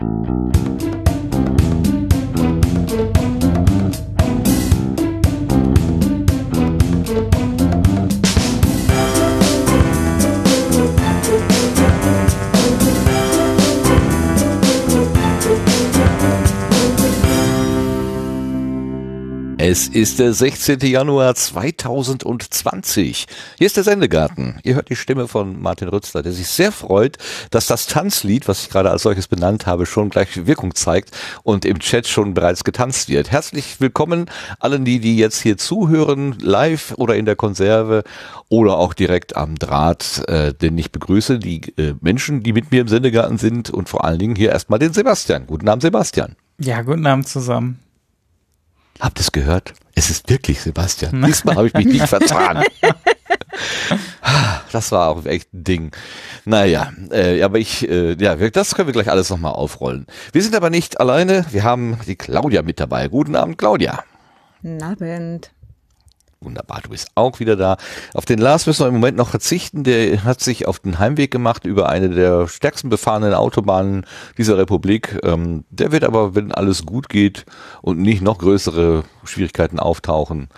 Thank 0.00 0.28
you. 0.28 0.37
Ist 19.92 20.18
der 20.18 20.34
16. 20.34 20.80
Januar 20.80 21.34
2020. 21.34 23.26
Hier 23.56 23.66
ist 23.66 23.76
der 23.78 23.84
Sendegarten. 23.84 24.58
Ihr 24.62 24.74
hört 24.74 24.90
die 24.90 24.96
Stimme 24.96 25.28
von 25.28 25.60
Martin 25.62 25.88
Rützler, 25.88 26.22
der 26.22 26.32
sich 26.32 26.48
sehr 26.48 26.72
freut, 26.72 27.16
dass 27.50 27.66
das 27.66 27.86
Tanzlied, 27.86 28.48
was 28.48 28.62
ich 28.62 28.68
gerade 28.68 28.90
als 28.90 29.02
solches 29.02 29.28
benannt 29.28 29.66
habe, 29.66 29.86
schon 29.86 30.10
gleich 30.10 30.46
Wirkung 30.46 30.74
zeigt 30.74 31.16
und 31.42 31.64
im 31.64 31.78
Chat 31.78 32.06
schon 32.06 32.34
bereits 32.34 32.64
getanzt 32.64 33.08
wird. 33.08 33.30
Herzlich 33.30 33.80
willkommen 33.80 34.26
allen 34.60 34.84
die, 34.84 35.00
die 35.00 35.16
jetzt 35.16 35.40
hier 35.40 35.56
zuhören, 35.56 36.36
live 36.38 36.92
oder 36.98 37.16
in 37.16 37.24
der 37.24 37.36
Konserve 37.36 38.04
oder 38.50 38.76
auch 38.76 38.92
direkt 38.92 39.36
am 39.36 39.54
Draht, 39.54 40.22
äh, 40.28 40.52
denn 40.52 40.76
ich 40.76 40.92
begrüße 40.92 41.38
die 41.38 41.62
äh, 41.78 41.94
Menschen, 42.02 42.42
die 42.42 42.52
mit 42.52 42.70
mir 42.70 42.82
im 42.82 42.88
Sendegarten 42.88 43.38
sind 43.38 43.70
und 43.70 43.88
vor 43.88 44.04
allen 44.04 44.18
Dingen 44.18 44.36
hier 44.36 44.50
erstmal 44.50 44.78
den 44.78 44.92
Sebastian. 44.92 45.46
Guten 45.46 45.66
Abend, 45.66 45.80
Sebastian. 45.82 46.36
Ja, 46.58 46.82
guten 46.82 47.06
Abend 47.06 47.26
zusammen. 47.26 47.78
Habt 49.00 49.18
ihr 49.18 49.22
es 49.22 49.32
gehört? 49.32 49.74
Es 49.94 50.10
ist 50.10 50.28
wirklich 50.28 50.60
Sebastian. 50.60 51.22
Diesmal 51.26 51.56
habe 51.56 51.68
ich 51.68 51.74
mich 51.74 51.86
nicht 51.86 52.08
vertan. 52.08 52.64
Das 54.72 54.92
war 54.92 55.08
auch 55.08 55.24
echt 55.24 55.52
ein 55.54 55.64
Ding. 55.64 55.90
Naja, 56.44 56.92
äh, 57.10 57.42
aber 57.42 57.58
ich, 57.58 57.88
äh, 57.88 58.14
ja, 58.14 58.36
das 58.36 58.74
können 58.74 58.88
wir 58.88 58.92
gleich 58.92 59.10
alles 59.10 59.30
nochmal 59.30 59.52
aufrollen. 59.52 60.06
Wir 60.32 60.42
sind 60.42 60.54
aber 60.54 60.70
nicht 60.70 61.00
alleine. 61.00 61.46
Wir 61.50 61.64
haben 61.64 61.98
die 62.06 62.16
Claudia 62.16 62.62
mit 62.62 62.78
dabei. 62.80 63.08
Guten 63.08 63.36
Abend, 63.36 63.58
Claudia. 63.58 64.04
Guten 64.62 64.82
Abend. 64.82 65.50
Wunderbar, 66.40 66.80
du 66.82 66.90
bist 66.90 67.08
auch 67.16 67.40
wieder 67.40 67.56
da. 67.56 67.76
Auf 68.14 68.24
den 68.24 68.38
Lars 68.38 68.66
müssen 68.66 68.84
wir 68.84 68.88
im 68.88 68.94
Moment 68.94 69.16
noch 69.16 69.28
verzichten. 69.28 69.82
Der 69.82 70.22
hat 70.22 70.40
sich 70.40 70.68
auf 70.68 70.78
den 70.78 71.00
Heimweg 71.00 71.32
gemacht 71.32 71.64
über 71.64 71.88
eine 71.88 72.10
der 72.10 72.46
stärksten 72.46 72.90
befahrenen 72.90 73.34
Autobahnen 73.34 74.06
dieser 74.36 74.56
Republik. 74.56 75.18
Ähm, 75.24 75.64
der 75.70 75.90
wird 75.90 76.04
aber, 76.04 76.36
wenn 76.36 76.52
alles 76.52 76.86
gut 76.86 77.08
geht 77.08 77.44
und 77.82 77.98
nicht 77.98 78.22
noch 78.22 78.38
größere 78.38 79.02
Schwierigkeiten 79.24 79.80
auftauchen, 79.80 80.48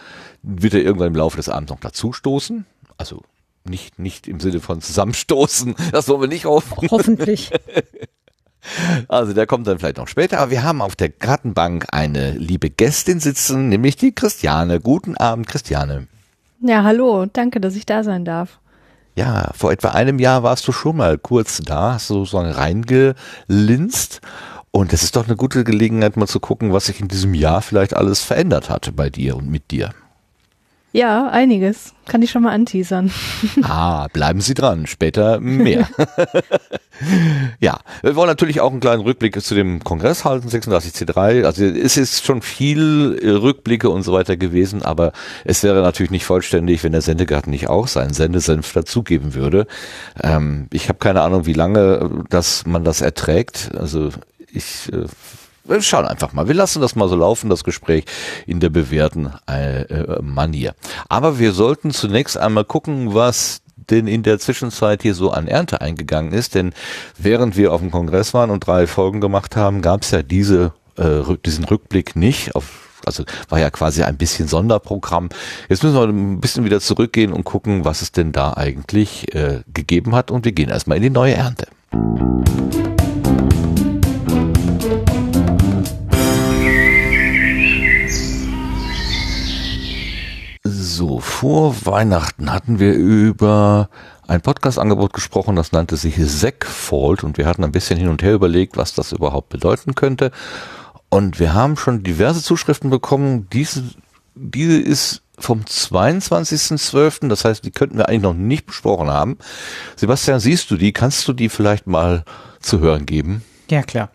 wird 0.43 0.75
er 0.75 0.83
irgendwann 0.83 1.09
im 1.09 1.17
Laufe 1.17 1.39
des 1.39 1.49
Abends 1.49 1.71
noch 1.71 1.81
dazustoßen. 1.81 2.67
Also 2.99 3.23
nicht, 3.65 3.99
nicht 3.99 4.29
im 4.29 4.39
Sinne 4.39 4.61
von 4.61 4.83
zusammenstoßen. 4.83 5.77
Das 5.93 6.09
wollen 6.09 6.21
wir 6.21 6.29
nicht 6.29 6.45
hoffen. 6.45 6.89
Hoffentlich. 6.91 7.51
Also 9.09 9.33
der 9.33 9.47
kommt 9.47 9.67
dann 9.67 9.79
vielleicht 9.79 9.97
noch 9.97 10.09
später. 10.09 10.39
Aber 10.39 10.51
wir 10.51 10.63
haben 10.63 10.83
auf 10.83 10.97
der 10.97 11.09
Gartenbank 11.09 11.87
eine 11.93 12.33
liebe 12.33 12.71
Gästin 12.71 13.21
sitzen, 13.21 13.69
nämlich 13.69 13.97
die 13.97 14.15
Christiane. 14.15 14.81
Guten 14.81 15.17
Abend, 15.17 15.47
Christiane. 15.47 16.07
Ja, 16.61 16.85
hallo. 16.85 17.27
Danke, 17.27 17.61
dass 17.61 17.75
ich 17.75 17.87
da 17.87 18.05
sein 18.05 18.25
darf. 18.25 18.59
Ja, 19.17 19.51
vor 19.55 19.73
etwa 19.73 19.89
einem 19.89 20.19
Jahr 20.19 20.43
warst 20.43 20.67
du 20.69 20.73
schon 20.73 20.97
mal 20.97 21.19
kurz 21.19 21.59
da, 21.59 21.95
hast 21.95 22.11
du 22.11 22.25
sozusagen 22.25 22.51
reingelinst. 22.51 24.21
Und 24.71 24.93
es 24.93 25.03
ist 25.03 25.17
doch 25.17 25.27
eine 25.27 25.37
gute 25.37 25.65
Gelegenheit, 25.65 26.17
mal 26.17 26.29
zu 26.29 26.39
gucken, 26.39 26.73
was 26.73 26.87
sich 26.87 27.01
in 27.01 27.09
diesem 27.09 27.35
Jahr 27.35 27.61
vielleicht 27.61 27.95
alles 27.97 28.23
verändert 28.23 28.71
hatte 28.71 28.93
bei 28.93 29.11
dir 29.11 29.37
und 29.37 29.51
mit 29.51 29.71
dir. 29.73 29.91
Ja, 30.93 31.29
einiges. 31.29 31.95
Kann 32.07 32.23
ich 32.23 32.33
schon 32.33 32.43
mal 32.43 32.53
anteasern. 32.53 33.13
Ah, 33.63 34.09
bleiben 34.13 34.41
Sie 34.41 34.55
dran. 34.55 34.87
Später 34.87 35.39
mehr. 35.39 35.89
ja, 37.61 37.79
wir 38.03 38.17
wollen 38.17 38.29
natürlich 38.29 38.61
auch 38.61 38.71
einen 38.73 38.81
kleinen 38.81 39.03
Rückblick 39.03 39.41
zu 39.41 39.55
dem 39.55 39.85
Kongress 39.85 40.25
halten, 40.25 40.49
36C3. 40.49 41.45
Also 41.45 41.65
es 41.65 41.97
ist 41.97 42.25
schon 42.25 42.43
viel 42.43 43.21
Rückblicke 43.23 43.89
und 43.89 44.03
so 44.03 44.13
weiter 44.13 44.37
gewesen, 44.37 44.83
aber 44.83 45.13
es 45.45 45.63
wäre 45.63 45.83
natürlich 45.83 46.11
nicht 46.11 46.25
vollständig, 46.25 46.83
wenn 46.83 46.93
der 46.93 47.03
Sendegarten 47.03 47.51
nicht 47.51 47.69
auch 47.69 47.87
seinen 47.87 48.13
Sendesenf 48.13 48.73
dazugeben 48.73 49.35
würde. 49.35 49.67
Ähm, 50.21 50.67
ich 50.73 50.89
habe 50.89 50.99
keine 50.99 51.23
Ahnung, 51.23 51.47
wie 51.47 51.53
lange 51.53 52.25
dass 52.29 52.67
man 52.67 52.85
das 52.85 53.01
erträgt. 53.01 53.71
Also 53.77 54.11
ich 54.53 54.93
äh, 54.93 55.05
wir 55.71 55.83
schauen 55.83 56.07
einfach 56.07 56.33
mal. 56.33 56.49
Wir 56.49 56.55
lassen 56.55 56.81
das 56.81 56.97
mal 56.97 57.09
so 57.09 57.17
laufen, 57.17 57.49
das 57.49 57.65
Gespräch 57.65 58.05
in 58.47 58.61
der 58.61 58.71
bewährten 58.71 59.33
äh, 59.49 59.83
äh, 59.83 60.23
Manier. 60.23 60.75
Aber 61.09 61.39
wir 61.39 61.53
sollten 61.53 61.91
zunächst 61.91 62.37
einmal 62.37 62.65
gucken, 62.65 63.15
was 63.15 63.63
denn 63.77 64.07
in 64.07 64.23
der 64.23 64.39
Zwischenzeit 64.39 65.03
hier 65.03 65.15
so 65.15 65.31
an 65.31 65.49
Ernte 65.49 65.81
eingegangen 65.81 66.33
ist. 66.33 66.55
Denn 66.55 66.73
während 67.17 67.57
wir 67.57 67.73
auf 67.73 67.81
dem 67.81 67.91
Kongress 67.91 68.35
waren 68.35 68.51
und 68.51 68.67
drei 68.67 68.87
Folgen 68.87 69.21
gemacht 69.21 69.57
haben, 69.57 69.83
gab 69.83 70.03
es 70.03 70.11
ja 70.11 70.23
diese, 70.23 70.73
äh, 70.97 71.23
diesen 71.45 71.65
Rückblick 71.65 72.17
nicht 72.17 72.55
auf 72.55 72.87
also 73.07 73.25
war 73.49 73.59
ja 73.59 73.71
quasi 73.71 74.03
ein 74.03 74.19
bisschen 74.19 74.47
Sonderprogramm. 74.47 75.31
Jetzt 75.71 75.83
müssen 75.83 75.97
wir 75.97 76.03
ein 76.03 76.39
bisschen 76.39 76.67
wieder 76.67 76.81
zurückgehen 76.81 77.33
und 77.33 77.45
gucken, 77.45 77.87
was 77.87 78.03
es 78.03 78.13
denn 78.13 78.31
da 78.31 78.53
eigentlich 78.53 79.35
äh, 79.35 79.63
gegeben 79.73 80.15
hat. 80.15 80.31
Und 80.31 80.45
wir 80.45 80.53
gehen 80.53 80.69
erstmal 80.69 80.99
in 80.99 81.05
die 81.05 81.11
neue 81.11 81.35
Ernte. 81.35 81.69
So, 90.63 91.21
vor 91.21 91.87
Weihnachten 91.87 92.53
hatten 92.53 92.79
wir 92.79 92.93
über 92.93 93.89
ein 94.29 94.43
Podcast-Angebot 94.43 95.15
gesprochen, 95.15 95.57
das 95.57 95.73
nannte 95.73 95.97
sich 95.97 96.17
Segfault 96.19 97.25
und 97.25 97.39
wir 97.39 97.47
hatten 97.47 97.65
ein 97.65 97.73
bisschen 97.73 97.99
hin 97.99 98.09
und 98.09 98.23
her 98.23 98.35
überlegt, 98.35 98.77
was 98.77 98.93
das 98.93 99.13
überhaupt 99.13 99.49
bedeuten 99.49 99.95
könnte. 99.95 100.33
Und 101.09 101.41
wir 101.41 101.55
haben 101.55 101.79
schon 101.79 102.03
diverse 102.03 102.43
Zuschriften 102.43 102.91
bekommen. 102.91 103.49
Diese, 103.51 103.85
diese 104.35 104.79
ist 104.79 105.23
vom 105.39 105.63
22.12., 105.63 107.29
das 107.29 107.47
heißt, 107.47 107.65
die 107.65 107.71
könnten 107.71 107.97
wir 107.97 108.11
eigentlich 108.11 108.23
noch 108.23 108.35
nicht 108.35 108.67
besprochen 108.67 109.09
haben. 109.09 109.39
Sebastian, 109.97 110.41
siehst 110.41 110.71
du 110.71 110.77
die? 110.77 110.93
Kannst 110.93 111.27
du 111.27 111.33
die 111.33 111.49
vielleicht 111.49 111.87
mal 111.87 112.25
zu 112.61 112.81
hören 112.81 113.07
geben? 113.07 113.43
Ja, 113.71 113.83
klar. 113.83 114.11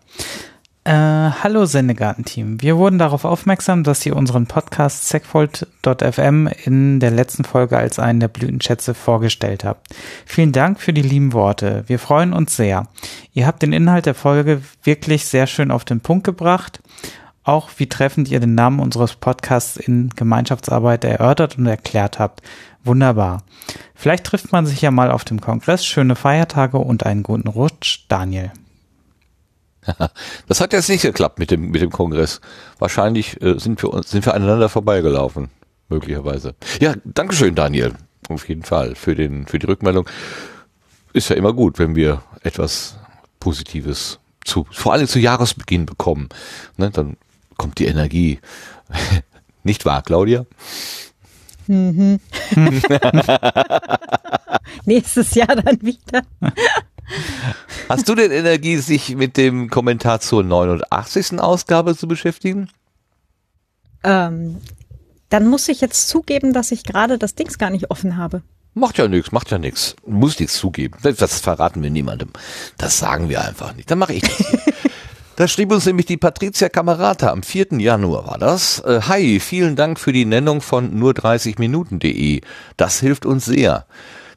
Äh, 0.86 1.32
hallo 1.42 1.64
Sendegarten-Team. 1.64 2.62
Wir 2.62 2.76
wurden 2.76 3.00
darauf 3.00 3.24
aufmerksam, 3.24 3.82
dass 3.82 4.06
ihr 4.06 4.14
unseren 4.14 4.46
Podcast 4.46 5.08
Segfold.fm 5.08 6.48
in 6.64 7.00
der 7.00 7.10
letzten 7.10 7.42
Folge 7.42 7.76
als 7.76 7.98
einen 7.98 8.20
der 8.20 8.28
Blütenschätze 8.28 8.94
vorgestellt 8.94 9.64
habt. 9.64 9.88
Vielen 10.26 10.52
Dank 10.52 10.78
für 10.78 10.92
die 10.92 11.02
lieben 11.02 11.32
Worte. 11.32 11.82
Wir 11.88 11.98
freuen 11.98 12.32
uns 12.32 12.54
sehr. 12.54 12.86
Ihr 13.32 13.48
habt 13.48 13.62
den 13.62 13.72
Inhalt 13.72 14.06
der 14.06 14.14
Folge 14.14 14.62
wirklich 14.84 15.26
sehr 15.26 15.48
schön 15.48 15.72
auf 15.72 15.84
den 15.84 16.02
Punkt 16.02 16.22
gebracht. 16.22 16.80
Auch 17.42 17.68
wie 17.78 17.88
treffend 17.88 18.30
ihr 18.30 18.38
den 18.38 18.54
Namen 18.54 18.78
unseres 18.78 19.16
Podcasts 19.16 19.76
in 19.76 20.10
Gemeinschaftsarbeit 20.10 21.02
erörtert 21.02 21.58
und 21.58 21.66
erklärt 21.66 22.20
habt. 22.20 22.42
Wunderbar. 22.84 23.42
Vielleicht 23.96 24.22
trifft 24.22 24.52
man 24.52 24.66
sich 24.66 24.82
ja 24.82 24.92
mal 24.92 25.10
auf 25.10 25.24
dem 25.24 25.40
Kongress. 25.40 25.84
Schöne 25.84 26.14
Feiertage 26.14 26.78
und 26.78 27.04
einen 27.04 27.24
guten 27.24 27.48
Rutsch, 27.48 28.04
Daniel. 28.06 28.52
Das 30.48 30.60
hat 30.60 30.72
jetzt 30.72 30.88
nicht 30.88 31.02
geklappt 31.02 31.38
mit 31.38 31.50
dem, 31.50 31.70
mit 31.70 31.82
dem 31.82 31.90
Kongress. 31.90 32.40
Wahrscheinlich 32.78 33.40
äh, 33.42 33.58
sind, 33.58 33.82
wir, 33.82 34.02
sind 34.04 34.24
wir 34.26 34.34
aneinander 34.34 34.68
vorbeigelaufen. 34.68 35.48
Möglicherweise. 35.88 36.54
Ja, 36.80 36.94
Dankeschön, 37.04 37.54
Daniel. 37.54 37.94
Auf 38.28 38.48
jeden 38.48 38.64
Fall 38.64 38.94
für, 38.96 39.14
den, 39.14 39.46
für 39.46 39.58
die 39.58 39.66
Rückmeldung. 39.66 40.08
Ist 41.12 41.30
ja 41.30 41.36
immer 41.36 41.52
gut, 41.52 41.78
wenn 41.78 41.94
wir 41.94 42.22
etwas 42.42 42.96
Positives 43.38 44.18
zu, 44.44 44.66
vor 44.70 44.92
allem 44.92 45.06
zu 45.06 45.18
Jahresbeginn 45.18 45.86
bekommen. 45.86 46.28
Ne, 46.76 46.90
dann 46.90 47.16
kommt 47.56 47.78
die 47.78 47.86
Energie. 47.86 48.40
Nicht 49.62 49.84
wahr, 49.84 50.02
Claudia? 50.02 50.46
Mhm. 51.66 52.20
Nächstes 54.84 55.34
Jahr 55.34 55.56
dann 55.56 55.80
wieder. 55.82 56.22
Hast 57.88 58.08
du 58.08 58.14
denn 58.14 58.30
Energie, 58.30 58.78
sich 58.78 59.16
mit 59.16 59.36
dem 59.36 59.70
Kommentar 59.70 60.20
zur 60.20 60.42
89. 60.42 61.38
Ausgabe 61.38 61.96
zu 61.96 62.08
beschäftigen? 62.08 62.68
Ähm, 64.02 64.56
dann 65.28 65.46
muss 65.46 65.68
ich 65.68 65.80
jetzt 65.80 66.08
zugeben, 66.08 66.52
dass 66.52 66.72
ich 66.72 66.84
gerade 66.84 67.18
das 67.18 67.34
Dings 67.34 67.58
gar 67.58 67.70
nicht 67.70 67.90
offen 67.90 68.16
habe. 68.16 68.42
Macht 68.74 68.98
ja 68.98 69.08
nichts, 69.08 69.32
macht 69.32 69.50
ja 69.50 69.58
nichts. 69.58 69.96
Muss 70.06 70.38
nichts 70.38 70.58
zugeben. 70.58 70.98
Das 71.02 71.40
verraten 71.40 71.82
wir 71.82 71.90
niemandem. 71.90 72.28
Das 72.76 72.98
sagen 72.98 73.28
wir 73.28 73.42
einfach 73.42 73.74
nicht. 73.74 73.90
Dann 73.90 73.98
mache 73.98 74.14
ich 74.14 74.22
das. 74.22 74.44
Da 75.36 75.46
schrieb 75.48 75.70
uns 75.70 75.84
nämlich 75.84 76.06
die 76.06 76.16
Patricia 76.16 76.70
Kamerata 76.70 77.30
am 77.30 77.42
4. 77.42 77.78
Januar 77.78 78.26
war 78.26 78.38
das. 78.38 78.78
Äh, 78.78 79.02
Hi, 79.02 79.38
vielen 79.38 79.76
Dank 79.76 80.00
für 80.00 80.10
die 80.10 80.24
Nennung 80.24 80.62
von 80.62 80.98
nur 80.98 81.12
30 81.12 81.58
Minuten.de. 81.58 82.40
Das 82.78 83.00
hilft 83.00 83.26
uns 83.26 83.44
sehr. 83.44 83.84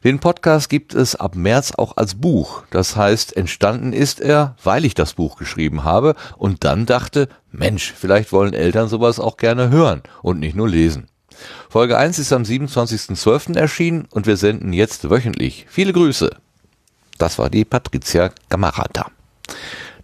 Den 0.02 0.18
Podcast 0.18 0.70
gibt 0.70 0.94
es 0.94 1.14
ab 1.14 1.34
März 1.36 1.72
auch 1.76 1.98
als 1.98 2.14
Buch. 2.14 2.62
Das 2.70 2.96
heißt, 2.96 3.36
entstanden 3.36 3.92
ist 3.92 4.18
er, 4.18 4.56
weil 4.64 4.86
ich 4.86 4.94
das 4.94 5.12
Buch 5.12 5.36
geschrieben 5.36 5.84
habe 5.84 6.14
und 6.38 6.64
dann 6.64 6.86
dachte, 6.86 7.28
Mensch, 7.52 7.92
vielleicht 7.92 8.32
wollen 8.32 8.54
Eltern 8.54 8.88
sowas 8.88 9.20
auch 9.20 9.36
gerne 9.36 9.68
hören 9.68 10.02
und 10.22 10.38
nicht 10.40 10.56
nur 10.56 10.70
lesen. 10.70 11.08
Folge 11.68 11.98
1 11.98 12.18
ist 12.18 12.32
am 12.32 12.44
27.12. 12.44 13.58
erschienen 13.58 14.08
und 14.10 14.26
wir 14.26 14.38
senden 14.38 14.72
jetzt 14.72 15.10
wöchentlich. 15.10 15.66
Viele 15.68 15.92
Grüße. 15.92 16.30
Das 17.18 17.38
war 17.38 17.50
die 17.50 17.66
Patricia 17.66 18.30
Gamarata. 18.48 19.10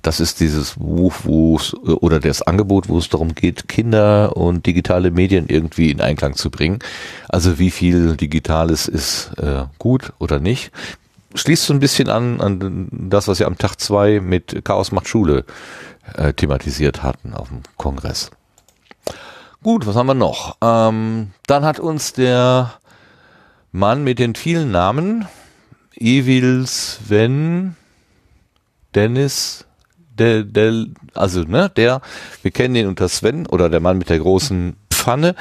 Das 0.06 0.20
ist 0.20 0.38
dieses 0.38 0.74
Buch, 0.74 1.12
wo 1.24 1.56
es, 1.56 1.74
oder 1.74 2.20
das 2.20 2.40
Angebot, 2.40 2.88
wo 2.88 2.96
es 2.98 3.08
darum 3.08 3.34
geht, 3.34 3.66
Kinder 3.66 4.36
und 4.36 4.64
digitale 4.64 5.10
Medien 5.10 5.46
irgendwie 5.48 5.90
in 5.90 6.00
Einklang 6.00 6.36
zu 6.36 6.48
bringen. 6.48 6.78
Also 7.28 7.58
wie 7.58 7.72
viel 7.72 8.16
Digitales 8.16 8.86
ist 8.86 9.32
äh, 9.38 9.64
gut 9.78 10.12
oder 10.20 10.38
nicht. 10.38 10.70
Schließt 11.34 11.64
so 11.64 11.74
ein 11.74 11.80
bisschen 11.80 12.08
an, 12.08 12.40
an 12.40 12.88
das, 12.92 13.26
was 13.26 13.40
wir 13.40 13.48
am 13.48 13.58
Tag 13.58 13.80
zwei 13.80 14.20
mit 14.20 14.64
Chaos 14.64 14.92
macht 14.92 15.08
Schule 15.08 15.44
äh, 16.14 16.32
thematisiert 16.32 17.02
hatten 17.02 17.34
auf 17.34 17.48
dem 17.48 17.62
Kongress. 17.76 18.30
Gut, 19.64 19.86
was 19.88 19.96
haben 19.96 20.06
wir 20.06 20.14
noch? 20.14 20.56
Ähm, 20.62 21.32
dann 21.48 21.64
hat 21.64 21.80
uns 21.80 22.12
der 22.12 22.74
Mann 23.72 24.04
mit 24.04 24.20
den 24.20 24.36
vielen 24.36 24.70
Namen, 24.70 25.26
Evil 25.96 26.64
Sven, 26.64 27.74
Dennis, 28.94 29.66
der, 30.18 30.42
der, 30.42 30.86
also 31.14 31.42
ne, 31.42 31.70
der, 31.76 32.00
wir 32.42 32.50
kennen 32.50 32.74
ihn 32.74 32.86
unter 32.86 33.08
Sven 33.08 33.46
oder 33.46 33.68
der 33.68 33.80
Mann 33.80 33.98
mit 33.98 34.10
der 34.10 34.18
großen 34.18 34.76
Pfanne, 34.90 35.34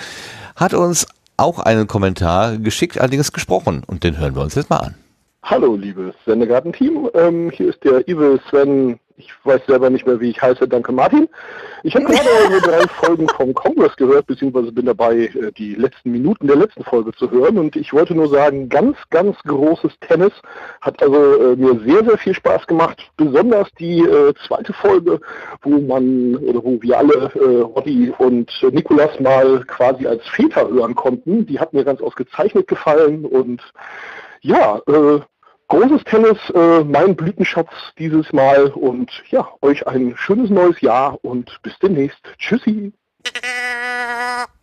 hat 0.55 0.73
uns 0.73 1.07
auch 1.37 1.59
einen 1.59 1.87
Kommentar 1.87 2.57
geschickt, 2.57 2.99
allerdings 2.99 3.33
gesprochen 3.33 3.83
und 3.85 4.03
den 4.03 4.17
hören 4.17 4.35
wir 4.35 4.41
uns 4.41 4.55
jetzt 4.55 4.69
mal 4.69 4.77
an. 4.77 4.95
Hallo, 5.43 5.75
liebes 5.75 6.15
Sendegarten-Team. 6.25 7.09
Ähm, 7.13 7.51
hier 7.51 7.69
ist 7.69 7.83
der 7.83 8.07
Evil 8.07 8.39
Sven. 8.49 8.99
Ich 9.17 9.31
weiß 9.45 9.61
selber 9.65 9.89
nicht 9.89 10.05
mehr, 10.05 10.19
wie 10.19 10.29
ich 10.29 10.41
heiße. 10.41 10.67
Danke, 10.67 10.91
Martin. 10.91 11.29
Ich 11.83 11.95
habe 11.95 12.05
gerade 12.05 12.61
drei 12.63 12.85
Folgen 12.87 13.29
vom 13.29 13.53
Congress 13.53 13.95
gehört, 13.95 14.27
beziehungsweise 14.27 14.73
bin 14.73 14.87
dabei, 14.87 15.27
äh, 15.27 15.51
die 15.53 15.75
letzten 15.75 16.11
Minuten 16.11 16.47
der 16.47 16.57
letzten 16.57 16.83
Folge 16.83 17.13
zu 17.13 17.31
hören. 17.31 17.57
Und 17.57 17.77
ich 17.77 17.93
wollte 17.93 18.13
nur 18.13 18.27
sagen, 18.27 18.67
ganz, 18.67 18.97
ganz 19.11 19.37
großes 19.43 19.93
Tennis. 20.01 20.33
Hat 20.81 21.01
also 21.01 21.15
äh, 21.15 21.55
mir 21.55 21.79
sehr, 21.85 22.03
sehr 22.03 22.17
viel 22.17 22.33
Spaß 22.33 22.67
gemacht. 22.67 23.09
Besonders 23.15 23.69
die 23.79 23.99
äh, 23.99 24.33
zweite 24.47 24.73
Folge, 24.73 25.21
wo 25.61 25.79
man, 25.79 26.35
oder 26.35 26.61
wo 26.61 26.81
wir 26.81 26.97
alle, 26.97 27.31
äh, 27.35 27.61
Roddy 27.61 28.13
und 28.17 28.51
Nikolas 28.71 29.17
mal 29.21 29.63
quasi 29.65 30.05
als 30.07 30.27
Väter 30.27 30.67
hören 30.67 30.93
konnten. 30.95 31.45
Die 31.45 31.59
hat 31.59 31.73
mir 31.73 31.85
ganz 31.85 32.01
ausgezeichnet 32.01 32.67
gefallen 32.67 33.23
und 33.23 33.61
ja, 34.41 34.79
äh, 34.87 35.21
großes 35.67 36.03
Tennis, 36.05 36.37
äh, 36.53 36.83
mein 36.83 37.15
Blütenschatz 37.15 37.69
dieses 37.97 38.31
Mal 38.33 38.67
und 38.67 39.11
ja, 39.29 39.47
euch 39.61 39.85
ein 39.87 40.15
schönes 40.17 40.49
neues 40.49 40.79
Jahr 40.81 41.17
und 41.23 41.59
bis 41.63 41.73
demnächst. 41.79 42.21
Tschüssi. 42.37 42.93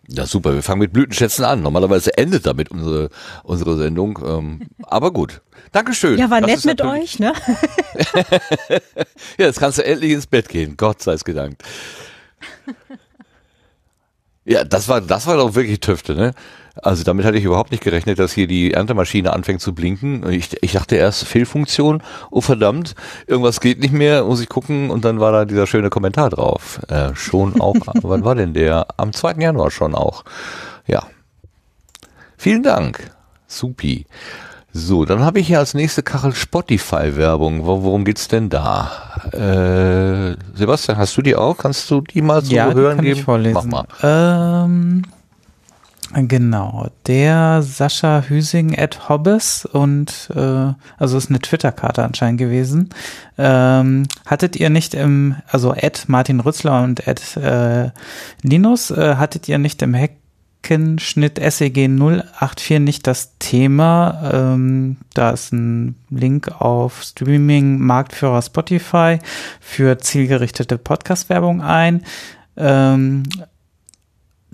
Ja, 0.08 0.26
super. 0.26 0.54
Wir 0.54 0.62
fangen 0.62 0.80
mit 0.80 0.92
Blütenschätzen 0.92 1.44
an. 1.44 1.62
Normalerweise 1.62 2.16
endet 2.16 2.46
damit 2.46 2.70
unsere, 2.70 3.08
unsere 3.44 3.76
Sendung. 3.76 4.18
Ähm, 4.24 4.68
aber 4.82 5.12
gut. 5.12 5.40
Dankeschön. 5.72 6.18
Ja, 6.18 6.28
war 6.30 6.40
Das 6.40 6.64
nett 6.64 6.64
mit 6.64 6.82
euch, 6.82 7.18
ne? 7.18 7.32
Ja, 9.38 9.46
jetzt 9.46 9.58
kannst 9.60 9.78
du 9.78 9.84
endlich 9.84 10.12
ins 10.12 10.26
Bett 10.26 10.48
gehen. 10.48 10.76
Gott 10.76 11.02
sei 11.02 11.12
es 11.12 11.24
gedankt. 11.24 11.62
Ja, 14.44 14.64
das 14.64 14.88
war, 14.88 15.00
das 15.00 15.26
war 15.26 15.36
doch 15.36 15.54
wirklich 15.54 15.80
Tüfte, 15.80 16.14
ne? 16.14 16.32
Also 16.80 17.04
damit 17.04 17.26
hatte 17.26 17.36
ich 17.36 17.44
überhaupt 17.44 17.70
nicht 17.70 17.82
gerechnet, 17.82 18.18
dass 18.18 18.32
hier 18.32 18.46
die 18.46 18.72
Erntemaschine 18.72 19.32
anfängt 19.32 19.60
zu 19.60 19.74
blinken. 19.74 20.28
Ich, 20.30 20.56
ich 20.62 20.72
dachte 20.72 20.96
erst 20.96 21.24
Fehlfunktion, 21.24 22.02
oh 22.30 22.40
verdammt, 22.40 22.94
irgendwas 23.26 23.60
geht 23.60 23.80
nicht 23.80 23.92
mehr, 23.92 24.24
muss 24.24 24.40
ich 24.40 24.48
gucken. 24.48 24.90
Und 24.90 25.04
dann 25.04 25.20
war 25.20 25.32
da 25.32 25.44
dieser 25.44 25.66
schöne 25.66 25.90
Kommentar 25.90 26.30
drauf. 26.30 26.80
Äh, 26.88 27.14
schon 27.14 27.60
auch, 27.60 27.76
wann 28.02 28.24
war 28.24 28.34
denn 28.34 28.54
der? 28.54 28.86
Am 28.96 29.12
2. 29.12 29.34
Januar 29.34 29.70
schon 29.70 29.94
auch. 29.94 30.24
Ja. 30.86 31.02
Vielen 32.38 32.62
Dank. 32.62 33.10
Supi. 33.46 34.06
So, 34.74 35.04
dann 35.04 35.20
habe 35.20 35.38
ich 35.38 35.48
hier 35.48 35.58
als 35.58 35.74
nächste 35.74 36.02
Kachel 36.02 36.34
Spotify-Werbung. 36.34 37.66
Wo, 37.66 37.82
worum 37.82 38.06
geht's 38.06 38.28
denn 38.28 38.48
da? 38.48 38.90
Äh, 39.30 40.36
Sebastian, 40.56 40.96
hast 40.96 41.14
du 41.18 41.20
die 41.20 41.36
auch? 41.36 41.58
Kannst 41.58 41.90
du 41.90 42.00
die 42.00 42.22
mal 42.22 42.42
so 42.42 42.54
ja, 42.54 42.70
die 42.70 42.76
hören 42.76 42.96
kann 42.96 43.04
geben? 43.04 43.18
ich 43.18 43.24
vorlesen. 43.24 43.68
Mach 43.70 43.86
mal. 44.02 44.64
Ähm, 44.64 45.02
genau, 46.14 46.88
der 47.06 47.62
Sascha 47.62 48.24
Hüsing 48.28 48.78
at 48.78 49.08
Hobbes 49.08 49.64
und 49.64 50.30
äh, 50.34 50.72
also 50.98 51.16
ist 51.16 51.30
eine 51.30 51.38
Twitter-Karte 51.38 52.04
anscheinend 52.04 52.38
gewesen. 52.38 52.90
Ähm, 53.38 54.04
hattet 54.26 54.56
ihr 54.56 54.70
nicht 54.70 54.94
im, 54.94 55.36
also 55.48 55.72
at 55.72 56.08
Martin 56.08 56.40
Rützler 56.40 56.82
und 56.82 57.08
at 57.08 57.36
äh, 57.36 57.90
Linus, 58.42 58.90
äh, 58.90 59.16
hattet 59.16 59.48
ihr 59.48 59.58
nicht 59.58 59.80
im 59.82 59.94
Heckenschnitt 59.94 61.38
SEG 61.38 61.88
084 61.88 62.80
nicht 62.80 63.06
das 63.06 63.38
Thema? 63.38 64.30
Ähm, 64.32 64.98
da 65.14 65.30
ist 65.30 65.52
ein 65.52 65.96
Link 66.10 66.60
auf 66.60 67.02
Streaming-Marktführer 67.02 68.42
Spotify 68.42 69.18
für 69.60 69.98
zielgerichtete 69.98 70.76
Podcast-Werbung 70.78 71.62
ein. 71.62 72.02
Ähm, 72.56 73.22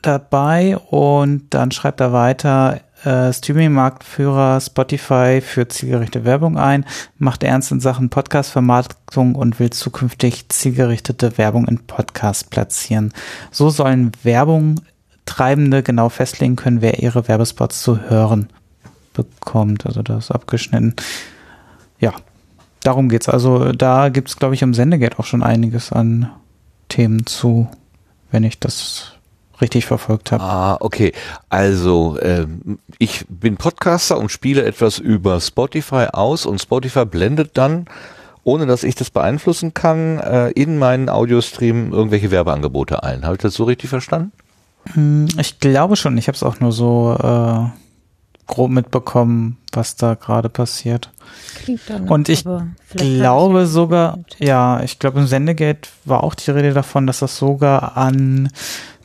dabei 0.02 0.76
und 0.76 1.46
dann 1.50 1.70
schreibt 1.70 2.00
er 2.00 2.12
weiter, 2.12 2.80
äh, 3.04 3.32
Streaming-Marktführer 3.32 4.60
Spotify 4.60 5.40
für 5.40 5.68
zielgerichtete 5.68 6.24
Werbung 6.24 6.56
ein, 6.58 6.84
macht 7.18 7.42
ernst 7.42 7.72
in 7.72 7.80
Sachen 7.80 8.10
Podcast-Vermarktung 8.10 9.34
und 9.34 9.60
will 9.60 9.70
zukünftig 9.70 10.48
zielgerichtete 10.48 11.38
Werbung 11.38 11.68
in 11.68 11.78
Podcasts 11.86 12.44
platzieren. 12.44 13.12
So 13.50 13.70
sollen 13.70 14.12
Werbung 14.22 14.80
Treibende 15.26 15.82
genau 15.82 16.08
festlegen 16.08 16.56
können, 16.56 16.80
wer 16.80 17.02
ihre 17.02 17.28
Werbespots 17.28 17.82
zu 17.82 18.00
hören 18.08 18.48
bekommt. 19.12 19.84
Also 19.84 20.02
das 20.02 20.24
ist 20.24 20.30
abgeschnitten. 20.30 20.94
Ja, 22.00 22.14
darum 22.82 23.08
geht's. 23.10 23.28
Also 23.28 23.72
da 23.72 24.08
gibt's, 24.08 24.36
glaube 24.36 24.54
ich, 24.54 24.62
im 24.62 24.72
Sendegate 24.72 25.18
auch 25.18 25.26
schon 25.26 25.42
einiges 25.42 25.92
an 25.92 26.30
Themen 26.88 27.26
zu, 27.26 27.68
wenn 28.30 28.42
ich 28.42 28.58
das 28.58 29.17
richtig 29.60 29.86
verfolgt 29.86 30.32
habe. 30.32 30.42
Ah, 30.42 30.76
okay. 30.80 31.12
Also, 31.48 32.18
ähm, 32.22 32.78
ich 32.98 33.24
bin 33.28 33.56
Podcaster 33.56 34.18
und 34.18 34.30
spiele 34.30 34.64
etwas 34.64 34.98
über 34.98 35.40
Spotify 35.40 36.06
aus 36.12 36.46
und 36.46 36.60
Spotify 36.60 37.04
blendet 37.04 37.52
dann, 37.58 37.86
ohne 38.44 38.66
dass 38.66 38.82
ich 38.84 38.94
das 38.94 39.10
beeinflussen 39.10 39.74
kann, 39.74 40.18
äh, 40.18 40.50
in 40.50 40.78
meinen 40.78 41.08
Audiostream 41.08 41.92
irgendwelche 41.92 42.30
Werbeangebote 42.30 43.02
ein. 43.02 43.24
Habe 43.24 43.34
ich 43.34 43.42
das 43.42 43.54
so 43.54 43.64
richtig 43.64 43.90
verstanden? 43.90 44.32
Hm, 44.94 45.28
Ich 45.38 45.58
glaube 45.60 45.96
schon. 45.96 46.16
Ich 46.18 46.28
habe 46.28 46.36
es 46.36 46.42
auch 46.42 46.60
nur 46.60 46.72
so 46.72 47.14
äh, 47.20 47.68
grob 48.46 48.70
mitbekommen, 48.70 49.58
was 49.72 49.96
da 49.96 50.14
gerade 50.14 50.48
passiert. 50.48 51.10
Klingt 51.56 51.80
dann, 51.88 52.08
Und 52.08 52.30
ich 52.30 52.44
glaube 52.94 53.62
ich- 53.64 53.68
sogar, 53.68 54.18
ja, 54.38 54.80
ich 54.82 54.98
glaube 54.98 55.20
im 55.20 55.26
Sendegate 55.26 55.90
war 56.06 56.24
auch 56.24 56.34
die 56.34 56.50
Rede 56.50 56.72
davon, 56.72 57.06
dass 57.06 57.18
das 57.18 57.36
sogar 57.36 57.98
an 57.98 58.48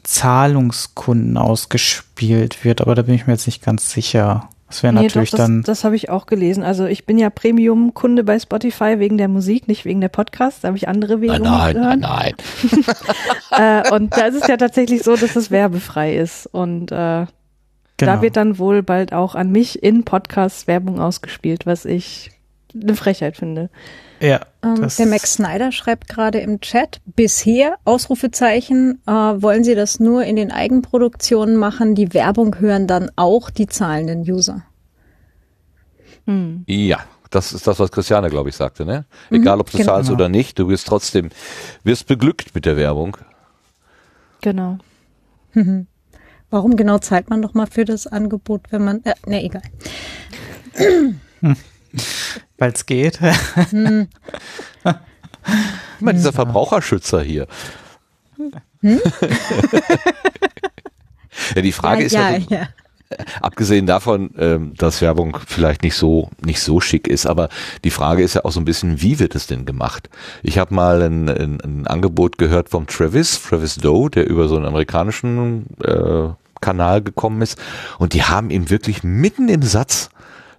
Zahlungskunden 0.03 1.37
ausgespielt 1.37 2.63
wird, 2.63 2.81
aber 2.81 2.95
da 2.95 3.03
bin 3.03 3.15
ich 3.15 3.25
mir 3.25 3.33
jetzt 3.33 3.47
nicht 3.47 3.63
ganz 3.63 3.89
sicher. 3.89 4.49
Das 4.67 4.81
wäre 4.81 4.93
Nee, 4.93 5.03
natürlich 5.03 5.31
doch, 5.31 5.37
das, 5.37 5.47
dann. 5.47 5.61
das 5.61 5.83
habe 5.83 5.95
ich 5.95 6.09
auch 6.09 6.25
gelesen. 6.25 6.63
Also 6.63 6.85
ich 6.85 7.05
bin 7.05 7.17
ja 7.19 7.29
Premium-Kunde 7.29 8.23
bei 8.23 8.39
Spotify 8.39 8.97
wegen 8.97 9.17
der 9.17 9.27
Musik, 9.27 9.67
nicht 9.67 9.85
wegen 9.85 10.01
der 10.01 10.09
Podcasts. 10.09 10.61
Da 10.61 10.69
habe 10.69 10.77
ich 10.77 10.87
andere 10.87 11.21
Wege, 11.21 11.39
Nein, 11.39 11.75
nein, 11.77 11.99
nein, 11.99 11.99
nein. 13.51 13.83
Äh, 13.85 13.93
und 13.93 14.17
da 14.17 14.25
ist 14.25 14.41
es 14.41 14.47
ja 14.47 14.57
tatsächlich 14.57 15.03
so, 15.03 15.15
dass 15.15 15.35
es 15.35 15.51
werbefrei 15.51 16.15
ist. 16.15 16.47
Und 16.47 16.91
äh, 16.91 16.95
genau. 16.95 17.27
da 17.97 18.21
wird 18.23 18.35
dann 18.35 18.57
wohl 18.57 18.81
bald 18.81 19.13
auch 19.13 19.35
an 19.35 19.51
mich 19.51 19.83
in 19.83 20.05
Podcasts 20.05 20.65
Werbung 20.65 20.99
ausgespielt, 20.99 21.67
was 21.67 21.85
ich 21.85 22.31
eine 22.73 22.95
Frechheit 22.95 23.37
finde. 23.37 23.69
Ja, 24.23 24.39
Ähm, 24.63 24.87
der 24.97 25.05
Max 25.05 25.33
Snyder 25.33 25.73
schreibt 25.73 26.07
gerade 26.07 26.39
im 26.39 26.61
Chat, 26.61 27.01
bisher, 27.05 27.75
Ausrufezeichen, 27.83 29.01
äh, 29.05 29.11
wollen 29.11 29.65
Sie 29.65 29.75
das 29.75 29.99
nur 29.99 30.23
in 30.23 30.37
den 30.37 30.49
Eigenproduktionen 30.51 31.57
machen, 31.57 31.93
die 31.93 32.13
Werbung 32.13 32.59
hören 32.59 32.87
dann 32.87 33.11
auch 33.17 33.49
die 33.49 33.67
zahlenden 33.67 34.21
User. 34.21 34.63
Hm. 36.25 36.63
Ja, 36.67 36.99
das 37.31 37.51
ist 37.51 37.67
das, 37.67 37.79
was 37.79 37.91
Christiane, 37.91 38.29
glaube 38.29 38.47
ich, 38.47 38.55
sagte, 38.55 38.85
ne? 38.85 39.05
Egal, 39.29 39.59
ob 39.59 39.69
du 39.69 39.77
genau. 39.77 39.91
zahlst 39.91 40.09
oder 40.09 40.29
nicht, 40.29 40.57
du 40.57 40.69
wirst 40.69 40.87
trotzdem, 40.87 41.29
wirst 41.83 42.07
beglückt 42.07 42.55
mit 42.55 42.65
der 42.65 42.77
Werbung. 42.77 43.17
Genau. 44.39 44.77
Warum 46.49 46.75
genau 46.77 46.99
zahlt 46.99 47.29
man 47.29 47.41
doch 47.41 47.53
mal 47.53 47.67
für 47.67 47.83
das 47.83 48.07
Angebot, 48.07 48.71
wenn 48.71 48.85
man, 48.85 49.03
äh, 49.03 49.15
ne, 49.25 49.43
egal. 49.43 49.63
weil 52.57 52.71
es 52.71 52.85
geht. 52.85 53.19
Immer 55.99 56.13
dieser 56.13 56.33
Verbraucherschützer 56.33 57.21
hier. 57.21 57.47
ja, 61.55 61.61
die 61.61 61.71
Frage 61.71 62.01
ja, 62.01 62.05
ist 62.05 62.13
ja, 62.13 62.37
ja. 62.49 62.67
abgesehen 63.41 63.85
davon, 63.85 64.31
ähm, 64.37 64.73
dass 64.75 65.01
Werbung 65.01 65.37
vielleicht 65.47 65.83
nicht 65.83 65.95
so 65.95 66.29
nicht 66.43 66.59
so 66.59 66.81
schick 66.81 67.07
ist, 67.07 67.25
aber 67.25 67.49
die 67.83 67.91
Frage 67.91 68.23
ist 68.23 68.33
ja 68.35 68.43
auch 68.43 68.51
so 68.51 68.59
ein 68.59 68.65
bisschen, 68.65 69.01
wie 69.01 69.19
wird 69.19 69.35
es 69.35 69.47
denn 69.47 69.65
gemacht? 69.65 70.09
Ich 70.41 70.57
habe 70.57 70.73
mal 70.73 71.01
ein, 71.01 71.29
ein, 71.29 71.61
ein 71.61 71.87
Angebot 71.87 72.37
gehört 72.37 72.69
vom 72.69 72.87
Travis, 72.87 73.41
Travis 73.41 73.75
Doe, 73.75 74.09
der 74.09 74.27
über 74.27 74.47
so 74.49 74.57
einen 74.57 74.65
amerikanischen 74.65 75.67
äh, 75.83 76.29
Kanal 76.59 77.01
gekommen 77.01 77.41
ist, 77.41 77.57
und 77.99 78.13
die 78.13 78.23
haben 78.23 78.49
ihm 78.49 78.69
wirklich 78.69 79.03
mitten 79.03 79.47
im 79.49 79.61
Satz 79.61 80.09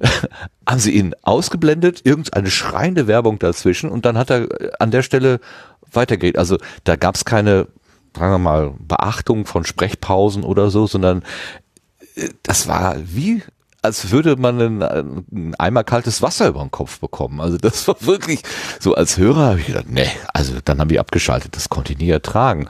haben 0.68 0.80
sie 0.80 0.92
ihn 0.92 1.14
ausgeblendet, 1.22 2.02
irgendeine 2.04 2.50
schreiende 2.50 3.06
Werbung 3.06 3.38
dazwischen 3.38 3.90
und 3.90 4.04
dann 4.04 4.18
hat 4.18 4.30
er 4.30 4.50
äh, 4.60 4.70
an 4.78 4.90
der 4.90 5.02
Stelle 5.02 5.40
weitergeht. 5.92 6.38
Also 6.38 6.58
da 6.84 6.96
gab 6.96 7.14
es 7.14 7.24
keine, 7.24 7.68
sagen 8.16 8.32
wir 8.32 8.38
mal, 8.38 8.74
Beachtung 8.78 9.46
von 9.46 9.64
Sprechpausen 9.64 10.44
oder 10.44 10.70
so, 10.70 10.86
sondern 10.86 11.22
äh, 12.16 12.28
das 12.42 12.68
war 12.68 12.96
wie 12.98 13.42
als 13.84 14.10
würde 14.10 14.36
man 14.36 14.60
einen, 14.60 14.82
ein 14.82 15.54
Eimer 15.56 15.84
kaltes 15.84 16.22
Wasser 16.22 16.48
über 16.48 16.60
den 16.60 16.70
Kopf 16.70 17.00
bekommen. 17.00 17.40
Also 17.40 17.58
das 17.58 17.86
war 17.86 17.96
wirklich 18.00 18.40
so 18.80 18.94
als 18.94 19.18
Hörer 19.18 19.50
habe 19.50 19.60
ich 19.60 19.66
gedacht, 19.66 19.86
nee, 19.88 20.08
also 20.32 20.54
dann 20.64 20.80
haben 20.80 20.90
wir 20.90 21.00
abgeschaltet, 21.00 21.54
das 21.54 21.68
konnte 21.68 21.92
ich 21.92 21.98
nie 21.98 22.10
ertragen. 22.10 22.68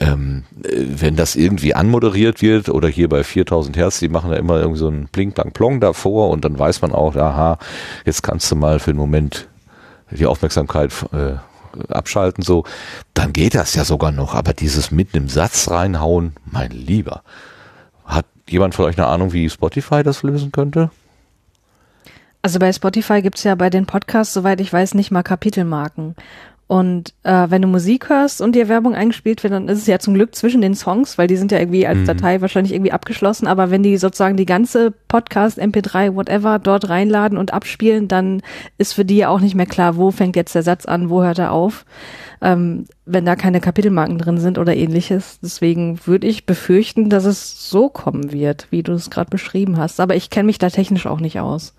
Ähm, 0.00 0.44
äh, 0.62 0.84
wenn 0.86 1.16
das 1.16 1.36
irgendwie 1.36 1.74
anmoderiert 1.74 2.42
wird 2.42 2.68
oder 2.68 2.88
hier 2.88 3.08
bei 3.08 3.24
4000 3.24 3.76
Hertz, 3.76 3.98
die 3.98 4.08
machen 4.08 4.30
da 4.30 4.36
immer 4.36 4.58
irgendwie 4.58 4.78
so 4.78 4.88
ein 4.88 5.08
Blink, 5.10 5.34
Blank, 5.34 5.54
Plong 5.54 5.80
davor 5.80 6.30
und 6.30 6.44
dann 6.44 6.58
weiß 6.58 6.82
man 6.82 6.92
auch, 6.92 7.16
aha, 7.16 7.58
jetzt 8.04 8.22
kannst 8.22 8.50
du 8.50 8.56
mal 8.56 8.78
für 8.78 8.90
einen 8.90 8.98
Moment 8.98 9.48
die 10.10 10.26
Aufmerksamkeit 10.26 10.92
äh, 11.12 11.36
abschalten, 11.88 12.42
so, 12.42 12.64
dann 13.14 13.32
geht 13.32 13.54
das 13.54 13.74
ja 13.74 13.84
sogar 13.84 14.12
noch. 14.12 14.34
Aber 14.34 14.52
dieses 14.52 14.90
mitten 14.90 15.16
im 15.16 15.28
Satz 15.28 15.70
reinhauen, 15.70 16.34
mein 16.44 16.70
Lieber. 16.70 17.22
Jemand 18.52 18.74
von 18.74 18.84
euch 18.84 18.98
eine 18.98 19.06
Ahnung, 19.06 19.32
wie 19.32 19.48
Spotify 19.48 20.02
das 20.02 20.22
lösen 20.22 20.52
könnte? 20.52 20.90
Also 22.42 22.58
bei 22.58 22.72
Spotify 22.72 23.22
gibt's 23.22 23.44
ja 23.44 23.54
bei 23.54 23.70
den 23.70 23.86
Podcasts, 23.86 24.34
soweit 24.34 24.60
ich 24.60 24.72
weiß, 24.72 24.94
nicht 24.94 25.10
mal 25.10 25.22
Kapitelmarken. 25.22 26.16
Und 26.66 27.12
äh, 27.22 27.46
wenn 27.50 27.62
du 27.62 27.68
Musik 27.68 28.08
hörst 28.08 28.40
und 28.40 28.54
dir 28.54 28.68
Werbung 28.68 28.94
eingespielt 28.94 29.42
wird, 29.42 29.52
dann 29.52 29.68
ist 29.68 29.78
es 29.78 29.86
ja 29.86 29.98
zum 29.98 30.14
Glück 30.14 30.34
zwischen 30.34 30.62
den 30.62 30.74
Songs, 30.74 31.18
weil 31.18 31.26
die 31.26 31.36
sind 31.36 31.52
ja 31.52 31.58
irgendwie 31.58 31.86
als 31.86 31.98
Mhm. 31.98 32.06
Datei 32.06 32.40
wahrscheinlich 32.40 32.72
irgendwie 32.72 32.92
abgeschlossen. 32.92 33.46
Aber 33.46 33.70
wenn 33.70 33.82
die 33.82 33.96
sozusagen 33.98 34.36
die 34.36 34.46
ganze 34.46 34.90
Podcast, 34.90 35.58
MP3, 35.60 36.14
whatever 36.14 36.58
dort 36.58 36.88
reinladen 36.88 37.36
und 37.36 37.52
abspielen, 37.52 38.08
dann 38.08 38.42
ist 38.78 38.94
für 38.94 39.04
die 39.04 39.18
ja 39.18 39.28
auch 39.28 39.40
nicht 39.40 39.54
mehr 39.54 39.66
klar, 39.66 39.96
wo 39.96 40.10
fängt 40.10 40.34
jetzt 40.36 40.54
der 40.54 40.62
Satz 40.62 40.86
an, 40.86 41.10
wo 41.10 41.22
hört 41.22 41.38
er 41.38 41.52
auf, 41.52 41.84
ähm, 42.42 42.86
wenn 43.06 43.24
da 43.24 43.36
keine 43.36 43.60
Kapitelmarken 43.60 44.18
drin 44.18 44.38
sind 44.38 44.58
oder 44.58 44.74
ähnliches. 44.74 45.38
Deswegen 45.40 46.04
würde 46.06 46.26
ich 46.26 46.44
befürchten, 46.44 47.08
dass 47.08 47.24
es 47.24 47.70
so 47.70 47.88
kommen 47.88 48.32
wird, 48.32 48.66
wie 48.70 48.82
du 48.82 48.92
es 48.92 49.10
gerade 49.10 49.30
beschrieben 49.30 49.78
hast. 49.78 50.00
Aber 50.00 50.16
ich 50.16 50.28
kenne 50.28 50.46
mich 50.46 50.58
da 50.58 50.68
technisch 50.68 51.06
auch 51.06 51.20
nicht 51.20 51.40
aus. 51.40 51.74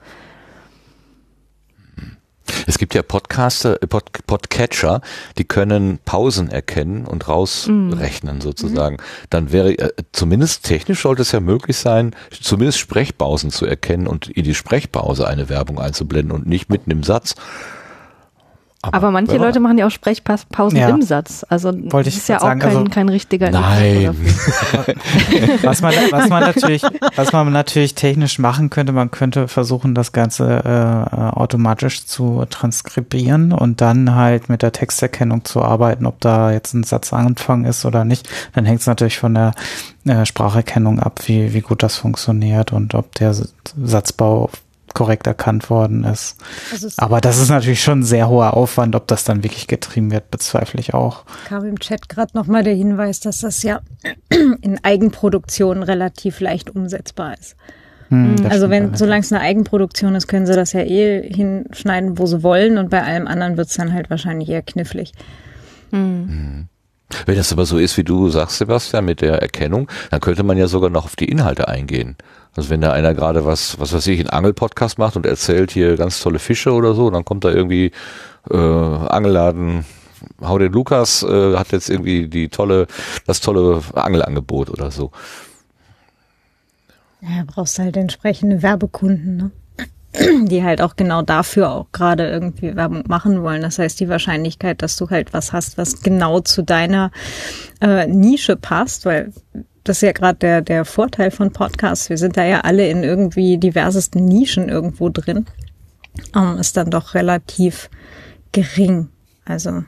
Es 2.67 2.77
gibt 2.77 2.93
ja 2.93 3.01
Podcaster, 3.01 3.81
äh, 3.81 3.87
Pod, 3.87 4.05
Podcatcher, 4.25 5.01
die 5.37 5.43
können 5.43 5.99
Pausen 6.05 6.49
erkennen 6.49 7.05
und 7.05 7.27
rausrechnen 7.27 8.41
sozusagen. 8.41 8.97
Dann 9.29 9.51
wäre, 9.51 9.77
äh, 9.77 9.91
zumindest 10.11 10.65
technisch 10.65 11.01
sollte 11.01 11.21
es 11.23 11.31
ja 11.31 11.39
möglich 11.39 11.77
sein, 11.77 12.15
zumindest 12.31 12.79
Sprechpausen 12.79 13.51
zu 13.51 13.65
erkennen 13.65 14.07
und 14.07 14.27
in 14.29 14.43
die 14.43 14.55
Sprechpause 14.55 15.27
eine 15.27 15.49
Werbung 15.49 15.79
einzublenden 15.79 16.31
und 16.31 16.47
nicht 16.47 16.69
mitten 16.69 16.91
im 16.91 17.03
Satz. 17.03 17.35
Aber 18.91 19.11
manche 19.11 19.31
wer 19.33 19.39
Leute 19.39 19.59
machen 19.61 19.77
ja 19.77 19.87
auch 19.87 19.91
Sprechpausen 19.91 20.77
Ja. 20.77 20.89
im 20.89 21.01
Satz. 21.01 21.45
Also 21.47 21.69
Wollte 21.73 21.89
das 22.05 22.07
ich 22.07 22.17
ist 22.17 22.29
ja 22.29 22.37
auch 22.37 22.41
sagen, 22.41 22.59
kein, 22.59 22.69
also- 22.77 22.83
kein 22.91 23.09
richtiger 23.09 23.49
Nein. 23.49 24.15
Was 25.63 25.81
man, 25.81 25.93
was 26.11 26.29
man 26.29 26.43
natürlich, 26.43 26.83
was 27.15 27.31
man 27.31 27.51
natürlich 27.53 27.95
technisch 27.95 28.39
machen 28.39 28.69
könnte, 28.69 28.91
man 28.91 29.11
könnte 29.11 29.47
versuchen, 29.47 29.95
das 29.95 30.11
Ganze 30.11 30.63
äh, 30.65 31.15
automatisch 31.35 32.05
zu 32.05 32.43
transkribieren 32.49 33.51
und 33.53 33.81
dann 33.81 34.15
halt 34.15 34.49
mit 34.49 34.61
der 34.61 34.71
Texterkennung 34.71 35.45
zu 35.45 35.61
arbeiten, 35.61 36.05
ob 36.05 36.19
da 36.19 36.51
jetzt 36.51 36.73
ein 36.73 36.83
Satzanfang 36.83 37.65
ist 37.65 37.85
oder 37.85 38.03
nicht. 38.05 38.29
Dann 38.53 38.65
hängt 38.65 38.81
es 38.81 38.87
natürlich 38.87 39.17
von 39.17 39.33
der 39.33 39.53
äh, 40.05 40.25
Spracherkennung 40.25 40.99
ab, 40.99 41.21
wie, 41.25 41.53
wie 41.53 41.61
gut 41.61 41.83
das 41.83 41.95
funktioniert 41.97 42.73
und 42.73 42.93
ob 42.95 43.13
der 43.15 43.33
Satzbau 43.81 44.49
korrekt 44.93 45.27
erkannt 45.27 45.69
worden 45.69 46.03
ist. 46.03 46.37
Also 46.71 46.89
Aber 46.97 47.21
das 47.21 47.39
ist 47.39 47.49
natürlich 47.49 47.83
schon 47.83 47.99
ein 47.99 48.03
sehr 48.03 48.29
hoher 48.29 48.55
Aufwand, 48.55 48.95
ob 48.95 49.07
das 49.07 49.23
dann 49.23 49.43
wirklich 49.43 49.67
getrieben 49.67 50.11
wird, 50.11 50.31
bezweifle 50.31 50.79
ich 50.79 50.93
auch. 50.93 51.23
kam 51.47 51.65
im 51.65 51.79
Chat 51.79 52.09
gerade 52.09 52.35
nochmal 52.35 52.63
der 52.63 52.75
Hinweis, 52.75 53.19
dass 53.19 53.39
das 53.39 53.63
ja 53.63 53.81
in 54.61 54.79
Eigenproduktion 54.83 55.83
relativ 55.83 56.39
leicht 56.39 56.69
umsetzbar 56.69 57.35
ist. 57.39 57.55
Hm, 58.09 58.35
das 58.41 58.51
Also 58.51 58.69
wenn, 58.69 58.95
solange 58.95 59.21
es 59.21 59.31
eine 59.31 59.41
Eigenproduktion 59.41 60.15
ist, 60.15 60.27
können 60.27 60.45
sie 60.45 60.53
das 60.55 60.73
ja 60.73 60.81
eh 60.81 61.33
hinschneiden, 61.33 62.17
wo 62.17 62.25
sie 62.25 62.43
wollen 62.43 62.77
und 62.77 62.89
bei 62.89 63.03
allem 63.03 63.27
anderen 63.27 63.57
wird 63.57 63.69
es 63.69 63.75
dann 63.75 63.93
halt 63.93 64.09
wahrscheinlich 64.09 64.49
eher 64.49 64.61
knifflig. 64.61 65.13
Wenn 67.25 67.35
das 67.35 67.51
aber 67.51 67.65
so 67.65 67.77
ist, 67.77 67.97
wie 67.97 68.03
du 68.03 68.29
sagst, 68.29 68.57
Sebastian, 68.57 69.05
mit 69.05 69.21
der 69.21 69.41
Erkennung, 69.41 69.87
dann 70.09 70.19
könnte 70.19 70.43
man 70.43 70.57
ja 70.57 70.67
sogar 70.67 70.89
noch 70.89 71.05
auf 71.05 71.15
die 71.15 71.29
Inhalte 71.29 71.67
eingehen. 71.67 72.15
Also 72.55 72.69
wenn 72.69 72.81
da 72.81 72.91
einer 72.91 73.13
gerade 73.13 73.45
was, 73.45 73.79
was 73.79 73.93
weiß 73.93 74.05
ich, 74.07 74.19
einen 74.19 74.29
Angelpodcast 74.29 74.99
macht 74.99 75.15
und 75.15 75.25
erzählt 75.25 75.71
hier 75.71 75.97
ganz 75.97 76.19
tolle 76.21 76.39
Fische 76.39 76.71
oder 76.73 76.93
so, 76.93 77.09
dann 77.09 77.25
kommt 77.25 77.43
da 77.43 77.49
irgendwie 77.49 77.91
äh, 78.51 78.57
Angelladen, 78.57 79.85
hau 80.41 80.57
den 80.57 80.71
Lukas, 80.71 81.23
äh, 81.23 81.55
hat 81.55 81.71
jetzt 81.71 81.89
irgendwie 81.89 82.27
die 82.27 82.49
tolle, 82.49 82.87
das 83.25 83.41
tolle 83.41 83.81
Angelangebot 83.93 84.69
oder 84.69 84.91
so. 84.91 85.11
Ja, 87.21 87.43
brauchst 87.47 87.79
halt 87.79 87.97
entsprechende 87.97 88.61
Werbekunden, 88.61 89.37
ne? 89.37 89.51
die 90.45 90.63
halt 90.63 90.79
auch 90.81 90.95
genau 90.95 91.23
dafür 91.23 91.71
auch 91.71 91.87
gerade 91.91 92.29
irgendwie 92.29 92.75
Werbung 92.75 93.03
machen 93.07 93.41
wollen. 93.41 93.63
Das 93.63 93.79
heißt, 93.79 93.99
die 93.99 94.09
Wahrscheinlichkeit, 94.09 94.83
dass 94.83 94.95
du 94.95 95.09
halt 95.09 95.33
was 95.33 95.53
hast, 95.53 95.77
was 95.79 96.01
genau 96.01 96.39
zu 96.39 96.61
deiner 96.61 97.11
äh, 97.81 98.05
Nische 98.05 98.55
passt, 98.55 99.05
weil 99.07 99.33
das 99.83 99.97
ist 99.97 100.01
ja 100.01 100.11
gerade 100.11 100.39
der, 100.39 100.61
der 100.61 100.85
Vorteil 100.85 101.31
von 101.31 101.51
Podcasts. 101.51 102.09
Wir 102.09 102.17
sind 102.17 102.37
da 102.37 102.45
ja 102.45 102.61
alle 102.61 102.87
in 102.87 103.03
irgendwie 103.03 103.57
diversesten 103.57 104.25
Nischen 104.25 104.69
irgendwo 104.69 105.09
drin. 105.09 105.45
Ähm, 106.35 106.57
ist 106.57 106.77
dann 106.77 106.89
doch 106.89 107.15
relativ 107.15 107.89
gering. 108.51 109.09
Also 109.45 109.83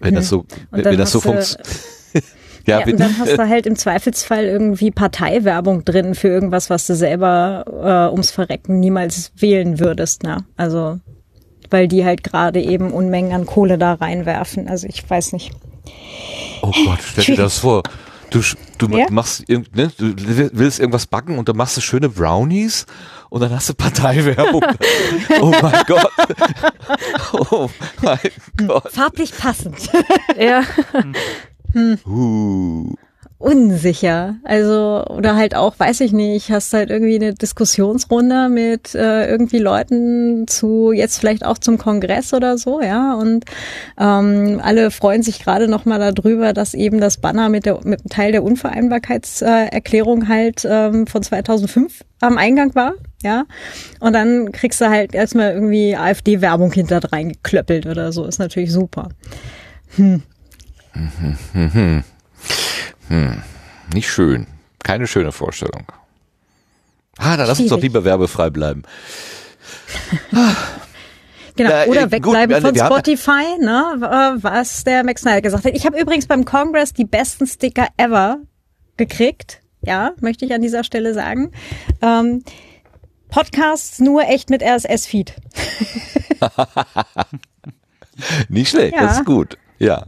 Wenn 0.00 0.14
das 0.14 0.28
so, 0.28 0.44
wenn, 0.70 0.84
wenn 0.84 0.98
das 0.98 1.12
so 1.12 1.20
funktioniert. 1.20 1.68
ja, 2.66 2.80
ja, 2.80 2.86
und 2.86 3.00
dann 3.00 3.18
hast 3.18 3.32
du 3.32 3.48
halt 3.48 3.66
im 3.66 3.76
Zweifelsfall 3.76 4.44
irgendwie 4.44 4.90
Parteiwerbung 4.90 5.84
drin 5.84 6.14
für 6.14 6.28
irgendwas, 6.28 6.70
was 6.70 6.86
du 6.86 6.94
selber 6.94 7.64
äh, 7.66 8.12
ums 8.12 8.30
Verrecken 8.30 8.78
niemals 8.78 9.32
wählen 9.36 9.80
würdest, 9.80 10.22
ne? 10.22 10.44
Also 10.56 11.00
weil 11.70 11.88
die 11.88 12.04
halt 12.04 12.22
gerade 12.22 12.60
eben 12.60 12.92
Unmengen 12.92 13.32
an 13.32 13.46
Kohle 13.46 13.78
da 13.78 13.94
reinwerfen. 13.94 14.68
Also 14.68 14.86
ich 14.86 15.08
weiß 15.08 15.32
nicht. 15.32 15.50
Oh 16.62 16.70
Gott, 16.84 17.00
stell 17.02 17.24
dir 17.24 17.42
das 17.42 17.58
vor. 17.58 17.82
Du, 18.30 18.42
du 18.78 18.88
Ja? 18.96 19.06
machst 19.10 19.48
ne, 19.48 19.58
du 19.96 20.14
willst 20.52 20.80
irgendwas 20.80 21.06
backen 21.06 21.38
und 21.38 21.48
dann 21.48 21.56
machst 21.56 21.76
du 21.76 21.80
schöne 21.80 22.08
Brownies 22.08 22.86
und 23.30 23.40
dann 23.40 23.50
hast 23.52 23.68
du 23.68 23.74
Parteiwerbung. 23.74 24.64
oh 25.40 25.52
mein 25.62 25.84
Gott. 25.86 26.10
Oh 27.50 27.68
mein 28.02 28.18
Gott. 28.66 28.92
Farblich 28.92 29.36
passend. 29.36 29.90
ja. 30.38 30.62
Uh. 32.06 32.94
Unsicher. 33.44 34.36
Also, 34.42 35.04
oder 35.10 35.36
halt 35.36 35.54
auch, 35.54 35.78
weiß 35.78 36.00
ich 36.00 36.12
nicht, 36.12 36.50
hast 36.50 36.72
halt 36.72 36.88
irgendwie 36.88 37.16
eine 37.16 37.34
Diskussionsrunde 37.34 38.48
mit 38.48 38.94
äh, 38.94 39.28
irgendwie 39.28 39.58
Leuten 39.58 40.48
zu, 40.48 40.92
jetzt 40.92 41.18
vielleicht 41.18 41.44
auch 41.44 41.58
zum 41.58 41.76
Kongress 41.76 42.32
oder 42.32 42.56
so, 42.56 42.80
ja. 42.80 43.12
Und 43.12 43.44
ähm, 44.00 44.62
alle 44.64 44.90
freuen 44.90 45.22
sich 45.22 45.40
gerade 45.42 45.68
nochmal 45.68 46.14
darüber, 46.14 46.54
dass 46.54 46.72
eben 46.72 47.00
das 47.00 47.18
Banner 47.18 47.50
mit 47.50 47.66
der 47.66 47.80
mit 47.84 48.08
Teil 48.08 48.32
der 48.32 48.42
Unvereinbarkeitserklärung 48.42 50.26
halt 50.26 50.66
ähm, 50.66 51.06
von 51.06 51.22
2005 51.22 52.02
am 52.20 52.38
Eingang 52.38 52.74
war, 52.74 52.94
ja. 53.22 53.44
Und 54.00 54.14
dann 54.14 54.52
kriegst 54.52 54.80
du 54.80 54.88
halt 54.88 55.14
erstmal 55.14 55.52
irgendwie 55.52 55.94
AfD-Werbung 55.94 56.72
hinter 56.72 57.00
reingeklöppelt 57.12 57.84
oder 57.84 58.10
so. 58.10 58.24
Ist 58.24 58.38
natürlich 58.38 58.72
super. 58.72 59.10
Nicht 63.92 64.10
schön. 64.10 64.46
Keine 64.82 65.06
schöne 65.06 65.32
Vorstellung. 65.32 65.84
Ah, 67.18 67.36
dann 67.36 67.46
lass 67.46 67.60
uns 67.60 67.70
doch 67.70 67.80
lieber 67.80 68.04
werbefrei 68.04 68.50
bleiben. 68.50 68.82
Genau, 71.56 71.70
Na, 71.70 71.84
äh, 71.84 71.88
oder 71.88 72.02
gut, 72.02 72.10
wegbleiben 72.10 72.50
wir- 72.56 72.60
von 72.62 72.74
Spotify, 72.76 73.58
ne, 73.60 73.94
äh, 74.02 74.42
was 74.42 74.82
der 74.82 75.04
Max 75.04 75.20
Snyder 75.22 75.40
gesagt 75.40 75.64
hat. 75.64 75.72
Ich 75.76 75.86
habe 75.86 75.96
übrigens 76.00 76.26
beim 76.26 76.44
Congress 76.44 76.92
die 76.92 77.04
besten 77.04 77.46
Sticker 77.46 77.86
ever 77.96 78.38
gekriegt. 78.96 79.60
Ja, 79.80 80.14
möchte 80.20 80.44
ich 80.44 80.52
an 80.52 80.62
dieser 80.62 80.82
Stelle 80.82 81.14
sagen. 81.14 81.52
Ähm, 82.02 82.42
Podcasts 83.28 84.00
nur 84.00 84.22
echt 84.24 84.50
mit 84.50 84.64
RSS-Feed. 84.64 85.34
Nicht 88.48 88.70
schlecht, 88.70 88.94
Ja. 88.94 89.02
das 89.02 89.18
ist 89.18 89.24
gut. 89.24 89.56
Ja. 89.78 90.06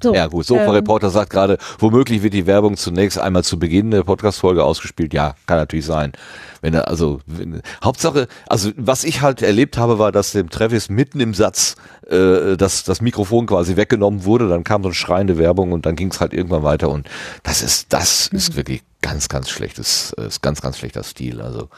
So, 0.00 0.14
Ja 0.14 0.26
gut, 0.28 0.46
Sofa-Reporter 0.46 1.10
sagt 1.10 1.30
gerade, 1.30 1.58
womöglich 1.78 2.22
wird 2.22 2.34
die 2.34 2.46
Werbung 2.46 2.76
zunächst 2.76 3.18
einmal 3.18 3.44
zu 3.44 3.58
Beginn 3.58 3.90
der 3.90 4.02
Podcast-Folge 4.04 4.62
ausgespielt. 4.62 5.12
Ja, 5.12 5.34
kann 5.46 5.58
natürlich 5.58 5.86
sein. 5.86 6.12
Wenn 6.60 6.74
er, 6.74 6.88
also, 6.88 7.20
wenn, 7.26 7.62
Hauptsache, 7.82 8.28
also 8.48 8.70
was 8.76 9.04
ich 9.04 9.22
halt 9.22 9.42
erlebt 9.42 9.76
habe, 9.78 9.98
war, 9.98 10.12
dass 10.12 10.32
dem 10.32 10.50
Travis 10.50 10.88
mitten 10.88 11.20
im 11.20 11.34
Satz 11.34 11.76
äh, 12.08 12.56
das, 12.56 12.84
das 12.84 13.00
Mikrofon 13.00 13.46
quasi 13.46 13.76
weggenommen 13.76 14.24
wurde, 14.24 14.48
dann 14.48 14.64
kam 14.64 14.82
so 14.82 14.88
eine 14.88 14.94
schreiende 14.94 15.38
Werbung 15.38 15.72
und 15.72 15.86
dann 15.86 15.96
ging 15.96 16.10
es 16.10 16.20
halt 16.20 16.32
irgendwann 16.32 16.62
weiter 16.62 16.88
und 16.90 17.08
das 17.42 17.62
ist, 17.62 17.92
das 17.92 18.28
ist 18.28 18.56
wirklich 18.56 18.82
ganz, 19.02 19.28
ganz 19.28 19.50
schlechtes, 19.50 20.12
äh, 20.18 20.26
ist 20.26 20.42
ganz, 20.42 20.60
ganz 20.60 20.78
schlechter 20.78 21.02
Stil. 21.02 21.40
Also 21.40 21.68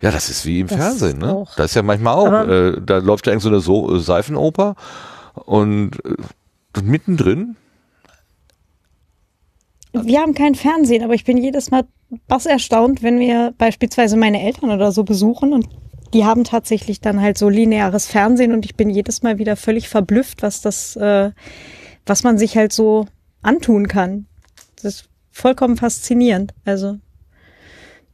Ja, 0.00 0.10
das 0.10 0.28
ist 0.28 0.44
wie 0.46 0.60
im 0.60 0.68
Das 0.68 0.76
Fernsehen, 0.76 1.18
ne? 1.18 1.32
auch. 1.32 1.54
Da 1.56 1.64
ist 1.64 1.74
ja 1.74 1.82
manchmal 1.82 2.14
auch, 2.14 2.48
äh, 2.48 2.80
da 2.80 2.98
läuft 2.98 3.26
ja 3.26 3.32
irgend 3.32 3.42
so 3.42 3.48
eine 3.48 3.60
so 3.60 3.96
äh, 3.96 4.00
Seifenoper 4.00 4.76
und 5.34 6.04
äh, 6.04 6.14
mittendrin, 6.82 7.56
Wir 9.92 10.20
haben 10.20 10.34
kein 10.34 10.54
Fernsehen, 10.54 11.02
aber 11.02 11.14
ich 11.14 11.24
bin 11.24 11.36
jedes 11.36 11.70
Mal 11.70 11.84
was 12.26 12.46
erstaunt, 12.46 13.02
wenn 13.02 13.18
wir 13.18 13.54
beispielsweise 13.56 14.16
meine 14.16 14.42
Eltern 14.42 14.70
oder 14.70 14.92
so 14.92 15.04
besuchen 15.04 15.52
und 15.52 15.68
die 16.14 16.24
haben 16.24 16.44
tatsächlich 16.44 17.00
dann 17.00 17.20
halt 17.20 17.36
so 17.36 17.48
lineares 17.48 18.06
Fernsehen 18.06 18.52
und 18.52 18.64
ich 18.64 18.76
bin 18.76 18.88
jedes 18.90 19.22
Mal 19.22 19.38
wieder 19.38 19.56
völlig 19.56 19.88
verblüfft, 19.88 20.42
was 20.42 20.60
das, 20.60 20.96
äh, 20.96 21.32
was 22.06 22.22
man 22.22 22.38
sich 22.38 22.56
halt 22.56 22.72
so 22.72 23.06
antun 23.42 23.88
kann. 23.88 24.26
Das 24.76 24.84
ist 24.84 25.08
vollkommen 25.30 25.76
faszinierend. 25.76 26.54
Also, 26.64 26.98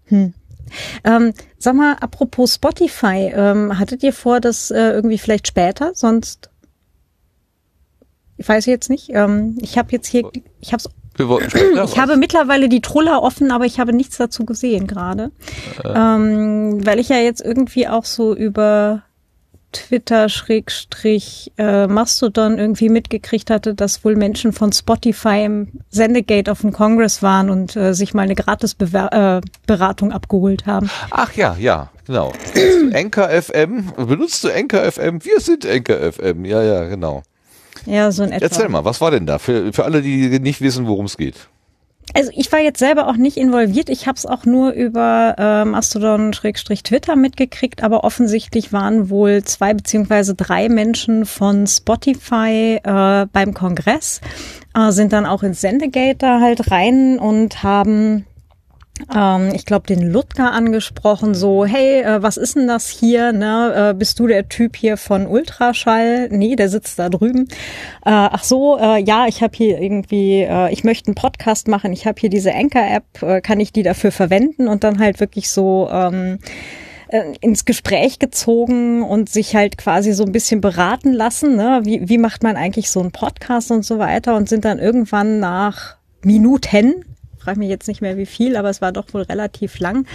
hm. 0.06 0.34
Ähm, 1.04 1.34
sag 1.58 1.74
mal, 1.74 1.94
apropos 2.00 2.54
Spotify, 2.54 3.30
ähm, 3.34 3.78
hattet 3.78 4.02
ihr 4.02 4.12
vor, 4.12 4.40
das 4.40 4.70
äh, 4.70 4.90
irgendwie 4.90 5.18
vielleicht 5.18 5.46
später? 5.46 5.92
Sonst, 5.94 6.50
ich 8.36 8.48
weiß 8.48 8.66
jetzt 8.66 8.90
nicht. 8.90 9.10
Ähm, 9.10 9.56
ich 9.60 9.78
habe 9.78 9.92
jetzt 9.92 10.06
hier, 10.06 10.30
ich 10.60 10.72
habe 10.72 10.82
wir 11.16 11.28
wollten 11.28 11.50
später 11.50 11.84
ich 11.84 11.98
habe 11.98 12.16
mittlerweile 12.16 12.68
die 12.68 12.80
Truller 12.80 13.22
offen, 13.22 13.50
aber 13.50 13.66
ich 13.66 13.78
habe 13.78 13.92
nichts 13.92 14.16
dazu 14.16 14.44
gesehen 14.44 14.86
gerade. 14.86 15.30
Ähm, 15.84 16.84
weil 16.84 16.98
ich 16.98 17.08
ja 17.08 17.18
jetzt 17.18 17.40
irgendwie 17.40 17.88
auch 17.88 18.04
so 18.04 18.34
über 18.34 19.02
Twitter 19.74 20.28
Schrägstrich 20.28 21.52
äh, 21.58 21.86
Mastodon 21.88 22.58
irgendwie 22.58 22.88
mitgekriegt 22.88 23.50
hatte, 23.50 23.74
dass 23.74 24.04
wohl 24.04 24.14
Menschen 24.14 24.52
von 24.52 24.72
Spotify 24.72 25.44
im 25.44 25.68
Sendegate 25.90 26.50
auf 26.50 26.60
dem 26.60 26.72
Congress 26.72 27.22
waren 27.22 27.50
und 27.50 27.74
äh, 27.74 27.92
sich 27.92 28.14
mal 28.14 28.22
eine 28.22 28.36
gratis 28.36 28.74
Bewer 28.74 29.12
äh, 29.12 29.40
Beratung 29.66 30.12
abgeholt 30.12 30.66
haben. 30.66 30.88
Ach 31.10 31.32
ja, 31.32 31.56
ja, 31.58 31.90
genau. 32.06 32.32
Kennst 32.54 32.92
du 32.92 32.96
Anchor 32.96 33.28
FM? 33.28 33.92
Benutzt 33.96 34.44
du 34.44 34.48
Anchor 34.48 34.80
FM? 34.90 35.24
Wir 35.24 35.40
sind 35.40 35.66
Anchor 35.66 36.12
FM. 36.12 36.44
Ja, 36.44 36.62
ja, 36.62 36.84
genau. 36.84 37.24
Ja, 37.86 38.10
so 38.12 38.22
in 38.22 38.32
etwa. 38.32 38.44
Erzähl 38.44 38.68
mal, 38.68 38.84
was 38.84 39.00
war 39.00 39.10
denn 39.10 39.26
da? 39.26 39.38
Für, 39.38 39.72
für 39.72 39.84
alle, 39.84 40.02
die 40.02 40.38
nicht 40.40 40.60
wissen, 40.60 40.86
worum 40.86 41.06
es 41.06 41.16
geht. 41.16 41.48
Also 42.12 42.30
ich 42.34 42.52
war 42.52 42.60
jetzt 42.60 42.78
selber 42.78 43.08
auch 43.08 43.16
nicht 43.16 43.36
involviert. 43.36 43.88
Ich 43.88 44.06
habe 44.06 44.16
es 44.16 44.26
auch 44.26 44.44
nur 44.44 44.72
über 44.72 45.34
äh, 45.38 45.64
Mastodon-Twitter 45.64 47.16
mitgekriegt, 47.16 47.82
aber 47.82 48.04
offensichtlich 48.04 48.72
waren 48.72 49.08
wohl 49.08 49.42
zwei 49.42 49.72
beziehungsweise 49.72 50.34
drei 50.34 50.68
Menschen 50.68 51.24
von 51.24 51.66
Spotify 51.66 52.78
äh, 52.82 53.26
beim 53.32 53.54
Kongress, 53.54 54.20
äh, 54.76 54.92
sind 54.92 55.12
dann 55.12 55.24
auch 55.24 55.42
ins 55.42 55.62
Sendegate 55.62 56.18
da 56.18 56.40
halt 56.40 56.70
rein 56.70 57.18
und 57.18 57.62
haben 57.62 58.26
ähm, 59.14 59.50
ich 59.54 59.66
glaube, 59.66 59.86
den 59.86 60.12
Ludger 60.12 60.52
angesprochen, 60.52 61.34
so, 61.34 61.64
hey, 61.64 62.02
äh, 62.02 62.22
was 62.22 62.36
ist 62.36 62.54
denn 62.56 62.68
das 62.68 62.88
hier? 62.88 63.32
Ne? 63.32 63.90
Äh, 63.90 63.94
bist 63.94 64.20
du 64.20 64.26
der 64.28 64.48
Typ 64.48 64.76
hier 64.76 64.96
von 64.96 65.26
Ultraschall? 65.26 66.28
Nee, 66.30 66.54
der 66.54 66.68
sitzt 66.68 66.98
da 66.98 67.08
drüben. 67.08 67.48
Äh, 68.04 68.10
ach 68.10 68.44
so, 68.44 68.78
äh, 68.78 69.02
ja, 69.02 69.26
ich 69.26 69.42
habe 69.42 69.56
hier 69.56 69.80
irgendwie, 69.80 70.42
äh, 70.42 70.72
ich 70.72 70.84
möchte 70.84 71.08
einen 71.08 71.16
Podcast 71.16 71.66
machen, 71.66 71.92
ich 71.92 72.06
habe 72.06 72.20
hier 72.20 72.30
diese 72.30 72.54
Anchor-App, 72.54 73.22
äh, 73.22 73.40
kann 73.40 73.58
ich 73.58 73.72
die 73.72 73.82
dafür 73.82 74.12
verwenden? 74.12 74.68
Und 74.68 74.84
dann 74.84 75.00
halt 75.00 75.18
wirklich 75.18 75.50
so 75.50 75.88
ähm, 75.90 76.38
äh, 77.08 77.32
ins 77.40 77.64
Gespräch 77.64 78.20
gezogen 78.20 79.02
und 79.02 79.28
sich 79.28 79.56
halt 79.56 79.76
quasi 79.76 80.12
so 80.12 80.24
ein 80.24 80.32
bisschen 80.32 80.60
beraten 80.60 81.12
lassen, 81.12 81.56
ne? 81.56 81.80
wie, 81.84 82.08
wie 82.08 82.18
macht 82.18 82.44
man 82.44 82.56
eigentlich 82.56 82.90
so 82.90 83.00
einen 83.00 83.10
Podcast 83.10 83.72
und 83.72 83.84
so 83.84 83.98
weiter 83.98 84.36
und 84.36 84.48
sind 84.48 84.64
dann 84.64 84.78
irgendwann 84.78 85.40
nach 85.40 85.96
Minuten, 86.22 87.04
frage 87.44 87.58
mich 87.58 87.68
jetzt 87.68 87.88
nicht 87.88 88.00
mehr 88.00 88.16
wie 88.16 88.26
viel, 88.26 88.56
aber 88.56 88.70
es 88.70 88.80
war 88.80 88.92
doch 88.92 89.06
wohl 89.12 89.22
relativ 89.22 89.78
lang, 89.78 90.06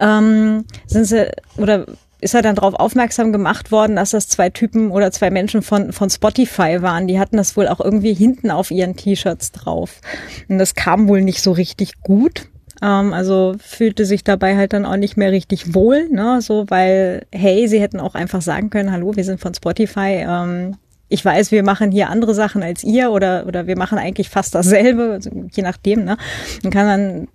ähm, 0.00 0.64
sind 0.86 1.06
sie 1.06 1.30
oder 1.56 1.86
ist 2.20 2.34
er 2.34 2.42
dann 2.42 2.56
darauf 2.56 2.74
aufmerksam 2.74 3.32
gemacht 3.32 3.70
worden, 3.70 3.96
dass 3.96 4.10
das 4.10 4.28
zwei 4.28 4.48
Typen 4.48 4.90
oder 4.90 5.12
zwei 5.12 5.30
Menschen 5.30 5.62
von, 5.62 5.92
von 5.92 6.08
Spotify 6.08 6.80
waren. 6.80 7.06
Die 7.06 7.18
hatten 7.18 7.36
das 7.36 7.56
wohl 7.56 7.68
auch 7.68 7.80
irgendwie 7.80 8.14
hinten 8.14 8.50
auf 8.50 8.70
ihren 8.70 8.96
T-Shirts 8.96 9.52
drauf. 9.52 10.00
Und 10.48 10.58
das 10.58 10.74
kam 10.74 11.08
wohl 11.08 11.20
nicht 11.20 11.42
so 11.42 11.52
richtig 11.52 12.00
gut. 12.00 12.48
Ähm, 12.82 13.12
also 13.12 13.54
fühlte 13.58 14.06
sich 14.06 14.24
dabei 14.24 14.56
halt 14.56 14.72
dann 14.72 14.86
auch 14.86 14.96
nicht 14.96 15.16
mehr 15.16 15.30
richtig 15.30 15.74
wohl, 15.74 16.08
ne? 16.08 16.40
So, 16.40 16.64
weil, 16.68 17.26
hey, 17.32 17.68
sie 17.68 17.80
hätten 17.80 18.00
auch 18.00 18.14
einfach 18.14 18.42
sagen 18.42 18.70
können, 18.70 18.92
hallo, 18.92 19.14
wir 19.14 19.24
sind 19.24 19.40
von 19.40 19.54
Spotify, 19.54 20.24
ähm, 20.26 20.76
ich 21.08 21.24
weiß, 21.24 21.52
wir 21.52 21.62
machen 21.62 21.92
hier 21.92 22.10
andere 22.10 22.34
Sachen 22.34 22.62
als 22.62 22.82
ihr 22.82 23.10
oder 23.10 23.46
oder 23.46 23.66
wir 23.66 23.78
machen 23.78 23.98
eigentlich 23.98 24.28
fast 24.28 24.54
dasselbe, 24.54 25.12
also 25.12 25.30
je 25.52 25.62
nachdem, 25.62 26.04
ne? 26.04 26.16
Dann 26.62 26.72
kann 26.72 26.86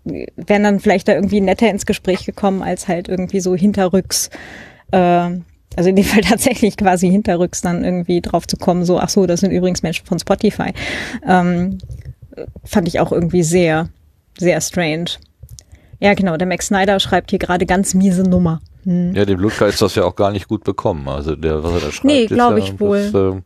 dann 0.06 0.24
wären 0.36 0.64
dann 0.64 0.80
vielleicht 0.80 1.08
da 1.08 1.14
irgendwie 1.14 1.42
netter 1.42 1.70
ins 1.70 1.86
Gespräch 1.86 2.26
gekommen 2.26 2.62
als 2.64 2.88
halt 2.88 3.08
irgendwie 3.08 3.40
so 3.40 3.56
hinterrücks 3.56 4.30
äh, 4.92 5.30
also 5.76 5.90
in 5.90 5.96
dem 5.96 6.06
Fall 6.06 6.22
tatsächlich 6.22 6.78
quasi 6.78 7.10
hinterrücks 7.10 7.62
dann 7.62 7.84
irgendwie 7.84 8.22
drauf 8.22 8.48
zu 8.48 8.58
kommen, 8.58 8.86
so, 8.86 9.00
ach 9.00 9.10
so, 9.10 9.26
das 9.26 9.40
sind 9.40 9.52
übrigens 9.52 9.84
Menschen 9.84 10.06
von 10.06 10.20
Spotify. 10.20 10.74
Ähm, 11.28 11.78
fand 12.64 12.88
ich 12.88 13.00
auch 13.00 13.12
irgendwie 13.12 13.44
sehr, 13.44 13.90
sehr 14.38 14.60
strange. 14.62 15.12
Ja, 16.00 16.14
genau, 16.14 16.38
der 16.38 16.48
Max 16.48 16.68
Snyder 16.68 17.00
schreibt 17.00 17.30
hier 17.30 17.40
gerade 17.40 17.66
ganz 17.66 17.94
miese 17.94 18.24
Nummer. 18.24 18.62
Hm. 18.84 19.14
Ja, 19.16 19.26
dem 19.26 19.40
Ludger 19.40 19.68
ist 19.68 19.82
das 19.82 19.96
ja 19.96 20.04
auch 20.04 20.16
gar 20.16 20.32
nicht 20.32 20.48
gut 20.48 20.64
bekommen. 20.64 21.08
Also 21.08 21.36
der, 21.36 21.64
was 21.64 21.74
er 21.74 21.80
da 21.80 21.92
schreibt, 21.92 22.04
Nee, 22.06 22.24
ist 22.24 22.34
glaub 22.34 22.52
ja, 22.52 22.58
ich 22.58 22.80
wohl. 22.80 23.12
Das, 23.12 23.14
ähm, 23.14 23.44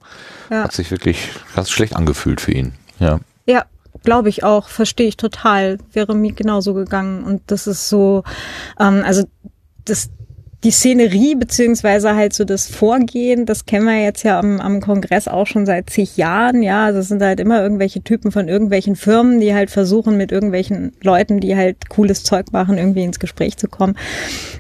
Ja. 0.50 0.64
hat 0.64 0.72
sich 0.72 0.92
wirklich 0.92 1.30
ganz 1.56 1.70
schlecht 1.70 1.96
angefühlt 1.96 2.40
für 2.42 2.52
ihn. 2.54 2.74
Ja. 3.00 3.20
Ja, 3.46 3.66
glaube 4.04 4.30
ich 4.30 4.44
auch, 4.44 4.70
verstehe 4.70 5.08
ich 5.08 5.18
total. 5.18 5.78
Wäre 5.94 6.16
mir 6.16 6.32
genauso 6.34 6.74
gegangen. 6.74 7.24
Und 7.24 7.42
das 7.48 7.68
ist 7.68 7.90
so, 7.90 8.24
ähm, 8.80 9.04
also 9.06 9.24
das 9.84 10.10
die 10.66 10.72
Szenerie 10.72 11.36
beziehungsweise 11.36 12.16
halt 12.16 12.34
so 12.34 12.44
das 12.44 12.66
Vorgehen, 12.68 13.46
das 13.46 13.68
kennen 13.68 13.86
wir 13.86 14.04
jetzt 14.04 14.24
ja 14.24 14.40
am, 14.40 14.60
am 14.60 14.82
Kongress 14.82 15.28
auch 15.28 15.46
schon 15.46 15.68
seit 15.68 15.92
zig 15.92 16.18
Jahren. 16.18 16.64
Ja, 16.64 16.86
also 16.86 17.00
es 17.00 17.08
sind 17.08 17.22
halt 17.22 17.40
immer 17.40 17.62
irgendwelche 17.62 18.02
Typen 18.02 18.32
von 18.32 18.48
irgendwelchen 18.48 18.96
Firmen, 18.96 19.40
die 19.40 19.54
halt 19.54 19.70
versuchen, 19.70 20.18
mit 20.18 20.32
irgendwelchen 20.32 20.94
Leuten, 21.04 21.40
die 21.40 21.56
halt 21.56 21.90
cooles 21.90 22.24
Zeug 22.24 22.52
machen, 22.52 22.80
irgendwie 22.80 23.04
ins 23.04 23.20
Gespräch 23.20 23.58
zu 23.58 23.68
kommen. 23.68 23.96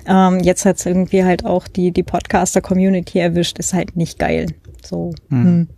Ähm, 0.08 0.42
jetzt 0.42 0.64
hat's 0.66 0.86
irgendwie 0.86 1.24
halt 1.24 1.44
auch 1.44 1.68
die, 1.68 1.92
die 1.92 2.04
Podcaster-Community 2.04 3.18
erwischt, 3.18 3.58
ist 3.58 3.74
halt 3.74 3.96
nicht 3.98 4.20
geil. 4.20 4.54
So. 4.86 5.12
Hm. 5.30 5.70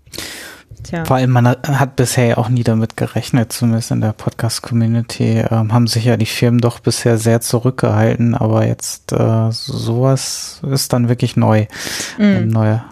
Tja. 0.88 1.04
Vor 1.04 1.17
allem, 1.17 1.32
man 1.32 1.47
hat- 1.47 1.95
bisher 1.97 2.26
ja 2.28 2.38
auch 2.38 2.47
nie 2.47 2.63
damit 2.63 2.95
gerechnet, 2.95 3.52
zumindest 3.52 3.91
in 3.91 4.00
der 4.00 4.13
Podcast-Community, 4.13 5.43
ähm, 5.50 5.73
haben 5.73 5.88
sich 5.88 6.06
ja 6.06 6.15
die 6.15 6.26
Firmen 6.26 6.62
doch 6.62 6.80
bisher 6.80 7.17
sehr 7.17 7.41
zurückgehalten, 7.41 8.36
aber 8.36 8.65
jetzt 8.65 9.12
äh, 9.12 9.52
sowas 9.52 10.62
ist 10.71 10.93
dann 10.93 11.10
wirklich 11.10 11.36
neu. 11.36 11.65
Ein 12.17 12.47
neuer. 12.47 12.86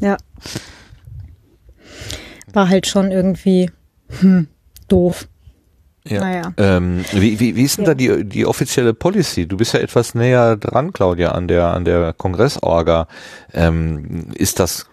Ja. 0.00 0.16
War 2.52 2.68
halt 2.68 2.86
schon 2.86 3.10
irgendwie 3.10 3.70
hm, 4.20 4.48
doof. 4.88 5.28
Ja. 6.06 6.20
Naja. 6.20 6.52
Ähm, 6.56 7.04
wie, 7.12 7.40
wie, 7.40 7.56
wie 7.56 7.62
ist 7.64 7.78
denn 7.78 7.84
Ja. 7.84 7.90
da 7.90 7.94
die, 7.94 8.24
die 8.24 8.46
offizielle 8.46 8.94
Policy? 8.94 9.46
Du 9.46 9.56
bist 9.56 9.72
ja 9.74 9.80
etwas 9.80 10.14
näher 10.14 10.56
dran, 10.56 10.92
Claudia, 10.92 11.32
an 11.32 11.48
der, 11.48 11.68
an 11.74 11.84
der 11.84 12.12
Kongressorga. 12.12 13.08
Ähm, 13.52 14.28
ist 14.34 14.60
das, 14.60 14.86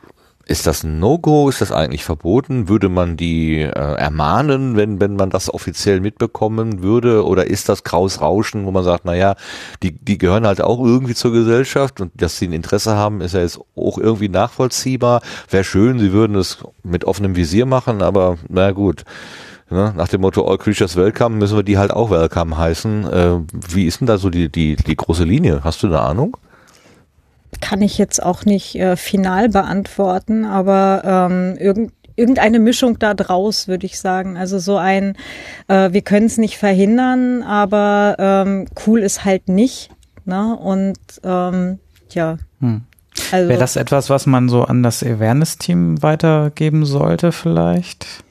ist 0.45 0.67
das 0.67 0.84
ein 0.84 0.99
No-Go? 0.99 1.47
Ist 1.47 1.62
das 1.62 1.71
eigentlich 1.71 2.03
verboten? 2.03 2.67
Würde 2.67 2.89
man 2.89 3.15
die 3.15 3.62
äh, 3.62 3.69
ermahnen, 3.69 4.75
wenn, 4.75 4.99
wenn 4.99 5.15
man 5.15 5.29
das 5.29 5.53
offiziell 5.53 6.01
mitbekommen 6.01 6.84
würde? 6.84 7.25
Oder 7.25 7.47
ist 7.47 7.69
das 7.69 7.84
Kraus 7.84 8.19
Rauschen, 8.19 8.65
wo 8.65 8.71
man 8.71 8.84
sagt, 8.84 9.06
na 9.06 9.15
ja, 9.15 9.36
die, 9.82 9.93
die 9.93 10.17
gehören 10.17 10.45
halt 10.45 10.62
auch 10.62 10.84
irgendwie 10.84 11.15
zur 11.15 11.32
Gesellschaft 11.32 12.01
und 12.01 12.12
dass 12.15 12.38
sie 12.38 12.47
ein 12.47 12.53
Interesse 12.53 12.95
haben, 12.95 13.21
ist 13.21 13.34
ja 13.34 13.39
jetzt 13.41 13.60
auch 13.75 13.97
irgendwie 13.97 14.29
nachvollziehbar. 14.29 15.21
Wäre 15.49 15.63
schön, 15.63 15.99
sie 15.99 16.12
würden 16.12 16.36
es 16.36 16.58
mit 16.84 17.06
offenem 17.06 17.38
Visier 17.38 17.65
machen, 17.65 18.01
aber 18.01 18.38
na 18.49 18.71
gut. 18.71 19.06
Ne? 19.69 19.93
Nach 19.95 20.10
dem 20.10 20.21
Motto 20.21 20.45
All 20.45 20.58
Creatures 20.58 20.97
Welcome 20.97 21.38
müssen 21.38 21.56
wir 21.56 21.63
die 21.63 21.77
halt 21.77 21.91
auch 21.91 22.12
Welcome 22.12 22.58
heißen. 22.58 23.06
Äh, 23.06 23.39
wie 23.69 23.86
ist 23.86 24.01
denn 24.01 24.08
da 24.08 24.17
so 24.17 24.29
die, 24.29 24.49
die, 24.49 24.75
die 24.75 24.95
große 24.95 25.23
Linie? 25.23 25.62
Hast 25.63 25.84
du 25.84 25.88
eine 25.88 26.01
Ahnung? 26.01 26.36
Kann 27.61 27.81
ich 27.81 27.97
jetzt 27.97 28.21
auch 28.21 28.45
nicht 28.45 28.75
äh, 28.75 28.95
final 28.95 29.49
beantworten, 29.49 30.45
aber 30.45 31.29
ähm, 31.29 31.57
irgend, 31.57 31.93
irgendeine 32.15 32.59
Mischung 32.59 32.99
da 32.99 33.13
draus, 33.13 33.67
würde 33.67 33.85
ich 33.85 33.99
sagen. 33.99 34.37
Also 34.37 34.59
so 34.59 34.77
ein, 34.77 35.15
äh, 35.67 35.91
wir 35.91 36.01
können 36.01 36.27
es 36.27 36.37
nicht 36.37 36.57
verhindern, 36.57 37.43
aber 37.43 38.15
ähm, 38.19 38.67
cool 38.85 39.01
ist 39.01 39.25
halt 39.25 39.49
nicht. 39.49 39.89
Ne? 40.25 40.55
Und 40.55 40.99
ähm, 41.23 41.79
ja. 42.11 42.37
Hm. 42.59 42.81
Also, 43.31 43.49
Wäre 43.49 43.59
das 43.59 43.75
etwas, 43.75 44.09
was 44.09 44.25
man 44.25 44.49
so 44.49 44.63
an 44.63 44.81
das 44.81 45.03
Awareness-Team 45.03 46.01
weitergeben 46.01 46.85
sollte, 46.85 47.31
vielleicht? 47.31 48.22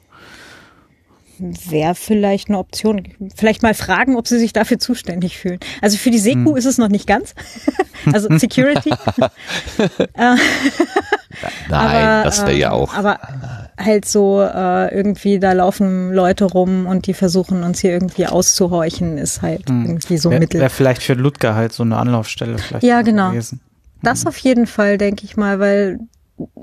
Wäre 1.42 1.94
vielleicht 1.94 2.48
eine 2.48 2.58
Option. 2.58 3.02
Vielleicht 3.34 3.62
mal 3.62 3.74
fragen, 3.74 4.16
ob 4.16 4.26
sie 4.28 4.38
sich 4.38 4.52
dafür 4.52 4.78
zuständig 4.78 5.38
fühlen. 5.38 5.58
Also 5.80 5.96
für 5.96 6.10
die 6.10 6.18
Seku 6.18 6.54
ist 6.54 6.64
es 6.64 6.78
noch 6.78 6.88
nicht 6.88 7.06
ganz. 7.06 7.34
also 8.12 8.28
Security. 8.38 8.90
Äh, 10.14 10.36
Nein, 11.68 11.80
aber, 11.80 12.24
das 12.24 12.42
wäre 12.42 12.54
ja 12.54 12.68
ähm, 12.68 12.74
auch. 12.74 12.94
Aber 12.94 13.18
halt 13.78 14.04
so 14.04 14.42
äh, 14.42 14.94
irgendwie, 14.94 15.38
da 15.38 15.52
laufen 15.52 16.12
Leute 16.12 16.44
rum 16.44 16.86
und 16.86 17.06
die 17.06 17.14
versuchen 17.14 17.62
uns 17.62 17.80
hier 17.80 17.90
irgendwie 17.92 18.26
auszuhorchen, 18.26 19.16
ist 19.18 19.40
halt 19.42 19.68
Hm. 19.68 19.86
irgendwie 19.86 20.18
so 20.18 20.30
Wäre 20.30 20.40
Mittel. 20.40 20.60
wär 20.60 20.70
vielleicht 20.70 21.02
für 21.02 21.14
Ludger 21.14 21.54
halt 21.54 21.72
so 21.72 21.82
eine 21.82 21.96
Anlaufstelle 21.96 22.58
vielleicht 22.58 22.84
Ja, 22.84 23.00
genau. 23.02 23.30
gewesen. 23.30 23.60
Das 24.02 24.26
auf 24.26 24.36
jeden 24.38 24.66
Fall, 24.66 24.98
denke 24.98 25.24
ich 25.24 25.36
mal, 25.36 25.58
weil 25.58 26.00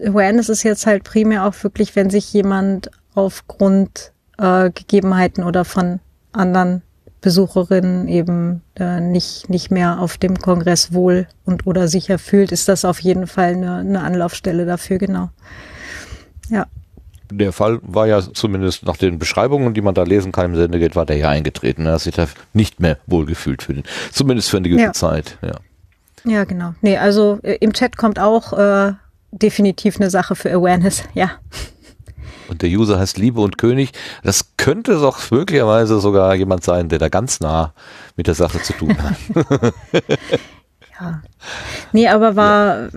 Awareness 0.06 0.50
ist 0.50 0.64
jetzt 0.64 0.86
halt 0.86 1.04
primär 1.04 1.46
auch 1.46 1.56
wirklich, 1.64 1.96
wenn 1.96 2.10
sich 2.10 2.32
jemand 2.34 2.92
aufgrund 3.16 4.12
äh, 4.40 4.72
Gegebenheiten 4.72 5.44
oder 5.44 5.66
von 5.66 6.00
anderen 6.32 6.82
Besucherinnen 7.22 8.08
eben 8.08 8.62
äh, 8.78 9.02
nicht, 9.02 9.50
nicht 9.50 9.72
mehr 9.72 10.00
auf 10.00 10.18
dem 10.18 10.40
Kongress 10.40 10.94
wohl 10.94 11.28
und 11.46 11.68
oder 11.68 11.88
sicher 11.88 12.18
fühlt, 12.18 12.52
ist 12.52 12.70
das 12.70 12.86
auf 12.86 13.00
jeden 13.02 13.28
Fall 13.28 13.56
eine, 13.56 13.76
eine 13.78 14.02
Anlaufstelle 14.02 14.66
dafür, 14.66 14.98
genau. 15.00 15.30
Ja. 16.50 16.66
Der 17.32 17.52
Fall 17.52 17.80
war 17.84 18.08
ja 18.08 18.22
zumindest 18.22 18.86
nach 18.86 18.98
den 18.98 19.20
Beschreibungen, 19.20 19.74
die 19.74 19.82
man 19.82 19.94
da 19.94 20.04
lesen 20.04 20.32
kann 20.32 20.46
im 20.46 20.56
Sendegate, 20.56 20.96
war 20.96 21.06
der 21.06 21.18
ja 21.18 21.30
eingetreten. 21.30 21.86
Er 21.86 21.94
hat 21.94 22.02
sich 22.02 22.16
da 22.16 22.28
nicht 22.54 22.80
mehr 22.80 22.98
wohlgefühlt 23.06 23.62
für 23.62 23.74
den, 23.74 23.84
zumindest 24.12 24.50
für 24.50 24.58
eine 24.58 24.70
gewisse 24.70 24.86
Ja. 24.86 24.94
Zeit. 24.94 25.38
Ja. 25.42 25.60
Ja, 26.26 26.44
genau. 26.46 26.74
Nee, 26.82 26.98
also 26.98 27.40
äh, 27.44 27.58
im 27.60 27.74
Chat 27.74 27.98
kommt 27.98 28.20
auch 28.20 28.54
äh, 28.54 28.94
definitiv 29.32 29.98
eine 29.98 30.10
Sache 30.10 30.36
für 30.36 30.52
Awareness, 30.52 31.04
ja. 31.14 31.32
Und 32.50 32.62
der 32.62 32.70
User 32.70 33.00
heißt 33.00 33.18
Liebe 33.18 33.42
und 33.42 33.58
König. 33.58 33.92
Das 34.24 34.58
könnte 34.58 34.94
doch 35.00 35.32
möglicherweise 35.32 36.00
sogar 36.00 36.36
jemand 36.36 36.64
sein, 36.64 36.90
der 36.90 37.00
da 37.00 37.10
ganz 37.10 37.40
nah 37.40 37.74
mit 38.16 38.28
der 38.28 38.36
Sache 38.36 38.62
zu 38.62 38.74
tun 38.74 38.96
hat. 39.02 39.74
Ja. 41.00 41.22
Nee, 41.94 42.08
aber 42.08 42.36
war, 42.36 42.90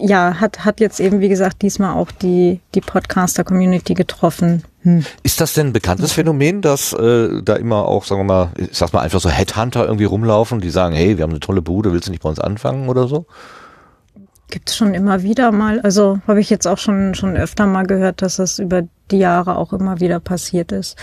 ja, 0.00 0.40
hat, 0.40 0.64
hat 0.64 0.80
jetzt 0.80 0.98
eben, 1.00 1.20
wie 1.20 1.28
gesagt, 1.28 1.62
diesmal 1.62 1.94
auch 1.94 2.10
die, 2.10 2.60
die 2.74 2.80
Podcaster-Community 2.80 3.94
getroffen. 3.94 4.64
Hm. 4.82 5.04
Ist 5.22 5.40
das 5.40 5.54
denn 5.54 5.68
ein 5.68 5.72
bekanntes 5.72 6.12
Phänomen, 6.12 6.60
dass 6.60 6.92
äh, 6.92 7.40
da 7.42 7.54
immer 7.54 7.86
auch, 7.86 8.04
sagen 8.04 8.20
wir 8.20 8.24
mal, 8.24 8.50
ich 8.56 8.76
sag's 8.76 8.92
mal 8.92 9.00
einfach 9.00 9.20
so 9.20 9.30
Headhunter 9.30 9.84
irgendwie 9.84 10.04
rumlaufen, 10.04 10.60
die 10.60 10.70
sagen, 10.70 10.94
hey, 10.94 11.16
wir 11.16 11.22
haben 11.22 11.30
eine 11.30 11.40
tolle 11.40 11.62
Bude, 11.62 11.92
willst 11.92 12.08
du 12.08 12.10
nicht 12.10 12.22
bei 12.22 12.28
uns 12.28 12.40
anfangen 12.40 12.88
oder 12.88 13.06
so? 13.06 13.26
Gibt's 14.50 14.76
schon 14.76 14.94
immer 14.94 15.22
wieder 15.22 15.52
mal. 15.52 15.80
Also 15.80 16.20
habe 16.26 16.40
ich 16.40 16.50
jetzt 16.50 16.66
auch 16.66 16.78
schon, 16.78 17.14
schon 17.14 17.36
öfter 17.36 17.66
mal 17.66 17.86
gehört, 17.86 18.22
dass 18.22 18.36
das 18.36 18.58
über 18.58 18.82
die 19.10 19.18
Jahre 19.18 19.56
auch 19.56 19.72
immer 19.72 20.00
wieder 20.00 20.20
passiert 20.20 20.70
ist. 20.70 20.96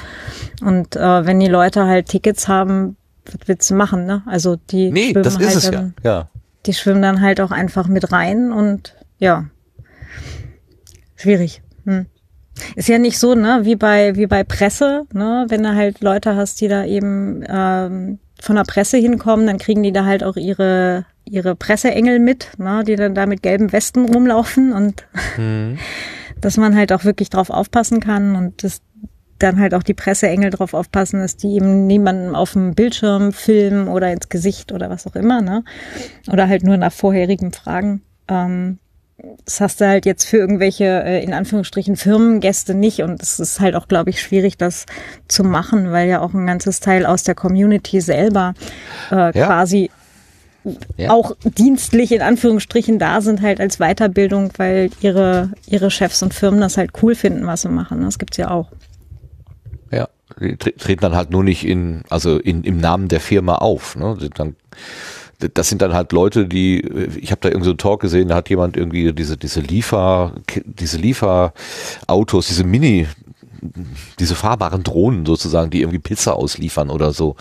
Und 0.62 0.96
äh, 0.96 1.26
wenn 1.26 1.40
die 1.40 1.48
Leute 1.48 1.86
halt 1.86 2.08
Tickets 2.08 2.48
haben, 2.48 2.98
was 3.26 3.48
willst 3.48 3.70
du 3.70 3.76
machen, 3.76 4.06
ne? 4.06 4.24
Also 4.26 4.56
die 4.56 4.92
Nee, 4.92 5.10
schwimmen 5.12 5.24
das 5.24 5.36
ist 5.36 5.46
halt 5.48 5.56
es 5.58 5.64
ja. 5.66 5.72
dann, 5.72 5.94
Ja. 6.04 6.30
die 6.66 6.74
schwimmen 6.74 7.02
dann 7.02 7.22
halt 7.22 7.42
auch 7.42 7.52
einfach 7.52 7.88
mit 7.88 8.12
rein 8.12 8.52
und 8.52 8.96
ja. 9.18 9.46
Schwierig. 11.16 11.62
Hm. 11.86 12.06
Ist 12.76 12.90
ja 12.90 12.98
nicht 12.98 13.18
so, 13.18 13.36
ne, 13.36 13.62
wie 13.64 13.76
bei, 13.76 14.16
wie 14.16 14.28
bei 14.28 14.44
Presse, 14.44 15.04
ne, 15.14 15.46
wenn 15.50 15.64
du 15.64 15.76
halt 15.76 16.02
Leute 16.02 16.36
hast, 16.36 16.62
die 16.62 16.68
da 16.68 16.84
eben 16.86 17.44
ähm, 17.48 18.20
von 18.40 18.56
der 18.56 18.64
Presse 18.64 18.98
hinkommen, 18.98 19.46
dann 19.48 19.58
kriegen 19.58 19.84
die 19.84 19.92
da 19.92 20.06
halt 20.06 20.24
auch 20.24 20.36
ihre, 20.36 21.06
ihre 21.26 21.56
Presseengel 21.56 22.20
mit, 22.20 22.52
ne, 22.58 22.84
die 22.86 22.96
dann 22.96 23.16
da 23.16 23.26
mit 23.26 23.44
gelben 23.44 23.72
Westen 23.72 24.06
rumlaufen 24.06 24.74
und 24.74 25.06
dass 26.42 26.58
man 26.58 26.76
halt 26.76 26.92
auch 26.92 27.06
wirklich 27.06 27.30
drauf 27.30 27.50
aufpassen 27.50 28.00
kann 28.00 28.36
und 28.36 28.64
das 28.64 28.82
dann 29.40 29.60
halt 29.60 29.74
auch 29.74 29.84
die 29.84 29.94
Presseengel 29.96 30.52
drauf 30.52 30.74
aufpassen, 30.74 31.20
dass 31.20 31.36
die 31.36 31.56
eben 31.56 31.88
niemanden 31.88 32.36
auf 32.36 32.54
dem 32.54 32.76
Bildschirm 32.76 33.34
filmen 33.34 33.88
oder 33.88 34.12
ins 34.12 34.30
Gesicht 34.30 34.72
oder 34.72 34.90
was 34.90 35.08
auch 35.08 35.16
immer, 35.16 35.42
ne? 35.42 35.64
Oder 36.32 36.48
halt 36.48 36.64
nur 36.64 36.78
nach 36.78 36.92
vorherigen 36.92 37.52
Fragen. 37.52 38.04
Ähm, 38.28 38.78
das 39.46 39.60
hast 39.60 39.82
du 39.82 39.88
halt 39.88 40.06
jetzt 40.06 40.26
für 40.26 40.38
irgendwelche, 40.38 40.86
äh, 40.86 41.24
in 41.24 41.34
Anführungsstrichen, 41.34 41.96
Firmengäste 41.96 42.76
nicht. 42.76 43.02
Und 43.02 43.22
es 43.24 43.40
ist 43.40 43.60
halt 43.60 43.76
auch, 43.76 43.88
glaube 43.88 44.12
ich, 44.12 44.22
schwierig, 44.22 44.58
das 44.58 44.86
zu 45.28 45.44
machen, 45.44 45.92
weil 45.92 46.08
ja 46.08 46.22
auch 46.22 46.34
ein 46.36 46.46
ganzes 46.46 46.80
Teil 46.80 47.06
aus 47.08 47.24
der 47.24 47.34
Community 47.36 48.00
selber 48.00 48.54
äh, 49.12 49.38
Ja. 49.38 49.48
quasi 49.48 49.90
Ja. 50.98 51.10
auch 51.10 51.36
dienstlich 51.44 52.12
in 52.12 52.22
Anführungsstrichen 52.22 53.00
da 53.00 53.22
sind, 53.22 53.42
halt 53.42 53.60
als 53.60 53.78
Weiterbildung, 53.78 54.52
weil 54.58 54.92
ihre, 55.02 55.52
ihre 55.66 55.90
Chefs 55.90 56.22
und 56.22 56.34
Firmen 56.34 56.62
das 56.62 56.78
halt 56.78 56.92
cool 57.02 57.16
finden, 57.16 57.48
was 57.48 57.64
sie 57.64 57.70
machen. 57.70 58.02
Das 58.02 58.20
gibt's 58.20 58.38
ja 58.38 58.52
auch. 58.52 58.72
Ja, 59.92 60.08
die 60.40 60.58
tre- 60.58 60.78
treten 60.78 61.02
dann 61.02 61.16
halt 61.16 61.32
nur 61.32 61.44
nicht 61.44 61.66
in, 61.66 62.04
also 62.10 62.38
in, 62.38 62.64
im 62.64 62.78
Namen 62.78 63.08
der 63.08 63.20
Firma 63.22 63.56
auf. 63.56 63.96
Ne? 63.96 64.16
Dann, 64.36 64.56
das 65.56 65.70
sind 65.70 65.82
dann 65.82 65.94
halt 65.94 66.12
Leute, 66.12 66.46
die, 66.46 66.82
ich 67.20 67.32
habe 67.32 67.42
da 67.42 67.50
irgendeinen 67.50 67.64
so 67.64 67.70
einen 67.72 67.78
Talk 67.80 68.02
gesehen, 68.02 68.28
da 68.28 68.36
hat 68.36 68.50
jemand 68.50 68.78
irgendwie 68.78 69.12
diese, 69.14 69.38
diese 69.38 69.60
Liefer, 69.62 70.34
diese 70.66 70.98
Lieferautos, 70.98 72.48
diese 72.48 72.64
Mini, 72.64 73.08
diese 74.20 74.36
fahrbaren 74.36 74.84
Drohnen 74.84 75.26
sozusagen, 75.26 75.70
die 75.70 75.82
irgendwie 75.82 76.00
Pizza 76.00 76.36
ausliefern 76.36 76.90
oder 76.90 77.14
so. 77.14 77.36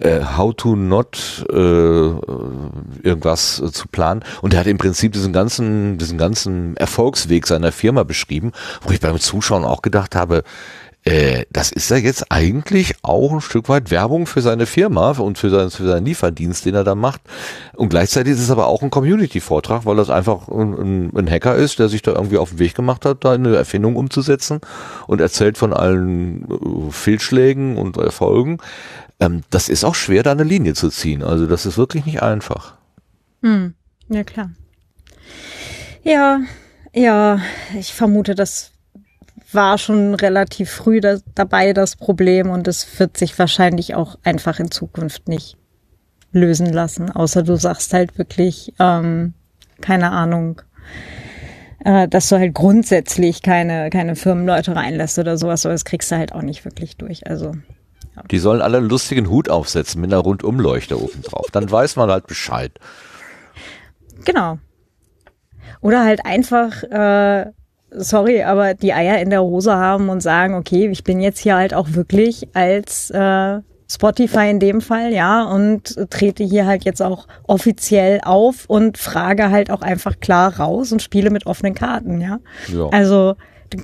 Äh, 0.00 0.20
how 0.36 0.54
to 0.54 0.76
not 0.76 1.46
äh, 1.50 1.54
irgendwas 1.54 3.60
äh, 3.60 3.70
zu 3.70 3.88
planen. 3.88 4.24
Und 4.40 4.54
er 4.54 4.60
hat 4.60 4.66
im 4.66 4.78
Prinzip 4.78 5.12
diesen 5.12 5.32
ganzen, 5.32 5.98
diesen 5.98 6.18
ganzen 6.18 6.76
Erfolgsweg 6.76 7.46
seiner 7.46 7.72
Firma 7.72 8.02
beschrieben, 8.02 8.52
wo 8.82 8.92
ich 8.92 9.00
beim 9.00 9.18
Zuschauen 9.18 9.64
auch 9.64 9.82
gedacht 9.82 10.16
habe, 10.16 10.42
äh, 11.04 11.46
das 11.50 11.72
ist 11.72 11.90
ja 11.90 11.96
jetzt 11.96 12.30
eigentlich 12.30 12.94
auch 13.02 13.32
ein 13.32 13.40
Stück 13.40 13.68
weit 13.68 13.90
Werbung 13.90 14.26
für 14.26 14.40
seine 14.40 14.66
Firma 14.66 15.10
und 15.10 15.36
für, 15.36 15.50
sein, 15.50 15.70
für 15.70 15.84
seinen 15.84 16.06
Lieferdienst, 16.06 16.64
den 16.64 16.76
er 16.76 16.84
da 16.84 16.94
macht. 16.94 17.20
Und 17.74 17.88
gleichzeitig 17.88 18.34
ist 18.34 18.40
es 18.40 18.50
aber 18.50 18.68
auch 18.68 18.82
ein 18.82 18.90
Community-Vortrag, 18.90 19.84
weil 19.84 19.96
das 19.96 20.10
einfach 20.10 20.48
ein, 20.48 21.10
ein, 21.16 21.30
Hacker 21.30 21.56
ist, 21.56 21.80
der 21.80 21.88
sich 21.88 22.02
da 22.02 22.12
irgendwie 22.12 22.38
auf 22.38 22.50
den 22.50 22.60
Weg 22.60 22.74
gemacht 22.74 23.04
hat, 23.04 23.24
da 23.24 23.32
eine 23.32 23.56
Erfindung 23.56 23.96
umzusetzen 23.96 24.60
und 25.08 25.20
erzählt 25.20 25.58
von 25.58 25.72
allen 25.72 26.44
äh, 26.44 26.90
Fehlschlägen 26.92 27.78
und 27.78 27.96
Erfolgen. 27.96 28.58
Ähm, 29.18 29.42
das 29.50 29.68
ist 29.68 29.84
auch 29.84 29.96
schwer, 29.96 30.22
da 30.22 30.30
eine 30.30 30.44
Linie 30.44 30.74
zu 30.74 30.88
ziehen. 30.88 31.24
Also 31.24 31.46
das 31.46 31.66
ist 31.66 31.78
wirklich 31.78 32.06
nicht 32.06 32.22
einfach. 32.22 32.74
Hm. 33.42 33.74
Ja, 34.08 34.22
klar. 34.22 34.50
Ja, 36.04 36.40
ja, 36.92 37.40
ich 37.78 37.92
vermute, 37.92 38.34
das 38.34 38.71
war 39.54 39.78
schon 39.78 40.14
relativ 40.14 40.70
früh 40.70 41.00
da, 41.00 41.18
dabei, 41.34 41.72
das 41.72 41.96
Problem, 41.96 42.50
und 42.50 42.68
es 42.68 42.98
wird 42.98 43.16
sich 43.16 43.38
wahrscheinlich 43.38 43.94
auch 43.94 44.18
einfach 44.22 44.58
in 44.58 44.70
Zukunft 44.70 45.28
nicht 45.28 45.56
lösen 46.32 46.72
lassen, 46.72 47.10
außer 47.10 47.42
du 47.42 47.56
sagst 47.56 47.92
halt 47.92 48.16
wirklich, 48.18 48.72
ähm, 48.78 49.34
keine 49.80 50.10
Ahnung, 50.10 50.62
äh, 51.84 52.08
dass 52.08 52.28
du 52.28 52.38
halt 52.38 52.54
grundsätzlich 52.54 53.42
keine, 53.42 53.90
keine 53.90 54.16
Firmenleute 54.16 54.74
reinlässt 54.74 55.18
oder 55.18 55.36
sowas, 55.36 55.66
aber 55.66 55.74
das 55.74 55.84
kriegst 55.84 56.10
du 56.10 56.16
halt 56.16 56.32
auch 56.32 56.42
nicht 56.42 56.64
wirklich 56.64 56.96
durch. 56.96 57.26
Also 57.26 57.52
Die 58.30 58.38
sollen 58.38 58.62
alle 58.62 58.78
einen 58.78 58.88
lustigen 58.88 59.28
Hut 59.28 59.48
aufsetzen 59.48 60.00
mit 60.00 60.12
einer 60.12 60.22
Rundumleuchte 60.22 61.00
oben 61.02 61.22
drauf. 61.22 61.46
Dann 61.52 61.70
weiß 61.70 61.96
man 61.96 62.10
halt 62.10 62.26
Bescheid. 62.26 62.72
Genau. 64.24 64.58
Oder 65.80 66.04
halt 66.04 66.24
einfach, 66.24 66.82
äh, 66.84 67.46
sorry, 67.94 68.42
aber 68.42 68.74
die 68.74 68.92
Eier 68.92 69.20
in 69.20 69.30
der 69.30 69.42
Hose 69.42 69.74
haben 69.76 70.08
und 70.08 70.22
sagen, 70.22 70.54
okay, 70.54 70.88
ich 70.88 71.04
bin 71.04 71.20
jetzt 71.20 71.38
hier 71.38 71.56
halt 71.56 71.74
auch 71.74 71.88
wirklich 71.92 72.48
als 72.54 73.10
äh, 73.10 73.60
Spotify 73.90 74.48
in 74.50 74.58
dem 74.58 74.80
Fall, 74.80 75.12
ja, 75.12 75.44
und 75.44 75.96
trete 76.10 76.44
hier 76.44 76.66
halt 76.66 76.84
jetzt 76.84 77.02
auch 77.02 77.26
offiziell 77.46 78.20
auf 78.24 78.64
und 78.66 78.96
frage 78.96 79.50
halt 79.50 79.70
auch 79.70 79.82
einfach 79.82 80.18
klar 80.20 80.58
raus 80.58 80.92
und 80.92 81.02
spiele 81.02 81.30
mit 81.30 81.46
offenen 81.46 81.74
Karten, 81.74 82.20
ja. 82.20 82.38
Ja. 82.72 82.88
Also 82.88 83.34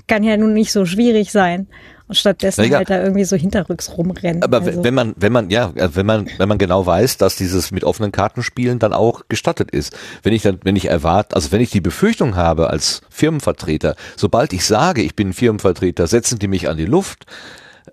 kann 0.06 0.22
ja 0.22 0.36
nun 0.36 0.52
nicht 0.52 0.72
so 0.72 0.84
schwierig 0.84 1.32
sein. 1.32 1.66
Und 2.08 2.14
stattdessen 2.14 2.64
ja. 2.64 2.78
halt 2.78 2.90
da 2.90 3.02
irgendwie 3.02 3.24
so 3.24 3.36
hinterrücks 3.36 3.96
rumrennen. 3.96 4.42
Aber 4.42 4.62
also, 4.62 4.82
wenn 4.82 4.94
man, 4.94 5.14
wenn 5.16 5.32
man, 5.32 5.50
ja, 5.50 5.70
äh, 5.74 5.90
wenn 5.94 6.06
man, 6.06 6.28
wenn 6.38 6.48
man 6.48 6.58
genau 6.58 6.86
weiß, 6.86 7.18
dass 7.18 7.36
dieses 7.36 7.70
mit 7.70 7.84
offenen 7.84 8.12
Karten 8.12 8.42
spielen 8.42 8.78
dann 8.78 8.94
auch 8.94 9.22
gestattet 9.28 9.70
ist. 9.70 9.96
Wenn 10.22 10.32
ich 10.32 10.42
dann, 10.42 10.58
wenn 10.62 10.74
ich 10.74 10.86
erwarte, 10.86 11.36
also 11.36 11.52
wenn 11.52 11.60
ich 11.60 11.70
die 11.70 11.82
Befürchtung 11.82 12.34
habe 12.34 12.70
als 12.70 13.02
Firmenvertreter, 13.10 13.94
sobald 14.16 14.52
ich 14.54 14.64
sage, 14.64 15.02
ich 15.02 15.14
bin 15.14 15.34
Firmenvertreter, 15.34 16.06
setzen 16.06 16.38
die 16.38 16.48
mich 16.48 16.68
an 16.68 16.78
die 16.78 16.86
Luft, 16.86 17.26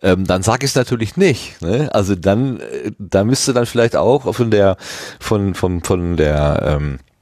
ähm, 0.01 0.25
dann 0.25 0.43
sage 0.43 0.65
ich 0.65 0.71
es 0.71 0.75
natürlich 0.75 1.17
nicht. 1.17 1.61
Ne? 1.61 1.89
Also 1.93 2.15
dann, 2.15 2.59
äh, 2.59 2.91
da 2.97 3.23
müsste 3.23 3.53
dann 3.53 3.65
vielleicht 3.65 3.95
auch 3.95 4.33
von 4.33 4.51
der, 4.51 4.77
von, 5.19 5.55
von, 5.55 5.83
von 5.83 6.17
der, 6.17 6.77
ähm, 6.79 6.95
äh, 6.95 7.01
äh, 7.01 7.14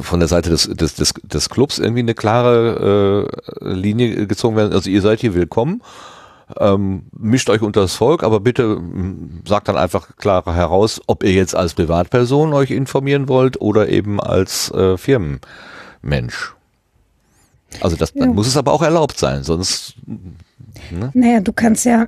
von 0.00 0.20
der 0.20 0.28
Seite 0.28 0.50
des, 0.50 0.68
des, 0.68 0.94
des, 0.94 1.14
des 1.22 1.48
Clubs 1.48 1.78
irgendwie 1.78 2.00
eine 2.00 2.14
klare 2.14 3.28
äh, 3.62 3.68
Linie 3.72 4.26
gezogen 4.26 4.56
werden. 4.56 4.72
Also 4.72 4.90
ihr 4.90 5.00
seid 5.02 5.20
hier 5.20 5.34
willkommen 5.34 5.82
ähm, 6.58 7.02
mischt 7.12 7.48
euch 7.50 7.62
unter 7.62 7.82
das 7.82 7.94
Volk, 7.94 8.22
aber 8.22 8.40
bitte 8.40 8.62
m, 8.62 9.42
sagt 9.46 9.68
dann 9.68 9.76
einfach 9.76 10.16
klarer 10.16 10.54
heraus, 10.54 11.00
ob 11.06 11.22
ihr 11.22 11.32
jetzt 11.32 11.54
als 11.54 11.74
Privatperson 11.74 12.52
euch 12.52 12.70
informieren 12.70 13.28
wollt 13.28 13.60
oder 13.60 13.88
eben 13.88 14.20
als 14.20 14.70
äh, 14.72 14.96
Firmenmensch. 14.96 16.54
Also 17.80 17.96
das 17.96 18.12
dann 18.12 18.30
Ja. 18.30 18.34
muss 18.34 18.48
es 18.48 18.56
aber 18.56 18.72
auch 18.72 18.82
erlaubt 18.82 19.18
sein, 19.18 19.44
sonst 19.44 19.94
Naja, 21.14 21.40
du 21.40 21.52
kannst 21.52 21.84
ja, 21.84 22.06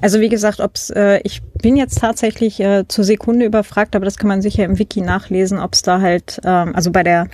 also 0.00 0.20
wie 0.20 0.28
gesagt, 0.28 0.60
ob's, 0.60 0.90
äh, 0.90 1.20
ich 1.24 1.42
bin 1.62 1.76
jetzt 1.76 1.98
tatsächlich 1.98 2.60
äh, 2.60 2.86
zur 2.88 3.04
Sekunde 3.04 3.46
überfragt, 3.46 3.94
aber 3.94 4.04
das 4.04 4.18
kann 4.18 4.28
man 4.28 4.42
sicher 4.42 4.64
im 4.64 4.78
Wiki 4.78 5.00
nachlesen, 5.00 5.58
ob 5.58 5.74
es 5.74 5.82
da 5.82 6.00
halt, 6.00 6.40
ähm, 6.44 6.74
also 6.74 6.90
bei 6.90 7.02
der 7.02 7.28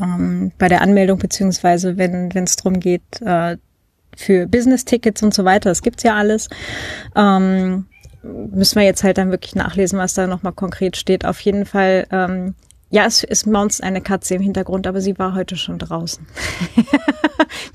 ähm, 0.00 0.52
bei 0.58 0.68
der 0.68 0.82
Anmeldung 0.82 1.18
beziehungsweise 1.18 1.96
wenn 1.96 2.30
es 2.30 2.56
darum 2.56 2.80
geht 2.80 3.02
äh, 3.22 3.56
für 4.16 4.46
Business-Tickets 4.46 5.22
und 5.22 5.34
so 5.34 5.44
weiter. 5.44 5.70
Das 5.70 5.82
gibt's 5.82 6.02
ja 6.02 6.14
alles. 6.14 6.48
Ähm, 7.16 7.86
müssen 8.22 8.76
wir 8.76 8.84
jetzt 8.84 9.04
halt 9.04 9.18
dann 9.18 9.30
wirklich 9.30 9.54
nachlesen, 9.54 9.98
was 9.98 10.14
da 10.14 10.26
nochmal 10.26 10.52
konkret 10.52 10.96
steht. 10.96 11.24
Auf 11.24 11.40
jeden 11.40 11.66
Fall, 11.66 12.06
ähm, 12.10 12.54
ja, 12.94 13.06
es 13.06 13.24
ist 13.24 13.44
uns 13.60 13.80
eine 13.80 14.00
Katze 14.00 14.36
im 14.36 14.40
Hintergrund, 14.40 14.86
aber 14.86 15.00
sie 15.00 15.18
war 15.18 15.34
heute 15.34 15.56
schon 15.56 15.80
draußen. 15.80 16.24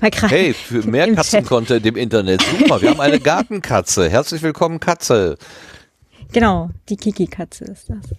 hey, 0.00 0.54
für 0.54 0.82
mehr 0.88 1.12
Katzencontent 1.12 1.84
im 1.84 1.96
Internet. 1.96 2.40
Super, 2.40 2.80
wir 2.80 2.88
haben 2.88 3.00
eine 3.00 3.20
Gartenkatze. 3.20 4.08
Herzlich 4.08 4.40
willkommen, 4.40 4.80
Katze. 4.80 5.36
Genau, 6.32 6.70
die 6.88 6.96
Kiki-Katze 6.96 7.64
ist 7.64 7.90
das. 7.90 8.14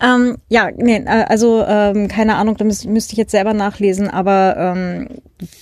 Ähm, 0.00 0.36
ja, 0.48 0.70
nee, 0.76 0.96
äh, 0.96 1.24
also 1.24 1.64
ähm, 1.66 2.08
keine 2.08 2.36
Ahnung, 2.36 2.56
da 2.56 2.64
müß, 2.64 2.84
müsste 2.84 3.12
ich 3.12 3.18
jetzt 3.18 3.30
selber 3.30 3.54
nachlesen, 3.54 4.08
aber 4.08 4.56
ähm, 4.56 5.08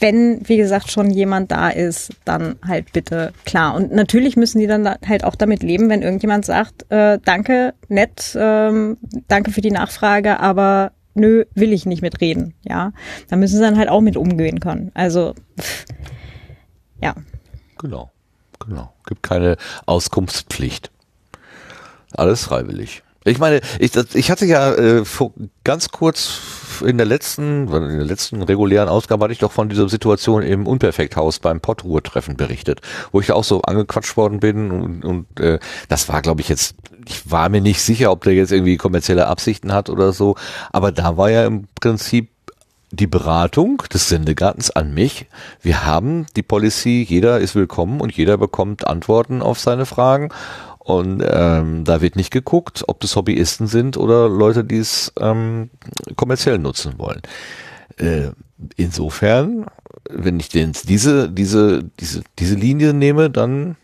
wenn, 0.01 0.41
wie 0.49 0.57
gesagt, 0.57 0.91
schon 0.91 1.11
jemand 1.11 1.53
da 1.53 1.69
ist, 1.69 2.13
dann 2.25 2.57
halt 2.67 2.93
bitte 2.93 3.33
klar. 3.45 3.75
Und 3.75 3.93
natürlich 3.93 4.37
müssen 4.37 4.59
die 4.59 4.67
dann 4.67 4.87
halt 5.07 5.25
auch 5.25 5.37
damit 5.37 5.63
leben, 5.63 5.89
wenn 5.89 6.03
irgendjemand 6.03 6.45
sagt, 6.45 6.91
äh, 6.91 7.19
danke, 7.25 7.75
nett, 7.89 8.37
ähm, 8.39 8.97
danke 9.29 9.53
für 9.53 9.61
die 9.61 9.71
Nachfrage, 9.71 10.41
aber 10.41 10.93
nö, 11.15 11.45
will 11.55 11.73
ich 11.73 11.87
nicht 11.87 12.03
mitreden, 12.03 12.55
ja. 12.63 12.93
Da 13.29 13.37
müssen 13.37 13.57
sie 13.57 13.63
dann 13.63 13.79
halt 13.79 13.89
auch 13.89 14.01
mit 14.01 14.17
umgehen 14.17 14.61
können. 14.61 14.91
Also, 14.95 15.35
pff, 15.59 15.85
ja. 17.01 17.15
Genau, 17.79 18.11
genau. 18.59 18.93
Gibt 19.07 19.23
keine 19.23 19.57
Auskunftspflicht. 19.87 20.91
Alles 22.13 22.45
freiwillig. 22.45 23.03
Ich 23.27 23.41
meine, 23.41 23.61
ich, 23.81 23.91
ich 24.15 24.31
hatte 24.31 24.47
ja 24.47 24.73
äh, 24.75 25.05
vor, 25.05 25.33
ganz 25.65 25.89
kurz 25.89 26.39
in 26.85 26.97
der 26.97 27.07
letzten, 27.07 27.67
in 27.67 27.97
der 27.99 28.05
letzten 28.05 28.41
regulären 28.43 28.89
Ausgabe 28.89 29.25
hatte 29.25 29.33
ich 29.33 29.41
doch 29.41 29.51
von 29.51 29.69
dieser 29.69 29.89
Situation 29.89 30.45
im 30.45 30.67
Unperfekthaus 30.67 31.41
beim 31.41 31.61
Pottruhe-Treffen 31.61 32.37
berichtet, 32.37 32.83
wo 33.11 33.21
ich 33.21 33.33
auch 33.33 33.43
so 33.43 33.63
angequatscht 33.63 34.17
worden 34.17 34.39
bin 34.39 34.71
und, 34.71 35.05
und 35.05 35.41
äh, 35.41 35.59
das 35.89 36.09
war, 36.09 36.23
glaube 36.23 36.41
ich, 36.41 36.49
jetzt, 36.49 36.77
ich 37.09 37.29
war 37.29 37.49
mir 37.49 37.61
nicht 37.61 37.83
sicher, 37.83 38.13
ob 38.13 38.23
der 38.23 38.35
jetzt 38.35 38.53
irgendwie 38.53 38.77
kommerzielle 38.77 39.27
Absichten 39.27 39.73
hat 39.73 39.91
oder 39.91 40.13
so, 40.13 40.37
aber 40.71 40.93
da 40.93 41.17
war 41.17 41.29
ja 41.29 41.47
im 41.47 41.67
Prinzip 41.81 42.29
die 42.93 43.09
Beratung 43.09 43.83
des 43.93 44.09
Sendegartens 44.09 44.71
an 44.71 44.95
mich. 44.95 45.27
Wir 45.61 45.85
haben 45.85 46.27
die 46.37 46.43
Policy, 46.43 47.05
jeder 47.07 47.41
ist 47.41 47.57
willkommen 47.57 48.01
und 48.01 48.17
jeder 48.17 48.39
bekommt 48.39 48.87
Antworten 48.87 49.43
auf 49.43 49.59
seine 49.59 49.87
Fragen 49.87 50.31
und 50.87 51.21
ähm, 51.29 51.83
da 51.83 52.01
wird 52.01 52.15
nicht 52.15 52.31
geguckt, 52.31 52.85
ob 52.87 53.01
das 53.01 53.17
Hobbyisten 53.17 53.67
sind 53.67 53.97
oder 53.97 54.29
Leute, 54.29 54.63
die 54.63 54.77
es 54.77 55.13
ähm, 55.19 55.69
kommerziell 56.15 56.59
nutzen 56.59 56.95
wollen. 56.99 57.23
Äh, 57.97 58.29
insofern, 58.77 59.67
wenn 60.09 60.39
ich 60.39 60.49
denn 60.49 60.75
diese, 60.85 61.29
diese, 61.29 61.83
diese, 61.99 62.23
diese 62.39 62.55
Linie 62.55 62.95
nehme, 62.95 63.31
dann 63.31 63.75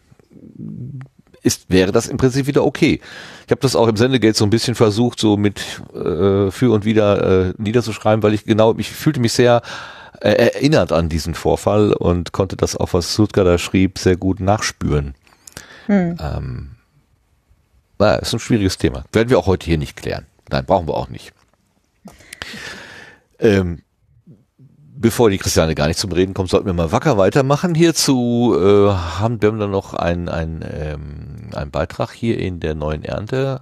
ist, 1.42 1.68
wäre 1.70 1.90
das 1.90 2.06
im 2.06 2.18
Prinzip 2.18 2.46
wieder 2.46 2.64
okay. 2.64 3.00
Ich 3.46 3.50
habe 3.50 3.62
das 3.62 3.74
auch 3.74 3.88
im 3.88 3.96
Sendegeld 3.96 4.36
so 4.36 4.44
ein 4.44 4.50
bisschen 4.50 4.76
versucht, 4.76 5.18
so 5.18 5.36
mit 5.36 5.60
äh, 5.92 6.52
für 6.52 6.72
und 6.72 6.84
wieder 6.84 7.48
äh, 7.48 7.54
niederzuschreiben, 7.58 8.22
weil 8.22 8.34
ich 8.34 8.44
genau, 8.44 8.76
ich 8.78 8.92
fühlte 8.92 9.18
mich 9.18 9.32
sehr 9.32 9.62
äh, 10.20 10.30
erinnert 10.30 10.92
an 10.92 11.08
diesen 11.08 11.34
Vorfall 11.34 11.94
und 11.94 12.30
konnte 12.30 12.56
das 12.56 12.76
auch, 12.76 12.92
was 12.92 13.12
Sutka 13.12 13.42
da 13.42 13.58
schrieb, 13.58 13.98
sehr 13.98 14.16
gut 14.16 14.38
nachspüren. 14.38 15.16
Hm. 15.86 16.16
Ähm, 16.20 16.71
na, 18.02 18.16
ist 18.16 18.32
ein 18.32 18.40
schwieriges 18.40 18.78
Thema. 18.78 19.04
Werden 19.12 19.30
wir 19.30 19.38
auch 19.38 19.46
heute 19.46 19.66
hier 19.66 19.78
nicht 19.78 19.96
klären. 19.96 20.26
Nein, 20.50 20.64
brauchen 20.64 20.88
wir 20.88 20.94
auch 20.94 21.08
nicht. 21.08 21.32
Ähm, 23.38 23.82
bevor 24.96 25.30
die 25.30 25.38
Christiane 25.38 25.76
gar 25.76 25.86
nicht 25.86 26.00
zum 26.00 26.10
Reden 26.10 26.34
kommt, 26.34 26.50
sollten 26.50 26.66
wir 26.66 26.72
mal 26.72 26.90
wacker 26.90 27.16
weitermachen. 27.16 27.76
Hierzu 27.76 28.56
äh, 28.58 28.90
haben 28.90 29.40
wir 29.40 29.52
dann 29.52 29.70
noch 29.70 29.94
einen 29.94 30.28
ähm, 30.68 31.50
ein 31.54 31.70
Beitrag 31.70 32.10
hier 32.10 32.38
in 32.38 32.58
der 32.58 32.74
neuen 32.74 33.04
Ernte. 33.04 33.60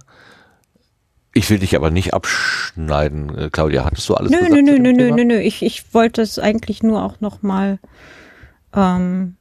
Ich 1.33 1.47
will 1.51 1.59
dich 1.59 1.75
aber 1.75 1.91
nicht 1.91 2.15
abschneiden, 2.15 3.37
äh, 3.37 3.49
Claudia. 3.51 3.85
Hattest 3.85 4.09
du 4.09 4.15
alles 4.15 4.31
nö, 4.31 4.39
gesagt? 4.39 4.53
Nö, 4.53 4.61
nö, 4.61 4.79
nö, 4.79 4.91
nö, 4.91 5.11
nö, 5.11 5.23
nö. 5.23 5.39
Ich, 5.39 5.61
ich 5.61 5.93
wollte 5.93 6.23
es 6.23 6.39
eigentlich 6.39 6.81
nur 6.81 7.03
auch 7.03 7.21
noch 7.21 7.43
mal, 7.43 7.77
ähm, 8.75 9.35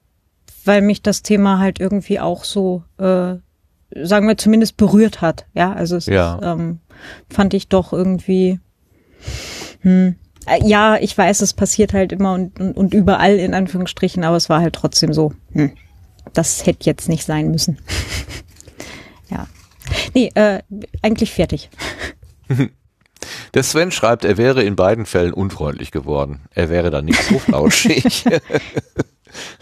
weil 0.66 0.82
mich 0.82 1.00
das 1.00 1.22
Thema 1.22 1.58
halt 1.58 1.80
irgendwie 1.80 2.20
auch 2.20 2.44
so 2.44 2.84
äh, 2.98 3.36
sagen 3.94 4.28
wir 4.28 4.36
zumindest 4.36 4.76
berührt 4.76 5.20
hat. 5.20 5.46
Ja, 5.54 5.72
also 5.72 5.96
es 5.96 6.06
ja. 6.06 6.36
Ist, 6.36 6.44
ähm, 6.44 6.80
fand 7.28 7.54
ich 7.54 7.68
doch 7.68 7.92
irgendwie. 7.92 8.60
Hm, 9.80 10.16
äh, 10.46 10.66
ja, 10.66 10.96
ich 10.96 11.16
weiß, 11.16 11.40
es 11.42 11.54
passiert 11.54 11.92
halt 11.92 12.12
immer 12.12 12.34
und, 12.34 12.58
und, 12.60 12.76
und 12.76 12.94
überall 12.94 13.36
in 13.36 13.54
Anführungsstrichen, 13.54 14.24
aber 14.24 14.36
es 14.36 14.48
war 14.48 14.60
halt 14.60 14.74
trotzdem 14.74 15.12
so. 15.12 15.32
Hm, 15.52 15.72
das 16.32 16.66
hätte 16.66 16.86
jetzt 16.86 17.08
nicht 17.08 17.24
sein 17.24 17.50
müssen. 17.50 17.78
ja. 19.30 19.46
Nee, 20.14 20.30
äh, 20.34 20.60
eigentlich 21.02 21.32
fertig. 21.32 21.70
Der 23.54 23.62
Sven 23.62 23.90
schreibt, 23.90 24.24
er 24.24 24.38
wäre 24.38 24.62
in 24.62 24.76
beiden 24.76 25.06
Fällen 25.06 25.32
unfreundlich 25.32 25.90
geworden. 25.90 26.42
Er 26.54 26.70
wäre 26.70 26.90
dann 26.90 27.04
nicht 27.04 27.22
so 27.22 27.38
flauschig. 27.38 28.24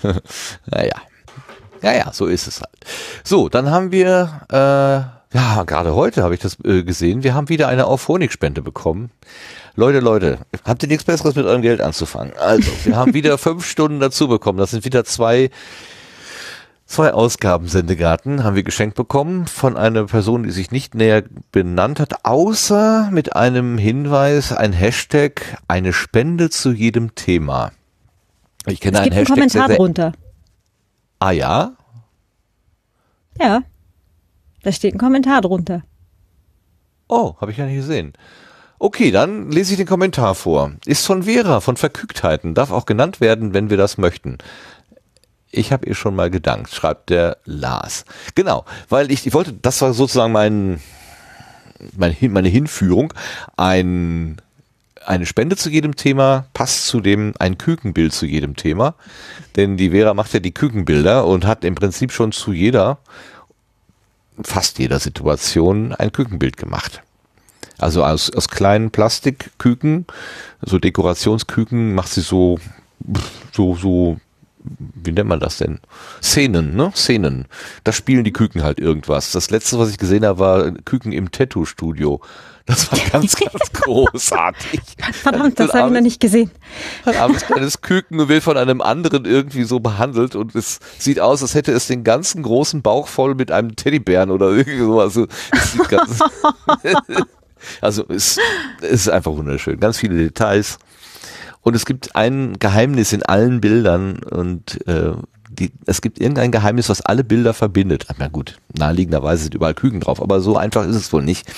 naja. 0.67 0.95
Ja, 1.83 1.95
ja, 1.95 2.13
so 2.13 2.27
ist 2.27 2.47
es 2.47 2.61
halt. 2.61 2.79
So, 3.25 3.49
dann 3.49 3.71
haben 3.71 3.93
wir, 3.93 4.43
äh, 4.51 5.37
ja, 5.37 5.63
gerade 5.65 5.95
heute 5.95 6.23
habe 6.23 6.35
ich 6.35 6.41
das 6.41 6.57
äh, 6.65 6.83
gesehen, 6.83 7.23
wir 7.23 7.35
haben 7.35 7.49
wieder 7.49 7.69
eine 7.69 7.87
Auphonic-Spende 7.87 8.63
bekommen. 8.63 9.11
Leute, 9.75 10.01
Leute, 10.01 10.39
habt 10.65 10.83
ihr 10.83 10.89
nichts 10.89 11.05
Besseres 11.05 11.37
mit 11.37 11.47
eurem 11.47 11.63
Geld 11.63 11.81
anzufangen? 11.81 12.33
Also, 12.39 12.71
wir 12.85 12.97
haben 12.97 13.15
wieder 13.15 13.39
fünf 13.39 13.65
Stunden 13.65 14.01
dazu 14.01 14.27
bekommen. 14.27 14.59
Das 14.59 14.73
sind 14.73 14.85
wieder 14.85 15.05
zwei, 15.05 15.51
zwei 16.87 17.13
Ausgaben 17.13 17.69
Sendegarten 17.69 18.43
haben 18.43 18.57
wir 18.57 18.65
geschenkt 18.65 18.97
bekommen 18.97 19.47
von 19.47 19.77
einer 19.77 20.07
Person, 20.07 20.43
die 20.43 20.51
sich 20.51 20.73
nicht 20.73 20.95
näher 20.95 21.23
benannt 21.53 22.01
hat, 22.01 22.25
außer 22.25 23.11
mit 23.13 23.37
einem 23.37 23.79
Hinweis, 23.79 24.53
ein 24.53 24.73
Hashtag, 24.73 25.59
eine 25.69 25.93
Spende 25.93 26.51
zu 26.51 26.73
jedem 26.73 27.15
Thema. 27.15 27.71
Ich 28.67 28.81
kenne 28.81 28.97
es 28.99 29.03
einen 29.03 29.11
gibt 29.11 29.21
Hashtag. 29.21 29.39
einen 29.39 29.51
Kommentar 29.51 29.77
drunter. 29.77 30.13
Ah 31.19 31.31
ja? 31.31 31.73
Ja. 33.41 33.63
Da 34.63 34.73
steht 34.73 34.95
ein 34.95 34.99
Kommentar 34.99 35.41
drunter. 35.41 35.83
Oh, 37.09 37.35
habe 37.41 37.53
ich 37.53 37.59
ja 37.59 37.67
nicht 37.67 37.77
gesehen. 37.77 38.13
Okay, 38.79 39.11
dann 39.11 39.51
lese 39.51 39.73
ich 39.73 39.79
den 39.79 39.87
Kommentar 39.87 40.35
vor. 40.35 40.73
Ist 40.85 41.07
von 41.07 41.25
Vera 41.25 41.61
von 41.61 41.77
Verkügtheiten, 41.77 42.55
darf 42.55 42.71
auch 42.71 42.87
genannt 42.87 43.21
werden, 43.21 43.55
wenn 43.55 43.71
wir 43.71 43.77
das 43.77 43.99
möchten. 43.99 44.39
Ich 45.51 45.73
habe 45.73 45.87
ihr 45.87 45.95
schon 45.95 46.15
mal 46.15 46.31
gedankt, 46.31 46.73
schreibt 46.73 47.11
der 47.11 47.39
Lars. 47.45 48.05
Genau, 48.35 48.65
weil 48.89 49.11
ich, 49.11 49.27
ich 49.27 49.33
wollte, 49.33 49.55
das 49.55 49.81
war 49.81 49.95
sozusagen 49.95 50.33
mein, 50.33 50.81
meine, 51.97 52.15
meine 52.29 52.49
Hinführung, 52.49 53.13
ein 53.57 54.41
eine 55.09 55.25
Spende 55.25 55.57
zu 55.57 55.71
jedem 55.71 55.97
Thema 55.97 56.47
passt 56.53 56.87
zu 56.87 57.01
dem 57.01 57.33
ein 57.39 57.57
Kükenbild 57.57 58.13
zu 58.13 58.27
jedem 58.27 58.57
Thema. 58.57 58.95
Denn 59.57 59.79
die 59.79 59.91
Vera 59.91 60.13
macht 60.13 60.35
ja 60.35 60.41
die 60.41 60.53
Kükenbilder 60.53 61.27
und 61.27 61.47
hat 61.47 61.65
im 61.65 61.75
Prinzip 61.75 62.13
schon 62.13 62.31
zu 62.33 62.53
jeder, 62.53 62.99
fast 64.43 64.79
jeder 64.79 64.99
Situation 64.99 65.95
ein 65.95 66.13
Kükenbild 66.13 66.59
gemacht. 66.59 67.03
Also 67.79 68.05
aus, 68.05 68.31
aus 68.31 68.49
kleinen 68.49 68.91
Plastikküken, 68.91 70.07
so 70.61 70.79
Dekorationsküken, 70.79 71.95
macht 71.95 72.11
sie 72.11 72.21
so, 72.21 72.59
so, 73.53 73.77
so, 73.77 74.19
wie 74.63 75.13
nennt 75.13 75.29
man 75.29 75.41
das 75.41 75.57
denn? 75.57 75.79
Szenen, 76.23 76.77
ne? 76.77 76.93
Szenen. 76.95 77.47
Da 77.85 77.93
spielen 77.93 78.25
die 78.25 78.33
Küken 78.33 78.63
halt 78.63 78.79
irgendwas. 78.79 79.33
Das 79.33 79.51
letzte, 79.51 79.79
was 79.79 79.91
ich 79.91 79.97
gesehen 79.97 80.27
habe, 80.27 80.39
war 80.39 80.71
Küken 80.73 81.13
im 81.13 81.31
Tattoo-Studio. 81.31 82.21
Das 82.69 82.93
war 82.93 82.99
ganz, 83.11 83.35
ganz 83.53 83.73
großartig. 83.73 84.81
Verdammt, 85.15 85.59
das 85.59 85.73
habe 85.73 85.89
ich 85.89 85.95
noch 85.95 86.01
nicht 86.03 86.21
gesehen. 86.21 86.51
Ein 87.07 87.17
armes 87.17 87.47
kleines 87.47 87.81
Küken 87.81 88.29
will 88.29 88.43
von 88.43 88.59
einem 88.59 88.83
anderen 88.83 89.25
irgendwie 89.25 89.65
so 89.65 89.81
behandelt 89.81 90.37
und 90.37 90.55
es 90.55 90.79
sieht 90.99 91.19
aus, 91.19 91.41
als 91.41 91.55
hätte 91.55 91.73
es 91.73 91.87
den 91.87 92.05
ganzen 92.05 92.43
großen 92.43 92.83
Bauch 92.83 93.09
voll 93.09 93.35
mit 93.35 93.51
einem 93.51 93.75
Teddybären 93.75 94.31
oder 94.31 94.51
irgendwie 94.51 94.81
so. 94.81 95.01
Also 95.01 95.27
es 95.51 95.73
sieht 95.73 95.89
ganz, 95.89 96.19
also 97.81 98.05
es, 98.11 98.39
es 98.83 98.91
ist 98.91 99.09
einfach 99.09 99.33
wunderschön. 99.33 99.81
Ganz 99.81 99.97
viele 99.97 100.17
Details. 100.17 100.79
Und 101.63 101.75
es 101.75 101.87
gibt 101.87 102.17
ein 102.17 102.59
Geheimnis 102.59 103.15
in 103.15 103.23
allen 103.23 103.63
Bildern 103.63 104.19
und 104.23 104.87
äh, 104.87 105.13
die, 105.51 105.73
es 105.87 106.03
gibt 106.03 106.21
irgendein 106.21 106.53
Geheimnis, 106.53 106.91
was 106.91 107.01
alle 107.01 107.25
Bilder 107.25 107.55
verbindet. 107.55 108.07
Na 108.19 108.29
gut, 108.29 108.59
naheliegenderweise 108.77 109.45
sind 109.45 109.55
überall 109.55 109.75
Küken 109.75 110.01
drauf, 110.01 110.21
aber 110.21 110.41
so 110.41 110.57
einfach 110.59 110.87
ist 110.87 110.97
es 110.97 111.13
wohl 111.15 111.23
nicht. 111.23 111.51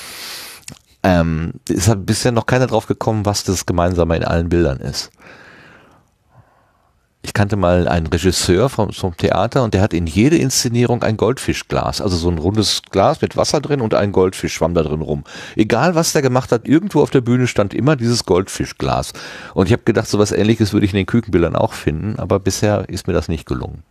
Ähm, 1.02 1.54
es 1.68 1.88
hat 1.88 2.04
bisher 2.04 2.32
noch 2.32 2.46
keiner 2.46 2.66
drauf 2.66 2.86
gekommen, 2.86 3.24
was 3.24 3.44
das 3.44 3.64
Gemeinsame 3.66 4.16
in 4.16 4.24
allen 4.24 4.48
Bildern 4.48 4.78
ist. 4.78 5.10
ich 7.22 7.34
kannte 7.34 7.56
mal 7.56 7.86
einen 7.86 8.06
Regisseur 8.06 8.70
vom, 8.70 8.92
vom 8.92 9.16
Theater 9.16 9.62
und 9.62 9.74
der 9.74 9.82
hat 9.82 9.92
in 9.92 10.06
jede 10.06 10.36
Inszenierung 10.36 11.02
ein 11.02 11.16
Goldfischglas, 11.18 12.00
also 12.00 12.16
so 12.16 12.30
ein 12.30 12.38
rundes 12.38 12.82
Glas 12.90 13.20
mit 13.20 13.36
Wasser 13.36 13.60
drin 13.60 13.82
und 13.82 13.92
ein 13.94 14.12
Goldfisch 14.12 14.54
schwamm 14.54 14.74
da 14.74 14.82
drin 14.82 15.02
rum. 15.02 15.24
Egal 15.54 15.94
was 15.94 16.12
der 16.12 16.22
gemacht 16.22 16.50
hat, 16.50 16.66
irgendwo 16.66 17.02
auf 17.02 17.10
der 17.10 17.20
Bühne 17.20 17.46
stand 17.46 17.74
immer 17.74 17.96
dieses 17.96 18.24
Goldfischglas. 18.24 19.12
Und 19.52 19.66
ich 19.66 19.72
habe 19.72 19.82
gedacht, 19.82 20.08
so 20.08 20.18
was 20.18 20.32
ähnliches 20.32 20.72
würde 20.72 20.86
ich 20.86 20.92
in 20.92 20.98
den 20.98 21.06
Kükenbildern 21.06 21.56
auch 21.56 21.74
finden, 21.74 22.18
aber 22.18 22.40
bisher 22.40 22.88
ist 22.88 23.06
mir 23.06 23.12
das 23.12 23.28
nicht 23.28 23.46
gelungen. 23.46 23.82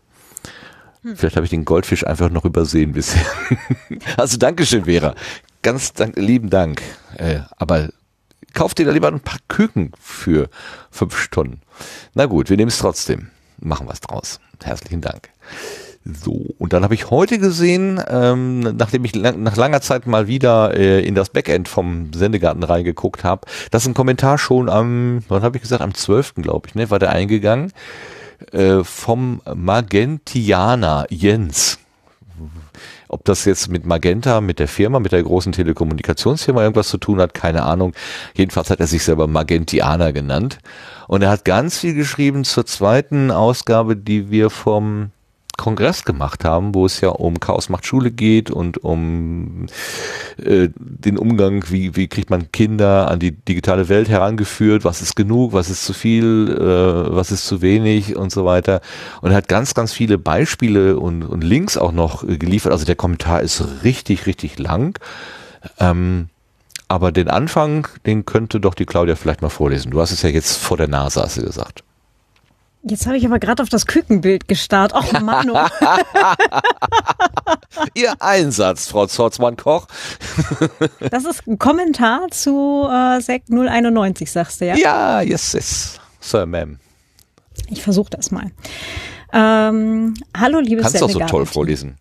Hm. 1.03 1.15
Vielleicht 1.15 1.35
habe 1.35 1.45
ich 1.45 1.51
den 1.51 1.65
Goldfisch 1.65 2.05
einfach 2.05 2.29
noch 2.29 2.45
übersehen 2.45 2.93
bisher. 2.93 3.25
also 4.17 4.37
Dankeschön, 4.37 4.85
Vera. 4.85 5.13
Ganz 5.61 5.93
dank, 5.93 6.15
lieben 6.15 6.49
Dank. 6.49 6.81
Äh, 7.17 7.39
aber 7.57 7.89
kauf 8.53 8.73
dir 8.73 8.85
da 8.85 8.91
lieber 8.91 9.09
ein 9.09 9.19
paar 9.19 9.39
Küken 9.49 9.91
für 9.99 10.49
fünf 10.89 11.17
Stunden. 11.17 11.61
Na 12.13 12.25
gut, 12.25 12.49
wir 12.49 12.57
nehmen 12.57 12.69
es 12.69 12.77
trotzdem. 12.77 13.29
Machen 13.59 13.87
was 13.87 13.99
draus. 13.99 14.39
Herzlichen 14.63 15.01
Dank. 15.01 15.29
So, 16.05 16.45
und 16.57 16.71
dann 16.71 16.83
habe 16.83 16.93
ich 16.93 17.09
heute 17.09 17.39
gesehen, 17.39 18.01
ähm, 18.07 18.61
nachdem 18.61 19.03
ich 19.03 19.13
lang, 19.15 19.43
nach 19.43 19.57
langer 19.57 19.81
Zeit 19.81 20.07
mal 20.07 20.27
wieder 20.27 20.73
äh, 20.75 21.05
in 21.05 21.13
das 21.13 21.29
Backend 21.29 21.67
vom 21.67 22.13
Sendegarten 22.13 22.63
reingeguckt 22.63 23.25
habe, 23.25 23.45
dass 23.69 23.85
ein 23.85 23.93
Kommentar 23.93 24.37
schon 24.37 24.69
am, 24.69 25.23
wann 25.27 25.43
habe 25.43 25.57
ich 25.57 25.61
gesagt, 25.61 25.81
am 25.81 25.93
12. 25.93 26.35
glaube 26.35 26.69
ich, 26.69 26.75
ne, 26.75 26.89
war 26.89 26.99
der 26.99 27.09
eingegangen, 27.09 27.73
äh, 28.53 28.83
vom 28.83 29.41
Magentianer 29.53 31.05
Jens 31.09 31.79
ob 33.09 33.25
das 33.25 33.43
jetzt 33.45 33.69
mit 33.69 33.85
Magenta, 33.85 34.39
mit 34.39 34.59
der 34.59 34.67
Firma, 34.67 34.99
mit 34.99 35.11
der 35.11 35.23
großen 35.23 35.51
Telekommunikationsfirma 35.51 36.61
irgendwas 36.61 36.87
zu 36.87 36.97
tun 36.97 37.19
hat, 37.19 37.33
keine 37.33 37.63
Ahnung. 37.63 37.93
Jedenfalls 38.35 38.69
hat 38.69 38.79
er 38.79 38.87
sich 38.87 39.03
selber 39.03 39.27
Magentianer 39.27 40.13
genannt. 40.13 40.59
Und 41.07 41.23
er 41.23 41.31
hat 41.31 41.43
ganz 41.43 41.79
viel 41.79 41.95
geschrieben 41.95 42.43
zur 42.43 42.67
zweiten 42.67 43.31
Ausgabe, 43.31 43.97
die 43.97 44.29
wir 44.29 44.51
vom 44.51 45.09
Kongress 45.59 46.05
gemacht 46.05 46.45
haben, 46.45 46.73
wo 46.73 46.85
es 46.85 47.01
ja 47.01 47.09
um 47.09 47.39
Chaos 47.39 47.67
macht 47.67 47.85
Schule 47.85 48.11
geht 48.11 48.49
und 48.49 48.77
um 48.77 49.67
äh, 50.37 50.69
den 50.75 51.17
Umgang, 51.17 51.65
wie, 51.69 51.97
wie 51.97 52.07
kriegt 52.07 52.29
man 52.29 52.51
Kinder 52.51 53.11
an 53.11 53.19
die 53.19 53.33
digitale 53.33 53.89
Welt 53.89 54.07
herangeführt, 54.07 54.85
was 54.85 55.01
ist 55.01 55.17
genug, 55.17 55.51
was 55.51 55.69
ist 55.69 55.85
zu 55.85 55.93
viel, 55.93 56.49
äh, 56.49 57.15
was 57.15 57.31
ist 57.31 57.45
zu 57.45 57.61
wenig 57.61 58.15
und 58.15 58.31
so 58.31 58.45
weiter. 58.45 58.79
Und 59.21 59.31
er 59.31 59.37
hat 59.37 59.49
ganz, 59.49 59.73
ganz 59.73 59.91
viele 59.91 60.17
Beispiele 60.17 60.97
und, 60.97 61.23
und 61.23 61.43
Links 61.43 61.77
auch 61.77 61.91
noch 61.91 62.25
geliefert. 62.25 62.71
Also 62.71 62.85
der 62.85 62.95
Kommentar 62.95 63.41
ist 63.41 63.83
richtig, 63.83 64.25
richtig 64.25 64.57
lang. 64.59 64.97
Ähm, 65.77 66.29
aber 66.87 67.11
den 67.11 67.27
Anfang, 67.27 67.87
den 68.05 68.25
könnte 68.25 68.61
doch 68.61 68.73
die 68.73 68.85
Claudia 68.85 69.15
vielleicht 69.15 69.41
mal 69.41 69.49
vorlesen. 69.49 69.91
Du 69.91 69.99
hast 69.99 70.11
es 70.11 70.21
ja 70.21 70.29
jetzt 70.29 70.57
vor 70.57 70.77
der 70.77 70.87
Nase, 70.87 71.21
hast 71.21 71.37
du 71.37 71.41
gesagt. 71.41 71.83
Jetzt 72.83 73.07
habe 73.07 73.17
ich 73.17 73.25
aber 73.25 73.39
gerade 73.39 73.61
auf 73.61 73.69
das 73.69 73.87
Kükenbild 73.87 74.47
gestarrt. 74.47 74.93
Oh 74.95 75.19
Mann. 75.19 75.49
Oh. 75.49 75.57
Ihr 77.93 78.13
Einsatz, 78.21 78.87
Frau 78.87 79.05
Zorzmann-Koch. 79.05 79.87
das 81.11 81.25
ist 81.25 81.45
ein 81.45 81.59
Kommentar 81.59 82.29
zu 82.31 82.87
äh, 82.89 83.19
Sekt 83.21 83.49
091, 83.49 84.31
sagst 84.31 84.61
du, 84.61 84.67
ja? 84.67 84.75
Ja, 84.75 85.21
yes, 85.21 85.53
yes. 85.53 85.99
Sir, 86.21 86.43
Ma'am. 86.43 86.77
Ich 87.67 87.83
versuche 87.83 88.09
das 88.11 88.31
mal. 88.31 88.51
Ähm, 89.33 90.13
hallo, 90.35 90.59
liebes 90.59 90.83
Kannst 90.83 91.01
du 91.01 91.05
auch 91.05 91.09
so 91.09 91.19
toll 91.19 91.45
vorlesen. 91.45 91.97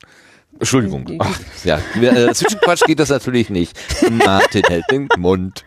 Entschuldigung. 0.59 1.07
Ach, 1.19 1.41
ja, 1.64 1.81
äh, 2.01 2.33
Zwischenquatsch 2.33 2.85
geht 2.85 3.01
das 3.01 3.11
natürlich 3.11 3.51
nicht. 3.51 3.79
Martin 4.11 4.62
hält 4.64 4.85
den 4.91 5.09
Mund. 5.17 5.64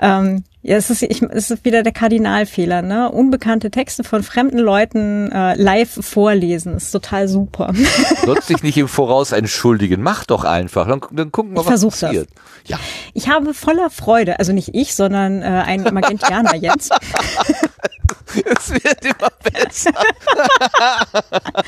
Ähm, 0.00 0.44
ja, 0.66 0.78
es 0.78 0.88
ist, 0.88 1.02
ich, 1.02 1.20
es 1.20 1.50
ist 1.50 1.66
wieder 1.66 1.82
der 1.82 1.92
Kardinalfehler, 1.92 2.80
ne? 2.80 3.12
Unbekannte 3.12 3.70
Texte 3.70 4.02
von 4.02 4.22
fremden 4.22 4.56
Leuten 4.56 5.30
äh, 5.30 5.54
live 5.60 5.90
vorlesen, 6.00 6.78
ist 6.78 6.90
total 6.90 7.28
super. 7.28 7.74
Sollst 8.24 8.48
dich 8.48 8.62
nicht 8.62 8.78
im 8.78 8.88
Voraus 8.88 9.32
entschuldigen, 9.32 10.00
mach 10.00 10.24
doch 10.24 10.44
einfach, 10.44 10.88
dann, 10.88 11.02
dann 11.10 11.30
gucken 11.30 11.52
wir, 11.52 11.60
ich 11.60 11.66
was 11.66 11.82
passiert. 11.82 12.28
Das. 12.32 12.70
Ja. 12.70 12.80
Ich 13.12 13.28
habe 13.28 13.52
voller 13.52 13.90
Freude, 13.90 14.38
also 14.38 14.54
nicht 14.54 14.74
ich, 14.74 14.94
sondern 14.94 15.42
äh, 15.42 15.44
ein 15.44 15.82
Magentianer 15.82 16.56
Jens. 16.56 16.88
es 18.34 18.70
wird 18.70 19.04
immer 19.04 19.30
besser. 19.42 19.92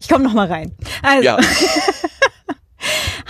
ich 0.00 0.08
komme 0.08 0.24
noch 0.24 0.32
mal 0.32 0.46
rein. 0.46 0.72
Also. 1.02 1.24
Ja. 1.24 1.38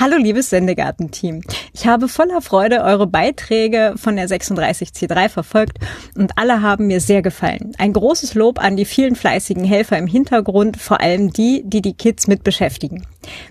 Hallo 0.00 0.16
liebes 0.16 0.48
Sendegarten-Team. 0.48 1.42
Ich 1.74 1.86
habe 1.86 2.08
voller 2.08 2.40
Freude 2.40 2.80
eure 2.80 3.06
Beiträge 3.06 3.92
von 3.96 4.16
der 4.16 4.28
36C3 4.28 5.28
verfolgt 5.28 5.78
und 6.16 6.38
alle 6.38 6.62
haben 6.62 6.86
mir 6.86 7.02
sehr 7.02 7.20
gefallen. 7.20 7.72
Ein 7.76 7.92
großes 7.92 8.32
Lob 8.32 8.64
an 8.64 8.78
die 8.78 8.86
vielen 8.86 9.14
fleißigen 9.14 9.62
Helfer 9.62 9.98
im 9.98 10.06
Hintergrund, 10.06 10.78
vor 10.78 11.02
allem 11.02 11.34
die, 11.34 11.64
die 11.66 11.82
die 11.82 11.92
Kids 11.92 12.28
mit 12.28 12.44
beschäftigen. 12.44 13.06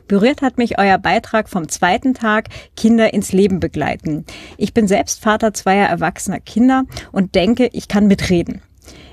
Berührt 0.07 0.41
hat 0.41 0.57
mich 0.57 0.79
euer 0.79 0.97
Beitrag 0.97 1.49
vom 1.49 1.69
zweiten 1.69 2.15
Tag 2.15 2.47
Kinder 2.75 3.13
ins 3.13 3.31
Leben 3.31 3.59
begleiten. 3.59 4.25
Ich 4.57 4.73
bin 4.73 4.87
selbst 4.87 5.21
Vater 5.21 5.53
zweier 5.53 5.87
erwachsener 5.87 6.39
Kinder 6.39 6.85
und 7.11 7.35
denke, 7.35 7.69
ich 7.73 7.87
kann 7.87 8.07
mitreden. 8.07 8.63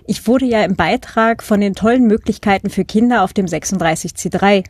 Ich 0.06 0.26
wurde 0.26 0.46
ja 0.46 0.64
im 0.64 0.74
Beitrag 0.74 1.42
von 1.42 1.60
den 1.60 1.74
tollen 1.74 2.06
Möglichkeiten 2.06 2.70
für 2.70 2.86
Kinder 2.86 3.24
auf 3.24 3.34
dem 3.34 3.44
36C3 3.44 4.64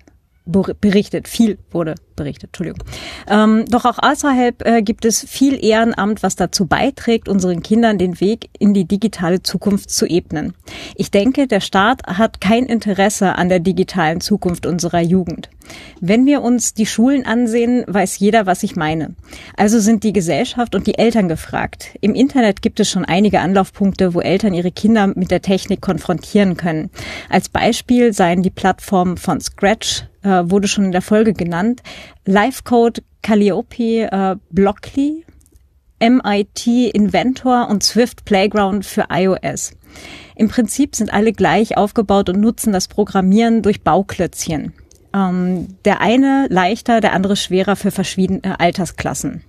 berichtet, 0.47 1.29
viel 1.29 1.59
wurde 1.71 1.97
berichtet, 2.17 2.49
Entschuldigung. 2.49 2.83
Ähm, 3.29 3.65
doch 3.69 3.85
auch 3.85 3.99
außerhalb 3.99 4.67
äh, 4.67 4.83
gibt 4.83 5.05
es 5.05 5.25
viel 5.25 5.63
Ehrenamt, 5.63 6.23
was 6.23 6.37
dazu 6.37 6.67
beiträgt, 6.67 7.29
unseren 7.29 7.63
Kindern 7.63 7.99
den 7.99 8.21
Weg 8.21 8.49
in 8.59 8.75
die 8.75 8.87
digitale 8.87 9.43
Zukunft 9.43 9.91
zu 9.91 10.07
ebnen. 10.07 10.55
Ich 10.95 11.11
denke, 11.11 11.47
der 11.47 11.61
Staat 11.61 12.07
hat 12.07 12.41
kein 12.41 12.67
Interesse 12.67 13.37
an 13.37 13.49
der 13.49 13.61
digitalen 13.61 14.21
Zukunft 14.21 14.67
unserer 14.67 15.01
Jugend. 15.01 15.51
Wenn 16.01 16.27
wir 16.27 16.43
uns 16.43 16.75
die 16.75 16.87
Schulen 16.87 17.27
ansehen, 17.27 17.85
weiß 17.89 18.19
jeder, 18.19 18.47
was 18.47 18.63
ich 18.63 18.77
meine. 18.77 19.17
Also 19.57 19.81
sind 19.81 20.05
die 20.05 20.13
Gesellschaft 20.13 20.75
und 20.75 20.87
die 20.87 20.97
Eltern 20.97 21.29
gefragt. 21.29 21.97
Im 22.01 22.15
Internet 22.15 22.63
gibt 22.63 22.79
es 22.81 22.91
schon 22.91 23.05
einige 23.05 23.41
Anlaufpunkte, 23.41 24.15
wo 24.15 24.21
Eltern 24.21 24.55
ihre 24.55 24.71
Kinder 24.71 25.09
mit 25.09 25.31
der 25.31 25.43
Technik 25.43 25.81
konfrontieren 25.81 26.57
können. 26.57 26.91
Als 27.29 27.49
Beispiel 27.49 28.13
seien 28.13 28.43
die 28.43 28.51
Plattformen 28.51 29.17
von 29.17 29.41
Scratch, 29.41 30.05
äh, 30.27 30.51
wurde 30.51 30.69
schon 30.69 30.85
in 30.85 30.93
der 30.93 31.03
Folge 31.03 31.33
genannt. 31.33 31.83
Livecode, 32.25 33.03
Calliope, 33.23 34.11
äh, 34.11 34.37
Blockly, 34.51 35.25
MIT 36.01 36.67
Inventor 36.93 37.69
und 37.71 37.83
Swift 37.83 38.25
Playground 38.25 38.85
für 38.85 39.07
iOS. 39.11 39.73
Im 40.35 40.49
Prinzip 40.49 40.95
sind 40.95 41.13
alle 41.13 41.33
gleich 41.33 41.77
aufgebaut 41.77 42.29
und 42.29 42.41
nutzen 42.41 42.73
das 42.73 42.89
Programmieren 42.89 43.63
durch 43.63 43.83
Bauklötzchen. 43.83 44.75
Ähm, 45.15 45.69
der 45.85 46.01
eine 46.01 46.47
leichter, 46.51 47.01
der 47.01 47.15
andere 47.15 47.37
schwerer 47.37 47.77
für 47.77 47.91
verschiedene 47.91 48.61
Altersklassen. 48.61 49.45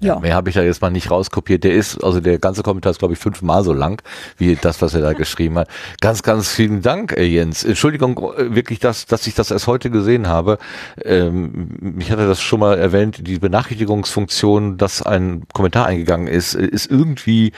Ja. 0.00 0.18
Mehr 0.18 0.34
habe 0.34 0.50
ich 0.50 0.56
da 0.56 0.62
jetzt 0.62 0.82
mal 0.82 0.90
nicht 0.90 1.10
rauskopiert. 1.10 1.64
Der 1.64 1.72
ist, 1.72 2.02
also 2.02 2.20
der 2.20 2.38
ganze 2.38 2.62
Kommentar 2.62 2.90
ist, 2.90 2.98
glaube 2.98 3.14
ich, 3.14 3.20
fünfmal 3.20 3.64
so 3.64 3.72
lang, 3.72 4.02
wie 4.36 4.56
das, 4.56 4.82
was 4.82 4.94
er 4.94 5.00
da 5.00 5.12
geschrieben 5.14 5.58
hat. 5.58 5.68
Ganz, 6.00 6.22
ganz 6.22 6.48
vielen 6.48 6.82
Dank, 6.82 7.12
äh, 7.12 7.24
Jens. 7.24 7.64
Entschuldigung, 7.64 8.18
äh, 8.36 8.54
wirklich, 8.54 8.80
dass, 8.80 9.06
dass 9.06 9.26
ich 9.26 9.34
das 9.34 9.50
erst 9.50 9.66
heute 9.66 9.90
gesehen 9.90 10.28
habe. 10.28 10.58
Ähm, 11.02 11.96
ich 11.98 12.10
hatte 12.10 12.26
das 12.26 12.40
schon 12.40 12.60
mal 12.60 12.78
erwähnt, 12.78 13.26
die 13.26 13.38
Benachrichtigungsfunktion, 13.38 14.76
dass 14.76 15.02
ein 15.02 15.44
Kommentar 15.52 15.86
eingegangen 15.86 16.26
ist, 16.26 16.54
äh, 16.54 16.66
ist 16.66 16.90
irgendwie 16.90 17.52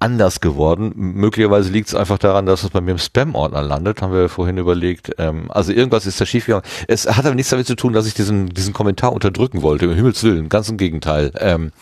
anders 0.00 0.40
geworden. 0.40 0.92
Möglicherweise 0.96 1.70
liegt 1.70 1.88
es 1.88 1.94
einfach 1.94 2.18
daran, 2.18 2.46
dass 2.46 2.64
es 2.64 2.70
bei 2.70 2.80
mir 2.80 2.92
im 2.92 2.98
Spam-Ordner 2.98 3.60
landet, 3.60 4.00
haben 4.00 4.12
wir 4.14 4.30
vorhin 4.30 4.56
überlegt. 4.56 5.12
Ähm, 5.18 5.50
also 5.50 5.72
irgendwas 5.72 6.06
ist 6.06 6.20
da 6.20 6.26
schiefgegangen. 6.26 6.64
Es 6.88 7.06
hat 7.06 7.26
aber 7.26 7.34
nichts 7.34 7.50
damit 7.50 7.66
zu 7.66 7.76
tun, 7.76 7.92
dass 7.92 8.06
ich 8.06 8.14
diesen, 8.14 8.48
diesen 8.48 8.72
Kommentar 8.72 9.12
unterdrücken 9.12 9.60
wollte, 9.60 9.84
im 9.84 9.94
Himmels 9.94 10.24
Willen, 10.24 10.48
ganz 10.48 10.70
im 10.70 10.78
Gegenteil. 10.78 11.32
Ähm, 11.38 11.72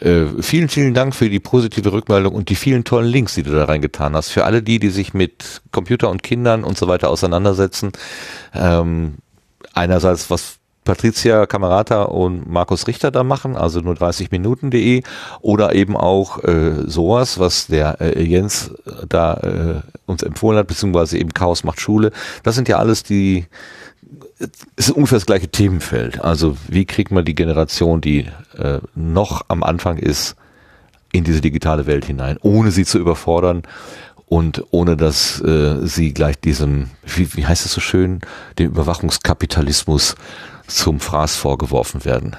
äh, 0.00 0.24
vielen, 0.40 0.68
vielen 0.68 0.92
Dank 0.92 1.14
für 1.14 1.30
die 1.30 1.38
positive 1.38 1.92
Rückmeldung 1.92 2.34
und 2.34 2.48
die 2.48 2.56
vielen 2.56 2.82
tollen 2.82 3.08
Links, 3.08 3.34
die 3.34 3.44
du 3.44 3.52
da 3.52 3.64
reingetan 3.64 4.16
hast. 4.16 4.30
Für 4.30 4.44
alle 4.44 4.62
die, 4.62 4.80
die 4.80 4.90
sich 4.90 5.14
mit 5.14 5.62
Computer 5.70 6.10
und 6.10 6.24
Kindern 6.24 6.64
und 6.64 6.76
so 6.76 6.88
weiter 6.88 7.10
auseinandersetzen. 7.10 7.92
Ähm, 8.54 9.18
einerseits, 9.72 10.30
was 10.30 10.58
Patricia 10.84 11.46
Camerata 11.46 12.02
und 12.02 12.50
Markus 12.50 12.86
Richter 12.86 13.10
da 13.10 13.22
machen, 13.22 13.56
also 13.56 13.80
nur 13.80 13.94
30 13.94 14.30
Minuten.de 14.30 15.02
oder 15.40 15.74
eben 15.74 15.96
auch 15.96 16.42
äh, 16.42 16.82
sowas, 16.86 17.38
was 17.38 17.68
der 17.68 18.00
äh, 18.00 18.22
Jens 18.22 18.72
da 19.08 19.34
äh, 19.34 19.80
uns 20.06 20.22
empfohlen 20.22 20.58
hat, 20.58 20.66
beziehungsweise 20.66 21.18
eben 21.18 21.32
Chaos 21.32 21.62
macht 21.62 21.80
Schule. 21.80 22.10
Das 22.42 22.56
sind 22.56 22.68
ja 22.68 22.78
alles 22.78 23.04
die, 23.04 23.46
ist 24.76 24.90
ungefähr 24.90 25.18
das 25.18 25.26
gleiche 25.26 25.48
Themenfeld. 25.48 26.20
Also 26.20 26.56
wie 26.68 26.84
kriegt 26.84 27.12
man 27.12 27.24
die 27.24 27.36
Generation, 27.36 28.00
die 28.00 28.26
äh, 28.58 28.80
noch 28.94 29.42
am 29.48 29.62
Anfang 29.62 29.98
ist, 29.98 30.36
in 31.12 31.24
diese 31.24 31.42
digitale 31.42 31.86
Welt 31.86 32.06
hinein, 32.06 32.38
ohne 32.42 32.70
sie 32.70 32.84
zu 32.84 32.98
überfordern 32.98 33.62
und 34.26 34.64
ohne 34.70 34.96
dass 34.96 35.40
äh, 35.42 35.86
sie 35.86 36.14
gleich 36.14 36.40
diesem, 36.40 36.88
wie, 37.04 37.36
wie 37.36 37.46
heißt 37.46 37.66
es 37.66 37.72
so 37.72 37.82
schön, 37.82 38.20
dem 38.58 38.70
Überwachungskapitalismus 38.70 40.16
zum 40.66 41.00
Fraß 41.00 41.36
vorgeworfen 41.36 42.04
werden. 42.04 42.36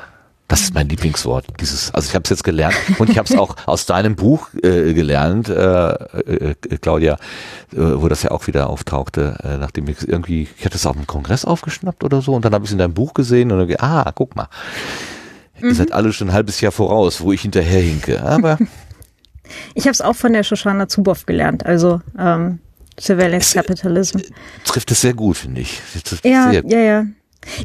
Das 0.54 0.62
ist 0.62 0.74
mein 0.74 0.90
Lieblingswort. 0.90 1.46
Dieses, 1.62 1.94
also 1.94 2.10
ich 2.10 2.16
habe 2.16 2.24
es 2.26 2.30
jetzt 2.30 2.44
gelernt 2.44 2.76
und 3.00 3.10
ich 3.10 3.18
habe 3.18 3.28
es 3.28 3.40
auch 3.40 3.56
aus 3.66 3.86
deinem 3.86 4.16
Buch 4.16 4.50
äh, 4.62 4.94
gelernt, 4.94 5.50
äh, 5.50 5.94
äh, 5.94 6.56
Claudia, 6.80 7.14
äh, 7.72 7.78
wo 7.78 8.08
das 8.08 8.24
ja 8.24 8.32
auch 8.32 8.46
wieder 8.46 8.70
auftauchte, 8.70 9.38
äh, 9.42 9.58
nachdem 9.58 9.88
ich 9.88 10.08
irgendwie, 10.08 10.48
ich 10.58 10.66
hatte 10.66 10.76
es 10.76 10.86
auf 10.86 10.96
dem 10.96 11.08
Kongress 11.08 11.46
aufgeschnappt 11.46 12.04
oder 12.04 12.22
so 12.22 12.36
und 12.36 12.46
dann 12.46 12.54
habe 12.54 12.66
ich 12.66 12.70
es 12.70 12.74
in 12.74 12.78
deinem 12.78 12.94
Buch 12.94 13.14
gesehen 13.14 13.52
und 13.52 13.68
dann, 13.68 13.76
ah, 13.80 14.12
guck 14.14 14.36
mal, 14.36 14.48
mhm. 15.60 15.70
ihr 15.70 15.76
seid 15.76 15.92
alle 15.92 16.12
schon 16.14 16.30
ein 16.30 16.34
halbes 16.34 16.60
Jahr 16.62 16.72
voraus, 16.74 17.22
wo 17.22 17.32
ich 17.32 17.42
hinterherhinke. 17.42 18.22
Aber 18.22 18.60
ich 19.74 19.86
habe 19.86 19.92
es 19.92 20.02
auch 20.02 20.16
von 20.16 20.34
der 20.34 20.44
Shoshana 20.44 20.88
Zuboff 20.88 21.26
gelernt, 21.26 21.66
also 21.66 22.02
ähm, 22.20 22.60
Surveillance 23.00 23.56
Capitalism. 23.56 24.20
Trifft 24.66 24.92
es 24.92 25.02
sehr 25.02 25.14
gut, 25.14 25.38
finde 25.38 25.62
ich. 25.62 25.82
Ja, 26.24 26.52
ja, 26.52 26.80
ja. 26.80 27.06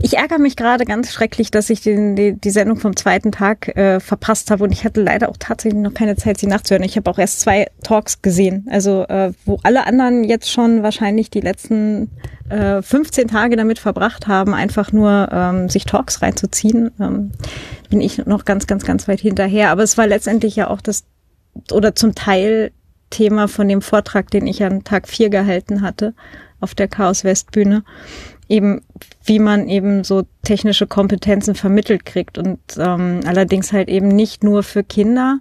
Ich 0.03 0.16
ärgere 0.16 0.39
mich 0.39 0.57
gerade 0.57 0.85
ganz 0.85 1.12
schrecklich, 1.12 1.51
dass 1.51 1.70
ich 1.70 1.81
den, 1.81 2.16
die, 2.16 2.33
die 2.33 2.51
Sendung 2.51 2.79
vom 2.79 2.97
zweiten 2.97 3.33
Tag 3.33 3.68
äh, 3.76 4.01
verpasst 4.01 4.51
habe 4.51 4.64
und 4.64 4.72
ich 4.72 4.85
hatte 4.85 5.03
leider 5.03 5.29
auch 5.29 5.37
tatsächlich 5.39 5.81
noch 5.81 5.95
keine 5.95 6.16
Zeit, 6.16 6.39
sie 6.39 6.47
nachzuhören. 6.47 6.85
Ich 6.85 6.97
habe 6.97 7.11
auch 7.11 7.18
erst 7.18 7.41
zwei 7.41 7.66
Talks 7.83 8.22
gesehen, 8.22 8.66
also 8.70 9.05
äh, 9.05 9.33
wo 9.45 9.59
alle 9.62 9.87
anderen 9.87 10.24
jetzt 10.24 10.51
schon 10.51 10.83
wahrscheinlich 10.83 11.31
die 11.31 11.41
letzten 11.41 12.11
äh, 12.49 12.83
15 12.83 13.29
Tage 13.29 13.57
damit 13.57 13.79
verbracht 13.79 14.26
haben, 14.26 14.55
einfach 14.55 14.93
nur 14.93 15.29
ähm, 15.33 15.68
sich 15.68 15.85
Talks 15.85 16.22
reinzuziehen, 16.22 16.91
ähm, 17.01 17.33
bin 17.91 18.01
ich 18.01 18.26
noch 18.26 18.45
ganz, 18.45 18.66
ganz, 18.66 18.85
ganz 18.85 19.09
weit 19.09 19.20
hinterher. 19.20 19.70
Aber 19.70 19.83
es 19.83 19.99
war 19.99 20.07
letztendlich 20.07 20.57
ja 20.57 20.68
auch 20.68 20.81
das 20.81 21.05
oder 21.72 21.95
zum 21.95 22.14
Teil 22.14 22.70
Thema 23.11 23.49
von 23.49 23.68
dem 23.68 23.83
Vortrag, 23.83 24.31
den 24.31 24.47
ich 24.47 24.62
an 24.62 24.85
Tag 24.85 25.09
vier 25.09 25.31
gehalten 25.31 25.83
hatte 25.83 26.14
auf 26.61 26.74
der 26.74 26.89
Chaos 26.89 27.24
West 27.24 27.53
Bühne 27.53 27.85
eben, 28.49 28.82
wie 29.24 29.38
man 29.38 29.68
eben 29.68 30.05
so 30.05 30.22
technische 30.42 30.86
Kompetenzen 30.86 31.55
vermittelt 31.55 32.05
kriegt 32.05 32.38
und 32.38 32.59
ähm, 32.78 33.20
allerdings 33.26 33.72
halt 33.72 33.88
eben 33.88 34.09
nicht 34.09 34.42
nur 34.42 34.62
für 34.62 34.82
Kinder, 34.82 35.40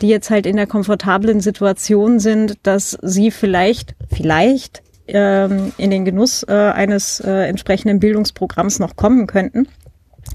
die 0.00 0.08
jetzt 0.08 0.30
halt 0.30 0.46
in 0.46 0.56
der 0.56 0.66
komfortablen 0.66 1.40
Situation 1.40 2.20
sind, 2.20 2.58
dass 2.62 2.96
sie 3.02 3.30
vielleicht, 3.30 3.96
vielleicht 4.12 4.82
ähm, 5.08 5.72
in 5.76 5.90
den 5.90 6.04
Genuss 6.04 6.44
äh, 6.44 6.52
eines 6.52 7.20
äh, 7.20 7.48
entsprechenden 7.48 7.98
Bildungsprogramms 7.98 8.78
noch 8.78 8.96
kommen 8.96 9.26
könnten. 9.26 9.66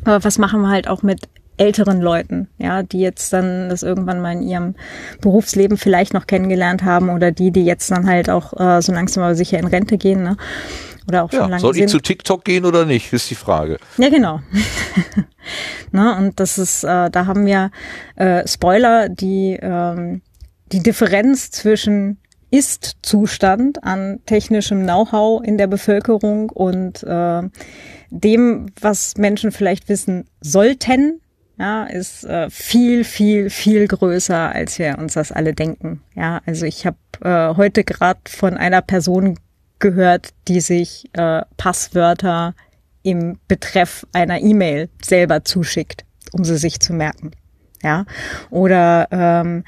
Aber 0.04 0.24
was 0.24 0.38
machen 0.38 0.62
wir 0.62 0.70
halt 0.70 0.88
auch 0.88 1.04
mit 1.04 1.30
älteren 1.58 2.02
Leuten, 2.02 2.48
ja, 2.58 2.82
die 2.82 3.00
jetzt 3.00 3.32
dann 3.32 3.70
das 3.70 3.84
irgendwann 3.84 4.22
mal 4.22 4.34
in 4.34 4.42
ihrem 4.42 4.76
Berufsleben 5.22 5.78
vielleicht 5.78 6.14
noch 6.14 6.26
kennengelernt 6.26 6.84
haben 6.84 7.10
oder 7.10 7.32
die, 7.32 7.52
die 7.52 7.64
jetzt 7.64 7.92
dann 7.92 8.08
halt 8.08 8.30
auch 8.30 8.60
äh, 8.60 8.82
so 8.82 8.92
langsam 8.92 9.24
aber 9.24 9.36
sicher 9.36 9.60
in 9.60 9.68
Rente 9.68 9.98
gehen, 9.98 10.24
ne? 10.24 10.36
Oder 11.08 11.24
auch 11.24 11.32
schon 11.32 11.42
ja, 11.42 11.48
lange 11.48 11.62
Soll 11.62 11.78
ich 11.78 11.88
zu 11.88 12.00
TikTok 12.00 12.46
gehen 12.46 12.66
oder 12.66 12.86
nicht, 12.86 13.12
ist 13.12 13.30
die 13.30 13.36
Frage. 13.36 13.78
Ja, 13.98 14.10
genau. 14.10 14.40
ne, 15.92 16.16
und 16.18 16.40
das 16.40 16.58
ist, 16.58 16.84
äh, 16.84 17.10
da 17.10 17.26
haben 17.26 17.46
wir 17.46 17.72
äh, 18.16 18.48
Spoiler, 18.48 19.10
die 19.10 19.58
ähm, 19.62 20.22
die 20.72 20.82
Differenz 20.82 21.52
zwischen 21.52 22.18
ist-Zustand 22.50 23.84
an 23.84 24.20
technischem 24.26 24.84
Know-how 24.84 25.44
in 25.44 25.58
der 25.58 25.68
Bevölkerung 25.68 26.50
und 26.50 27.04
äh, 27.04 27.42
dem, 28.10 28.68
was 28.80 29.18
Menschen 29.18 29.52
vielleicht 29.52 29.90
wissen 29.90 30.26
sollten, 30.40 31.20
ja, 31.58 31.86
ist 31.86 32.26
äh, 32.26 32.50
viel, 32.50 33.04
viel, 33.04 33.50
viel 33.50 33.88
größer, 33.88 34.52
als 34.52 34.78
wir 34.80 34.98
uns 35.00 35.14
das 35.14 35.32
alle 35.32 35.54
denken. 35.54 36.02
Ja, 36.16 36.42
also 36.46 36.66
ich 36.66 36.86
habe 36.86 36.98
äh, 37.22 37.56
heute 37.56 37.84
gerade 37.84 38.20
von 38.28 38.58
einer 38.58 38.82
Person 38.82 39.40
gehört, 39.84 40.30
die 40.48 40.62
sich 40.62 41.10
äh, 41.12 41.42
Passwörter 41.58 42.56
im 43.04 43.38
Betreff 43.50 44.08
einer 44.14 44.40
E-Mail 44.40 44.90
selber 45.02 45.44
zuschickt, 45.44 46.06
um 46.32 46.46
sie 46.46 46.58
sich 46.58 46.80
zu 46.80 46.94
merken. 46.94 47.32
Ja, 47.84 48.06
oder 48.50 49.10
ähm, 49.12 49.66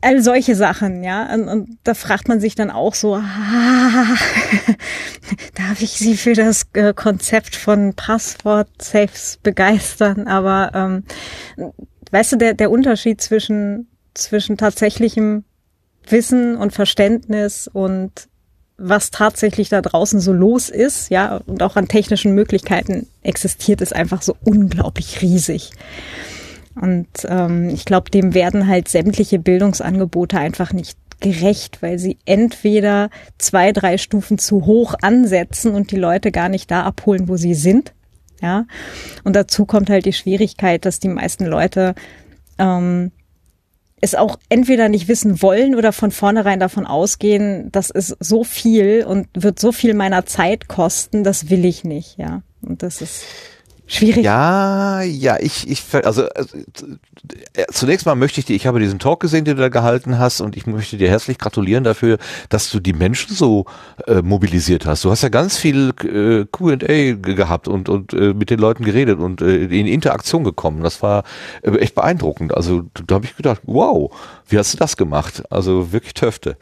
all 0.00 0.22
solche 0.22 0.56
Sachen, 0.56 1.04
ja. 1.04 1.34
Und, 1.34 1.48
und 1.48 1.78
da 1.84 1.92
fragt 1.92 2.28
man 2.28 2.40
sich 2.40 2.54
dann 2.54 2.70
auch 2.70 2.94
so, 2.94 3.16
ah, 3.16 4.16
darf 5.54 5.82
ich 5.82 5.90
Sie 5.90 6.16
für 6.16 6.32
das 6.32 6.62
äh, 6.72 6.94
Konzept 6.94 7.56
von 7.56 7.92
Passwort-Safes 7.92 9.38
begeistern? 9.42 10.26
Aber 10.28 10.70
ähm, 10.74 11.04
weißt 12.10 12.32
du, 12.32 12.36
der, 12.36 12.54
der 12.54 12.70
Unterschied 12.70 13.20
zwischen, 13.20 13.86
zwischen 14.14 14.56
tatsächlichem 14.56 15.44
Wissen 16.08 16.56
und 16.56 16.72
Verständnis 16.72 17.68
und 17.68 18.29
was 18.80 19.10
tatsächlich 19.10 19.68
da 19.68 19.82
draußen 19.82 20.20
so 20.20 20.32
los 20.32 20.68
ist, 20.68 21.10
ja, 21.10 21.40
und 21.46 21.62
auch 21.62 21.76
an 21.76 21.86
technischen 21.86 22.34
Möglichkeiten 22.34 23.06
existiert, 23.22 23.80
ist 23.80 23.94
einfach 23.94 24.22
so 24.22 24.34
unglaublich 24.42 25.20
riesig. 25.20 25.72
Und 26.74 27.08
ähm, 27.28 27.68
ich 27.68 27.84
glaube, 27.84 28.10
dem 28.10 28.32
werden 28.32 28.66
halt 28.66 28.88
sämtliche 28.88 29.38
Bildungsangebote 29.38 30.38
einfach 30.38 30.72
nicht 30.72 30.96
gerecht, 31.20 31.82
weil 31.82 31.98
sie 31.98 32.16
entweder 32.24 33.10
zwei, 33.36 33.72
drei 33.72 33.98
Stufen 33.98 34.38
zu 34.38 34.64
hoch 34.64 34.94
ansetzen 35.02 35.74
und 35.74 35.90
die 35.90 35.96
Leute 35.96 36.32
gar 36.32 36.48
nicht 36.48 36.70
da 36.70 36.84
abholen, 36.84 37.28
wo 37.28 37.36
sie 37.36 37.54
sind. 37.54 37.92
Ja. 38.40 38.64
Und 39.24 39.36
dazu 39.36 39.66
kommt 39.66 39.90
halt 39.90 40.06
die 40.06 40.14
Schwierigkeit, 40.14 40.86
dass 40.86 40.98
die 40.98 41.08
meisten 41.08 41.44
Leute 41.44 41.94
ähm, 42.58 43.12
es 44.00 44.14
auch 44.14 44.38
entweder 44.48 44.88
nicht 44.88 45.08
wissen 45.08 45.42
wollen 45.42 45.74
oder 45.74 45.92
von 45.92 46.10
vornherein 46.10 46.60
davon 46.60 46.86
ausgehen, 46.86 47.70
das 47.72 47.90
ist 47.90 48.16
so 48.20 48.44
viel 48.44 49.04
und 49.06 49.28
wird 49.34 49.58
so 49.58 49.72
viel 49.72 49.94
meiner 49.94 50.26
Zeit 50.26 50.68
kosten, 50.68 51.24
das 51.24 51.50
will 51.50 51.64
ich 51.64 51.84
nicht, 51.84 52.18
ja. 52.18 52.42
Und 52.62 52.82
das 52.82 53.00
ist 53.00 53.24
schwierig. 53.92 54.24
Ja, 54.24 55.02
ja, 55.02 55.36
ich, 55.40 55.68
ich, 55.68 55.82
also, 56.04 56.28
also 56.28 56.56
äh, 57.54 57.66
zunächst 57.70 58.06
mal 58.06 58.14
möchte 58.14 58.40
ich 58.40 58.46
dir, 58.46 58.54
ich 58.54 58.66
habe 58.66 58.80
diesen 58.80 58.98
Talk 58.98 59.20
gesehen, 59.20 59.44
den 59.44 59.56
du 59.56 59.62
da 59.62 59.68
gehalten 59.68 60.18
hast 60.18 60.40
und 60.40 60.56
ich 60.56 60.66
möchte 60.66 60.96
dir 60.96 61.08
herzlich 61.08 61.38
gratulieren 61.38 61.84
dafür, 61.84 62.18
dass 62.48 62.70
du 62.70 62.80
die 62.80 62.92
Menschen 62.92 63.34
so 63.34 63.66
äh, 64.06 64.22
mobilisiert 64.22 64.86
hast. 64.86 65.04
Du 65.04 65.10
hast 65.10 65.22
ja 65.22 65.28
ganz 65.28 65.56
viel 65.56 65.92
äh, 66.02 66.46
Q&A 66.50 67.12
gehabt 67.14 67.68
und, 67.68 67.88
und 67.88 68.12
äh, 68.12 68.34
mit 68.34 68.50
den 68.50 68.60
Leuten 68.60 68.84
geredet 68.84 69.18
und 69.18 69.40
äh, 69.40 69.64
in 69.64 69.86
Interaktion 69.86 70.44
gekommen. 70.44 70.82
Das 70.82 71.02
war 71.02 71.24
äh, 71.62 71.70
echt 71.78 71.94
beeindruckend. 71.94 72.54
Also 72.54 72.84
da 73.06 73.16
habe 73.16 73.24
ich 73.24 73.36
gedacht, 73.36 73.60
wow, 73.64 74.10
wie 74.48 74.58
hast 74.58 74.72
du 74.72 74.78
das 74.78 74.96
gemacht? 74.96 75.42
Also 75.50 75.92
wirklich 75.92 76.14
Töfte. 76.14 76.56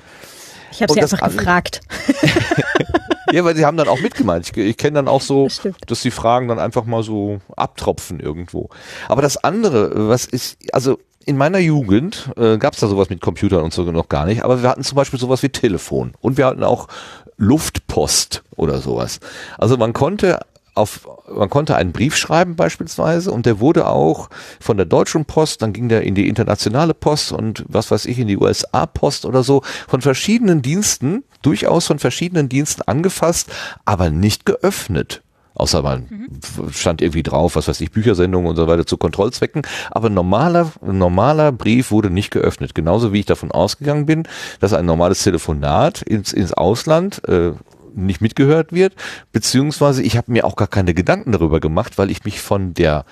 Ich 0.73 0.83
habe 0.83 0.93
sie 0.93 1.03
einfach 1.03 1.21
gefragt. 1.21 1.81
ja, 3.33 3.45
weil 3.45 3.57
sie 3.57 3.65
haben 3.65 3.77
dann 3.77 3.89
auch 3.89 4.01
mitgemeint. 4.01 4.49
Ich, 4.51 4.57
ich 4.57 4.77
kenne 4.77 4.95
dann 4.95 5.09
auch 5.09 5.23
so, 5.23 5.47
das 5.47 5.63
dass 5.87 6.03
die 6.03 6.11
Fragen 6.11 6.49
dann 6.49 6.59
einfach 6.59 6.85
mal 6.85 7.03
so 7.03 7.41
abtropfen 7.57 8.21
irgendwo. 8.21 8.69
Aber 9.09 9.23
das 9.23 9.37
andere, 9.43 10.09
was 10.09 10.27
ist, 10.27 10.59
also 10.73 10.99
in 11.25 11.37
meiner 11.37 11.59
Jugend 11.59 12.31
äh, 12.37 12.57
gab 12.57 12.73
es 12.73 12.81
da 12.81 12.89
sowas 12.89 13.11
mit 13.11 13.21
Computern 13.21 13.63
und 13.63 13.73
so 13.73 13.83
noch 13.85 14.09
gar 14.09 14.25
nicht, 14.25 14.43
aber 14.43 14.63
wir 14.63 14.69
hatten 14.71 14.83
zum 14.83 14.97
Beispiel 14.97 15.19
sowas 15.19 15.43
wie 15.43 15.51
Telefon 15.51 16.15
und 16.21 16.39
wir 16.39 16.47
hatten 16.47 16.65
auch 16.65 16.89
Luftpost 17.37 18.43
oder 18.57 18.81
sowas. 18.81 19.21
Also 19.59 19.77
man 19.77 19.93
konnte 19.93 20.41
auf, 20.79 21.07
man 21.31 21.51
konnte 21.51 21.77
einen 21.77 21.93
Brief 21.93 22.17
schreiben 22.17 22.57
beispielsweise 22.57 23.31
und 23.31 23.45
der 23.45 23.61
wurde 23.61 23.89
auch 23.89 24.31
von 24.61 24.77
der 24.77 24.87
deutschen 24.87 25.25
Post, 25.27 25.61
dann 25.61 25.73
ging 25.73 25.89
der 25.89 26.03
in 26.03 26.15
die 26.15 26.29
internationale 26.29 26.95
Post 26.95 27.33
und 27.33 27.65
was 27.69 27.91
weiß 27.91 28.07
ich, 28.07 28.19
in 28.19 28.29
die 28.29 28.39
USA 28.39 28.87
Post 28.87 29.27
oder 29.27 29.43
so, 29.43 29.63
von 29.87 30.01
verschiedenen 30.01 30.63
Diensten, 30.63 31.25
durchaus 31.43 31.87
von 31.87 31.99
verschiedenen 31.99 32.49
Diensten 32.49 32.83
angefasst, 32.83 33.51
aber 33.85 34.11
nicht 34.11 34.47
geöffnet. 34.47 35.23
Außer 35.59 35.83
man 35.83 36.07
mhm. 36.09 36.71
stand 36.71 37.03
irgendwie 37.03 37.25
drauf, 37.25 37.57
was 37.57 37.67
weiß 37.67 37.81
ich, 37.81 37.91
Büchersendungen 37.91 38.49
und 38.49 38.57
so 38.57 38.69
weiter 38.69 38.87
zu 38.87 38.97
Kontrollzwecken. 38.97 39.63
Aber 39.91 40.09
normaler, 40.09 40.71
normaler 40.81 41.51
Brief 41.51 41.91
wurde 41.91 42.11
nicht 42.11 42.31
geöffnet. 42.31 42.77
Genauso 42.77 43.13
wie 43.13 43.21
ich 43.21 43.27
davon 43.27 43.51
ausgegangen 43.51 44.07
bin, 44.07 44.23
dass 44.61 44.73
ein 44.73 44.87
normales 44.87 45.25
Telefonat 45.25 46.03
ins, 46.03 46.33
ins 46.33 46.53
Ausland 46.53 47.27
äh, 47.29 47.53
nicht 47.95 48.21
mitgehört 48.21 48.73
wird, 48.73 48.95
beziehungsweise 49.33 50.03
ich 50.03 50.17
habe 50.17 50.31
mir 50.31 50.45
auch 50.45 50.55
gar 50.55 50.69
keine 50.69 50.95
Gedanken 50.95 51.33
darüber 51.33 51.59
gemacht, 51.59 51.99
weil 51.99 52.11
ich 52.11 52.25
mich 52.25 52.41
von 52.41 52.73
der 52.75 53.05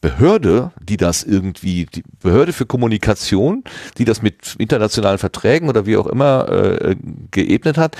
Behörde, 0.00 0.72
die 0.80 0.96
das 0.96 1.22
irgendwie, 1.22 1.86
die 1.86 2.04
Behörde 2.20 2.52
für 2.52 2.66
Kommunikation, 2.66 3.64
die 3.98 4.04
das 4.04 4.22
mit 4.22 4.54
internationalen 4.58 5.18
Verträgen 5.18 5.68
oder 5.68 5.86
wie 5.86 5.96
auch 5.96 6.06
immer 6.06 6.48
äh, 6.48 6.96
geebnet 7.30 7.78
hat, 7.78 7.96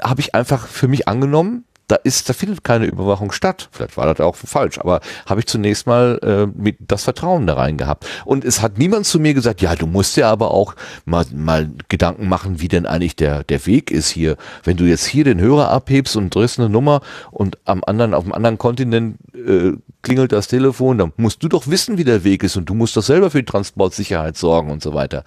habe 0.00 0.20
ich 0.20 0.34
einfach 0.34 0.66
für 0.66 0.88
mich 0.88 1.08
angenommen, 1.08 1.64
da 1.88 1.96
ist, 1.96 2.28
da 2.28 2.32
findet 2.32 2.64
keine 2.64 2.86
Überwachung 2.86 3.32
statt. 3.32 3.68
Vielleicht 3.72 3.96
war 3.96 4.06
das 4.06 4.20
auch 4.20 4.36
falsch, 4.36 4.78
aber 4.78 5.00
habe 5.26 5.40
ich 5.40 5.46
zunächst 5.46 5.86
mal 5.86 6.18
äh, 6.22 6.46
mit 6.58 6.76
das 6.80 7.04
Vertrauen 7.04 7.46
da 7.46 7.54
rein 7.54 7.76
gehabt. 7.76 8.06
Und 8.24 8.44
es 8.44 8.62
hat 8.62 8.78
niemand 8.78 9.06
zu 9.06 9.20
mir 9.20 9.34
gesagt, 9.34 9.60
ja, 9.60 9.74
du 9.74 9.86
musst 9.86 10.16
ja 10.16 10.30
aber 10.30 10.52
auch 10.52 10.74
mal, 11.04 11.26
mal 11.34 11.70
Gedanken 11.88 12.28
machen, 12.28 12.60
wie 12.60 12.68
denn 12.68 12.86
eigentlich 12.86 13.16
der, 13.16 13.44
der 13.44 13.66
Weg 13.66 13.90
ist 13.90 14.08
hier. 14.08 14.36
Wenn 14.64 14.76
du 14.76 14.84
jetzt 14.84 15.06
hier 15.06 15.24
den 15.24 15.40
Hörer 15.40 15.70
abhebst 15.70 16.16
und 16.16 16.34
drückst 16.34 16.58
eine 16.58 16.68
Nummer 16.68 17.00
und 17.30 17.58
am 17.64 17.82
anderen, 17.84 18.14
auf 18.14 18.24
dem 18.24 18.32
anderen 18.32 18.58
Kontinent 18.58 19.16
äh, 19.34 19.72
klingelt 20.02 20.32
das 20.32 20.48
Telefon, 20.48 20.98
dann 20.98 21.12
musst 21.16 21.42
du 21.42 21.48
doch 21.48 21.66
wissen, 21.66 21.98
wie 21.98 22.04
der 22.04 22.24
Weg 22.24 22.42
ist 22.42 22.56
und 22.56 22.68
du 22.68 22.74
musst 22.74 22.96
doch 22.96 23.02
selber 23.02 23.30
für 23.30 23.38
die 23.38 23.50
Transportsicherheit 23.50 24.36
sorgen 24.36 24.70
und 24.70 24.82
so 24.82 24.94
weiter. 24.94 25.24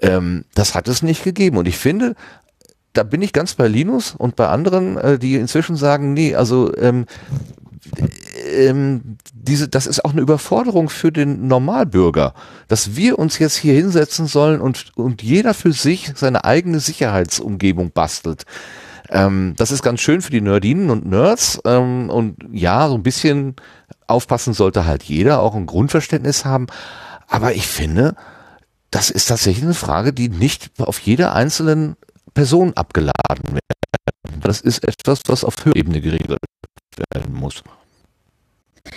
Ähm, 0.00 0.44
das 0.54 0.74
hat 0.74 0.88
es 0.88 1.02
nicht 1.02 1.24
gegeben. 1.24 1.56
Und 1.56 1.66
ich 1.66 1.76
finde, 1.76 2.14
da 2.92 3.02
bin 3.02 3.22
ich 3.22 3.32
ganz 3.32 3.54
bei 3.54 3.68
Linus 3.68 4.14
und 4.16 4.36
bei 4.36 4.48
anderen, 4.48 4.96
äh, 4.96 5.18
die 5.18 5.36
inzwischen 5.36 5.76
sagen, 5.76 6.12
nee, 6.14 6.34
also 6.34 6.74
ähm, 6.76 7.06
ähm, 8.54 9.16
diese, 9.32 9.68
das 9.68 9.86
ist 9.86 10.04
auch 10.04 10.12
eine 10.12 10.20
Überforderung 10.20 10.88
für 10.88 11.12
den 11.12 11.46
Normalbürger, 11.46 12.34
dass 12.66 12.96
wir 12.96 13.18
uns 13.18 13.38
jetzt 13.38 13.56
hier 13.56 13.74
hinsetzen 13.74 14.26
sollen 14.26 14.60
und, 14.60 14.92
und 14.96 15.22
jeder 15.22 15.54
für 15.54 15.72
sich 15.72 16.12
seine 16.14 16.44
eigene 16.44 16.80
Sicherheitsumgebung 16.80 17.92
bastelt. 17.92 18.44
Ähm, 19.10 19.54
das 19.56 19.70
ist 19.70 19.82
ganz 19.82 20.00
schön 20.00 20.20
für 20.20 20.30
die 20.30 20.40
Nerdinen 20.40 20.90
und 20.90 21.06
Nerds 21.06 21.60
ähm, 21.64 22.10
und 22.10 22.36
ja, 22.52 22.88
so 22.88 22.94
ein 22.94 23.02
bisschen 23.02 23.56
aufpassen 24.06 24.52
sollte 24.54 24.86
halt 24.86 25.02
jeder, 25.02 25.40
auch 25.40 25.54
ein 25.54 25.66
Grundverständnis 25.66 26.44
haben. 26.44 26.66
Aber 27.26 27.54
ich 27.54 27.66
finde, 27.66 28.14
das 28.90 29.10
ist 29.10 29.26
tatsächlich 29.26 29.64
eine 29.64 29.74
Frage, 29.74 30.12
die 30.12 30.28
nicht 30.28 30.70
auf 30.78 30.98
jeder 30.98 31.34
einzelnen 31.34 31.96
Person 32.38 32.72
abgeladen 32.74 33.42
werden. 33.44 34.40
Das 34.40 34.60
ist 34.60 34.86
etwas, 34.86 35.22
was 35.26 35.42
auf 35.42 35.56
höherer 35.64 35.74
Ebene 35.74 36.00
geregelt 36.00 36.38
werden 37.12 37.34
muss. 37.34 37.64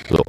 So. 0.07 0.21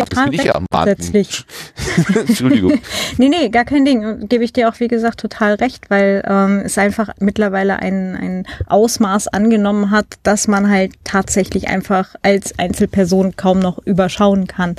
Jetzt 0.00 0.14
bin 0.24 0.32
ich 0.32 0.42
ja 0.42 0.56
am 0.56 0.66
grundsätzlich. 0.68 1.44
Entschuldigung. 2.14 2.80
Nee, 3.18 3.28
nee, 3.28 3.48
gar 3.50 3.64
kein 3.64 3.84
Ding. 3.84 4.28
Gebe 4.28 4.42
ich 4.42 4.52
dir 4.52 4.68
auch, 4.68 4.80
wie 4.80 4.88
gesagt, 4.88 5.20
total 5.20 5.54
recht, 5.54 5.90
weil 5.90 6.24
ähm, 6.26 6.62
es 6.64 6.76
einfach 6.76 7.10
mittlerweile 7.20 7.78
ein, 7.78 8.16
ein 8.16 8.46
Ausmaß 8.66 9.28
angenommen 9.28 9.92
hat, 9.92 10.06
dass 10.24 10.48
man 10.48 10.68
halt 10.68 10.94
tatsächlich 11.04 11.68
einfach 11.68 12.16
als 12.22 12.58
Einzelperson 12.58 13.36
kaum 13.36 13.60
noch 13.60 13.78
überschauen 13.86 14.48
kann. 14.48 14.74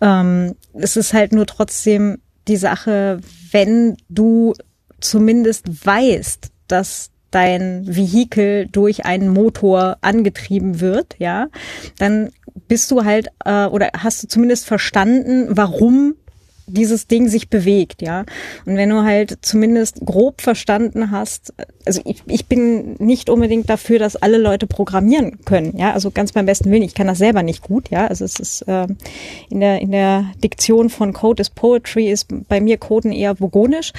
Ähm, 0.00 0.56
es 0.74 0.96
ist 0.96 1.14
halt 1.14 1.32
nur 1.32 1.46
trotzdem 1.46 2.18
die 2.48 2.56
Sache, 2.56 3.20
wenn 3.52 3.96
du 4.08 4.54
zumindest 5.00 5.86
weißt, 5.86 6.51
dass 6.68 7.10
dein 7.30 7.84
Vehikel 7.86 8.68
durch 8.70 9.04
einen 9.04 9.28
Motor 9.28 9.96
angetrieben 10.02 10.80
wird, 10.80 11.16
ja, 11.18 11.48
dann 11.98 12.30
bist 12.68 12.90
du 12.90 13.04
halt 13.04 13.28
äh, 13.44 13.64
oder 13.66 13.90
hast 13.96 14.22
du 14.22 14.28
zumindest 14.28 14.66
verstanden, 14.66 15.48
warum 15.50 16.14
dieses 16.66 17.06
Ding 17.06 17.28
sich 17.28 17.50
bewegt, 17.50 18.02
ja. 18.02 18.24
Und 18.64 18.76
wenn 18.76 18.88
du 18.88 19.02
halt 19.02 19.38
zumindest 19.42 20.00
grob 20.04 20.40
verstanden 20.40 21.10
hast, 21.10 21.52
also 21.84 22.00
ich, 22.04 22.22
ich 22.26 22.46
bin 22.46 22.94
nicht 22.98 23.28
unbedingt 23.28 23.68
dafür, 23.68 23.98
dass 23.98 24.16
alle 24.16 24.38
Leute 24.38 24.66
programmieren 24.66 25.44
können, 25.44 25.76
ja. 25.76 25.92
Also 25.92 26.10
ganz 26.10 26.32
beim 26.32 26.46
besten 26.46 26.70
Willen, 26.70 26.82
ich 26.82 26.94
kann 26.94 27.06
das 27.06 27.18
selber 27.18 27.42
nicht 27.42 27.62
gut, 27.62 27.90
ja. 27.90 28.06
Also 28.06 28.24
es 28.24 28.38
ist 28.38 28.62
äh, 28.62 28.86
in 29.50 29.60
der 29.60 29.80
in 29.80 29.90
der 29.90 30.26
Diktion 30.42 30.88
von 30.88 31.12
Code 31.12 31.40
is 31.40 31.50
Poetry 31.50 32.10
ist 32.10 32.28
bei 32.48 32.60
mir 32.60 32.78
Coden 32.78 33.12
eher 33.12 33.36
vogonisch, 33.36 33.92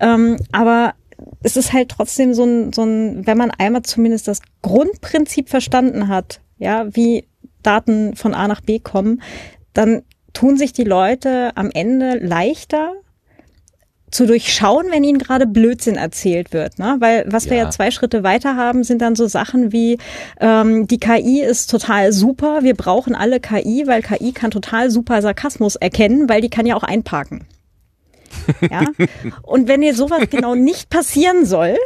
ähm, 0.00 0.36
aber 0.52 0.94
es 1.42 1.56
ist 1.56 1.72
halt 1.72 1.90
trotzdem 1.90 2.34
so 2.34 2.44
ein, 2.44 2.72
so 2.72 2.82
ein, 2.84 3.26
wenn 3.26 3.38
man 3.38 3.50
einmal 3.50 3.82
zumindest 3.82 4.28
das 4.28 4.40
Grundprinzip 4.62 5.48
verstanden 5.48 6.08
hat, 6.08 6.40
ja, 6.58 6.86
wie 6.94 7.26
Daten 7.62 8.16
von 8.16 8.34
A 8.34 8.48
nach 8.48 8.60
B 8.60 8.78
kommen, 8.78 9.22
dann 9.72 10.02
tun 10.32 10.56
sich 10.56 10.72
die 10.72 10.84
Leute 10.84 11.52
am 11.56 11.70
Ende 11.72 12.18
leichter 12.18 12.92
zu 14.10 14.26
durchschauen, 14.26 14.86
wenn 14.90 15.02
ihnen 15.02 15.18
gerade 15.18 15.46
Blödsinn 15.46 15.96
erzählt 15.96 16.52
wird. 16.52 16.78
Ne? 16.78 16.96
Weil 17.00 17.24
was 17.26 17.50
wir 17.50 17.56
Ja. 17.56 17.64
ja 17.64 17.70
zwei 17.70 17.90
Schritte 17.90 18.22
weiter 18.22 18.56
haben, 18.56 18.84
sind 18.84 19.02
dann 19.02 19.16
so 19.16 19.26
Sachen 19.26 19.72
wie, 19.72 19.98
ähm, 20.40 20.86
die 20.86 20.98
KI 20.98 21.42
ist 21.42 21.70
total 21.70 22.12
super, 22.12 22.62
wir 22.62 22.74
brauchen 22.74 23.14
alle 23.14 23.40
KI, 23.40 23.84
weil 23.86 24.02
KI 24.02 24.32
kann 24.32 24.50
total 24.50 24.90
super 24.90 25.20
Sarkasmus 25.22 25.76
erkennen, 25.76 26.28
weil 26.28 26.40
die 26.40 26.50
kann 26.50 26.66
ja 26.66 26.76
auch 26.76 26.84
einparken. 26.84 27.46
Ja? 28.70 28.84
Und 29.42 29.68
wenn 29.68 29.80
dir 29.80 29.94
sowas 29.94 30.28
genau 30.30 30.54
nicht 30.54 30.90
passieren 30.90 31.44
soll, 31.44 31.76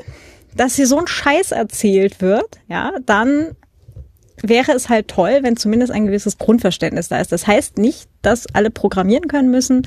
dass 0.57 0.77
hier 0.77 0.87
so 0.87 0.99
ein 0.99 1.07
Scheiß 1.07 1.53
erzählt 1.53 2.21
wird, 2.21 2.61
ja, 2.69 2.93
dann 3.07 3.57
wäre 4.43 4.73
es 4.73 4.89
halt 4.89 5.09
toll, 5.09 5.41
wenn 5.43 5.57
zumindest 5.57 5.93
ein 5.93 6.07
gewisses 6.07 6.39
Grundverständnis 6.39 7.09
da 7.09 7.21
ist. 7.21 7.33
Das 7.33 7.47
heißt 7.47 7.79
nicht, 7.79 8.09
dass 8.23 8.47
alle 8.55 8.71
programmieren 8.71 9.29
können 9.29 9.51
müssen, 9.51 9.87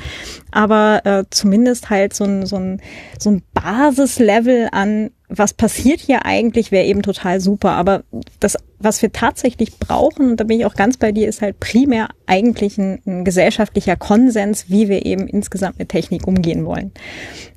aber 0.51 1.01
äh, 1.05 1.23
zumindest 1.29 1.89
halt 1.89 2.13
so 2.13 2.23
ein, 2.25 2.45
so 2.45 2.57
ein, 2.57 2.81
so 3.19 3.31
ein 3.31 3.43
Basislevel 3.53 4.69
an, 4.71 5.11
was 5.37 5.53
passiert 5.53 5.99
hier 5.99 6.25
eigentlich, 6.25 6.71
wäre 6.71 6.85
eben 6.85 7.01
total 7.01 7.39
super. 7.39 7.71
Aber 7.71 8.03
das, 8.39 8.57
was 8.79 9.01
wir 9.01 9.11
tatsächlich 9.11 9.79
brauchen, 9.79 10.31
und 10.31 10.39
da 10.39 10.43
bin 10.43 10.59
ich 10.59 10.65
auch 10.65 10.75
ganz 10.75 10.97
bei 10.97 11.11
dir, 11.11 11.27
ist 11.27 11.41
halt 11.41 11.59
primär 11.59 12.09
eigentlich 12.25 12.77
ein, 12.77 13.01
ein 13.05 13.25
gesellschaftlicher 13.25 13.95
Konsens, 13.95 14.69
wie 14.69 14.89
wir 14.89 15.05
eben 15.05 15.27
insgesamt 15.27 15.79
mit 15.79 15.89
Technik 15.89 16.27
umgehen 16.27 16.65
wollen. 16.65 16.91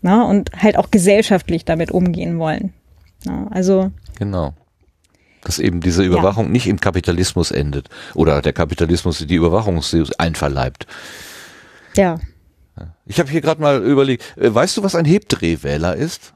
Na, 0.02 0.24
und 0.24 0.50
halt 0.56 0.76
auch 0.76 0.90
gesellschaftlich 0.90 1.64
damit 1.64 1.90
umgehen 1.90 2.38
wollen. 2.38 2.72
Na, 3.24 3.48
also 3.50 3.90
Genau. 4.18 4.54
Dass 5.42 5.58
eben 5.58 5.80
diese 5.80 6.02
Überwachung 6.02 6.50
nicht 6.50 6.66
im 6.66 6.80
Kapitalismus 6.80 7.52
endet 7.52 7.88
oder 8.14 8.42
der 8.42 8.52
Kapitalismus 8.52 9.24
die 9.24 9.34
Überwachung 9.34 9.80
einverleibt. 10.18 10.86
ja, 11.96 12.18
Ich 13.06 13.20
habe 13.20 13.30
hier 13.30 13.40
gerade 13.40 13.60
mal 13.60 13.82
überlegt, 13.82 14.36
äh, 14.36 14.52
weißt 14.52 14.76
du, 14.76 14.82
was 14.82 14.94
ein 14.94 15.04
Hebdrehwähler 15.04 15.94
ist? 15.94 16.34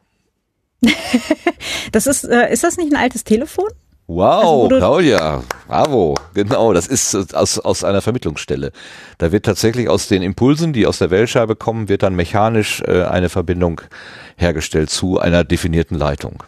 das 1.92 2.06
ist, 2.06 2.24
äh, 2.24 2.52
ist 2.52 2.64
das 2.64 2.76
nicht 2.76 2.92
ein 2.92 2.98
altes 2.98 3.24
Telefon? 3.24 3.68
Wow, 4.12 4.64
Also, 4.64 4.78
Claudia, 4.78 5.44
bravo, 5.68 6.16
genau, 6.34 6.72
das 6.72 6.88
ist 6.88 7.32
aus, 7.32 7.60
aus 7.60 7.84
einer 7.84 8.00
Vermittlungsstelle. 8.02 8.72
Da 9.18 9.30
wird 9.30 9.46
tatsächlich 9.46 9.88
aus 9.88 10.08
den 10.08 10.22
Impulsen, 10.22 10.72
die 10.72 10.88
aus 10.88 10.98
der 10.98 11.12
Wählscheibe 11.12 11.54
kommen, 11.54 11.88
wird 11.88 12.02
dann 12.02 12.16
mechanisch 12.16 12.82
äh, 12.88 13.04
eine 13.04 13.28
Verbindung 13.28 13.80
hergestellt 14.36 14.90
zu 14.90 15.20
einer 15.20 15.44
definierten 15.44 15.96
Leitung. 15.96 16.42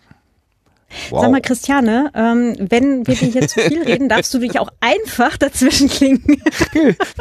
Wow. 1.11 1.23
Sag 1.23 1.31
mal, 1.31 1.41
Christiane, 1.41 2.11
ähm, 2.15 2.57
wenn 2.59 3.07
wir 3.07 3.15
dir 3.15 3.29
hier 3.29 3.49
zu 3.49 3.61
viel 3.61 3.83
reden, 3.87 4.09
darfst 4.09 4.33
du 4.35 4.39
dich 4.39 4.59
auch 4.59 4.71
einfach 4.81 5.37
dazwischen 5.37 5.89
klingen. 5.89 6.43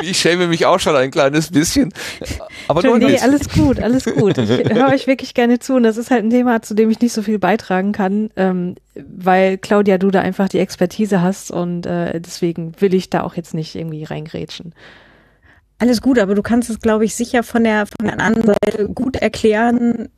ich 0.02 0.18
schäme 0.18 0.48
mich 0.48 0.66
auch 0.66 0.80
schon 0.80 0.96
ein 0.96 1.12
kleines 1.12 1.52
bisschen. 1.52 1.94
Aber 2.68 2.82
nur 2.82 2.96
ein 2.96 3.02
Nee, 3.02 3.20
alles 3.20 3.50
gut, 3.50 3.80
alles 3.80 4.06
gut. 4.06 4.38
Ich 4.52 4.74
höre 4.74 4.90
euch 4.90 5.08
wirklich 5.08 5.34
gerne 5.34 5.60
zu 5.60 5.76
und 5.76 5.84
das 5.84 5.98
ist 5.98 6.12
halt 6.12 6.24
ein 6.24 6.30
Thema, 6.30 6.62
zu 6.62 6.74
dem 6.74 6.90
ich 6.90 7.00
nicht 7.00 7.14
so 7.14 7.22
viel 7.22 7.40
beitragen 7.40 7.92
kann, 7.92 8.30
ähm, 8.36 8.76
weil 8.96 9.58
Claudia, 9.58 9.98
du 9.98 10.12
da 10.12 10.22
einfach 10.22 10.50
die 10.50 10.60
Expertise 10.60 11.22
hast 11.22 11.52
und 11.52 11.86
äh, 11.86 12.20
deswegen 12.20 12.74
will 12.80 12.94
ich 12.94 13.10
da 13.10 13.24
auch 13.24 13.36
jetzt 13.36 13.54
nicht 13.54 13.76
irgendwie 13.76 14.04
reingrätschen. 14.04 14.74
Alles 15.82 16.02
gut, 16.02 16.20
aber 16.20 16.36
du 16.36 16.44
kannst 16.44 16.70
es, 16.70 16.80
glaube 16.80 17.06
ich, 17.06 17.16
sicher 17.16 17.42
von 17.42 17.64
der, 17.64 17.88
von 17.88 18.06
der 18.06 18.20
anderen 18.20 18.54
Seite 18.64 18.88
gut 18.88 19.16
erklären, 19.16 20.10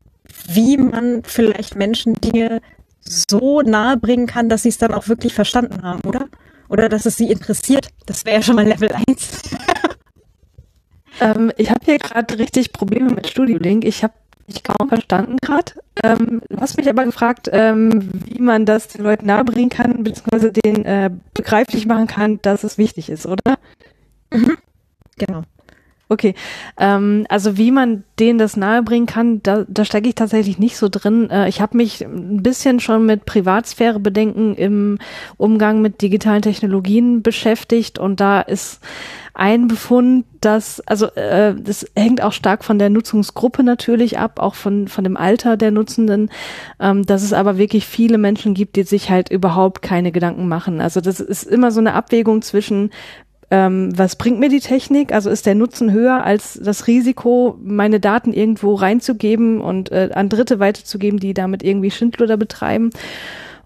wie 0.47 0.77
man 0.77 1.23
vielleicht 1.23 1.75
Menschen 1.75 2.15
Dinge 2.15 2.61
so 3.07 3.61
nahe 3.61 3.97
bringen 3.97 4.27
kann, 4.27 4.49
dass 4.49 4.63
sie 4.63 4.69
es 4.69 4.77
dann 4.77 4.93
auch 4.93 5.07
wirklich 5.07 5.33
verstanden 5.33 5.81
haben, 5.83 6.01
oder? 6.07 6.27
Oder 6.69 6.89
dass 6.89 7.05
es 7.05 7.17
sie 7.17 7.29
interessiert. 7.29 7.89
Das 8.05 8.25
wäre 8.25 8.37
ja 8.37 8.41
schon 8.41 8.55
mal 8.55 8.67
Level 8.67 8.91
1. 8.91 9.41
Ähm, 11.21 11.51
ich 11.57 11.69
habe 11.69 11.79
hier 11.85 11.99
gerade 11.99 12.39
richtig 12.39 12.73
Probleme 12.73 13.11
mit 13.11 13.27
Studio 13.27 13.59
Link. 13.59 13.85
Ich 13.85 14.03
habe 14.03 14.13
dich 14.47 14.63
kaum 14.63 14.89
verstanden 14.89 15.37
gerade. 15.41 15.73
Ähm, 16.03 16.41
du 16.49 16.59
hast 16.59 16.75
mich 16.75 16.89
aber 16.89 17.05
gefragt, 17.05 17.49
ähm, 17.51 18.09
wie 18.25 18.41
man 18.41 18.65
das 18.65 18.87
den 18.87 19.03
Leuten 19.03 19.27
nahebringen 19.27 19.69
kann, 19.69 20.03
beziehungsweise 20.03 20.51
den 20.51 20.85
äh, 20.85 21.11
begreiflich 21.35 21.85
machen 21.85 22.07
kann, 22.07 22.41
dass 22.41 22.63
es 22.63 22.79
wichtig 22.79 23.09
ist, 23.09 23.27
oder? 23.27 23.59
Genau. 25.17 25.43
Okay, 26.13 26.35
ähm, 26.77 27.25
also 27.27 27.57
wie 27.57 27.71
man 27.71 28.03
denen 28.19 28.37
das 28.37 28.55
nahebringen 28.55 29.07
kann, 29.07 29.41
da, 29.41 29.65
da 29.67 29.83
stecke 29.83 30.07
ich 30.07 30.13
tatsächlich 30.13 30.59
nicht 30.59 30.77
so 30.77 30.87
drin. 30.87 31.27
Äh, 31.31 31.49
ich 31.49 31.59
habe 31.59 31.75
mich 31.75 32.01
ein 32.01 32.43
bisschen 32.43 32.79
schon 32.79 33.07
mit 33.07 33.25
Privatsphärebedenken 33.25 34.53
im 34.53 34.99
Umgang 35.37 35.81
mit 35.81 36.03
digitalen 36.03 36.43
Technologien 36.43 37.23
beschäftigt 37.23 37.97
und 37.97 38.19
da 38.19 38.41
ist 38.41 38.79
ein 39.33 39.67
Befund, 39.67 40.25
dass, 40.39 40.81
also 40.81 41.07
äh, 41.15 41.55
das 41.55 41.87
hängt 41.95 42.21
auch 42.21 42.33
stark 42.33 42.63
von 42.63 42.77
der 42.77 42.91
Nutzungsgruppe 42.91 43.63
natürlich 43.63 44.19
ab, 44.19 44.39
auch 44.39 44.53
von, 44.53 44.87
von 44.87 45.03
dem 45.03 45.17
Alter 45.17 45.57
der 45.57 45.71
Nutzenden, 45.71 46.29
ähm, 46.79 47.07
dass 47.07 47.23
es 47.23 47.33
aber 47.33 47.57
wirklich 47.57 47.87
viele 47.87 48.19
Menschen 48.19 48.53
gibt, 48.53 48.75
die 48.75 48.83
sich 48.83 49.09
halt 49.09 49.31
überhaupt 49.31 49.81
keine 49.81 50.11
Gedanken 50.11 50.47
machen. 50.47 50.79
Also 50.79 51.01
das 51.01 51.19
ist 51.19 51.45
immer 51.45 51.71
so 51.71 51.79
eine 51.79 51.95
Abwägung 51.95 52.43
zwischen 52.43 52.91
ähm, 53.51 53.91
was 53.97 54.15
bringt 54.15 54.39
mir 54.39 54.49
die 54.49 54.59
Technik? 54.59 55.13
Also 55.13 55.29
ist 55.29 55.45
der 55.45 55.55
Nutzen 55.55 55.91
höher 55.91 56.23
als 56.23 56.59
das 56.61 56.87
Risiko, 56.87 57.57
meine 57.63 57.99
Daten 57.99 58.33
irgendwo 58.33 58.75
reinzugeben 58.75 59.61
und 59.61 59.91
äh, 59.91 60.09
an 60.13 60.29
Dritte 60.29 60.59
weiterzugeben, 60.59 61.19
die 61.19 61.33
damit 61.33 61.63
irgendwie 61.63 61.91
Schindluder 61.91 62.37
betreiben? 62.37 62.91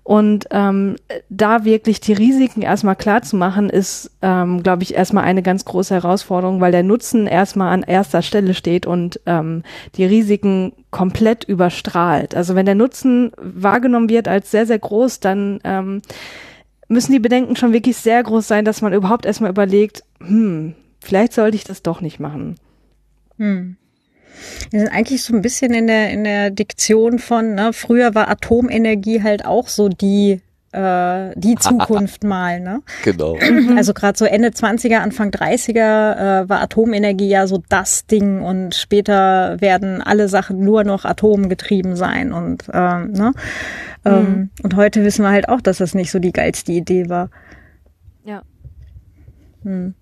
Und 0.08 0.46
ähm, 0.52 0.96
da 1.28 1.66
wirklich 1.66 2.00
die 2.00 2.14
Risiken 2.14 2.62
erstmal 2.62 2.96
klar 2.96 3.24
zu 3.24 3.36
machen, 3.36 3.70
ist, 3.70 4.10
ähm, 4.22 4.64
glaube 4.64 4.84
ich, 4.84 4.96
erstmal 4.96 5.26
eine 5.26 5.44
ganz 5.44 5.66
große 5.66 5.94
Herausforderung, 5.94 6.62
weil 6.62 6.72
der 6.72 6.84
Nutzen 6.84 7.28
erstmal 7.28 7.74
an 7.74 7.84
erster 7.84 8.22
Stelle 8.22 8.54
steht 8.54 8.86
und 8.86 9.20
ähm, 9.26 9.64
die 9.98 10.06
Risiken 10.06 10.72
komplett 10.92 11.44
überstrahlt. 11.44 12.36
Also 12.36 12.56
wenn 12.56 12.66
der 12.66 12.76
Nutzen 12.76 13.34
wahrgenommen 13.36 14.08
wird 14.08 14.30
als 14.30 14.50
sehr, 14.50 14.66
sehr 14.66 14.80
groß, 14.80 15.20
dann 15.20 15.60
ähm, 15.66 16.02
müssen 16.88 17.12
die 17.12 17.20
Bedenken 17.20 17.56
schon 17.56 17.74
wirklich 17.74 17.98
sehr 17.98 18.24
groß 18.24 18.48
sein, 18.48 18.66
dass 18.66 18.82
man 18.82 18.94
überhaupt 18.94 19.26
erstmal 19.26 19.50
überlegt, 19.50 20.04
hm, 20.20 20.76
vielleicht 21.00 21.34
sollte 21.34 21.56
ich 21.56 21.64
das 21.64 21.82
doch 21.84 22.02
nicht 22.02 22.20
machen. 22.20 22.56
Hm. 23.38 23.78
Wir 24.70 24.80
sind 24.82 24.90
eigentlich 24.90 25.24
so 25.24 25.34
ein 25.34 25.42
bisschen 25.42 25.74
in 25.74 25.88
der, 25.88 26.12
in 26.12 26.24
der 26.24 26.52
Diktion 26.52 27.20
von, 27.20 27.56
ne, 27.56 27.74
früher 27.74 28.14
war 28.14 28.30
Atomenergie 28.30 29.24
halt 29.24 29.46
auch 29.46 29.68
so 29.68 29.90
die 29.90 30.42
äh, 30.72 31.32
die 31.36 31.56
Zukunft 31.56 32.24
mal, 32.26 32.60
ne? 32.60 32.82
Genau. 33.04 33.38
Also 33.78 33.94
gerade 33.94 34.18
so 34.18 34.26
Ende 34.26 34.50
20er, 34.50 34.98
Anfang 34.98 35.30
30er 35.30 36.44
äh, 36.44 36.50
war 36.50 36.62
Atomenergie 36.62 37.30
ja 37.30 37.48
so 37.48 37.62
das 37.70 38.06
Ding 38.06 38.42
und 38.42 38.76
später 38.76 39.60
werden 39.62 40.02
alle 40.02 40.30
Sachen 40.30 40.64
nur 40.64 40.84
noch 40.84 41.06
atomgetrieben 41.06 41.96
sein 41.96 42.34
und 42.34 42.66
ähm, 42.74 43.12
ne? 43.12 43.34
Ähm, 44.06 44.50
und 44.64 44.76
heute 44.76 45.04
wissen 45.04 45.24
wir 45.24 45.32
halt 45.32 45.50
auch, 45.50 45.62
dass 45.62 45.78
das 45.78 45.94
nicht 45.94 46.12
so 46.12 46.20
die 46.20 46.32
geilste 46.32 46.72
Idee 46.72 47.10
war. 47.10 47.30
Ja. 48.24 48.42
Hm. 49.64 49.94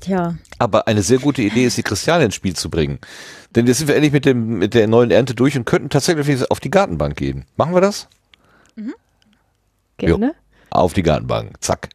Tja, 0.00 0.36
Aber 0.58 0.86
eine 0.86 1.02
sehr 1.02 1.18
gute 1.18 1.42
Idee 1.42 1.64
ist, 1.64 1.78
die 1.78 1.82
Christiane 1.82 2.24
ins 2.24 2.34
Spiel 2.34 2.54
zu 2.54 2.70
bringen. 2.70 2.98
Denn 3.54 3.66
jetzt 3.66 3.78
sind 3.78 3.88
wir 3.88 3.94
endlich 3.94 4.12
mit, 4.12 4.26
dem, 4.26 4.58
mit 4.58 4.74
der 4.74 4.86
neuen 4.86 5.10
Ernte 5.10 5.34
durch 5.34 5.56
und 5.56 5.64
könnten 5.64 5.88
tatsächlich 5.88 6.50
auf 6.50 6.60
die 6.60 6.70
Gartenbank 6.70 7.16
gehen. 7.16 7.46
Machen 7.56 7.74
wir 7.74 7.80
das? 7.80 8.08
Gerne. 9.98 10.34
Auf 10.70 10.92
die 10.92 11.02
Gartenbank. 11.02 11.54
Zack. 11.60 11.88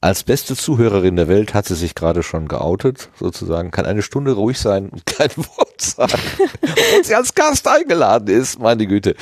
Als 0.00 0.24
beste 0.24 0.56
Zuhörerin 0.56 1.14
der 1.14 1.28
Welt 1.28 1.54
hat 1.54 1.66
sie 1.66 1.76
sich 1.76 1.94
gerade 1.94 2.24
schon 2.24 2.48
geoutet, 2.48 3.08
sozusagen, 3.18 3.70
kann 3.70 3.86
eine 3.86 4.02
Stunde 4.02 4.32
ruhig 4.32 4.58
sein 4.58 4.88
und 4.88 5.06
kein 5.06 5.30
Wort 5.36 5.80
sagen. 5.80 6.12
Obwohl 6.60 7.04
sie 7.04 7.14
als 7.14 7.34
Gast 7.34 7.68
eingeladen 7.68 8.28
ist, 8.28 8.58
meine 8.58 8.86
Güte. 8.86 9.14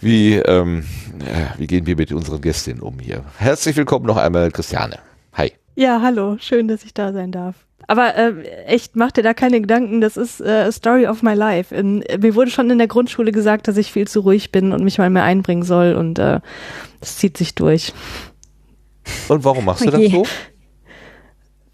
Wie, 0.00 0.34
ähm, 0.34 0.84
ja, 1.20 1.54
wie 1.58 1.66
gehen 1.66 1.86
wir 1.86 1.96
mit 1.96 2.12
unseren 2.12 2.40
Gästinnen 2.40 2.80
um 2.80 3.00
hier? 3.00 3.24
Herzlich 3.38 3.74
willkommen 3.76 4.06
noch 4.06 4.16
einmal, 4.16 4.52
Christiane. 4.52 5.00
Hi. 5.34 5.52
Ja, 5.74 6.00
hallo, 6.00 6.36
schön, 6.38 6.68
dass 6.68 6.84
ich 6.84 6.94
da 6.94 7.12
sein 7.12 7.32
darf. 7.32 7.56
Aber 7.90 8.14
äh, 8.14 8.44
echt, 8.66 8.94
mach 8.94 9.10
dir 9.10 9.24
da 9.24 9.34
keine 9.34 9.60
Gedanken, 9.60 10.00
das 10.00 10.16
ist 10.16 10.40
äh, 10.40 10.66
a 10.68 10.70
Story 10.70 11.08
of 11.08 11.24
my 11.24 11.34
life. 11.34 11.74
In, 11.74 12.04
mir 12.20 12.36
wurde 12.36 12.52
schon 12.52 12.70
in 12.70 12.78
der 12.78 12.86
Grundschule 12.86 13.32
gesagt, 13.32 13.66
dass 13.66 13.76
ich 13.76 13.90
viel 13.90 14.06
zu 14.06 14.20
ruhig 14.20 14.52
bin 14.52 14.70
und 14.72 14.84
mich 14.84 14.98
mal 14.98 15.10
mehr 15.10 15.24
einbringen 15.24 15.64
soll 15.64 15.94
und 15.94 16.20
äh, 16.20 16.38
das 17.00 17.16
zieht 17.16 17.36
sich 17.36 17.56
durch. 17.56 17.92
Und 19.26 19.42
warum 19.42 19.64
machst 19.64 19.84
du 19.84 19.90
das 19.90 19.98
Okay. 19.98 20.08
so? 20.08 20.24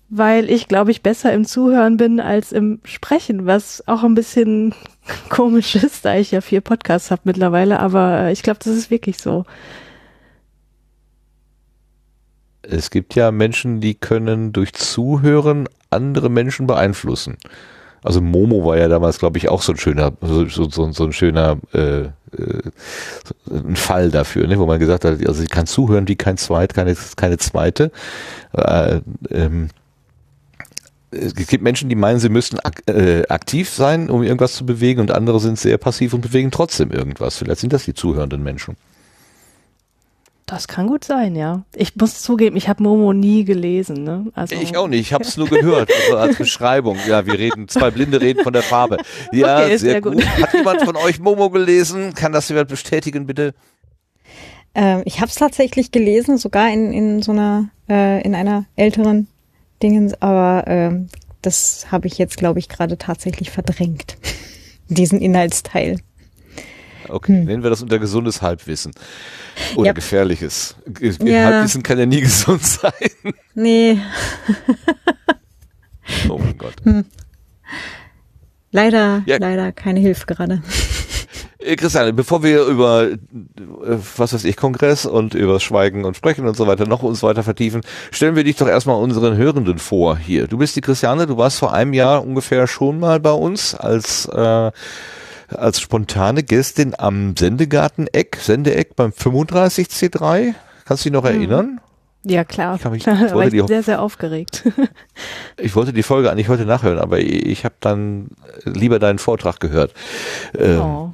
Weil 0.09 0.49
ich, 0.49 0.69
glaube 0.69 0.91
ich, 0.91 1.03
besser 1.03 1.35
im 1.35 1.45
Zuhören 1.45 1.99
bin 1.99 2.19
als 2.19 2.51
im 2.51 2.81
Sprechen, 2.85 3.45
was 3.45 3.87
auch 3.87 4.03
ein 4.03 4.15
bisschen 4.15 4.75
komisch 5.29 5.75
ist, 5.75 6.07
da 6.07 6.17
ich 6.17 6.31
ja 6.31 6.41
vier 6.41 6.63
Podcasts 6.63 7.11
habe 7.11 7.21
mittlerweile, 7.25 7.79
aber 7.79 8.21
äh, 8.21 8.33
ich 8.33 8.43
glaube, 8.43 8.61
das 8.65 8.75
ist 8.75 8.91
wirklich 8.91 9.19
so. 9.19 9.45
Es 12.63 12.89
gibt 12.89 13.15
ja 13.15 13.31
Menschen, 13.33 13.83
die 13.83 13.95
können 13.95 14.55
durch 14.55 14.73
Zuhören 14.73 15.69
andere 15.97 16.29
Menschen 16.31 16.67
beeinflussen. 16.67 17.37
Also 18.03 18.21
Momo 18.21 18.65
war 18.65 18.79
ja 18.79 18.87
damals, 18.87 19.19
glaube 19.19 19.39
ich, 19.39 19.49
auch 19.49 19.63
so 19.63 19.73
ein 19.73 19.79
schöner, 19.79 20.13
so, 20.21 20.47
so, 20.47 20.93
so, 20.93 21.05
ein 21.05 21.13
schöner 21.13 21.57
äh, 21.73 22.03
äh, 22.03 22.11
ein 23.51 23.75
Fall 23.75 24.11
dafür, 24.11 24.47
ne, 24.47 24.59
wo 24.59 24.67
man 24.67 24.79
gesagt 24.79 25.05
hat, 25.05 25.27
also 25.27 25.41
sie 25.41 25.49
kann 25.49 25.67
zuhören 25.67 26.07
wie 26.07 26.17
kein 26.17 26.37
Zweit, 26.37 26.75
keine, 26.75 26.95
keine 27.17 27.39
zweite. 27.39 27.91
Äh, 28.53 29.01
ähm, 29.31 29.69
es 31.11 31.35
gibt 31.35 31.63
Menschen, 31.63 31.89
die 31.89 31.95
meinen, 31.95 32.19
sie 32.19 32.29
müssten 32.29 32.59
ak 32.61 32.83
äh, 32.89 33.27
aktiv 33.29 33.71
sein, 33.71 34.11
um 34.11 34.23
irgendwas 34.23 34.55
zu 34.55 34.67
bewegen, 34.67 35.01
und 35.01 35.11
andere 35.11 35.41
sind 35.41 35.59
sehr 35.59 35.79
passiv 35.79 36.15
und 36.15 36.21
bewegen 36.21 36.51
trotzdem 36.51 36.91
irgendwas. 36.91 37.39
Vielleicht 37.39 37.61
sind 37.61 37.73
das 37.73 37.85
die 37.85 37.95
zuhörenden 37.95 38.43
Menschen. 38.43 38.77
Das 40.47 40.69
kann 40.69 40.87
gut 40.87 41.03
sein, 41.03 41.35
ja. 41.35 41.65
Ich 41.75 41.97
muss 41.97 42.23
zugeben, 42.23 42.57
ich 42.57 42.69
habe 42.69 42.81
Momo 42.81 43.13
nie 43.13 43.45
gelesen. 43.45 44.05
Ne? 44.05 44.27
Also, 44.35 44.55
Ich 44.55 44.77
auch 44.77 44.87
nicht, 44.87 45.01
ich 45.01 45.13
habe 45.13 45.25
es 45.25 45.37
nur 45.37 45.49
gehört, 45.49 45.91
also 46.05 46.17
als 46.19 46.37
Beschreibung. 46.39 46.97
Ja, 47.09 47.27
wir 47.27 47.37
reden, 47.37 47.67
zwei 47.67 47.91
Blinde 47.91 48.21
reden 48.21 48.45
von 48.45 48.53
der 48.53 48.63
Farbe. 48.63 48.99
Ja, 49.33 49.59
Okay, 49.65 49.77
sehr, 49.77 49.79
sehr 49.79 50.01
gut. 50.01 50.15
gut. 50.15 50.25
Hat 50.25 50.55
jemand 50.55 50.83
von 50.83 50.95
euch 50.97 51.19
Momo 51.19 51.51
gelesen? 51.51 52.15
Kann 52.15 52.31
das 52.33 52.49
jemand 52.49 52.69
bestätigen, 52.69 53.27
bitte? 53.27 53.55
ähm, 54.77 55.03
ich 55.05 55.17
habe 55.21 55.29
es 55.29 55.35
tatsächlich 55.35 55.91
gelesen, 55.91 56.39
sogar 56.39 56.71
in, 56.73 56.93
in 56.93 57.23
so 57.23 57.33
einer, 57.33 57.71
äh, 57.89 58.23
in 58.23 58.35
einer 58.37 58.67
älteren 58.77 59.27
Dingens, 59.83 60.15
aber 60.23 60.65
ähm, 60.69 61.09
das 61.43 61.87
habe 61.91 62.07
ich 62.07 62.19
jetzt, 62.19 62.37
glaube 62.37 62.61
ich, 62.61 62.69
gerade 62.69 62.99
tatsächlich 62.99 63.51
verdrängt. 63.51 64.17
Diesen 64.89 65.21
Inhaltsteil. 65.21 65.99
Okay, 67.11 67.45
nennen 67.45 67.63
wir 67.63 67.71
das 67.71 67.83
unter 67.83 67.99
gesundes 67.99 68.43
Halbwissen. 68.43 68.93
Oder 69.77 69.89
Ja. 69.89 69.93
gefährliches. 69.93 70.77
Ge- 70.87 71.15
Ja. 71.25 71.45
Halbwissen 71.47 71.83
kann 71.83 71.99
ja 71.99 72.07
nie 72.07 72.21
gesund 72.21 72.63
sein. 72.65 72.93
Nee, 73.55 73.99
Oh 76.29 76.39
mein 76.39 76.57
Gott. 76.59 76.75
leider, 78.71 79.23
Ja. 79.27 79.37
leider 79.39 79.73
keine 79.73 80.01
Hilfe 80.01 80.27
gerade. 80.27 80.63
Äh, 81.59 81.75
Christiane, 81.77 82.13
bevor 82.13 82.43
wir 82.45 82.63
über, 82.65 83.11
äh, 83.11 83.19
was 84.17 84.33
weiß 84.33 84.45
ich, 84.45 84.57
Kongress 84.57 85.05
und 85.05 85.35
über 85.35 85.59
Schweigen 85.59 86.05
und 86.05 86.17
Sprechen 86.17 86.47
und 86.47 86.57
so 86.57 86.67
weiter 86.67 86.87
noch 86.87 87.03
uns 87.03 87.23
weiter 87.25 87.43
vertiefen, 87.43 87.81
stellen 88.13 88.37
wir 88.37 88.45
dich 88.45 88.57
doch 88.57 88.69
erstmal 88.69 89.03
unseren 89.03 89.37
Hörenden 89.37 89.79
vor 89.79 90.17
hier. 90.17 90.47
Du 90.47 90.59
bist 90.59 90.77
die 90.77 90.81
Christiane, 90.81 91.27
du 91.27 91.37
warst 91.39 91.59
vor 91.59 91.73
einem 91.73 91.93
Jahr 91.93 92.25
ungefähr 92.25 92.67
schon 92.69 93.01
mal 93.01 93.19
bei 93.19 93.33
uns 93.33 93.75
als, 93.75 94.27
äh, 94.27 94.71
als 95.49 95.81
spontane 95.81 96.43
Gästin 96.43 96.95
am 96.99 97.37
Sendegarten-Eck, 97.37 98.39
Sendeeck 98.41 98.97
beim 98.97 99.11
35C3. 99.11 100.55
Kannst 100.85 101.05
du 101.05 101.09
dich 101.09 101.13
noch 101.13 101.25
erinnern? 101.25 101.81
ja, 102.25 102.43
klar. 102.45 102.75
Ich 102.77 102.85
mich- 102.91 103.07
ich 103.07 103.07
war 103.07 103.33
wollte 103.35 103.57
die 103.57 103.67
sehr, 103.67 103.83
sehr 103.83 104.03
aufgeregt. 104.03 104.65
Ich 105.59 105.75
wollte 105.75 105.93
die 105.95 106.03
Folge 106.03 106.31
eigentlich 106.31 106.49
heute 106.49 106.67
nachhören, 106.67 106.99
aber 106.99 107.19
ich, 107.19 107.47
ich 107.47 107.65
habe 107.65 107.77
dann 107.81 108.29
lieber 108.65 108.99
deinen 108.99 109.19
Vortrag 109.19 109.59
gehört. 109.59 109.95
Ähm, 110.59 110.81
oh. 110.81 111.13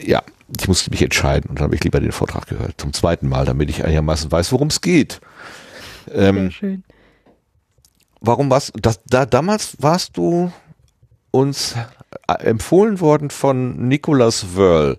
ja, 0.00 0.22
ich 0.60 0.68
musste 0.68 0.90
mich 0.90 1.02
entscheiden 1.02 1.48
und 1.50 1.58
dann 1.58 1.64
habe 1.64 1.74
ich 1.74 1.82
lieber 1.82 1.98
den 1.98 2.12
Vortrag 2.12 2.46
gehört. 2.46 2.74
Zum 2.80 2.92
zweiten 2.92 3.28
Mal, 3.28 3.44
damit 3.44 3.70
ich 3.70 3.84
einigermaßen 3.84 4.30
weiß, 4.30 4.52
worum 4.52 4.68
es 4.68 4.80
geht. 4.82 5.20
Sehr 6.06 6.28
Ähm, 6.28 6.50
schön. 6.52 6.84
warum 8.20 8.50
warst 8.50 8.72
das, 8.80 9.00
da 9.06 9.26
damals 9.26 9.76
warst 9.80 10.16
du 10.16 10.52
uns 11.32 11.74
äh, 12.28 12.32
empfohlen 12.44 13.00
worden 13.00 13.30
von 13.30 13.88
Nicolas 13.88 14.54
Wörl, 14.54 14.98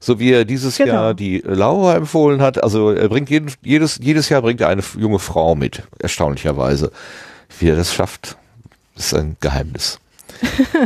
so 0.00 0.18
wie 0.18 0.32
er 0.32 0.44
dieses 0.46 0.78
Genau. 0.78 0.92
Jahr 0.94 1.14
die 1.14 1.42
Laura 1.44 1.94
empfohlen 1.96 2.40
hat. 2.40 2.62
Also 2.62 2.90
er 2.90 3.08
bringt 3.08 3.28
jeden, 3.28 3.52
jedes, 3.62 3.98
jedes 4.02 4.30
Jahr 4.30 4.40
bringt 4.42 4.60
er 4.62 4.68
eine 4.68 4.82
junge 4.98 5.18
Frau 5.18 5.54
mit, 5.54 5.82
erstaunlicherweise. 5.98 6.90
Wie 7.58 7.68
er 7.68 7.76
das 7.76 7.92
schafft, 7.92 8.36
ist 8.96 9.12
ein 9.14 9.36
Geheimnis. 9.40 9.98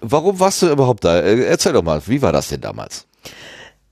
Warum 0.00 0.40
warst 0.40 0.62
du 0.62 0.70
überhaupt 0.70 1.04
da? 1.04 1.20
Äh, 1.20 1.44
Erzähl 1.44 1.72
doch 1.72 1.82
mal, 1.82 2.02
wie 2.06 2.20
war 2.22 2.32
das 2.32 2.48
denn 2.48 2.60
damals? 2.60 3.06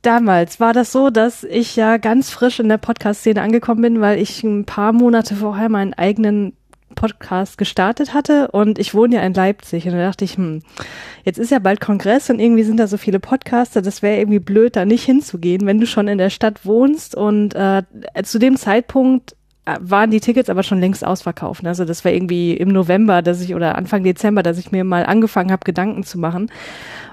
Damals 0.03 0.59
war 0.59 0.72
das 0.72 0.90
so, 0.90 1.11
dass 1.11 1.45
ich 1.45 1.76
ja 1.76 1.97
ganz 1.97 2.30
frisch 2.30 2.59
in 2.59 2.68
der 2.68 2.78
Podcast-Szene 2.78 3.40
angekommen 3.40 3.82
bin, 3.82 4.01
weil 4.01 4.18
ich 4.18 4.43
ein 4.43 4.64
paar 4.64 4.93
Monate 4.93 5.36
vorher 5.36 5.68
meinen 5.68 5.95
eigenen 5.95 6.57
Podcast 6.95 7.59
gestartet 7.59 8.14
hatte 8.14 8.49
und 8.49 8.78
ich 8.78 8.95
wohne 8.95 9.16
ja 9.16 9.22
in 9.22 9.34
Leipzig 9.34 9.86
und 9.86 9.93
da 9.93 9.99
dachte 9.99 10.24
ich, 10.24 10.36
hm, 10.36 10.62
jetzt 11.24 11.38
ist 11.38 11.51
ja 11.51 11.59
bald 11.59 11.80
Kongress 11.80 12.30
und 12.30 12.38
irgendwie 12.38 12.62
sind 12.62 12.78
da 12.78 12.86
so 12.86 12.97
viele 12.97 13.20
Podcaster, 13.20 13.82
das 13.82 14.03
wäre 14.03 14.18
irgendwie 14.18 14.38
blöd, 14.38 14.76
da 14.76 14.84
nicht 14.84 15.05
hinzugehen, 15.05 15.66
wenn 15.66 15.80
du 15.80 15.86
schon 15.86 16.09
in 16.09 16.18
der 16.18 16.30
Stadt 16.30 16.64
wohnst 16.64 17.14
und 17.14 17.55
äh, 17.55 17.82
zu 18.22 18.38
dem 18.38 18.57
Zeitpunkt 18.57 19.36
äh, 19.64 19.76
waren 19.80 20.11
die 20.11 20.20
Tickets 20.20 20.51
aber 20.51 20.62
schon 20.62 20.80
längst 20.80 21.07
ausverkauft. 21.07 21.64
Also 21.66 21.84
das 21.84 22.05
war 22.05 22.12
irgendwie 22.12 22.57
im 22.57 22.68
November, 22.68 23.22
dass 23.22 23.40
ich 23.40 23.55
oder 23.55 23.76
Anfang 23.76 24.03
Dezember, 24.03 24.43
dass 24.43 24.59
ich 24.59 24.72
mir 24.72 24.82
mal 24.82 25.07
angefangen 25.07 25.53
habe, 25.53 25.64
Gedanken 25.64 26.03
zu 26.03 26.18
machen. 26.18 26.51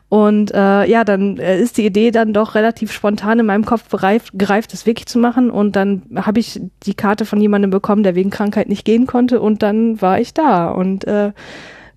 Und 0.10 0.52
äh, 0.52 0.86
ja, 0.86 1.04
dann 1.04 1.38
äh, 1.38 1.60
ist 1.60 1.78
die 1.78 1.86
Idee 1.86 2.10
dann 2.10 2.34
doch 2.34 2.56
relativ 2.56 2.92
spontan 2.92 3.40
in 3.40 3.46
meinem 3.46 3.64
Kopf 3.64 3.88
bereift, 3.90 4.32
gereift, 4.34 4.74
das 4.74 4.88
wirklich 4.88 5.06
zu 5.06 5.20
machen. 5.20 5.52
Und 5.52 5.76
dann 5.76 6.02
habe 6.16 6.40
ich 6.40 6.60
die 6.84 6.96
Karte 6.96 7.26
von 7.26 7.40
jemandem 7.40 7.70
bekommen, 7.70 8.02
der 8.02 8.16
wegen 8.16 8.32
Krankheit 8.32 8.70
nicht 8.70 8.86
gehen 8.86 9.06
konnte. 9.06 9.40
Und 9.40 9.62
dann 9.62 10.02
war 10.02 10.20
ich 10.20 10.34
da 10.34 10.72
und 10.72 11.06
äh, 11.06 11.32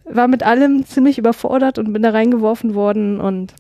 war 0.05 0.29
mit 0.29 0.43
allem 0.43 0.85
ziemlich 0.85 1.17
überfordert 1.17 1.79
und 1.79 1.91
bin 1.93 2.03
da 2.03 2.11
reingeworfen 2.11 2.75
worden 2.75 3.19
und 3.19 3.55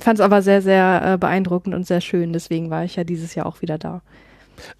fand 0.00 0.18
es 0.18 0.24
aber 0.24 0.40
sehr, 0.40 0.62
sehr 0.62 1.02
äh, 1.04 1.18
beeindruckend 1.18 1.74
und 1.74 1.86
sehr 1.86 2.00
schön. 2.00 2.32
Deswegen 2.32 2.70
war 2.70 2.84
ich 2.84 2.96
ja 2.96 3.04
dieses 3.04 3.34
Jahr 3.34 3.44
auch 3.44 3.60
wieder 3.60 3.76
da. 3.76 4.00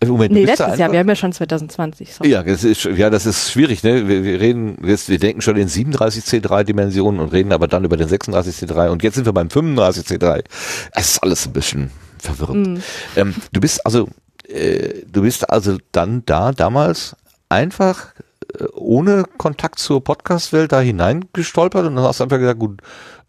Äh, 0.01 0.07
Moment, 0.07 0.33
Nee, 0.33 0.45
letztes 0.45 0.79
Jahr. 0.79 0.93
Wir 0.93 0.99
haben 0.99 1.09
ja 1.09 1.16
schon 1.16 1.33
2020. 1.33 2.14
Sorry. 2.14 2.31
Ja, 2.31 2.43
das 2.43 2.64
ist, 2.64 2.85
ja, 2.85 3.11
das 3.11 3.26
ist 3.26 3.51
schwierig, 3.51 3.83
ne? 3.83 4.09
Wir, 4.09 4.24
wir 4.24 4.41
reden, 4.41 4.79
jetzt, 4.85 5.09
wir 5.09 5.18
denken 5.18 5.41
schon 5.41 5.57
in 5.57 5.68
37C3 5.68 6.64
Dimensionen 6.64 7.20
und 7.20 7.33
reden 7.33 7.53
aber 7.53 7.68
dann 7.68 7.85
über 7.85 7.97
den 7.97 8.09
36C3 8.09 8.89
und 8.89 9.03
jetzt 9.03 9.14
sind 9.14 9.26
wir 9.26 9.33
beim 9.33 9.49
35C3. 9.49 10.45
Es 10.93 11.11
ist 11.12 11.22
alles 11.22 11.47
ein 11.47 11.53
bisschen 11.53 11.91
verwirrend. 12.18 12.83
Ähm, 13.16 13.35
du 13.53 13.61
bist 13.61 13.85
also, 13.85 14.09
äh, 14.49 15.03
du 15.11 15.22
bist 15.22 15.49
also 15.51 15.79
dann 15.93 16.22
da 16.26 16.53
damals 16.53 17.16
einfach 17.49 18.14
äh, 18.59 18.64
ohne 18.74 19.24
Kontakt 19.37 19.79
zur 19.79 20.03
Podcast-Welt 20.03 20.72
da 20.72 20.81
hineingestolpert 20.81 21.87
und 21.87 21.97
dann 21.97 22.05
hast 22.05 22.20
du 22.20 22.24
einfach 22.24 22.39
gesagt, 22.39 22.59
gut, 22.59 22.81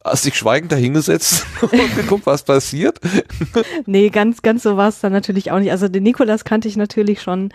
Hast 0.04 0.26
dich 0.26 0.36
schweigend 0.36 0.72
dahingesetzt 0.72 1.46
und 1.62 1.96
geguckt, 1.96 2.26
was 2.26 2.44
passiert? 2.44 3.00
nee, 3.86 4.10
ganz, 4.10 4.42
ganz 4.42 4.64
so 4.64 4.78
war 4.78 4.90
es 4.90 5.02
dann 5.02 5.12
natürlich 5.12 5.52
auch 5.52 5.60
nicht. 5.60 5.72
Also 5.72 5.88
den 5.90 6.04
Nikolas 6.04 6.46
kannte 6.46 6.68
ich 6.68 6.78
natürlich 6.78 7.22
schon. 7.22 7.50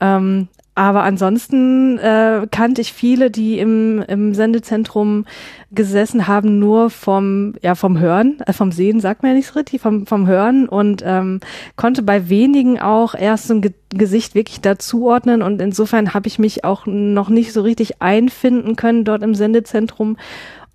Ähm, 0.00 0.48
aber 0.74 1.02
ansonsten 1.02 1.98
äh, 1.98 2.46
kannte 2.50 2.80
ich 2.80 2.94
viele, 2.94 3.30
die 3.30 3.58
im, 3.58 4.00
im 4.08 4.32
Sendezentrum 4.32 5.26
gesessen 5.70 6.26
haben, 6.26 6.58
nur 6.58 6.88
vom, 6.88 7.54
ja, 7.60 7.74
vom 7.74 7.98
Hören, 7.98 8.38
äh, 8.46 8.54
vom 8.54 8.72
Sehen 8.72 8.98
sagt 8.98 9.22
man 9.22 9.32
ja 9.32 9.36
nicht 9.36 9.48
so 9.48 9.58
richtig, 9.58 9.82
vom, 9.82 10.06
vom 10.06 10.26
Hören 10.26 10.70
und 10.70 11.02
ähm, 11.04 11.40
konnte 11.76 12.02
bei 12.02 12.30
wenigen 12.30 12.80
auch 12.80 13.14
erst 13.14 13.50
ein 13.50 13.60
Ge 13.60 13.72
Gesicht 13.94 14.34
wirklich 14.34 14.62
dazuordnen 14.62 15.42
und 15.42 15.60
insofern 15.60 16.14
habe 16.14 16.26
ich 16.26 16.38
mich 16.38 16.64
auch 16.64 16.86
noch 16.86 17.28
nicht 17.28 17.52
so 17.52 17.60
richtig 17.60 18.00
einfinden 18.00 18.74
können 18.74 19.04
dort 19.04 19.22
im 19.22 19.34
Sendezentrum 19.34 20.16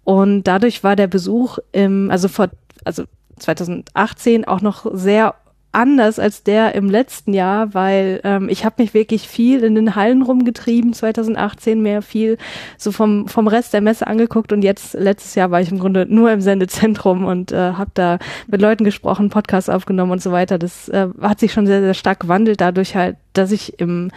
und 0.07 0.43
dadurch 0.43 0.85
war 0.85 0.95
der 0.95 1.07
Besuch 1.07 1.57
im, 1.73 2.09
also 2.09 2.29
vor, 2.29 2.47
also 2.85 3.03
2018 3.39 4.47
auch 4.47 4.61
noch 4.61 4.85
sehr 4.93 5.35
anders 5.73 6.17
als 6.17 6.43
der 6.43 6.75
im 6.75 6.89
letzten 6.89 7.33
Jahr, 7.33 7.73
weil 7.73 8.21
ähm, 8.23 8.47
ich 8.47 8.63
habe 8.63 8.81
mich 8.81 8.93
wirklich 8.93 9.27
viel 9.27 9.65
in 9.65 9.75
den 9.75 9.95
Hallen 9.95 10.21
rumgetrieben, 10.21 10.93
2018 10.93 11.81
mehr 11.81 12.01
viel 12.01 12.37
so 12.77 12.93
vom, 12.93 13.27
vom 13.27 13.49
Rest 13.49 13.73
der 13.73 13.81
Messe 13.81 14.07
angeguckt 14.07 14.53
und 14.53 14.61
jetzt 14.61 14.93
letztes 14.93 15.35
Jahr 15.35 15.51
war 15.51 15.59
ich 15.59 15.73
im 15.73 15.79
Grunde 15.79 16.05
nur 16.07 16.31
im 16.31 16.39
Sendezentrum 16.39 17.25
und 17.25 17.51
äh, 17.51 17.73
habe 17.73 17.91
da 17.93 18.17
mit 18.47 18.61
Leuten 18.61 18.85
gesprochen, 18.85 19.29
Podcasts 19.29 19.69
aufgenommen 19.69 20.13
und 20.13 20.23
so 20.23 20.31
weiter. 20.31 20.57
Das 20.57 20.87
äh, 20.87 21.09
hat 21.21 21.41
sich 21.41 21.51
schon 21.51 21.67
sehr, 21.67 21.81
sehr 21.81 21.93
stark 21.93 22.21
gewandelt, 22.21 22.61
dadurch 22.61 22.95
halt, 22.95 23.17
dass 23.33 23.51
ich 23.51 23.77
im 23.77 24.09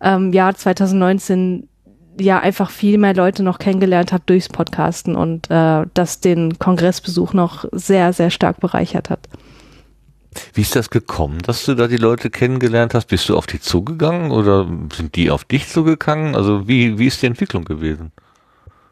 ähm, 0.00 0.32
Jahr 0.32 0.54
2019 0.54 1.68
ja 2.18 2.40
einfach 2.40 2.70
viel 2.70 2.98
mehr 2.98 3.14
Leute 3.14 3.42
noch 3.42 3.58
kennengelernt 3.58 4.12
habe 4.12 4.22
durchs 4.26 4.48
Podcasten 4.48 5.16
und 5.16 5.50
äh, 5.50 5.84
das 5.94 6.20
den 6.20 6.58
Kongressbesuch 6.58 7.32
noch 7.32 7.64
sehr, 7.72 8.12
sehr 8.12 8.30
stark 8.30 8.60
bereichert 8.60 9.10
hat. 9.10 9.28
Wie 10.52 10.60
ist 10.60 10.76
das 10.76 10.90
gekommen, 10.90 11.38
dass 11.38 11.64
du 11.64 11.74
da 11.74 11.86
die 11.86 11.96
Leute 11.96 12.30
kennengelernt 12.30 12.94
hast? 12.94 13.06
Bist 13.06 13.28
du 13.28 13.36
auf 13.36 13.46
die 13.46 13.60
zugegangen 13.60 14.30
oder 14.30 14.66
sind 14.94 15.16
die 15.16 15.30
auf 15.30 15.44
dich 15.44 15.68
zugegangen? 15.68 16.34
Also 16.34 16.68
wie, 16.68 16.98
wie 16.98 17.06
ist 17.06 17.22
die 17.22 17.26
Entwicklung 17.26 17.64
gewesen? 17.64 18.12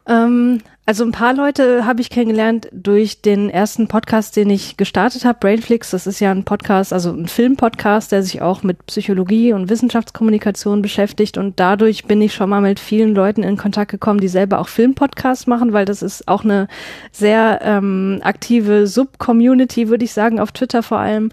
Ähm, 0.07 0.61
also 0.87 1.03
ein 1.03 1.11
paar 1.11 1.33
Leute 1.33 1.85
habe 1.85 2.01
ich 2.01 2.11
kennengelernt 2.11 2.69
durch 2.71 3.21
den 3.21 3.49
ersten 3.49 3.87
Podcast, 3.87 4.35
den 4.35 4.51
ich 4.51 4.77
gestartet 4.77 5.25
habe, 5.25 5.39
Brainflix. 5.39 5.89
Das 5.89 6.05
ist 6.05 6.19
ja 6.19 6.29
ein 6.29 6.43
Podcast, 6.43 6.93
also 6.93 7.11
ein 7.11 7.27
Filmpodcast, 7.27 8.11
der 8.11 8.21
sich 8.21 8.43
auch 8.43 8.61
mit 8.61 8.85
Psychologie 8.85 9.53
und 9.53 9.69
Wissenschaftskommunikation 9.69 10.83
beschäftigt. 10.83 11.39
Und 11.39 11.59
dadurch 11.59 12.05
bin 12.05 12.21
ich 12.21 12.35
schon 12.35 12.51
mal 12.51 12.61
mit 12.61 12.79
vielen 12.79 13.15
Leuten 13.15 13.41
in 13.41 13.57
Kontakt 13.57 13.89
gekommen, 13.89 14.19
die 14.19 14.27
selber 14.27 14.59
auch 14.59 14.67
Filmpodcasts 14.67 15.47
machen, 15.47 15.73
weil 15.73 15.85
das 15.85 16.03
ist 16.03 16.27
auch 16.27 16.43
eine 16.43 16.67
sehr 17.11 17.61
ähm, 17.63 18.19
aktive 18.23 18.85
Sub-Community, 18.85 19.89
würde 19.89 20.05
ich 20.05 20.13
sagen, 20.13 20.39
auf 20.39 20.51
Twitter 20.51 20.83
vor 20.83 20.99
allem. 20.99 21.31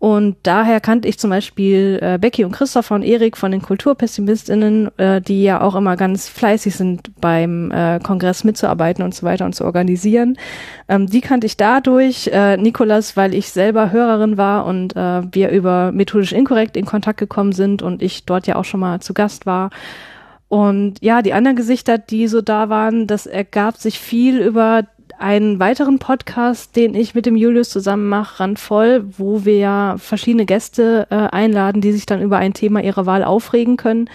Und 0.00 0.36
daher 0.44 0.80
kannte 0.80 1.06
ich 1.08 1.18
zum 1.18 1.28
Beispiel 1.28 1.98
äh, 2.00 2.16
Becky 2.18 2.46
und 2.46 2.52
Christopher 2.52 2.94
und 2.94 3.02
Erik 3.02 3.36
von 3.36 3.52
den 3.52 3.60
KulturpessimistInnen, 3.60 4.98
äh, 4.98 5.20
die 5.20 5.42
ja 5.42 5.60
auch 5.60 5.74
immer 5.74 5.96
ganz 5.98 6.26
fleißig 6.26 6.74
sind 6.74 7.20
beim 7.20 7.70
äh, 7.70 8.00
Kongress 8.02 8.42
mitzuarbeiten 8.42 9.04
und 9.04 9.14
so 9.14 9.26
weiter 9.26 9.44
und 9.44 9.54
zu 9.54 9.62
organisieren. 9.66 10.38
Ähm, 10.88 11.06
die 11.06 11.20
kannte 11.20 11.46
ich 11.46 11.58
dadurch. 11.58 12.28
Äh, 12.32 12.56
Nikolas, 12.56 13.18
weil 13.18 13.34
ich 13.34 13.50
selber 13.50 13.92
Hörerin 13.92 14.38
war 14.38 14.64
und 14.64 14.96
äh, 14.96 15.22
wir 15.32 15.50
über 15.50 15.92
methodisch 15.92 16.32
inkorrekt 16.32 16.78
in 16.78 16.86
Kontakt 16.86 17.18
gekommen 17.18 17.52
sind 17.52 17.82
und 17.82 18.00
ich 18.00 18.24
dort 18.24 18.46
ja 18.46 18.56
auch 18.56 18.64
schon 18.64 18.80
mal 18.80 19.00
zu 19.00 19.12
Gast 19.12 19.44
war. 19.44 19.68
Und 20.48 20.94
ja, 21.02 21.20
die 21.20 21.34
anderen 21.34 21.56
Gesichter, 21.56 21.98
die 21.98 22.26
so 22.26 22.40
da 22.40 22.70
waren, 22.70 23.06
das 23.06 23.26
ergab 23.26 23.76
sich 23.76 24.00
viel 24.00 24.40
über 24.40 24.84
einen 25.20 25.60
weiteren 25.60 25.98
Podcast, 25.98 26.74
den 26.76 26.94
ich 26.94 27.14
mit 27.14 27.26
dem 27.26 27.36
Julius 27.36 27.68
zusammen 27.68 28.08
mache, 28.08 28.40
randvoll, 28.40 29.04
wo 29.18 29.44
wir 29.44 29.58
ja 29.58 29.96
verschiedene 29.98 30.46
Gäste 30.46 31.06
äh, 31.10 31.14
einladen, 31.14 31.82
die 31.82 31.92
sich 31.92 32.06
dann 32.06 32.22
über 32.22 32.38
ein 32.38 32.54
Thema 32.54 32.82
ihrer 32.82 33.04
Wahl 33.04 33.22
aufregen 33.22 33.76
können. 33.76 34.08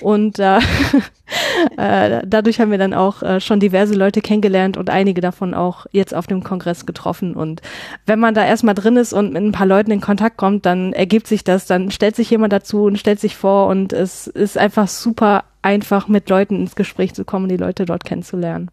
Und 0.00 0.38
äh, 0.38 0.58
äh, 1.76 2.22
dadurch 2.26 2.58
haben 2.58 2.70
wir 2.70 2.78
dann 2.78 2.94
auch 2.94 3.22
äh, 3.22 3.40
schon 3.40 3.60
diverse 3.60 3.94
Leute 3.94 4.22
kennengelernt 4.22 4.76
und 4.78 4.88
einige 4.88 5.20
davon 5.20 5.52
auch 5.52 5.86
jetzt 5.92 6.14
auf 6.14 6.26
dem 6.26 6.42
Kongress 6.42 6.86
getroffen. 6.86 7.34
Und 7.34 7.60
wenn 8.06 8.18
man 8.18 8.34
da 8.34 8.44
erstmal 8.44 8.74
drin 8.74 8.96
ist 8.96 9.12
und 9.12 9.34
mit 9.34 9.42
ein 9.42 9.52
paar 9.52 9.66
Leuten 9.66 9.90
in 9.90 10.00
Kontakt 10.00 10.38
kommt, 10.38 10.64
dann 10.64 10.94
ergibt 10.94 11.26
sich 11.26 11.44
das, 11.44 11.66
dann 11.66 11.90
stellt 11.90 12.16
sich 12.16 12.30
jemand 12.30 12.52
dazu 12.52 12.84
und 12.84 12.98
stellt 12.98 13.20
sich 13.20 13.36
vor 13.36 13.68
und 13.68 13.92
es 13.92 14.26
ist 14.26 14.56
einfach 14.56 14.88
super 14.88 15.44
einfach 15.60 16.08
mit 16.08 16.30
Leuten 16.30 16.60
ins 16.60 16.76
Gespräch 16.76 17.12
zu 17.14 17.24
kommen, 17.24 17.48
die 17.48 17.56
Leute 17.56 17.84
dort 17.84 18.04
kennenzulernen. 18.04 18.70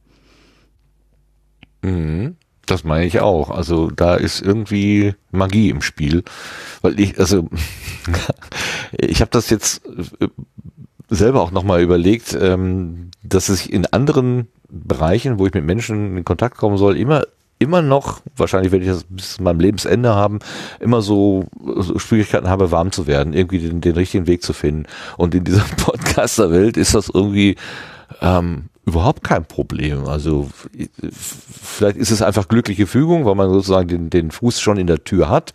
Mhm. 1.83 2.35
Das 2.65 2.83
meine 2.83 3.05
ich 3.05 3.19
auch. 3.19 3.49
Also 3.49 3.91
da 3.91 4.15
ist 4.15 4.41
irgendwie 4.41 5.15
Magie 5.31 5.69
im 5.69 5.81
Spiel, 5.81 6.23
weil 6.81 6.99
ich 6.99 7.19
also 7.19 7.49
ich 8.97 9.21
habe 9.21 9.31
das 9.31 9.49
jetzt 9.49 9.85
äh, 10.19 10.27
selber 11.09 11.41
auch 11.41 11.51
nochmal 11.51 11.81
überlegt, 11.81 12.37
ähm, 12.39 13.11
dass 13.21 13.49
es 13.49 13.67
in 13.67 13.85
anderen 13.87 14.47
Bereichen, 14.69 15.39
wo 15.39 15.45
ich 15.45 15.53
mit 15.53 15.65
Menschen 15.65 16.17
in 16.17 16.25
Kontakt 16.25 16.57
kommen 16.57 16.77
soll, 16.77 16.97
immer 16.97 17.23
immer 17.59 17.81
noch, 17.81 18.21
wahrscheinlich 18.35 18.71
werde 18.71 18.85
ich 18.85 18.91
das 18.91 19.05
bis 19.05 19.35
zu 19.35 19.43
meinem 19.43 19.59
Lebensende 19.61 20.13
haben, 20.13 20.39
immer 20.79 21.01
so, 21.01 21.45
so 21.77 21.97
Schwierigkeiten 21.97 22.49
habe, 22.49 22.71
warm 22.71 22.91
zu 22.91 23.07
werden, 23.07 23.33
irgendwie 23.33 23.59
den, 23.59 23.79
den 23.79 23.93
richtigen 23.93 24.27
Weg 24.27 24.43
zu 24.43 24.51
finden. 24.53 24.85
Und 25.17 25.33
in 25.33 25.45
dieser 25.45 25.63
Podcaster-Welt 25.77 26.75
ist 26.75 26.93
das 26.93 27.09
irgendwie 27.09 27.55
ähm, 28.21 28.65
überhaupt 28.85 29.23
kein 29.23 29.45
Problem. 29.45 30.05
Also 30.05 30.49
vielleicht 31.61 31.97
ist 31.97 32.11
es 32.11 32.21
einfach 32.21 32.47
glückliche 32.47 32.85
Fügung, 32.85 33.25
weil 33.25 33.35
man 33.35 33.49
sozusagen 33.49 33.87
den, 33.87 34.09
den 34.09 34.31
Fuß 34.31 34.59
schon 34.59 34.77
in 34.77 34.87
der 34.87 35.03
Tür 35.03 35.29
hat, 35.29 35.53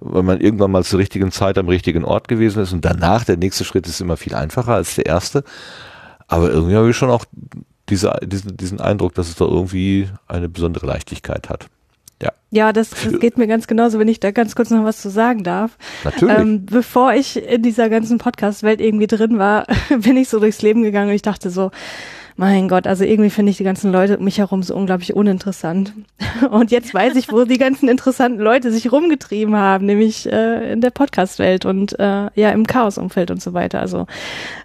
weil 0.00 0.22
man 0.22 0.40
irgendwann 0.40 0.70
mal 0.70 0.84
zur 0.84 0.98
richtigen 0.98 1.30
Zeit 1.30 1.58
am 1.58 1.68
richtigen 1.68 2.04
Ort 2.04 2.28
gewesen 2.28 2.62
ist 2.62 2.72
und 2.72 2.84
danach 2.84 3.24
der 3.24 3.36
nächste 3.36 3.64
Schritt 3.64 3.86
ist 3.86 4.00
immer 4.00 4.16
viel 4.16 4.34
einfacher 4.34 4.74
als 4.74 4.94
der 4.94 5.06
erste. 5.06 5.44
Aber 6.26 6.50
irgendwie 6.50 6.76
habe 6.76 6.88
ich 6.88 6.96
schon 6.96 7.10
auch 7.10 7.24
diese, 7.88 8.18
diesen, 8.22 8.56
diesen 8.56 8.80
Eindruck, 8.80 9.14
dass 9.14 9.28
es 9.28 9.34
da 9.34 9.44
irgendwie 9.44 10.08
eine 10.26 10.48
besondere 10.48 10.86
Leichtigkeit 10.86 11.50
hat. 11.50 11.66
Ja, 12.22 12.32
ja 12.50 12.72
das, 12.72 12.90
das 12.90 13.18
geht 13.18 13.36
mir 13.36 13.46
ganz 13.46 13.66
genauso, 13.66 13.98
wenn 13.98 14.08
ich 14.08 14.20
da 14.20 14.30
ganz 14.30 14.54
kurz 14.54 14.70
noch 14.70 14.84
was 14.84 15.02
zu 15.02 15.10
sagen 15.10 15.42
darf. 15.42 15.76
Natürlich. 16.04 16.38
Ähm, 16.38 16.66
bevor 16.66 17.12
ich 17.12 17.42
in 17.42 17.62
dieser 17.62 17.88
ganzen 17.88 18.18
Podcast-Welt 18.18 18.80
irgendwie 18.80 19.06
drin 19.06 19.38
war, 19.38 19.66
bin 19.88 20.16
ich 20.16 20.28
so 20.28 20.38
durchs 20.38 20.62
Leben 20.62 20.82
gegangen 20.82 21.08
und 21.08 21.14
ich 21.14 21.22
dachte 21.22 21.50
so, 21.50 21.70
mein 22.36 22.68
Gott, 22.68 22.86
also 22.86 23.04
irgendwie 23.04 23.30
finde 23.30 23.50
ich 23.50 23.56
die 23.56 23.64
ganzen 23.64 23.92
Leute 23.92 24.18
um 24.18 24.24
mich 24.24 24.38
herum 24.38 24.62
so 24.62 24.74
unglaublich 24.74 25.14
uninteressant. 25.14 25.92
Und 26.50 26.70
jetzt 26.70 26.94
weiß 26.94 27.16
ich, 27.16 27.30
wo 27.30 27.44
die 27.44 27.58
ganzen 27.58 27.88
interessanten 27.88 28.40
Leute 28.40 28.72
sich 28.72 28.90
rumgetrieben 28.90 29.56
haben, 29.56 29.86
nämlich 29.86 30.30
äh, 30.30 30.72
in 30.72 30.80
der 30.80 30.90
Podcast-Welt 30.90 31.64
und 31.64 31.98
äh, 31.98 32.28
ja 32.34 32.50
im 32.50 32.66
Chaos-Umfeld 32.66 33.30
und 33.30 33.42
so 33.42 33.52
weiter. 33.52 33.80
Also 33.80 34.06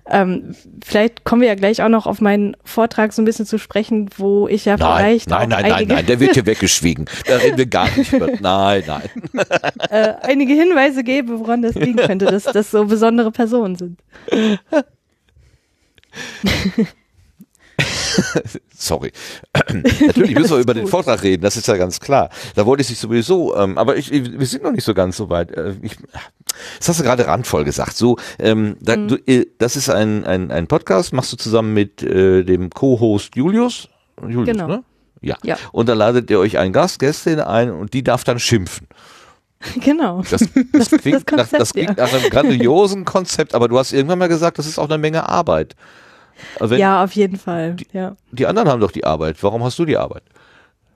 ähm, 0.10 0.56
vielleicht 0.84 1.24
kommen 1.24 1.42
wir 1.42 1.48
ja 1.48 1.56
gleich 1.56 1.82
auch 1.82 1.90
noch 1.90 2.06
auf 2.08 2.22
meinen 2.22 2.56
Vortrag 2.64 3.14
so 3.14 3.22
ein 3.22 3.26
bisschen 3.26 3.46
zu 3.46 3.58
sprechen, 3.58 4.10
wo 4.18 4.48
ich 4.48 4.66
ja 4.66 4.78
nein, 4.78 4.98
vielleicht 4.98 5.30
nein, 5.30 5.50
nein, 5.50 5.66
nein, 5.68 5.88
nein, 5.88 6.06
der 6.06 6.20
wird 6.20 6.34
hier 6.34 6.46
weggeschwiegen. 6.46 7.06
Da 7.28 7.38
reden 7.38 7.58
wir 7.58 7.66
gar 7.66 7.90
nicht 7.98 8.14
über. 8.14 8.28
Nein, 8.40 8.84
nein. 8.86 9.10
äh, 9.90 10.14
einige 10.22 10.54
Hinweise 10.54 11.04
gebe, 11.04 11.40
woran 11.40 11.62
das 11.62 11.76
liegen 11.76 11.98
könnte, 11.98 12.26
dass 12.26 12.44
das 12.44 12.72
so 12.72 12.86
besondere 12.86 13.32
Personen 13.32 13.76
sind. 13.76 14.00
Sorry. 18.76 19.12
Natürlich 20.06 20.36
müssen 20.36 20.52
wir 20.52 20.60
über 20.60 20.74
den 20.74 20.88
Vortrag 20.88 21.24
reden, 21.24 21.44
das 21.44 21.58
ist 21.58 21.68
ja 21.68 21.78
ganz 21.78 22.00
klar. 22.00 22.30
Da 22.56 22.66
wollte 22.66 22.82
ich 22.82 22.88
sich 22.88 23.00
sowieso, 23.00 23.56
ähm, 23.56 23.78
aber 23.78 23.98
ich, 23.98 24.12
wir 24.12 24.46
sind 24.46 24.64
noch 24.64 24.72
nicht 24.72 24.84
so 24.84 24.94
ganz 24.94 25.18
so 25.18 25.30
weit. 25.30 25.52
Äh, 25.52 25.76
ich, 25.82 25.96
das 26.78 26.90
hast 26.90 27.00
du 27.00 27.04
gerade 27.04 27.28
randvoll 27.28 27.64
gesagt. 27.64 27.96
So, 27.96 28.18
ähm, 28.40 28.78
da, 28.80 28.98
mhm. 28.98 29.08
du, 29.08 29.16
äh, 29.26 29.46
das 29.58 29.76
ist 29.76 29.90
ein, 29.90 30.26
ein, 30.26 30.52
ein 30.52 30.68
Podcast, 30.68 31.14
machst 31.14 31.32
du 31.34 31.38
zusammen 31.38 31.74
mit 31.74 32.04
äh, 32.04 32.44
dem 32.44 32.70
Co-Host 32.70 33.36
Julius. 33.36 33.90
Julius, 34.22 34.46
genau. 34.46 34.68
ne? 34.68 34.84
Ja. 35.22 35.38
ja. 35.44 35.58
Und 35.72 35.90
dann 35.90 35.98
ladet 35.98 36.30
ihr 36.30 36.40
euch 36.40 36.58
einen 36.58 36.74
Gast, 36.74 37.00
Gästin 37.00 37.40
ein 37.40 37.72
und 37.72 37.94
die 37.94 38.04
darf 38.04 38.24
dann 38.24 38.40
schimpfen. 38.40 38.88
Genau. 39.82 40.22
Das, 40.30 40.42
das, 40.42 40.90
das 40.90 40.90
klingt, 41.02 41.16
das, 41.18 41.26
Konzept, 41.26 41.52
nach, 41.54 41.60
das 41.60 41.74
klingt 41.74 41.98
ja. 41.98 42.06
nach 42.06 42.14
einem 42.14 42.30
grandiosen 42.30 43.06
Konzept, 43.06 43.56
aber 43.56 43.68
du 43.68 43.80
hast 43.80 43.94
irgendwann 43.94 44.20
mal 44.20 44.28
gesagt, 44.28 44.60
das 44.60 44.68
ist 44.68 44.78
auch 44.78 44.90
eine 44.90 44.98
Menge 44.98 45.28
Arbeit. 45.28 45.76
Also 46.60 46.76
ja, 46.76 47.04
auf 47.04 47.14
jeden 47.14 47.38
Fall. 47.38 47.76
Ja. 47.94 48.16
Die 48.32 48.46
anderen 48.46 48.70
haben 48.70 48.82
doch 48.82 48.92
die 48.92 49.06
Arbeit. 49.06 49.42
Warum 49.42 49.64
hast 49.64 49.80
du 49.80 49.86
die 49.86 49.98
Arbeit? 49.98 50.24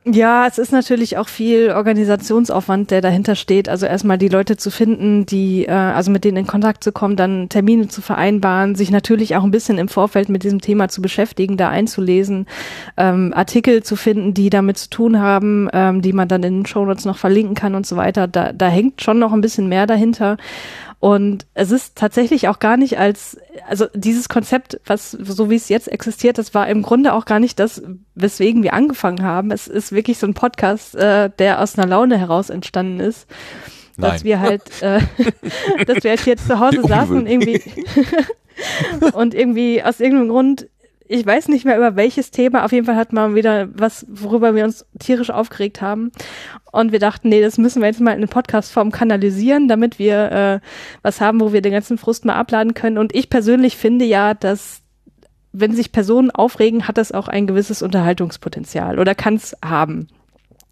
Ja, 0.06 0.48
es 0.48 0.58
ist 0.58 0.72
natürlich 0.72 1.18
auch 1.18 1.28
viel 1.28 1.72
Organisationsaufwand, 1.72 2.90
der 2.90 3.02
dahinter 3.02 3.36
steht. 3.36 3.68
Also 3.68 3.86
erstmal 3.86 4.18
die 4.18 4.30
Leute 4.30 4.56
zu 4.56 4.72
finden, 4.72 5.26
die, 5.26 5.66
äh, 5.66 5.72
also 5.72 6.10
mit 6.10 6.24
denen 6.24 6.38
in 6.38 6.48
Kontakt 6.48 6.84
zu 6.86 6.94
kommen, 6.94 7.18
dann 7.18 7.50
Termine 7.50 7.90
zu 7.90 8.02
vereinbaren, 8.02 8.76
sich 8.76 8.92
natürlich 8.92 9.36
auch 9.36 9.44
ein 9.44 9.52
bisschen 9.52 9.78
im 9.78 9.90
Vorfeld 9.90 10.30
mit 10.30 10.44
diesem 10.44 10.62
Thema 10.62 10.88
zu 10.88 11.02
beschäftigen, 11.02 11.58
da 11.58 11.70
einzulesen, 11.70 12.48
ähm, 12.96 13.34
Artikel 13.36 13.84
zu 13.84 13.98
finden, 13.98 14.34
die 14.34 14.50
damit 14.50 14.78
zu 14.78 14.90
tun 14.90 15.20
haben, 15.20 15.70
ähm, 15.74 16.02
die 16.02 16.14
man 16.14 16.30
dann 16.30 16.44
in 16.44 16.60
den 16.60 16.66
Shownotes 16.66 17.04
noch 17.04 17.18
verlinken 17.18 17.54
kann 17.54 17.76
und 17.76 17.86
so 17.86 17.98
weiter. 17.98 18.28
Da, 18.28 18.54
da 18.54 18.68
hängt 18.68 19.02
schon 19.04 19.20
noch 19.20 19.34
ein 19.34 19.42
bisschen 19.42 19.68
mehr 19.68 19.86
dahinter. 19.86 20.38
Und 21.00 21.46
es 21.54 21.72
ist 21.72 21.96
tatsächlich 21.96 22.50
auch 22.50 22.60
gar 22.60 22.76
nicht 22.76 23.00
als, 23.00 23.38
also 23.68 23.86
dieses 23.94 24.28
Konzept, 24.28 24.82
was 24.86 25.12
so 25.12 25.50
wie 25.50 25.56
es 25.56 25.70
jetzt 25.70 25.88
existiert, 25.90 26.38
das 26.38 26.54
war 26.54 26.68
im 26.68 26.82
Grunde 26.82 27.14
auch 27.14 27.24
gar 27.24 27.40
nicht 27.40 27.58
das, 27.58 27.82
weswegen 28.16 28.64
wir 28.64 28.74
angefangen 28.74 29.24
haben. 29.24 29.52
Es 29.52 29.70
ist 29.70 29.94
wirklich 29.94 30.18
so 30.18 30.28
ein 30.28 30.34
Podcast, 30.34 30.96
äh, 30.96 31.30
der 31.40 31.62
aus 31.62 31.78
einer 31.78 31.88
Laune 31.88 32.18
heraus 32.18 32.50
entstanden 32.50 33.00
ist. 33.00 33.28
Nein. 33.96 34.12
Dass 34.12 34.24
wir 34.26 34.42
halt, 34.42 34.64
äh, 34.82 35.00
dass 35.86 36.04
wir 36.04 36.12
halt 36.12 36.22
hier 36.22 36.36
zu 36.36 36.60
Hause 36.60 36.82
saßen 36.86 37.18
und 37.18 37.28
irgendwie 37.28 37.62
und 39.14 39.34
irgendwie 39.34 39.82
aus 39.82 40.02
irgendeinem 40.02 40.30
Grund 40.30 40.68
ich 41.12 41.26
weiß 41.26 41.48
nicht 41.48 41.66
mehr 41.66 41.76
über 41.76 41.96
welches 41.96 42.30
Thema, 42.30 42.64
auf 42.64 42.72
jeden 42.72 42.86
Fall 42.86 42.96
hat 42.96 43.14
man 43.14 43.34
wieder 43.34 43.68
was, 43.74 44.06
worüber 44.08 44.54
wir 44.54 44.64
uns 44.64 44.86
tierisch 45.00 45.32
aufgeregt 45.32 45.82
haben. 45.82 46.12
Und 46.72 46.92
wir 46.92 47.00
dachten, 47.00 47.30
nee, 47.30 47.42
das 47.42 47.58
müssen 47.58 47.82
wir 47.82 47.88
jetzt 47.88 48.00
mal 48.00 48.12
in 48.12 48.18
eine 48.18 48.28
Podcast-Form 48.28 48.92
kanalisieren, 48.92 49.68
damit 49.68 49.98
wir 49.98 50.32
äh, 50.32 50.60
was 51.02 51.20
haben, 51.20 51.42
wo 51.42 51.52
wir 51.52 51.64
den 51.64 51.72
ganzen 51.72 51.98
Frust 51.98 52.26
mal 52.26 52.36
abladen 52.36 52.76
können. 52.76 53.00
Und 53.00 53.16
ich 53.16 53.32
persönlich 53.32 53.76
finde 53.76 54.06
ja, 54.06 54.36
dass 54.36 54.84
wenn 55.52 55.74
sich 55.74 55.92
Personen 55.92 56.30
aufregen, 56.30 56.88
hat 56.88 57.00
das 57.00 57.12
auch 57.12 57.28
ein 57.28 57.48
gewisses 57.48 57.82
Unterhaltungspotenzial 57.82 59.00
oder 59.00 59.16
kann 59.16 59.34
es 59.34 59.58
haben. 59.66 60.10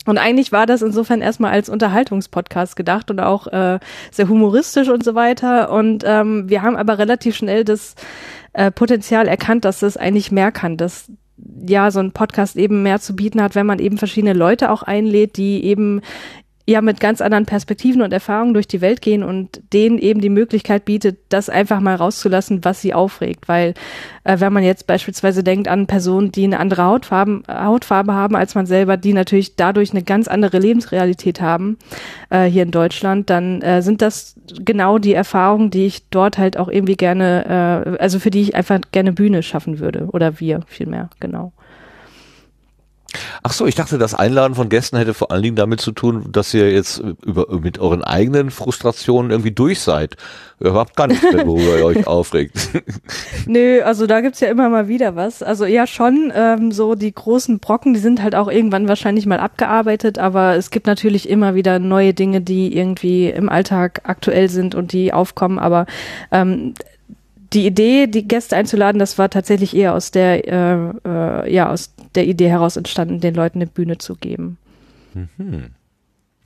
Und 0.07 0.17
eigentlich 0.17 0.51
war 0.51 0.65
das 0.65 0.81
insofern 0.81 1.21
erstmal 1.21 1.51
als 1.51 1.69
Unterhaltungspodcast 1.69 2.75
gedacht 2.75 3.11
und 3.11 3.19
auch 3.19 3.47
äh, 3.47 3.79
sehr 4.11 4.29
humoristisch 4.29 4.89
und 4.89 5.03
so 5.03 5.15
weiter. 5.15 5.71
Und 5.71 6.03
ähm, 6.05 6.49
wir 6.49 6.61
haben 6.61 6.75
aber 6.75 6.97
relativ 6.97 7.35
schnell 7.35 7.63
das 7.63 7.95
äh, 8.53 8.71
Potenzial 8.71 9.27
erkannt, 9.27 9.65
dass 9.65 9.81
es 9.81 9.97
eigentlich 9.97 10.31
mehr 10.31 10.51
kann, 10.51 10.77
dass 10.77 11.11
ja 11.67 11.91
so 11.91 11.99
ein 11.99 12.11
Podcast 12.11 12.55
eben 12.55 12.83
mehr 12.83 12.99
zu 12.99 13.15
bieten 13.15 13.41
hat, 13.41 13.55
wenn 13.55 13.65
man 13.65 13.79
eben 13.79 13.97
verschiedene 13.97 14.33
Leute 14.33 14.71
auch 14.71 14.83
einlädt, 14.83 15.37
die 15.37 15.63
eben 15.63 16.01
ja 16.67 16.81
mit 16.81 16.99
ganz 16.99 17.21
anderen 17.21 17.45
Perspektiven 17.45 18.01
und 18.01 18.11
Erfahrungen 18.11 18.53
durch 18.53 18.67
die 18.67 18.81
Welt 18.81 19.01
gehen 19.01 19.23
und 19.23 19.61
denen 19.71 19.97
eben 19.97 20.19
die 20.19 20.29
Möglichkeit 20.29 20.83
bietet, 20.83 21.17
das 21.29 21.49
einfach 21.49 21.79
mal 21.79 21.95
rauszulassen, 21.95 22.65
was 22.65 22.81
sie 22.81 22.93
aufregt. 22.93 23.47
Weil 23.47 23.73
äh, 24.25 24.41
wenn 24.41 24.51
man 24.51 24.63
jetzt 24.63 24.85
beispielsweise 24.85 25.45
denkt 25.45 25.69
an 25.69 25.87
Personen, 25.87 26.33
die 26.33 26.43
eine 26.43 26.59
andere 26.59 26.83
Hautfarbe, 26.83 27.43
Hautfarbe 27.47 28.13
haben 28.13 28.35
als 28.35 28.53
man 28.53 28.65
selber, 28.65 28.97
die 28.97 29.13
natürlich 29.13 29.55
dadurch 29.55 29.91
eine 29.91 30.03
ganz 30.03 30.27
andere 30.27 30.59
Lebensrealität 30.59 31.39
haben 31.39 31.77
äh, 32.29 32.43
hier 32.43 32.63
in 32.63 32.71
Deutschland, 32.71 33.29
dann 33.29 33.61
äh, 33.61 33.81
sind 33.81 34.01
das 34.01 34.35
genau 34.59 34.97
die 34.97 35.13
Erfahrungen, 35.13 35.71
die 35.71 35.85
ich 35.85 36.09
dort 36.09 36.37
halt 36.37 36.57
auch 36.57 36.67
irgendwie 36.67 36.97
gerne, 36.97 37.85
äh, 37.95 37.97
also 38.01 38.19
für 38.19 38.29
die 38.29 38.41
ich 38.41 38.55
einfach 38.55 38.81
gerne 38.91 39.13
Bühne 39.13 39.41
schaffen 39.41 39.79
würde. 39.79 40.09
Oder 40.11 40.41
wir 40.41 40.61
vielmehr, 40.67 41.09
genau. 41.21 41.53
Ach 43.43 43.53
so, 43.53 43.65
ich 43.65 43.75
dachte, 43.75 43.97
das 43.97 44.13
Einladen 44.13 44.55
von 44.55 44.69
Gästen 44.69 44.97
hätte 44.97 45.13
vor 45.13 45.31
allen 45.31 45.43
Dingen 45.43 45.55
damit 45.55 45.81
zu 45.81 45.91
tun, 45.91 46.31
dass 46.31 46.53
ihr 46.53 46.71
jetzt 46.71 47.01
über, 47.23 47.47
mit 47.59 47.79
euren 47.79 48.03
eigenen 48.03 48.51
Frustrationen 48.51 49.31
irgendwie 49.31 49.51
durch 49.51 49.81
seid. 49.81 50.17
Ihr 50.59 50.73
habt 50.73 50.95
gar 50.95 51.07
nichts 51.07 51.23
mehr, 51.31 51.45
worüber 51.45 51.77
ihr 51.77 51.85
euch 51.85 52.07
aufregt. 52.07 52.69
Nö, 53.45 53.81
also 53.83 54.07
da 54.07 54.21
gibt's 54.21 54.39
ja 54.39 54.47
immer 54.47 54.69
mal 54.69 54.87
wieder 54.87 55.15
was. 55.15 55.43
Also 55.43 55.65
ja 55.65 55.85
schon, 55.85 56.31
ähm, 56.35 56.71
so 56.71 56.95
die 56.95 57.13
großen 57.13 57.59
Brocken, 57.59 57.93
die 57.93 57.99
sind 57.99 58.23
halt 58.23 58.33
auch 58.33 58.47
irgendwann 58.47 58.87
wahrscheinlich 58.87 59.27
mal 59.27 59.39
abgearbeitet, 59.39 60.17
aber 60.17 60.55
es 60.55 60.71
gibt 60.71 60.87
natürlich 60.87 61.29
immer 61.29 61.53
wieder 61.53 61.77
neue 61.77 62.15
Dinge, 62.15 62.41
die 62.41 62.75
irgendwie 62.75 63.29
im 63.29 63.49
Alltag 63.49 64.01
aktuell 64.05 64.49
sind 64.49 64.73
und 64.73 64.93
die 64.93 65.13
aufkommen, 65.13 65.59
aber 65.59 65.85
ähm, 66.31 66.73
die 67.53 67.65
Idee, 67.65 68.07
die 68.07 68.27
Gäste 68.27 68.55
einzuladen, 68.55 68.99
das 68.99 69.17
war 69.17 69.29
tatsächlich 69.29 69.75
eher 69.75 69.93
aus 69.93 70.11
der, 70.11 70.47
äh, 70.47 70.91
äh, 71.05 71.53
ja, 71.53 71.69
aus 71.69 71.93
der 72.15 72.25
Idee 72.25 72.49
heraus 72.49 72.75
entstanden, 72.77 73.19
den 73.19 73.35
Leuten 73.35 73.59
eine 73.59 73.67
Bühne 73.67 73.97
zu 73.97 74.15
geben. 74.15 74.57
Mhm. 75.13 75.71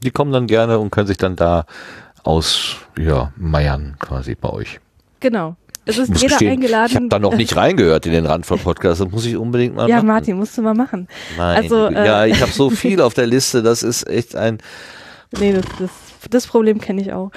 Die 0.03 0.11
kommen 0.11 0.31
dann 0.31 0.47
gerne 0.47 0.79
und 0.79 0.91
können 0.91 1.07
sich 1.07 1.17
dann 1.17 1.35
da 1.35 1.65
aus, 2.23 2.77
ja, 2.97 3.31
meiern 3.35 3.95
quasi 3.99 4.35
bei 4.35 4.49
euch. 4.49 4.79
Genau. 5.19 5.55
Es 5.85 5.97
ist 5.97 6.09
jeder 6.09 6.29
gestehen, 6.29 6.51
eingeladen. 6.51 6.89
Ich 6.91 6.95
habe 6.95 7.07
da 7.09 7.19
noch 7.19 7.35
nicht 7.35 7.55
reingehört 7.55 8.05
in 8.05 8.11
den 8.11 8.25
Randvoll-Podcast. 8.27 9.01
Das 9.01 9.09
muss 9.09 9.25
ich 9.25 9.35
unbedingt 9.35 9.75
mal 9.75 9.89
ja, 9.89 9.95
machen. 9.95 10.07
Ja, 10.07 10.13
Martin, 10.13 10.37
musst 10.37 10.57
du 10.57 10.61
mal 10.61 10.75
machen. 10.75 11.07
Nein, 11.37 11.57
also, 11.57 11.87
äh, 11.87 12.05
ja, 12.05 12.25
ich 12.25 12.39
habe 12.41 12.51
so 12.51 12.69
viel 12.69 13.01
auf 13.01 13.15
der 13.15 13.25
Liste. 13.25 13.63
Das 13.63 13.81
ist 13.81 14.07
echt 14.07 14.35
ein. 14.35 14.59
Nee, 15.39 15.53
das, 15.53 15.65
das 15.79 15.89
das 16.29 16.47
Problem 16.47 16.79
kenne 16.79 17.01
ich 17.01 17.13
auch. 17.13 17.31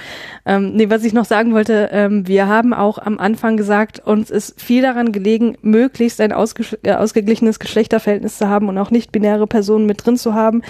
Ähm, 0.45 0.73
nee, 0.73 0.89
was 0.89 1.03
ich 1.03 1.13
noch 1.13 1.25
sagen 1.25 1.53
wollte, 1.53 1.89
ähm, 1.91 2.27
wir 2.27 2.47
haben 2.47 2.73
auch 2.73 2.97
am 2.97 3.19
Anfang 3.19 3.57
gesagt, 3.57 3.99
uns 3.99 4.29
ist 4.29 4.61
viel 4.61 4.81
daran 4.81 5.11
gelegen, 5.11 5.57
möglichst 5.61 6.21
ein 6.21 6.31
äh, 6.31 6.93
ausgeglichenes 6.93 7.59
Geschlechterverhältnis 7.59 8.37
zu 8.37 8.49
haben 8.49 8.69
und 8.69 8.77
auch 8.77 8.91
nicht-binäre 8.91 9.47
Personen 9.47 9.85
mit 9.85 10.05
drin 10.05 10.17
zu 10.17 10.33
haben. 10.33 10.61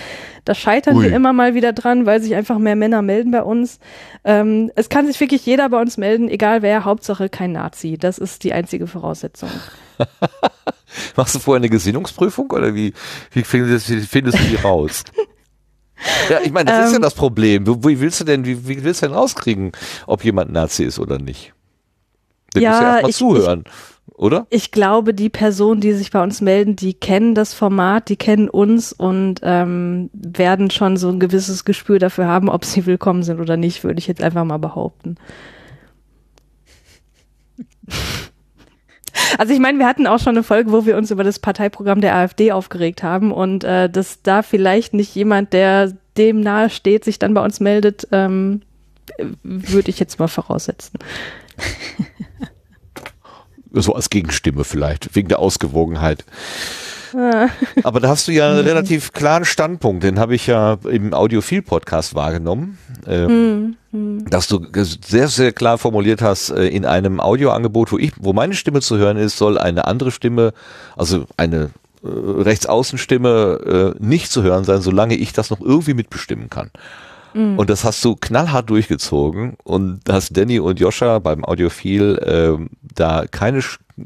Da 0.46 0.54
scheitern 0.56 0.98
Ui. 0.98 1.06
wir 1.06 1.16
immer 1.16 1.34
mal 1.34 1.56
wieder 1.56 1.74
dran, 1.74 2.06
weil 2.06 2.22
sich 2.22 2.36
einfach 2.36 2.58
mehr 2.58 2.76
Männer 2.76 3.02
melden 3.02 3.32
bei 3.32 3.42
uns. 3.42 3.80
Ähm, 4.24 4.72
es 4.76 4.90
kann 4.90 5.08
sich 5.08 5.20
wirklich 5.20 5.46
jeder 5.46 5.70
bei 5.70 5.82
uns 5.82 5.98
melden, 5.98 6.30
egal 6.30 6.62
wer, 6.62 6.86
Hauptsache 6.86 7.30
kein 7.30 7.52
Nazi. 7.52 7.98
Das 7.98 8.18
ist 8.18 8.44
die 8.44 8.54
einzige 8.54 8.88
Voraussetzung. 8.88 9.50
Machst 11.16 11.36
du 11.36 11.40
vorher 11.40 11.60
eine 11.60 11.70
Gesinnungsprüfung 11.70 12.52
oder 12.52 12.76
wie, 12.76 12.94
wie 13.32 13.44
findest, 13.44 13.88
findest 13.88 14.40
du 14.40 14.44
die 14.44 14.56
raus? 14.56 15.04
Ja, 16.30 16.40
ich 16.44 16.52
meine, 16.52 16.70
das 16.70 16.80
ähm, 16.80 16.86
ist 16.86 16.92
ja 16.92 16.96
ähm. 16.98 17.02
das 17.02 17.16
Problem. 17.16 17.68
Wie 17.68 18.00
willst 18.00 18.20
du 18.20 18.24
denn, 18.26 18.46
wie, 18.46 18.68
wie 18.68 18.84
willst 18.84 19.02
du 19.02 19.08
denn 19.08 19.16
rauskriegen, 19.16 19.72
ob 20.08 20.24
jemand 20.24 20.52
Nazi 20.52 20.84
ist 20.84 21.00
oder 21.00 21.20
nicht? 21.20 21.54
Du 22.54 22.62
ja, 22.62 22.70
musst 22.70 22.82
ja 22.82 22.92
erstmal 22.92 23.12
zuhören, 23.12 23.64
ich, 23.66 24.16
oder? 24.16 24.48
Ich 24.50 24.72
glaube, 24.72 25.14
die 25.14 25.30
Personen, 25.30 25.82
die 25.82 25.94
sich 25.94 26.12
bei 26.12 26.24
uns 26.24 26.42
melden, 26.42 26.76
die 26.76 26.94
kennen 26.94 27.36
das 27.36 27.54
Format, 27.54 28.10
die 28.10 28.16
kennen 28.16 28.50
uns 28.50 28.94
und 28.94 29.42
ähm, 29.44 30.10
werden 30.14 30.72
schon 30.72 30.98
so 30.98 31.10
ein 31.10 31.20
gewisses 31.20 31.66
Gespür 31.66 32.00
dafür 32.00 32.28
haben, 32.28 32.50
ob 32.50 32.66
sie 32.66 32.86
willkommen 32.86 33.24
sind 33.24 33.40
oder 33.40 33.58
nicht, 33.58 33.84
würde 33.84 34.00
ich 34.00 34.08
jetzt 34.08 34.24
einfach 34.24 34.46
mal 34.46 34.58
behaupten. 34.58 35.16
Also 39.38 39.54
ich 39.54 39.60
meine, 39.60 39.80
wir 39.80 39.88
hatten 39.88 40.08
auch 40.08 40.20
schon 40.20 40.36
eine 40.36 40.44
Folge, 40.44 40.72
wo 40.72 40.86
wir 40.86 40.98
uns 40.98 41.12
über 41.12 41.24
das 41.24 41.40
Parteiprogramm 41.40 42.02
der 42.02 42.16
AfD 42.16 42.52
aufgeregt 42.52 43.04
haben 43.04 43.32
und 43.32 43.64
äh, 43.64 43.90
dass 43.90 44.22
da 44.22 44.42
vielleicht 44.42 44.94
nicht 44.94 45.14
jemand, 45.16 45.54
der 45.54 45.94
dem 46.18 46.40
nahe 46.40 46.70
steht, 46.70 47.04
sich 47.04 47.20
dann 47.20 47.34
bei 47.34 47.44
uns 47.44 47.60
meldet, 47.60 48.08
ähm, 48.12 48.62
würde 49.44 49.90
ich 49.90 50.00
jetzt 50.00 50.20
mal 50.20 50.28
voraussetzen. 50.28 51.00
So 53.82 53.94
als 53.94 54.10
Gegenstimme 54.10 54.64
vielleicht, 54.64 55.16
wegen 55.16 55.28
der 55.28 55.40
Ausgewogenheit. 55.40 56.24
Aber 57.84 58.00
da 58.00 58.10
hast 58.10 58.28
du 58.28 58.32
ja 58.32 58.50
einen 58.50 58.60
relativ 58.60 59.14
klaren 59.14 59.46
Standpunkt, 59.46 60.04
den 60.04 60.20
habe 60.20 60.36
ich 60.36 60.48
ja 60.48 60.78
im 60.90 61.14
Audiophil-Podcast 61.14 62.14
wahrgenommen, 62.16 62.78
ähm, 63.08 63.78
mhm. 63.92 64.30
dass 64.30 64.48
du 64.48 64.66
sehr, 64.74 65.28
sehr 65.28 65.54
klar 65.54 65.78
formuliert 65.78 66.22
hast, 66.22 66.50
äh, 66.50 66.68
in 66.68 66.86
einem 66.86 67.20
Audioangebot, 67.20 67.92
wo 67.92 67.98
ich, 67.98 68.12
wo 68.18 68.34
meine 68.34 68.54
Stimme 68.54 68.82
zu 68.82 68.98
hören 68.98 69.18
ist, 69.18 69.38
soll 69.38 69.58
eine 69.58 69.86
andere 69.86 70.12
Stimme, 70.12 70.54
also 70.98 71.26
eine 71.38 71.70
äh, 72.04 72.08
Rechtsaußenstimme 72.08 73.94
äh, 74.00 74.04
nicht 74.04 74.32
zu 74.32 74.44
hören 74.44 74.66
sein, 74.66 74.82
solange 74.82 75.16
ich 75.16 75.32
das 75.32 75.50
noch 75.50 75.62
irgendwie 75.62 75.94
mitbestimmen 75.94 76.50
kann. 76.50 76.70
Mhm. 77.36 77.60
Und 77.60 77.70
das 77.70 77.84
hast 77.84 78.04
du 78.06 78.16
knallhart 78.16 78.70
durchgezogen 78.70 79.58
und 79.64 80.02
hast 80.10 80.36
Danny 80.36 80.60
und 80.60 80.80
Joscha 80.80 81.20
beim 81.20 81.44
Audiophil 81.44 82.18
äh, 82.18 82.66
da 82.82 83.26
keine 83.30 83.62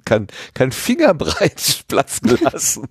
kein, 0.05 0.27
kein 0.53 0.71
Fingerbreit 0.71 1.83
Platz 1.87 2.21
gelassen. 2.21 2.87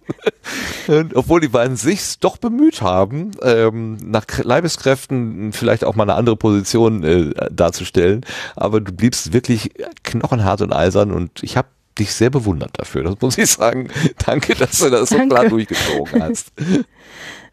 und 0.89 1.15
obwohl 1.15 1.41
die 1.41 1.49
beiden 1.49 1.77
sich 1.77 2.19
doch 2.19 2.39
bemüht 2.39 2.83
haben, 2.83 3.33
ähm, 3.43 3.99
nach 4.03 4.25
Leibeskräften 4.43 5.53
vielleicht 5.53 5.85
auch 5.85 5.95
mal 5.95 6.05
eine 6.05 6.15
andere 6.15 6.37
Position 6.37 7.05
äh, 7.05 7.33
darzustellen. 7.53 8.25
Aber 8.57 8.81
du 8.81 8.93
bliebst 8.93 9.33
wirklich 9.33 9.71
knochenhart 10.03 10.61
und 10.61 10.73
eisern 10.73 11.13
und 11.13 11.43
ich 11.43 11.57
habe 11.57 11.69
dich 11.99 12.15
sehr 12.15 12.31
bewundert 12.31 12.73
dafür. 12.79 13.05
Das 13.05 13.17
muss 13.21 13.39
ich 13.39 13.51
sagen. 13.51 13.89
Danke, 14.25 14.55
dass 14.55 14.79
du 14.79 14.91
das 14.91 15.11
so 15.11 15.19
klar 15.29 15.49
durchgezogen 15.49 16.23
hast. 16.23 16.53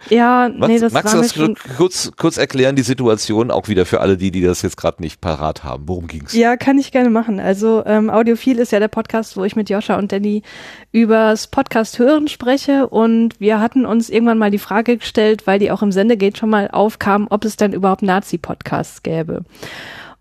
Ja, 0.09 0.49
Was, 0.57 0.67
nee, 0.69 0.79
das 0.79 0.93
Magst 0.93 1.13
du 1.13 1.17
das 1.17 1.33
kurz, 1.77 2.11
kurz 2.17 2.37
erklären, 2.37 2.75
die 2.75 2.83
Situation, 2.83 3.51
auch 3.51 3.67
wieder 3.67 3.85
für 3.85 4.01
alle 4.01 4.17
die, 4.17 4.31
die 4.31 4.41
das 4.41 4.61
jetzt 4.61 4.77
gerade 4.77 5.01
nicht 5.01 5.21
parat 5.21 5.63
haben? 5.63 5.83
Worum 5.87 6.07
ging's? 6.07 6.33
Ja, 6.33 6.57
kann 6.57 6.77
ich 6.77 6.91
gerne 6.91 7.09
machen. 7.09 7.39
Also 7.39 7.83
ähm, 7.85 8.09
Audiophil 8.09 8.59
ist 8.59 8.71
ja 8.71 8.79
der 8.79 8.87
Podcast, 8.87 9.37
wo 9.37 9.43
ich 9.43 9.55
mit 9.55 9.69
Joscha 9.69 9.97
und 9.97 10.11
Danny 10.11 10.43
übers 10.91 11.47
Podcast 11.47 11.99
hören 11.99 12.27
spreche 12.27 12.87
und 12.87 13.39
wir 13.39 13.59
hatten 13.59 13.85
uns 13.85 14.09
irgendwann 14.09 14.37
mal 14.37 14.51
die 14.51 14.59
Frage 14.59 14.97
gestellt, 14.97 15.47
weil 15.47 15.59
die 15.59 15.71
auch 15.71 15.81
im 15.81 15.91
Sendegate 15.91 16.37
schon 16.37 16.49
mal 16.49 16.69
aufkam, 16.71 17.27
ob 17.29 17.45
es 17.45 17.57
denn 17.57 17.73
überhaupt 17.73 18.01
Nazi-Podcasts 18.01 19.03
gäbe. 19.03 19.43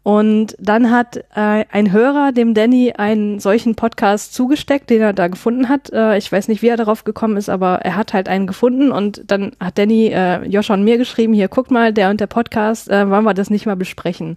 Und 0.04 0.54
dann 0.58 0.90
hat 0.90 1.16
äh, 1.34 1.64
ein 1.72 1.90
Hörer 1.90 2.32
dem 2.32 2.52
Danny 2.52 2.92
einen 2.92 3.40
solchen 3.40 3.74
Podcast 3.74 4.34
zugesteckt, 4.34 4.90
den 4.90 5.00
er 5.00 5.14
da 5.14 5.28
gefunden 5.28 5.70
hat. 5.70 5.90
Äh, 5.94 6.18
ich 6.18 6.30
weiß 6.30 6.48
nicht, 6.48 6.60
wie 6.60 6.68
er 6.68 6.76
darauf 6.76 7.04
gekommen 7.04 7.38
ist, 7.38 7.48
aber 7.48 7.76
er 7.76 7.96
hat 7.96 8.12
halt 8.12 8.28
einen 8.28 8.46
gefunden 8.46 8.92
und 8.92 9.22
dann 9.26 9.52
hat 9.58 9.78
Danny 9.78 10.08
äh, 10.08 10.46
Joscha 10.46 10.74
und 10.74 10.84
mir 10.84 10.98
geschrieben, 10.98 11.32
hier 11.32 11.48
guck 11.48 11.70
mal, 11.70 11.94
der 11.94 12.10
und 12.10 12.20
der 12.20 12.26
Podcast, 12.26 12.90
äh, 12.90 13.08
wollen 13.08 13.24
wir 13.24 13.32
das 13.32 13.48
nicht 13.48 13.64
mal 13.64 13.76
besprechen. 13.76 14.36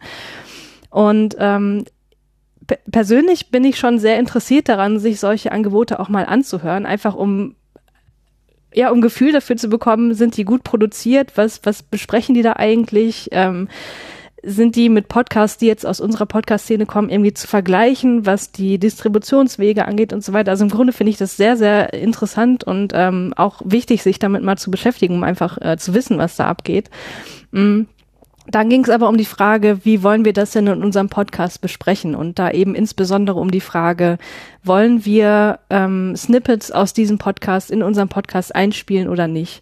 Und 0.90 1.36
ähm, 1.38 1.84
persönlich 2.90 3.52
bin 3.52 3.66
ich 3.66 3.78
schon 3.78 4.00
sehr 4.00 4.20
interessiert 4.20 4.70
daran, 4.70 5.00
sich 5.00 5.20
solche 5.20 5.52
Angebote 5.52 6.00
auch 6.00 6.08
mal 6.08 6.26
anzuhören, 6.26 6.86
einfach 6.86 7.14
um 7.14 7.56
ja, 8.74 8.92
um 8.92 9.02
Gefühl 9.02 9.32
dafür 9.34 9.58
zu 9.58 9.70
bekommen, 9.70 10.14
sind 10.14 10.38
die 10.38 10.46
gut 10.46 10.64
produziert, 10.64 11.32
was, 11.36 11.62
was 11.64 11.84
besprechen 11.84 12.36
die 12.36 12.42
da 12.42 12.54
eigentlich? 12.54 13.30
Ähm, 13.32 13.70
sind 14.48 14.78
die 14.78 14.88
mit 14.88 15.10
Podcasts, 15.10 15.58
die 15.58 15.66
jetzt 15.66 15.86
aus 15.86 16.00
unserer 16.00 16.26
Podcast-Szene 16.26 16.86
kommen, 16.86 17.10
irgendwie 17.10 17.34
zu 17.34 17.48
vergleichen, 17.48 18.26
was 18.26 18.54
die 18.54 18.80
Distributionswege 18.80 19.86
angeht 19.86 20.14
und 20.14 20.24
so 20.24 20.32
weiter. 20.32 20.52
Also 20.52 20.64
im 20.64 20.72
Grunde 20.72 20.94
finde 20.94 21.12
ich 21.12 21.18
das 21.18 21.36
sehr, 21.36 21.58
sehr 21.58 21.94
interessant 21.94 22.64
und 22.64 22.94
ähm, 22.96 23.34
auch 23.36 23.62
wichtig, 23.66 24.04
sich 24.04 24.20
damit 24.20 24.44
mal 24.44 24.58
zu 24.58 24.72
beschäftigen, 24.72 25.16
um 25.16 25.24
einfach 25.24 25.58
äh, 25.60 25.78
zu 25.78 25.94
wissen, 25.94 26.18
was 26.18 26.38
da 26.38 26.48
abgeht. 26.48 26.90
Mhm. 27.52 27.88
Dann 28.50 28.70
ging 28.70 28.86
es 28.86 28.90
aber 28.90 29.10
um 29.10 29.18
die 29.18 29.26
Frage, 29.26 29.84
wie 29.84 30.02
wollen 30.02 30.24
wir 30.24 30.32
das 30.32 30.52
denn 30.52 30.68
in 30.68 30.82
unserem 30.82 31.10
Podcast 31.10 31.60
besprechen? 31.60 32.16
Und 32.16 32.40
da 32.40 32.50
eben 32.50 32.74
insbesondere 32.74 33.38
um 33.38 33.52
die 33.52 33.60
Frage, 33.60 34.18
wollen 34.64 35.04
wir 35.04 35.60
ähm, 35.70 36.16
Snippets 36.16 36.72
aus 36.72 36.94
diesem 36.94 37.18
Podcast 37.18 37.70
in 37.70 37.84
unserem 37.84 38.08
Podcast 38.08 38.56
einspielen 38.56 39.10
oder 39.10 39.28
nicht? 39.28 39.62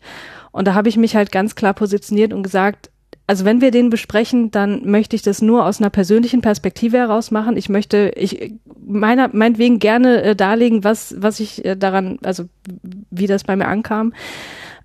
Und 0.51 0.67
da 0.67 0.75
habe 0.75 0.89
ich 0.89 0.97
mich 0.97 1.15
halt 1.15 1.31
ganz 1.31 1.55
klar 1.55 1.73
positioniert 1.73 2.31
und 2.31 2.43
gesagt, 2.43 2.91
also 3.27 3.43
wenn 3.43 3.61
wir 3.61 3.71
den 3.71 3.89
besprechen, 3.89 4.51
dann 4.51 4.89
möchte 4.89 5.15
ich 5.15 5.23
das 5.23 5.41
nur 5.41 5.65
aus 5.65 5.79
einer 5.79 5.89
persönlichen 5.89 6.41
Perspektive 6.41 6.97
heraus 6.97 7.31
machen. 7.31 7.57
Ich 7.57 7.69
möchte, 7.69 8.11
ich 8.15 8.53
meiner 8.85 9.29
meinetwegen 9.33 9.79
gerne 9.79 10.21
äh, 10.21 10.35
darlegen, 10.35 10.83
was 10.83 11.15
was 11.17 11.39
ich 11.39 11.65
äh, 11.65 11.75
daran, 11.75 12.19
also 12.23 12.45
wie 13.09 13.27
das 13.27 13.43
bei 13.43 13.55
mir 13.55 13.67
ankam. 13.67 14.13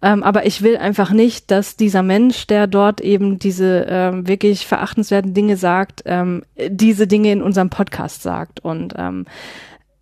Ähm, 0.02 0.22
aber 0.22 0.46
ich 0.46 0.62
will 0.62 0.78
einfach 0.78 1.10
nicht, 1.10 1.50
dass 1.50 1.76
dieser 1.76 2.02
Mensch, 2.02 2.46
der 2.46 2.66
dort 2.66 3.02
eben 3.02 3.38
diese 3.38 3.86
ähm, 3.88 4.26
wirklich 4.26 4.66
verachtenswerten 4.66 5.34
Dinge 5.34 5.58
sagt, 5.58 6.02
ähm, 6.06 6.42
diese 6.68 7.06
Dinge 7.06 7.32
in 7.32 7.42
unserem 7.42 7.68
Podcast 7.68 8.22
sagt. 8.22 8.60
Und 8.60 8.94
ähm, 8.96 9.26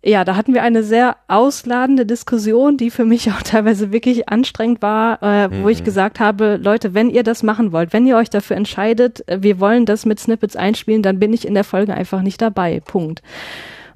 ja, 0.03 0.23
da 0.23 0.37
hatten 0.37 0.53
wir 0.53 0.63
eine 0.63 0.83
sehr 0.83 1.17
ausladende 1.27 2.05
Diskussion, 2.05 2.77
die 2.77 2.89
für 2.89 3.05
mich 3.05 3.31
auch 3.31 3.41
teilweise 3.41 3.91
wirklich 3.91 4.29
anstrengend 4.29 4.81
war, 4.81 5.21
äh, 5.21 5.47
mhm. 5.47 5.63
wo 5.63 5.69
ich 5.69 5.81
mhm. 5.81 5.85
gesagt 5.85 6.19
habe, 6.19 6.59
Leute, 6.61 6.93
wenn 6.93 7.09
ihr 7.09 7.23
das 7.23 7.43
machen 7.43 7.71
wollt, 7.71 7.93
wenn 7.93 8.07
ihr 8.07 8.17
euch 8.17 8.29
dafür 8.29 8.55
entscheidet, 8.55 9.27
äh, 9.27 9.41
wir 9.41 9.59
wollen 9.59 9.85
das 9.85 10.05
mit 10.05 10.19
Snippets 10.19 10.55
einspielen, 10.55 11.03
dann 11.03 11.19
bin 11.19 11.33
ich 11.33 11.45
in 11.45 11.53
der 11.53 11.63
Folge 11.63 11.93
einfach 11.93 12.21
nicht 12.21 12.41
dabei. 12.41 12.79
Punkt. 12.79 13.21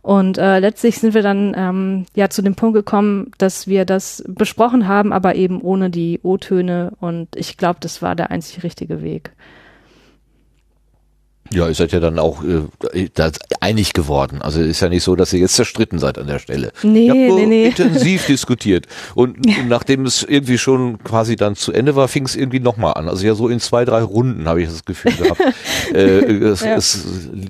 Und 0.02 0.38
äh, 0.38 0.60
letztlich 0.60 1.00
sind 1.00 1.14
wir 1.14 1.22
dann 1.22 1.54
ähm, 1.56 2.06
ja 2.14 2.30
zu 2.30 2.42
dem 2.42 2.56
Punkt 2.56 2.76
gekommen, 2.76 3.32
dass 3.38 3.68
wir 3.68 3.86
das 3.86 4.22
besprochen 4.28 4.86
haben, 4.86 5.14
aber 5.14 5.36
eben 5.36 5.62
ohne 5.62 5.90
die 5.90 6.20
O-Töne. 6.24 6.92
Und 7.00 7.30
ich 7.38 7.56
glaube, 7.56 7.78
das 7.80 8.02
war 8.02 8.14
der 8.14 8.30
einzig 8.30 8.64
richtige 8.64 9.02
Weg. 9.02 9.32
Ja, 11.54 11.68
ihr 11.68 11.74
seid 11.76 11.92
ja 11.92 12.00
dann 12.00 12.20
auch 12.20 12.44
äh, 12.44 13.10
einig 13.60 13.94
geworden. 13.94 14.42
Also 14.42 14.62
ist 14.62 14.82
ja 14.82 14.90
nicht 14.90 15.04
so, 15.04 15.16
dass 15.16 15.34
ihr 15.34 15.40
jetzt 15.40 15.56
zerstritten 15.56 16.00
seid 16.00 16.18
an 16.18 16.28
der 16.28 16.40
Stelle. 16.40 16.72
Nee, 16.82 17.10
nee, 17.12 17.46
nee. 17.46 17.66
intensiv 17.68 18.26
diskutiert. 18.28 18.88
Und 19.16 19.46
ja. 19.46 19.64
nachdem 19.68 20.06
es 20.06 20.24
irgendwie 20.24 20.58
schon 20.58 21.04
quasi 21.04 21.36
dann 21.36 21.56
zu 21.56 21.72
Ende 21.72 21.96
war, 21.96 22.08
fing 22.08 22.26
es 22.26 22.36
irgendwie 22.36 22.60
nochmal 22.60 22.94
an. 22.96 23.08
Also 23.08 23.26
ja, 23.26 23.36
so 23.36 23.48
in 23.50 23.60
zwei, 23.60 23.86
drei 23.86 24.02
Runden 24.02 24.48
habe 24.48 24.62
ich 24.62 24.70
das 24.70 24.86
Gefühl 24.86 25.14
gehabt. 25.14 25.42
äh, 25.94 25.98
es, 26.00 26.62
ja. 26.62 26.76
es, 26.76 27.06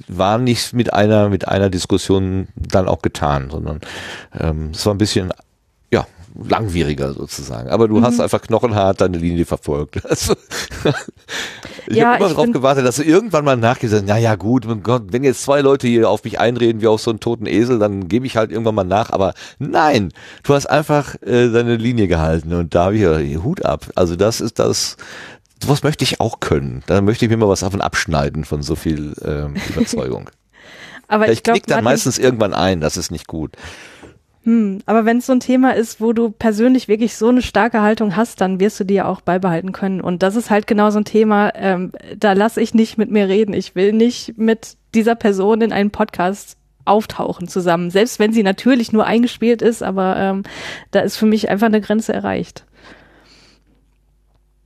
war 0.07 0.37
nicht 0.37 0.73
mit 0.73 0.93
einer, 0.93 1.29
mit 1.29 1.47
einer 1.47 1.69
Diskussion 1.69 2.47
dann 2.55 2.87
auch 2.87 3.01
getan, 3.01 3.49
sondern 3.49 3.79
ähm, 4.39 4.71
es 4.73 4.85
war 4.85 4.93
ein 4.93 4.97
bisschen 4.97 5.31
langwieriger 6.35 7.13
sozusagen. 7.13 7.69
Aber 7.69 7.87
du 7.87 7.97
mhm. 7.97 8.05
hast 8.05 8.19
einfach 8.19 8.41
knochenhart 8.41 9.01
deine 9.01 9.17
Linie 9.17 9.45
verfolgt. 9.45 10.01
Also, 10.13 10.35
ich 11.87 11.97
ja, 11.97 12.13
habe 12.13 12.25
immer 12.25 12.29
darauf 12.29 12.51
gewartet, 12.51 12.85
dass 12.85 12.97
du 12.97 13.03
irgendwann 13.03 13.43
mal 13.43 13.57
nachgesagt 13.57 14.03
na 14.05 14.17
ja 14.17 14.35
gut, 14.35 14.67
wenn 14.67 15.23
jetzt 15.23 15.41
zwei 15.41 15.61
Leute 15.61 15.87
hier 15.87 16.09
auf 16.09 16.23
mich 16.23 16.39
einreden 16.39 16.81
wie 16.81 16.87
auf 16.87 17.01
so 17.01 17.09
einen 17.09 17.19
toten 17.19 17.45
Esel, 17.45 17.79
dann 17.79 18.07
gebe 18.07 18.25
ich 18.25 18.37
halt 18.37 18.51
irgendwann 18.51 18.75
mal 18.75 18.83
nach. 18.83 19.09
Aber 19.09 19.33
nein, 19.59 20.11
du 20.43 20.53
hast 20.53 20.67
einfach 20.67 21.15
äh, 21.21 21.49
deine 21.49 21.77
Linie 21.77 22.07
gehalten 22.07 22.53
und 22.53 22.75
da 22.75 22.85
habe 22.85 22.95
ich 22.95 23.01
ja 23.01 23.43
Hut 23.43 23.65
ab. 23.65 23.87
Also 23.95 24.15
das 24.15 24.39
ist 24.39 24.59
das, 24.59 24.97
sowas 25.61 25.83
möchte 25.83 26.03
ich 26.03 26.19
auch 26.19 26.39
können. 26.39 26.83
Da 26.85 27.01
möchte 27.01 27.25
ich 27.25 27.31
mir 27.31 27.37
mal 27.37 27.49
was 27.49 27.61
davon 27.61 27.81
abschneiden 27.81 28.45
von 28.45 28.61
so 28.61 28.75
viel 28.75 29.13
ähm, 29.25 29.55
Überzeugung. 29.69 30.29
Aber 31.07 31.25
ich, 31.27 31.39
ich 31.39 31.43
knick 31.43 31.67
dann 31.67 31.83
meistens 31.83 32.17
irgendwann 32.17 32.53
ein, 32.53 32.81
das 32.81 32.97
ist 32.97 33.11
nicht 33.11 33.27
gut. 33.27 33.55
Hm, 34.43 34.79
aber 34.85 35.05
wenn 35.05 35.19
es 35.19 35.25
so 35.25 35.33
ein 35.33 35.39
Thema 35.39 35.73
ist, 35.73 36.01
wo 36.01 36.11
du 36.11 36.29
persönlich 36.29 36.89
wirklich 36.89 37.15
so 37.15 37.29
eine 37.29 37.41
starke 37.41 37.81
Haltung 37.81 38.15
hast, 38.15 38.41
dann 38.41 38.59
wirst 38.59 38.79
du 38.79 38.83
die 38.83 38.95
ja 38.95 39.05
auch 39.05 39.21
beibehalten 39.21 39.71
können. 39.71 40.01
Und 40.01 40.21
das 40.21 40.35
ist 40.35 40.49
halt 40.49 40.67
genau 40.67 40.89
so 40.89 40.99
ein 40.99 41.05
Thema, 41.05 41.51
ähm, 41.55 41.93
da 42.17 42.33
lasse 42.33 42.59
ich 42.59 42.73
nicht 42.73 42.97
mit 42.97 43.09
mir 43.09 43.29
reden. 43.29 43.53
Ich 43.53 43.73
will 43.75 43.93
nicht 43.93 44.37
mit 44.37 44.75
dieser 44.93 45.15
Person 45.15 45.61
in 45.61 45.71
einen 45.71 45.91
Podcast 45.91 46.57
auftauchen 46.85 47.47
zusammen, 47.47 47.89
selbst 47.89 48.19
wenn 48.19 48.33
sie 48.33 48.43
natürlich 48.43 48.91
nur 48.91 49.05
eingespielt 49.05 49.61
ist, 49.61 49.81
aber 49.81 50.17
ähm, 50.17 50.43
da 50.91 50.99
ist 50.99 51.15
für 51.15 51.25
mich 51.25 51.49
einfach 51.49 51.67
eine 51.67 51.79
Grenze 51.79 52.11
erreicht. 52.11 52.65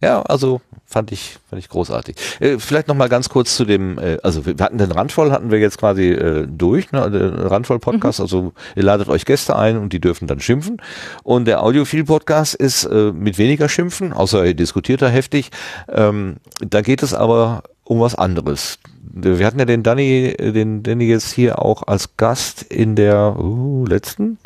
Ja, 0.01 0.23
also 0.23 0.61
fand 0.87 1.11
ich 1.11 1.37
fand 1.49 1.61
ich 1.61 1.69
großartig. 1.69 2.15
Äh, 2.39 2.59
vielleicht 2.59 2.87
noch 2.87 2.95
mal 2.95 3.09
ganz 3.09 3.29
kurz 3.29 3.55
zu 3.55 3.65
dem, 3.65 3.99
äh, 3.99 4.17
also 4.23 4.45
wir 4.45 4.55
hatten 4.59 4.77
den 4.77 4.91
Randvoll 4.91 5.31
hatten 5.31 5.51
wir 5.51 5.59
jetzt 5.59 5.77
quasi 5.77 6.11
äh, 6.11 6.47
durch, 6.47 6.91
ne, 6.91 7.11
den 7.11 7.33
Randvoll 7.33 7.79
Podcast. 7.79 8.19
Mhm. 8.19 8.23
Also 8.23 8.53
ihr 8.75 8.83
ladet 8.83 9.09
euch 9.09 9.25
Gäste 9.25 9.55
ein 9.55 9.77
und 9.77 9.91
die 9.91 9.99
dürfen 9.99 10.27
dann 10.27 10.39
schimpfen. 10.39 10.81
Und 11.23 11.45
der 11.45 11.61
Audiophil 11.61 12.05
Podcast 12.05 12.55
ist 12.55 12.85
äh, 12.85 13.11
mit 13.11 13.37
weniger 13.37 13.67
Schimpfen, 13.67 14.13
außer 14.13 14.45
ihr 14.45 14.53
diskutiert 14.53 15.01
da 15.01 15.09
heftig. 15.09 15.51
Ähm, 15.89 16.37
da 16.59 16.81
geht 16.81 17.03
es 17.03 17.13
aber 17.13 17.63
um 17.83 17.99
was 17.99 18.15
anderes. 18.15 18.79
Wir 19.01 19.45
hatten 19.45 19.59
ja 19.59 19.65
den 19.65 19.83
Danny, 19.83 20.35
den 20.37 20.83
Danny 20.83 21.05
jetzt 21.05 21.31
hier 21.31 21.61
auch 21.61 21.83
als 21.87 22.17
Gast 22.17 22.61
in 22.63 22.95
der 22.95 23.37
uh, 23.39 23.85
letzten 23.85 24.37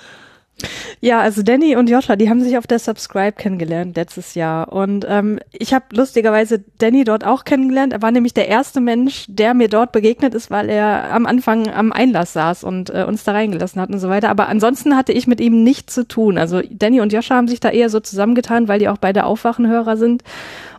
Ja, 1.01 1.19
also 1.21 1.43
Danny 1.43 1.75
und 1.75 1.89
Joscha, 1.89 2.15
die 2.15 2.29
haben 2.29 2.41
sich 2.41 2.57
auf 2.57 2.67
der 2.67 2.79
Subscribe 2.79 3.31
kennengelernt 3.33 3.95
letztes 3.95 4.35
Jahr. 4.35 4.71
Und 4.71 5.05
ähm, 5.07 5.39
ich 5.51 5.73
habe 5.73 5.85
lustigerweise 5.93 6.63
Danny 6.77 7.03
dort 7.03 7.25
auch 7.25 7.45
kennengelernt. 7.45 7.93
Er 7.93 8.01
war 8.01 8.11
nämlich 8.11 8.33
der 8.33 8.47
erste 8.47 8.81
Mensch, 8.81 9.25
der 9.29 9.53
mir 9.53 9.69
dort 9.69 9.91
begegnet 9.91 10.33
ist, 10.33 10.51
weil 10.51 10.69
er 10.69 11.11
am 11.13 11.25
Anfang 11.25 11.69
am 11.69 11.93
Einlass 11.93 12.33
saß 12.33 12.63
und 12.63 12.89
äh, 12.89 13.05
uns 13.07 13.23
da 13.23 13.31
reingelassen 13.31 13.81
hat 13.81 13.89
und 13.89 13.99
so 13.99 14.09
weiter. 14.09 14.29
Aber 14.29 14.49
ansonsten 14.49 14.97
hatte 14.97 15.13
ich 15.13 15.27
mit 15.27 15.39
ihm 15.39 15.63
nichts 15.63 15.93
zu 15.93 16.07
tun. 16.07 16.37
Also 16.37 16.61
Danny 16.69 16.99
und 17.01 17.13
Joscha 17.13 17.35
haben 17.35 17.47
sich 17.47 17.59
da 17.59 17.69
eher 17.69 17.89
so 17.89 17.99
zusammengetan, 17.99 18.67
weil 18.67 18.79
die 18.79 18.89
auch 18.89 18.97
beide 18.97 19.23
Aufwachenhörer 19.23 19.95
sind 19.95 20.23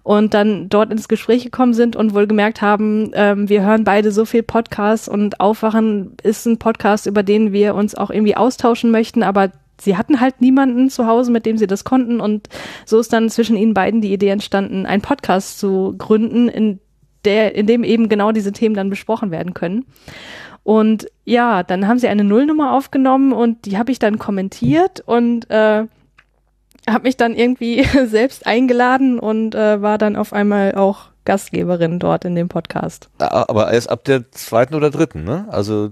und 0.03 0.35
dann 0.35 0.69
dort 0.69 0.91
ins 0.91 1.09
Gespräch 1.09 1.45
gekommen 1.45 1.75
sind 1.75 1.97
und 1.97 2.15
wohl 2.15 2.27
gemerkt 2.27 2.63
haben, 2.63 3.11
ähm, 3.15 3.49
wir 3.49 3.63
hören 3.63 3.85
beide 3.85 4.13
so 4.13 4.25
viel 4.25 4.43
Podcasts 4.43 5.09
und 5.09 5.41
Aufwachen 5.41 6.17
ist 6.23 6.47
ein 6.47 6.59
Podcast, 6.59 7.07
über 7.07 7.23
den 7.23 7.53
wir 7.53 7.75
uns 7.75 7.95
auch 7.95 8.11
irgendwie 8.11 8.37
austauschen 8.37 8.91
möchten, 8.91 9.23
aber 9.23 9.51
sie 9.81 9.97
hatten 9.97 10.21
halt 10.21 10.41
niemanden 10.41 10.91
zu 10.91 11.07
Hause, 11.07 11.31
mit 11.31 11.47
dem 11.47 11.59
sie 11.59 11.67
das 11.67 11.85
konnten. 11.85 12.21
Und 12.21 12.49
so 12.85 12.99
ist 12.99 13.13
dann 13.13 13.31
zwischen 13.31 13.57
ihnen 13.57 13.75
beiden 13.75 14.01
die 14.01 14.13
Idee 14.13 14.29
entstanden, 14.29 14.87
einen 14.87 15.03
Podcast 15.03 15.59
zu 15.59 15.95
gründen, 15.97 16.49
in 16.49 16.81
der, 17.25 17.55
in 17.55 17.67
dem 17.67 17.85
eben 17.85 18.09
genau 18.09 18.33
diese 18.33 18.53
Themen 18.53 18.75
dann 18.75 18.91
besprochen 18.91 19.31
werden 19.31 19.55
können. 19.55 19.87
Und 20.63 21.07
ja, 21.25 21.63
dann 21.63 21.87
haben 21.89 21.99
sie 21.99 22.09
eine 22.09 22.25
Nullnummer 22.25 22.73
aufgenommen 22.73 23.33
und 23.33 23.65
die 23.65 23.79
habe 23.79 23.93
ich 23.93 23.99
dann 23.99 24.19
kommentiert 24.19 25.01
und 25.01 25.49
äh, 25.51 25.87
habe 26.89 27.05
mich 27.05 27.16
dann 27.16 27.35
irgendwie 27.35 27.85
selbst 28.07 28.47
eingeladen 28.47 29.18
und 29.18 29.55
äh, 29.55 29.83
war 29.83 29.99
dann 29.99 30.16
auf 30.16 30.33
einmal 30.33 30.74
auch 30.74 31.07
Gastgeberin 31.24 31.99
dort 31.99 32.24
in 32.24 32.35
dem 32.35 32.49
Podcast. 32.49 33.09
Aber 33.18 33.72
erst 33.72 33.91
ab 33.91 34.05
der 34.05 34.31
zweiten 34.33 34.74
oder 34.74 34.91
dritten, 34.91 35.24
ne? 35.24 35.47
Also 35.51 35.91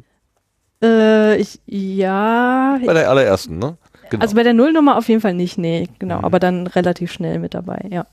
äh, 0.83 1.37
ich, 1.37 1.61
ja. 1.67 2.79
Bei 2.85 2.95
der 2.95 3.11
allerersten, 3.11 3.59
ne? 3.59 3.77
Genau. 4.11 4.23
Also 4.23 4.37
bei 4.37 4.43
der 4.43 4.55
Nullnummer 4.55 4.97
auf 4.97 5.09
jeden 5.09 5.21
Fall 5.21 5.35
nicht, 5.35 5.59
nee, 5.59 5.89
genau, 5.99 6.19
mhm. 6.19 6.25
aber 6.25 6.39
dann 6.39 6.67
relativ 6.67 7.13
schnell 7.13 7.39
mit 7.39 7.55
dabei, 7.55 7.85
ja. 7.91 8.07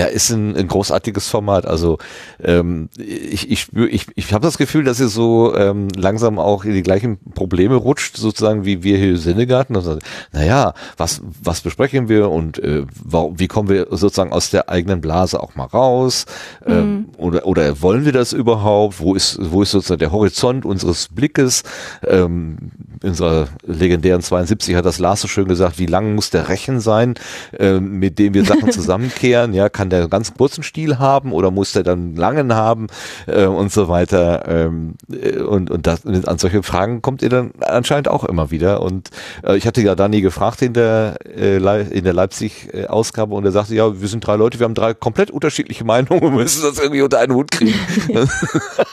Ja, 0.00 0.06
ist 0.06 0.30
ein, 0.30 0.56
ein 0.56 0.66
großartiges 0.66 1.28
Format. 1.28 1.66
Also 1.66 1.98
ähm, 2.42 2.88
ich, 2.96 3.50
ich, 3.50 3.68
ich, 3.76 4.06
ich 4.14 4.32
habe 4.32 4.42
das 4.42 4.56
Gefühl, 4.56 4.82
dass 4.82 4.98
ihr 4.98 5.08
so 5.08 5.54
ähm, 5.54 5.88
langsam 5.94 6.38
auch 6.38 6.64
in 6.64 6.72
die 6.72 6.82
gleichen 6.82 7.18
Probleme 7.34 7.74
rutscht, 7.74 8.16
sozusagen 8.16 8.64
wie 8.64 8.82
wir 8.82 8.96
hier 8.96 9.18
Sinnegarten. 9.18 9.76
Also, 9.76 9.98
naja, 10.32 10.72
was, 10.96 11.20
was 11.42 11.60
besprechen 11.60 12.08
wir 12.08 12.30
und 12.30 12.58
äh, 12.60 12.86
wie 13.34 13.46
kommen 13.46 13.68
wir 13.68 13.88
sozusagen 13.90 14.32
aus 14.32 14.48
der 14.48 14.70
eigenen 14.70 15.02
Blase 15.02 15.38
auch 15.38 15.54
mal 15.54 15.66
raus? 15.66 16.24
Ähm, 16.64 16.76
mhm. 16.76 16.80
Ähm, 16.80 17.08
oder, 17.18 17.46
oder 17.46 17.82
wollen 17.82 18.06
wir 18.06 18.12
das 18.12 18.32
überhaupt? 18.32 19.00
Wo 19.00 19.14
ist, 19.14 19.38
wo 19.38 19.60
ist 19.60 19.72
sozusagen 19.72 19.98
der 19.98 20.12
Horizont 20.12 20.64
unseres 20.64 21.08
Blickes? 21.08 21.62
Ähm, 22.08 22.56
in 23.02 23.10
unserer 23.10 23.48
legendären 23.66 24.22
72 24.22 24.74
hat 24.76 24.84
das 24.84 24.98
Lars 24.98 25.20
so 25.20 25.28
schön 25.28 25.48
gesagt, 25.48 25.78
wie 25.78 25.86
lang 25.86 26.14
muss 26.14 26.30
der 26.30 26.48
Rechen 26.48 26.80
sein, 26.80 27.14
äh, 27.58 27.80
mit 27.80 28.18
dem 28.18 28.34
wir 28.34 28.44
Sachen 28.44 28.70
zusammenkehren, 28.72 29.52
ja, 29.52 29.68
kann 29.68 29.89
der 29.90 30.00
einen 30.00 30.10
ganz 30.10 30.34
kurzen 30.34 30.62
Stiel 30.62 30.98
haben 30.98 31.32
oder 31.32 31.50
muss 31.50 31.72
der 31.72 31.82
dann 31.82 31.98
einen 31.98 32.16
langen 32.16 32.54
haben 32.54 32.86
äh, 33.26 33.46
und 33.46 33.72
so 33.72 33.88
weiter 33.88 34.48
ähm, 34.48 34.94
äh, 35.10 35.38
und, 35.38 35.70
und 35.70 35.86
das, 35.86 36.04
an 36.06 36.38
solche 36.38 36.62
Fragen 36.62 37.02
kommt 37.02 37.22
ihr 37.22 37.28
dann 37.28 37.52
anscheinend 37.60 38.08
auch 38.08 38.24
immer 38.24 38.50
wieder 38.50 38.82
und 38.82 39.10
äh, 39.44 39.56
ich 39.56 39.66
hatte 39.66 39.82
ja 39.82 39.94
Dani 39.94 40.20
gefragt 40.20 40.62
in 40.62 40.72
der 40.72 41.18
äh, 41.26 41.58
in 41.90 42.04
der 42.04 42.12
Leipzig-Ausgabe 42.12 43.34
und 43.34 43.44
er 43.44 43.52
sagte, 43.52 43.74
ja, 43.74 44.00
wir 44.00 44.08
sind 44.08 44.26
drei 44.26 44.36
Leute, 44.36 44.58
wir 44.58 44.64
haben 44.64 44.74
drei 44.74 44.94
komplett 44.94 45.30
unterschiedliche 45.30 45.84
Meinungen 45.84 46.22
und 46.22 46.34
müssen 46.34 46.62
das 46.62 46.78
irgendwie 46.78 47.02
unter 47.02 47.18
einen 47.18 47.34
Hut 47.34 47.50
kriegen. 47.50 47.78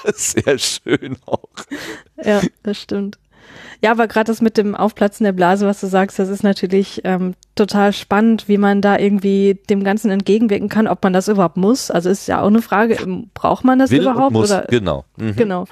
Sehr 0.15 0.57
schön 0.57 1.17
auch. 1.25 1.49
Ja, 2.23 2.41
das 2.63 2.81
stimmt. 2.81 3.17
Ja, 3.81 3.91
aber 3.91 4.07
gerade 4.07 4.31
das 4.31 4.41
mit 4.41 4.57
dem 4.57 4.75
Aufplatzen 4.75 5.23
der 5.23 5.31
Blase, 5.31 5.67
was 5.67 5.81
du 5.81 5.87
sagst, 5.87 6.19
das 6.19 6.29
ist 6.29 6.43
natürlich 6.43 7.01
ähm, 7.03 7.35
total 7.55 7.93
spannend, 7.93 8.47
wie 8.47 8.57
man 8.57 8.81
da 8.81 8.97
irgendwie 8.97 9.59
dem 9.69 9.83
Ganzen 9.83 10.09
entgegenwirken 10.11 10.69
kann, 10.69 10.87
ob 10.87 11.03
man 11.03 11.13
das 11.13 11.27
überhaupt 11.27 11.57
muss. 11.57 11.91
Also 11.91 12.09
ist 12.09 12.27
ja 12.27 12.41
auch 12.41 12.47
eine 12.47 12.61
Frage, 12.61 12.97
braucht 13.33 13.63
man 13.63 13.79
das 13.79 13.91
Will 13.91 14.01
überhaupt? 14.01 14.33
Muss, 14.33 14.51
oder? 14.51 14.65
genau. 14.69 15.05
Mhm. 15.17 15.35
Genau. 15.35 15.65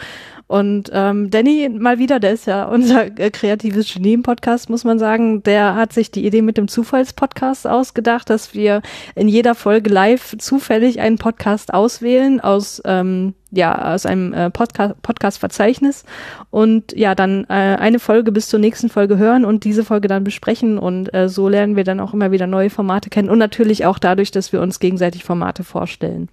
Und 0.48 0.92
ähm, 0.94 1.32
Danny 1.32 1.70
mal 1.70 1.98
wieder, 1.98 2.20
der 2.20 2.34
ist 2.34 2.46
ja 2.46 2.66
unser 2.66 3.18
äh, 3.20 3.32
kreatives 3.32 3.92
Genie 3.92 4.14
im 4.14 4.24
Podcast, 4.24 4.70
muss 4.70 4.84
man 4.84 5.00
sagen. 5.00 5.42
Der 5.42 5.76
hat 5.76 5.92
sich 5.92 6.12
die 6.12 6.26
Idee 6.26 6.44
mit 6.44 6.58
dem 6.58 6.68
Zufallspodcast 6.68 7.66
ausgedacht, 7.66 8.30
dass 8.30 8.54
wir 8.54 8.82
in 9.16 9.28
jeder 9.28 9.56
Folge 9.56 9.90
live 9.90 10.36
zufällig 10.38 11.00
einen 11.00 11.18
Podcast 11.18 11.74
auswählen 11.74 12.40
aus 12.42 12.82
ähm, 12.86 13.34
ja 13.58 13.94
aus 13.94 14.06
einem 14.06 14.34
äh, 14.34 14.50
Podcast 14.50 15.02
Podcast-Verzeichnis 15.02 16.04
und 16.50 16.96
ja 16.96 17.16
dann 17.16 17.46
äh, 17.46 17.54
eine 17.54 18.00
Folge 18.00 18.32
bis 18.32 18.48
zur 18.48 18.60
nächsten 18.60 18.90
Folge 18.90 19.18
hören 19.18 19.46
und 19.46 19.64
diese 19.64 19.84
Folge 19.84 20.08
dann 20.08 20.24
besprechen 20.24 20.78
und 20.78 21.14
äh, 21.14 21.30
so 21.30 21.50
lernen 21.50 21.76
wir 21.76 21.84
dann 21.84 22.00
auch 22.00 22.14
immer 22.14 22.32
wieder 22.32 22.48
neue 22.48 22.70
Formate 22.70 23.10
kennen 23.10 23.30
und 23.30 23.40
natürlich 23.40 23.86
auch 23.86 24.00
dadurch, 24.00 24.32
dass 24.32 24.54
wir 24.54 24.62
uns 24.62 24.80
gegenseitig 24.80 25.24
Formate 25.24 25.64
vorstellen. 25.64 26.30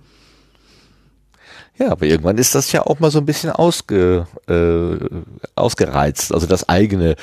Ja, 1.79 1.91
aber 1.91 2.07
irgendwann 2.07 2.39
ist 2.39 2.55
das 2.55 2.71
ja 2.73 2.83
auch 2.83 3.01
mal 3.01 3.11
so 3.11 3.19
ein 3.19 3.27
bisschen 3.27 3.51
ausge, 3.51 4.27
äh, 4.47 5.21
ausgereizt. 5.55 6.33
Also 6.33 6.47
das 6.47 6.69
eigene, 6.69 7.17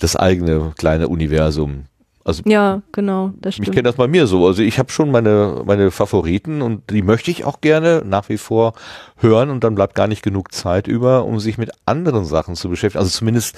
das 0.00 0.16
eigene 0.16 0.72
kleine 0.76 1.08
Universum. 1.08 1.84
Also 2.24 2.42
ja, 2.46 2.80
genau, 2.92 3.32
das 3.42 3.54
stimmt. 3.54 3.68
Ich 3.68 3.74
kenne 3.74 3.82
das 3.82 3.96
bei 3.96 4.08
mir 4.08 4.26
so. 4.26 4.46
Also 4.46 4.62
ich 4.62 4.78
habe 4.78 4.90
schon 4.90 5.10
meine 5.10 5.62
meine 5.66 5.90
Favoriten 5.90 6.62
und 6.62 6.90
die 6.90 7.02
möchte 7.02 7.30
ich 7.30 7.44
auch 7.44 7.60
gerne 7.60 8.02
nach 8.06 8.30
wie 8.30 8.38
vor 8.38 8.72
hören 9.18 9.50
und 9.50 9.62
dann 9.62 9.74
bleibt 9.74 9.94
gar 9.94 10.06
nicht 10.06 10.22
genug 10.22 10.52
Zeit 10.52 10.88
über, 10.88 11.26
um 11.26 11.38
sich 11.38 11.58
mit 11.58 11.70
anderen 11.84 12.24
Sachen 12.24 12.56
zu 12.56 12.70
beschäftigen. 12.70 13.00
Also 13.00 13.10
zumindest 13.10 13.56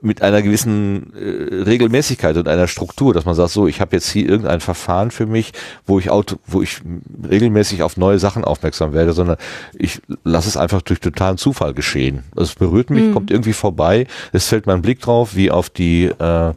mit 0.00 0.22
einer 0.22 0.40
gewissen 0.40 1.12
äh, 1.14 1.62
Regelmäßigkeit 1.64 2.38
und 2.38 2.48
einer 2.48 2.68
Struktur, 2.68 3.12
dass 3.12 3.26
man 3.26 3.34
sagt, 3.34 3.50
so, 3.50 3.66
ich 3.66 3.82
habe 3.82 3.94
jetzt 3.94 4.08
hier 4.08 4.26
irgendein 4.26 4.60
Verfahren 4.60 5.10
für 5.10 5.26
mich, 5.26 5.52
wo 5.86 5.98
ich 5.98 6.08
auto, 6.08 6.36
wo 6.46 6.62
ich 6.62 6.80
regelmäßig 7.28 7.82
auf 7.82 7.98
neue 7.98 8.18
Sachen 8.18 8.44
aufmerksam 8.44 8.94
werde, 8.94 9.12
sondern 9.12 9.36
ich 9.74 10.00
lasse 10.24 10.48
es 10.48 10.56
einfach 10.56 10.80
durch 10.80 11.00
totalen 11.00 11.36
Zufall 11.36 11.74
geschehen. 11.74 12.24
Also 12.34 12.50
es 12.50 12.54
berührt 12.54 12.88
mich, 12.88 13.04
mhm. 13.04 13.12
kommt 13.12 13.30
irgendwie 13.30 13.52
vorbei, 13.52 14.06
es 14.32 14.48
fällt 14.48 14.66
mein 14.66 14.80
Blick 14.80 15.00
drauf, 15.00 15.36
wie 15.36 15.50
auf 15.50 15.68
die 15.68 16.06
äh, 16.06 16.52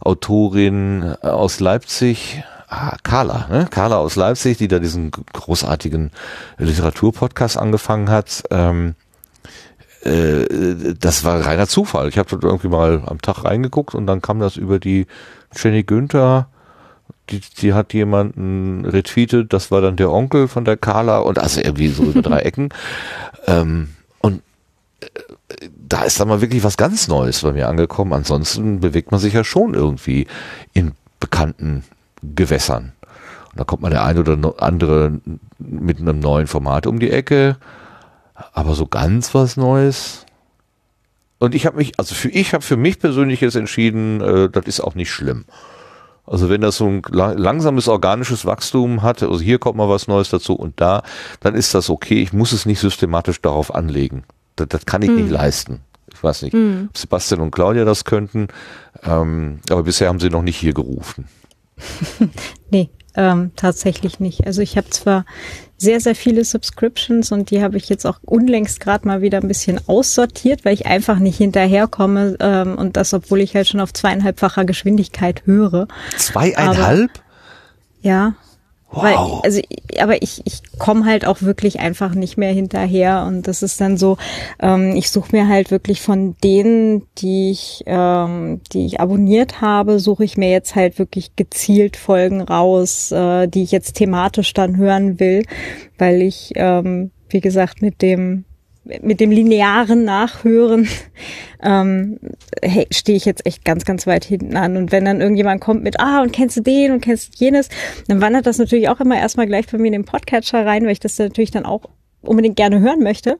Autorin 0.00 1.14
aus 1.22 1.60
Leipzig, 1.60 2.42
ah, 2.68 2.96
Carla, 3.02 3.46
ne? 3.50 3.68
Carla 3.70 3.96
aus 3.98 4.16
Leipzig, 4.16 4.58
die 4.58 4.68
da 4.68 4.78
diesen 4.78 5.10
großartigen 5.10 6.10
Literaturpodcast 6.58 7.58
angefangen 7.58 8.08
hat. 8.08 8.44
Ähm, 8.50 8.94
äh, 10.02 10.94
das 10.98 11.24
war 11.24 11.44
reiner 11.44 11.68
Zufall. 11.68 12.08
Ich 12.08 12.18
habe 12.18 12.30
dort 12.30 12.44
irgendwie 12.44 12.68
mal 12.68 13.02
am 13.06 13.20
Tag 13.20 13.44
reingeguckt 13.44 13.94
und 13.94 14.06
dann 14.06 14.22
kam 14.22 14.40
das 14.40 14.56
über 14.56 14.78
die 14.78 15.06
Jenny 15.54 15.82
Günther. 15.82 16.48
Die, 17.28 17.40
die 17.40 17.74
hat 17.74 17.92
jemanden 17.92 18.84
retweetet, 18.84 19.52
das 19.52 19.70
war 19.70 19.80
dann 19.80 19.96
der 19.96 20.10
Onkel 20.10 20.48
von 20.48 20.64
der 20.64 20.76
Carla 20.76 21.18
und 21.18 21.38
also 21.38 21.60
irgendwie 21.60 21.88
so 21.88 22.04
über 22.04 22.22
drei 22.22 22.38
Ecken. 22.40 22.70
Ähm, 23.46 23.90
äh, 23.90 23.99
da 25.76 26.02
ist 26.02 26.20
dann 26.20 26.28
mal 26.28 26.40
wirklich 26.40 26.64
was 26.64 26.76
ganz 26.76 27.08
Neues 27.08 27.42
bei 27.42 27.52
mir 27.52 27.68
angekommen. 27.68 28.12
Ansonsten 28.12 28.80
bewegt 28.80 29.10
man 29.10 29.20
sich 29.20 29.34
ja 29.34 29.44
schon 29.44 29.74
irgendwie 29.74 30.26
in 30.72 30.92
bekannten 31.18 31.84
Gewässern. 32.22 32.92
Und 33.50 33.58
da 33.58 33.64
kommt 33.64 33.82
man 33.82 33.90
der 33.90 34.04
eine 34.04 34.20
oder 34.20 34.54
andere 34.62 35.20
mit 35.58 35.98
einem 35.98 36.20
neuen 36.20 36.46
Format 36.46 36.86
um 36.86 36.98
die 36.98 37.10
Ecke. 37.10 37.56
Aber 38.52 38.74
so 38.74 38.86
ganz 38.86 39.34
was 39.34 39.56
Neues. 39.56 40.24
Und 41.38 41.54
ich 41.54 41.66
habe 41.66 41.78
mich, 41.78 41.98
also 41.98 42.14
für 42.14 42.28
ich 42.28 42.52
habe 42.52 42.62
für 42.62 42.76
mich 42.76 42.98
persönlich 42.98 43.40
jetzt 43.40 43.56
entschieden, 43.56 44.20
äh, 44.20 44.50
das 44.50 44.66
ist 44.66 44.80
auch 44.80 44.94
nicht 44.94 45.10
schlimm. 45.10 45.46
Also 46.26 46.48
wenn 46.48 46.60
das 46.60 46.76
so 46.76 46.86
ein 46.86 47.02
langsames 47.10 47.88
organisches 47.88 48.46
Wachstum 48.46 49.02
hat, 49.02 49.22
also 49.22 49.40
hier 49.40 49.58
kommt 49.58 49.76
mal 49.76 49.88
was 49.88 50.06
Neues 50.06 50.30
dazu 50.30 50.54
und 50.54 50.80
da, 50.80 51.02
dann 51.40 51.54
ist 51.54 51.74
das 51.74 51.90
okay. 51.90 52.22
Ich 52.22 52.32
muss 52.32 52.52
es 52.52 52.66
nicht 52.66 52.78
systematisch 52.78 53.40
darauf 53.40 53.74
anlegen. 53.74 54.22
Das, 54.60 54.68
das 54.68 54.86
kann 54.86 55.02
ich 55.02 55.08
hm. 55.08 55.16
nicht 55.16 55.30
leisten. 55.30 55.80
Ich 56.12 56.22
weiß 56.22 56.42
nicht, 56.42 56.52
hm. 56.52 56.88
ob 56.90 56.98
Sebastian 56.98 57.40
und 57.40 57.50
Claudia 57.50 57.84
das 57.84 58.04
könnten, 58.04 58.48
ähm, 59.04 59.60
aber 59.70 59.84
bisher 59.84 60.08
haben 60.08 60.20
sie 60.20 60.28
noch 60.28 60.42
nicht 60.42 60.56
hier 60.56 60.74
gerufen. 60.74 61.26
nee, 62.70 62.90
ähm, 63.16 63.52
tatsächlich 63.56 64.20
nicht. 64.20 64.46
Also 64.46 64.60
ich 64.60 64.76
habe 64.76 64.90
zwar 64.90 65.24
sehr, 65.78 66.00
sehr 66.00 66.14
viele 66.14 66.44
Subscriptions 66.44 67.32
und 67.32 67.50
die 67.50 67.62
habe 67.62 67.78
ich 67.78 67.88
jetzt 67.88 68.04
auch 68.04 68.18
unlängst 68.22 68.80
gerade 68.80 69.06
mal 69.08 69.22
wieder 69.22 69.38
ein 69.38 69.48
bisschen 69.48 69.80
aussortiert, 69.88 70.64
weil 70.64 70.74
ich 70.74 70.86
einfach 70.86 71.18
nicht 71.18 71.38
hinterherkomme 71.38 72.36
ähm, 72.38 72.76
und 72.76 72.96
das, 72.96 73.14
obwohl 73.14 73.40
ich 73.40 73.54
halt 73.54 73.66
schon 73.66 73.80
auf 73.80 73.92
zweieinhalbfacher 73.92 74.66
Geschwindigkeit 74.66 75.46
höre. 75.46 75.88
Zweieinhalb? 76.18 77.10
Aber, 77.10 77.24
ja, 78.02 78.34
Wow. 78.92 79.02
Weil, 79.02 79.40
also, 79.44 79.60
aber 80.00 80.22
ich, 80.22 80.42
ich 80.44 80.62
komme 80.78 81.04
halt 81.04 81.24
auch 81.24 81.42
wirklich 81.42 81.78
einfach 81.78 82.14
nicht 82.14 82.36
mehr 82.36 82.52
hinterher 82.52 83.24
und 83.26 83.46
das 83.46 83.62
ist 83.62 83.80
dann 83.80 83.96
so, 83.96 84.16
ähm, 84.60 84.96
ich 84.96 85.10
suche 85.10 85.36
mir 85.36 85.46
halt 85.46 85.70
wirklich 85.70 86.00
von 86.00 86.36
denen, 86.42 87.06
die 87.18 87.50
ich, 87.50 87.84
ähm, 87.86 88.60
die 88.72 88.86
ich 88.86 88.98
abonniert 88.98 89.60
habe, 89.60 90.00
suche 90.00 90.24
ich 90.24 90.36
mir 90.36 90.50
jetzt 90.50 90.74
halt 90.74 90.98
wirklich 90.98 91.36
gezielt 91.36 91.96
Folgen 91.96 92.40
raus, 92.40 93.12
äh, 93.12 93.46
die 93.46 93.62
ich 93.62 93.70
jetzt 93.70 93.94
thematisch 93.94 94.52
dann 94.54 94.76
hören 94.76 95.20
will, 95.20 95.44
weil 95.96 96.22
ich, 96.22 96.52
ähm, 96.56 97.12
wie 97.28 97.40
gesagt, 97.40 97.82
mit 97.82 98.02
dem 98.02 98.44
mit 98.84 99.20
dem 99.20 99.30
linearen 99.30 100.04
Nachhören 100.04 100.88
ähm, 101.62 102.18
hey, 102.62 102.86
stehe 102.90 103.16
ich 103.16 103.24
jetzt 103.24 103.46
echt 103.46 103.64
ganz, 103.64 103.84
ganz 103.84 104.06
weit 104.06 104.24
hinten 104.24 104.56
an. 104.56 104.76
Und 104.76 104.92
wenn 104.92 105.04
dann 105.04 105.20
irgendjemand 105.20 105.60
kommt 105.60 105.82
mit, 105.82 106.00
ah, 106.00 106.22
und 106.22 106.32
kennst 106.32 106.56
du 106.56 106.62
den 106.62 106.92
und 106.92 107.00
kennst 107.00 107.34
du 107.34 107.44
jenes, 107.44 107.68
dann 108.08 108.20
wandert 108.20 108.46
das 108.46 108.58
natürlich 108.58 108.88
auch 108.88 109.00
immer 109.00 109.18
erstmal 109.18 109.46
gleich 109.46 109.66
bei 109.66 109.78
mir 109.78 109.88
in 109.88 109.92
den 109.92 110.04
Podcatcher 110.04 110.64
rein, 110.64 110.84
weil 110.84 110.92
ich 110.92 111.00
das 111.00 111.18
natürlich 111.18 111.50
dann 111.50 111.66
auch 111.66 111.82
unbedingt 112.22 112.56
gerne 112.56 112.80
hören 112.80 113.02
möchte. 113.02 113.38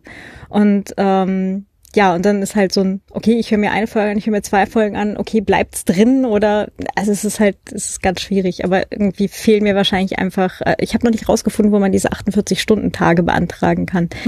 Und 0.49 0.95
ähm, 0.97 1.66
ja, 1.97 2.14
und 2.14 2.24
dann 2.24 2.41
ist 2.41 2.55
halt 2.55 2.72
so 2.72 2.82
ein, 2.82 3.01
okay, 3.11 3.38
ich 3.38 3.51
höre 3.51 3.59
mir 3.59 3.72
eine 3.72 3.88
Folge 3.88 4.12
an, 4.12 4.18
ich 4.18 4.26
höre 4.26 4.32
mir 4.32 4.43
zwei 4.43 4.66
Folgen 4.66 4.97
an, 4.97 5.16
okay, 5.16 5.41
bleibt's 5.41 5.84
drin 5.84 6.24
oder, 6.24 6.68
also 6.95 7.11
es 7.11 7.24
ist 7.24 7.41
halt, 7.41 7.57
es 7.72 7.91
ist 7.91 8.03
ganz 8.03 8.20
schwierig, 8.20 8.64
aber 8.64 8.93
irgendwie 8.93 9.26
fehlen 9.26 9.64
mir 9.64 9.74
wahrscheinlich 9.74 10.18
einfach, 10.18 10.61
äh, 10.61 10.76
ich 10.78 10.95
habe 10.95 11.05
noch 11.05 11.11
nicht 11.11 11.28
rausgefunden, 11.28 11.72
wo 11.72 11.80
man 11.80 11.91
diese 11.91 12.11
48-Stunden-Tage 12.11 13.22
beantragen 13.22 13.86
kann. 13.86 14.09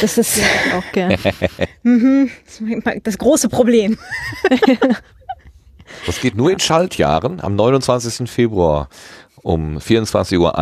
Das 0.00 0.18
ist 0.18 0.36
ja, 0.36 0.78
auch 0.78 0.92
gern. 0.92 1.16
Mhm, 1.82 2.30
das 3.02 3.18
große 3.18 3.48
Problem. 3.48 3.98
Das 6.04 6.20
geht 6.20 6.36
nur 6.36 6.50
in 6.50 6.58
Schaltjahren 6.58 7.40
am 7.40 7.54
29. 7.54 8.28
Februar 8.28 8.88
um 9.42 9.78
24.01 9.78 10.36
Uhr 10.38 10.52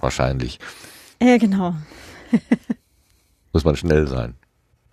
wahrscheinlich. 0.00 0.58
Ja, 1.20 1.38
genau. 1.38 1.74
Muss 3.52 3.64
man 3.64 3.76
schnell 3.76 4.06
sein. 4.06 4.34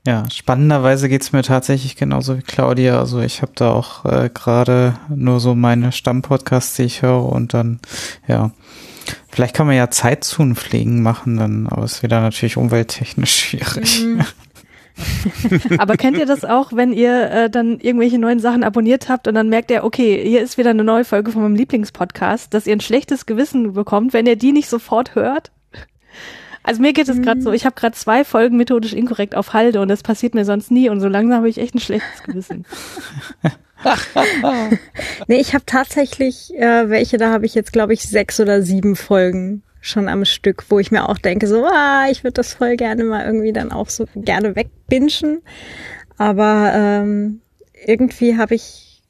Ja, 0.06 0.30
spannenderweise 0.30 1.08
geht's 1.08 1.32
mir 1.32 1.44
tatsächlich 1.44 1.96
genauso 1.96 2.38
wie 2.38 2.42
Claudia. 2.42 3.00
Also 3.00 3.22
ich 3.22 3.42
habe 3.42 3.54
da 3.56 3.72
auch 3.72 4.04
äh, 4.04 4.30
gerade 4.34 5.00
nur 5.08 5.40
so 5.40 5.56
meine 5.56 5.94
Stammpodcasts, 5.94 6.76
die 6.76 6.84
ich 6.84 7.02
höre 7.02 7.24
und 7.24 7.54
dann, 7.54 7.80
ja, 8.28 8.52
vielleicht 9.30 9.56
kann 9.56 9.66
man 9.66 9.78
ja 9.78 9.90
Zeitzunenpflegen 9.90 11.02
machen, 11.02 11.38
dann, 11.38 11.68
aber 11.68 11.84
es 11.84 11.94
ist 11.94 12.04
wieder 12.04 12.20
natürlich 12.20 12.58
umwelttechnisch 12.58 13.34
schwierig. 13.34 14.04
Mhm. 14.04 14.26
Aber 15.80 15.98
kennt 15.98 16.18
ihr 16.18 16.26
das 16.26 16.46
auch, 16.46 16.74
wenn 16.74 16.94
ihr 16.94 17.32
äh, 17.32 17.50
dann 17.50 17.80
irgendwelche 17.80 18.20
neuen 18.20 18.40
Sachen 18.40 18.64
abonniert 18.64 19.10
habt 19.10 19.28
und 19.28 19.34
dann 19.34 19.50
merkt 19.50 19.72
ihr, 19.72 19.84
okay, 19.84 20.22
hier 20.24 20.42
ist 20.42 20.58
wieder 20.58 20.70
eine 20.70 20.84
neue 20.84 21.04
Folge 21.04 21.32
von 21.32 21.42
meinem 21.42 21.56
Lieblingspodcast, 21.56 22.54
dass 22.54 22.68
ihr 22.68 22.74
ein 22.74 22.80
schlechtes 22.80 23.26
Gewissen 23.26 23.74
bekommt, 23.74 24.14
wenn 24.14 24.28
ihr 24.28 24.36
die 24.36 24.52
nicht 24.52 24.70
sofort 24.70 25.16
hört? 25.16 25.52
Also 26.64 26.82
mir 26.82 26.94
geht 26.94 27.10
es 27.10 27.22
gerade 27.22 27.42
so, 27.42 27.50
mhm. 27.50 27.56
ich 27.56 27.66
habe 27.66 27.76
gerade 27.76 27.96
zwei 27.96 28.24
Folgen 28.24 28.58
methodisch 28.58 28.94
inkorrekt 28.94 29.36
auf 29.36 29.54
Halde 29.54 29.82
und 29.82 29.90
das 29.90 30.02
passiert 30.02 30.34
mir 30.34 30.46
sonst 30.46 30.72
nie 30.72 30.90
und 30.90 31.02
so 31.02 31.08
langsam 31.08 31.38
habe 31.38 31.50
ich 31.50 31.58
echt 31.58 31.76
ein 31.76 31.80
schlechtes 31.80 32.24
Gewissen. 32.24 32.66
nee, 35.28 35.42
ich 35.42 35.54
habe 35.54 35.66
tatsächlich 35.66 36.54
äh, 36.56 36.90
welche, 36.90 37.18
da 37.18 37.32
habe 37.32 37.46
ich 37.46 37.54
jetzt 37.54 37.74
glaube 37.74 37.94
ich 37.94 38.04
sechs 38.04 38.40
oder 38.40 38.62
sieben 38.62 38.96
Folgen 38.96 39.62
schon 39.84 40.08
am 40.08 40.24
Stück, 40.24 40.66
wo 40.70 40.80
ich 40.80 40.92
mir 40.92 41.10
auch 41.10 41.18
denke, 41.18 41.46
so, 41.48 41.66
ah, 41.66 42.06
ich 42.10 42.24
würde 42.24 42.36
das 42.36 42.54
voll 42.54 42.78
gerne 42.78 43.04
mal 43.04 43.26
irgendwie 43.26 43.52
dann 43.52 43.72
auch 43.72 43.90
so 43.90 44.08
gerne 44.16 44.56
wegbinschen. 44.56 45.42
Aber 46.18 46.72
ähm, 46.74 47.42
irgendwie 47.86 48.38
habe 48.38 48.56
ich, 48.56 49.02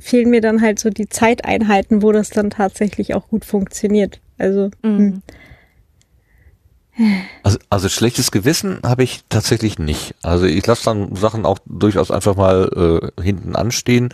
fehlen 0.00 0.30
mir 0.30 0.40
dann 0.40 0.60
halt 0.60 0.80
so 0.80 0.90
die 0.90 1.08
Zeiteinheiten, 1.08 2.02
wo 2.02 2.10
das 2.10 2.30
dann 2.30 2.50
tatsächlich 2.50 3.14
auch 3.14 3.28
gut 3.28 3.44
funktioniert. 3.44 4.20
Also, 4.38 4.70
mhm. 4.82 5.22
Also, 7.42 7.58
also 7.70 7.88
schlechtes 7.88 8.30
Gewissen 8.30 8.80
habe 8.84 9.04
ich 9.04 9.20
tatsächlich 9.28 9.78
nicht. 9.78 10.14
Also 10.22 10.46
ich 10.46 10.66
lasse 10.66 10.84
dann 10.84 11.14
Sachen 11.14 11.46
auch 11.46 11.58
durchaus 11.66 12.10
einfach 12.10 12.36
mal 12.36 13.10
äh, 13.16 13.22
hinten 13.22 13.54
anstehen, 13.54 14.08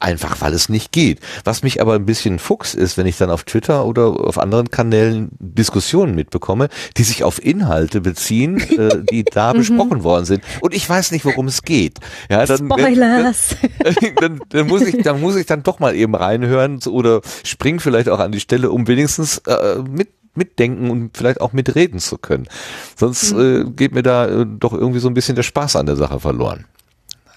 einfach 0.00 0.40
weil 0.40 0.52
es 0.52 0.68
nicht 0.68 0.92
geht. 0.92 1.20
Was 1.44 1.62
mich 1.62 1.80
aber 1.80 1.94
ein 1.94 2.06
bisschen 2.06 2.38
fuchs 2.38 2.74
ist, 2.74 2.96
wenn 2.96 3.06
ich 3.06 3.16
dann 3.16 3.30
auf 3.30 3.44
Twitter 3.44 3.84
oder 3.84 4.06
auf 4.06 4.38
anderen 4.38 4.70
Kanälen 4.70 5.30
Diskussionen 5.38 6.14
mitbekomme, 6.14 6.68
die 6.96 7.02
sich 7.02 7.24
auf 7.24 7.42
Inhalte 7.42 8.00
beziehen, 8.00 8.60
äh, 8.78 9.02
die 9.10 9.24
da 9.24 9.52
mhm. 9.52 9.58
besprochen 9.58 10.04
worden 10.04 10.24
sind. 10.24 10.44
Und 10.60 10.74
ich 10.74 10.88
weiß 10.88 11.10
nicht, 11.12 11.24
worum 11.24 11.48
es 11.48 11.62
geht. 11.62 11.98
Ja, 12.30 12.44
dann, 12.44 12.66
Spoilers. 12.70 13.56
Dann, 13.82 14.14
dann, 14.16 14.40
dann, 14.50 14.66
muss 14.66 14.82
ich, 14.82 15.02
dann 15.02 15.20
muss 15.20 15.36
ich 15.36 15.46
dann 15.46 15.62
doch 15.62 15.78
mal 15.78 15.94
eben 15.94 16.14
reinhören 16.14 16.80
oder 16.86 17.20
spring 17.44 17.80
vielleicht 17.80 18.08
auch 18.08 18.18
an 18.18 18.32
die 18.32 18.40
Stelle, 18.40 18.70
um 18.70 18.86
wenigstens 18.86 19.38
äh, 19.38 19.78
mit 19.78 20.08
mitdenken 20.38 20.90
und 20.90 21.16
vielleicht 21.16 21.40
auch 21.40 21.52
mitreden 21.52 22.00
zu 22.00 22.16
können. 22.16 22.48
Sonst 22.96 23.34
mhm. 23.34 23.40
äh, 23.40 23.70
geht 23.70 23.92
mir 23.92 24.02
da 24.02 24.26
äh, 24.26 24.46
doch 24.46 24.72
irgendwie 24.72 25.00
so 25.00 25.08
ein 25.08 25.14
bisschen 25.14 25.36
der 25.36 25.42
Spaß 25.42 25.76
an 25.76 25.86
der 25.86 25.96
Sache 25.96 26.20
verloren. 26.20 26.64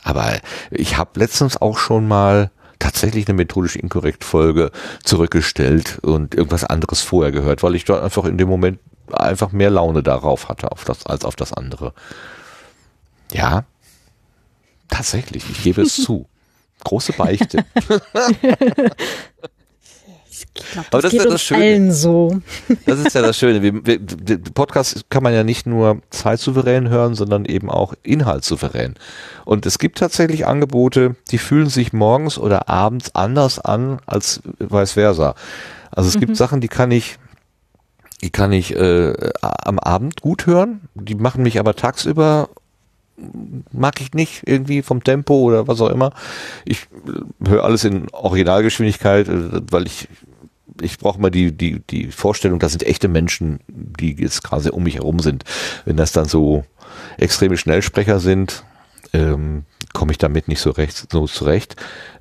Aber 0.03 0.39
ich 0.71 0.97
habe 0.97 1.19
letztens 1.19 1.61
auch 1.61 1.77
schon 1.77 2.07
mal 2.07 2.51
tatsächlich 2.79 3.27
eine 3.27 3.35
methodisch 3.35 3.75
inkorrekt 3.75 4.23
Folge 4.23 4.71
zurückgestellt 5.03 5.99
und 6.01 6.33
irgendwas 6.33 6.63
anderes 6.63 7.01
vorher 7.01 7.31
gehört, 7.31 7.61
weil 7.61 7.75
ich 7.75 7.85
dort 7.85 8.03
einfach 8.03 8.25
in 8.25 8.37
dem 8.37 8.49
Moment 8.49 8.79
einfach 9.11 9.51
mehr 9.51 9.69
Laune 9.69 10.01
darauf 10.01 10.49
hatte 10.49 10.71
auf 10.71 10.83
das, 10.85 11.05
als 11.05 11.25
auf 11.25 11.35
das 11.35 11.53
andere. 11.53 11.93
Ja, 13.31 13.65
tatsächlich, 14.89 15.49
ich 15.49 15.63
gebe 15.63 15.81
es 15.81 15.95
zu. 16.03 16.27
Große 16.83 17.13
Beichte. 17.13 17.63
Ich 20.53 20.71
glaube, 20.71 20.87
das, 20.91 21.01
das 21.03 21.11
geht 21.11 21.21
uns 21.21 21.31
das 21.31 21.43
Schöne. 21.43 21.63
allen 21.63 21.91
so. 21.93 22.41
Das 22.85 22.99
ist 22.99 23.15
ja 23.15 23.21
das 23.21 23.37
Schöne. 23.37 23.61
Wir, 23.61 23.85
wir, 23.85 23.99
Podcast 24.53 25.09
kann 25.09 25.23
man 25.23 25.33
ja 25.33 25.43
nicht 25.43 25.65
nur 25.65 26.01
zeitsouverän 26.09 26.89
hören, 26.89 27.15
sondern 27.15 27.45
eben 27.45 27.69
auch 27.69 27.93
inhaltssouverän. 28.03 28.95
Und 29.45 29.65
es 29.65 29.79
gibt 29.79 29.99
tatsächlich 29.99 30.45
Angebote, 30.45 31.15
die 31.31 31.37
fühlen 31.37 31.69
sich 31.69 31.93
morgens 31.93 32.37
oder 32.37 32.67
abends 32.67 33.15
anders 33.15 33.59
an 33.59 33.99
als 34.05 34.41
vice 34.59 34.93
versa. 34.93 35.35
Also 35.89 36.09
es 36.09 36.15
mhm. 36.15 36.21
gibt 36.21 36.37
Sachen, 36.37 36.59
die 36.61 36.67
kann 36.67 36.91
ich 36.91 37.17
die 38.21 38.29
kann 38.29 38.51
ich 38.51 38.75
äh, 38.75 39.31
am 39.41 39.79
Abend 39.79 40.21
gut 40.21 40.45
hören, 40.45 40.81
die 40.93 41.15
machen 41.15 41.41
mich 41.41 41.59
aber 41.59 41.75
tagsüber 41.75 42.49
mag 43.71 44.01
ich 44.01 44.13
nicht 44.13 44.43
irgendwie 44.47 44.81
vom 44.81 45.03
Tempo 45.03 45.35
oder 45.35 45.67
was 45.67 45.81
auch 45.81 45.89
immer. 45.89 46.11
Ich 46.65 46.87
höre 47.45 47.63
alles 47.63 47.83
in 47.83 48.09
Originalgeschwindigkeit, 48.11 49.27
äh, 49.27 49.61
weil 49.69 49.85
ich 49.85 50.07
ich 50.79 50.97
brauche 50.97 51.19
mal 51.19 51.31
die, 51.31 51.51
die, 51.51 51.79
die 51.79 52.07
Vorstellung, 52.11 52.59
das 52.59 52.71
sind 52.71 52.83
echte 52.83 53.07
Menschen, 53.07 53.59
die 53.67 54.15
jetzt 54.15 54.43
gerade 54.43 54.71
um 54.71 54.83
mich 54.83 54.95
herum 54.95 55.19
sind. 55.19 55.43
Wenn 55.85 55.97
das 55.97 56.11
dann 56.11 56.25
so 56.25 56.63
extreme 57.17 57.57
Schnellsprecher 57.57 58.19
sind, 58.19 58.63
ähm, 59.13 59.65
komme 59.93 60.11
ich 60.11 60.17
damit 60.17 60.47
nicht 60.47 60.61
so 60.61 60.71
recht 60.71 61.11
so 61.11 61.27
zurecht. 61.27 61.75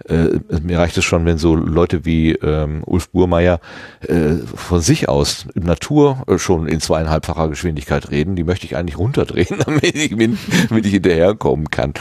Äh, 0.09 0.41
mir 0.63 0.79
reicht 0.79 0.99
es 0.99 1.05
schon, 1.05 1.25
wenn 1.25 1.39
so 1.39 1.55
Leute 1.55 2.05
wie 2.05 2.33
ähm, 2.33 2.83
Ulf 2.85 3.11
Burmeier 3.11 3.61
äh, 4.01 4.35
von 4.55 4.81
sich 4.81 5.09
aus 5.09 5.47
in 5.55 5.65
Natur 5.65 6.25
äh, 6.27 6.39
schon 6.39 6.67
in 6.67 6.81
zweieinhalbfacher 6.81 7.49
Geschwindigkeit 7.49 8.11
reden. 8.11 8.35
Die 8.35 8.45
möchte 8.45 8.67
ich 8.67 8.77
eigentlich 8.77 8.99
runterdrehen, 8.99 9.59
damit 9.65 9.95
ich, 9.95 10.11
damit 10.69 10.87
ich 10.87 10.93
hinterherkommen 10.93 11.71
kann. 11.71 11.95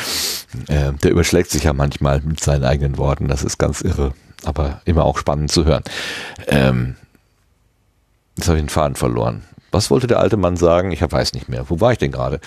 Äh, 0.68 0.94
der 1.04 1.12
überschlägt 1.12 1.52
sich 1.52 1.66
ja 1.66 1.74
manchmal 1.74 2.22
mit 2.22 2.40
seinen 2.40 2.64
eigenen 2.64 2.98
Worten. 2.98 3.28
Das 3.28 3.44
ist 3.44 3.58
ganz 3.60 3.82
irre 3.82 4.14
aber 4.46 4.82
immer 4.86 5.06
auch 5.06 5.18
spannend 5.18 5.52
zu 5.52 5.66
hören. 5.66 5.84
Ähm, 6.48 6.96
jetzt 8.38 8.48
habe 8.48 8.58
ich 8.58 8.64
den 8.64 8.70
Faden 8.70 8.96
verloren. 8.96 9.44
Was 9.72 9.92
wollte 9.92 10.08
der 10.08 10.20
alte 10.20 10.38
Mann 10.38 10.58
sagen? 10.58 10.92
Ich 10.92 11.02
weiß 11.02 11.34
nicht 11.34 11.50
mehr. 11.50 11.70
Wo 11.70 11.80
war 11.80 11.92
ich 11.92 11.98
denn 11.98 12.12
gerade? 12.12 12.40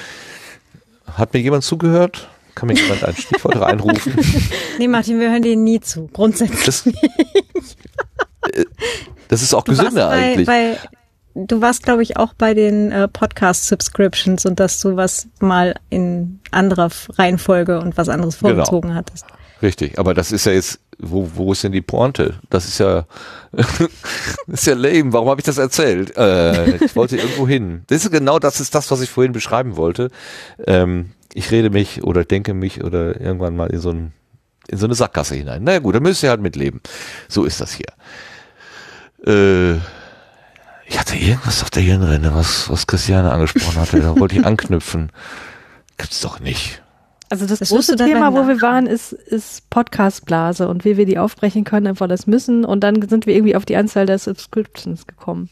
Hat 1.07 1.35
mir 1.35 1.41
jemand 1.41 1.65
zugehört? 1.65 2.29
Kann 2.55 2.69
mir 2.69 2.75
jemand 2.75 3.05
ein 3.05 3.15
Stichwort 3.15 3.61
reinrufen? 3.61 4.15
Nee, 4.79 4.89
Martin, 4.89 5.21
wir 5.21 5.31
hören 5.31 5.43
dir 5.43 5.57
nie 5.57 5.81
zu. 5.81 6.09
Grundsätzlich. 6.13 6.65
Das, 6.65 6.87
äh, 6.87 8.65
das 9.29 9.43
ist 9.43 9.55
auch 9.55 9.65
du 9.65 9.73
gesünder 9.73 10.09
bei, 10.09 10.15
eigentlich. 10.15 10.47
Bei, 10.47 10.79
du 11.35 11.61
warst, 11.61 11.83
glaube 11.83 12.03
ich, 12.03 12.17
auch 12.17 12.35
bei 12.35 12.55
den 12.55 12.91
äh, 12.91 13.07
Podcast-Subscriptions 13.07 14.47
und 14.47 14.59
dass 14.59 14.81
du 14.81 14.97
was 14.97 15.29
mal 15.41 15.75
in 15.91 16.41
anderer 16.51 16.89
Reihenfolge 17.11 17.81
und 17.81 17.97
was 17.97 18.09
anderes 18.09 18.39
genau. 18.39 18.51
vorgezogen 18.51 18.89
genau. 18.89 18.99
hattest. 19.01 19.27
Richtig, 19.63 19.99
aber 19.99 20.13
das 20.13 20.33
ist 20.33 20.47
ja 20.47 20.53
jetzt 20.53 20.81
wo, 21.03 21.29
wo 21.35 21.53
ist 21.53 21.65
denn 21.65 21.73
die 21.73 21.83
Pointe? 21.83 22.39
Das 22.49 22.67
ist 22.67 22.79
ja, 22.79 23.07
das 23.53 23.69
ist 24.47 24.67
ja 24.67 24.75
lame. 24.75 25.13
Warum 25.13 25.29
habe 25.29 25.41
ich 25.41 25.45
das 25.45 25.59
erzählt? 25.59 26.17
Äh, 26.17 26.77
ich 26.77 26.97
wollte 26.97 27.17
irgendwo 27.17 27.47
hin. 27.47 27.83
Das 27.89 28.05
ist 28.05 28.13
genau 28.13 28.39
das 28.39 28.61
ist 28.61 28.75
das, 28.75 28.91
was 28.91 29.01
ich 29.01 29.11
vorhin 29.11 29.33
beschreiben 29.33 29.77
wollte. 29.77 30.11
Ähm, 30.67 31.11
ich 31.35 31.51
rede 31.51 31.71
mich 31.71 32.05
oder 32.05 32.25
denke 32.25 32.55
mich 32.55 32.85
oder 32.85 33.21
irgendwann 33.21 33.57
mal 33.57 33.71
in 33.71 33.81
so, 33.81 33.91
ein, 33.91 34.13
in 34.69 34.79
so 34.79 34.87
eine 34.87 34.95
Sackgasse 34.95 35.35
hinein. 35.35 35.65
Naja 35.65 35.81
gut, 35.81 35.97
dann 35.97 36.03
müsst 36.03 36.23
ihr 36.23 36.31
halt 36.31 36.41
mitleben. 36.41 36.81
So 37.29 37.45
ist 37.45 37.61
das 37.61 37.73
hier. 37.73 37.93
Äh, 39.27 39.79
ich 40.87 40.99
hatte 41.01 41.17
irgendwas 41.17 41.63
auf 41.63 41.71
der 41.71 41.83
Hirnrinde, 41.83 42.35
was, 42.35 42.69
was 42.71 42.87
Christiane 42.87 43.33
angesprochen 43.33 43.81
hatte. 43.81 44.01
Da 44.01 44.19
wollte 44.19 44.37
ich 44.37 44.45
anknüpfen. 44.45 45.11
Gibt's 45.97 46.21
doch 46.21 46.39
nicht. 46.39 46.82
Also 47.33 47.47
das, 47.47 47.61
das 47.61 47.71
große 47.71 47.97
Thema, 47.97 48.35
wo 48.35 48.47
wir 48.47 48.61
waren, 48.61 48.87
ist, 48.87 49.15
ist 49.15 49.71
Podcast-Blase 49.71 50.69
und 50.69 50.85
wie 50.85 50.99
wir 50.99 51.07
die 51.07 51.17
aufbrechen 51.17 51.65
können, 51.65 51.87
einfach 51.87 52.07
das 52.07 52.27
müssen. 52.27 52.67
Und 52.67 52.85
dann 52.85 53.09
sind 53.09 53.25
wir 53.25 53.35
irgendwie 53.35 53.57
auf 53.57 53.65
die 53.65 53.75
Anzahl 53.75 54.05
der 54.05 54.19
Subscriptions 54.19 55.07
gekommen. 55.07 55.49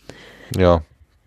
Ja, 0.54 0.82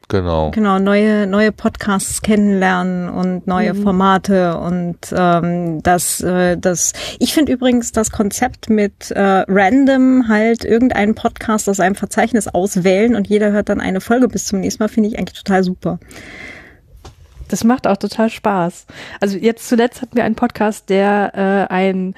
genau. 0.10 0.52
Genau, 0.52 0.78
neue, 0.78 1.26
neue 1.26 1.52
Podcasts 1.52 2.22
kennenlernen 2.22 3.10
und 3.10 3.48
neue 3.48 3.74
mhm. 3.74 3.82
Formate 3.82 4.60
und 4.60 5.00
ähm, 5.12 5.82
das, 5.82 6.22
äh, 6.22 6.56
das. 6.56 6.94
Ich 7.18 7.34
finde 7.34 7.52
übrigens 7.52 7.92
das 7.92 8.12
Konzept 8.12 8.70
mit 8.70 9.10
äh, 9.10 9.46
random 9.48 10.28
halt 10.28 10.66
irgendeinen 10.66 11.16
Podcast 11.16 11.68
aus 11.68 11.80
einem 11.80 11.96
Verzeichnis 11.96 12.48
auswählen 12.48 13.16
und 13.16 13.28
jeder 13.28 13.52
hört 13.52 13.70
dann 13.70 13.82
eine 13.82 14.02
Folge 14.02 14.28
bis 14.28 14.46
zum 14.46 14.60
nächsten 14.60 14.84
Mal, 14.84 14.88
finde 14.88 15.10
ich 15.10 15.18
eigentlich 15.18 15.42
total 15.42 15.64
super. 15.64 15.98
Das 17.54 17.64
macht 17.64 17.86
auch 17.86 17.98
total 17.98 18.32
Spaß. 18.32 18.88
Also 19.20 19.38
jetzt 19.38 19.70
zuletzt 19.70 20.02
hatten 20.02 20.16
wir 20.16 20.24
einen 20.24 20.34
Podcast, 20.34 20.90
der 20.90 21.68
äh, 21.70 21.72
ein 21.72 22.16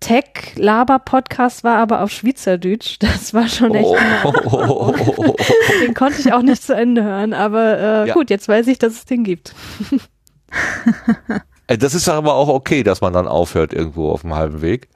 Tech-Laber-Podcast 0.00 1.64
war, 1.64 1.76
aber 1.76 2.00
auf 2.00 2.10
Schweizerdeutsch. 2.10 2.96
Das 2.98 3.34
war 3.34 3.46
schon 3.46 3.74
echt. 3.74 3.90
Oh. 4.24 4.90
den 5.84 5.92
konnte 5.92 6.20
ich 6.20 6.32
auch 6.32 6.40
nicht 6.40 6.62
zu 6.62 6.74
Ende 6.74 7.04
hören, 7.04 7.34
aber 7.34 7.78
äh, 7.78 8.08
ja. 8.08 8.14
gut, 8.14 8.30
jetzt 8.30 8.48
weiß 8.48 8.68
ich, 8.68 8.78
dass 8.78 8.94
es 8.94 9.04
den 9.04 9.22
gibt. 9.22 9.54
Äh, 11.66 11.76
das 11.76 11.94
ist 11.94 12.08
aber 12.08 12.32
auch 12.32 12.48
okay, 12.48 12.82
dass 12.82 13.02
man 13.02 13.12
dann 13.12 13.28
aufhört 13.28 13.74
irgendwo 13.74 14.10
auf 14.10 14.22
dem 14.22 14.34
halben 14.34 14.62
Weg. 14.62 14.88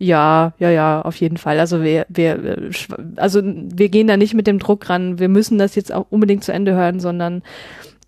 Ja, 0.00 0.52
ja, 0.60 0.70
ja, 0.70 1.02
auf 1.02 1.16
jeden 1.16 1.38
Fall. 1.38 1.58
Also 1.58 1.82
wir, 1.82 2.06
wir, 2.08 2.44
äh, 2.44 2.70
also 3.16 3.42
wir 3.44 3.88
gehen 3.88 4.06
da 4.06 4.16
nicht 4.16 4.32
mit 4.32 4.46
dem 4.46 4.60
Druck 4.60 4.88
ran, 4.88 5.18
wir 5.18 5.28
müssen 5.28 5.58
das 5.58 5.74
jetzt 5.74 5.92
auch 5.92 6.06
unbedingt 6.10 6.44
zu 6.44 6.52
Ende 6.52 6.74
hören, 6.74 7.00
sondern 7.00 7.42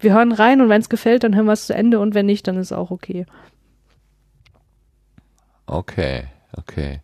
wir 0.01 0.15
hören 0.15 0.33
rein 0.33 0.61
und 0.61 0.69
wenn 0.69 0.81
es 0.81 0.89
gefällt, 0.89 1.25
dann 1.25 1.35
hören 1.35 1.47
wir 1.47 1.53
es 1.53 1.67
zu 1.67 1.75
Ende 1.75 2.01
und 2.01 2.15
wenn 2.15 2.27
nicht, 2.27 2.47
dann 2.49 2.57
ist 2.57 2.73
auch 2.73 2.91
okay. 2.91 3.27
Okay, 5.67 6.25
okay. 6.57 7.01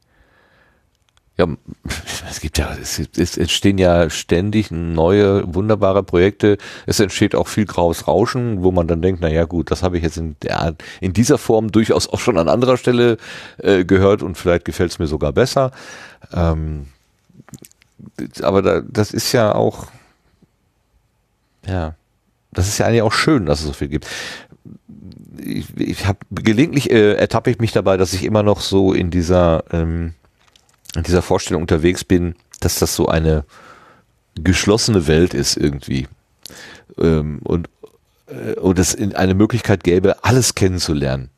Ja, 1.38 1.46
es 2.30 2.40
gibt 2.40 2.58
ja, 2.58 2.74
es, 2.80 2.98
es 2.98 3.36
entstehen 3.36 3.78
ja 3.78 4.08
ständig 4.08 4.70
neue, 4.70 5.54
wunderbare 5.54 6.02
Projekte. 6.02 6.56
Es 6.86 6.98
entsteht 6.98 7.34
auch 7.34 7.46
viel 7.46 7.66
graues 7.66 8.08
Rauschen, 8.08 8.62
wo 8.62 8.72
man 8.72 8.88
dann 8.88 9.02
denkt, 9.02 9.20
na 9.20 9.28
ja, 9.28 9.44
gut, 9.44 9.70
das 9.70 9.82
habe 9.82 9.98
ich 9.98 10.02
jetzt 10.02 10.16
in, 10.16 10.36
der, 10.42 10.74
in 11.00 11.12
dieser 11.12 11.38
Form 11.38 11.70
durchaus 11.70 12.08
auch 12.08 12.18
schon 12.18 12.38
an 12.38 12.48
anderer 12.48 12.76
Stelle 12.78 13.18
äh, 13.58 13.84
gehört 13.84 14.22
und 14.22 14.38
vielleicht 14.38 14.64
gefällt 14.64 14.92
es 14.92 14.98
mir 14.98 15.06
sogar 15.06 15.32
besser. 15.32 15.72
Ähm, 16.32 16.86
aber 18.42 18.62
da, 18.62 18.80
das 18.80 19.12
ist 19.12 19.32
ja 19.32 19.54
auch, 19.54 19.88
ja, 21.66 21.94
das 22.56 22.68
ist 22.68 22.78
ja 22.78 22.86
eigentlich 22.86 23.02
auch 23.02 23.12
schön, 23.12 23.46
dass 23.46 23.60
es 23.60 23.66
so 23.66 23.72
viel 23.72 23.88
gibt. 23.88 24.06
Ich, 25.38 25.66
ich 25.76 26.06
habe 26.06 26.18
gelegentlich 26.30 26.90
äh, 26.90 27.12
ertappe 27.12 27.50
ich 27.50 27.58
mich 27.58 27.72
dabei, 27.72 27.96
dass 27.96 28.14
ich 28.14 28.24
immer 28.24 28.42
noch 28.42 28.60
so 28.60 28.92
in 28.92 29.10
dieser 29.10 29.64
ähm, 29.70 30.14
in 30.96 31.02
dieser 31.02 31.22
Vorstellung 31.22 31.62
unterwegs 31.62 32.04
bin, 32.04 32.34
dass 32.60 32.78
das 32.78 32.96
so 32.96 33.06
eine 33.06 33.44
geschlossene 34.34 35.06
Welt 35.06 35.34
ist 35.34 35.56
irgendwie 35.56 36.08
ähm, 36.98 37.40
und 37.44 37.68
äh, 38.26 38.54
und 38.54 38.78
es 38.78 38.96
eine 38.96 39.34
Möglichkeit 39.34 39.84
gäbe, 39.84 40.24
alles 40.24 40.54
kennenzulernen. 40.54 41.28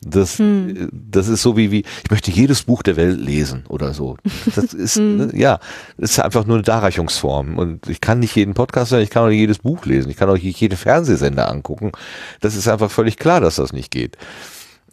Das, 0.00 0.38
hm. 0.38 0.88
das 0.92 1.26
ist 1.26 1.42
so 1.42 1.56
wie, 1.56 1.72
wie, 1.72 1.84
ich 2.04 2.10
möchte 2.10 2.30
jedes 2.30 2.62
Buch 2.62 2.82
der 2.84 2.96
Welt 2.96 3.18
lesen 3.18 3.64
oder 3.68 3.94
so. 3.94 4.16
Das 4.54 4.64
ist, 4.74 4.96
hm. 4.96 5.16
ne, 5.16 5.30
ja, 5.34 5.58
das 5.96 6.12
ist 6.12 6.20
einfach 6.20 6.46
nur 6.46 6.56
eine 6.56 6.62
Darreichungsform. 6.62 7.58
Und 7.58 7.88
ich 7.88 8.00
kann 8.00 8.20
nicht 8.20 8.36
jeden 8.36 8.54
Podcast 8.54 8.92
hören, 8.92 9.02
ich 9.02 9.10
kann 9.10 9.24
auch 9.24 9.28
nicht 9.28 9.40
jedes 9.40 9.58
Buch 9.58 9.84
lesen, 9.86 10.10
ich 10.10 10.16
kann 10.16 10.30
auch 10.30 10.34
nicht 10.34 10.60
jede 10.60 10.76
Fernsehsender 10.76 11.50
angucken. 11.50 11.92
Das 12.40 12.54
ist 12.54 12.68
einfach 12.68 12.90
völlig 12.90 13.16
klar, 13.16 13.40
dass 13.40 13.56
das 13.56 13.72
nicht 13.72 13.90
geht. 13.90 14.16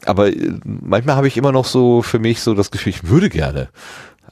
aber 0.05 0.29
äh, 0.29 0.53
manchmal 0.63 1.15
habe 1.15 1.27
ich 1.27 1.37
immer 1.37 1.51
noch 1.51 1.65
so 1.65 2.01
für 2.01 2.19
mich 2.19 2.41
so 2.41 2.55
das 2.55 2.71
Gefühl, 2.71 2.91
ich 2.91 3.07
würde 3.07 3.29
gerne. 3.29 3.69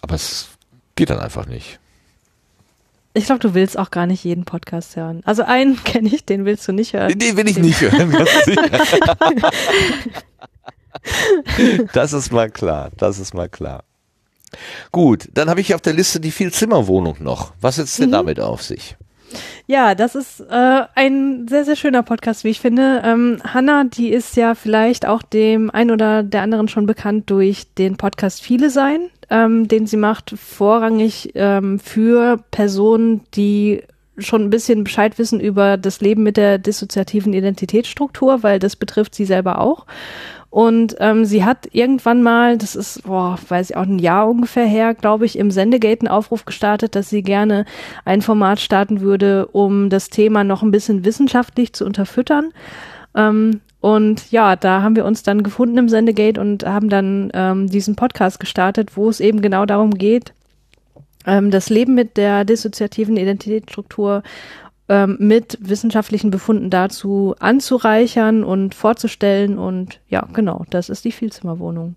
Aber 0.01 0.15
es 0.15 0.49
geht 0.95 1.09
dann 1.09 1.19
einfach 1.19 1.45
nicht. 1.45 1.79
Ich 3.15 3.25
glaube, 3.25 3.39
du 3.39 3.53
willst 3.53 3.77
auch 3.77 3.91
gar 3.91 4.07
nicht 4.07 4.23
jeden 4.23 4.43
Podcast 4.43 4.95
hören. 4.95 5.21
Also 5.23 5.43
einen 5.43 5.83
kenne 5.83 6.09
ich, 6.09 6.25
den 6.25 6.45
willst 6.45 6.67
du 6.67 6.71
nicht 6.71 6.93
hören. 6.93 7.17
Den 7.17 7.37
will 7.37 7.47
ich 7.47 7.59
nicht 7.59 7.79
hören, 7.79 8.11
ganz 8.11 8.29
sicher. 8.45 8.69
das 11.93 12.13
ist 12.13 12.31
mal 12.31 12.49
klar, 12.49 12.91
das 12.97 13.19
ist 13.19 13.33
mal 13.33 13.49
klar. 13.49 13.83
Gut, 14.91 15.29
dann 15.33 15.49
habe 15.49 15.61
ich 15.61 15.73
auf 15.73 15.81
der 15.81 15.93
Liste 15.93 16.19
die 16.19 16.31
Vielzimmerwohnung 16.31 17.17
noch. 17.19 17.53
Was 17.59 17.77
setzt 17.77 17.99
denn 17.99 18.09
mhm. 18.09 18.13
damit 18.13 18.39
auf 18.39 18.61
sich? 18.61 18.95
Ja, 19.65 19.95
das 19.95 20.15
ist 20.15 20.41
äh, 20.41 20.81
ein 20.95 21.47
sehr, 21.47 21.65
sehr 21.65 21.75
schöner 21.75 22.03
Podcast, 22.03 22.43
wie 22.43 22.49
ich 22.49 22.59
finde. 22.59 23.01
Ähm, 23.03 23.41
Hanna, 23.43 23.85
die 23.85 24.09
ist 24.09 24.35
ja 24.35 24.55
vielleicht 24.55 25.07
auch 25.07 25.23
dem 25.23 25.71
ein 25.71 25.89
oder 25.89 26.21
der 26.21 26.41
anderen 26.41 26.67
schon 26.67 26.85
bekannt 26.85 27.29
durch 27.29 27.73
den 27.73 27.97
Podcast 27.97 28.41
Viele 28.41 28.69
Sein, 28.69 29.09
ähm, 29.29 29.67
den 29.67 29.87
sie 29.87 29.97
macht, 29.97 30.35
vorrangig 30.37 31.31
ähm, 31.35 31.79
für 31.79 32.43
Personen, 32.51 33.21
die 33.33 33.83
schon 34.17 34.43
ein 34.43 34.49
bisschen 34.51 34.83
Bescheid 34.83 35.17
wissen 35.17 35.39
über 35.39 35.77
das 35.77 36.01
Leben 36.01 36.21
mit 36.21 36.37
der 36.37 36.59
dissoziativen 36.59 37.33
Identitätsstruktur, 37.33 38.43
weil 38.43 38.59
das 38.59 38.75
betrifft 38.75 39.15
sie 39.15 39.25
selber 39.25 39.59
auch. 39.59 39.87
Und 40.53 40.97
ähm, 40.99 41.25
sie 41.25 41.43
hat 41.43 41.67
irgendwann 41.71 42.21
mal, 42.21 42.59
das 42.59 42.75
ist, 42.75 43.05
boah, 43.05 43.39
weiß 43.47 43.71
ich 43.71 43.75
auch 43.75 43.87
ein 43.87 43.97
Jahr 43.97 44.29
ungefähr 44.29 44.67
her, 44.67 44.93
glaube 44.93 45.25
ich, 45.25 45.39
im 45.39 45.49
Sendegate 45.49 46.01
einen 46.01 46.09
Aufruf 46.09 46.45
gestartet, 46.45 46.93
dass 46.93 47.09
sie 47.09 47.23
gerne 47.23 47.65
ein 48.05 48.21
Format 48.21 48.59
starten 48.59 49.01
würde, 49.01 49.47
um 49.47 49.89
das 49.89 50.11
Thema 50.11 50.43
noch 50.43 50.61
ein 50.61 50.69
bisschen 50.69 51.05
wissenschaftlich 51.05 51.73
zu 51.73 51.85
unterfüttern. 51.85 52.51
Ähm, 53.15 53.61
und 53.81 54.29
ja, 54.31 54.55
da 54.55 54.83
haben 54.83 54.95
wir 54.95 55.05
uns 55.05 55.23
dann 55.23 55.41
gefunden 55.41 55.79
im 55.79 55.89
Sendegate 55.89 56.39
und 56.39 56.63
haben 56.67 56.87
dann 56.87 57.31
ähm, 57.33 57.67
diesen 57.67 57.95
Podcast 57.95 58.39
gestartet, 58.39 58.95
wo 58.95 59.09
es 59.09 59.21
eben 59.21 59.41
genau 59.41 59.65
darum 59.65 59.95
geht, 59.95 60.33
ähm, 61.25 61.49
das 61.49 61.71
Leben 61.71 61.95
mit 61.95 62.15
der 62.15 62.45
dissoziativen 62.45 63.17
Identitätsstruktur 63.17 64.21
ähm, 64.89 65.17
mit 65.19 65.57
wissenschaftlichen 65.61 66.31
Befunden 66.31 66.69
dazu 66.69 67.35
anzureichern 67.39 68.43
und 68.43 68.75
vorzustellen. 68.75 69.57
Und 69.57 70.01
ja, 70.09 70.27
genau, 70.33 70.65
das 70.69 70.89
ist 70.89 71.05
die 71.05 71.11
Vielzimmerwohnung. 71.11 71.95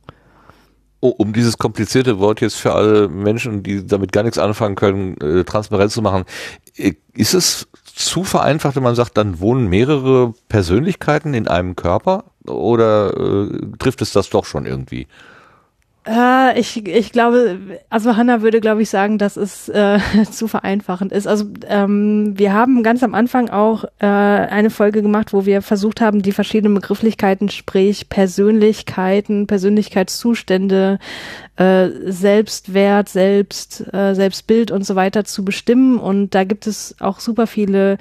Oh, 1.01 1.09
um 1.19 1.33
dieses 1.33 1.59
komplizierte 1.59 2.19
Wort 2.19 2.41
jetzt 2.41 2.57
für 2.57 2.73
alle 2.73 3.09
Menschen, 3.09 3.63
die 3.63 3.87
damit 3.87 4.13
gar 4.13 4.23
nichts 4.23 4.39
anfangen 4.39 4.77
können, 4.77 5.21
äh, 5.21 5.45
transparent 5.45 5.93
zu 5.93 6.01
machen, 6.01 6.25
äh, 6.77 6.95
ist 7.15 7.35
es 7.35 7.69
zu 7.85 8.25
vereinfacht, 8.25 8.77
wenn 8.77 8.83
man 8.83 8.95
sagt, 8.95 9.17
dann 9.17 9.41
wohnen 9.41 9.69
mehrere 9.69 10.33
Persönlichkeiten 10.49 11.35
in 11.35 11.49
einem 11.49 11.77
Körper? 11.77 12.25
Oder 12.47 13.15
äh, 13.17 13.59
trifft 13.79 14.01
es 14.01 14.13
das 14.13 14.31
doch 14.31 14.45
schon 14.45 14.65
irgendwie? 14.65 15.07
Äh, 16.07 16.59
ich, 16.61 16.87
ich 16.87 17.11
glaube, 17.11 17.59
also 17.91 18.17
Hanna 18.17 18.41
würde, 18.41 18.61
glaube 18.61 18.83
ich, 18.83 18.91
sagen, 18.91 19.19
dass 19.19 19.37
es 19.37 19.69
äh, 19.69 19.99
zu 20.31 20.47
vereinfachend 20.47 21.13
ist. 21.13 21.27
Also 21.27 21.47
ähm, 21.67 22.39
wir 22.39 22.53
haben 22.53 22.83
ganz 22.83 23.03
am 23.03 23.15
Anfang 23.15 23.51
auch 23.51 23.85
äh, 23.99 24.07
eine 24.07 24.71
Folge 24.71 25.03
gemacht, 25.03 25.33
wo 25.33 25.47
wir 25.47 25.63
versucht 25.63 26.01
haben, 26.01 26.23
die 26.23 26.33
verschiedenen 26.33 26.75
Begrifflichkeiten, 26.75 27.49
sprich 27.49 28.09
Persönlichkeiten, 28.09 29.49
Persönlichkeitszustände, 29.49 31.01
äh, 31.57 31.89
Selbstwert, 32.05 33.09
Selbst, 33.09 33.93
äh, 33.93 34.15
Selbstbild 34.15 34.71
und 34.71 34.87
so 34.87 34.95
weiter 34.95 35.25
zu 35.25 35.45
bestimmen. 35.45 35.99
Und 35.99 36.37
da 36.37 36.45
gibt 36.45 36.69
es 36.69 36.95
auch 37.01 37.19
super 37.19 37.49
viele 37.49 37.99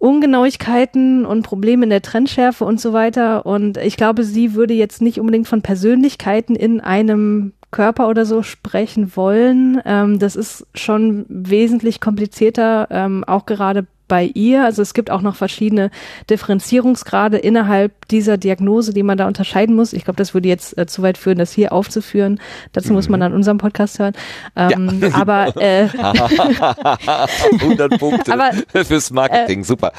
Ungenauigkeiten 0.00 1.26
und 1.26 1.42
Probleme 1.42 1.84
in 1.84 1.90
der 1.90 2.00
Trennschärfe 2.00 2.64
und 2.64 2.80
so 2.80 2.94
weiter. 2.94 3.44
Und 3.44 3.76
ich 3.76 3.98
glaube, 3.98 4.24
sie 4.24 4.54
würde 4.54 4.72
jetzt 4.72 5.02
nicht 5.02 5.20
unbedingt 5.20 5.46
von 5.46 5.60
Persönlichkeiten 5.60 6.56
in 6.56 6.80
einem 6.80 7.52
Körper 7.70 8.08
oder 8.08 8.24
so 8.24 8.42
sprechen 8.42 9.14
wollen. 9.14 9.80
Ähm, 9.84 10.18
das 10.18 10.36
ist 10.36 10.66
schon 10.74 11.26
wesentlich 11.28 12.00
komplizierter, 12.00 12.88
ähm, 12.90 13.24
auch 13.24 13.44
gerade 13.44 13.86
bei 14.10 14.24
ihr. 14.34 14.64
Also 14.64 14.82
es 14.82 14.92
gibt 14.92 15.10
auch 15.10 15.22
noch 15.22 15.36
verschiedene 15.36 15.90
Differenzierungsgrade 16.28 17.38
innerhalb 17.38 18.08
dieser 18.08 18.36
Diagnose, 18.36 18.92
die 18.92 19.04
man 19.04 19.16
da 19.16 19.28
unterscheiden 19.28 19.76
muss. 19.76 19.92
Ich 19.92 20.04
glaube, 20.04 20.16
das 20.16 20.34
würde 20.34 20.48
jetzt 20.48 20.76
äh, 20.76 20.86
zu 20.86 21.00
weit 21.02 21.16
führen, 21.16 21.38
das 21.38 21.52
hier 21.52 21.72
aufzuführen. 21.72 22.40
Dazu 22.72 22.88
mhm. 22.88 22.96
muss 22.96 23.08
man 23.08 23.20
mhm. 23.20 23.22
dann 23.22 23.32
unseren 23.34 23.58
Podcast 23.58 24.00
hören. 24.00 24.14
Ähm, 24.56 25.00
ja. 25.00 25.14
Aber 25.14 25.56
äh, 25.56 25.84
100 27.60 27.98
Punkte 28.00 28.32
aber, 28.32 28.50
fürs 28.84 29.12
Marketing, 29.12 29.60
äh, 29.60 29.64
super. 29.64 29.92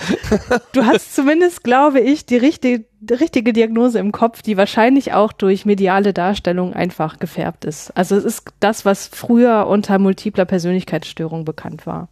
du 0.74 0.86
hast 0.86 1.16
zumindest, 1.16 1.64
glaube 1.64 2.02
ich, 2.02 2.26
die 2.26 2.38
richtige 2.38 2.84
die 3.04 3.16
richtige 3.16 3.52
Diagnose 3.52 3.98
im 3.98 4.12
Kopf, 4.12 4.44
die 4.44 4.58
wahrscheinlich 4.58 5.14
auch 5.14 5.34
durch 5.34 5.66
mediale 5.66 6.14
Darstellung 6.14 6.74
einfach 6.74 7.18
gefärbt 7.18 7.66
ist. 7.66 7.90
Also 7.98 8.16
es 8.16 8.24
ist 8.24 8.54
das, 8.60 8.86
was 8.86 9.08
früher 9.08 9.66
unter 9.66 9.98
multipler 9.98 10.46
Persönlichkeitsstörung 10.46 11.44
bekannt 11.44 11.88
war. 11.88 12.10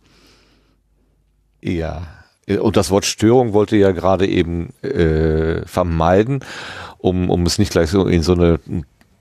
Ja. 1.61 2.02
Und 2.48 2.77
das 2.77 2.90
Wort 2.90 3.06
Störung 3.06 3.53
wollte 3.53 3.77
ja 3.77 3.91
gerade 3.91 4.27
eben 4.27 4.73
äh, 4.81 5.65
vermeiden, 5.68 6.40
um, 6.98 7.30
um 7.30 7.45
es 7.45 7.60
nicht 7.60 7.72
gleich 7.72 7.91
so 7.91 8.07
in 8.07 8.23
so 8.23 8.34
eine, 8.34 8.60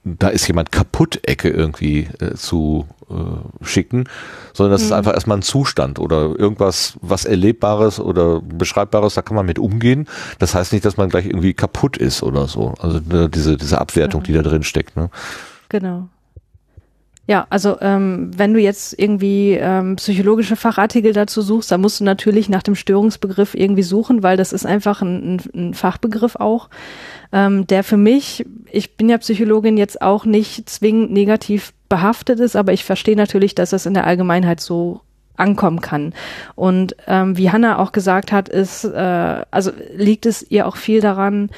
da 0.03 0.29
ist 0.29 0.47
jemand 0.47 0.71
kaputt 0.71 1.19
Ecke 1.23 1.49
irgendwie 1.49 2.07
äh, 2.19 2.33
zu 2.33 2.87
äh, 3.09 3.65
schicken, 3.65 4.05
sondern 4.53 4.71
das 4.71 4.81
mhm. 4.81 4.87
ist 4.87 4.91
einfach 4.93 5.13
erstmal 5.13 5.37
ein 5.37 5.43
Zustand 5.43 5.99
oder 5.99 6.33
irgendwas, 6.39 6.97
was 7.01 7.25
Erlebbares 7.25 7.99
oder 7.99 8.41
Beschreibbares, 8.41 9.13
da 9.13 9.21
kann 9.21 9.35
man 9.35 9.45
mit 9.45 9.59
umgehen. 9.59 10.07
Das 10.39 10.55
heißt 10.55 10.73
nicht, 10.73 10.85
dass 10.85 10.97
man 10.97 11.09
gleich 11.09 11.25
irgendwie 11.27 11.53
kaputt 11.53 11.97
ist 11.97 12.23
oder 12.23 12.47
so. 12.47 12.73
Also 12.79 12.99
ne, 13.07 13.29
diese, 13.29 13.57
diese 13.57 13.79
Abwertung, 13.79 14.21
ja. 14.21 14.25
die 14.25 14.33
da 14.33 14.41
drin 14.41 14.63
steckt. 14.63 14.95
Ne? 14.95 15.11
Genau. 15.69 16.09
Ja, 17.29 17.45
also 17.51 17.77
ähm, 17.79 18.31
wenn 18.35 18.55
du 18.55 18.59
jetzt 18.59 18.97
irgendwie 18.97 19.51
ähm, 19.51 19.97
psychologische 19.97 20.55
Fachartikel 20.55 21.13
dazu 21.13 21.43
suchst, 21.43 21.71
dann 21.71 21.79
musst 21.79 21.99
du 21.99 22.03
natürlich 22.03 22.49
nach 22.49 22.63
dem 22.63 22.73
Störungsbegriff 22.73 23.53
irgendwie 23.53 23.83
suchen, 23.83 24.23
weil 24.23 24.35
das 24.35 24.51
ist 24.51 24.65
einfach 24.65 25.03
ein, 25.03 25.35
ein, 25.35 25.41
ein 25.53 25.73
Fachbegriff 25.75 26.37
auch, 26.37 26.69
ähm, 27.31 27.67
der 27.67 27.83
für 27.83 27.97
mich, 27.97 28.47
ich 28.71 28.97
bin 28.97 29.09
ja 29.09 29.19
Psychologin, 29.19 29.77
jetzt 29.77 30.01
auch 30.01 30.25
nicht 30.25 30.67
zwingend 30.67 31.11
negativ 31.11 31.71
behaftet 31.87 32.39
ist, 32.39 32.55
aber 32.55 32.73
ich 32.73 32.83
verstehe 32.83 33.15
natürlich, 33.15 33.53
dass 33.53 33.69
das 33.69 33.85
in 33.85 33.93
der 33.93 34.07
Allgemeinheit 34.07 34.59
so 34.59 35.01
ankommen 35.37 35.81
kann. 35.81 36.15
Und 36.55 36.95
ähm, 37.05 37.37
wie 37.37 37.51
Hanna 37.51 37.77
auch 37.77 37.91
gesagt 37.91 38.31
hat, 38.31 38.49
ist, 38.49 38.85
äh, 38.85 39.45
also 39.51 39.69
liegt 39.95 40.25
es 40.25 40.49
ihr 40.49 40.65
auch 40.65 40.77
viel 40.77 40.99
daran, 40.99 41.51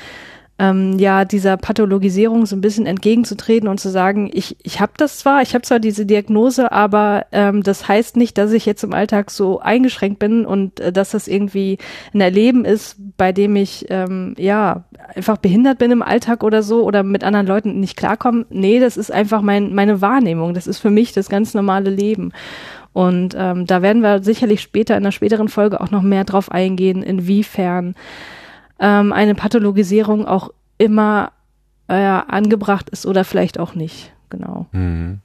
ähm, 0.62 1.00
ja 1.00 1.26
dieser 1.26 1.58
Pathologisierung 1.58 2.46
so 2.46 2.56
ein 2.56 2.62
bisschen 2.62 2.86
entgegenzutreten 2.86 3.68
und 3.68 3.80
zu 3.80 3.90
sagen, 3.90 4.30
ich, 4.32 4.56
ich 4.62 4.80
habe 4.80 4.92
das 4.96 5.18
zwar, 5.18 5.42
ich 5.42 5.56
habe 5.56 5.64
zwar 5.64 5.80
diese 5.80 6.06
Diagnose, 6.06 6.72
aber 6.72 7.26
ähm, 7.32 7.64
das 7.64 7.88
heißt 7.88 8.16
nicht, 8.16 8.38
dass 8.38 8.52
ich 8.52 8.68
jetzt 8.68 8.84
im 8.84 8.94
Alltag 8.94 9.32
so 9.32 9.60
eingeschränkt 9.60 10.20
bin 10.20 10.46
und 10.46 10.80
äh, 10.80 10.94
dass 10.94 11.10
das 11.10 11.28
irgendwie 11.28 11.80
ein 12.14 12.22
Erleben 12.22 12.64
ist, 12.64 12.98
bei 13.18 13.32
dem 13.32 13.56
ich 13.56 13.88
ähm, 13.90 14.36
ja 14.38 14.84
einfach 15.16 15.38
behindert 15.38 15.80
bin 15.80 15.90
im 15.90 16.04
Alltag 16.04 16.44
oder 16.44 16.62
so 16.62 16.84
oder 16.84 17.02
mit 17.02 17.24
anderen 17.24 17.48
Leuten 17.48 17.80
nicht 17.80 17.98
klarkomme. 17.98 18.46
Nee, 18.52 18.80
das 18.80 18.98
ist 18.98 19.12
einfach 19.12 19.42
mein, 19.42 19.74
meine 19.74 20.00
Wahrnehmung. 20.00 20.54
Das 20.54 20.68
ist 20.68 20.78
für 20.78 20.92
mich 20.92 21.12
das 21.12 21.28
ganz 21.28 21.56
normale 21.56 21.90
Leben. 21.90 22.34
Und 22.94 23.36
ähm, 23.36 23.66
da 23.66 23.82
werden 23.82 24.04
wir 24.04 24.22
sicherlich 24.22 24.62
später 24.62 24.96
in 24.96 25.04
einer 25.04 25.12
späteren 25.12 25.48
Folge 25.48 25.82
auch 25.82 25.90
noch 25.90 26.04
mehr 26.04 26.26
drauf 26.26 26.52
eingehen, 26.52 27.02
inwiefern 27.02 27.96
ähm, 28.82 29.14
eine 29.14 29.36
Pathologisierung 29.36 30.26
auch 30.26 30.50
immer 30.78 31.32
äh, 31.88 31.94
angebracht 31.94 32.90
ist 32.90 33.06
oder 33.06 33.24
vielleicht 33.24 33.60
auch 33.60 33.76
nicht. 33.76 34.12
Genau. 34.30 34.66
Mhm. 34.72 35.20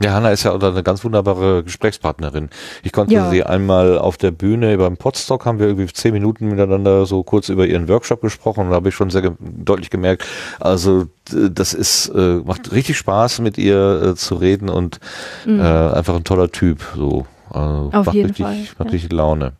Ja, 0.00 0.12
Hanna 0.12 0.30
ist 0.30 0.44
ja 0.44 0.52
auch 0.52 0.62
eine 0.62 0.84
ganz 0.84 1.02
wunderbare 1.02 1.64
Gesprächspartnerin. 1.64 2.50
Ich 2.84 2.92
konnte 2.92 3.14
ja. 3.14 3.30
sie 3.30 3.42
einmal 3.42 3.98
auf 3.98 4.16
der 4.16 4.30
Bühne 4.30 4.78
beim 4.78 4.96
Podstock 4.96 5.44
haben 5.44 5.58
wir 5.58 5.66
irgendwie 5.66 5.92
zehn 5.92 6.12
Minuten 6.12 6.48
miteinander 6.48 7.04
so 7.04 7.24
kurz 7.24 7.48
über 7.48 7.66
ihren 7.66 7.88
Workshop 7.88 8.20
gesprochen 8.20 8.66
und 8.66 8.70
da 8.70 8.76
habe 8.76 8.90
ich 8.90 8.94
schon 8.94 9.10
sehr 9.10 9.22
ge 9.22 9.32
deutlich 9.40 9.90
gemerkt, 9.90 10.24
also 10.60 11.06
das 11.32 11.74
ist 11.74 12.10
äh, 12.10 12.40
macht 12.44 12.70
richtig 12.70 12.96
Spaß 12.96 13.40
mit 13.40 13.58
ihr 13.58 14.02
äh, 14.02 14.14
zu 14.14 14.36
reden 14.36 14.68
und 14.68 15.00
mhm. 15.44 15.58
äh, 15.58 15.64
einfach 15.64 16.14
ein 16.14 16.24
toller 16.24 16.52
Typ 16.52 16.80
so. 16.94 17.26
Also 17.50 17.90
auf 17.92 18.12
jeden 18.12 18.28
richtig, 18.28 18.46
Fall. 18.46 18.56
Macht 18.78 18.88
ja. 18.88 18.92
richtig 18.92 19.12
Laune. 19.12 19.52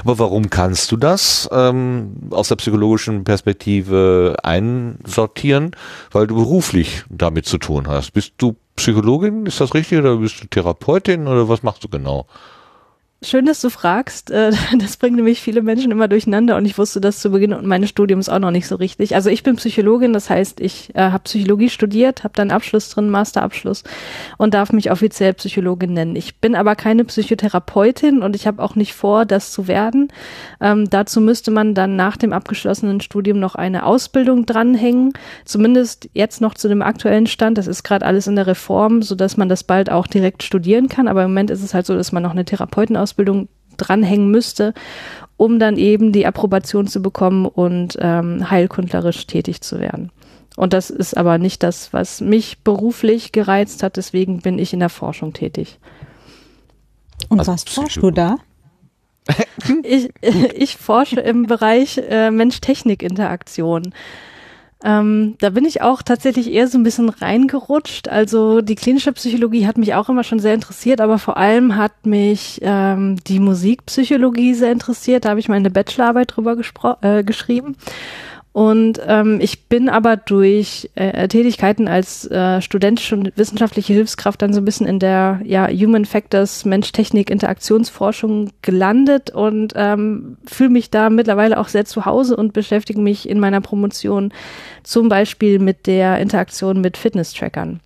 Aber 0.00 0.18
warum 0.18 0.50
kannst 0.50 0.92
du 0.92 0.96
das 0.96 1.48
ähm, 1.52 2.14
aus 2.30 2.48
der 2.48 2.56
psychologischen 2.56 3.24
Perspektive 3.24 4.36
einsortieren? 4.42 5.72
Weil 6.12 6.26
du 6.26 6.36
beruflich 6.36 7.04
damit 7.08 7.46
zu 7.46 7.58
tun 7.58 7.88
hast. 7.88 8.12
Bist 8.12 8.34
du 8.38 8.56
Psychologin, 8.76 9.46
ist 9.46 9.60
das 9.60 9.74
richtig, 9.74 9.98
oder 9.98 10.16
bist 10.16 10.42
du 10.42 10.46
Therapeutin 10.46 11.28
oder 11.28 11.48
was 11.48 11.62
machst 11.62 11.84
du 11.84 11.88
genau? 11.88 12.26
Schön, 13.28 13.46
dass 13.46 13.60
du 13.60 13.70
fragst. 13.70 14.30
Äh, 14.30 14.52
das 14.78 14.96
bringt 14.96 15.16
nämlich 15.16 15.40
viele 15.40 15.62
Menschen 15.62 15.90
immer 15.90 16.08
durcheinander 16.08 16.56
und 16.56 16.66
ich 16.66 16.76
wusste 16.78 17.00
das 17.00 17.20
zu 17.20 17.30
Beginn 17.30 17.56
meines 17.66 17.90
Studiums 17.90 18.28
auch 18.28 18.38
noch 18.38 18.50
nicht 18.50 18.66
so 18.66 18.76
richtig. 18.76 19.14
Also 19.14 19.30
ich 19.30 19.42
bin 19.42 19.56
Psychologin, 19.56 20.12
das 20.12 20.30
heißt, 20.30 20.60
ich 20.60 20.94
äh, 20.94 21.00
habe 21.00 21.24
Psychologie 21.24 21.68
studiert, 21.68 22.24
habe 22.24 22.34
dann 22.34 22.50
Abschluss 22.50 22.90
drin, 22.90 23.10
Masterabschluss 23.10 23.84
und 24.38 24.54
darf 24.54 24.72
mich 24.72 24.90
offiziell 24.90 25.34
Psychologin 25.34 25.92
nennen. 25.92 26.16
Ich 26.16 26.36
bin 26.36 26.54
aber 26.54 26.76
keine 26.76 27.04
Psychotherapeutin 27.04 28.22
und 28.22 28.36
ich 28.36 28.46
habe 28.46 28.62
auch 28.62 28.74
nicht 28.74 28.94
vor, 28.94 29.24
das 29.24 29.52
zu 29.52 29.66
werden. 29.66 30.08
Ähm, 30.60 30.88
dazu 30.90 31.20
müsste 31.20 31.50
man 31.50 31.74
dann 31.74 31.96
nach 31.96 32.16
dem 32.16 32.32
abgeschlossenen 32.32 33.00
Studium 33.00 33.40
noch 33.40 33.54
eine 33.54 33.86
Ausbildung 33.86 34.46
dranhängen, 34.46 35.12
zumindest 35.44 36.08
jetzt 36.12 36.40
noch 36.40 36.54
zu 36.54 36.68
dem 36.68 36.82
aktuellen 36.82 37.26
Stand. 37.26 37.58
Das 37.58 37.66
ist 37.66 37.82
gerade 37.82 38.06
alles 38.06 38.26
in 38.26 38.36
der 38.36 38.46
Reform, 38.46 39.02
so 39.02 39.14
dass 39.14 39.36
man 39.36 39.48
das 39.48 39.64
bald 39.64 39.90
auch 39.90 40.06
direkt 40.06 40.42
studieren 40.42 40.88
kann. 40.88 41.08
Aber 41.08 41.24
im 41.24 41.30
Moment 41.30 41.50
ist 41.50 41.62
es 41.62 41.74
halt 41.74 41.86
so, 41.86 41.94
dass 41.94 42.12
man 42.12 42.22
noch 42.22 42.32
eine 42.32 42.44
Therapeutenausbildung 42.44 43.13
dranhängen 43.76 44.30
müsste, 44.30 44.74
um 45.36 45.58
dann 45.58 45.76
eben 45.76 46.12
die 46.12 46.26
Approbation 46.26 46.86
zu 46.86 47.02
bekommen 47.02 47.46
und 47.46 47.96
ähm, 48.00 48.50
heilkundlerisch 48.50 49.26
tätig 49.26 49.60
zu 49.60 49.80
werden. 49.80 50.10
Und 50.56 50.72
das 50.72 50.90
ist 50.90 51.16
aber 51.16 51.38
nicht 51.38 51.62
das, 51.62 51.92
was 51.92 52.20
mich 52.20 52.58
beruflich 52.62 53.32
gereizt 53.32 53.82
hat. 53.82 53.96
Deswegen 53.96 54.40
bin 54.40 54.58
ich 54.58 54.72
in 54.72 54.80
der 54.80 54.88
Forschung 54.88 55.32
tätig. 55.32 55.78
Und 57.28 57.40
also 57.40 57.52
was 57.52 57.64
forschst 57.64 57.96
du 57.96 58.10
da? 58.10 58.36
ich, 59.82 60.10
ich 60.54 60.76
forsche 60.76 61.20
im 61.20 61.46
Bereich 61.46 61.98
äh, 61.98 62.30
Mensch-Technik-Interaktion. 62.30 63.94
Ähm, 64.84 65.36
da 65.40 65.48
bin 65.48 65.64
ich 65.64 65.80
auch 65.80 66.02
tatsächlich 66.02 66.52
eher 66.52 66.68
so 66.68 66.76
ein 66.76 66.82
bisschen 66.82 67.08
reingerutscht. 67.08 68.08
Also 68.08 68.60
die 68.60 68.74
klinische 68.74 69.12
Psychologie 69.12 69.66
hat 69.66 69.78
mich 69.78 69.94
auch 69.94 70.10
immer 70.10 70.24
schon 70.24 70.40
sehr 70.40 70.52
interessiert, 70.52 71.00
aber 71.00 71.18
vor 71.18 71.38
allem 71.38 71.76
hat 71.76 72.04
mich 72.04 72.60
ähm, 72.62 73.16
die 73.26 73.40
Musikpsychologie 73.40 74.52
sehr 74.52 74.72
interessiert. 74.72 75.24
Da 75.24 75.30
habe 75.30 75.40
ich 75.40 75.48
meine 75.48 75.70
Bachelorarbeit 75.70 76.36
drüber 76.36 76.56
äh, 77.00 77.24
geschrieben. 77.24 77.76
Und 78.54 79.00
ähm, 79.04 79.40
ich 79.40 79.64
bin 79.66 79.88
aber 79.88 80.16
durch 80.16 80.88
äh, 80.94 81.26
Tätigkeiten 81.26 81.88
als 81.88 82.30
äh, 82.30 82.62
studentische 82.62 83.16
und 83.16 83.36
wissenschaftliche 83.36 83.92
Hilfskraft 83.92 84.40
dann 84.40 84.52
so 84.52 84.60
ein 84.60 84.64
bisschen 84.64 84.86
in 84.86 85.00
der 85.00 85.40
ja, 85.42 85.66
Human 85.66 86.04
Factors 86.04 86.64
Mensch-Technik-Interaktionsforschung 86.64 88.52
gelandet 88.62 89.30
und 89.30 89.72
ähm, 89.74 90.36
fühle 90.46 90.70
mich 90.70 90.88
da 90.90 91.10
mittlerweile 91.10 91.58
auch 91.58 91.66
sehr 91.66 91.84
zu 91.84 92.06
Hause 92.06 92.36
und 92.36 92.52
beschäftige 92.52 93.00
mich 93.00 93.28
in 93.28 93.40
meiner 93.40 93.60
Promotion 93.60 94.32
zum 94.84 95.08
Beispiel 95.08 95.58
mit 95.58 95.88
der 95.88 96.20
Interaktion 96.20 96.80
mit 96.80 96.96
Fitness-Trackern. 96.96 97.80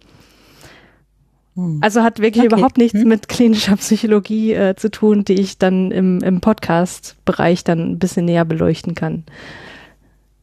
Hm. 1.54 1.78
Also 1.80 2.02
hat 2.02 2.20
wirklich 2.20 2.44
okay. 2.44 2.54
überhaupt 2.54 2.76
nichts 2.76 3.00
hm. 3.00 3.08
mit 3.08 3.30
klinischer 3.30 3.76
Psychologie 3.76 4.52
äh, 4.52 4.76
zu 4.76 4.90
tun, 4.90 5.24
die 5.24 5.40
ich 5.40 5.56
dann 5.56 5.92
im, 5.92 6.22
im 6.22 6.42
Podcast-Bereich 6.42 7.64
dann 7.64 7.92
ein 7.92 7.98
bisschen 7.98 8.26
näher 8.26 8.44
beleuchten 8.44 8.94
kann. 8.94 9.24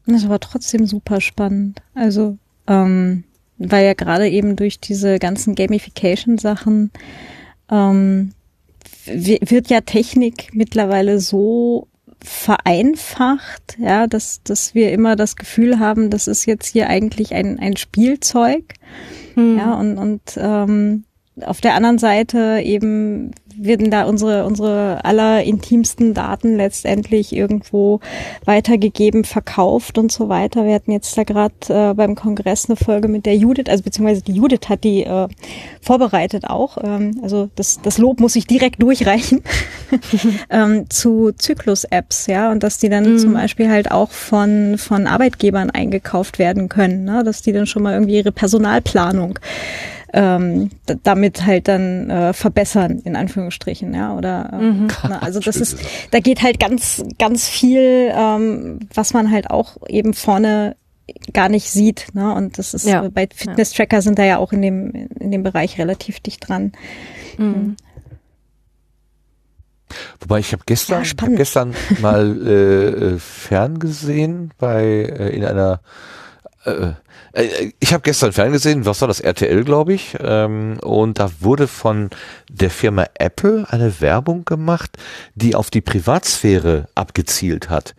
Das 0.06 0.28
war 0.28 0.40
trotzdem 0.40 0.86
super 0.86 1.20
spannend. 1.20 1.82
Also, 1.94 2.38
ähm, 2.66 3.24
weil 3.58 3.84
ja 3.84 3.94
gerade 3.94 4.28
eben 4.28 4.56
durch 4.56 4.80
diese 4.80 5.18
ganzen 5.18 5.54
Gamification-Sachen 5.54 6.90
ähm, 7.70 8.32
wird 9.06 9.68
ja 9.68 9.80
Technik 9.80 10.50
mittlerweile 10.52 11.20
so 11.20 11.88
vereinfacht, 12.22 13.76
ja, 13.78 14.06
dass, 14.06 14.42
dass 14.42 14.74
wir 14.74 14.92
immer 14.92 15.16
das 15.16 15.36
Gefühl 15.36 15.78
haben, 15.78 16.10
das 16.10 16.26
ist 16.26 16.46
jetzt 16.46 16.66
hier 16.66 16.88
eigentlich 16.88 17.34
ein, 17.34 17.58
ein 17.58 17.76
Spielzeug. 17.76 18.74
Hm. 19.34 19.58
Ja, 19.58 19.74
und, 19.74 19.98
und 19.98 20.20
ähm, 20.36 21.04
auf 21.40 21.60
der 21.60 21.74
anderen 21.74 21.98
Seite 21.98 22.60
eben 22.64 23.32
werden 23.58 23.90
da 23.90 24.04
unsere, 24.04 24.44
unsere 24.44 25.04
allerintimsten 25.04 26.14
Daten 26.14 26.56
letztendlich 26.56 27.34
irgendwo 27.34 28.00
weitergegeben, 28.44 29.24
verkauft 29.24 29.98
und 29.98 30.12
so 30.12 30.28
weiter. 30.28 30.64
Wir 30.64 30.74
hatten 30.74 30.92
jetzt 30.92 31.16
da 31.16 31.24
gerade 31.24 31.54
äh, 31.68 31.94
beim 31.94 32.14
Kongress 32.14 32.68
eine 32.68 32.76
Folge 32.76 33.08
mit 33.08 33.26
der 33.26 33.36
Judith, 33.36 33.68
also 33.68 33.82
beziehungsweise 33.82 34.22
die 34.22 34.32
Judith 34.32 34.68
hat 34.68 34.84
die 34.84 35.04
äh, 35.04 35.28
vorbereitet 35.80 36.44
auch. 36.48 36.78
Ähm, 36.82 37.20
also 37.22 37.48
das, 37.56 37.80
das 37.82 37.98
Lob 37.98 38.20
muss 38.20 38.36
ich 38.36 38.46
direkt 38.46 38.82
durchreichen 38.82 39.42
ähm, 40.50 40.88
zu 40.90 41.32
Zyklus-Apps, 41.32 42.26
ja, 42.26 42.50
und 42.50 42.62
dass 42.62 42.78
die 42.78 42.88
dann 42.88 43.14
mhm. 43.14 43.18
zum 43.18 43.34
Beispiel 43.34 43.70
halt 43.70 43.90
auch 43.90 44.10
von, 44.10 44.78
von 44.78 45.06
Arbeitgebern 45.06 45.70
eingekauft 45.70 46.38
werden 46.38 46.68
können, 46.68 47.04
ne? 47.04 47.22
dass 47.24 47.42
die 47.42 47.52
dann 47.52 47.66
schon 47.66 47.82
mal 47.82 47.94
irgendwie 47.94 48.16
ihre 48.16 48.32
Personalplanung 48.32 49.38
ähm, 50.12 50.70
damit 51.02 51.44
halt 51.44 51.68
dann 51.68 52.10
äh, 52.10 52.32
verbessern, 52.32 53.00
in 53.04 53.16
Anführungsstrichen, 53.16 53.94
ja. 53.94 54.16
Oder 54.16 54.50
ähm, 54.52 54.82
mhm. 54.82 54.88
na, 55.08 55.18
also 55.22 55.40
das 55.40 55.56
ist, 55.56 55.78
da 56.10 56.20
geht 56.20 56.42
halt 56.42 56.60
ganz, 56.60 57.04
ganz 57.18 57.48
viel, 57.48 58.12
ähm, 58.14 58.80
was 58.94 59.12
man 59.12 59.30
halt 59.30 59.50
auch 59.50 59.76
eben 59.88 60.14
vorne 60.14 60.76
gar 61.32 61.48
nicht 61.48 61.70
sieht. 61.70 62.08
Ne? 62.14 62.34
Und 62.34 62.58
das 62.58 62.74
ist 62.74 62.86
ja. 62.86 63.08
bei 63.08 63.28
Fitness-Tracker 63.32 64.02
sind 64.02 64.18
da 64.18 64.24
ja 64.24 64.38
auch 64.38 64.52
in 64.52 64.62
dem, 64.62 64.92
in 65.18 65.30
dem 65.30 65.42
Bereich 65.42 65.78
relativ 65.78 66.20
dicht 66.20 66.48
dran. 66.48 66.72
Mhm. 67.38 67.76
Wobei 70.20 70.40
ich 70.40 70.52
habe 70.52 70.64
gestern, 70.66 71.04
ja, 71.04 71.10
hab 71.20 71.36
gestern 71.36 71.74
mal 72.00 72.36
äh, 72.44 72.86
äh, 73.14 73.18
ferngesehen 73.18 74.52
bei 74.58 74.82
äh, 74.84 75.28
in 75.30 75.44
einer 75.44 75.74
äh, 75.74 75.76
äh, 75.76 76.25
ich 77.80 77.92
habe 77.92 78.02
gestern 78.02 78.32
ferngesehen, 78.32 78.86
was 78.86 79.00
war 79.00 79.08
das, 79.08 79.20
RTL, 79.20 79.64
glaube 79.64 79.92
ich, 79.92 80.16
ähm, 80.20 80.78
und 80.82 81.18
da 81.18 81.30
wurde 81.40 81.68
von 81.68 82.10
der 82.50 82.70
Firma 82.70 83.06
Apple 83.14 83.66
eine 83.70 84.00
Werbung 84.00 84.44
gemacht, 84.44 84.96
die 85.34 85.54
auf 85.54 85.70
die 85.70 85.80
Privatsphäre 85.80 86.88
abgezielt 86.94 87.70
hat. 87.70 87.94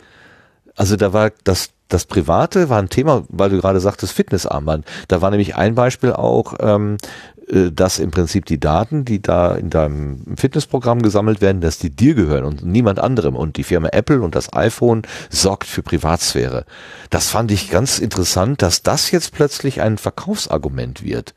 Also 0.75 0.95
da 0.95 1.13
war 1.13 1.31
das 1.43 1.69
das 1.89 2.05
Private 2.05 2.69
war 2.69 2.79
ein 2.79 2.89
Thema, 2.89 3.23
weil 3.29 3.49
du 3.49 3.57
gerade 3.57 3.79
sagtest, 3.79 4.13
Fitnessarmband. 4.13 4.85
Da 5.07 5.21
war 5.21 5.29
nämlich 5.29 5.55
ein 5.55 5.75
Beispiel 5.75 6.11
auch, 6.11 6.55
ähm, 6.59 6.97
äh, 7.36 7.36
dass 7.47 7.99
im 7.99 8.11
Prinzip 8.11 8.45
die 8.45 8.59
Daten, 8.59 9.05
die 9.05 9.21
da 9.21 9.55
in 9.55 9.69
deinem 9.69 10.35
Fitnessprogramm 10.35 11.01
gesammelt 11.01 11.39
werden, 11.39 11.61
dass 11.61 11.77
die 11.77 11.89
dir 11.89 12.13
gehören 12.13 12.43
und 12.43 12.65
niemand 12.65 12.99
anderem. 12.99 13.35
Und 13.35 13.55
die 13.55 13.63
Firma 13.63 13.89
Apple 13.93 14.21
und 14.21 14.35
das 14.35 14.51
iPhone 14.53 15.03
sorgt 15.29 15.65
für 15.65 15.81
Privatsphäre. 15.81 16.65
Das 17.09 17.29
fand 17.29 17.51
ich 17.51 17.69
ganz 17.69 17.99
interessant, 17.99 18.61
dass 18.61 18.83
das 18.83 19.11
jetzt 19.11 19.33
plötzlich 19.33 19.81
ein 19.81 19.97
Verkaufsargument 19.97 21.03
wird. 21.03 21.33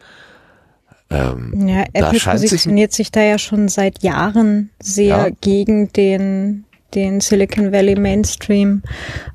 Ähm, 1.10 1.68
ja, 1.68 1.84
Apple 1.92 2.18
positioniert 2.18 2.92
sich, 2.92 3.06
sich, 3.06 3.12
da 3.12 3.22
ja 3.22 3.38
schon 3.38 3.68
seit 3.68 4.02
Jahren 4.02 4.70
sehr 4.80 5.06
ja. 5.06 5.28
gegen 5.40 5.92
den 5.92 6.64
den 6.94 7.20
Silicon 7.20 7.70
Valley 7.70 7.94
Mainstream. 7.94 8.82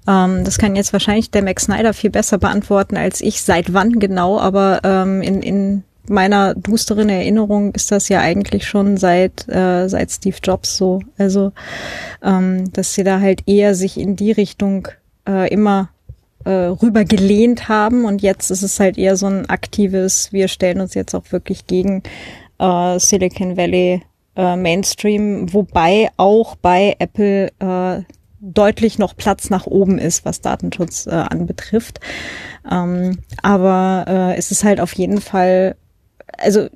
Ähm, 0.08 0.44
das 0.44 0.58
kann 0.58 0.76
jetzt 0.76 0.92
wahrscheinlich 0.92 1.32
der 1.32 1.42
Max 1.42 1.64
Snyder 1.64 1.94
viel 1.94 2.10
besser 2.10 2.38
beantworten 2.38 2.98
als 2.98 3.22
ich. 3.22 3.42
Seit 3.42 3.72
wann 3.72 4.00
genau? 4.00 4.38
Aber 4.40 4.82
ähm, 4.84 5.22
in, 5.22 5.42
in 5.42 5.84
meiner 6.10 6.56
dusteren 6.56 7.10
Erinnerung 7.10 7.73
ist 7.73 7.91
das 7.91 8.10
ja 8.10 8.19
eigentlich 8.22 8.68
schon 8.68 8.98
seit 8.98 9.48
äh, 9.48 9.88
seit 9.88 10.11
Steve 10.11 10.38
Jobs 10.44 10.77
so. 10.77 11.02
Also 11.18 11.52
ähm, 12.23 12.72
dass 12.73 12.94
sie 12.94 13.03
da 13.03 13.19
halt 13.19 13.44
eher 13.48 13.76
sich 13.76 13.99
in 13.99 14.15
die 14.15 14.32
Richtung 14.32 14.88
äh, 15.27 15.52
immer 15.52 15.90
äh, 16.45 16.52
rüber 16.52 17.06
gelehnt 17.06 17.68
haben 17.68 18.06
und 18.06 18.22
jetzt 18.22 18.52
ist 18.52 18.61
es 18.61 18.80
halt 18.80 18.98
eher 18.98 19.15
so 19.18 19.26
ein 19.26 19.49
aktives, 19.49 20.32
wir 20.32 20.48
stellen 20.48 20.80
uns 20.80 20.94
jetzt 20.94 21.15
auch 21.15 21.32
wirklich 21.32 21.68
gegen 21.68 22.03
äh, 22.60 22.99
Silicon 22.99 23.57
Valley 23.57 24.02
äh, 24.36 24.56
Mainstream, 24.56 25.52
wobei 25.53 26.10
auch 26.18 26.56
bei 26.56 26.95
Apple 26.99 27.52
äh, 27.60 28.03
deutlich 28.40 28.99
noch 28.99 29.15
Platz 29.15 29.49
nach 29.49 29.65
oben 29.65 29.98
ist, 29.98 30.23
was 30.23 30.41
Datenschutz 30.41 31.07
äh, 31.07 31.11
anbetrifft. 31.11 31.99
Ähm, 32.69 33.19
aber 33.41 34.06
äh, 34.07 34.38
es 34.38 34.52
ist 34.52 34.64
halt 34.64 34.80
auf 34.80 34.94
jeden 34.94 35.19
Fall 35.22 35.76
also 36.38 36.68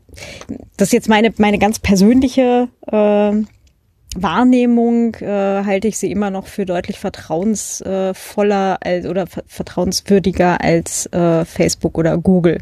das 0.77 0.89
ist 0.89 0.93
jetzt 0.93 1.09
meine, 1.09 1.33
meine 1.37 1.59
ganz 1.59 1.79
persönliche 1.79 2.67
äh, 2.87 3.31
Wahrnehmung, 4.15 5.15
äh, 5.15 5.63
halte 5.63 5.87
ich 5.87 5.97
sie 5.99 6.11
immer 6.11 6.31
noch 6.31 6.47
für 6.47 6.65
deutlich 6.65 6.99
vertrauensvoller 6.99 8.79
als, 8.81 9.05
oder 9.05 9.27
vertrauenswürdiger 9.27 10.61
als 10.61 11.05
äh, 11.07 11.45
Facebook 11.45 11.97
oder 11.97 12.17
Google, 12.17 12.59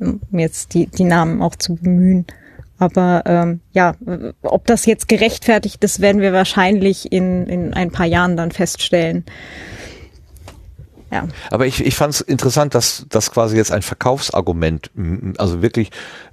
um 0.00 0.20
jetzt 0.32 0.72
die, 0.74 0.86
die 0.86 1.04
Namen 1.04 1.42
auch 1.42 1.56
zu 1.56 1.74
bemühen. 1.74 2.26
Aber 2.78 3.22
ähm, 3.26 3.60
ja, 3.72 3.94
ob 4.42 4.66
das 4.66 4.84
jetzt 4.86 5.08
gerechtfertigt 5.08 5.82
ist, 5.82 6.00
werden 6.00 6.20
wir 6.20 6.32
wahrscheinlich 6.32 7.10
in, 7.10 7.46
in 7.46 7.74
ein 7.74 7.90
paar 7.90 8.06
Jahren 8.06 8.36
dann 8.36 8.50
feststellen. 8.50 9.24
Ja. 11.10 11.26
Aber 11.50 11.66
ich, 11.66 11.84
ich 11.84 11.94
fand 11.94 12.14
es 12.14 12.20
interessant, 12.20 12.74
dass 12.74 13.06
das 13.08 13.30
quasi 13.30 13.56
jetzt 13.56 13.72
ein 13.72 13.82
Verkaufsargument, 13.82 14.90
also 15.38 15.62
wirklich, 15.62 15.90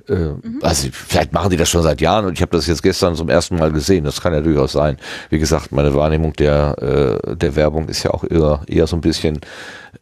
äh, 0.07 0.13
mhm. 0.13 0.59
also 0.61 0.89
vielleicht 0.91 1.33
machen 1.33 1.49
die 1.49 1.57
das 1.57 1.69
schon 1.69 1.83
seit 1.83 2.01
Jahren 2.01 2.25
und 2.25 2.33
ich 2.33 2.41
habe 2.41 2.55
das 2.55 2.67
jetzt 2.67 2.83
gestern 2.83 3.15
zum 3.15 3.29
ersten 3.29 3.57
Mal 3.57 3.71
gesehen. 3.71 4.03
Das 4.03 4.21
kann 4.21 4.33
ja 4.33 4.41
durchaus 4.41 4.73
sein. 4.73 4.97
Wie 5.29 5.39
gesagt, 5.39 5.71
meine 5.71 5.93
Wahrnehmung 5.93 6.33
der 6.33 7.21
äh, 7.25 7.35
der 7.35 7.55
Werbung 7.55 7.87
ist 7.87 8.03
ja 8.03 8.11
auch 8.11 8.23
eher 8.23 8.61
eher 8.67 8.87
so 8.87 8.95
ein 8.95 9.01
bisschen 9.01 9.39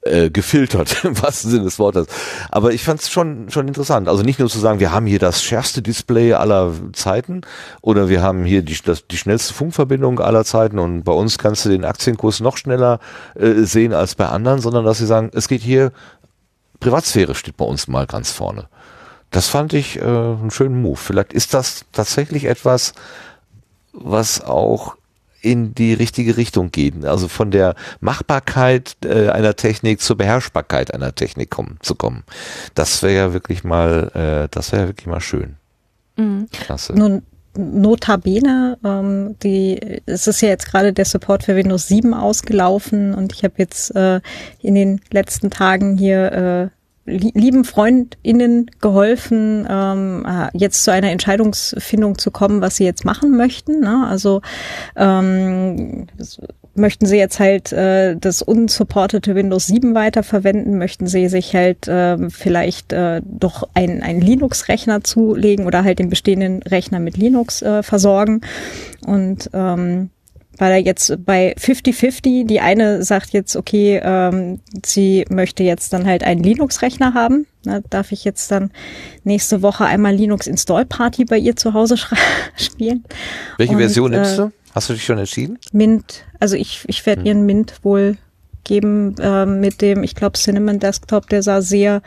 äh, 0.02 0.30
gefiltert, 0.30 1.04
im 1.04 1.22
wahrsten 1.22 1.52
Sinne 1.52 1.64
des 1.66 1.80
Wortes. 1.80 2.08
Aber 2.50 2.74
ich 2.74 2.84
fand 2.84 3.02
es 3.02 3.10
schon, 3.10 3.50
schon 3.50 3.68
interessant. 3.68 4.08
Also 4.08 4.24
nicht 4.24 4.40
nur 4.40 4.50
zu 4.50 4.60
sagen, 4.60 4.80
wir 4.80 4.92
haben 4.92 5.06
hier 5.06 5.20
das 5.20 5.44
schärfste 5.44 5.82
Display 5.82 6.34
aller 6.34 6.74
Zeiten 6.94 7.42
oder 7.82 8.10
wir 8.10 8.22
haben 8.22 8.44
hier 8.44 8.64
die, 8.64 8.78
das, 8.84 9.08
die 9.08 9.18
schnellste 9.18 9.54
Funkverbindung 9.54 10.20
aller 10.20 10.46
Zeiten 10.46 10.80
und 10.80 11.04
bei 11.04 11.14
uns 11.14 11.38
kannst 11.38 11.66
du 11.66 11.70
den 11.70 11.86
Aktienkurs 11.86 12.40
noch 12.40 12.58
schneller 12.58 13.00
äh, 13.36 13.64
sehen 13.64 13.94
als 13.94 14.16
bei 14.16 14.28
anderen, 14.28 14.60
sondern 14.60 14.86
dass 14.86 14.98
sie 14.98 15.06
sagen, 15.06 15.30
es 15.34 15.48
geht 15.48 15.62
hier, 15.62 15.92
Privatsphäre 16.80 17.36
steht 17.36 17.58
bei 17.58 17.66
uns 17.66 17.88
mal 17.88 18.08
ganz 18.08 18.32
vorne. 18.32 18.68
Das 19.32 19.48
fand 19.48 19.74
ich 19.74 19.98
äh, 19.98 20.04
einen 20.04 20.52
schönen 20.52 20.82
Move. 20.82 20.98
Vielleicht 20.98 21.34
ist 21.34 21.54
das 21.54 21.86
tatsächlich 21.92 22.46
etwas, 22.46 22.94
was 23.94 24.42
auch 24.44 24.96
in 25.42 25.74
die 25.74 25.94
richtige 25.94 26.38
Richtung 26.38 26.72
gehen. 26.72 27.06
Also 27.06 27.28
von 27.28 27.50
der 27.50 27.76
Machbarkeit 28.00 28.96
äh, 29.04 29.30
einer 29.30 29.56
Technik 29.56 30.02
zur 30.02 30.18
Beherrschbarkeit 30.18 30.94
einer 30.94 31.16
Technik 31.16 31.50
kommen, 31.50 31.78
zu 31.82 31.96
kommen. 31.96 32.24
Das 32.76 33.02
wäre 33.02 33.16
ja 33.16 33.34
wirklich 33.34 33.64
mal, 33.64 34.12
äh, 34.14 34.48
das 34.52 34.72
wäre 34.72 34.84
ja 34.84 34.88
wirklich 34.90 35.08
mal 35.08 35.22
schön. 35.22 35.56
Mhm. 36.18 36.48
Klasse. 36.52 36.94
Nun, 36.94 37.24
Notabene, 37.58 38.78
ähm, 38.84 39.36
die, 39.44 40.02
es 40.06 40.28
ist 40.28 40.42
ja 40.42 40.50
jetzt 40.50 40.72
gerade 40.72 40.94
der 40.94 41.06
Support 41.06 41.44
für 41.44 41.56
Windows 41.56 41.88
7 41.88 42.14
ausgelaufen 42.14 43.14
und 43.14 43.34
ich 43.34 43.44
habe 43.44 43.56
jetzt 43.58 43.94
äh, 43.96 44.22
in 44.60 44.76
den 44.76 45.02
letzten 45.12 45.50
Tagen 45.50 45.98
hier 45.98 46.32
äh, 46.32 46.81
lieben 47.06 47.66
FreundInnen 47.66 48.70
geholfen, 48.80 49.68
ähm, 49.70 50.26
äh, 50.28 50.50
jetzt 50.54 50.84
zu 50.84 50.92
einer 50.92 51.10
Entscheidungsfindung 51.10 52.18
zu 52.18 52.32
kommen, 52.32 52.62
was 52.62 52.76
sie 52.76 52.86
jetzt 52.86 53.06
machen 53.06 53.36
möchten. 53.36 53.80
Ne? 53.80 54.06
Also 54.08 54.42
ähm, 54.96 56.08
möchten 56.76 57.06
sie 57.06 57.18
jetzt 57.18 57.40
halt 57.40 57.72
äh, 57.74 58.16
das 58.18 58.42
unsupportete 58.42 59.36
Windows 59.36 59.68
7 59.68 59.96
weiterverwenden, 59.96 60.78
möchten 60.78 61.08
sie 61.08 61.28
sich 61.28 61.56
halt 61.56 61.88
äh, 61.88 62.30
vielleicht 62.30 62.94
äh, 62.94 63.22
doch 63.26 63.68
ein, 63.74 64.04
ein 64.04 64.22
Linux-Rechner 64.22 65.04
zulegen 65.04 65.66
oder 65.66 65.84
halt 65.84 66.00
den 66.00 66.10
bestehenden 66.10 66.62
Rechner 66.64 67.00
mit 67.00 67.18
Linux 67.18 67.62
äh, 67.62 67.84
versorgen. 67.84 68.42
Und 69.06 69.50
ähm, 69.54 70.12
weil 70.62 70.74
er 70.74 70.78
jetzt 70.78 71.26
bei 71.26 71.56
50-50, 71.56 72.46
die 72.46 72.60
eine 72.60 73.02
sagt 73.02 73.32
jetzt, 73.32 73.56
okay, 73.56 74.00
ähm, 74.04 74.60
sie 74.86 75.26
möchte 75.28 75.64
jetzt 75.64 75.92
dann 75.92 76.06
halt 76.06 76.24
einen 76.24 76.44
Linux-Rechner 76.44 77.16
haben. 77.16 77.48
Na, 77.66 77.80
darf 77.90 78.12
ich 78.12 78.24
jetzt 78.26 78.52
dann 78.52 78.70
nächste 79.24 79.64
Woche 79.64 79.86
einmal 79.86 80.14
Linux 80.14 80.46
Install 80.46 80.86
Party 80.86 81.26
bei 81.26 81.40
ihr 81.40 81.56
zu 81.56 81.74
Hause 81.74 81.96
spielen. 82.56 83.04
Welche 83.58 83.74
Und, 83.74 83.80
Version 83.80 84.12
nimmst 84.12 84.34
äh, 84.34 84.38
du? 84.38 84.52
Hast 84.76 84.88
du 84.88 84.94
dich 84.94 85.04
schon 85.04 85.18
entschieden? 85.18 85.58
Mint, 85.72 86.26
also 86.40 86.56
ich, 86.56 86.84
ich 86.86 87.04
werde 87.08 87.22
hm. 87.22 87.26
ihren 87.26 87.46
Mint 87.48 87.80
wohl 87.82 88.18
geben 88.64 89.16
äh, 89.18 89.48
mit 89.48 89.82
dem, 89.82 90.04
ich 90.04 90.14
glaube, 90.14 90.38
Cinnamon 90.38 90.78
Desktop, 90.78 91.28
der 91.28 91.42
sah 91.42 91.64
sehr 91.64 92.04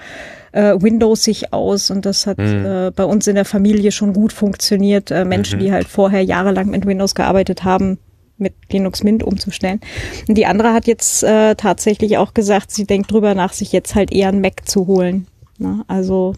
äh, 0.53 0.77
Windowsig 0.79 1.53
aus 1.53 1.91
und 1.91 2.07
das 2.07 2.29
hat 2.29 2.39
mhm. 2.39 2.65
äh, 2.65 2.91
bei 2.95 3.05
uns 3.05 3.27
in 3.27 3.35
der 3.35 3.47
Familie 3.47 3.91
schon 3.91 4.13
gut 4.13 4.33
funktioniert. 4.33 5.11
Äh, 5.11 5.25
Menschen, 5.25 5.59
mhm. 5.59 5.65
die 5.65 5.73
halt 5.73 5.89
vorher 5.89 6.23
jahrelang 6.23 6.69
mit 6.71 6.87
Windows 6.87 7.17
gearbeitet 7.17 7.65
haben, 7.65 7.99
mit 8.45 8.55
Linux 8.71 9.03
Mint 9.03 9.25
umzustellen. 9.25 9.81
Und 10.29 10.37
die 10.37 10.47
andere 10.47 10.73
hat 10.73 10.87
jetzt 10.87 11.25
äh, 11.25 11.57
tatsächlich 11.57 12.19
auch 12.19 12.35
gesagt, 12.35 12.71
sie 12.71 12.85
denkt 12.85 13.11
drüber 13.11 13.35
nach, 13.35 13.53
sich 13.53 13.73
jetzt 13.73 13.95
halt 13.95 14.13
eher 14.13 14.29
ein 14.29 14.41
Mac 14.41 14.69
zu 14.69 14.87
holen. 14.87 15.27
Ne? 15.59 15.83
Also 15.89 16.35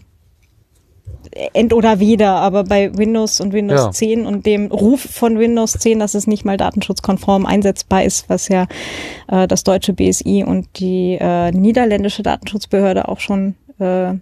end 1.53 1.73
oder 1.73 1.99
weder, 1.99 2.35
aber 2.35 2.63
bei 2.63 2.97
Windows 2.97 3.41
und 3.41 3.53
Windows 3.53 3.81
ja. 3.81 3.91
10 3.91 4.25
und 4.25 4.45
dem 4.45 4.67
Ruf 4.71 5.01
von 5.01 5.37
Windows 5.37 5.73
10, 5.73 5.99
dass 5.99 6.13
es 6.13 6.25
nicht 6.25 6.45
mal 6.45 6.57
datenschutzkonform 6.57 7.45
einsetzbar 7.45 8.03
ist, 8.03 8.29
was 8.29 8.47
ja 8.47 8.67
äh, 9.27 9.47
das 9.47 9.63
deutsche 9.63 9.93
BSI 9.93 10.43
und 10.47 10.67
die 10.79 11.17
äh, 11.19 11.51
niederländische 11.51 12.23
Datenschutzbehörde 12.23 13.07
auch 13.07 13.19
schon 13.19 13.55
äh, 13.79 14.13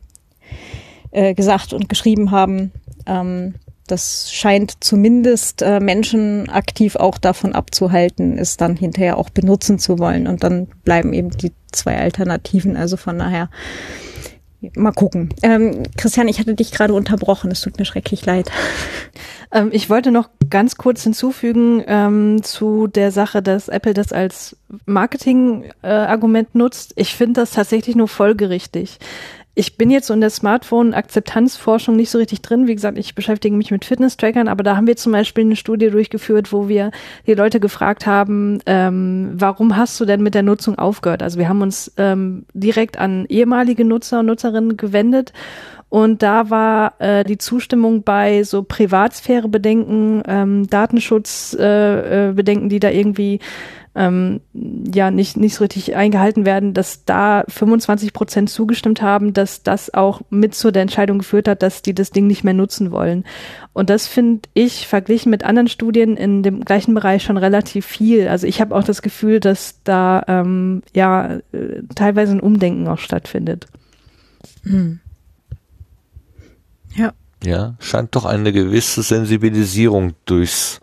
äh, 1.11 1.33
gesagt 1.33 1.73
und 1.73 1.89
geschrieben 1.89 2.31
haben, 2.31 2.71
ähm, 3.05 3.55
das 3.87 4.31
scheint 4.31 4.83
zumindest 4.83 5.61
äh, 5.61 5.79
Menschen 5.79 6.49
aktiv 6.49 6.95
auch 6.95 7.17
davon 7.17 7.53
abzuhalten, 7.53 8.37
es 8.37 8.57
dann 8.57 8.75
hinterher 8.75 9.17
auch 9.17 9.29
benutzen 9.29 9.79
zu 9.79 9.99
wollen. 9.99 10.27
Und 10.27 10.43
dann 10.43 10.67
bleiben 10.83 11.13
eben 11.13 11.29
die 11.29 11.51
zwei 11.71 11.97
Alternativen. 11.97 12.77
Also 12.77 12.97
von 12.97 13.19
daher 13.19 13.49
mal 14.75 14.91
gucken. 14.91 15.29
Ähm, 15.43 15.83
Christian, 15.97 16.27
ich 16.27 16.39
hatte 16.39 16.55
dich 16.55 16.71
gerade 16.71 16.93
unterbrochen. 16.93 17.51
Es 17.51 17.61
tut 17.61 17.77
mir 17.77 17.85
schrecklich 17.85 18.25
leid. 18.25 18.49
Ähm, 19.51 19.69
ich 19.71 19.91
wollte 19.91 20.11
noch 20.11 20.29
ganz 20.49 20.75
kurz 20.75 21.03
hinzufügen 21.03 21.83
ähm, 21.85 22.41
zu 22.41 22.87
der 22.87 23.11
Sache, 23.11 23.43
dass 23.43 23.69
Apple 23.69 23.93
das 23.93 24.11
als 24.11 24.57
Marketing-Argument 24.85 26.49
äh, 26.53 26.57
nutzt. 26.57 26.93
Ich 26.95 27.15
finde 27.15 27.41
das 27.41 27.51
tatsächlich 27.51 27.95
nur 27.95 28.07
folgerichtig 28.07 28.97
ich 29.55 29.77
bin 29.77 29.89
jetzt 29.89 30.07
so 30.07 30.13
in 30.13 30.21
der 30.21 30.29
Smartphone-Akzeptanzforschung 30.29 31.95
nicht 31.95 32.09
so 32.09 32.17
richtig 32.17 32.41
drin. 32.41 32.67
Wie 32.67 32.75
gesagt, 32.75 32.97
ich 32.97 33.15
beschäftige 33.15 33.55
mich 33.55 33.71
mit 33.71 33.85
Fitness-Trackern, 33.85 34.49
aber 34.49 34.63
da 34.63 34.75
haben 34.75 34.85
wir 34.85 34.97
zum 34.97 35.13
Beispiel 35.13 35.45
eine 35.45 35.55
Studie 35.55 35.89
durchgeführt, 35.89 36.51
wo 36.51 36.67
wir 36.67 36.91
die 37.25 37.33
Leute 37.33 37.61
gefragt 37.61 38.05
haben, 38.05 38.59
ähm, 38.65 39.31
warum 39.33 39.77
hast 39.77 39.99
du 39.99 40.05
denn 40.05 40.21
mit 40.21 40.35
der 40.35 40.43
Nutzung 40.43 40.77
aufgehört? 40.77 41.23
Also 41.23 41.39
wir 41.39 41.47
haben 41.47 41.61
uns 41.61 41.91
ähm, 41.95 42.45
direkt 42.53 42.99
an 42.99 43.25
ehemalige 43.29 43.85
Nutzer 43.85 44.19
und 44.19 44.25
Nutzerinnen 44.25 44.75
gewendet 44.75 45.31
und 45.87 46.21
da 46.23 46.49
war 46.49 46.95
äh, 46.99 47.23
die 47.23 47.37
Zustimmung 47.37 48.03
bei 48.03 48.43
so 48.43 48.63
Privatsphäre-Bedenken, 48.63 50.23
ähm, 50.27 50.67
Datenschutz-Bedenken, 50.67 52.63
äh, 52.63 52.65
äh, 52.65 52.69
die 52.69 52.79
da 52.81 52.89
irgendwie 52.89 53.39
ähm, 53.95 54.41
ja 54.53 55.09
nicht, 55.09 55.37
nicht 55.37 55.55
so 55.55 55.63
richtig 55.63 55.95
eingehalten 55.95 56.45
werden, 56.45 56.73
dass 56.73 57.05
da 57.05 57.43
25 57.47 58.11
Prozent 58.11 58.49
zugestimmt 58.49 59.01
haben, 59.01 59.33
dass 59.33 59.63
das 59.63 59.93
auch 59.93 60.21
mit 60.29 60.53
zu 60.53 60.71
der 60.71 60.81
Entscheidung 60.81 61.19
geführt 61.19 61.47
hat, 61.47 61.63
dass 61.63 61.81
die 61.81 61.95
das 61.95 62.11
Ding 62.11 62.27
nicht 62.27 62.43
mehr 62.43 62.53
nutzen 62.53 62.91
wollen. 62.91 63.23
Und 63.73 63.89
das 63.89 64.07
finde 64.07 64.49
ich 64.53 64.87
verglichen 64.87 65.29
mit 65.29 65.43
anderen 65.43 65.69
Studien 65.69 66.17
in 66.17 66.43
dem 66.43 66.65
gleichen 66.65 66.93
Bereich 66.93 67.23
schon 67.23 67.37
relativ 67.37 67.85
viel. 67.85 68.27
Also 68.27 68.47
ich 68.47 68.59
habe 68.59 68.75
auch 68.75 68.83
das 68.83 69.01
Gefühl, 69.01 69.39
dass 69.39 69.81
da 69.83 70.23
ähm, 70.27 70.81
ja 70.93 71.37
äh, 71.53 71.81
teilweise 71.95 72.33
ein 72.33 72.41
Umdenken 72.41 72.87
auch 72.87 72.99
stattfindet. 72.99 73.67
Hm. 74.63 74.99
Ja. 76.95 77.13
Ja, 77.43 77.75
scheint 77.79 78.15
doch 78.15 78.25
eine 78.25 78.51
gewisse 78.51 79.03
Sensibilisierung 79.03 80.13
durchs 80.25 80.79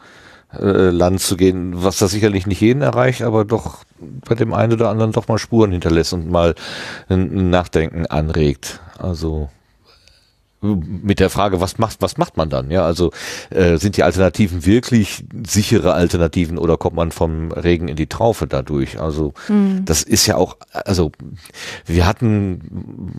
äh, 0.59 0.91
Land 0.91 1.20
zu 1.20 1.37
gehen, 1.37 1.83
was 1.83 1.99
das 1.99 2.11
sicherlich 2.11 2.47
nicht 2.47 2.61
jeden 2.61 2.83
erreicht, 2.83 3.23
aber 3.23 3.45
doch 3.45 3.85
bei 4.29 4.35
dem 4.35 4.53
einen 4.53 4.73
oder 4.73 4.91
anderen 4.91 5.12
doch 5.12 5.29
mal 5.29 5.39
Spuren 5.39 5.73
hinterlässt 5.73 6.12
und 6.12 6.31
mal 6.31 6.55
ein 7.09 7.51
Nachdenken 7.51 8.07
anregt. 8.07 8.81
Also 8.99 9.49
mit 10.62 11.18
der 11.18 11.28
Frage, 11.28 11.60
was 11.60 11.78
macht, 11.78 11.97
was 12.01 12.16
macht 12.18 12.36
man 12.36 12.48
dann? 12.48 12.70
Ja, 12.70 12.84
also 12.84 13.10
äh, 13.51 13.78
sind 13.78 13.97
die 13.97 14.05
Alternativen 14.05 14.64
wirklich 14.64 15.24
sichere 15.44 15.93
Alternativen 15.94 16.56
oder 16.56 16.76
kommt 16.76 16.97
man 16.97 17.10
vom 17.10 17.51
Regen 17.51 17.89
in 17.89 17.97
die 17.97 18.06
Traufe 18.06 18.47
dadurch? 18.47 19.01
Also 19.01 19.34
mhm. 19.48 19.84
das 19.84 20.02
ist 20.05 20.26
ja 20.26 20.36
auch, 20.36 20.56
also 20.72 21.10
wir 21.84 22.06
hatten 22.06 23.12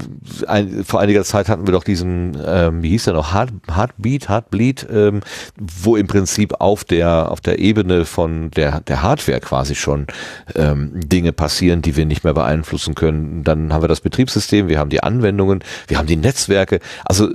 ein, 0.48 0.86
vor 0.86 1.02
einiger 1.02 1.24
Zeit 1.24 1.50
hatten 1.50 1.68
wir 1.68 1.74
doch 1.74 1.84
diesen, 1.84 2.38
ähm, 2.46 2.82
wie 2.82 2.90
hieß 2.90 3.06
der 3.06 3.14
noch, 3.14 3.34
Heart, 3.34 3.52
Heartbeat, 3.70 4.30
Heartbleed, 4.30 4.88
ähm, 4.90 5.20
wo 5.58 5.98
im 5.98 6.08
Prinzip 6.08 6.56
auf 6.60 6.86
der 6.86 7.30
auf 7.32 7.42
der 7.42 7.60
Ebene 7.60 8.06
von 8.06 8.52
der 8.52 8.80
der 8.82 9.02
Hardware 9.02 9.42
quasi 9.42 9.76
schon 9.76 10.08
ähm, 10.56 10.92
Dinge 10.94 11.34
passieren, 11.34 11.82
die 11.82 11.98
wir 11.98 12.06
nicht 12.06 12.24
mehr 12.24 12.34
beeinflussen 12.34 12.96
können. 12.96 13.44
Dann 13.44 13.74
haben 13.74 13.84
wir 13.84 13.88
das 13.90 14.02
Betriebssystem, 14.02 14.70
wir 14.70 14.80
haben 14.80 14.90
die 14.90 15.04
Anwendungen, 15.04 15.64
wir 15.88 15.98
haben 15.98 16.08
die 16.08 16.16
Netzwerke. 16.16 16.80
Also 17.04 17.33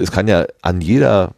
es 0.00 0.10
kann 0.10 0.28
ja 0.28 0.46
an 0.62 0.80
jeder 0.80 1.34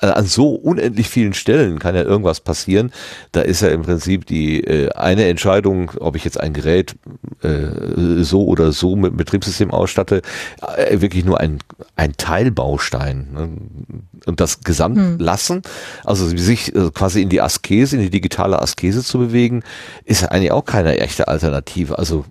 äh, 0.00 0.06
an 0.06 0.26
so 0.26 0.50
unendlich 0.50 1.08
vielen 1.08 1.34
Stellen 1.34 1.78
kann 1.78 1.94
ja 1.94 2.02
irgendwas 2.02 2.40
passieren. 2.40 2.92
Da 3.32 3.40
ist 3.40 3.62
ja 3.62 3.68
im 3.68 3.82
Prinzip 3.82 4.26
die 4.26 4.62
äh, 4.62 4.90
eine 4.90 5.26
Entscheidung, 5.26 5.90
ob 5.98 6.16
ich 6.16 6.24
jetzt 6.24 6.40
ein 6.40 6.52
Gerät 6.52 6.96
äh, 7.42 8.22
so 8.22 8.44
oder 8.44 8.72
so 8.72 8.96
mit 8.96 9.16
Betriebssystem 9.16 9.70
ausstatte, 9.70 10.22
äh, 10.76 11.00
wirklich 11.00 11.24
nur 11.24 11.40
ein, 11.40 11.58
ein 11.96 12.12
Teilbaustein. 12.16 13.28
Ne? 13.32 13.48
Und 14.26 14.40
das 14.40 14.60
Gesamtlassen, 14.60 15.56
hm. 15.56 15.62
also 16.04 16.26
sich 16.28 16.74
äh, 16.74 16.90
quasi 16.92 17.22
in 17.22 17.28
die 17.28 17.40
Askese, 17.40 17.96
in 17.96 18.02
die 18.02 18.10
digitale 18.10 18.60
Askese 18.60 19.02
zu 19.02 19.18
bewegen, 19.18 19.62
ist 20.04 20.22
ja 20.22 20.28
eigentlich 20.28 20.52
auch 20.52 20.64
keine 20.64 20.98
echte 20.98 21.28
Alternative. 21.28 21.98
Also 21.98 22.24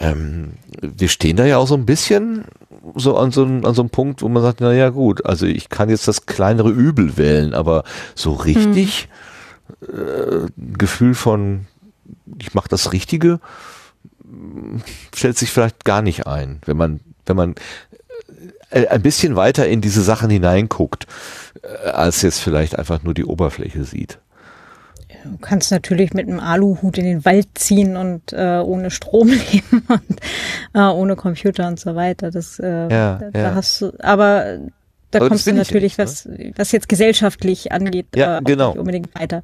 ähm, 0.00 0.54
wir 0.80 1.08
stehen 1.08 1.36
da 1.36 1.44
ja 1.44 1.58
auch 1.58 1.66
so 1.66 1.74
ein 1.74 1.86
bisschen 1.86 2.44
so 2.94 3.16
an 3.16 3.30
so, 3.30 3.44
einem, 3.44 3.64
an 3.64 3.74
so 3.74 3.82
einem 3.82 3.90
Punkt, 3.90 4.22
wo 4.22 4.28
man 4.28 4.42
sagt, 4.42 4.60
na 4.60 4.72
ja 4.72 4.90
gut, 4.90 5.24
also 5.24 5.46
ich 5.46 5.68
kann 5.68 5.88
jetzt 5.88 6.08
das 6.08 6.26
kleinere 6.26 6.70
Übel 6.70 7.16
wählen, 7.16 7.54
aber 7.54 7.84
so 8.14 8.32
richtig 8.32 9.08
hm. 9.86 9.98
äh, 9.98 10.50
Gefühl 10.56 11.14
von, 11.14 11.66
ich 12.38 12.54
mache 12.54 12.68
das 12.68 12.92
Richtige, 12.92 13.40
stellt 15.14 15.38
sich 15.38 15.50
vielleicht 15.50 15.84
gar 15.84 16.02
nicht 16.02 16.26
ein, 16.26 16.60
wenn 16.66 16.76
man, 16.76 17.00
wenn 17.26 17.36
man 17.36 17.54
äh, 18.70 18.86
ein 18.88 19.02
bisschen 19.02 19.36
weiter 19.36 19.66
in 19.66 19.80
diese 19.80 20.02
Sachen 20.02 20.30
hineinguckt, 20.30 21.06
äh, 21.62 21.88
als 21.88 22.22
jetzt 22.22 22.40
vielleicht 22.40 22.78
einfach 22.78 23.02
nur 23.02 23.14
die 23.14 23.24
Oberfläche 23.24 23.84
sieht. 23.84 24.18
Du 25.22 25.38
kannst 25.40 25.70
natürlich 25.70 26.12
mit 26.14 26.28
einem 26.28 26.40
Aluhut 26.40 26.98
in 26.98 27.04
den 27.04 27.24
Wald 27.24 27.46
ziehen 27.54 27.96
und 27.96 28.32
äh, 28.32 28.58
ohne 28.64 28.90
Strom 28.90 29.28
leben 29.52 29.84
und 29.88 30.20
äh, 30.74 30.80
ohne 30.80 31.16
Computer 31.16 31.68
und 31.68 31.78
so 31.80 31.94
weiter. 31.94 32.30
Das, 32.30 32.58
äh, 32.58 32.88
Ja, 32.90 33.20
da 33.32 33.38
ja. 33.40 33.54
hast 33.54 33.80
du, 33.80 33.92
aber 34.00 34.58
da 35.10 35.20
Aber 35.20 35.28
kommst 35.28 35.46
du 35.46 35.52
natürlich, 35.52 35.96
nicht, 35.96 35.98
ne? 35.98 36.04
was, 36.04 36.28
was 36.56 36.72
jetzt 36.72 36.88
gesellschaftlich 36.88 37.70
angeht, 37.72 38.06
Ja, 38.16 38.38
äh, 38.38 38.42
genau. 38.42 38.70
nicht 38.70 38.78
unbedingt 38.78 39.14
weiter. 39.14 39.42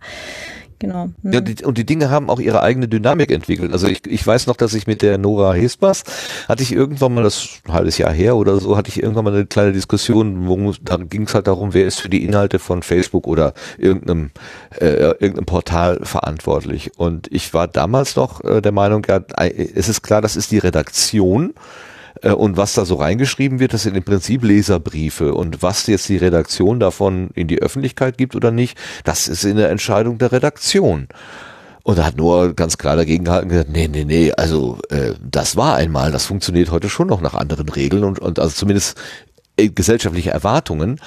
Genau. 0.80 1.10
Hm. 1.22 1.32
Ja, 1.32 1.40
die, 1.42 1.62
und 1.62 1.76
die 1.76 1.84
Dinge 1.84 2.10
haben 2.10 2.30
auch 2.30 2.40
ihre 2.40 2.62
eigene 2.62 2.88
Dynamik 2.88 3.30
entwickelt. 3.30 3.70
Also 3.72 3.86
ich, 3.86 4.06
ich 4.06 4.26
weiß 4.26 4.46
noch, 4.46 4.56
dass 4.56 4.72
ich 4.72 4.86
mit 4.86 5.02
der 5.02 5.18
Nora 5.18 5.52
Hespas 5.52 6.04
hatte 6.48 6.62
ich 6.62 6.72
irgendwann 6.72 7.12
mal, 7.12 7.22
das 7.22 7.60
ein 7.66 7.74
halbes 7.74 7.98
Jahr 7.98 8.12
her 8.12 8.34
oder 8.34 8.58
so, 8.58 8.78
hatte 8.78 8.88
ich 8.88 9.02
irgendwann 9.02 9.24
mal 9.24 9.34
eine 9.34 9.44
kleine 9.44 9.72
Diskussion, 9.72 10.48
wo 10.48 10.72
da 10.80 10.96
ging 10.96 11.24
es 11.24 11.34
halt 11.34 11.46
darum, 11.46 11.74
wer 11.74 11.86
ist 11.86 12.00
für 12.00 12.08
die 12.08 12.24
Inhalte 12.24 12.58
von 12.58 12.82
Facebook 12.82 13.26
oder 13.26 13.52
irgendeinem, 13.76 14.30
äh, 14.80 14.86
irgendeinem 14.86 15.44
Portal 15.44 16.00
verantwortlich. 16.02 16.98
Und 16.98 17.30
ich 17.30 17.52
war 17.52 17.68
damals 17.68 18.16
noch 18.16 18.42
äh, 18.42 18.62
der 18.62 18.72
Meinung, 18.72 19.06
ja, 19.06 19.20
es 19.36 19.90
ist 19.90 20.00
klar, 20.00 20.22
das 20.22 20.34
ist 20.34 20.50
die 20.50 20.58
Redaktion. 20.58 21.52
Äh, 22.22 22.32
Und 22.32 22.56
was 22.56 22.74
da 22.74 22.84
so 22.84 22.96
reingeschrieben 22.96 23.60
wird, 23.60 23.72
das 23.72 23.82
sind 23.84 23.96
im 23.96 24.02
Prinzip 24.02 24.44
Leserbriefe. 24.44 25.34
Und 25.34 25.62
was 25.62 25.86
jetzt 25.86 26.08
die 26.08 26.16
Redaktion 26.16 26.80
davon 26.80 27.30
in 27.34 27.48
die 27.48 27.60
Öffentlichkeit 27.60 28.18
gibt 28.18 28.36
oder 28.36 28.50
nicht, 28.50 28.78
das 29.04 29.28
ist 29.28 29.44
in 29.44 29.56
der 29.56 29.70
Entscheidung 29.70 30.18
der 30.18 30.32
Redaktion. 30.32 31.08
Und 31.82 31.98
da 31.98 32.04
hat 32.04 32.16
Noah 32.16 32.52
ganz 32.52 32.76
klar 32.76 32.96
dagegen 32.96 33.24
gehalten 33.24 33.48
gesagt, 33.48 33.70
nee, 33.70 33.88
nee, 33.88 34.04
nee, 34.04 34.32
also 34.32 34.78
äh, 34.90 35.14
das 35.22 35.56
war 35.56 35.76
einmal, 35.76 36.12
das 36.12 36.26
funktioniert 36.26 36.70
heute 36.70 36.90
schon 36.90 37.08
noch 37.08 37.22
nach 37.22 37.34
anderen 37.34 37.68
Regeln 37.68 38.04
und, 38.04 38.18
und 38.18 38.38
also 38.38 38.54
zumindest 38.54 39.00
äh, 39.56 39.70
gesellschaftliche 39.70 40.30
Erwartungen. 40.30 41.00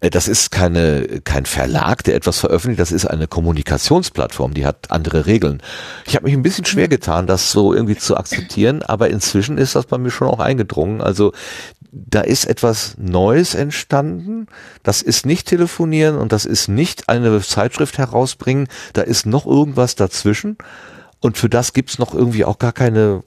Äh, 0.00 0.10
Das 0.10 0.28
ist 0.28 0.50
keine, 0.50 1.20
kein 1.24 1.46
Verlag, 1.46 2.04
der 2.04 2.14
etwas 2.14 2.38
veröffentlicht, 2.38 2.80
das 2.80 2.92
ist 2.92 3.06
eine 3.06 3.26
Kommunikationsplattform, 3.26 4.54
die 4.54 4.66
hat 4.66 4.90
andere 4.90 5.26
Regeln. 5.26 5.62
Ich 6.06 6.16
habe 6.16 6.24
mich 6.24 6.34
ein 6.34 6.42
bisschen 6.42 6.64
schwer 6.64 6.88
getan, 6.88 7.26
das 7.26 7.52
so 7.52 7.72
irgendwie 7.74 7.96
zu 7.96 8.16
akzeptieren, 8.16 8.82
aber 8.82 9.10
inzwischen 9.10 9.58
ist 9.58 9.74
das 9.74 9.86
bei 9.86 9.98
mir 9.98 10.10
schon 10.10 10.28
auch 10.28 10.40
eingedrungen. 10.40 11.00
Also 11.00 11.32
da 11.92 12.20
ist 12.20 12.44
etwas 12.44 12.96
Neues 12.98 13.54
entstanden. 13.54 14.46
Das 14.82 15.02
ist 15.02 15.26
nicht 15.26 15.48
telefonieren 15.48 16.16
und 16.18 16.32
das 16.32 16.44
ist 16.44 16.68
nicht 16.68 17.08
eine 17.08 17.40
Zeitschrift 17.40 17.98
herausbringen. 17.98 18.68
Da 18.92 19.02
ist 19.02 19.26
noch 19.26 19.46
irgendwas 19.46 19.96
dazwischen. 19.96 20.56
Und 21.18 21.36
für 21.36 21.48
das 21.48 21.72
gibt's 21.72 21.98
noch 21.98 22.14
irgendwie 22.14 22.44
auch 22.44 22.58
gar 22.58 22.72
keine, 22.72 23.22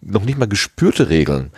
noch 0.00 0.24
nicht 0.24 0.38
mal 0.38 0.46
gespürte 0.46 1.08
Regeln. 1.08 1.50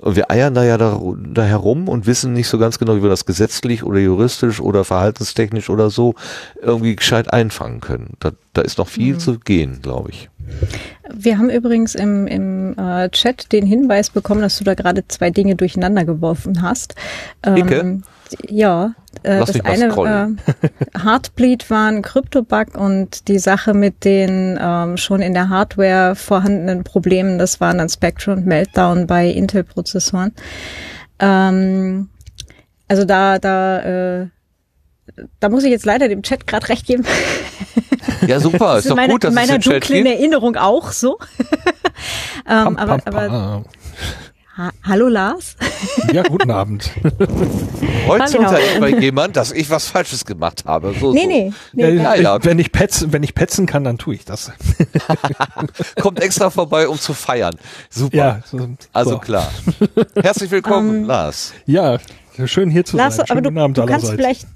Und 0.00 0.16
wir 0.16 0.30
eiern 0.30 0.54
da 0.54 0.64
ja 0.64 0.78
da, 0.78 1.00
da 1.16 1.44
herum 1.44 1.88
und 1.88 2.06
wissen 2.06 2.32
nicht 2.32 2.48
so 2.48 2.58
ganz 2.58 2.78
genau, 2.78 2.96
wie 2.96 3.02
wir 3.02 3.08
das 3.08 3.26
gesetzlich 3.26 3.84
oder 3.84 3.98
juristisch 3.98 4.60
oder 4.60 4.84
verhaltenstechnisch 4.84 5.70
oder 5.70 5.90
so 5.90 6.14
irgendwie 6.62 6.96
gescheit 6.96 7.32
einfangen 7.32 7.80
können. 7.80 8.14
Da, 8.20 8.32
da 8.52 8.62
ist 8.62 8.78
noch 8.78 8.88
viel 8.88 9.18
zu 9.18 9.38
gehen, 9.38 9.80
glaube 9.82 10.10
ich. 10.10 10.30
Wir 11.12 11.38
haben 11.38 11.50
übrigens 11.50 11.94
im, 11.94 12.26
im 12.26 12.78
äh, 12.78 13.08
Chat 13.10 13.52
den 13.52 13.66
Hinweis 13.66 14.10
bekommen, 14.10 14.40
dass 14.40 14.58
du 14.58 14.64
da 14.64 14.74
gerade 14.74 15.06
zwei 15.08 15.30
Dinge 15.30 15.56
durcheinander 15.56 16.04
geworfen 16.04 16.62
hast. 16.62 16.94
Dicke? 17.44 18.00
ja, 18.48 18.94
äh, 19.22 19.38
Lass 19.38 19.52
das 19.52 19.64
eine 19.64 19.86
äh, 19.86 20.98
Heartbleed 21.02 21.68
war 21.70 21.88
ein 21.88 22.02
Kryptobug 22.02 22.76
und 22.76 23.28
die 23.28 23.38
Sache 23.38 23.74
mit 23.74 24.04
den 24.04 24.58
ähm, 24.60 24.96
schon 24.96 25.20
in 25.20 25.34
der 25.34 25.48
Hardware 25.48 26.14
vorhandenen 26.14 26.84
Problemen, 26.84 27.38
das 27.38 27.60
waren 27.60 27.78
dann 27.78 27.88
Spectre 27.88 28.32
und 28.32 28.46
Meltdown 28.46 29.06
bei 29.06 29.28
Intel-Prozessoren. 29.28 30.32
Ähm, 31.18 32.08
also 32.88 33.04
da, 33.04 33.38
da, 33.38 34.20
äh, 34.20 34.26
da 35.40 35.48
muss 35.48 35.64
ich 35.64 35.70
jetzt 35.70 35.84
leider 35.84 36.08
dem 36.08 36.22
Chat 36.22 36.46
gerade 36.46 36.68
recht 36.68 36.86
geben. 36.86 37.04
Ja, 38.26 38.40
super. 38.40 38.74
Das 38.74 38.78
ist 38.84 38.90
doch 38.90 38.92
in 38.92 38.96
meiner, 38.96 39.12
gut, 39.12 39.24
dass 39.24 39.30
in 39.30 39.34
meiner 39.34 39.58
dunklen. 39.58 40.06
Erinnerung 40.06 40.56
auch 40.56 40.92
so. 40.92 41.18
ähm, 42.48 42.76
aber, 42.76 42.98
aber 43.04 43.64
ha 44.58 44.70
hallo 44.82 45.08
Lars. 45.08 45.56
Ja, 46.12 46.22
guten 46.22 46.50
Abend. 46.50 46.90
Freut 48.06 48.32
Genau. 48.32 48.50
bei 48.80 48.88
jemand, 48.98 49.36
dass 49.36 49.52
ich 49.52 49.68
was 49.70 49.88
Falsches 49.88 50.24
gemacht 50.24 50.64
habe. 50.66 50.94
So, 50.98 51.12
Nee, 51.12 51.22
so. 51.22 51.28
nee. 51.28 51.52
Ja, 51.74 51.86
nee 51.90 52.02
ja, 52.02 52.14
ja. 52.14 52.44
Wenn, 52.44 52.58
ich 52.58 52.72
petzen, 52.72 53.12
wenn 53.12 53.22
ich 53.22 53.34
petzen 53.34 53.66
kann, 53.66 53.84
dann 53.84 53.98
tue 53.98 54.14
ich 54.14 54.24
das. 54.24 54.50
Kommt 56.00 56.20
extra 56.20 56.50
vorbei, 56.50 56.88
um 56.88 56.98
zu 56.98 57.14
feiern. 57.14 57.54
Super. 57.90 58.16
Ja, 58.16 58.40
so, 58.44 58.68
Also 58.92 59.10
so. 59.12 59.18
klar. 59.18 59.50
Herzlich 60.20 60.50
willkommen, 60.50 61.04
Lars. 61.04 61.52
Ja, 61.66 61.98
schön 62.46 62.70
hier 62.70 62.84
zu 62.84 62.96
Lars, 62.96 63.16
sein. 63.16 63.26
Schönen 63.26 63.38
aber 63.38 63.42
du, 63.42 63.48
guten 63.50 63.60
Abend 63.62 63.78
du 63.78 63.86
kannst 63.86 64.08
allerseits. 64.10 64.16
vielleicht 64.16 64.46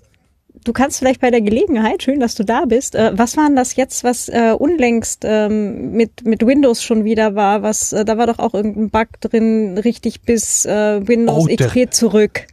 Du 0.65 0.73
kannst 0.73 0.99
vielleicht 0.99 1.21
bei 1.21 1.31
der 1.31 1.41
Gelegenheit, 1.41 2.03
schön, 2.05 2.21
dass 2.21 2.35
du 2.37 2.45
da 2.45 2.65
bist. 2.67 2.95
Äh, 2.95 3.13
was 3.17 3.37
war 3.37 3.47
denn 3.47 3.57
das 3.57 3.75
jetzt, 3.77 4.05
was 4.05 4.29
äh, 4.29 4.55
unlängst 4.57 5.25
ähm, 5.27 5.93
mit 5.93 6.25
mit 6.25 6.47
Windows 6.47 6.83
schon 6.85 7.05
wieder 7.05 7.35
war? 7.35 7.63
Was 7.63 7.93
äh, 7.93 8.05
da 8.05 8.17
war 8.19 8.27
doch 8.27 8.39
auch 8.39 8.55
irgendein 8.55 8.91
Bug 8.91 9.09
drin, 9.21 9.77
richtig 9.79 10.23
bis 10.23 10.65
äh, 10.65 11.07
Windows 11.07 11.45
Oh, 11.45 11.47
der- 11.49 11.67
XP 11.67 11.93
zurück. 11.93 12.47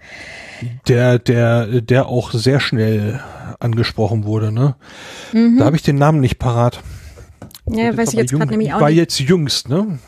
der, 0.88 1.20
der, 1.20 1.82
der 1.82 2.08
auch 2.08 2.32
sehr 2.32 2.60
schnell 2.60 3.20
angesprochen 3.60 4.26
wurde, 4.26 4.52
ne? 4.52 4.76
Da 5.34 5.66
habe 5.66 5.76
ich 5.76 5.84
den 5.84 5.98
Namen 5.98 6.20
nicht 6.22 6.40
parat. 6.40 6.82
Mhm. 7.66 7.76
Ja, 7.78 7.96
weiß 7.98 8.14
ich 8.14 8.20
jetzt 8.20 8.32
gerade 8.32 8.50
nämlich 8.52 8.74
auch 8.74 8.82
War 8.82 8.90
nicht. 8.90 8.98
jetzt 8.98 9.20
jüngst, 9.20 9.70
ne? 9.70 10.00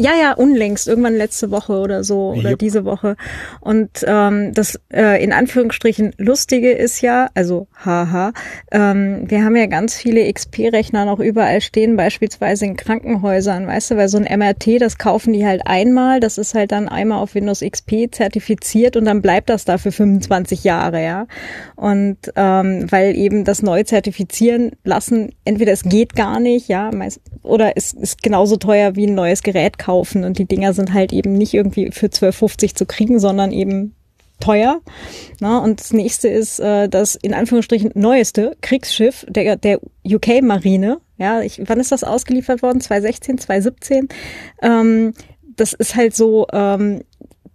Ja, 0.00 0.12
ja, 0.18 0.32
unlängst, 0.32 0.88
irgendwann 0.88 1.14
letzte 1.14 1.50
Woche 1.50 1.74
oder 1.74 2.04
so 2.04 2.30
oder 2.30 2.52
Yep. 2.52 2.58
diese 2.58 2.84
Woche. 2.86 3.16
Und 3.60 3.90
ähm, 4.06 4.54
das 4.54 4.80
äh, 4.90 5.22
in 5.22 5.30
Anführungsstrichen 5.30 6.14
Lustige 6.16 6.70
ist 6.70 7.02
ja, 7.02 7.28
also 7.34 7.66
haha, 7.84 8.32
ähm, 8.72 9.24
wir 9.26 9.44
haben 9.44 9.56
ja 9.56 9.66
ganz 9.66 9.94
viele 9.94 10.32
XP-Rechner 10.32 11.04
noch 11.04 11.18
überall 11.20 11.60
stehen, 11.60 11.96
beispielsweise 11.96 12.64
in 12.64 12.76
Krankenhäusern, 12.76 13.66
weißt 13.66 13.90
du, 13.90 13.96
weil 13.98 14.08
so 14.08 14.16
ein 14.16 14.38
MRT, 14.38 14.80
das 14.80 14.96
kaufen 14.96 15.34
die 15.34 15.44
halt 15.44 15.66
einmal, 15.66 16.18
das 16.18 16.38
ist 16.38 16.54
halt 16.54 16.72
dann 16.72 16.88
einmal 16.88 17.18
auf 17.18 17.34
Windows 17.34 17.60
XP 17.60 18.10
zertifiziert 18.10 18.96
und 18.96 19.04
dann 19.04 19.20
bleibt 19.20 19.50
das 19.50 19.66
da 19.66 19.76
für 19.76 19.92
25 19.92 20.64
Jahre, 20.64 21.04
ja. 21.04 21.26
Und 21.76 22.16
ähm, 22.36 22.90
weil 22.90 23.14
eben 23.16 23.44
das 23.44 23.60
neu 23.60 23.82
zertifizieren 23.82 24.70
lassen, 24.82 25.34
entweder 25.44 25.72
es 25.72 25.82
geht 25.82 26.16
gar 26.16 26.40
nicht, 26.40 26.68
ja, 26.68 26.90
meist, 26.90 27.20
oder 27.42 27.76
es 27.76 27.92
ist 27.92 28.22
genauso 28.22 28.56
teuer 28.56 28.96
wie 28.96 29.06
ein 29.06 29.14
neues 29.14 29.42
Gerät 29.42 29.76
kaufen 29.76 29.89
und 30.24 30.38
die 30.38 30.46
Dinger 30.46 30.72
sind 30.72 30.92
halt 30.92 31.12
eben 31.12 31.32
nicht 31.32 31.54
irgendwie 31.54 31.90
für 31.92 32.06
12,50 32.06 32.74
zu 32.74 32.86
kriegen, 32.86 33.18
sondern 33.18 33.52
eben 33.52 33.94
teuer. 34.40 34.80
Na, 35.38 35.58
und 35.58 35.80
das 35.80 35.92
nächste 35.92 36.28
ist 36.28 36.58
äh, 36.58 36.88
das 36.88 37.14
in 37.14 37.34
Anführungsstrichen 37.34 37.92
neueste 37.94 38.56
Kriegsschiff 38.62 39.26
der, 39.28 39.56
der 39.56 39.80
UK-Marine. 40.04 41.00
Ja, 41.18 41.42
ich, 41.42 41.60
wann 41.66 41.80
ist 41.80 41.92
das 41.92 42.02
ausgeliefert 42.04 42.62
worden? 42.62 42.80
2016, 42.80 43.38
2017? 43.38 44.08
Ähm, 44.62 45.12
das 45.56 45.74
ist 45.74 45.94
halt 45.94 46.16
so 46.16 46.46
ähm, 46.52 47.02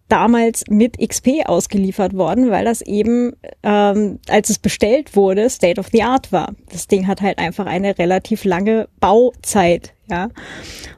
damals 0.08 0.64
mit 0.70 1.00
XP 1.00 1.46
ausgeliefert 1.46 2.16
worden, 2.16 2.52
weil 2.52 2.66
das 2.66 2.82
eben, 2.82 3.34
ähm, 3.64 4.20
als 4.30 4.50
es 4.50 4.60
bestellt 4.60 5.16
wurde, 5.16 5.50
State 5.50 5.80
of 5.80 5.88
the 5.92 6.04
Art 6.04 6.32
war. 6.32 6.54
Das 6.72 6.88
Ding 6.88 7.08
hat 7.08 7.22
halt 7.22 7.40
einfach 7.40 7.66
eine 7.66 7.98
relativ 7.98 8.44
lange 8.44 8.88
Bauzeit, 9.00 9.95
ja. 10.08 10.30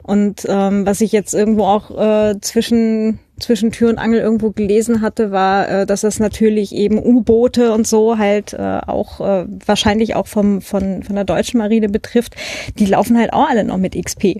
Und 0.02 0.46
ähm, 0.48 0.86
was 0.86 1.00
ich 1.00 1.12
jetzt 1.12 1.34
irgendwo 1.34 1.64
auch 1.64 1.90
äh, 1.90 2.40
zwischen 2.40 3.20
zwischen 3.38 3.70
Tür 3.70 3.90
und 3.90 3.98
Angel 3.98 4.20
irgendwo 4.20 4.50
gelesen 4.50 5.00
hatte, 5.00 5.30
war, 5.30 5.68
äh, 5.68 5.86
dass 5.86 6.00
das 6.00 6.18
natürlich 6.18 6.74
eben 6.74 6.98
U-Boote 6.98 7.72
und 7.72 7.86
so 7.86 8.18
halt 8.18 8.52
äh, 8.52 8.80
auch 8.86 9.20
äh, 9.20 9.46
wahrscheinlich 9.64 10.16
auch 10.16 10.26
vom 10.26 10.60
von 10.60 11.02
von 11.02 11.14
der 11.14 11.24
deutschen 11.24 11.58
Marine 11.58 11.88
betrifft. 11.88 12.34
Die 12.78 12.86
laufen 12.86 13.16
halt 13.16 13.32
auch 13.32 13.48
alle 13.48 13.64
noch 13.64 13.76
mit 13.76 13.94
XP. 13.94 14.38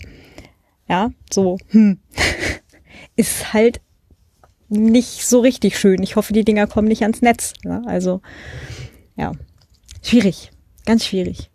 Ja, 0.88 1.10
so 1.30 1.58
hm. 1.68 1.98
ist 3.16 3.52
halt 3.52 3.80
nicht 4.68 5.26
so 5.26 5.40
richtig 5.40 5.78
schön. 5.78 6.02
Ich 6.02 6.16
hoffe, 6.16 6.32
die 6.32 6.44
Dinger 6.44 6.66
kommen 6.66 6.88
nicht 6.88 7.02
ans 7.02 7.22
Netz. 7.22 7.54
Ne? 7.64 7.82
Also, 7.86 8.20
ja. 9.16 9.32
Schwierig. 10.02 10.50
Ganz 10.84 11.04
schwierig. 11.04 11.50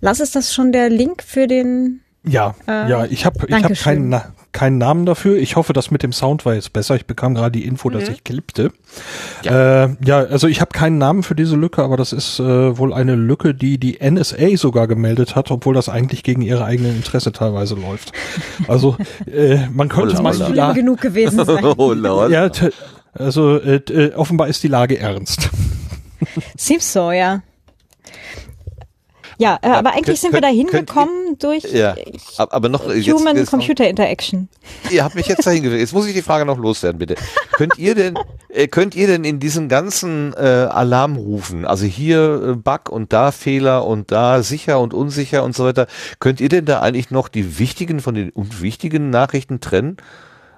Lass 0.00 0.20
ist 0.20 0.34
das 0.36 0.54
schon 0.54 0.72
der 0.72 0.88
Link 0.90 1.22
für 1.22 1.46
den. 1.46 2.00
Ja, 2.22 2.54
Äh, 2.68 2.90
ja, 2.90 3.04
ich 3.06 3.24
habe 3.24 3.46
ich 3.48 3.54
hab 3.64 3.72
keinen, 3.74 4.10
Na- 4.10 4.34
keinen 4.52 4.76
Namen 4.76 5.06
dafür. 5.06 5.38
Ich 5.38 5.56
hoffe, 5.56 5.72
das 5.72 5.90
mit 5.90 6.02
dem 6.02 6.12
Sound 6.12 6.44
war 6.44 6.54
jetzt 6.54 6.74
besser. 6.74 6.94
Ich 6.96 7.06
bekam 7.06 7.34
gerade 7.34 7.52
die 7.52 7.64
Info, 7.64 7.88
dass 7.88 8.08
ich 8.10 8.24
klippte. 8.24 8.72
Ja, 9.42 9.84
äh, 9.84 9.88
ja 10.04 10.18
also 10.18 10.46
ich 10.46 10.60
habe 10.60 10.70
keinen 10.72 10.98
Namen 10.98 11.22
für 11.22 11.34
diese 11.34 11.56
Lücke, 11.56 11.82
aber 11.82 11.96
das 11.96 12.12
ist 12.12 12.38
äh, 12.40 12.76
wohl 12.76 12.92
eine 12.92 13.14
Lücke, 13.14 13.54
die 13.54 13.78
die 13.78 13.98
NSA 14.02 14.56
sogar 14.58 14.86
gemeldet 14.86 15.34
hat, 15.34 15.50
obwohl 15.50 15.74
das 15.74 15.88
eigentlich 15.88 16.22
gegen 16.22 16.42
ihre 16.42 16.64
eigenen 16.64 16.96
Interesse 16.96 17.32
teilweise 17.32 17.74
läuft. 17.74 18.12
Also 18.68 18.96
äh, 19.32 19.66
man 19.72 19.88
könnte 19.90 20.16
Holla, 20.18 20.22
mal 20.22 20.32
holla. 20.34 20.38
die 20.38 20.44
Schlimm 20.44 20.56
La 20.56 20.72
genug 20.72 21.00
gewesen 21.00 21.42
sein. 21.44 21.64
Oh, 21.78 21.94
Lord. 21.94 22.30
ja, 22.32 22.50
also 23.14 23.56
äh, 23.58 23.76
äh, 23.76 24.14
offenbar 24.14 24.48
ist 24.48 24.62
die 24.62 24.68
Lage 24.68 24.98
ernst. 24.98 25.48
Seems 26.56 26.92
so, 26.92 27.12
ja. 27.12 27.42
Ja, 29.40 29.58
äh, 29.62 29.68
aber 29.68 29.92
eigentlich 29.92 30.04
könnt- 30.04 30.18
sind 30.18 30.32
wir 30.34 30.42
da 30.42 30.48
hingekommen 30.48 31.38
durch 31.38 31.64
Ja, 31.72 31.94
ab- 32.36 32.50
aber 32.52 32.68
noch 32.68 32.86
jetzt- 32.92 33.08
Human 33.10 33.36
jetzt 33.36 33.46
noch- 33.46 33.58
Computer 33.58 33.88
Interaction. 33.88 34.48
Ihr 34.90 35.02
habt 35.02 35.14
mich 35.14 35.26
jetzt 35.28 35.46
dahin 35.46 35.62
gewählt. 35.62 35.80
Jetzt 35.80 35.94
muss 35.94 36.06
ich 36.06 36.12
die 36.12 36.20
Frage 36.20 36.44
noch 36.44 36.58
loswerden, 36.58 36.98
bitte. 36.98 37.14
könnt 37.52 37.78
ihr 37.78 37.94
denn, 37.94 38.18
äh, 38.50 38.68
könnt 38.68 38.94
ihr 38.94 39.06
denn 39.06 39.24
in 39.24 39.40
diesen 39.40 39.70
ganzen 39.70 40.34
äh, 40.34 40.40
Alarmrufen, 40.70 41.64
also 41.64 41.86
hier 41.86 42.48
äh, 42.50 42.54
Bug 42.54 42.90
und 42.90 43.14
da 43.14 43.32
Fehler 43.32 43.86
und 43.86 44.12
da 44.12 44.42
sicher 44.42 44.78
und 44.78 44.92
unsicher 44.92 45.42
und 45.42 45.56
so 45.56 45.64
weiter, 45.64 45.86
könnt 46.18 46.40
ihr 46.42 46.50
denn 46.50 46.66
da 46.66 46.80
eigentlich 46.80 47.10
noch 47.10 47.28
die 47.28 47.58
wichtigen 47.58 48.00
von 48.00 48.14
den 48.14 48.28
unwichtigen 48.30 49.08
Nachrichten 49.08 49.60
trennen? 49.60 49.96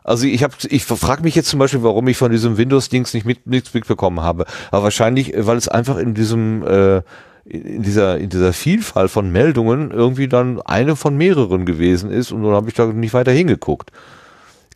Also 0.03 0.27
ich 0.27 0.43
habe, 0.43 0.55
ich 0.69 0.85
frage 0.85 1.23
mich 1.23 1.37
jetzt 1.37 1.49
zum 1.49 1.61
Beispiel, 1.61 1.85
warum 1.85 2.09
ich 2.09 2.17
von 2.17 2.33
diesem 2.33 2.57
Windows-Dings 2.57 3.15
nicht 3.15 3.25
mit, 3.25 3.47
nichts 3.47 3.73
mitbekommen 3.73 4.21
habe. 4.23 4.47
Aber 4.73 4.83
wahrscheinlich, 4.83 5.33
äh, 5.33 5.47
weil 5.47 5.57
es 5.57 5.69
einfach 5.69 5.99
in 5.99 6.15
diesem 6.15 6.67
äh, 6.67 7.03
in 7.45 7.83
dieser 7.83 8.19
in 8.19 8.31
dieser 8.31 8.53
Vielfalt 8.53 9.11
von 9.11 9.31
Meldungen 9.31 9.91
irgendwie 9.91 10.29
dann 10.29 10.61
eine 10.63 10.97
von 10.97 11.17
mehreren 11.17 11.67
gewesen 11.67 12.11
ist 12.11 12.33
und 12.33 12.43
dann 12.43 12.53
habe 12.53 12.69
ich 12.69 12.75
da 12.75 12.87
nicht 12.87 13.15
weiter 13.15 13.33
hingeguckt. 13.33 13.91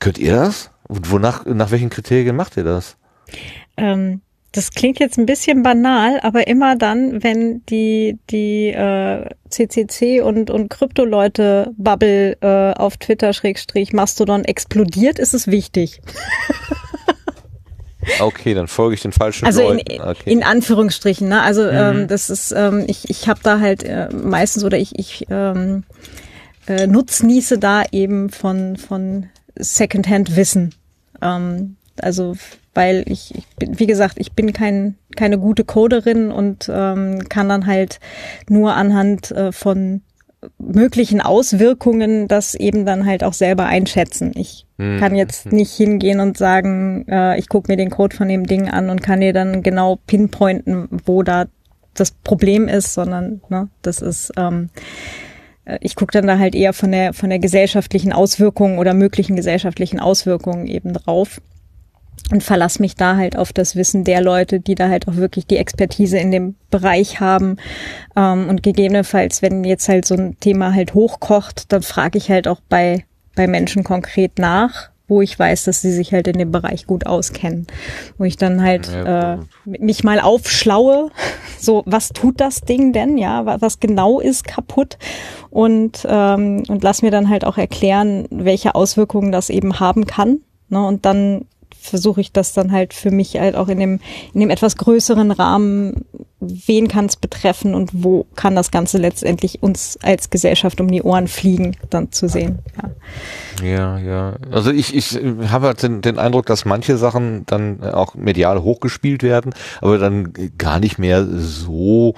Könnt 0.01 0.19
ihr 0.19 0.33
das? 0.33 0.71
Und 0.89 1.11
wonach 1.11 1.45
nach 1.47 1.71
welchen 1.71 1.91
Kriterien 1.91 2.37
macht 2.37 2.57
ihr 2.57 2.65
das? 2.65 2.97
Ähm, 3.77 4.21
das 4.53 4.71
klingt 4.71 4.99
jetzt 5.01 5.19
ein 5.19 5.27
bisschen 5.27 5.63
banal, 5.63 6.19
aber 6.23 6.47
immer 6.47 6.77
dann, 6.77 7.23
wenn 7.23 7.63
die 7.67 8.19
die 8.31 8.69
äh, 8.69 9.29
CCC 9.51 10.23
und 10.23 10.51
und 10.51 10.71
Krypto-Leute 10.71 11.73
Bubble 11.77 12.37
äh, 12.41 12.73
auf 12.73 12.97
Twitter 12.97 13.33
Schrägstrich 13.33 13.93
Mastodon 13.93 14.45
explodiert, 14.45 15.19
ist 15.19 15.35
es 15.35 15.47
wichtig. 15.47 16.01
Okay, 18.21 18.55
dann 18.55 18.69
folge 18.69 18.95
ich 18.95 19.03
den 19.03 19.13
falschen 19.13 19.47
Also 19.47 19.63
in, 19.63 19.79
Leuten. 19.79 20.01
Okay. 20.01 20.31
in 20.33 20.43
Anführungsstrichen, 20.43 21.29
ne? 21.29 21.43
Also 21.43 21.69
ähm, 21.69 22.09
das 22.09 22.31
ist, 22.31 22.53
ähm, 22.53 22.85
ich, 22.87 23.09
ich 23.11 23.29
habe 23.29 23.41
da 23.43 23.61
halt 23.61 23.83
äh, 23.83 24.09
meistens 24.13 24.65
oder 24.65 24.79
ich, 24.79 24.99
ich 24.99 25.27
ähm, 25.31 25.85
äh, 26.67 26.87
nutznieße 26.87 27.59
da 27.59 27.85
eben 27.93 28.31
von, 28.31 28.77
von 28.77 29.27
Secondhand-Wissen. 29.57 30.75
Ähm, 31.23 31.77
also 32.01 32.37
weil 32.75 33.05
ich, 33.07 33.35
ich 33.35 33.47
bin, 33.59 33.79
wie 33.79 33.87
gesagt, 33.87 34.17
ich 34.19 34.33
bin 34.33 34.53
kein, 34.53 34.97
keine 35.17 35.39
gute 35.39 35.65
Coderin 35.65 36.31
und 36.31 36.71
ähm, 36.73 37.27
kann 37.29 37.49
dann 37.49 37.67
halt 37.67 38.01
nur 38.49 38.75
anhand 38.75 39.31
äh, 39.31 39.51
von 39.51 40.03
möglichen 40.59 41.21
Auswirkungen 41.21 42.29
das 42.29 42.55
eben 42.55 42.85
dann 42.85 43.07
halt 43.07 43.25
auch 43.25 43.33
selber 43.33 43.65
einschätzen. 43.65 44.33
Ich 44.37 44.66
Hm. 44.79 44.99
kann 44.99 45.15
jetzt 45.15 45.53
nicht 45.53 45.73
hingehen 45.73 46.21
und 46.21 46.37
sagen, 46.37 47.07
äh, 47.09 47.39
ich 47.39 47.49
gucke 47.49 47.71
mir 47.71 47.77
den 47.77 47.91
Code 47.91 48.15
von 48.15 48.29
dem 48.29 48.47
Ding 48.47 48.69
an 48.69 48.91
und 48.91 49.03
kann 49.03 49.21
dir 49.21 49.33
dann 49.33 49.63
genau 49.63 49.99
pinpointen, 50.07 50.89
wo 51.05 51.23
da 51.23 51.47
das 51.95 52.11
Problem 52.11 52.69
ist, 52.69 52.93
sondern 52.93 53.41
ne, 53.49 53.69
das 53.81 54.03
ist 54.03 54.33
ähm, 54.37 54.69
äh, 55.65 55.79
ich 55.81 55.97
gucke 55.97 56.13
dann 56.13 56.27
da 56.27 56.39
halt 56.39 56.55
eher 56.55 56.73
von 56.73 56.93
der 56.93 57.15
von 57.15 57.31
der 57.31 57.39
gesellschaftlichen 57.39 58.13
Auswirkung 58.13 58.79
oder 58.79 58.93
möglichen 58.93 59.35
gesellschaftlichen 59.35 59.99
Auswirkungen 59.99 60.67
eben 60.67 60.93
drauf 60.93 61.41
und 62.31 62.43
verlass 62.43 62.79
mich 62.79 62.97
da 62.97 63.17
halt 63.17 63.37
auf 63.37 63.53
das 63.53 63.77
Wissen 63.77 64.05
der 64.05 64.21
Leute, 64.21 64.59
die 64.59 64.75
da 64.75 64.89
halt 64.89 65.07
auch 65.07 65.17
wirklich 65.17 65.47
die 65.47 65.59
Expertise 65.59 66.19
in 66.19 66.31
dem 66.31 66.57
Bereich 66.71 67.21
haben. 67.21 67.57
Ähm, 68.17 68.49
und 68.49 68.63
gegebenenfalls, 68.63 69.43
wenn 69.43 69.65
jetzt 69.65 69.89
halt 69.89 70.05
so 70.05 70.17
ein 70.17 70.39
Thema 70.41 70.75
halt 70.75 70.95
hochkocht, 70.95 71.73
dann 71.73 71.83
frage 71.83 72.19
ich 72.19 72.31
halt 72.31 72.49
auch 72.49 72.61
bei, 72.69 73.05
bei 73.37 73.47
Menschen 73.47 73.85
konkret 73.85 74.39
nach, 74.41 74.91
wo 75.09 75.23
ich 75.23 75.39
weiß, 75.39 75.63
dass 75.65 75.83
sie 75.83 75.93
sich 75.93 76.13
halt 76.13 76.27
in 76.27 76.37
dem 76.39 76.51
Bereich 76.51 76.87
gut 76.89 77.07
auskennen. 77.07 77.69
Wo 78.19 78.25
ich 78.25 78.37
dann 78.37 78.61
halt 78.63 78.89
Ja, 78.89 79.35
äh, 79.35 79.39
mich 79.65 80.03
mal 80.03 80.19
aufschlaue, 80.19 81.11
so 81.61 81.85
was 81.87 82.09
tut 82.09 82.41
das 82.41 82.63
Ding 82.63 82.93
denn, 82.93 83.17
ja, 83.17 83.47
wa- 83.47 83.59
was 83.61 83.79
genau 83.79 84.19
ist 84.19 84.49
kaputt 84.49 84.99
und, 85.51 86.05
ähm, 86.09 86.65
und 86.69 86.83
lass 86.83 87.03
mir 87.03 87.13
dann 87.13 87.29
halt 87.31 87.45
auch 87.45 87.57
erklären, 87.59 88.27
welche 88.31 88.75
Auswirkungen 88.75 89.31
das 89.31 89.49
eben 89.49 89.79
haben 89.79 90.07
kann. 90.07 90.41
Ne? 90.71 90.85
Und 90.85 91.05
dann 91.07 91.45
versuche 91.79 92.21
ich 92.21 92.33
das 92.33 92.53
dann 92.53 92.73
halt 92.73 92.93
für 92.93 93.13
mich 93.13 93.39
halt 93.39 93.55
auch 93.55 93.69
in 93.69 93.79
dem, 93.79 94.01
in 94.35 94.41
dem 94.41 94.51
etwas 94.51 94.77
größeren 94.77 95.31
Rahmen, 95.31 96.05
wen 96.41 96.89
kann 96.89 97.07
es 97.07 97.17
betreffen 97.17 97.75
und 97.75 97.91
wo 97.93 98.27
kann 98.35 98.55
das 98.55 98.71
Ganze 98.71 98.99
letztendlich 98.99 99.63
uns 99.63 99.99
als 100.03 100.29
Gesellschaft 100.29 100.81
um 100.81 100.89
die 100.89 101.03
Ohren 101.03 101.29
fliegen, 101.29 101.77
dann 101.89 102.13
zu 102.13 102.29
sehen. 102.29 102.59
Ja. 102.77 102.91
Ja, 103.63 103.99
ja. 103.99 104.37
Also 104.51 104.71
ich, 104.71 104.95
ich 104.95 105.19
habe 105.51 105.69
halt 105.69 105.83
den, 105.83 106.03
den 106.03 106.19
Eindruck, 106.19 106.47
dass 106.47 106.67
manche 106.67 106.99
Sachen 106.99 107.47
dann 107.47 107.83
auch 107.83 108.15
medial 108.15 108.63
hochgespielt 108.63 109.23
werden, 109.23 109.55
aber 109.81 109.97
dann 109.99 110.33
gar 110.59 110.79
nicht 110.79 110.99
mehr 110.99 111.27
so 111.27 112.15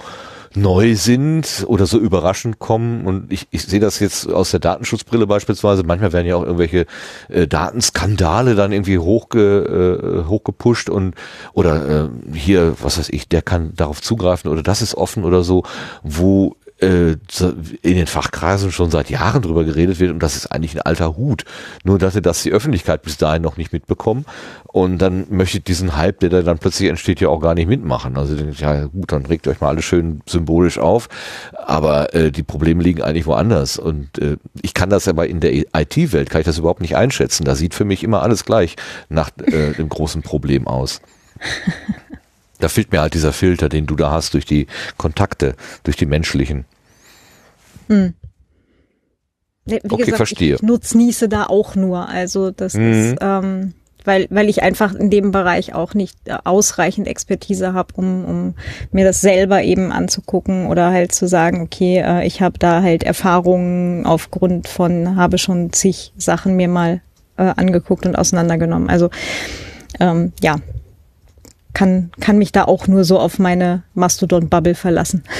neu 0.55 0.95
sind 0.95 1.65
oder 1.67 1.85
so 1.85 1.99
überraschend 1.99 2.59
kommen. 2.59 3.05
Und 3.05 3.31
ich, 3.31 3.47
ich 3.51 3.63
sehe 3.63 3.79
das 3.79 3.99
jetzt 3.99 4.31
aus 4.31 4.51
der 4.51 4.59
Datenschutzbrille 4.59 5.27
beispielsweise. 5.27 5.83
Manchmal 5.83 6.13
werden 6.13 6.27
ja 6.27 6.35
auch 6.35 6.43
irgendwelche 6.43 6.85
äh, 7.29 7.47
Datenskandale 7.47 8.55
dann 8.55 8.71
irgendwie 8.71 8.99
hochge, 8.99 10.23
äh, 10.23 10.27
hochgepusht 10.27 10.89
und 10.89 11.15
oder 11.53 12.05
äh, 12.05 12.09
hier, 12.33 12.75
was 12.81 12.97
weiß 12.97 13.09
ich, 13.09 13.27
der 13.27 13.41
kann 13.41 13.73
darauf 13.75 14.01
zugreifen 14.01 14.51
oder 14.51 14.63
das 14.63 14.81
ist 14.81 14.95
offen 14.95 15.23
oder 15.23 15.43
so, 15.43 15.63
wo 16.03 16.55
in 16.81 17.19
den 17.83 18.07
Fachkreisen 18.07 18.71
schon 18.71 18.89
seit 18.89 19.09
Jahren 19.09 19.41
drüber 19.41 19.65
geredet 19.65 19.99
wird 19.99 20.11
und 20.11 20.23
das 20.23 20.37
ist 20.37 20.47
eigentlich 20.47 20.75
ein 20.75 20.81
alter 20.81 21.17
Hut. 21.17 21.43
Nur 21.83 21.99
dass 21.99 22.13
das 22.13 22.43
die 22.43 22.51
Öffentlichkeit 22.51 23.01
bis 23.01 23.17
dahin 23.17 23.41
noch 23.41 23.57
nicht 23.57 23.73
mitbekommen 23.73 24.25
und 24.65 24.97
dann 24.99 25.25
möchte 25.29 25.59
diesen 25.59 25.97
Hype, 25.97 26.19
der 26.21 26.29
da 26.29 26.41
dann 26.41 26.57
plötzlich 26.59 26.89
entsteht, 26.89 27.19
ja 27.19 27.29
auch 27.29 27.41
gar 27.41 27.53
nicht 27.53 27.67
mitmachen. 27.67 28.17
Also 28.17 28.35
ja 28.35 28.85
gut, 28.85 29.11
dann 29.11 29.25
regt 29.25 29.47
euch 29.47 29.59
mal 29.59 29.69
alle 29.69 29.81
schön 29.81 30.21
symbolisch 30.25 30.79
auf, 30.79 31.09
aber 31.53 32.13
äh, 32.13 32.31
die 32.31 32.43
Probleme 32.43 32.81
liegen 32.81 33.01
eigentlich 33.01 33.25
woanders 33.25 33.77
und 33.77 34.17
äh, 34.19 34.37
ich 34.61 34.73
kann 34.73 34.89
das 34.89 35.07
aber 35.07 35.27
in 35.27 35.41
der 35.41 35.53
IT-Welt, 35.53 36.29
kann 36.29 36.41
ich 36.41 36.47
das 36.47 36.57
überhaupt 36.57 36.81
nicht 36.81 36.95
einschätzen. 36.95 37.43
Da 37.43 37.55
sieht 37.55 37.73
für 37.73 37.85
mich 37.85 38.03
immer 38.03 38.21
alles 38.21 38.45
gleich 38.45 38.77
nach 39.09 39.31
äh, 39.45 39.73
dem 39.73 39.89
großen 39.89 40.21
Problem 40.21 40.67
aus. 40.67 41.01
Da 42.59 42.67
fehlt 42.69 42.91
mir 42.91 43.01
halt 43.01 43.13
dieser 43.13 43.33
Filter, 43.33 43.69
den 43.69 43.85
du 43.85 43.95
da 43.95 44.11
hast 44.11 44.33
durch 44.33 44.45
die 44.45 44.67
Kontakte, 44.97 45.55
durch 45.83 45.95
die 45.95 46.05
menschlichen. 46.05 46.65
Hm. 47.87 48.13
Wie 49.65 49.79
Okay, 49.89 50.11
verstehe. 50.11 50.55
Ich, 50.55 50.61
ich 50.61 50.67
nutznieße 50.67 51.29
da 51.29 51.45
auch 51.45 51.75
nur. 51.75 52.07
Also 52.09 52.51
das 52.51 52.73
Mhm. 52.73 52.91
ist, 52.91 53.15
ähm, 53.21 53.73
weil, 54.05 54.27
weil 54.29 54.49
ich 54.49 54.63
einfach 54.63 54.93
in 54.95 55.09
dem 55.09 55.31
Bereich 55.31 55.73
auch 55.73 55.93
nicht 55.93 56.17
äh, 56.25 56.37
ausreichend 56.43 57.07
Expertise 57.07 57.73
habe, 57.73 57.93
um, 57.95 58.25
um 58.25 58.53
mir 58.91 59.05
das 59.05 59.21
selber 59.21 59.61
eben 59.61 59.91
anzugucken 59.91 60.67
oder 60.67 60.89
halt 60.89 61.13
zu 61.13 61.27
sagen, 61.27 61.61
okay, 61.61 61.97
äh, 61.99 62.25
ich 62.25 62.41
habe 62.41 62.57
da 62.57 62.81
halt 62.81 63.03
Erfahrungen 63.03 64.05
aufgrund 64.05 64.67
von, 64.67 65.15
habe 65.15 65.37
schon 65.37 65.71
zig 65.73 66.13
Sachen 66.17 66.55
mir 66.55 66.67
mal 66.67 67.01
äh, 67.37 67.53
angeguckt 67.55 68.05
und 68.05 68.17
auseinandergenommen. 68.17 68.89
Also 68.89 69.09
ähm, 69.99 70.33
ja, 70.41 70.55
kann, 71.73 72.11
kann 72.19 72.37
mich 72.37 72.51
da 72.51 72.65
auch 72.65 72.87
nur 72.87 73.03
so 73.03 73.19
auf 73.19 73.39
meine 73.39 73.83
Mastodon-Bubble 73.93 74.75
verlassen. 74.75 75.23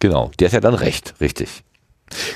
Genau, 0.00 0.30
der 0.38 0.48
hat 0.48 0.54
ja 0.54 0.60
dann 0.60 0.74
recht, 0.74 1.14
richtig. 1.20 1.62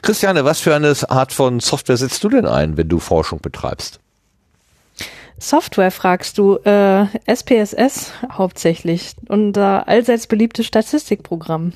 Christiane, 0.03 0.45
was 0.45 0.61
für 0.61 0.75
eine 0.75 0.95
Art 1.09 1.33
von 1.33 1.61
Software 1.61 1.97
setzt 1.97 2.23
du 2.23 2.29
denn 2.29 2.47
ein, 2.47 2.77
wenn 2.77 2.89
du 2.89 3.01
Forschung 3.01 3.41
betreibst? 3.41 3.99
Software 5.39 5.91
fragst 5.91 6.39
du, 6.39 6.57
äh, 6.59 7.07
SPSS 7.27 8.13
hauptsächlich 8.31 9.17
und 9.29 9.57
äh, 9.57 9.61
allseits 9.61 10.27
beliebtes 10.27 10.67
Statistikprogramm. 10.67 11.73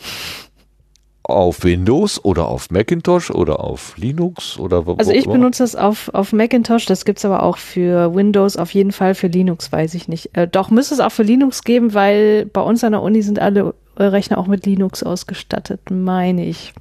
Auf 1.28 1.62
Windows 1.62 2.24
oder 2.24 2.48
auf 2.48 2.70
Macintosh 2.70 3.30
oder 3.30 3.60
auf 3.60 3.96
Linux 3.96 4.58
oder 4.58 4.86
wo 4.86 4.94
Also 4.94 5.12
ich 5.12 5.26
immer? 5.26 5.34
benutze 5.34 5.62
das 5.62 5.76
auf, 5.76 6.10
auf 6.14 6.32
Macintosh, 6.32 6.86
das 6.86 7.04
gibt's 7.04 7.24
aber 7.24 7.42
auch 7.42 7.58
für 7.58 8.14
Windows, 8.14 8.56
auf 8.56 8.72
jeden 8.72 8.92
Fall 8.92 9.14
für 9.14 9.28
Linux, 9.28 9.70
weiß 9.70 9.94
ich 9.94 10.08
nicht. 10.08 10.36
Äh, 10.36 10.48
doch 10.48 10.70
müsste 10.70 10.94
es 10.94 11.00
auch 11.00 11.12
für 11.12 11.22
Linux 11.22 11.62
geben, 11.62 11.94
weil 11.94 12.46
bei 12.46 12.62
uns 12.62 12.82
an 12.82 12.92
der 12.92 13.02
Uni 13.02 13.22
sind 13.22 13.38
alle 13.38 13.74
äh, 13.96 14.04
Rechner 14.04 14.38
auch 14.38 14.46
mit 14.46 14.66
Linux 14.66 15.02
ausgestattet, 15.02 15.90
meine 15.90 16.46
ich. 16.46 16.72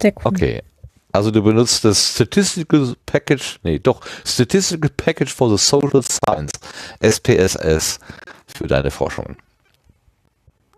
Sehr 0.00 0.12
cool. 0.16 0.22
Okay. 0.32 0.62
Also 1.12 1.30
du 1.30 1.42
benutzt 1.42 1.84
das 1.84 2.14
Statistical 2.14 2.94
Package, 3.06 3.58
nee, 3.62 3.78
doch, 3.78 4.02
Statistical 4.24 4.90
Package 4.90 5.34
for 5.34 5.48
the 5.50 5.56
Social 5.62 6.02
Science, 6.02 6.52
SPSS, 7.00 7.98
für 8.46 8.66
deine 8.66 8.90
Forschungen. 8.90 9.36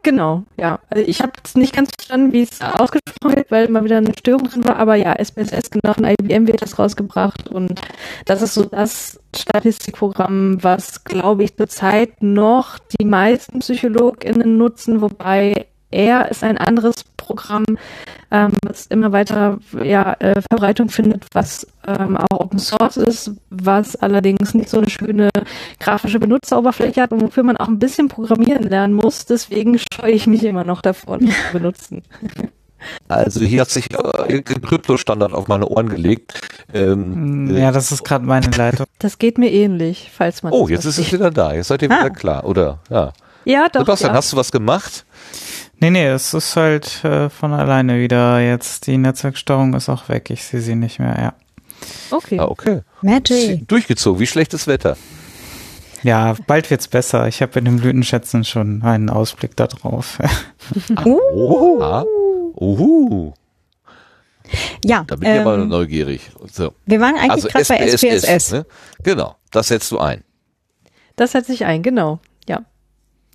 Genau, 0.03 0.45
ja. 0.57 0.79
Also 0.89 1.05
ich 1.07 1.21
habe 1.21 1.33
jetzt 1.37 1.59
nicht 1.59 1.75
ganz 1.75 1.91
verstanden, 1.95 2.33
wie 2.33 2.43
es 2.43 2.61
ausgesprochen 2.63 3.37
wird, 3.37 3.51
weil 3.51 3.69
mal 3.69 3.85
wieder 3.85 3.99
eine 3.99 4.15
Störung 4.19 4.49
drin 4.49 4.65
war, 4.65 4.77
aber 4.77 4.95
ja, 4.95 5.13
SPSS, 5.13 5.71
genau, 5.71 5.93
von 5.93 6.05
IBM 6.05 6.47
wird 6.47 6.63
das 6.63 6.79
rausgebracht 6.79 7.49
und 7.49 7.81
das 8.25 8.41
ist 8.41 8.55
so 8.55 8.65
das 8.65 9.21
Statistikprogramm, 9.37 10.63
was, 10.63 11.05
glaube 11.05 11.45
ich, 11.45 11.55
zurzeit 11.55 12.23
noch 12.23 12.79
die 12.99 13.05
meisten 13.05 13.59
PsychologInnen 13.59 14.57
nutzen, 14.57 15.03
wobei 15.03 15.67
er 15.91 16.31
ist 16.31 16.43
ein 16.45 16.59
anderes 16.59 17.05
Programm, 17.17 17.65
ähm, 18.31 18.53
was 18.65 18.87
immer 18.87 19.13
weiter 19.13 19.59
ja, 19.83 20.15
äh, 20.21 20.41
Verbreitung 20.51 20.89
findet, 20.89 21.27
was 21.33 21.67
ähm, 21.87 22.17
auch 22.17 22.41
Open 22.41 22.59
Source 22.59 22.97
ist, 22.97 23.33
was 23.51 23.97
allerdings 23.97 24.55
nicht 24.55 24.69
so 24.69 24.79
eine 24.79 24.89
schöne 24.91 25.31
grafische 25.81 26.19
Benutzeroberfläche 26.21 27.03
hat 27.03 27.13
und 27.13 27.21
wofür 27.23 27.43
man 27.43 27.57
auch 27.57 27.69
ein 27.69 27.79
bisschen 27.79 28.09
programmieren 28.09 28.63
lernen 28.65 28.95
muss. 28.95 29.27
Deswegen 29.27 29.79
scheue 29.93 30.13
ich 30.13 30.27
mich 30.27 30.45
immer 30.45 30.65
noch 30.65 30.81
davor, 30.83 31.19
das 31.19 31.31
zu 31.31 31.53
benutzen. 31.53 32.03
Also 33.09 33.41
hier 33.41 33.61
hat 33.61 33.69
sich 33.69 33.93
äh, 33.93 34.33
irgendein 34.33 34.63
Krypto-Standard 34.63 35.35
auf 35.35 35.49
meine 35.49 35.67
Ohren 35.69 35.91
gelegt. 35.91 36.41
Ähm, 36.73 37.55
Ja, 37.55 37.73
das 37.73 37.93
ist 37.93 38.05
gerade 38.05 38.25
meine 38.25 38.47
Leitung. 38.57 38.87
Das 38.99 39.19
geht 39.19 39.37
mir 39.37 39.51
ähnlich, 39.53 40.11
falls 40.15 40.43
man. 40.43 40.55
oh, 40.55 40.63
das 40.63 40.71
jetzt 40.71 40.85
ist 40.87 40.99
es 40.99 41.13
wieder 41.13 41.31
da. 41.31 41.53
Jetzt 41.53 41.69
seid 41.69 41.83
ihr 41.83 41.91
Ah. 41.91 41.99
wieder 42.01 42.09
klar, 42.11 42.47
oder? 42.47 42.79
Ja. 42.89 43.13
Ja, 43.45 43.69
doch. 43.69 43.81
Sebastian, 43.81 44.13
ja. 44.13 44.17
hast 44.17 44.33
du 44.33 44.37
was 44.37 44.53
gemacht? 44.53 45.05
Nee, 45.79 45.91
nee, 45.91 46.07
es 46.07 46.35
ist 46.35 46.57
halt 46.57 47.03
äh, 47.05 47.31
von 47.31 47.53
alleine 47.53 48.01
wieder 48.01 48.41
jetzt. 48.41 48.87
Die 48.87 48.99
Netzwerksteuerung 48.99 49.75
ist 49.75 49.89
auch 49.89 50.09
weg. 50.09 50.31
Ich 50.31 50.45
sehe 50.45 50.61
sie 50.61 50.75
nicht 50.75 50.99
mehr, 50.99 51.17
ja. 51.19 51.35
Okay. 52.11 52.39
Ah, 52.39 52.45
okay. 52.45 52.83
Magic. 53.01 53.67
Durchgezogen. 53.67 54.21
Wie 54.21 54.27
schlechtes 54.27 54.67
Wetter? 54.67 54.97
Ja, 56.03 56.35
bald 56.47 56.71
wird's 56.71 56.89
besser. 56.89 57.29
Ich 57.29 57.43
habe 57.43 57.59
in 57.59 57.65
den 57.67 57.77
Blütenschätzen 57.79 58.45
schon 58.45 58.83
einen 58.83 59.11
Ausblick 59.11 59.57
darauf. 59.57 60.19
Oh, 61.05 61.81
ah. 61.81 62.05
Uhu. 62.55 63.33
Ja, 64.85 65.05
Da 65.07 65.17
bin 65.17 65.33
ich 65.33 65.41
aber 65.41 65.55
ähm, 65.55 65.69
neugierig. 65.69 66.31
So. 66.53 66.75
wir 66.87 67.01
waren 67.01 67.17
eigentlich 67.17 67.31
Also 67.31 67.49
gerade 67.49 67.65
bei 67.67 67.79
SPSS. 67.89 68.53
Ne? 68.53 68.67
Genau, 69.03 69.37
das 69.51 69.69
setzt 69.69 69.91
du 69.91 69.99
ein. 69.99 70.23
Das 71.17 71.33
setzt 71.33 71.49
sich 71.49 71.65
ein, 71.65 71.83
genau. 71.83 72.21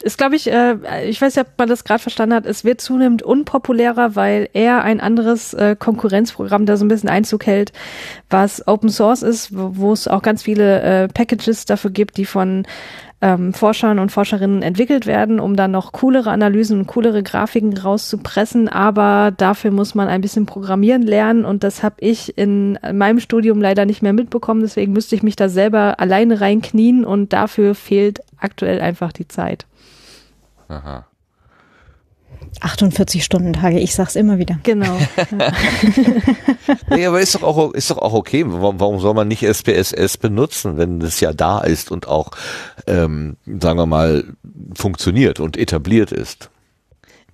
Ja. 0.05 0.07
Ist, 0.07 0.17
glaube 0.17 0.35
ich, 0.35 0.51
äh, 0.51 0.75
ich 1.07 1.19
weiß 1.19 1.35
nicht, 1.35 1.47
ob 1.47 1.57
man 1.57 1.67
das 1.67 1.83
gerade 1.83 2.01
verstanden 2.01 2.35
hat, 2.35 2.45
es 2.45 2.63
wird 2.63 2.79
zunehmend 2.79 3.23
unpopulärer, 3.23 4.15
weil 4.15 4.49
er 4.53 4.83
ein 4.83 4.99
anderes 4.99 5.53
äh, 5.53 5.75
Konkurrenzprogramm 5.77 6.65
da 6.65 6.77
so 6.77 6.85
ein 6.85 6.89
bisschen 6.89 7.09
Einzug 7.09 7.45
hält, 7.45 7.73
was 8.29 8.67
Open 8.67 8.89
Source 8.89 9.23
ist, 9.23 9.55
wo 9.55 9.71
wo 9.75 9.93
es 9.93 10.07
auch 10.07 10.21
ganz 10.21 10.43
viele 10.43 10.81
äh, 10.81 11.07
Packages 11.07 11.65
dafür 11.65 11.91
gibt, 11.91 12.17
die 12.17 12.25
von 12.25 12.65
ähm, 13.21 13.53
Forschern 13.53 13.97
und 13.97 14.11
Forscherinnen 14.11 14.61
entwickelt 14.61 15.07
werden, 15.07 15.39
um 15.39 15.55
dann 15.55 15.71
noch 15.71 15.91
coolere 15.91 16.29
Analysen 16.29 16.81
und 16.81 16.87
coolere 16.87 17.23
Grafiken 17.23 17.75
rauszupressen. 17.75 18.69
Aber 18.69 19.31
dafür 19.35 19.71
muss 19.71 19.95
man 19.95 20.07
ein 20.07 20.21
bisschen 20.21 20.45
programmieren 20.45 21.01
lernen 21.01 21.45
und 21.45 21.63
das 21.63 21.81
habe 21.81 21.95
ich 21.99 22.37
in 22.37 22.77
meinem 22.93 23.19
Studium 23.19 23.61
leider 23.61 23.85
nicht 23.85 24.03
mehr 24.03 24.13
mitbekommen. 24.13 24.61
Deswegen 24.61 24.93
müsste 24.93 25.15
ich 25.15 25.23
mich 25.23 25.35
da 25.35 25.49
selber 25.49 25.99
alleine 25.99 26.41
reinknien 26.41 27.05
und 27.05 27.33
dafür 27.33 27.73
fehlt 27.73 28.21
aktuell 28.37 28.81
einfach 28.81 29.11
die 29.11 29.27
Zeit. 29.27 29.65
Aha. 30.67 31.05
48 32.61 33.23
Stunden 33.23 33.53
Tage, 33.53 33.79
ich 33.79 33.95
sag's 33.95 34.15
immer 34.15 34.37
wieder. 34.37 34.59
Genau. 34.63 34.97
Nee, 36.89 37.05
aber 37.05 37.19
ist 37.19 37.35
doch 37.35 37.43
auch, 37.43 37.73
ist 37.73 37.91
doch 37.91 37.97
auch 37.97 38.13
okay. 38.13 38.43
Warum, 38.47 38.79
warum 38.79 38.99
soll 38.99 39.13
man 39.13 39.27
nicht 39.27 39.43
SPSS 39.43 40.17
benutzen, 40.17 40.77
wenn 40.77 41.01
es 41.01 41.19
ja 41.19 41.33
da 41.33 41.59
ist 41.59 41.91
und 41.91 42.07
auch, 42.07 42.31
ähm, 42.87 43.37
sagen 43.45 43.77
wir 43.77 43.85
mal, 43.85 44.23
funktioniert 44.75 45.39
und 45.39 45.57
etabliert 45.57 46.11
ist? 46.11 46.49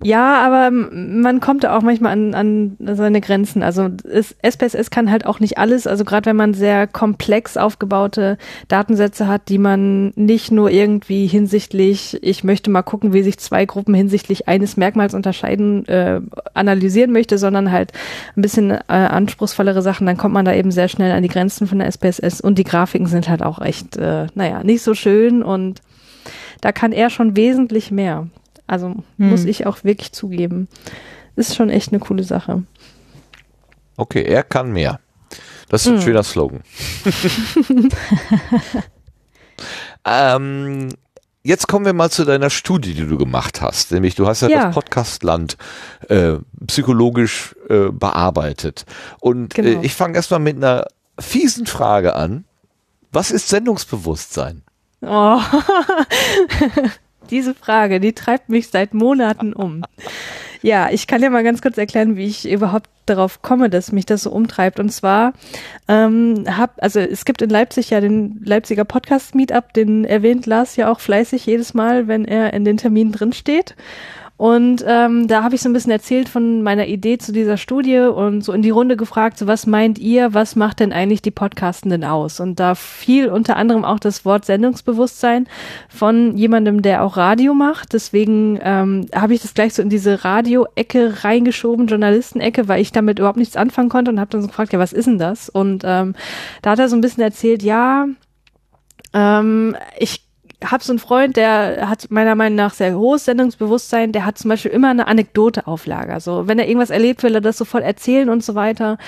Ja, 0.04 0.44
aber 0.44 0.70
man 0.72 1.40
kommt 1.40 1.64
da 1.64 1.76
auch 1.76 1.82
manchmal 1.82 2.12
an, 2.12 2.34
an 2.34 2.76
seine 2.80 3.20
Grenzen. 3.20 3.62
Also 3.62 3.88
es, 4.10 4.34
SPSS 4.42 4.90
kann 4.90 5.10
halt 5.10 5.26
auch 5.26 5.38
nicht 5.38 5.58
alles. 5.58 5.86
Also 5.86 6.04
gerade 6.04 6.26
wenn 6.26 6.36
man 6.36 6.54
sehr 6.54 6.86
komplex 6.86 7.56
aufgebaute 7.56 8.36
Datensätze 8.68 9.28
hat, 9.28 9.48
die 9.48 9.58
man 9.58 10.12
nicht 10.16 10.50
nur 10.50 10.70
irgendwie 10.70 11.26
hinsichtlich, 11.26 12.18
ich 12.22 12.42
möchte 12.42 12.70
mal 12.70 12.82
gucken, 12.82 13.12
wie 13.12 13.22
sich 13.22 13.38
zwei 13.38 13.64
Gruppen 13.64 13.94
hinsichtlich 13.94 14.48
eines 14.48 14.76
Merkmals 14.76 15.14
unterscheiden, 15.14 15.86
äh, 15.86 16.20
analysieren 16.54 17.12
möchte, 17.12 17.38
sondern 17.38 17.70
halt 17.70 17.92
ein 18.36 18.42
bisschen 18.42 18.70
äh, 18.70 18.80
anspruchsvollere 18.88 19.82
Sachen, 19.82 20.06
dann 20.06 20.16
kommt 20.16 20.34
man 20.34 20.44
da 20.44 20.52
eben 20.52 20.72
sehr 20.72 20.88
schnell 20.88 21.12
an 21.12 21.22
die 21.22 21.28
Grenzen 21.28 21.66
von 21.66 21.78
der 21.78 21.88
SPSS 21.88 22.40
und 22.40 22.58
die 22.58 22.64
Grafiken 22.64 23.06
sind 23.06 23.28
halt 23.28 23.42
auch 23.42 23.60
echt, 23.60 23.96
äh, 23.96 24.26
naja, 24.34 24.64
nicht 24.64 24.82
so 24.82 24.94
schön 24.94 25.42
und 25.42 25.80
da 26.60 26.72
kann 26.72 26.92
er 26.92 27.10
schon 27.10 27.36
wesentlich 27.36 27.90
mehr. 27.90 28.28
Also 28.72 28.94
muss 29.18 29.44
ich 29.44 29.66
auch 29.66 29.84
wirklich 29.84 30.12
zugeben. 30.12 30.66
Ist 31.36 31.54
schon 31.54 31.68
echt 31.68 31.90
eine 31.92 31.98
coole 32.00 32.24
Sache. 32.24 32.62
Okay, 33.98 34.22
er 34.22 34.42
kann 34.42 34.72
mehr. 34.72 34.98
Das 35.68 35.82
ist 35.82 35.88
Hm. 35.88 35.96
ein 35.96 36.00
schöner 36.02 36.22
Slogan. 36.22 36.60
ähm, 40.06 40.88
jetzt 41.42 41.68
kommen 41.68 41.84
wir 41.84 41.92
mal 41.92 42.10
zu 42.10 42.24
deiner 42.24 42.48
Studie, 42.48 42.94
die 42.94 43.06
du 43.06 43.18
gemacht 43.18 43.60
hast. 43.60 43.92
Nämlich, 43.92 44.14
du 44.14 44.26
hast 44.26 44.40
ja, 44.40 44.48
Ja. 44.48 44.64
das 44.66 44.74
Podcastland 44.74 45.58
äh, 46.08 46.36
psychologisch 46.66 47.54
äh, 47.68 47.90
bearbeitet. 47.90 48.86
Und 49.20 49.52
Genau. 49.52 49.82
äh, 49.82 49.84
ich 49.84 49.94
fange 49.94 50.14
erstmal 50.16 50.40
mit 50.40 50.56
einer 50.56 50.86
fiesen 51.18 51.66
Frage 51.66 52.14
an. 52.16 52.46
Was 53.10 53.30
ist 53.30 53.50
Sendungsbewusstsein? 53.50 54.62
Oh. 55.02 55.38
Diese 57.32 57.54
Frage, 57.54 57.98
die 57.98 58.12
treibt 58.12 58.50
mich 58.50 58.68
seit 58.68 58.92
Monaten 58.92 59.54
um. 59.54 59.84
Ja, 60.60 60.90
ich 60.90 61.06
kann 61.06 61.22
ja 61.22 61.30
mal 61.30 61.42
ganz 61.42 61.62
kurz 61.62 61.78
erklären, 61.78 62.14
wie 62.16 62.26
ich 62.26 62.48
überhaupt 62.48 62.88
darauf 63.06 63.40
komme, 63.40 63.70
dass 63.70 63.90
mich 63.90 64.04
das 64.04 64.24
so 64.24 64.30
umtreibt. 64.30 64.78
Und 64.78 64.90
zwar 64.90 65.32
ähm, 65.88 66.44
hab, 66.46 66.74
also 66.82 67.00
es 67.00 67.24
gibt 67.24 67.40
in 67.40 67.48
Leipzig 67.48 67.88
ja 67.88 68.00
den 68.00 68.40
Leipziger 68.44 68.84
Podcast 68.84 69.34
Meetup, 69.34 69.72
den 69.72 70.04
erwähnt 70.04 70.44
Lars 70.44 70.76
ja 70.76 70.92
auch 70.92 71.00
fleißig 71.00 71.46
jedes 71.46 71.72
Mal, 71.72 72.06
wenn 72.06 72.26
er 72.26 72.52
in 72.52 72.66
den 72.66 72.76
Terminen 72.76 73.12
drin 73.12 73.32
steht. 73.32 73.74
Und 74.36 74.84
ähm, 74.86 75.28
da 75.28 75.44
habe 75.44 75.54
ich 75.54 75.62
so 75.62 75.68
ein 75.68 75.72
bisschen 75.72 75.92
erzählt 75.92 76.28
von 76.28 76.62
meiner 76.62 76.86
Idee 76.86 77.18
zu 77.18 77.32
dieser 77.32 77.56
Studie 77.56 77.98
und 77.98 78.42
so 78.42 78.52
in 78.52 78.62
die 78.62 78.70
Runde 78.70 78.96
gefragt, 78.96 79.38
so 79.38 79.46
was 79.46 79.66
meint 79.66 79.98
ihr, 79.98 80.34
was 80.34 80.56
macht 80.56 80.80
denn 80.80 80.92
eigentlich 80.92 81.22
die 81.22 81.30
Podcastenden 81.30 82.02
aus? 82.02 82.40
Und 82.40 82.58
da 82.58 82.74
fiel 82.74 83.28
unter 83.28 83.56
anderem 83.56 83.84
auch 83.84 84.00
das 84.00 84.24
Wort 84.24 84.44
Sendungsbewusstsein 84.44 85.46
von 85.88 86.36
jemandem, 86.36 86.82
der 86.82 87.04
auch 87.04 87.16
Radio 87.16 87.54
macht. 87.54 87.92
Deswegen 87.92 88.58
ähm, 88.62 89.06
habe 89.14 89.34
ich 89.34 89.42
das 89.42 89.54
gleich 89.54 89.74
so 89.74 89.82
in 89.82 89.90
diese 89.90 90.24
Radio-Ecke 90.24 91.22
reingeschoben, 91.22 91.86
Journalistenecke, 91.86 92.66
weil 92.66 92.80
ich 92.80 92.90
damit 92.90 93.18
überhaupt 93.20 93.38
nichts 93.38 93.56
anfangen 93.56 93.90
konnte 93.90 94.10
und 94.10 94.18
habe 94.18 94.30
dann 94.30 94.42
so 94.42 94.48
gefragt, 94.48 94.72
ja, 94.72 94.78
was 94.78 94.92
ist 94.92 95.06
denn 95.06 95.18
das? 95.18 95.50
Und 95.50 95.84
ähm, 95.86 96.14
da 96.62 96.70
hat 96.70 96.78
er 96.78 96.88
so 96.88 96.96
ein 96.96 97.00
bisschen 97.00 97.22
erzählt, 97.22 97.62
ja, 97.62 98.06
ähm, 99.12 99.76
ich 99.98 100.31
habe 100.64 100.82
so 100.82 100.92
einen 100.92 100.98
Freund, 100.98 101.36
der 101.36 101.88
hat 101.88 102.10
meiner 102.10 102.34
Meinung 102.34 102.56
nach 102.56 102.74
sehr 102.74 102.96
hohes 102.96 103.24
Sendungsbewusstsein, 103.24 104.12
der 104.12 104.24
hat 104.24 104.38
zum 104.38 104.48
Beispiel 104.48 104.70
immer 104.70 104.90
eine 104.90 105.06
Anekdote 105.06 105.66
auf 105.66 105.86
Lager. 105.86 106.20
So, 106.20 106.48
wenn 106.48 106.58
er 106.58 106.68
irgendwas 106.68 106.90
erlebt, 106.90 107.22
will 107.22 107.34
er 107.34 107.40
das 107.40 107.58
sofort 107.58 107.84
erzählen 107.84 108.28
und 108.28 108.44
so 108.44 108.54
weiter. 108.54 108.98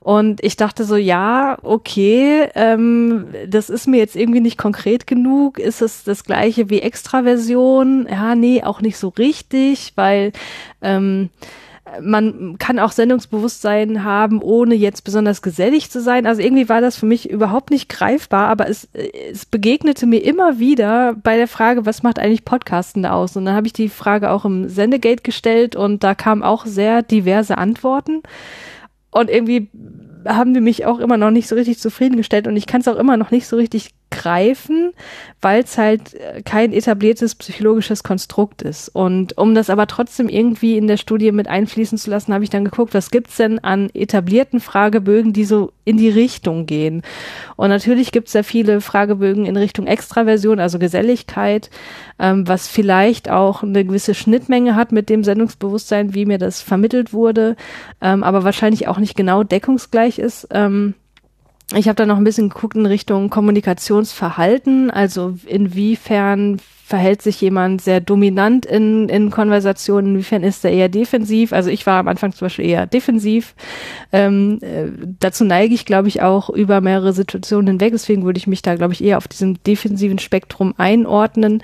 Und 0.00 0.42
ich 0.42 0.56
dachte 0.56 0.84
so, 0.84 0.96
ja, 0.96 1.58
okay, 1.62 2.48
ähm, 2.54 3.26
das 3.46 3.70
ist 3.70 3.86
mir 3.86 3.98
jetzt 3.98 4.16
irgendwie 4.16 4.40
nicht 4.40 4.58
konkret 4.58 5.06
genug. 5.06 5.58
Ist 5.58 5.82
es 5.82 6.04
das 6.04 6.24
gleiche 6.24 6.70
wie 6.70 6.80
Extraversion? 6.80 8.06
Ja, 8.10 8.34
nee, 8.34 8.62
auch 8.62 8.80
nicht 8.80 8.98
so 8.98 9.08
richtig, 9.08 9.92
weil 9.96 10.32
ähm, 10.82 11.30
man 12.00 12.56
kann 12.58 12.78
auch 12.78 12.92
Sendungsbewusstsein 12.92 14.04
haben, 14.04 14.42
ohne 14.42 14.74
jetzt 14.74 15.04
besonders 15.04 15.42
gesellig 15.42 15.90
zu 15.90 16.00
sein. 16.00 16.26
Also 16.26 16.42
irgendwie 16.42 16.68
war 16.68 16.80
das 16.80 16.96
für 16.96 17.06
mich 17.06 17.30
überhaupt 17.30 17.70
nicht 17.70 17.88
greifbar, 17.88 18.48
aber 18.48 18.68
es, 18.68 18.88
es 18.92 19.46
begegnete 19.46 20.06
mir 20.06 20.24
immer 20.24 20.58
wieder 20.58 21.14
bei 21.22 21.36
der 21.36 21.48
Frage, 21.48 21.86
was 21.86 22.02
macht 22.02 22.18
eigentlich 22.18 22.44
Podcasten 22.44 23.02
da 23.02 23.12
aus? 23.12 23.36
Und 23.36 23.44
dann 23.44 23.54
habe 23.54 23.66
ich 23.66 23.72
die 23.72 23.88
Frage 23.88 24.30
auch 24.30 24.44
im 24.44 24.68
Sendegate 24.68 25.22
gestellt 25.22 25.76
und 25.76 26.04
da 26.04 26.14
kamen 26.14 26.42
auch 26.42 26.66
sehr 26.66 27.02
diverse 27.02 27.58
Antworten. 27.58 28.22
Und 29.10 29.30
irgendwie 29.30 29.68
haben 30.26 30.54
die 30.54 30.60
mich 30.60 30.86
auch 30.86 30.98
immer 30.98 31.16
noch 31.16 31.30
nicht 31.30 31.48
so 31.48 31.54
richtig 31.54 31.78
zufriedengestellt 31.78 32.46
und 32.46 32.56
ich 32.56 32.66
kann 32.66 32.80
es 32.80 32.88
auch 32.88 32.96
immer 32.96 33.16
noch 33.16 33.30
nicht 33.30 33.46
so 33.46 33.56
richtig 33.56 33.90
greifen, 34.10 34.92
weil 35.40 35.62
es 35.62 35.76
halt 35.76 36.14
äh, 36.14 36.42
kein 36.42 36.72
etabliertes 36.72 37.34
psychologisches 37.34 38.02
Konstrukt 38.02 38.62
ist. 38.62 38.88
Und 38.88 39.36
um 39.36 39.54
das 39.54 39.70
aber 39.70 39.86
trotzdem 39.86 40.28
irgendwie 40.28 40.76
in 40.76 40.86
der 40.86 40.96
Studie 40.96 41.32
mit 41.32 41.48
einfließen 41.48 41.98
zu 41.98 42.10
lassen, 42.10 42.32
habe 42.32 42.44
ich 42.44 42.50
dann 42.50 42.64
geguckt, 42.64 42.94
was 42.94 43.10
gibt's 43.10 43.36
denn 43.36 43.58
an 43.58 43.90
etablierten 43.94 44.60
Fragebögen, 44.60 45.32
die 45.32 45.44
so 45.44 45.72
in 45.84 45.96
die 45.96 46.08
Richtung 46.08 46.66
gehen. 46.66 47.02
Und 47.56 47.68
natürlich 47.68 48.12
gibt's 48.12 48.32
da 48.32 48.42
viele 48.42 48.80
Fragebögen 48.80 49.46
in 49.46 49.56
Richtung 49.56 49.86
Extraversion, 49.86 50.60
also 50.60 50.78
Geselligkeit, 50.78 51.70
ähm, 52.18 52.48
was 52.48 52.68
vielleicht 52.68 53.30
auch 53.30 53.62
eine 53.62 53.84
gewisse 53.84 54.14
Schnittmenge 54.14 54.74
hat 54.74 54.92
mit 54.92 55.08
dem 55.08 55.24
Sendungsbewusstsein, 55.24 56.14
wie 56.14 56.26
mir 56.26 56.38
das 56.38 56.62
vermittelt 56.62 57.12
wurde, 57.12 57.56
ähm, 58.00 58.22
aber 58.22 58.44
wahrscheinlich 58.44 58.88
auch 58.88 58.98
nicht 58.98 59.16
genau 59.16 59.44
deckungsgleich 59.44 60.18
ist. 60.18 60.48
Ähm, 60.50 60.94
ich 61.74 61.86
habe 61.86 61.96
da 61.96 62.06
noch 62.06 62.16
ein 62.16 62.24
bisschen 62.24 62.48
geguckt 62.48 62.76
in 62.76 62.86
Richtung 62.86 63.30
Kommunikationsverhalten, 63.30 64.90
also 64.90 65.34
inwiefern 65.46 66.60
verhält 66.88 67.20
sich 67.20 67.38
jemand 67.42 67.82
sehr 67.82 68.00
dominant 68.00 68.64
in, 68.64 69.10
in 69.10 69.30
Konversationen, 69.30 70.12
inwiefern 70.12 70.42
ist 70.42 70.64
er 70.64 70.70
eher 70.70 70.88
defensiv. 70.88 71.52
Also 71.52 71.68
ich 71.68 71.84
war 71.84 72.00
am 72.00 72.08
Anfang 72.08 72.32
zum 72.32 72.46
Beispiel 72.46 72.64
eher 72.64 72.86
defensiv. 72.86 73.54
Ähm, 74.10 74.58
äh, 74.62 74.86
dazu 75.20 75.44
neige 75.44 75.74
ich, 75.74 75.84
glaube 75.84 76.08
ich, 76.08 76.22
auch 76.22 76.48
über 76.48 76.80
mehrere 76.80 77.12
Situationen 77.12 77.66
hinweg. 77.66 77.92
Deswegen 77.92 78.24
würde 78.24 78.38
ich 78.38 78.46
mich 78.46 78.62
da, 78.62 78.74
glaube 78.74 78.94
ich, 78.94 79.04
eher 79.04 79.18
auf 79.18 79.28
diesem 79.28 79.62
defensiven 79.64 80.18
Spektrum 80.18 80.72
einordnen. 80.78 81.62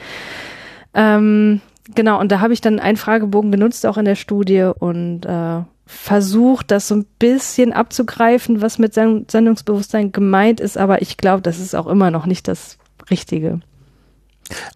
Ähm, 0.92 1.62
genau, 1.94 2.20
und 2.20 2.30
da 2.30 2.40
habe 2.40 2.52
ich 2.52 2.60
dann 2.60 2.78
einen 2.78 2.98
Fragebogen 2.98 3.50
genutzt, 3.50 3.86
auch 3.86 3.96
in 3.96 4.04
der 4.04 4.16
Studie 4.16 4.70
und 4.78 5.24
äh, 5.24 5.62
versucht, 5.86 6.70
das 6.70 6.88
so 6.88 6.96
ein 6.96 7.06
bisschen 7.18 7.72
abzugreifen, 7.72 8.62
was 8.62 8.78
mit 8.78 8.94
Sendungsbewusstsein 8.94 10.12
gemeint 10.12 10.60
ist, 10.60 10.78
aber 10.78 11.02
ich 11.02 11.16
glaube, 11.16 11.42
das 11.42 11.58
ist 11.58 11.74
auch 11.74 11.86
immer 11.86 12.10
noch 12.10 12.26
nicht 12.26 12.48
das 12.48 12.78
Richtige. 13.10 13.60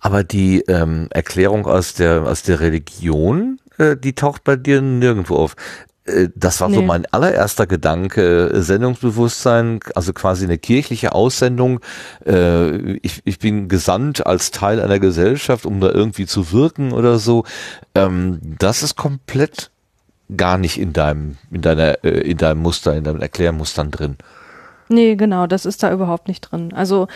Aber 0.00 0.24
die 0.24 0.60
ähm, 0.62 1.08
Erklärung 1.10 1.66
aus 1.66 1.94
der 1.94 2.22
aus 2.22 2.42
der 2.42 2.60
Religion, 2.60 3.60
äh, 3.78 3.96
die 3.96 4.14
taucht 4.14 4.44
bei 4.44 4.56
dir 4.56 4.80
nirgendwo 4.80 5.36
auf. 5.36 5.56
Äh, 6.04 6.28
das 6.34 6.60
war 6.60 6.68
nee. 6.68 6.76
so 6.76 6.82
mein 6.82 7.06
allererster 7.06 7.66
Gedanke, 7.66 8.50
Sendungsbewusstsein, 8.54 9.80
also 9.94 10.12
quasi 10.12 10.44
eine 10.44 10.58
kirchliche 10.58 11.12
Aussendung. 11.12 11.80
Äh, 12.26 12.96
ich, 12.98 13.20
ich 13.24 13.38
bin 13.38 13.68
gesandt 13.68 14.26
als 14.26 14.50
Teil 14.50 14.80
einer 14.80 14.98
Gesellschaft, 14.98 15.66
um 15.66 15.80
da 15.80 15.90
irgendwie 15.90 16.26
zu 16.26 16.52
wirken 16.52 16.92
oder 16.92 17.18
so. 17.18 17.44
Ähm, 17.94 18.40
das 18.58 18.82
ist 18.82 18.96
komplett 18.96 19.70
gar 20.36 20.58
nicht 20.58 20.78
in 20.78 20.92
deinem, 20.92 21.38
in 21.50 21.62
deiner, 21.62 22.04
äh, 22.04 22.20
in 22.20 22.36
deinem 22.36 22.60
Muster, 22.60 22.94
in 22.96 23.04
deinen 23.04 23.22
Erklärmustern 23.22 23.90
drin. 23.90 24.16
Nee, 24.90 25.16
genau, 25.16 25.46
das 25.46 25.66
ist 25.66 25.82
da 25.82 25.92
überhaupt 25.92 26.28
nicht 26.28 26.40
drin. 26.40 26.72
Also 26.74 27.08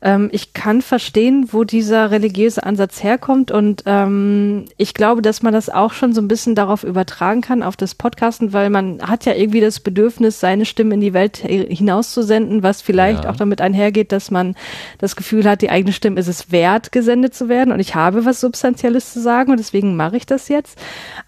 ähm, 0.00 0.30
ich 0.32 0.54
kann 0.54 0.80
verstehen, 0.80 1.48
wo 1.52 1.64
dieser 1.64 2.10
religiöse 2.10 2.62
Ansatz 2.62 3.02
herkommt 3.02 3.50
und 3.50 3.82
ähm, 3.84 4.64
ich 4.78 4.94
glaube, 4.94 5.20
dass 5.20 5.42
man 5.42 5.52
das 5.52 5.68
auch 5.68 5.92
schon 5.92 6.14
so 6.14 6.22
ein 6.22 6.28
bisschen 6.28 6.54
darauf 6.54 6.84
übertragen 6.84 7.42
kann, 7.42 7.62
auf 7.62 7.76
das 7.76 7.94
Podcasten, 7.94 8.54
weil 8.54 8.70
man 8.70 9.02
hat 9.02 9.26
ja 9.26 9.34
irgendwie 9.34 9.60
das 9.60 9.80
Bedürfnis, 9.80 10.40
seine 10.40 10.64
Stimme 10.64 10.94
in 10.94 11.00
die 11.00 11.12
Welt 11.12 11.36
hinauszusenden, 11.36 12.62
was 12.62 12.80
vielleicht 12.80 13.24
ja. 13.24 13.30
auch 13.30 13.36
damit 13.36 13.60
einhergeht, 13.60 14.10
dass 14.10 14.30
man 14.30 14.54
das 14.98 15.14
Gefühl 15.14 15.44
hat, 15.44 15.60
die 15.60 15.70
eigene 15.70 15.92
Stimme 15.92 16.18
ist 16.20 16.28
es 16.28 16.50
wert, 16.50 16.92
gesendet 16.92 17.34
zu 17.34 17.50
werden 17.50 17.72
und 17.72 17.80
ich 17.80 17.94
habe 17.94 18.24
was 18.24 18.40
Substanzielles 18.40 19.12
zu 19.12 19.20
sagen 19.20 19.50
und 19.50 19.58
deswegen 19.58 19.96
mache 19.96 20.16
ich 20.16 20.24
das 20.24 20.48
jetzt. 20.48 20.78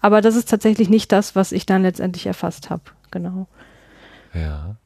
Aber 0.01 0.21
das 0.21 0.35
ist 0.35 0.49
tatsächlich 0.49 0.89
nicht 0.89 1.11
das, 1.11 1.35
was 1.35 1.51
ich 1.51 1.67
dann 1.67 1.83
letztendlich 1.83 2.25
erfasst 2.25 2.69
habe. 2.71 2.83
Genau. 3.11 3.47
Ja. 4.33 4.77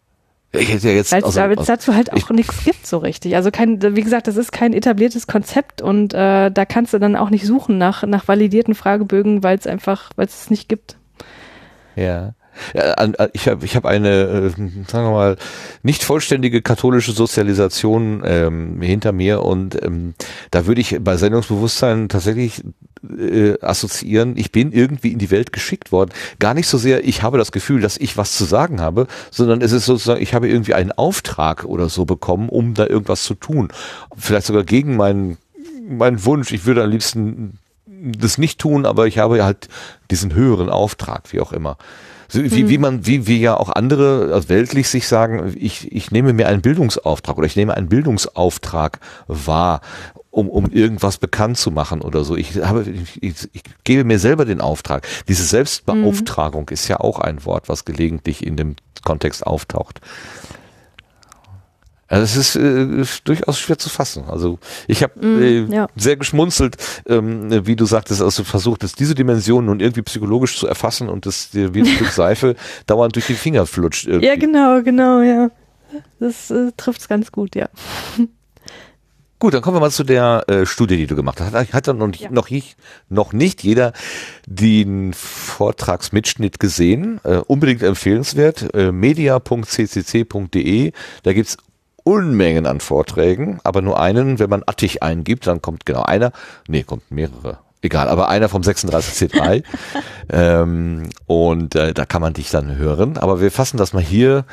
Ich 0.60 0.74
hätte 0.74 0.90
ja 0.90 0.96
jetzt 0.96 1.12
Weil 1.12 1.24
also, 1.24 1.40
es 1.40 1.68
dazu 1.68 1.94
halt 1.96 2.14
auch 2.14 2.30
nichts 2.30 2.64
gibt 2.64 2.86
so 2.86 2.98
richtig. 2.98 3.36
Also 3.36 3.52
kein, 3.52 3.82
wie 3.96 4.02
gesagt, 4.02 4.28
das 4.28 4.38
ist 4.38 4.52
kein 4.52 4.74
etabliertes 4.74 5.28
Konzept 5.28 5.82
und 5.82 6.14
äh, 6.14 6.52
da 6.52 6.66
kannst 6.66 6.94
du 6.94 7.00
dann 7.00 7.16
auch 7.16 7.30
nicht 7.30 7.46
suchen 7.46 7.78
nach, 7.78 8.04
nach 8.04 8.28
validierten 8.28 8.76
Fragebögen, 8.76 9.44
weil 9.44 9.58
es 9.58 9.68
einfach, 9.68 10.12
weil 10.16 10.28
es 10.28 10.44
es 10.44 10.50
nicht 10.50 10.70
gibt. 10.70 10.98
Ja. 11.96 12.34
Ja, 12.74 12.96
ich 13.34 13.48
habe 13.48 13.66
ich 13.66 13.76
hab 13.76 13.86
eine, 13.86 14.10
äh, 14.10 14.50
sagen 14.50 15.06
wir 15.06 15.12
mal, 15.12 15.38
nicht 15.84 16.04
vollständige 16.04 16.62
katholische 16.62 17.12
Sozialisation 17.12 18.24
ähm, 18.26 18.82
hinter 18.82 19.12
mir 19.12 19.44
und 19.44 19.82
ähm, 19.84 20.14
da 20.52 20.66
würde 20.66 20.82
ich 20.82 20.98
bei 21.02 21.18
Sendungsbewusstsein 21.18 22.10
tatsächlich 22.10 22.64
äh, 23.10 23.60
assoziieren, 23.62 24.38
ich 24.38 24.52
bin 24.52 24.72
irgendwie 24.72 25.12
in 25.12 25.20
die 25.20 25.32
Welt 25.32 25.54
geschickt 25.54 25.92
worden. 25.92 26.12
Gar 26.40 26.54
nicht 26.54 26.68
so 26.68 26.78
sehr, 26.78 27.06
ich 27.06 27.24
habe 27.24 27.38
das 27.38 27.52
Gefühl, 27.52 27.82
dass 27.82 27.98
ich 27.98 28.18
was 28.18 28.36
zu 28.36 28.46
sagen 28.46 28.82
habe, 28.82 29.08
sondern 29.32 29.62
es 29.62 29.72
ist 29.72 29.86
sozusagen, 29.86 30.22
ich 30.22 30.34
habe 30.34 30.48
irgendwie 30.48 30.74
einen 30.74 30.92
Auftrag 30.92 31.66
oder 31.66 31.90
so 31.90 32.06
bekommen, 32.06 32.50
um 32.50 32.74
da 32.74 32.88
irgendwas 32.88 33.24
zu 33.24 33.36
tun. 33.36 33.70
Vielleicht 34.18 34.48
sogar 34.48 34.64
gegen 34.64 34.96
meinen, 34.96 35.38
meinen 35.88 36.24
Wunsch. 36.26 36.52
Ich 36.52 36.66
würde 36.66 36.84
am 36.84 36.90
liebsten 36.90 37.60
das 37.88 38.38
nicht 38.38 38.60
tun, 38.60 38.86
aber 38.86 39.08
ich 39.08 39.18
habe 39.18 39.44
halt 39.44 39.68
diesen 40.12 40.34
höheren 40.34 40.70
Auftrag, 40.70 41.32
wie 41.32 41.40
auch 41.40 41.52
immer. 41.52 41.78
So, 42.28 42.44
wie, 42.44 42.64
mhm. 42.64 42.70
wie 42.70 42.78
man, 42.78 43.06
wie, 43.06 43.28
wie 43.28 43.40
ja 43.40 43.58
auch 43.58 43.70
andere 43.70 44.50
weltlich 44.50 44.90
sich 44.90 45.08
sagen, 45.08 45.56
ich, 45.58 45.92
ich 45.92 46.12
nehme 46.12 46.34
mir 46.34 46.48
einen 46.48 46.62
Bildungsauftrag 46.62 47.38
oder 47.38 47.48
ich 47.48 47.56
nehme 47.56 47.76
einen 47.76 47.90
Bildungsauftrag 47.90 49.00
wahr, 49.28 49.82
um, 50.32 50.50
um 50.50 50.70
irgendwas 50.70 51.18
bekannt 51.18 51.58
zu 51.58 51.72
machen 51.72 52.02
oder 52.02 52.24
so. 52.24 52.36
Ich 52.36 52.58
habe, 52.58 52.84
ich, 52.84 53.24
ich, 53.24 53.50
ich 53.54 53.62
gebe 53.84 54.04
mir 54.04 54.20
selber 54.20 54.46
den 54.46 54.60
Auftrag. 54.60 55.08
Diese 55.28 55.44
Selbstbeauftragung 55.44 56.64
mhm. 56.64 56.74
ist 56.74 56.88
ja 56.88 57.00
auch 57.00 57.20
ein 57.20 57.46
Wort, 57.46 57.70
was 57.70 57.86
gelegentlich 57.86 58.46
in 58.46 58.58
dem 58.58 58.76
Kontext 59.04 59.46
auftaucht. 59.48 60.02
Also 62.08 62.24
es 62.24 62.36
ist, 62.36 62.56
äh, 62.56 63.04
durchaus 63.24 63.60
schwer 63.60 63.80
zu 63.80 63.90
fassen. 63.90 64.26
Also 64.28 64.60
ich 64.88 65.02
habe 65.02 65.26
mm, 65.26 65.42
äh, 65.42 65.76
ja. 65.76 65.88
sehr 65.96 66.18
geschmunzelt, 66.18 66.78
ähm, 67.08 67.66
wie 67.66 67.76
du 67.76 67.86
sagtest, 67.86 68.22
also 68.22 68.44
versucht 68.44 68.84
es 68.84 68.94
diese 68.94 69.16
Dimension 69.16 69.66
nun 69.66 69.80
irgendwie 69.80 70.04
psychologisch 70.04 70.58
zu 70.58 70.68
erfassen 70.68 71.10
und 71.10 71.26
das 71.26 71.50
dir 71.50 71.74
wie 71.74 71.82
ein 71.82 71.88
Stück 71.88 72.08
Seife 72.12 72.56
dauernd 72.86 73.16
durch 73.16 73.26
die 73.26 73.34
Finger 73.34 73.66
flutscht. 73.66 74.06
Irgendwie. 74.06 74.28
Ja, 74.28 74.36
genau, 74.36 74.84
genau, 74.84 75.22
ja. 75.22 75.50
Das 76.20 76.52
äh, 76.52 76.72
trifft 76.78 77.02
es 77.02 77.08
ganz 77.08 77.32
gut, 77.32 77.56
ja. 77.56 77.70
Gut, 79.38 79.54
dann 79.54 79.62
kommen 79.62 79.76
wir 79.76 79.82
mal 79.82 79.92
zu 79.92 80.06
der 80.06 80.46
äh, 80.48 80.66
Studie, 80.66 80.96
die 80.96 81.08
du 81.08 81.16
gemacht 81.18 81.42
hast. 81.42 81.74
Hat 81.74 81.88
dann 81.90 81.98
noch, 81.98 82.16
ja. 82.16 82.32
noch, 82.32 82.50
nicht, 82.50 82.78
noch 83.10 83.34
nicht 83.34 83.64
jeder 83.64 83.92
den 84.48 85.12
Vortragsmitschnitt 85.14 86.58
gesehen. 86.58 87.20
Äh, 87.26 87.40
unbedingt 87.46 87.84
empfehlenswert. 87.84 88.74
Äh, 88.74 88.94
media.ccc.de. 88.94 90.94
Da 91.24 91.34
gibt's 91.34 91.58
Unmengen 92.06 92.68
an 92.68 92.80
Vorträgen, 92.80 93.60
aber 93.64 93.82
nur 93.82 94.00
einen, 94.00 94.40
wenn 94.40 94.50
man 94.50 94.64
Attich 94.66 95.02
eingibt, 95.02 95.48
dann 95.48 95.62
kommt 95.62 95.86
genau 95.88 96.04
einer, 96.04 96.32
nee, 96.68 96.84
kommt 96.84 97.10
mehrere, 97.10 97.58
egal, 97.82 98.08
aber 98.10 98.30
einer 98.30 98.48
vom 98.48 98.62
36C3 98.62 99.64
ähm, 100.30 101.10
und 101.26 101.74
äh, 101.74 101.96
da 101.96 102.06
kann 102.06 102.22
man 102.22 102.34
dich 102.34 102.52
dann 102.52 102.78
hören, 102.78 103.18
aber 103.18 103.42
wir 103.42 103.52
fassen 103.52 103.78
das 103.78 103.92
mal 103.94 104.04
hier 104.04 104.46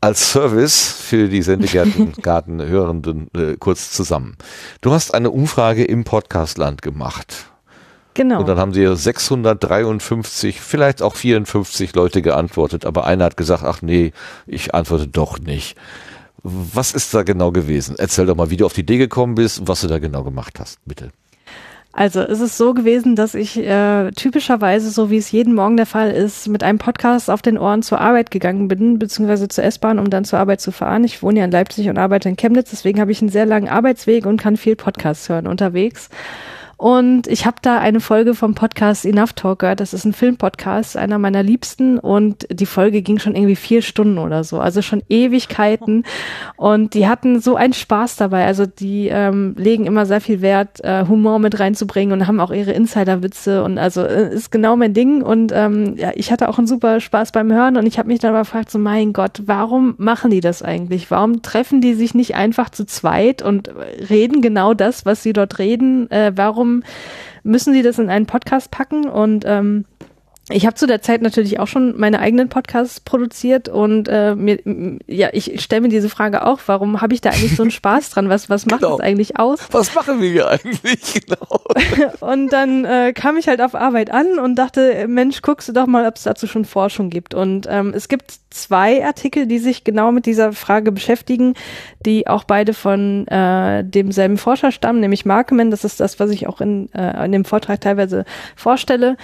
als 0.00 0.32
Service 0.32 0.92
für 0.98 1.28
die 1.28 1.42
Sendegarten-Hörenden 1.42 3.28
äh, 3.36 3.56
kurz 3.58 3.90
zusammen. 3.90 4.36
Du 4.80 4.92
hast 4.92 5.12
eine 5.14 5.30
Umfrage 5.30 5.84
im 5.84 6.04
Podcastland 6.04 6.80
gemacht. 6.82 7.46
Genau. 8.14 8.40
Und 8.40 8.48
dann 8.48 8.58
haben 8.58 8.72
sie 8.72 8.96
653, 8.96 10.60
vielleicht 10.60 11.02
auch 11.02 11.16
54 11.16 11.94
Leute 11.94 12.22
geantwortet, 12.22 12.86
aber 12.86 13.04
einer 13.06 13.24
hat 13.24 13.36
gesagt, 13.36 13.64
ach 13.64 13.82
nee, 13.82 14.12
ich 14.46 14.74
antworte 14.74 15.08
doch 15.08 15.38
nicht. 15.38 15.76
Was 16.44 16.92
ist 16.92 17.14
da 17.14 17.22
genau 17.22 17.52
gewesen? 17.52 17.96
Erzähl 17.98 18.26
doch 18.26 18.36
mal, 18.36 18.50
wie 18.50 18.58
du 18.58 18.66
auf 18.66 18.74
die 18.74 18.82
Idee 18.82 18.98
gekommen 18.98 19.34
bist 19.34 19.60
und 19.60 19.68
was 19.68 19.80
du 19.80 19.88
da 19.88 19.98
genau 19.98 20.24
gemacht 20.24 20.60
hast, 20.60 20.78
bitte. 20.84 21.10
Also 21.96 22.20
es 22.20 22.40
ist 22.40 22.58
so 22.58 22.74
gewesen, 22.74 23.14
dass 23.14 23.34
ich 23.34 23.56
äh, 23.56 24.10
typischerweise, 24.10 24.90
so 24.90 25.10
wie 25.10 25.16
es 25.16 25.30
jeden 25.30 25.54
Morgen 25.54 25.76
der 25.76 25.86
Fall 25.86 26.10
ist, 26.10 26.48
mit 26.48 26.64
einem 26.64 26.78
Podcast 26.78 27.30
auf 27.30 27.40
den 27.40 27.56
Ohren 27.56 27.82
zur 27.82 28.00
Arbeit 28.00 28.32
gegangen 28.32 28.68
bin, 28.68 28.98
beziehungsweise 28.98 29.46
zur 29.48 29.62
S-Bahn, 29.62 30.00
um 30.00 30.10
dann 30.10 30.24
zur 30.24 30.40
Arbeit 30.40 30.60
zu 30.60 30.72
fahren. 30.72 31.04
Ich 31.04 31.22
wohne 31.22 31.38
ja 31.38 31.44
in 31.44 31.52
Leipzig 31.52 31.88
und 31.88 31.96
arbeite 31.96 32.28
in 32.28 32.36
Chemnitz, 32.36 32.70
deswegen 32.70 33.00
habe 33.00 33.12
ich 33.12 33.22
einen 33.22 33.30
sehr 33.30 33.46
langen 33.46 33.68
Arbeitsweg 33.68 34.26
und 34.26 34.38
kann 34.38 34.56
viel 34.56 34.74
Podcasts 34.74 35.28
hören 35.28 35.46
unterwegs. 35.46 36.10
Und 36.76 37.26
ich 37.28 37.46
habe 37.46 37.56
da 37.62 37.78
eine 37.78 38.00
Folge 38.00 38.34
vom 38.34 38.54
Podcast 38.54 39.04
Enough 39.04 39.34
Talk 39.34 39.60
gehört. 39.60 39.80
Das 39.80 39.94
ist 39.94 40.04
ein 40.04 40.12
Filmpodcast, 40.12 40.96
einer 40.96 41.18
meiner 41.18 41.42
liebsten. 41.42 41.98
Und 41.98 42.46
die 42.50 42.66
Folge 42.66 43.02
ging 43.02 43.18
schon 43.18 43.34
irgendwie 43.34 43.56
vier 43.56 43.82
Stunden 43.82 44.18
oder 44.18 44.44
so, 44.44 44.60
also 44.60 44.82
schon 44.82 45.02
Ewigkeiten. 45.08 46.04
Und 46.56 46.94
die 46.94 47.06
hatten 47.06 47.40
so 47.40 47.56
einen 47.56 47.72
Spaß 47.72 48.16
dabei. 48.16 48.46
Also 48.46 48.66
die 48.66 49.08
ähm, 49.08 49.54
legen 49.56 49.86
immer 49.86 50.06
sehr 50.06 50.20
viel 50.20 50.40
Wert, 50.40 50.82
äh, 50.82 51.06
Humor 51.06 51.38
mit 51.38 51.58
reinzubringen 51.60 52.12
und 52.12 52.26
haben 52.26 52.40
auch 52.40 52.50
ihre 52.50 52.72
Insiderwitze. 52.72 53.62
Und 53.62 53.78
also 53.78 54.02
äh, 54.02 54.34
ist 54.34 54.50
genau 54.50 54.76
mein 54.76 54.94
Ding. 54.94 55.22
Und 55.22 55.52
ähm, 55.54 55.96
ja, 55.96 56.12
ich 56.14 56.32
hatte 56.32 56.48
auch 56.48 56.58
einen 56.58 56.66
super 56.66 57.00
Spaß 57.00 57.32
beim 57.32 57.52
Hören. 57.52 57.76
Und 57.76 57.86
ich 57.86 57.98
habe 57.98 58.08
mich 58.08 58.18
dann 58.18 58.30
aber 58.30 58.40
gefragt, 58.40 58.70
so 58.70 58.78
mein 58.78 59.12
Gott, 59.12 59.42
warum 59.46 59.94
machen 59.98 60.30
die 60.30 60.40
das 60.40 60.62
eigentlich? 60.62 61.10
Warum 61.10 61.42
treffen 61.42 61.80
die 61.80 61.94
sich 61.94 62.14
nicht 62.14 62.34
einfach 62.34 62.70
zu 62.70 62.84
zweit 62.84 63.42
und 63.42 63.70
reden 64.10 64.42
genau 64.42 64.74
das, 64.74 65.06
was 65.06 65.22
sie 65.22 65.32
dort 65.32 65.58
reden? 65.58 66.10
Äh, 66.10 66.32
warum 66.34 66.73
müssen 67.42 67.72
sie 67.72 67.82
das 67.82 67.98
in 67.98 68.10
einen 68.10 68.26
Podcast 68.26 68.70
packen 68.70 69.08
und 69.08 69.44
ähm, 69.46 69.84
ich 70.50 70.66
habe 70.66 70.74
zu 70.74 70.86
der 70.86 71.00
Zeit 71.00 71.22
natürlich 71.22 71.58
auch 71.58 71.66
schon 71.66 71.98
meine 71.98 72.18
eigenen 72.18 72.50
Podcasts 72.50 73.00
produziert 73.00 73.70
und 73.70 74.08
äh, 74.08 74.34
mir, 74.34 74.58
ja, 75.06 75.30
ich 75.32 75.62
stelle 75.62 75.80
mir 75.80 75.88
diese 75.88 76.10
Frage 76.10 76.46
auch, 76.46 76.60
warum 76.66 77.00
habe 77.00 77.14
ich 77.14 77.22
da 77.22 77.30
eigentlich 77.30 77.56
so 77.56 77.62
einen 77.62 77.70
Spaß 77.70 78.10
dran? 78.10 78.28
Was, 78.28 78.50
was 78.50 78.66
macht 78.66 78.82
genau. 78.82 78.98
das 78.98 79.06
eigentlich 79.06 79.38
aus? 79.38 79.60
Was 79.70 79.94
machen 79.94 80.20
wir 80.20 80.30
hier 80.30 80.48
eigentlich? 80.48 81.14
Genau. 81.24 81.60
und 82.20 82.52
dann 82.52 82.84
äh, 82.84 83.12
kam 83.12 83.36
ich 83.36 83.48
halt 83.48 83.60
auf 83.60 83.74
Arbeit 83.74 84.10
an 84.10 84.38
und 84.38 84.56
dachte, 84.56 85.06
Mensch, 85.08 85.42
guckst 85.42 85.68
du 85.68 85.72
doch 85.72 85.86
mal, 85.86 86.06
ob 86.06 86.16
es 86.16 86.24
dazu 86.24 86.46
schon 86.46 86.64
Forschung 86.64 87.08
gibt. 87.08 87.34
Und 87.34 87.66
ähm, 87.70 87.92
es 87.94 88.08
gibt 88.08 88.34
zwei 88.50 89.04
Artikel, 89.04 89.46
die 89.46 89.58
sich 89.58 89.84
genau 89.84 90.12
mit 90.12 90.26
dieser 90.26 90.52
Frage 90.52 90.92
beschäftigen, 90.92 91.54
die 92.04 92.26
auch 92.26 92.44
beide 92.44 92.74
von 92.74 93.26
äh, 93.28 93.84
demselben 93.84 94.36
Forscher 94.36 94.72
stammen, 94.72 95.00
nämlich 95.00 95.24
Markman. 95.24 95.70
Das 95.70 95.84
ist 95.84 96.00
das, 96.00 96.18
was 96.20 96.30
ich 96.30 96.46
auch 96.46 96.60
in, 96.60 96.92
äh, 96.92 97.24
in 97.24 97.32
dem 97.32 97.44
Vortrag 97.44 97.80
teilweise 97.80 98.24
vorstelle. 98.56 99.16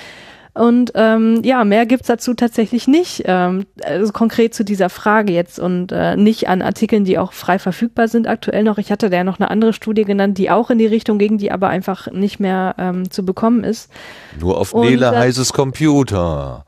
Und 0.53 0.93
ähm, 0.95 1.43
ja, 1.45 1.65
mehr 1.65 1.87
gibt's 1.87 2.09
dazu 2.09 2.35
tatsächlich 2.35 2.89
nicht, 2.89 3.23
ähm, 3.27 3.67
also 3.85 4.13
konkret 4.13 4.55
zu 4.55 4.65
dieser 4.65 4.91
Frage 4.91 5.33
jetzt 5.33 5.61
und 5.61 5.93
äh, 5.93 6.17
nicht 6.17 6.49
an 6.49 6.61
Artikeln, 6.61 7.05
die 7.05 7.19
auch 7.19 7.33
frei 7.33 7.59
verfügbar 7.59 8.09
sind 8.09 8.27
aktuell 8.27 8.65
noch. 8.65 8.79
Ich 8.79 8.91
hatte 8.91 9.11
da 9.11 9.19
ja 9.19 9.25
noch 9.25 9.39
eine 9.39 9.51
andere 9.51 9.73
Studie 9.73 10.05
genannt, 10.05 10.39
die 10.39 10.51
auch 10.51 10.71
in 10.71 10.79
die 10.79 10.87
Richtung 10.87 11.19
ging, 11.19 11.39
die 11.39 11.53
aber 11.53 11.69
einfach 11.69 12.11
nicht 12.11 12.41
mehr 12.41 12.75
ähm, 12.79 13.11
zu 13.11 13.25
bekommen 13.25 13.63
ist. 13.63 13.91
Nur 14.41 14.59
auf 14.59 14.75
Nele 14.75 15.11
heißes 15.11 15.53
Computer. 15.53 16.65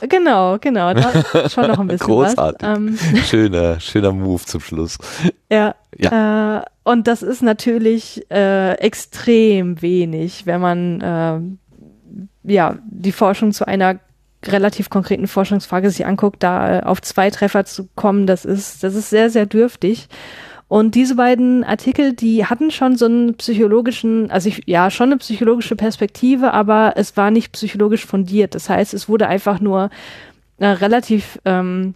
Genau, 0.00 0.58
genau, 0.58 0.92
da 0.92 1.48
schon 1.48 1.68
noch 1.68 1.78
ein 1.78 1.86
bisschen 1.86 2.06
Großartig. 2.06 2.68
was. 2.68 2.76
Ähm, 2.76 2.98
schöner, 3.24 3.80
schöner 3.80 4.12
Move 4.12 4.44
zum 4.44 4.60
Schluss. 4.60 4.98
Ja, 5.50 5.74
ja. 5.96 6.58
Äh, 6.58 6.64
und 6.84 7.06
das 7.08 7.22
ist 7.22 7.42
natürlich 7.42 8.24
äh, 8.30 8.74
extrem 8.74 9.80
wenig, 9.82 10.46
wenn 10.46 10.60
man 10.60 11.00
äh, 11.00 11.40
ja, 12.46 12.78
die 12.86 13.12
Forschung 13.12 13.52
zu 13.52 13.66
einer 13.66 14.00
relativ 14.44 14.90
konkreten 14.90 15.26
Forschungsfrage 15.26 15.90
sich 15.90 16.06
anguckt, 16.06 16.42
da 16.42 16.78
äh, 16.78 16.82
auf 16.82 17.02
zwei 17.02 17.30
Treffer 17.30 17.64
zu 17.64 17.88
kommen, 17.94 18.26
das 18.26 18.44
ist, 18.44 18.82
das 18.82 18.94
ist 18.94 19.10
sehr, 19.10 19.30
sehr 19.30 19.46
dürftig. 19.46 20.08
Und 20.68 20.96
diese 20.96 21.14
beiden 21.14 21.62
Artikel, 21.62 22.12
die 22.12 22.44
hatten 22.44 22.72
schon 22.72 22.96
so 22.96 23.06
einen 23.06 23.34
psychologischen, 23.34 24.30
also 24.32 24.48
ich, 24.48 24.62
ja, 24.66 24.90
schon 24.90 25.10
eine 25.10 25.18
psychologische 25.18 25.76
Perspektive, 25.76 26.52
aber 26.52 26.94
es 26.96 27.16
war 27.16 27.30
nicht 27.30 27.52
psychologisch 27.52 28.04
fundiert. 28.04 28.54
Das 28.54 28.68
heißt, 28.68 28.92
es 28.92 29.08
wurde 29.08 29.28
einfach 29.28 29.60
nur 29.60 29.90
äh, 30.58 30.66
relativ 30.66 31.38
ähm, 31.44 31.94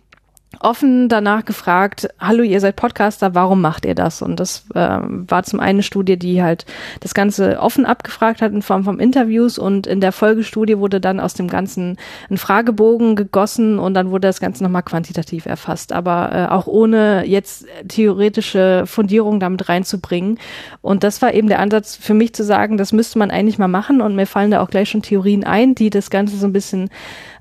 offen 0.59 1.09
danach 1.09 1.45
gefragt, 1.45 2.09
hallo, 2.19 2.43
ihr 2.43 2.61
seid 2.61 2.75
Podcaster, 2.75 3.35
warum 3.35 3.61
macht 3.61 3.87
ihr 3.87 3.95
das? 3.95 4.21
Und 4.21 4.41
das 4.41 4.65
äh, 4.75 4.99
war 5.01 5.45
zum 5.45 5.61
einen 5.61 5.71
eine 5.71 5.83
Studie, 5.85 6.19
die 6.19 6.43
halt 6.43 6.67
das 6.99 7.15
Ganze 7.15 7.61
offen 7.61 7.87
abgefragt 7.87 8.43
hat 8.43 8.53
in 8.53 8.61
Form 8.61 8.83
von 8.83 8.99
Interviews 8.99 9.59
und 9.59 9.87
in 9.87 10.01
der 10.01 10.11
Folgestudie 10.11 10.79
wurde 10.79 11.01
dann 11.01 11.21
aus 11.21 11.35
dem 11.35 11.47
Ganzen 11.47 11.97
ein 12.29 12.37
Fragebogen 12.37 13.15
gegossen 13.15 13.79
und 13.79 13.95
dann 13.95 14.11
wurde 14.11 14.27
das 14.27 14.41
Ganze 14.41 14.65
nochmal 14.65 14.83
quantitativ 14.83 15.47
erfasst, 15.47 15.93
aber 15.93 16.31
äh, 16.33 16.53
auch 16.53 16.67
ohne 16.67 17.25
jetzt 17.25 17.67
theoretische 17.89 18.83
Fundierung 18.87 19.39
damit 19.39 19.69
reinzubringen. 19.69 20.39
Und 20.83 21.05
das 21.05 21.23
war 21.23 21.33
eben 21.33 21.49
der 21.49 21.61
Ansatz 21.61 21.95
für 21.95 22.15
mich 22.15 22.35
zu 22.35 22.43
sagen, 22.43 22.77
das 22.77 22.93
müsste 22.93 23.19
man 23.19 23.31
eigentlich 23.31 23.59
mal 23.59 23.69
machen 23.69 24.01
und 24.01 24.17
mir 24.17 24.27
fallen 24.27 24.51
da 24.51 24.61
auch 24.61 24.71
gleich 24.71 24.91
schon 24.91 25.03
Theorien 25.03 25.45
ein, 25.45 25.77
die 25.77 25.91
das 25.91 26.11
Ganze 26.11 26.37
so 26.37 26.47
ein 26.47 26.53
bisschen 26.53 26.91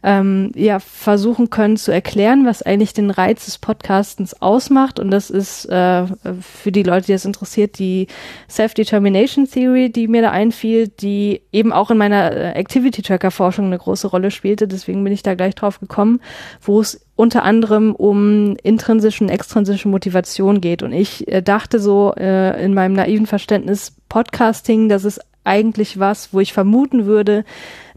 ähm, 0.04 0.52
ja 0.56 0.80
versuchen 0.80 1.50
können 1.50 1.78
zu 1.78 1.92
erklären, 1.92 2.46
was 2.46 2.62
eigentlich 2.62 2.94
den 2.94 3.12
Reiz 3.12 3.46
des 3.46 3.58
Podcastens 3.58 4.42
ausmacht. 4.42 5.00
Und 5.00 5.12
das 5.12 5.30
ist 5.30 5.66
äh, 5.66 6.06
für 6.42 6.72
die 6.72 6.84
Leute, 6.84 7.08
die 7.08 7.12
das 7.14 7.26
interessiert, 7.26 7.80
die 7.80 8.08
Self-Determination 8.50 9.50
Theory, 9.50 9.92
die 9.92 10.08
mir 10.08 10.22
da 10.22 10.32
einfiel, 10.32 10.88
die 10.88 11.42
eben 11.52 11.74
auch 11.74 11.92
in 11.92 11.98
meiner 11.98 12.32
äh, 12.32 12.52
Activity-Tracker-Forschung 12.54 13.66
eine 13.66 13.78
große 13.78 14.08
Rolle 14.08 14.32
spielte. 14.32 14.68
Deswegen 14.68 15.04
bin 15.04 15.14
ich 15.14 15.24
da 15.24 15.36
gleich 15.36 15.56
drauf 15.56 15.80
gekommen, 15.80 16.22
wo 16.62 16.80
es 16.80 17.06
unter 17.16 17.44
anderem 17.44 17.94
um 17.96 18.56
intrinsische 18.64 19.24
und 19.24 19.30
extrinsische 19.30 19.90
Motivation 19.90 20.62
geht. 20.62 20.84
Und 20.84 20.94
ich 20.94 21.28
äh, 21.28 21.42
dachte 21.42 21.80
so 21.80 22.14
äh, 22.16 22.64
in 22.64 22.74
meinem 22.74 22.94
naiven 22.94 23.28
Verständnis, 23.28 23.94
Podcasting, 24.08 24.88
das 24.88 25.04
ist 25.04 25.20
eigentlich 25.44 26.00
was, 26.00 26.34
wo 26.34 26.40
ich 26.40 26.54
vermuten 26.54 27.06
würde, 27.06 27.44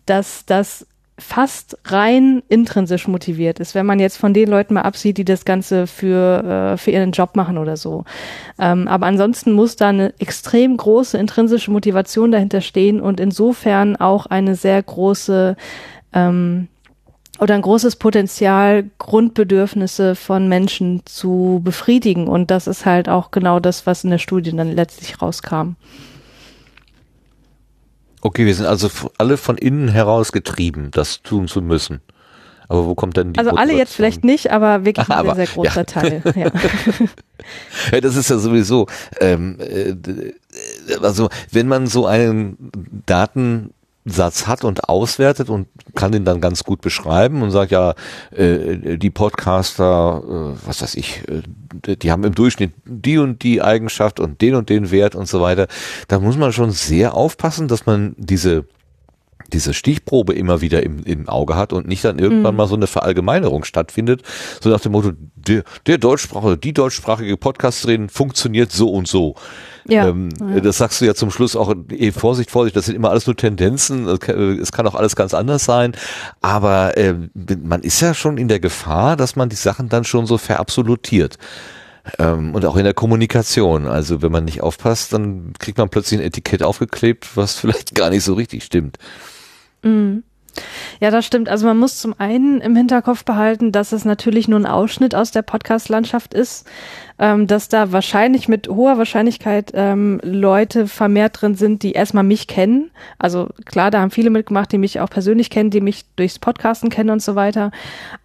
dass 0.06 0.44
das 0.46 0.86
fast 1.18 1.76
rein 1.84 2.42
intrinsisch 2.48 3.06
motiviert 3.06 3.60
ist, 3.60 3.74
wenn 3.74 3.86
man 3.86 4.00
jetzt 4.00 4.16
von 4.16 4.32
den 4.32 4.48
Leuten 4.48 4.74
mal 4.74 4.82
absieht, 4.82 5.18
die 5.18 5.24
das 5.24 5.44
Ganze 5.44 5.86
für, 5.86 6.72
äh, 6.72 6.76
für 6.76 6.90
ihren 6.90 7.12
Job 7.12 7.36
machen 7.36 7.58
oder 7.58 7.76
so. 7.76 8.04
Ähm, 8.58 8.88
aber 8.88 9.06
ansonsten 9.06 9.52
muss 9.52 9.76
da 9.76 9.90
eine 9.90 10.14
extrem 10.18 10.76
große 10.76 11.18
intrinsische 11.18 11.70
Motivation 11.70 12.32
dahinter 12.32 12.60
stehen 12.60 13.00
und 13.00 13.20
insofern 13.20 13.96
auch 13.96 14.26
eine 14.26 14.54
sehr 14.54 14.82
große 14.82 15.56
ähm, 16.14 16.68
oder 17.38 17.54
ein 17.54 17.62
großes 17.62 17.96
Potenzial, 17.96 18.84
Grundbedürfnisse 18.98 20.14
von 20.14 20.48
Menschen 20.48 21.02
zu 21.06 21.60
befriedigen. 21.64 22.28
Und 22.28 22.50
das 22.50 22.66
ist 22.66 22.86
halt 22.86 23.08
auch 23.08 23.30
genau 23.30 23.58
das, 23.58 23.86
was 23.86 24.04
in 24.04 24.10
der 24.10 24.18
Studie 24.18 24.54
dann 24.54 24.70
letztlich 24.70 25.20
rauskam. 25.20 25.74
Okay, 28.22 28.46
wir 28.46 28.54
sind 28.54 28.66
also 28.66 28.88
alle 29.18 29.36
von 29.36 29.58
innen 29.58 29.88
heraus 29.88 30.30
getrieben, 30.32 30.90
das 30.92 31.22
tun 31.22 31.48
zu 31.48 31.60
müssen. 31.60 32.00
Aber 32.68 32.86
wo 32.86 32.94
kommt 32.94 33.16
denn 33.16 33.32
die 33.32 33.38
Also 33.38 33.50
alle 33.50 33.74
jetzt 33.74 33.94
vielleicht 33.94 34.24
nicht, 34.24 34.50
aber 34.50 34.84
wirklich 34.84 35.08
ein 35.10 35.12
aber, 35.12 35.34
sehr, 35.34 35.46
sehr 35.46 35.54
großer 35.54 35.80
ja. 35.80 35.84
Teil. 35.84 36.22
Ja. 36.36 36.50
ja, 37.92 38.00
das 38.00 38.16
ist 38.16 38.30
ja 38.30 38.38
sowieso, 38.38 38.86
ähm, 39.20 39.58
äh, 39.58 39.94
also 41.02 41.28
wenn 41.50 41.66
man 41.66 41.88
so 41.88 42.06
einen 42.06 42.70
Daten 43.04 43.74
Satz 44.04 44.46
hat 44.46 44.64
und 44.64 44.88
auswertet 44.88 45.48
und 45.48 45.68
kann 45.94 46.10
den 46.10 46.24
dann 46.24 46.40
ganz 46.40 46.64
gut 46.64 46.80
beschreiben 46.80 47.42
und 47.42 47.52
sagt, 47.52 47.70
ja, 47.70 47.94
äh, 48.32 48.98
die 48.98 49.10
Podcaster, 49.10 50.22
äh, 50.24 50.66
was 50.66 50.82
weiß 50.82 50.96
ich, 50.96 51.22
äh, 51.28 51.96
die 51.96 52.10
haben 52.10 52.24
im 52.24 52.34
Durchschnitt 52.34 52.72
die 52.84 53.18
und 53.18 53.42
die 53.42 53.62
Eigenschaft 53.62 54.18
und 54.18 54.40
den 54.40 54.56
und 54.56 54.70
den 54.70 54.90
Wert 54.90 55.14
und 55.14 55.28
so 55.28 55.40
weiter. 55.40 55.68
Da 56.08 56.18
muss 56.18 56.36
man 56.36 56.52
schon 56.52 56.72
sehr 56.72 57.14
aufpassen, 57.14 57.68
dass 57.68 57.86
man 57.86 58.14
diese 58.18 58.64
diese 59.52 59.74
Stichprobe 59.74 60.32
immer 60.32 60.60
wieder 60.60 60.82
im, 60.82 61.04
im 61.04 61.28
Auge 61.28 61.56
hat 61.56 61.72
und 61.72 61.86
nicht 61.86 62.04
dann 62.04 62.18
irgendwann 62.18 62.54
mhm. 62.54 62.58
mal 62.58 62.68
so 62.68 62.74
eine 62.74 62.86
Verallgemeinerung 62.86 63.64
stattfindet, 63.64 64.22
so 64.60 64.70
nach 64.70 64.80
dem 64.80 64.92
Motto, 64.92 65.12
der, 65.34 65.64
der 65.86 65.98
deutschsprachige, 65.98 66.56
die 66.56 66.72
deutschsprachige 66.72 67.36
Podcasterin 67.36 68.08
funktioniert 68.08 68.72
so 68.72 68.88
und 68.88 69.06
so. 69.06 69.34
Ja, 69.86 70.08
ähm, 70.08 70.28
ja. 70.40 70.60
Das 70.60 70.78
sagst 70.78 71.00
du 71.00 71.04
ja 71.04 71.14
zum 71.14 71.30
Schluss 71.30 71.56
auch, 71.56 71.74
eh, 71.90 72.12
Vorsicht, 72.12 72.50
Vorsicht, 72.50 72.76
das 72.76 72.86
sind 72.86 72.94
immer 72.94 73.10
alles 73.10 73.26
nur 73.26 73.36
Tendenzen, 73.36 74.06
es 74.06 74.72
kann 74.72 74.86
auch 74.86 74.94
alles 74.94 75.16
ganz 75.16 75.34
anders 75.34 75.64
sein, 75.64 75.92
aber 76.40 76.96
äh, 76.96 77.14
man 77.62 77.82
ist 77.82 78.00
ja 78.00 78.14
schon 78.14 78.38
in 78.38 78.48
der 78.48 78.60
Gefahr, 78.60 79.16
dass 79.16 79.36
man 79.36 79.48
die 79.48 79.56
Sachen 79.56 79.88
dann 79.88 80.04
schon 80.04 80.26
so 80.26 80.38
verabsolutiert. 80.38 81.38
Ähm, 82.18 82.54
und 82.54 82.64
auch 82.64 82.76
in 82.76 82.82
der 82.82 82.94
Kommunikation. 82.94 83.86
Also 83.86 84.22
wenn 84.22 84.32
man 84.32 84.44
nicht 84.44 84.60
aufpasst, 84.60 85.12
dann 85.12 85.52
kriegt 85.60 85.78
man 85.78 85.88
plötzlich 85.88 86.18
ein 86.18 86.26
Etikett 86.26 86.62
aufgeklebt, 86.62 87.36
was 87.36 87.56
vielleicht 87.60 87.94
gar 87.94 88.10
nicht 88.10 88.24
so 88.24 88.34
richtig 88.34 88.64
stimmt. 88.64 88.98
Mhm. 89.82 90.24
Ja, 91.00 91.10
das 91.10 91.26
stimmt. 91.26 91.48
Also 91.48 91.66
man 91.66 91.78
muss 91.78 91.98
zum 91.98 92.14
einen 92.18 92.60
im 92.60 92.76
Hinterkopf 92.76 93.24
behalten, 93.24 93.72
dass 93.72 93.92
es 93.92 94.04
natürlich 94.04 94.48
nur 94.48 94.60
ein 94.60 94.66
Ausschnitt 94.66 95.14
aus 95.14 95.30
der 95.30 95.42
Podcast-Landschaft 95.42 96.34
ist, 96.34 96.66
ähm, 97.18 97.46
dass 97.46 97.68
da 97.68 97.92
wahrscheinlich 97.92 98.48
mit 98.48 98.68
hoher 98.68 98.98
Wahrscheinlichkeit 98.98 99.72
ähm, 99.74 100.20
Leute 100.22 100.86
vermehrt 100.86 101.40
drin 101.40 101.54
sind, 101.54 101.82
die 101.82 101.92
erstmal 101.92 102.24
mich 102.24 102.46
kennen. 102.46 102.90
Also 103.18 103.48
klar, 103.64 103.90
da 103.90 104.00
haben 104.00 104.10
viele 104.10 104.30
mitgemacht, 104.30 104.72
die 104.72 104.78
mich 104.78 105.00
auch 105.00 105.10
persönlich 105.10 105.50
kennen, 105.50 105.70
die 105.70 105.80
mich 105.80 106.04
durchs 106.16 106.38
Podcasten 106.38 106.90
kennen 106.90 107.10
und 107.10 107.22
so 107.22 107.34
weiter. 107.34 107.70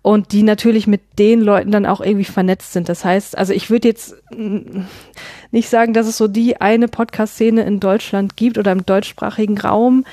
Und 0.02 0.32
die 0.32 0.44
natürlich 0.44 0.88
mit 0.88 1.02
den 1.20 1.42
Leuten 1.42 1.72
dann 1.72 1.86
auch 1.86 2.02
irgendwie 2.02 2.26
vernetzt 2.26 2.74
sind. 2.74 2.90
Das 2.90 3.04
heißt, 3.06 3.38
also 3.38 3.54
ich 3.54 3.70
würde 3.70 3.88
jetzt 3.88 4.16
nicht 5.52 5.70
sagen, 5.70 5.94
dass 5.94 6.08
es 6.08 6.18
so 6.18 6.28
die 6.28 6.60
eine 6.62 6.88
Podcast-Szene 6.88 7.64
in 7.64 7.80
Deutschland 7.80 8.36
gibt 8.36 8.58
oder 8.58 8.72
im 8.72 8.86
deutschsprachigen 8.86 9.58
Raum. 9.58 10.06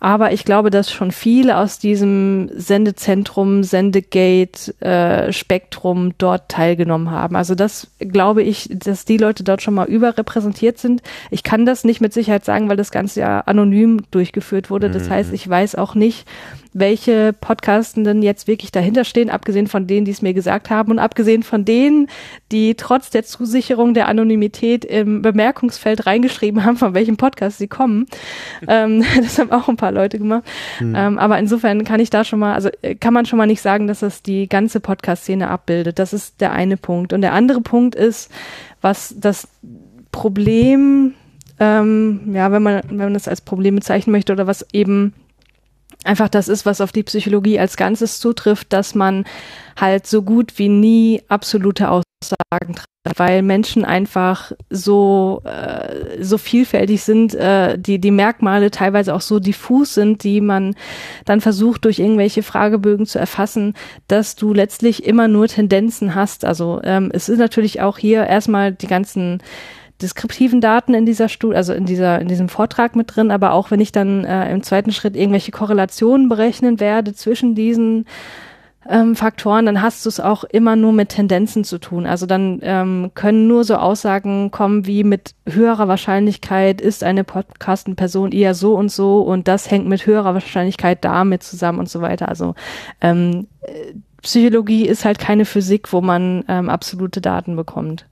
Aber 0.00 0.32
ich 0.32 0.46
glaube, 0.46 0.70
dass 0.70 0.90
schon 0.90 1.12
viele 1.12 1.58
aus 1.58 1.78
diesem 1.78 2.50
Sendezentrum, 2.54 3.62
Sendegate, 3.62 4.74
äh, 4.80 5.30
Spektrum 5.30 6.14
dort 6.16 6.48
teilgenommen 6.48 7.10
haben. 7.10 7.36
Also 7.36 7.54
das 7.54 7.88
glaube 7.98 8.42
ich, 8.42 8.70
dass 8.72 9.04
die 9.04 9.18
Leute 9.18 9.44
dort 9.44 9.60
schon 9.60 9.74
mal 9.74 9.86
überrepräsentiert 9.86 10.78
sind. 10.78 11.02
Ich 11.30 11.42
kann 11.42 11.66
das 11.66 11.84
nicht 11.84 12.00
mit 12.00 12.14
Sicherheit 12.14 12.46
sagen, 12.46 12.70
weil 12.70 12.78
das 12.78 12.90
Ganze 12.90 13.20
ja 13.20 13.40
anonym 13.40 14.00
durchgeführt 14.10 14.70
wurde. 14.70 14.90
Das 14.90 15.08
mhm. 15.08 15.10
heißt, 15.10 15.32
ich 15.34 15.46
weiß 15.46 15.74
auch 15.74 15.94
nicht, 15.94 16.26
welche 16.72 17.32
Podcastenden 17.32 18.22
jetzt 18.22 18.46
wirklich 18.46 18.70
dahinter 18.70 19.04
stehen, 19.04 19.28
abgesehen 19.28 19.66
von 19.66 19.86
denen, 19.86 20.04
die 20.04 20.12
es 20.12 20.22
mir 20.22 20.34
gesagt 20.34 20.70
haben 20.70 20.92
und 20.92 20.98
abgesehen 20.98 21.42
von 21.42 21.64
denen, 21.64 22.08
die 22.52 22.74
trotz 22.74 23.10
der 23.10 23.24
Zusicherung 23.24 23.92
der 23.94 24.08
Anonymität 24.08 24.84
im 24.84 25.22
Bemerkungsfeld 25.22 26.06
reingeschrieben 26.06 26.64
haben, 26.64 26.76
von 26.76 26.94
welchem 26.94 27.16
Podcast 27.16 27.58
sie 27.58 27.68
kommen. 27.68 28.06
ähm, 28.68 29.04
das 29.20 29.38
haben 29.38 29.50
auch 29.50 29.68
ein 29.68 29.76
paar 29.76 29.89
Leute 29.92 30.18
gemacht. 30.18 30.44
Mhm. 30.80 30.94
Ähm, 30.96 31.18
aber 31.18 31.38
insofern 31.38 31.84
kann 31.84 32.00
ich 32.00 32.10
da 32.10 32.24
schon 32.24 32.38
mal, 32.38 32.54
also 32.54 32.68
äh, 32.82 32.94
kann 32.94 33.14
man 33.14 33.26
schon 33.26 33.36
mal 33.36 33.46
nicht 33.46 33.62
sagen, 33.62 33.86
dass 33.86 34.00
das 34.00 34.22
die 34.22 34.48
ganze 34.48 34.80
Podcast-Szene 34.80 35.48
abbildet. 35.48 35.98
Das 35.98 36.12
ist 36.12 36.40
der 36.40 36.52
eine 36.52 36.76
Punkt. 36.76 37.12
Und 37.12 37.22
der 37.22 37.32
andere 37.32 37.60
Punkt 37.60 37.94
ist, 37.94 38.30
was 38.80 39.14
das 39.18 39.48
Problem, 40.12 41.14
ähm, 41.58 42.32
ja, 42.32 42.50
wenn 42.52 42.62
man, 42.62 42.82
wenn 42.88 42.96
man 42.96 43.14
das 43.14 43.28
als 43.28 43.40
Problem 43.40 43.76
bezeichnen 43.76 44.12
möchte 44.12 44.32
oder 44.32 44.46
was 44.46 44.66
eben 44.72 45.14
einfach 46.04 46.28
das 46.28 46.48
ist, 46.48 46.66
was 46.66 46.80
auf 46.80 46.92
die 46.92 47.02
Psychologie 47.02 47.58
als 47.58 47.76
Ganzes 47.76 48.20
zutrifft, 48.20 48.72
dass 48.72 48.94
man 48.94 49.24
halt 49.78 50.06
so 50.06 50.22
gut 50.22 50.58
wie 50.58 50.68
nie 50.68 51.22
absolute 51.28 51.90
trifft, 51.90 52.02
weil 53.16 53.42
Menschen 53.42 53.84
einfach 53.84 54.52
so 54.70 55.42
äh, 55.44 56.22
so 56.22 56.36
vielfältig 56.36 57.02
sind, 57.02 57.34
äh, 57.34 57.78
die 57.78 58.00
die 58.00 58.10
Merkmale 58.10 58.70
teilweise 58.72 59.14
auch 59.14 59.20
so 59.20 59.38
diffus 59.38 59.94
sind, 59.94 60.24
die 60.24 60.40
man 60.40 60.74
dann 61.24 61.40
versucht 61.40 61.84
durch 61.84 62.00
irgendwelche 62.00 62.42
Fragebögen 62.42 63.06
zu 63.06 63.18
erfassen, 63.18 63.74
dass 64.08 64.34
du 64.34 64.52
letztlich 64.52 65.04
immer 65.04 65.28
nur 65.28 65.46
Tendenzen 65.46 66.14
hast. 66.16 66.44
Also 66.44 66.80
ähm, 66.82 67.10
es 67.14 67.28
ist 67.28 67.38
natürlich 67.38 67.80
auch 67.80 67.98
hier 67.98 68.26
erstmal 68.26 68.72
die 68.72 68.88
ganzen 68.88 69.40
deskriptiven 70.02 70.60
Daten 70.60 70.94
in 70.94 71.06
dieser 71.06 71.28
Studie, 71.28 71.56
also 71.56 71.72
in 71.72 71.84
dieser, 71.84 72.20
in 72.20 72.28
diesem 72.28 72.48
Vortrag 72.48 72.96
mit 72.96 73.14
drin, 73.14 73.30
aber 73.30 73.52
auch 73.52 73.70
wenn 73.70 73.80
ich 73.80 73.92
dann 73.92 74.24
äh, 74.24 74.50
im 74.50 74.62
zweiten 74.62 74.92
Schritt 74.92 75.14
irgendwelche 75.14 75.52
Korrelationen 75.52 76.28
berechnen 76.28 76.80
werde 76.80 77.12
zwischen 77.12 77.54
diesen 77.54 78.06
ähm, 78.88 79.14
Faktoren, 79.14 79.66
dann 79.66 79.82
hast 79.82 80.04
du 80.04 80.08
es 80.08 80.20
auch 80.20 80.44
immer 80.44 80.74
nur 80.74 80.92
mit 80.92 81.10
Tendenzen 81.10 81.64
zu 81.64 81.78
tun. 81.78 82.06
Also 82.06 82.26
dann 82.26 82.60
ähm, 82.62 83.10
können 83.14 83.46
nur 83.46 83.64
so 83.64 83.76
Aussagen 83.76 84.50
kommen 84.50 84.86
wie 84.86 85.04
mit 85.04 85.34
höherer 85.46 85.86
Wahrscheinlichkeit 85.86 86.80
ist 86.80 87.04
eine 87.04 87.24
Podcasten-Person 87.24 88.32
eher 88.32 88.54
so 88.54 88.74
und 88.74 88.90
so 88.90 89.20
und 89.20 89.48
das 89.48 89.70
hängt 89.70 89.86
mit 89.86 90.06
höherer 90.06 90.34
Wahrscheinlichkeit 90.34 91.04
damit 91.04 91.42
zusammen 91.42 91.78
und 91.78 91.90
so 91.90 92.00
weiter. 92.00 92.28
Also 92.28 92.54
ähm, 93.00 93.48
äh, 93.62 93.94
Psychologie 94.22 94.86
ist 94.86 95.04
halt 95.04 95.18
keine 95.18 95.44
Physik, 95.44 95.92
wo 95.92 96.00
man 96.00 96.44
ähm, 96.48 96.68
absolute 96.68 97.20
Daten 97.20 97.56
bekommt. 97.56 98.06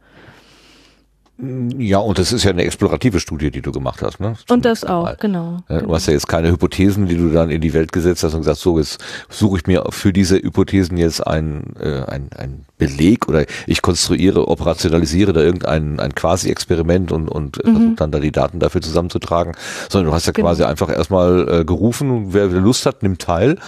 Ja, 1.40 1.98
und 1.98 2.19
das 2.19 2.32
ist 2.32 2.43
ja 2.43 2.51
eine 2.51 2.65
explorative 2.65 3.20
Studie, 3.20 3.52
die 3.52 3.62
du 3.62 3.70
gemacht 3.70 4.02
hast, 4.02 4.19
ne? 4.19 4.35
Und 4.51 4.65
das 4.65 4.82
auch, 4.82 5.05
mal. 5.05 5.16
genau. 5.20 5.59
Du 5.69 5.94
hast 5.94 6.06
ja 6.06 6.12
jetzt 6.12 6.27
keine 6.27 6.51
Hypothesen, 6.51 7.06
die 7.06 7.16
du 7.16 7.31
dann 7.31 7.51
in 7.51 7.60
die 7.60 7.74
Welt 7.74 7.93
gesetzt 7.93 8.24
hast 8.24 8.35
und 8.35 8.40
gesagt, 8.40 8.59
so, 8.59 8.77
jetzt 8.77 8.98
suche 9.28 9.59
ich 9.59 9.66
mir 9.69 9.85
für 9.90 10.12
diese 10.12 10.36
Hypothesen 10.36 10.97
jetzt 10.97 11.24
ein, 11.24 11.74
äh, 11.78 12.02
ein, 12.09 12.31
ein 12.36 12.65
Beleg 12.77 13.28
oder 13.28 13.44
ich 13.69 13.82
konstruiere, 13.82 14.48
operationalisiere 14.48 15.32
da 15.32 15.40
irgendein 15.40 16.01
ein 16.01 16.12
Quasi-Experiment 16.12 17.12
und, 17.12 17.28
und 17.28 17.65
mhm. 17.65 17.73
versuche 17.73 17.94
dann 17.94 18.10
da 18.10 18.19
die 18.19 18.32
Daten 18.32 18.59
dafür 18.59 18.81
zusammenzutragen, 18.81 19.55
sondern 19.89 20.10
du 20.10 20.15
hast 20.15 20.27
ja 20.27 20.32
genau. 20.32 20.48
quasi 20.48 20.65
einfach 20.65 20.89
erstmal 20.89 21.60
äh, 21.60 21.65
gerufen, 21.65 22.32
wer 22.32 22.48
Lust 22.48 22.85
hat, 22.85 23.05
nimmt 23.05 23.23
teil. 23.23 23.59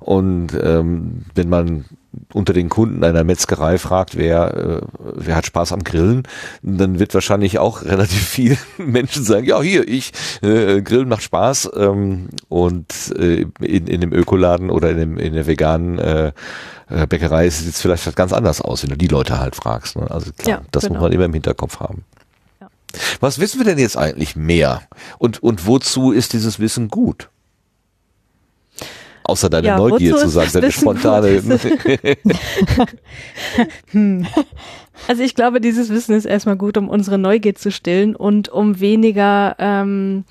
Und 0.00 0.48
ähm, 0.62 1.26
wenn 1.34 1.50
man 1.50 1.84
unter 2.32 2.52
den 2.52 2.68
Kunden 2.68 3.04
einer 3.04 3.24
Metzgerei 3.24 3.78
fragt, 3.78 4.16
wer, 4.16 4.54
äh, 4.54 4.80
wer 5.14 5.36
hat 5.36 5.46
Spaß 5.46 5.72
am 5.72 5.84
Grillen, 5.84 6.24
dann 6.62 6.98
wird 6.98 7.14
wahrscheinlich 7.14 7.58
auch 7.58 7.82
relativ 7.84 8.26
viel 8.26 8.56
Menschen 8.78 9.24
sagen, 9.24 9.46
ja 9.46 9.60
hier, 9.60 9.88
ich, 9.88 10.12
äh, 10.42 10.82
Grillen 10.82 11.08
macht 11.08 11.22
Spaß 11.22 11.70
ähm, 11.76 12.28
und 12.48 12.92
äh, 13.16 13.46
in, 13.60 13.86
in 13.86 14.00
dem 14.00 14.12
Ökoladen 14.12 14.70
oder 14.70 14.90
in, 14.90 14.98
dem, 14.98 15.18
in 15.18 15.34
der 15.34 15.46
veganen 15.46 15.98
äh, 15.98 16.32
äh 16.88 17.06
Bäckerei 17.06 17.48
sieht 17.50 17.68
es 17.68 17.80
vielleicht 17.80 18.14
ganz 18.16 18.32
anders 18.32 18.60
aus, 18.60 18.82
wenn 18.82 18.90
du 18.90 18.96
die 18.96 19.08
Leute 19.08 19.38
halt 19.38 19.56
fragst. 19.56 19.96
Ne? 19.96 20.10
Also 20.10 20.32
klar, 20.32 20.60
ja, 20.60 20.64
das 20.70 20.84
genau. 20.84 20.94
muss 20.94 21.02
man 21.02 21.12
immer 21.12 21.24
im 21.24 21.34
Hinterkopf 21.34 21.80
haben. 21.80 22.04
Was 23.20 23.38
wissen 23.38 23.58
wir 23.60 23.64
denn 23.64 23.78
jetzt 23.78 23.96
eigentlich 23.96 24.36
mehr? 24.36 24.82
Und, 25.18 25.42
und 25.42 25.66
wozu 25.66 26.12
ist 26.12 26.32
dieses 26.32 26.58
Wissen 26.58 26.88
gut? 26.88 27.28
Außer 29.28 29.50
deine 29.50 29.66
ja, 29.66 29.76
Neugier 29.76 30.16
zu 30.16 30.28
sagen, 30.28 30.48
deine 30.54 30.72
spontane. 30.72 31.42
hm. 33.90 34.26
Also 35.06 35.22
ich 35.22 35.34
glaube, 35.34 35.60
dieses 35.60 35.90
Wissen 35.90 36.14
ist 36.14 36.24
erstmal 36.24 36.56
gut, 36.56 36.78
um 36.78 36.88
unsere 36.88 37.18
Neugier 37.18 37.54
zu 37.54 37.70
stillen 37.70 38.16
und 38.16 38.48
um 38.48 38.80
weniger 38.80 39.54
ähm, 39.58 40.24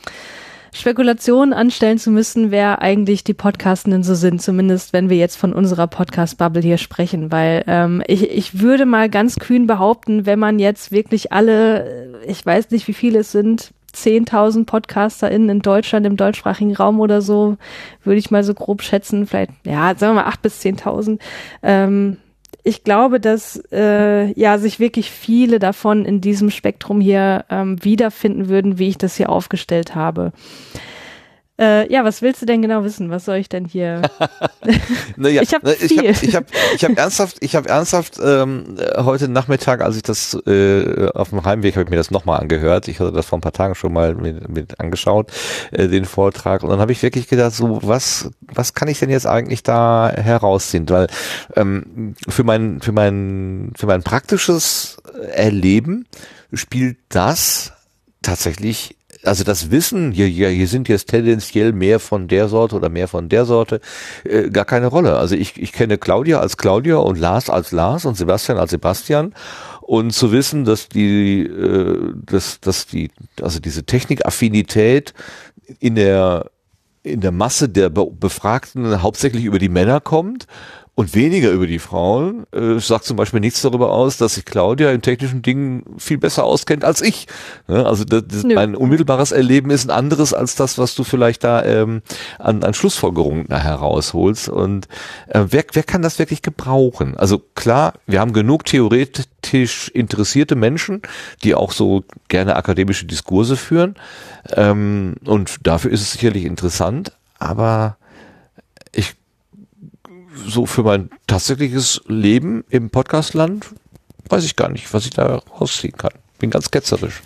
Spekulationen 0.73 1.53
anstellen 1.53 1.99
zu 1.99 2.09
müssen, 2.09 2.49
wer 2.49 2.81
eigentlich 2.81 3.23
die 3.23 3.35
Podcastenden 3.35 4.01
so 4.01 4.15
sind, 4.15 4.41
zumindest 4.41 4.93
wenn 4.93 5.11
wir 5.11 5.17
jetzt 5.17 5.37
von 5.37 5.53
unserer 5.53 5.85
Podcast-Bubble 5.85 6.63
hier 6.63 6.79
sprechen, 6.79 7.31
weil 7.31 7.63
ähm, 7.67 8.01
ich, 8.07 8.31
ich 8.31 8.61
würde 8.61 8.87
mal 8.87 9.09
ganz 9.09 9.35
kühn 9.37 9.67
behaupten, 9.67 10.25
wenn 10.25 10.39
man 10.39 10.57
jetzt 10.57 10.91
wirklich 10.91 11.31
alle, 11.31 12.19
ich 12.25 12.43
weiß 12.43 12.71
nicht, 12.71 12.87
wie 12.87 12.93
viele 12.93 13.19
es 13.19 13.31
sind, 13.31 13.73
10.000 14.03 14.65
PodcasterInnen 14.65 15.49
in 15.49 15.59
Deutschland 15.61 16.05
im 16.05 16.17
deutschsprachigen 16.17 16.75
Raum 16.75 16.99
oder 16.99 17.21
so, 17.21 17.57
würde 18.03 18.19
ich 18.19 18.31
mal 18.31 18.43
so 18.43 18.53
grob 18.53 18.81
schätzen, 18.81 19.27
vielleicht, 19.27 19.51
ja, 19.63 19.93
sagen 19.95 20.15
wir 20.15 20.23
mal 20.23 20.29
8.000 20.29 20.41
bis 20.41 20.61
10.000. 20.61 21.19
Ähm, 21.63 22.17
ich 22.63 22.83
glaube, 22.83 23.21
dass 23.21 23.61
äh, 23.71 24.31
ja 24.37 24.57
sich 24.57 24.79
wirklich 24.79 25.09
viele 25.09 25.59
davon 25.59 26.03
in 26.03 26.19
diesem 26.19 26.49
Spektrum 26.49 26.99
hier 26.99 27.45
ähm, 27.49 27.81
wiederfinden 27.83 28.49
würden, 28.49 28.77
wie 28.77 28.89
ich 28.89 28.97
das 28.97 29.15
hier 29.15 29.29
aufgestellt 29.29 29.95
habe. 29.95 30.33
Äh, 31.59 31.91
ja, 31.91 32.03
was 32.03 32.21
willst 32.21 32.41
du 32.41 32.45
denn 32.45 32.61
genau 32.61 32.83
wissen? 32.83 33.09
Was 33.09 33.25
soll 33.25 33.37
ich 33.37 33.49
denn 33.49 33.65
hier? 33.65 34.03
naja, 35.15 35.41
ich 35.41 35.53
habe 35.55 35.73
ich 35.73 35.97
hab, 35.97 36.23
ich 36.23 36.35
hab, 36.35 36.45
ich 36.75 36.85
hab 36.85 36.97
ernsthaft, 36.97 37.37
ich 37.41 37.55
habe 37.55 37.67
ernsthaft 37.67 38.19
ähm, 38.23 38.77
heute 38.97 39.27
Nachmittag, 39.27 39.81
als 39.81 39.95
ich 39.95 40.03
das 40.03 40.37
äh, 40.45 41.09
auf 41.15 41.29
dem 41.29 41.43
Heimweg 41.43 41.75
habe 41.75 41.85
ich 41.85 41.89
mir 41.89 41.95
das 41.95 42.11
nochmal 42.11 42.39
angehört. 42.39 42.87
Ich 42.87 42.99
hatte 42.99 43.11
das 43.11 43.25
vor 43.25 43.39
ein 43.39 43.41
paar 43.41 43.53
Tagen 43.53 43.73
schon 43.73 43.91
mal 43.91 44.13
mit, 44.13 44.47
mit 44.49 44.79
angeschaut, 44.79 45.31
äh, 45.71 45.87
den 45.87 46.05
Vortrag. 46.05 46.61
Und 46.61 46.69
dann 46.69 46.79
habe 46.79 46.91
ich 46.91 47.01
wirklich 47.01 47.27
gedacht, 47.27 47.53
so 47.53 47.79
was, 47.81 48.29
was 48.41 48.75
kann 48.75 48.87
ich 48.87 48.99
denn 48.99 49.09
jetzt 49.09 49.25
eigentlich 49.25 49.63
da 49.63 50.11
herausziehen? 50.15 50.87
Weil 50.89 51.07
ähm, 51.55 52.13
für 52.27 52.43
mein, 52.43 52.81
für 52.81 52.91
mein, 52.91 53.71
für 53.75 53.87
mein 53.87 54.03
praktisches 54.03 54.97
Erleben 55.33 56.05
spielt 56.53 56.97
das 57.09 57.73
tatsächlich 58.21 58.96
also 59.27 59.43
das 59.43 59.71
Wissen, 59.71 60.11
hier, 60.11 60.27
hier, 60.27 60.49
hier 60.49 60.67
sind 60.67 60.89
jetzt 60.89 61.09
tendenziell 61.09 61.73
mehr 61.73 61.99
von 61.99 62.27
der 62.27 62.47
Sorte 62.47 62.75
oder 62.75 62.89
mehr 62.89 63.07
von 63.07 63.29
der 63.29 63.45
Sorte, 63.45 63.81
äh, 64.23 64.49
gar 64.49 64.65
keine 64.65 64.87
Rolle. 64.87 65.17
Also 65.17 65.35
ich, 65.35 65.61
ich 65.61 65.73
kenne 65.73 65.97
Claudia 65.97 66.39
als 66.39 66.57
Claudia 66.57 66.97
und 66.97 67.19
Lars 67.19 67.49
als 67.49 67.71
Lars 67.71 68.05
und 68.05 68.15
Sebastian 68.15 68.57
als 68.57 68.71
Sebastian. 68.71 69.33
Und 69.81 70.11
zu 70.11 70.31
wissen, 70.31 70.65
dass 70.65 70.89
die, 70.89 71.43
äh, 71.43 72.13
dass, 72.15 72.59
dass 72.59 72.87
die, 72.87 73.09
also 73.41 73.59
diese 73.59 73.83
Technikaffinität 73.83 75.13
in 75.79 75.95
der 75.95 76.49
in 77.03 77.21
der 77.21 77.31
Masse 77.31 77.69
der 77.69 77.89
Befragten 77.89 79.01
hauptsächlich 79.01 79.45
über 79.45 79.59
die 79.59 79.69
Männer 79.69 80.01
kommt 80.01 80.45
und 80.97 81.13
weniger 81.13 81.51
über 81.51 81.67
die 81.67 81.77
Frauen. 81.77 82.47
Äh, 82.51 82.79
sagt 82.79 83.05
zum 83.05 83.17
Beispiel 83.17 83.39
nichts 83.39 83.61
darüber 83.61 83.91
aus, 83.91 84.17
dass 84.17 84.33
sich 84.33 84.45
Claudia 84.45 84.89
in 84.89 85.03
technischen 85.03 85.43
Dingen 85.43 85.83
viel 85.99 86.17
besser 86.17 86.43
auskennt 86.43 86.83
als 86.83 87.03
ich. 87.03 87.27
Ne? 87.67 87.85
Also 87.85 88.03
das, 88.03 88.23
das 88.27 88.43
mein 88.43 88.75
unmittelbares 88.75 89.31
Erleben 89.31 89.69
ist 89.69 89.85
ein 89.85 89.91
anderes 89.91 90.33
als 90.33 90.55
das, 90.55 90.79
was 90.79 90.95
du 90.95 91.03
vielleicht 91.03 91.43
da 91.43 91.63
ähm, 91.63 92.01
an, 92.39 92.63
an 92.63 92.73
Schlussfolgerungen 92.73 93.45
herausholst. 93.45 94.49
Und 94.49 94.87
äh, 95.27 95.45
wer, 95.47 95.65
wer 95.71 95.83
kann 95.83 96.01
das 96.01 96.17
wirklich 96.17 96.41
gebrauchen? 96.41 97.15
Also 97.15 97.43
klar, 97.53 97.93
wir 98.07 98.19
haben 98.19 98.33
genug 98.33 98.65
theoretisch 98.65 99.89
interessierte 99.89 100.55
Menschen, 100.55 101.03
die 101.43 101.53
auch 101.53 101.73
so 101.73 102.05
gerne 102.27 102.55
akademische 102.55 103.05
Diskurse 103.05 103.55
führen. 103.55 103.97
Ähm, 104.51 105.13
und 105.25 105.57
dafür 105.61 105.91
ist 105.91 106.01
es 106.01 106.13
sicherlich 106.13 106.45
interessant, 106.45 107.11
aber 107.37 107.97
so 110.45 110.65
für 110.65 110.83
mein 110.83 111.09
tatsächliches 111.27 112.01
Leben 112.07 112.63
im 112.69 112.89
Podcastland 112.89 113.67
weiß 114.29 114.43
ich 114.43 114.55
gar 114.55 114.69
nicht, 114.69 114.93
was 114.93 115.05
ich 115.05 115.11
da 115.11 115.41
rausziehen 115.59 115.97
kann. 115.97 116.11
Bin 116.39 116.49
ganz 116.49 116.69
ketzerisch. 116.71 117.21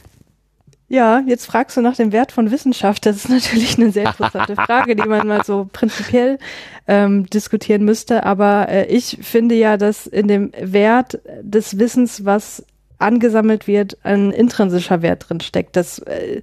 Ja, 0.87 1.23
jetzt 1.25 1.45
fragst 1.45 1.77
du 1.77 1.81
nach 1.81 1.95
dem 1.95 2.11
Wert 2.11 2.33
von 2.33 2.51
Wissenschaft. 2.51 3.05
Das 3.05 3.15
ist 3.15 3.29
natürlich 3.29 3.77
eine 3.77 3.91
sehr 3.91 4.07
interessante 4.07 4.55
Frage, 4.55 4.95
die 4.95 5.07
man 5.07 5.25
mal 5.25 5.43
so 5.45 5.69
prinzipiell 5.71 6.37
ähm, 6.85 7.27
diskutieren 7.27 7.85
müsste. 7.85 8.25
Aber 8.25 8.67
äh, 8.67 8.87
ich 8.87 9.19
finde 9.21 9.55
ja, 9.55 9.77
dass 9.77 10.05
in 10.05 10.27
dem 10.27 10.51
Wert 10.59 11.19
des 11.41 11.79
Wissens, 11.79 12.25
was 12.25 12.65
angesammelt 12.99 13.67
wird, 13.67 13.97
ein 14.03 14.31
intrinsischer 14.31 15.01
Wert 15.01 15.29
drin 15.29 15.39
steckt. 15.39 15.75
Das 15.75 15.99
äh, 15.99 16.41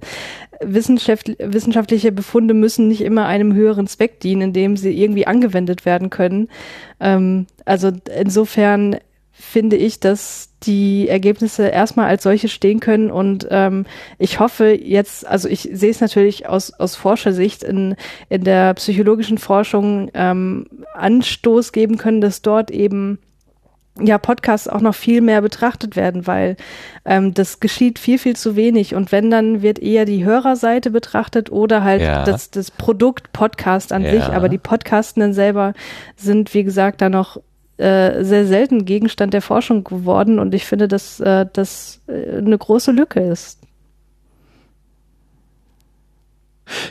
Wissenschaft, 0.61 1.31
wissenschaftliche 1.39 2.11
Befunde 2.11 2.53
müssen 2.53 2.87
nicht 2.87 3.01
immer 3.01 3.25
einem 3.25 3.53
höheren 3.53 3.87
Zweck 3.87 4.19
dienen, 4.19 4.41
indem 4.41 4.77
sie 4.77 4.91
irgendwie 4.91 5.27
angewendet 5.27 5.85
werden 5.85 6.09
können. 6.09 6.49
Ähm, 6.99 7.47
also 7.65 7.91
insofern 8.17 8.97
finde 9.31 9.77
ich, 9.77 10.01
dass 10.01 10.49
die 10.63 11.07
Ergebnisse 11.07 11.67
erstmal 11.67 12.07
als 12.07 12.23
solche 12.23 12.49
stehen 12.49 12.81
können 12.81 13.09
und 13.09 13.47
ähm, 13.49 13.85
ich 14.17 14.39
hoffe 14.39 14.71
jetzt, 14.71 15.25
also 15.25 15.47
ich 15.47 15.69
sehe 15.71 15.91
es 15.91 16.01
natürlich 16.01 16.49
aus, 16.49 16.73
aus 16.73 16.97
Forschersicht 16.97 17.63
in, 17.63 17.95
in 18.27 18.43
der 18.43 18.73
psychologischen 18.73 19.37
Forschung 19.37 20.11
ähm, 20.13 20.65
Anstoß 20.93 21.71
geben 21.71 21.97
können, 21.97 22.19
dass 22.19 22.41
dort 22.41 22.69
eben 22.69 23.19
ja, 24.01 24.17
Podcasts 24.17 24.67
auch 24.67 24.81
noch 24.81 24.95
viel 24.95 25.21
mehr 25.21 25.41
betrachtet 25.41 25.95
werden, 25.95 26.27
weil 26.27 26.57
ähm, 27.05 27.33
das 27.33 27.59
geschieht 27.59 27.99
viel, 27.99 28.17
viel 28.17 28.35
zu 28.35 28.55
wenig. 28.55 28.95
Und 28.95 29.11
wenn, 29.11 29.29
dann 29.29 29.61
wird 29.61 29.79
eher 29.79 30.05
die 30.05 30.23
Hörerseite 30.23 30.91
betrachtet 30.91 31.51
oder 31.51 31.83
halt 31.83 32.01
ja. 32.01 32.23
das, 32.23 32.51
das 32.51 32.71
Produkt 32.71 33.31
Podcast 33.33 33.93
an 33.93 34.03
ja. 34.03 34.11
sich. 34.11 34.23
Aber 34.23 34.49
die 34.49 34.57
Podcastenden 34.57 35.33
selber 35.33 35.73
sind, 36.15 36.53
wie 36.53 36.63
gesagt, 36.63 37.01
da 37.01 37.09
noch 37.09 37.37
äh, 37.77 38.23
sehr 38.23 38.45
selten 38.45 38.85
Gegenstand 38.85 39.33
der 39.33 39.41
Forschung 39.41 39.83
geworden. 39.83 40.39
Und 40.39 40.53
ich 40.53 40.65
finde, 40.65 40.87
dass 40.87 41.19
äh, 41.19 41.45
das 41.51 42.01
äh, 42.07 42.37
eine 42.37 42.57
große 42.57 42.91
Lücke 42.91 43.21
ist. 43.21 43.58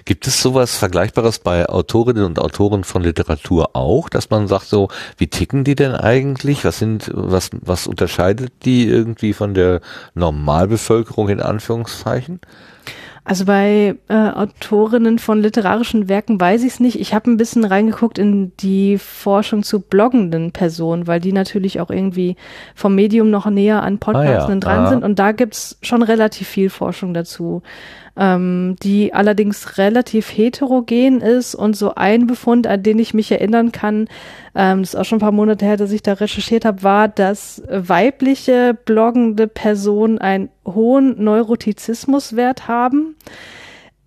Gibt 0.04 0.26
es 0.26 0.40
sowas 0.40 0.76
Vergleichbares 0.76 1.38
bei 1.38 1.68
Autorinnen 1.68 2.24
und 2.24 2.38
Autoren 2.38 2.84
von 2.84 3.02
Literatur 3.02 3.70
auch, 3.74 4.08
dass 4.08 4.30
man 4.30 4.48
sagt 4.48 4.66
so, 4.66 4.88
wie 5.16 5.28
ticken 5.28 5.64
die 5.64 5.74
denn 5.74 5.94
eigentlich? 5.94 6.64
Was 6.64 6.78
sind, 6.78 7.10
was, 7.14 7.50
was 7.60 7.86
unterscheidet 7.86 8.52
die 8.64 8.86
irgendwie 8.86 9.32
von 9.32 9.54
der 9.54 9.80
Normalbevölkerung 10.14 11.28
in 11.28 11.40
Anführungszeichen? 11.40 12.40
Also 13.28 13.44
bei 13.44 13.94
äh, 14.08 14.14
Autorinnen 14.14 15.18
von 15.18 15.42
literarischen 15.42 16.08
Werken 16.08 16.40
weiß 16.40 16.62
ich 16.62 16.72
es 16.72 16.80
nicht. 16.80 16.98
Ich 16.98 17.12
habe 17.12 17.30
ein 17.30 17.36
bisschen 17.36 17.66
reingeguckt 17.66 18.16
in 18.18 18.56
die 18.56 18.96
Forschung 18.96 19.62
zu 19.62 19.80
bloggenden 19.80 20.52
Personen, 20.52 21.06
weil 21.06 21.20
die 21.20 21.32
natürlich 21.32 21.78
auch 21.78 21.90
irgendwie 21.90 22.36
vom 22.74 22.94
Medium 22.94 23.28
noch 23.28 23.44
näher 23.44 23.82
an 23.82 23.98
Podcasten 23.98 24.50
ah, 24.50 24.54
ja. 24.54 24.60
dran 24.60 24.86
ah. 24.86 24.88
sind. 24.88 25.04
Und 25.04 25.18
da 25.18 25.32
gibt's 25.32 25.76
schon 25.82 26.02
relativ 26.02 26.48
viel 26.48 26.70
Forschung 26.70 27.12
dazu 27.12 27.62
ähm, 28.18 28.76
die 28.82 29.14
allerdings 29.14 29.78
relativ 29.78 30.28
heterogen 30.28 31.20
ist 31.20 31.54
und 31.54 31.76
so 31.76 31.94
ein 31.94 32.26
Befund, 32.26 32.66
an 32.66 32.82
den 32.82 32.98
ich 32.98 33.14
mich 33.14 33.30
erinnern 33.30 33.70
kann, 33.72 34.08
ähm, 34.54 34.80
das 34.80 34.94
ist 34.94 34.96
auch 34.96 35.04
schon 35.04 35.18
ein 35.18 35.20
paar 35.20 35.32
Monate 35.32 35.64
her, 35.64 35.76
dass 35.76 35.92
ich 35.92 36.02
da 36.02 36.14
recherchiert 36.14 36.64
habe, 36.64 36.82
war, 36.82 37.08
dass 37.08 37.62
weibliche 37.70 38.76
bloggende 38.84 39.46
Personen 39.46 40.18
einen 40.18 40.50
hohen 40.66 41.22
Neurotizismuswert 41.22 42.66
haben. 42.66 43.14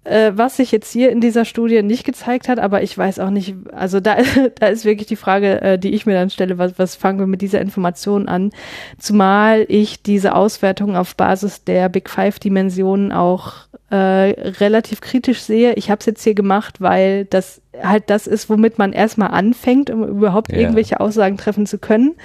Äh, 0.04 0.32
was 0.36 0.58
sich 0.58 0.72
jetzt 0.72 0.92
hier 0.92 1.12
in 1.12 1.22
dieser 1.22 1.46
Studie 1.46 1.84
nicht 1.84 2.04
gezeigt 2.04 2.50
hat, 2.50 2.58
aber 2.60 2.82
ich 2.82 2.98
weiß 2.98 3.20
auch 3.20 3.30
nicht, 3.30 3.56
also 3.72 4.00
da, 4.00 4.18
da 4.60 4.68
ist 4.68 4.86
wirklich 4.86 5.08
die 5.08 5.16
Frage, 5.16 5.62
äh, 5.62 5.78
die 5.80 5.94
ich 5.94 6.06
mir 6.06 6.14
dann 6.14 6.30
stelle, 6.30 6.58
was, 6.58 6.80
was 6.80 6.96
fangen 6.96 7.20
wir 7.20 7.28
mit 7.28 7.42
dieser 7.42 7.62
Information 7.62 8.28
an? 8.28 8.52
Zumal 8.98 9.66
ich 9.68 10.02
diese 10.02 10.34
Auswertung 10.36 10.96
auf 10.96 11.16
Basis 11.16 11.64
der 11.64 11.90
Big 11.90 12.10
Five 12.10 12.40
Dimensionen 12.40 13.12
auch 13.12 13.54
äh, 13.92 13.96
relativ 13.96 15.02
kritisch 15.02 15.42
sehe. 15.42 15.74
Ich 15.74 15.92
habe 15.92 16.00
es 16.00 16.06
jetzt 16.06 16.24
hier 16.24 16.34
gemacht, 16.34 16.82
weil 16.82 17.26
das 17.26 17.62
halt 17.84 18.10
das 18.10 18.26
ist, 18.26 18.50
womit 18.50 18.78
man 18.78 18.94
erstmal 18.94 19.30
anfängt, 19.32 19.90
um 19.90 20.04
überhaupt 20.08 20.52
Ja. 20.52 20.60
irgendwelche 20.60 21.00
Aussagen 21.00 21.38
treffen 21.38 21.66
zu 21.66 21.78
können. 21.78 22.16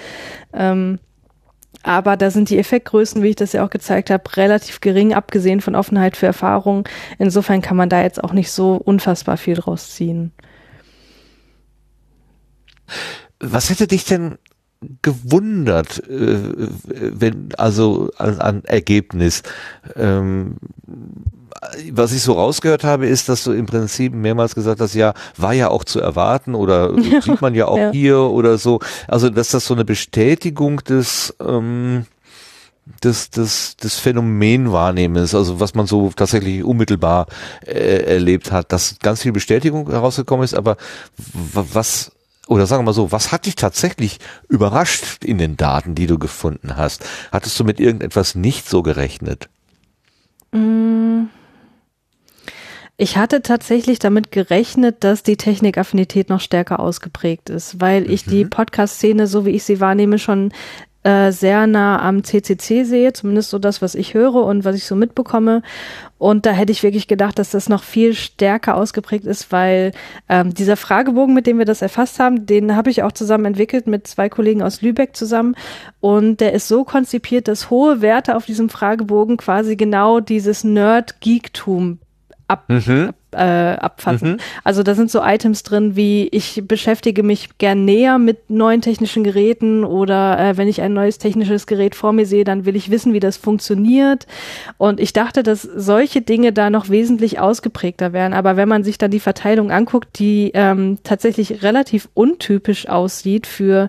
Ähm, 0.53 0.99
aber 1.87 2.17
da 2.17 2.33
sind 2.33 2.51
die 2.51 2.59
Effektgrößen, 2.59 3.23
wie 3.23 3.29
ich 3.29 3.37
das 3.37 3.53
ja 3.53 3.65
auch 3.65 3.71
gezeigt 3.71 4.11
habe, 4.11 4.37
relativ 4.37 4.81
gering, 4.81 5.15
abgesehen 5.15 5.61
von 5.61 5.77
Offenheit 5.77 6.17
für 6.17 6.27
Erfahrung. 6.27 6.89
Insofern 7.19 7.63
kann 7.63 7.77
man 7.77 7.89
da 7.89 8.03
jetzt 8.03 8.23
auch 8.23 8.33
nicht 8.33 8.51
so 8.51 8.75
unfassbar 8.75 9.37
viel 9.37 9.55
draus 9.55 9.95
ziehen. 9.95 10.33
Was 13.39 13.71
hätte 13.71 13.87
dich 13.87 14.05
denn 14.05 14.37
gewundert, 15.03 16.03
äh, 16.09 16.39
wenn, 16.89 17.51
also 17.57 18.11
an, 18.19 18.41
an 18.41 18.65
Ergebnis? 18.65 19.45
Ähm, 19.95 20.57
was 21.93 22.13
ich 22.13 22.23
so 22.23 22.33
rausgehört 22.35 22.85
habe, 22.85 23.07
ist, 23.07 23.29
dass 23.29 23.45
du 23.45 23.53
im 23.53 23.67
Prinzip 23.67 24.13
mehrmals 24.15 24.55
gesagt 24.55 24.81
hast, 24.81 24.95
ja, 24.95 25.15
war 25.37 25.53
ja 25.53 25.69
auch 25.69 25.85
zu 25.85 26.01
erwarten 26.01 26.55
oder 26.55 26.95
sieht 27.23 27.41
man 27.41 27.55
ja 27.55 27.67
auch 27.67 27.79
Ja. 27.79 27.91
hier 27.93 28.19
oder 28.21 28.59
so. 28.59 28.81
Also, 29.09 29.31
dass 29.31 29.49
das 29.51 29.67
so 29.67 29.75
eine 29.75 29.85
Bestätigung 29.85 30.79
des, 30.85 31.35
ähm, 31.41 32.07
des, 33.03 33.31
des, 33.31 33.77
des 33.77 33.99
Phänomenwahrnehmens, 33.99 35.35
also 35.35 35.59
was 35.61 35.75
man 35.75 35.87
so 35.87 36.11
tatsächlich 36.15 36.63
unmittelbar 36.63 37.27
äh, 37.67 38.15
erlebt 38.15 38.53
hat, 38.53 38.73
dass 38.73 38.99
ganz 39.01 39.23
viel 39.23 39.33
Bestätigung 39.33 39.91
herausgekommen 39.91 40.45
ist, 40.45 40.55
aber 40.55 40.77
was, 41.43 42.13
oder 42.47 42.67
sagen 42.67 42.83
wir 42.83 42.87
mal 42.87 42.93
so, 42.93 43.11
was 43.11 43.33
hat 43.33 43.47
dich 43.47 43.57
tatsächlich 43.57 44.19
überrascht 44.49 45.25
in 45.25 45.39
den 45.39 45.57
Daten, 45.57 45.95
die 45.97 46.07
du 46.07 46.19
gefunden 46.19 46.77
hast? 46.77 47.05
Hattest 47.33 47.59
du 47.59 47.65
mit 47.65 47.81
irgendetwas 47.81 48.35
nicht 48.37 48.69
so 48.69 48.83
gerechnet? 48.83 49.49
Ich 52.99 53.19
hatte 53.19 53.43
tatsächlich 53.43 53.99
damit 53.99 54.33
gerechnet, 54.33 55.05
dass 55.05 55.23
die 55.23 55.37
Technikaffinität 55.37 56.31
noch 56.31 56.41
stärker 56.41 56.81
ausgeprägt 56.81 57.51
ist, 57.51 57.79
weil 57.79 58.11
ich 58.11 58.25
die 58.25 58.47
Podcast-Szene, 58.47 59.27
so 59.27 59.45
wie 59.45 59.51
ich 59.51 59.65
sie 59.65 59.81
wahrnehme, 59.81 60.19
schon 60.19 60.51
äh, 61.03 61.31
sehr 61.31 61.67
nah 61.67 62.01
am 62.01 62.25
CCC 62.25 62.85
sehe, 62.85 63.13
zumindest 63.13 63.51
so 63.51 63.59
das, 63.59 63.83
was 63.83 63.95
ich 63.95 64.15
höre 64.15 64.37
und 64.37 64.65
was 64.65 64.77
ich 64.77 64.87
so 64.87 64.97
mitbekomme. 64.97 65.61
Und 66.17 66.47
da 66.47 66.53
hätte 66.53 66.73
ich 66.73 66.83
wirklich 66.83 67.07
gedacht, 67.07 67.39
dass 67.39 67.51
das 67.51 67.69
noch 67.69 67.83
viel 67.83 68.15
stärker 68.15 68.79
ausgeprägt 68.79 69.27
ist, 69.27 69.53
weil 69.53 69.93
ähm, 70.31 70.55
dieser 70.55 70.79
Fragebogen, 70.79 71.35
mit 71.35 71.47
dem 71.47 71.59
wir 71.59 71.67
das 71.67 71.83
erfasst 71.83 72.19
haben, 72.19 72.47
den 72.47 72.77
habe 72.77 72.89
ich 72.89 73.03
auch 73.03 73.13
zusammen 73.13 73.45
entwickelt 73.45 73.87
mit 73.87 74.07
zwei 74.07 74.31
Kollegen 74.31 74.63
aus 74.63 74.81
Lübeck 74.81 75.15
zusammen. 75.15 75.55
Und 76.01 76.41
der 76.41 76.55
ist 76.55 76.67
so 76.67 76.83
konzipiert, 76.85 77.47
dass 77.47 77.69
hohe 77.69 78.01
Werte 78.01 78.37
auf 78.37 78.47
diesem 78.47 78.71
Fragebogen 78.71 79.37
quasi 79.37 79.77
genau 79.77 80.21
dieses 80.21 80.65
Nerd-Geektum 80.65 81.99
ab, 82.49 82.65
Mhm. 82.69 83.11
äh, 83.33 83.39
abfassen. 83.43 84.39
Also 84.65 84.83
da 84.83 84.95
sind 84.95 85.11
so 85.11 85.21
Items 85.23 85.63
drin 85.63 85.97
wie 85.97 86.29
ich 86.29 86.63
beschäftige 86.67 87.23
mich 87.23 87.59
gern 87.59 87.85
näher 87.85 88.19
mit 88.19 88.49
neuen 88.51 88.81
technischen 88.81 89.25
Geräten 89.25 89.85
oder 89.85 90.39
äh, 90.39 90.57
wenn 90.57 90.69
ich 90.69 90.81
ein 90.81 90.95
neues 90.95 91.19
technisches 91.19 91.67
Gerät 91.67 91.95
vor 91.95 92.13
mir 92.13 92.25
sehe, 92.25 92.45
dann 92.45 92.65
will 92.65 92.77
ich 92.77 92.91
wissen, 92.91 93.13
wie 93.13 93.21
das 93.21 93.37
funktioniert. 93.37 94.27
Und 94.79 95.01
ich 95.01 95.13
dachte, 95.13 95.43
dass 95.43 95.63
solche 95.63 96.23
Dinge 96.23 96.53
da 96.53 96.71
noch 96.71 96.89
wesentlich 96.89 97.41
ausgeprägter 97.41 98.13
wären. 98.13 98.33
Aber 98.33 98.57
wenn 98.57 98.69
man 98.69 98.85
sich 98.85 98.97
dann 98.97 99.11
die 99.11 99.21
Verteilung 99.21 99.71
anguckt, 99.71 100.19
die 100.19 100.53
ähm, 100.55 100.99
tatsächlich 101.03 101.63
relativ 101.63 102.09
untypisch 102.15 102.89
aussieht 102.89 103.47
für 103.47 103.89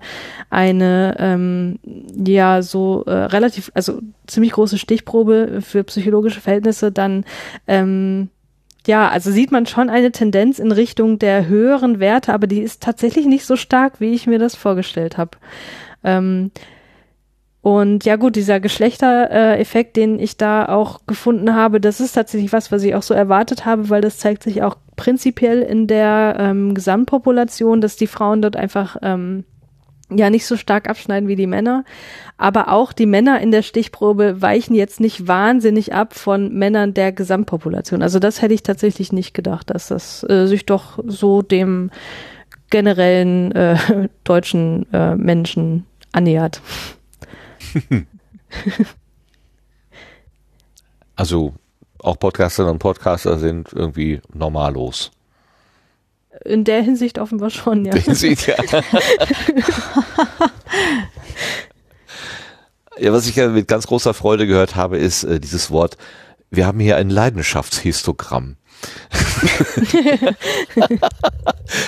eine 0.50 1.16
ähm, 1.20 1.80
ja 2.26 2.62
so 2.62 3.04
äh, 3.06 3.12
relativ, 3.12 3.72
also 3.76 4.02
ziemlich 4.26 4.52
große 4.54 4.78
Stichprobe 4.78 5.62
für 5.62 5.84
psychologische 5.84 6.42
Verhältnisse, 6.42 6.92
dann 6.92 7.24
ähm, 7.68 8.30
ja, 8.88 9.10
also 9.10 9.32
sieht 9.32 9.52
man 9.52 9.66
schon 9.66 9.90
eine 9.90 10.12
Tendenz 10.12 10.60
in 10.60 10.72
Richtung 10.72 11.20
der 11.20 11.48
höheren 11.48 12.00
Werte, 12.00 12.34
aber 12.34 12.48
die 12.48 12.62
ist 12.62 12.82
tatsächlich 12.82 13.26
nicht 13.26 13.46
so 13.46 13.56
stark, 13.56 14.00
wie 14.00 14.14
ich 14.14 14.28
mir 14.28 14.40
das 14.40 14.56
vorgestellt 14.56 15.18
habe. 15.18 15.32
Ähm, 16.04 16.52
und 17.62 18.06
ja 18.06 18.16
gut, 18.16 18.38
dieser 18.38 18.62
Geschlechtereffekt, 18.62 19.98
den 19.98 20.20
ich 20.20 20.38
da 20.38 20.70
auch 20.70 21.02
gefunden 21.06 21.54
habe, 21.54 21.82
das 21.82 22.00
ist 22.00 22.14
tatsächlich 22.14 22.54
was, 22.54 22.72
was 22.72 22.82
ich 22.84 22.96
auch 22.96 23.04
so 23.04 23.14
erwartet 23.14 23.66
habe, 23.66 23.90
weil 23.90 24.00
das 24.00 24.20
zeigt 24.20 24.44
sich 24.44 24.64
auch 24.64 24.78
prinzipiell 24.96 25.62
in 25.62 25.86
der 25.86 26.38
ähm, 26.40 26.74
Gesamtpopulation, 26.74 27.82
dass 27.82 27.98
die 27.98 28.08
Frauen 28.08 28.42
dort 28.42 28.56
einfach 28.56 28.96
ähm, 29.02 29.44
ja 30.10 30.30
nicht 30.30 30.46
so 30.46 30.56
stark 30.58 30.90
abschneiden 30.90 31.28
wie 31.28 31.36
die 31.36 31.48
Männer. 31.48 31.84
Aber 32.38 32.72
auch 32.72 32.94
die 32.94 33.06
Männer 33.06 33.42
in 33.42 33.52
der 33.52 33.62
Stichprobe 33.62 34.42
weichen 34.42 34.76
jetzt 34.76 35.00
nicht 35.00 35.28
wahnsinnig 35.28 35.94
ab 35.94 36.14
von 36.14 36.54
Männern 36.54 36.94
der 36.94 37.12
Gesamtpopulation. 37.12 38.02
Also 38.02 38.20
das 38.20 38.42
hätte 38.42 38.54
ich 38.54 38.64
tatsächlich 38.64 39.12
nicht 39.12 39.34
gedacht, 39.34 39.70
dass 39.70 39.88
das 39.88 40.24
äh, 40.30 40.46
sich 40.46 40.66
doch 40.66 41.00
so 41.06 41.42
dem 41.42 41.92
generellen 42.70 43.52
äh, 43.54 43.78
deutschen 44.24 44.92
äh, 44.94 45.16
Menschen 45.16 45.86
annähert. 46.12 46.62
Also 51.18 51.56
auch 52.00 52.20
Podcasterinnen 52.20 52.74
und 52.74 52.80
Podcaster 52.80 53.40
sind 53.40 53.74
irgendwie 53.74 54.22
normallos. 54.34 55.12
In 56.46 56.64
der 56.64 56.82
Hinsicht 56.82 57.20
offenbar 57.20 57.50
schon, 57.50 57.86
ja. 57.86 57.94
Den 57.94 58.16
sieht 58.16 58.48
ja. 58.48 58.56
ja, 62.98 63.14
was 63.14 63.28
ich 63.28 63.36
ja 63.36 63.50
mit 63.50 63.68
ganz 63.68 63.88
großer 63.88 64.14
Freude 64.14 64.48
gehört 64.48 64.76
habe, 64.76 64.98
ist 64.98 65.24
äh, 65.24 65.40
dieses 65.40 65.72
Wort, 65.72 65.98
wir 66.50 66.66
haben 66.66 66.80
hier 66.80 66.98
ein 66.98 67.10
Leidenschaftshistogramm. 67.10 68.58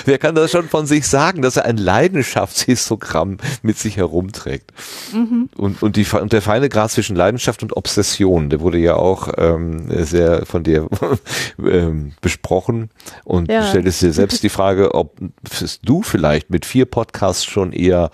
Wer 0.04 0.18
kann 0.18 0.34
das 0.34 0.50
schon 0.50 0.68
von 0.68 0.86
sich 0.86 1.06
sagen, 1.06 1.42
dass 1.42 1.56
er 1.56 1.64
ein 1.64 1.76
Leidenschaftshistogramm 1.76 3.38
mit 3.62 3.78
sich 3.78 3.96
herumträgt? 3.96 4.72
Und, 5.56 5.82
und, 5.82 5.96
die, 5.96 6.06
und 6.06 6.32
der 6.32 6.42
feine 6.42 6.68
Grad 6.68 6.90
zwischen 6.90 7.16
Leidenschaft 7.16 7.62
und 7.62 7.76
Obsession, 7.76 8.50
der 8.50 8.60
wurde 8.60 8.78
ja 8.78 8.96
auch 8.96 9.28
ähm, 9.36 9.86
sehr 10.04 10.44
von 10.46 10.62
dir 10.62 10.88
ähm, 11.58 12.12
besprochen. 12.20 12.90
Und 13.24 13.50
Ja. 13.50 13.60
du 13.62 13.68
stelltest 13.68 14.02
dir 14.02 14.12
selbst 14.12 14.42
die 14.42 14.48
Frage, 14.48 14.94
ob 14.94 15.16
du 15.82 16.02
vielleicht 16.02 16.50
mit 16.50 16.66
vier 16.66 16.86
Podcasts 16.86 17.44
schon 17.44 17.72
eher 17.72 18.10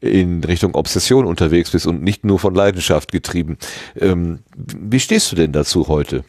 in 0.00 0.44
Richtung 0.44 0.74
Obsession 0.76 1.26
unterwegs 1.26 1.72
bist 1.72 1.86
und 1.88 2.02
nicht 2.02 2.24
nur 2.24 2.38
von 2.38 2.54
Leidenschaft 2.54 3.10
getrieben. 3.10 3.58
Ähm, 3.98 4.38
wie 4.56 5.00
stehst 5.00 5.32
du 5.32 5.36
denn 5.36 5.52
dazu 5.52 5.88
heute? 5.88 6.24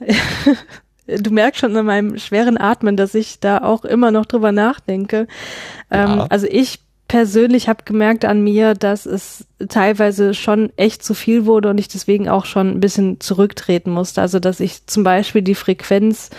Du 1.06 1.30
merkst 1.30 1.60
schon 1.60 1.76
an 1.76 1.84
meinem 1.84 2.18
schweren 2.18 2.56
Atmen, 2.56 2.96
dass 2.96 3.14
ich 3.14 3.38
da 3.38 3.58
auch 3.58 3.84
immer 3.84 4.10
noch 4.10 4.24
drüber 4.24 4.52
nachdenke. 4.52 5.26
Ähm, 5.90 6.16
Ja. 6.16 6.26
Also 6.30 6.46
ich 6.46 6.80
persönlich 7.08 7.68
habe 7.68 7.84
gemerkt 7.84 8.24
an 8.24 8.42
mir, 8.42 8.74
dass 8.74 9.04
es 9.04 9.46
teilweise 9.68 10.32
schon 10.32 10.72
echt 10.76 11.04
zu 11.04 11.12
viel 11.12 11.44
wurde 11.44 11.68
und 11.68 11.78
ich 11.78 11.88
deswegen 11.88 12.28
auch 12.30 12.46
schon 12.46 12.70
ein 12.70 12.80
bisschen 12.80 13.20
zurücktreten 13.20 13.90
musste. 13.90 14.22
Also 14.22 14.40
dass 14.40 14.60
ich 14.60 14.86
zum 14.86 15.04
Beispiel 15.04 15.42
die 15.42 15.54
Frequenz 15.54 16.30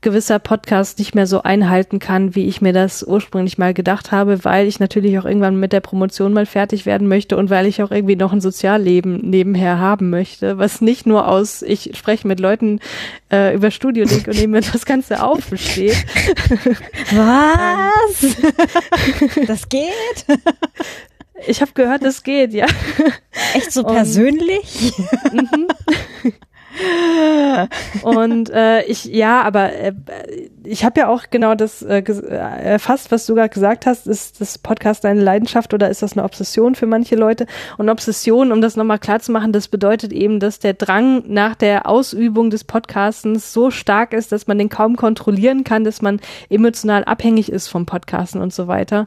gewisser 0.00 0.38
Podcasts 0.38 0.98
nicht 0.98 1.14
mehr 1.14 1.26
so 1.26 1.42
einhalten 1.42 1.98
kann, 1.98 2.34
wie 2.34 2.46
ich 2.46 2.60
mir 2.60 2.72
das 2.72 3.02
ursprünglich 3.02 3.58
mal 3.58 3.74
gedacht 3.74 4.12
habe, 4.12 4.44
weil 4.44 4.66
ich 4.66 4.78
natürlich 4.78 5.18
auch 5.18 5.24
irgendwann 5.24 5.58
mit 5.58 5.72
der 5.72 5.80
Promotion 5.80 6.32
mal 6.32 6.46
fertig 6.46 6.86
werden 6.86 7.08
möchte 7.08 7.36
und 7.36 7.50
weil 7.50 7.66
ich 7.66 7.82
auch 7.82 7.90
irgendwie 7.90 8.14
noch 8.16 8.32
ein 8.32 8.40
Sozialleben 8.40 9.16
nebenher 9.28 9.78
haben 9.78 10.10
möchte, 10.10 10.58
was 10.58 10.80
nicht 10.80 11.06
nur 11.06 11.26
aus, 11.26 11.62
ich 11.62 11.96
spreche 11.96 12.28
mit 12.28 12.38
Leuten 12.38 12.78
äh, 13.32 13.54
über 13.54 13.70
Studio 13.70 14.04
Link 14.04 14.28
und 14.28 14.36
nehme 14.36 14.60
das 14.60 14.86
Ganze 14.86 15.22
auf 15.22 15.48
besteht. 15.50 15.96
Was? 17.12 18.36
das 19.46 19.68
geht? 19.68 20.26
Ich 21.46 21.60
habe 21.60 21.72
gehört, 21.72 22.02
es 22.02 22.22
geht, 22.22 22.52
ja. 22.52 22.66
Echt 23.54 23.72
so 23.72 23.84
persönlich? 23.84 24.92
Und 25.32 25.72
äh, 28.50 28.84
ich, 28.84 29.04
ja, 29.04 29.42
aber 29.42 29.72
äh, 29.72 29.92
ich 30.64 30.84
habe 30.84 31.00
ja 31.00 31.08
auch 31.08 31.24
genau 31.30 31.54
das 31.54 31.82
äh, 31.82 31.98
äh, 31.98 32.30
erfasst, 32.30 33.10
was 33.10 33.26
du 33.26 33.34
gerade 33.34 33.48
gesagt 33.48 33.86
hast. 33.86 34.06
Ist 34.06 34.40
das 34.40 34.58
Podcast 34.58 35.04
eine 35.04 35.20
Leidenschaft 35.20 35.74
oder 35.74 35.88
ist 35.88 36.02
das 36.02 36.12
eine 36.12 36.24
Obsession 36.24 36.74
für 36.74 36.86
manche 36.86 37.16
Leute? 37.16 37.46
Und 37.76 37.88
Obsession, 37.88 38.52
um 38.52 38.60
das 38.60 38.76
nochmal 38.76 38.98
klar 38.98 39.20
zu 39.20 39.32
machen, 39.32 39.52
das 39.52 39.68
bedeutet 39.68 40.12
eben, 40.12 40.40
dass 40.40 40.58
der 40.58 40.74
Drang 40.74 41.24
nach 41.26 41.54
der 41.54 41.88
Ausübung 41.88 42.50
des 42.50 42.64
Podcastens 42.64 43.52
so 43.52 43.70
stark 43.70 44.12
ist, 44.12 44.32
dass 44.32 44.46
man 44.46 44.58
den 44.58 44.68
kaum 44.68 44.96
kontrollieren 44.96 45.64
kann, 45.64 45.84
dass 45.84 46.02
man 46.02 46.20
emotional 46.48 47.04
abhängig 47.04 47.50
ist 47.50 47.68
vom 47.68 47.86
Podcasten 47.86 48.40
und 48.40 48.52
so 48.52 48.68
weiter. 48.68 49.06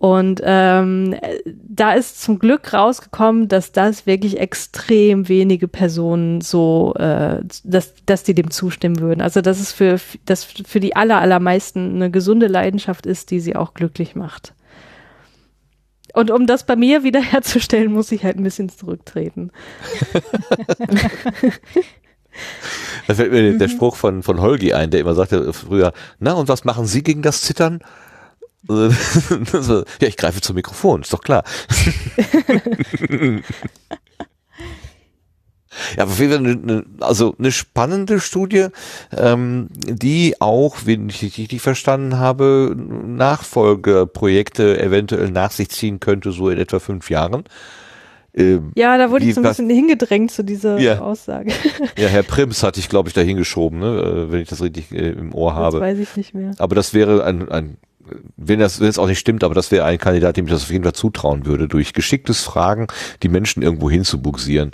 Und 0.00 0.40
ähm, 0.42 1.14
da 1.44 1.92
ist 1.92 2.22
zum 2.22 2.38
Glück 2.38 2.72
rausgekommen, 2.72 3.48
dass 3.48 3.70
das 3.70 4.06
wirklich 4.06 4.40
extrem 4.40 5.28
wenige 5.28 5.68
Personen 5.68 6.40
so, 6.40 6.94
äh, 6.94 7.42
dass, 7.64 7.92
dass 8.06 8.22
die 8.22 8.34
dem 8.34 8.50
zustimmen 8.50 9.00
würden. 9.00 9.20
Also 9.20 9.42
dass 9.42 9.60
es 9.60 9.72
für, 9.72 10.00
dass 10.24 10.44
für 10.44 10.80
die 10.80 10.96
aller, 10.96 11.20
allermeisten 11.20 11.96
eine 11.96 12.10
gesunde 12.10 12.46
Leidenschaft 12.46 13.04
ist, 13.04 13.30
die 13.30 13.40
sie 13.40 13.54
auch 13.56 13.74
glücklich 13.74 14.16
macht. 14.16 14.54
Und 16.14 16.30
um 16.30 16.46
das 16.46 16.64
bei 16.64 16.76
mir 16.76 17.02
wiederherzustellen, 17.02 17.92
muss 17.92 18.10
ich 18.10 18.24
halt 18.24 18.38
ein 18.38 18.42
bisschen 18.42 18.70
zurücktreten. 18.70 19.50
da 23.06 23.14
fällt 23.14 23.32
mir 23.32 23.58
der 23.58 23.68
Spruch 23.68 23.96
von, 23.96 24.22
von 24.22 24.40
Holgi 24.40 24.72
ein, 24.72 24.90
der 24.90 25.00
immer 25.00 25.14
sagte 25.14 25.52
früher, 25.52 25.92
na 26.18 26.32
und 26.32 26.48
was 26.48 26.64
machen 26.64 26.86
Sie 26.86 27.02
gegen 27.02 27.20
das 27.20 27.42
Zittern? 27.42 27.80
ja, 30.00 30.08
ich 30.08 30.16
greife 30.16 30.40
zum 30.40 30.56
Mikrofon, 30.56 31.02
ist 31.02 31.12
doch 31.12 31.22
klar. 31.22 31.44
Ja, 35.96 36.04
auf 36.04 36.18
jeden 36.18 36.32
Fall 36.32 36.46
eine, 36.46 36.84
also 36.98 37.36
eine 37.38 37.52
spannende 37.52 38.18
Studie, 38.18 38.66
ähm, 39.16 39.68
die 39.70 40.34
auch, 40.40 40.78
wenn 40.84 41.08
ich 41.08 41.22
richtig 41.22 41.62
verstanden 41.62 42.18
habe, 42.18 42.74
Nachfolgeprojekte 42.76 44.80
eventuell 44.80 45.30
nach 45.30 45.52
sich 45.52 45.70
ziehen 45.70 46.00
könnte, 46.00 46.32
so 46.32 46.50
in 46.50 46.58
etwa 46.58 46.80
fünf 46.80 47.08
Jahren. 47.08 47.44
Ähm, 48.34 48.72
ja, 48.76 48.96
da 48.96 49.10
wurde 49.10 49.24
ich 49.24 49.34
so 49.34 49.40
ein 49.40 49.48
bisschen 49.48 49.70
hingedrängt 49.70 50.30
zu 50.30 50.44
dieser 50.44 50.78
ja. 50.78 51.00
Aussage. 51.00 51.52
Ja, 51.96 52.08
Herr 52.08 52.22
Prims 52.22 52.62
hatte 52.62 52.78
ich, 52.78 52.88
glaube 52.88 53.08
ich, 53.08 53.14
da 53.14 53.20
hingeschoben, 53.20 53.80
ne, 53.80 53.86
äh, 53.86 54.32
wenn 54.32 54.40
ich 54.40 54.48
das 54.48 54.62
richtig 54.62 54.92
äh, 54.92 55.10
im 55.10 55.34
Ohr 55.34 55.54
habe. 55.54 55.78
Das 55.78 55.88
weiß 55.88 55.98
ich 55.98 56.16
nicht 56.16 56.34
mehr. 56.34 56.52
Aber 56.58 56.74
das 56.74 56.94
wäre 56.94 57.24
ein, 57.24 57.48
ein 57.48 57.76
wenn 58.36 58.58
das, 58.58 58.80
wenn 58.80 58.86
das 58.86 58.98
auch 58.98 59.06
nicht 59.06 59.18
stimmt, 59.18 59.44
aber 59.44 59.54
das 59.54 59.70
wäre 59.70 59.84
ein 59.84 59.98
Kandidat, 59.98 60.36
dem 60.36 60.46
ich 60.46 60.52
das 60.52 60.62
auf 60.62 60.70
jeden 60.70 60.84
Fall 60.84 60.92
zutrauen 60.92 61.46
würde, 61.46 61.68
durch 61.68 61.92
geschicktes 61.92 62.42
Fragen 62.42 62.86
die 63.22 63.28
Menschen 63.28 63.62
irgendwo 63.62 63.90
hinzubuxieren. 63.90 64.72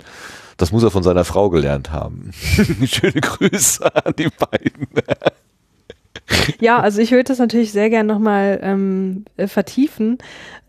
Das 0.57 0.71
muss 0.71 0.83
er 0.83 0.91
von 0.91 1.03
seiner 1.03 1.23
Frau 1.23 1.49
gelernt 1.49 1.91
haben. 1.91 2.31
Schöne 2.85 3.21
Grüße 3.21 3.95
an 3.95 4.13
die 4.17 4.29
beiden. 4.29 4.87
Ja, 6.59 6.79
also 6.79 6.99
ich 6.99 7.11
würde 7.11 7.25
das 7.25 7.39
natürlich 7.39 7.71
sehr 7.71 7.89
gern 7.89 8.05
nochmal 8.05 8.59
ähm, 8.61 9.25
äh, 9.37 9.47
vertiefen. 9.47 10.17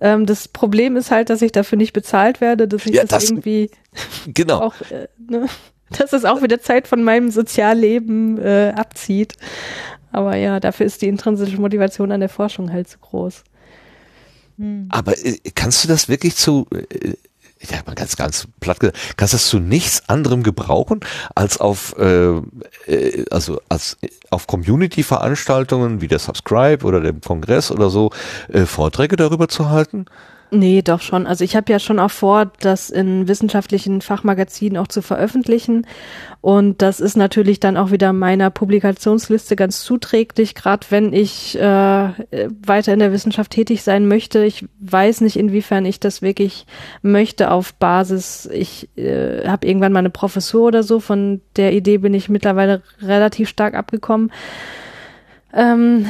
Ähm, 0.01 0.27
das 0.27 0.49
Problem 0.49 0.97
ist 0.97 1.11
halt, 1.11 1.31
dass 1.31 1.43
ich 1.43 1.53
dafür 1.53 1.79
nicht 1.79 1.93
bezahlt 1.93 2.41
werde, 2.41 2.69
dass 2.69 2.87
ich 2.87 2.95
ja, 2.95 3.03
das, 3.03 3.23
das, 3.23 3.31
irgendwie 3.31 3.71
genau. 4.27 4.61
auch, 4.61 4.75
äh, 4.91 5.09
ne, 5.29 5.47
dass 5.99 6.13
es 6.13 6.25
auch 6.25 6.43
wieder 6.43 6.61
Zeit 6.61 6.87
von 6.87 7.03
meinem 7.03 7.31
Sozialleben 7.31 8.39
äh, 8.39 8.73
abzieht. 8.77 9.35
Aber 10.13 10.37
ja, 10.37 10.61
dafür 10.61 10.87
ist 10.87 11.03
die 11.03 11.09
intrinsische 11.09 11.61
Motivation 11.61 12.13
an 12.13 12.21
der 12.21 12.29
Forschung 12.29 12.73
halt 12.73 12.89
zu 12.89 12.99
groß. 12.99 13.45
Hm. 14.59 14.89
Aber 14.91 15.13
äh, 15.19 15.39
kannst 15.55 15.85
du 15.85 15.89
das 15.89 16.09
wirklich 16.09 16.37
zu, 16.37 16.67
äh, 16.73 17.15
ja, 17.61 17.79
mal 17.87 17.95
ganz, 17.95 18.17
ganz 18.17 18.49
platt 18.61 18.81
gesagt, 18.81 18.99
kannst 19.17 19.35
du 19.35 19.37
das 19.37 19.49
zu 19.49 19.59
nichts 19.59 20.09
anderem 20.09 20.43
gebrauchen, 20.43 21.01
als 21.35 21.59
auf, 21.59 21.95
äh, 21.99 22.37
äh, 22.87 23.25
also 23.31 23.61
als 23.69 23.97
auf 24.31 24.47
Community-Veranstaltungen 24.47 26.01
wie 26.01 26.09
der 26.09 26.19
Subscribe 26.19 26.85
oder 26.85 27.01
dem 27.01 27.21
Kongress 27.21 27.71
oder 27.71 27.91
so 27.91 28.11
äh, 28.49 28.65
Vorträge 28.65 29.17
darüber 29.17 29.49
zu 29.49 29.71
halten? 29.71 30.07
Nee, 30.51 30.81
doch 30.81 31.03
schon. 31.03 31.27
Also 31.27 31.45
ich 31.45 31.57
habe 31.57 31.71
ja 31.71 31.79
schon 31.79 31.99
auch 31.99 32.11
vor, 32.11 32.51
das 32.61 32.89
in 32.89 33.29
wissenschaftlichen 33.29 34.01
Fachmagazinen 34.01 34.79
auch 34.79 34.89
zu 34.89 35.03
veröffentlichen. 35.03 35.87
Und 36.41 36.81
das 36.81 37.01
ist 37.01 37.17
natürlich 37.17 37.61
dann 37.61 37.77
auch 37.77 37.91
wieder 37.91 38.15
meiner 38.15 38.49
Publikationsliste 38.49 39.57
ganz 39.57 39.83
zuträglich, 39.83 40.55
gerade 40.55 40.87
wenn 40.89 41.13
ich 41.13 41.59
äh, 41.59 41.61
weiter 41.61 42.95
in 42.95 42.99
der 42.99 43.13
Wissenschaft 43.13 43.51
tätig 43.51 43.83
sein 43.83 44.09
möchte. 44.09 44.43
Ich 44.45 44.65
weiß 44.81 45.21
nicht, 45.21 45.39
inwiefern 45.39 45.85
ich 45.85 46.01
das 46.01 46.23
wirklich 46.23 46.65
möchte 47.03 47.51
auf 47.51 47.75
Basis. 47.75 48.49
Ich 48.51 48.89
äh, 48.97 49.47
habe 49.47 49.67
irgendwann 49.67 49.93
mal 49.93 49.99
eine 49.99 50.11
Professur 50.11 50.69
oder 50.69 50.83
so. 50.83 50.99
Von 50.99 51.43
der 51.57 51.75
Idee 51.75 51.99
bin 51.99 52.15
ich 52.15 52.31
mittlerweile 52.31 52.83
relativ 53.03 53.51
stark 53.51 53.75
abgekommen. 53.75 54.31
Ähm, 55.53 56.05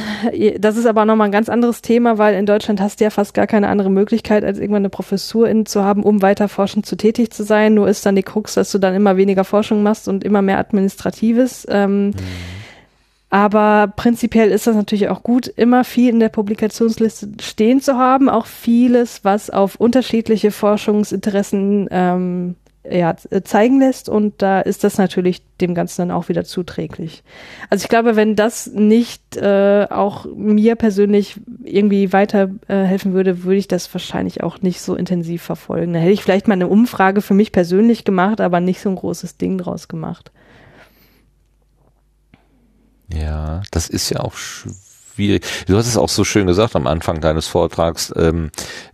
das 0.58 0.76
ist 0.76 0.86
aber 0.86 1.04
nochmal 1.04 1.28
ein 1.28 1.32
ganz 1.32 1.48
anderes 1.48 1.80
Thema, 1.80 2.18
weil 2.18 2.34
in 2.34 2.46
Deutschland 2.46 2.80
hast 2.80 2.98
du 2.98 3.04
ja 3.04 3.10
fast 3.10 3.34
gar 3.34 3.46
keine 3.46 3.68
andere 3.68 3.90
Möglichkeit, 3.90 4.44
als 4.44 4.58
irgendwann 4.58 4.82
eine 4.82 4.90
Professur 4.90 5.48
in, 5.48 5.64
zu 5.64 5.84
haben, 5.84 6.02
um 6.02 6.22
weiter 6.22 6.48
forschend 6.48 6.86
zu 6.86 6.96
tätig 6.96 7.30
zu 7.30 7.44
sein. 7.44 7.74
Nur 7.74 7.88
ist 7.88 8.04
dann 8.04 8.16
die 8.16 8.24
Krux, 8.24 8.54
dass 8.54 8.72
du 8.72 8.78
dann 8.78 8.94
immer 8.94 9.16
weniger 9.16 9.44
Forschung 9.44 9.82
machst 9.82 10.08
und 10.08 10.24
immer 10.24 10.42
mehr 10.42 10.58
Administratives. 10.58 11.66
Ähm, 11.70 12.06
mhm. 12.06 12.14
Aber 13.30 13.92
prinzipiell 13.94 14.50
ist 14.50 14.66
das 14.66 14.74
natürlich 14.74 15.08
auch 15.08 15.22
gut, 15.22 15.46
immer 15.46 15.84
viel 15.84 16.08
in 16.08 16.20
der 16.20 16.30
Publikationsliste 16.30 17.28
stehen 17.40 17.80
zu 17.80 17.96
haben, 17.96 18.30
auch 18.30 18.46
vieles, 18.46 19.22
was 19.22 19.50
auf 19.50 19.76
unterschiedliche 19.76 20.50
Forschungsinteressen 20.50 21.88
ähm, 21.90 22.54
ja, 22.90 23.16
zeigen 23.44 23.80
lässt 23.80 24.08
und 24.08 24.40
da 24.42 24.60
ist 24.60 24.84
das 24.84 24.98
natürlich 24.98 25.42
dem 25.60 25.74
Ganzen 25.74 26.02
dann 26.02 26.10
auch 26.10 26.28
wieder 26.28 26.44
zuträglich. 26.44 27.22
Also 27.70 27.84
ich 27.84 27.88
glaube, 27.88 28.16
wenn 28.16 28.36
das 28.36 28.66
nicht 28.66 29.36
äh, 29.36 29.86
auch 29.90 30.26
mir 30.34 30.76
persönlich 30.76 31.40
irgendwie 31.64 32.12
weiterhelfen 32.12 33.12
äh, 33.12 33.14
würde, 33.14 33.44
würde 33.44 33.58
ich 33.58 33.68
das 33.68 33.92
wahrscheinlich 33.92 34.42
auch 34.42 34.60
nicht 34.62 34.80
so 34.80 34.94
intensiv 34.94 35.42
verfolgen. 35.42 35.92
Da 35.92 36.00
hätte 36.00 36.12
ich 36.12 36.22
vielleicht 36.22 36.48
mal 36.48 36.54
eine 36.54 36.68
Umfrage 36.68 37.20
für 37.20 37.34
mich 37.34 37.52
persönlich 37.52 38.04
gemacht, 38.04 38.40
aber 38.40 38.60
nicht 38.60 38.80
so 38.80 38.88
ein 38.88 38.96
großes 38.96 39.36
Ding 39.36 39.58
draus 39.58 39.88
gemacht. 39.88 40.30
Ja, 43.12 43.62
das 43.70 43.88
ist 43.88 44.10
ja 44.10 44.20
auch 44.20 44.34
schwierig 44.34 44.87
schwierig. 45.18 45.44
Du 45.66 45.76
hast 45.76 45.88
es 45.88 45.96
auch 45.96 46.08
so 46.08 46.22
schön 46.22 46.46
gesagt 46.46 46.76
am 46.76 46.86
Anfang 46.86 47.20
deines 47.20 47.48
Vortrags, 47.48 48.12
ähm, 48.16 48.50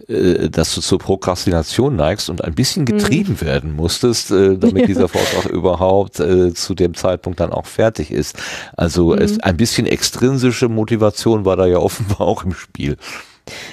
äh, 0.08 0.48
dass 0.48 0.74
du 0.74 0.80
zur 0.80 0.98
Prokrastination 0.98 1.96
neigst 1.96 2.30
und 2.30 2.42
ein 2.42 2.54
bisschen 2.54 2.86
getrieben 2.86 3.36
mhm. 3.40 3.46
werden 3.46 3.76
musstest, 3.76 4.30
äh, 4.30 4.56
damit 4.56 4.82
ja. 4.82 4.86
dieser 4.86 5.08
Vortrag 5.08 5.44
überhaupt 5.52 6.20
äh, 6.20 6.54
zu 6.54 6.74
dem 6.74 6.94
Zeitpunkt 6.94 7.40
dann 7.40 7.52
auch 7.52 7.66
fertig 7.66 8.10
ist. 8.10 8.36
Also 8.74 9.12
mhm. 9.14 9.20
es, 9.20 9.38
ein 9.40 9.58
bisschen 9.58 9.86
extrinsische 9.86 10.70
Motivation 10.70 11.44
war 11.44 11.56
da 11.56 11.66
ja 11.66 11.76
offenbar 11.76 12.20
auch 12.26 12.44
im 12.44 12.54
Spiel. 12.54 12.96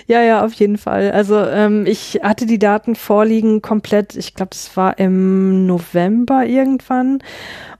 Ja, 0.07 0.21
ja, 0.21 0.43
auf 0.43 0.53
jeden 0.53 0.77
Fall. 0.77 1.11
Also 1.11 1.37
ähm, 1.37 1.85
ich 1.85 2.19
hatte 2.23 2.45
die 2.45 2.59
Daten 2.59 2.95
vorliegen 2.95 3.61
komplett, 3.61 4.15
ich 4.15 4.35
glaube, 4.35 4.49
das 4.51 4.75
war 4.75 4.99
im 4.99 5.65
November 5.65 6.45
irgendwann. 6.45 7.19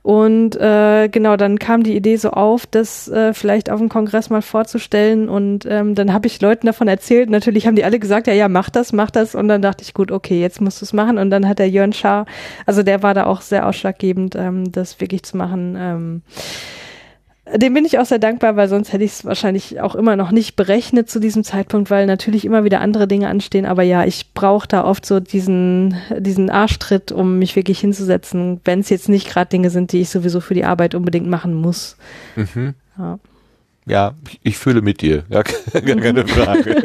Und 0.04 0.56
äh, 0.56 1.10
genau, 1.10 1.38
dann 1.38 1.60
kam 1.60 1.84
die 1.84 1.96
Idee 1.96 2.16
so 2.16 2.32
auf, 2.32 2.66
das 2.66 3.08
äh, 3.08 3.34
vielleicht 3.34 3.70
auf 3.70 3.80
dem 3.80 3.90
Kongress 3.90 4.32
mal 4.32 4.42
vorzustellen. 4.42 5.30
Und 5.30 5.66
ähm, 5.70 5.94
dann 5.94 6.12
habe 6.12 6.28
ich 6.28 6.42
Leuten 6.42 6.66
davon 6.66 6.88
erzählt. 6.88 7.30
Natürlich 7.30 7.68
haben 7.68 7.76
die 7.76 7.84
alle 7.84 8.00
gesagt, 8.00 8.26
ja, 8.28 8.34
ja, 8.34 8.48
mach 8.48 8.70
das, 8.70 8.94
mach 8.94 9.12
das. 9.12 9.36
Und 9.36 9.48
dann 9.48 9.62
dachte 9.62 9.84
ich, 9.84 9.94
gut, 9.94 10.12
okay, 10.12 10.42
jetzt 10.42 10.60
musst 10.60 10.82
du 10.82 10.86
es 10.86 10.94
machen. 10.94 11.18
Und 11.20 11.30
dann 11.30 11.48
hat 11.48 11.60
der 11.60 11.70
Jörn 11.70 11.94
Schaar, 11.94 12.26
also 12.66 12.82
der 12.82 13.04
war 13.04 13.14
da 13.14 13.26
auch 13.26 13.42
sehr 13.42 13.68
ausschlaggebend, 13.68 14.36
ähm, 14.36 14.72
das 14.72 15.00
wirklich 15.00 15.22
zu 15.24 15.38
machen. 15.38 15.76
Ähm, 15.78 16.22
dem 17.56 17.74
bin 17.74 17.86
ich 17.86 18.00
auch 18.00 18.06
sehr 18.06 18.20
dankbar, 18.20 18.56
weil 18.56 18.68
sonst 18.68 18.94
hätte 18.94 19.04
ich 19.04 19.12
es 19.12 19.26
wahrscheinlich 19.26 19.82
auch 19.82 19.96
immer 19.96 20.16
noch 20.16 20.32
nicht 20.32 20.56
berechnet 20.56 21.10
zu 21.10 21.20
diesem 21.20 21.44
Zeitpunkt, 21.44 21.90
weil 21.90 22.06
natürlich 22.06 22.46
immer 22.46 22.64
wieder 22.64 22.82
andere 22.82 23.08
Dinge 23.08 23.28
anstehen. 23.28 23.66
Aber 23.66 23.84
ja, 23.84 24.06
ich 24.06 24.34
brauche 24.34 24.68
da 24.68 24.84
oft 24.84 25.06
so 25.06 25.20
diesen, 25.20 25.96
diesen 26.18 26.50
Arschtritt, 26.50 27.12
um 27.12 27.40
mich 27.40 27.56
wirklich 27.56 27.80
hinzusetzen, 27.80 28.62
wenn 28.64 28.80
es 28.80 28.90
jetzt 28.90 29.10
nicht 29.10 29.30
gerade 29.30 29.50
Dinge 29.50 29.70
sind, 29.70 29.92
die 29.92 30.02
ich 30.02 30.10
sowieso 30.10 30.40
für 30.40 30.54
die 30.54 30.66
Arbeit 30.66 30.96
unbedingt 30.96 31.28
machen 31.28 31.54
muss. 31.54 31.98
Mhm. 32.36 32.76
Ja. 32.98 33.20
Ja, 33.88 34.14
ich 34.44 34.58
fühle 34.58 34.82
mit 34.82 35.02
dir, 35.02 35.24
ja, 35.30 35.42
gar 35.74 35.82
keine 35.82 36.28
Frage. 36.28 36.84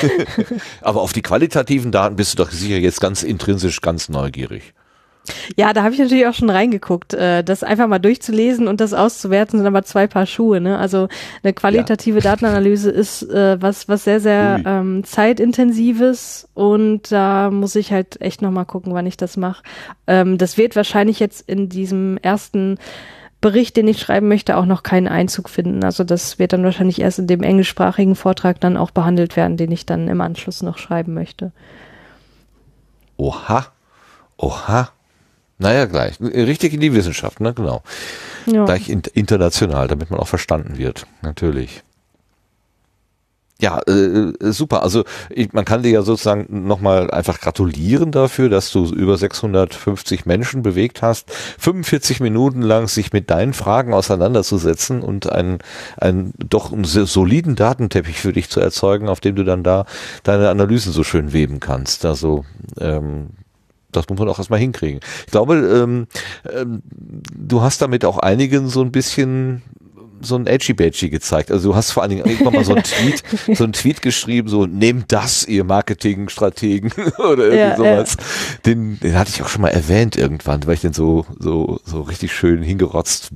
Aber 0.80 1.02
auf 1.02 1.12
die 1.12 1.22
qualitativen 1.22 1.90
Daten 1.90 2.14
bist 2.16 2.32
du 2.32 2.42
doch 2.42 2.52
sicher 2.52 2.78
jetzt 2.78 3.00
ganz 3.00 3.24
intrinsisch 3.24 3.80
ganz 3.80 4.08
neugierig. 4.08 4.74
Ja, 5.56 5.72
da 5.72 5.82
habe 5.82 5.94
ich 5.94 6.00
natürlich 6.00 6.26
auch 6.26 6.34
schon 6.34 6.50
reingeguckt. 6.50 7.14
Äh, 7.14 7.42
das 7.42 7.62
einfach 7.62 7.86
mal 7.86 7.98
durchzulesen 7.98 8.68
und 8.68 8.80
das 8.80 8.92
auszuwerten 8.92 9.58
sind 9.58 9.66
aber 9.66 9.82
zwei 9.82 10.06
Paar 10.06 10.26
Schuhe. 10.26 10.60
Ne? 10.60 10.78
Also 10.78 11.08
eine 11.42 11.52
qualitative 11.52 12.18
ja. 12.18 12.22
Datenanalyse 12.30 12.90
ist 12.90 13.22
äh, 13.22 13.60
was, 13.60 13.88
was 13.88 14.04
sehr, 14.04 14.20
sehr 14.20 14.60
ähm, 14.64 15.04
zeitintensives 15.04 16.48
und 16.54 17.10
da 17.10 17.50
muss 17.50 17.74
ich 17.74 17.92
halt 17.92 18.20
echt 18.20 18.42
nochmal 18.42 18.66
gucken, 18.66 18.92
wann 18.92 19.06
ich 19.06 19.16
das 19.16 19.36
mache. 19.36 19.62
Ähm, 20.06 20.36
das 20.36 20.58
wird 20.58 20.76
wahrscheinlich 20.76 21.20
jetzt 21.20 21.48
in 21.48 21.68
diesem 21.68 22.18
ersten 22.18 22.78
Bericht, 23.40 23.76
den 23.76 23.88
ich 23.88 24.00
schreiben 24.00 24.28
möchte, 24.28 24.56
auch 24.56 24.64
noch 24.64 24.82
keinen 24.82 25.08
Einzug 25.08 25.50
finden. 25.50 25.84
Also 25.84 26.02
das 26.02 26.38
wird 26.38 26.54
dann 26.54 26.64
wahrscheinlich 26.64 27.00
erst 27.00 27.18
in 27.18 27.26
dem 27.26 27.42
englischsprachigen 27.42 28.14
Vortrag 28.14 28.58
dann 28.60 28.78
auch 28.78 28.90
behandelt 28.90 29.36
werden, 29.36 29.58
den 29.58 29.70
ich 29.70 29.84
dann 29.84 30.08
im 30.08 30.22
Anschluss 30.22 30.62
noch 30.62 30.78
schreiben 30.78 31.12
möchte. 31.12 31.52
Oha. 33.18 33.66
Oha. 34.38 34.88
Naja, 35.58 35.86
gleich. 35.86 36.20
Richtig 36.20 36.74
in 36.74 36.80
die 36.80 36.94
Wissenschaft, 36.94 37.40
ne? 37.40 37.54
Genau. 37.54 37.82
Ja. 38.46 38.64
Gleich 38.64 38.88
in, 38.88 39.02
international, 39.14 39.88
damit 39.88 40.10
man 40.10 40.20
auch 40.20 40.28
verstanden 40.28 40.78
wird. 40.78 41.06
Natürlich. 41.22 41.82
Ja, 43.60 43.80
äh, 43.86 44.32
super. 44.52 44.82
Also 44.82 45.04
ich, 45.30 45.52
man 45.52 45.64
kann 45.64 45.84
dir 45.84 45.90
ja 45.90 46.02
sozusagen 46.02 46.66
nochmal 46.66 47.10
einfach 47.12 47.40
gratulieren 47.40 48.10
dafür, 48.10 48.48
dass 48.48 48.72
du 48.72 48.84
über 48.86 49.16
650 49.16 50.26
Menschen 50.26 50.62
bewegt 50.62 51.02
hast, 51.02 51.32
45 51.60 52.18
Minuten 52.18 52.62
lang 52.62 52.88
sich 52.88 53.12
mit 53.12 53.30
deinen 53.30 53.52
Fragen 53.52 53.94
auseinanderzusetzen 53.94 55.02
und 55.02 55.30
einen, 55.30 55.60
einen 55.96 56.34
doch 56.36 56.72
einen 56.72 56.84
soliden 56.84 57.54
Datenteppich 57.54 58.18
für 58.18 58.32
dich 58.32 58.50
zu 58.50 58.60
erzeugen, 58.60 59.08
auf 59.08 59.20
dem 59.20 59.36
du 59.36 59.44
dann 59.44 59.62
da 59.62 59.86
deine 60.24 60.50
Analysen 60.50 60.92
so 60.92 61.04
schön 61.04 61.32
weben 61.32 61.60
kannst. 61.60 62.04
Also 62.04 62.44
ähm, 62.80 63.30
das 63.96 64.08
muss 64.08 64.18
man 64.18 64.28
auch 64.28 64.38
erstmal 64.38 64.60
hinkriegen. 64.60 65.00
Ich 65.26 65.32
glaube, 65.32 65.56
ähm, 65.56 66.06
ähm, 66.52 66.82
du 67.34 67.62
hast 67.62 67.82
damit 67.82 68.04
auch 68.04 68.18
einigen 68.18 68.68
so 68.68 68.82
ein 68.82 68.92
bisschen 68.92 69.62
so 70.24 70.36
ein 70.36 70.46
edgy 70.46 70.72
badgy 70.72 71.10
gezeigt. 71.10 71.50
Also 71.50 71.70
du 71.70 71.76
hast 71.76 71.90
vor 71.90 72.02
allen 72.02 72.10
Dingen 72.10 72.24
irgendwann 72.24 72.54
mal 72.54 72.64
so 72.64 72.74
einen 72.74 72.84
Tweet, 72.84 73.22
so 73.56 73.64
einen 73.64 73.72
Tweet 73.72 74.02
geschrieben, 74.02 74.48
so 74.48 74.66
nehmt 74.66 75.12
das, 75.12 75.46
ihr 75.46 75.64
Marketingstrategen 75.64 76.92
oder 77.18 77.44
irgendwie 77.44 77.56
ja, 77.56 77.76
sowas. 77.76 78.16
Ja. 78.18 78.24
Den, 78.66 78.98
den 79.00 79.14
hatte 79.14 79.30
ich 79.34 79.42
auch 79.42 79.48
schon 79.48 79.62
mal 79.62 79.68
erwähnt 79.68 80.16
irgendwann, 80.16 80.66
weil 80.66 80.74
ich 80.74 80.80
den 80.80 80.92
so, 80.92 81.26
so, 81.38 81.80
so 81.84 82.02
richtig 82.02 82.32
schön 82.32 82.62
hingerotzt, 82.62 83.30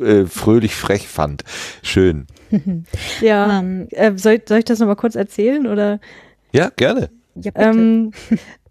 äh, 0.00 0.24
fröhlich 0.26 0.74
frech 0.74 1.08
fand. 1.08 1.44
Schön. 1.82 2.26
ja, 3.20 3.60
ähm, 3.60 3.88
äh, 3.90 4.12
soll, 4.16 4.40
soll 4.46 4.58
ich 4.58 4.64
das 4.64 4.78
nochmal 4.78 4.96
kurz 4.96 5.14
erzählen 5.14 5.66
oder? 5.66 6.00
Ja, 6.52 6.70
gerne. 6.76 7.10
Ja, 7.34 7.52
ähm, 7.54 8.12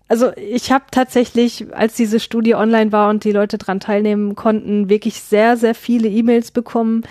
also 0.08 0.32
ich 0.36 0.72
habe 0.72 0.86
tatsächlich, 0.92 1.68
als 1.74 1.96
diese 1.96 2.20
Studie 2.20 2.56
online 2.56 2.92
war 2.92 3.10
und 3.10 3.24
die 3.24 3.32
Leute 3.32 3.58
dran 3.58 3.80
teilnehmen 3.80 4.36
konnten, 4.36 4.90
wirklich 4.90 5.22
sehr, 5.22 5.58
sehr 5.58 5.76
viele 5.76 6.08
E-Mails 6.08 6.52
bekommen 6.52 7.04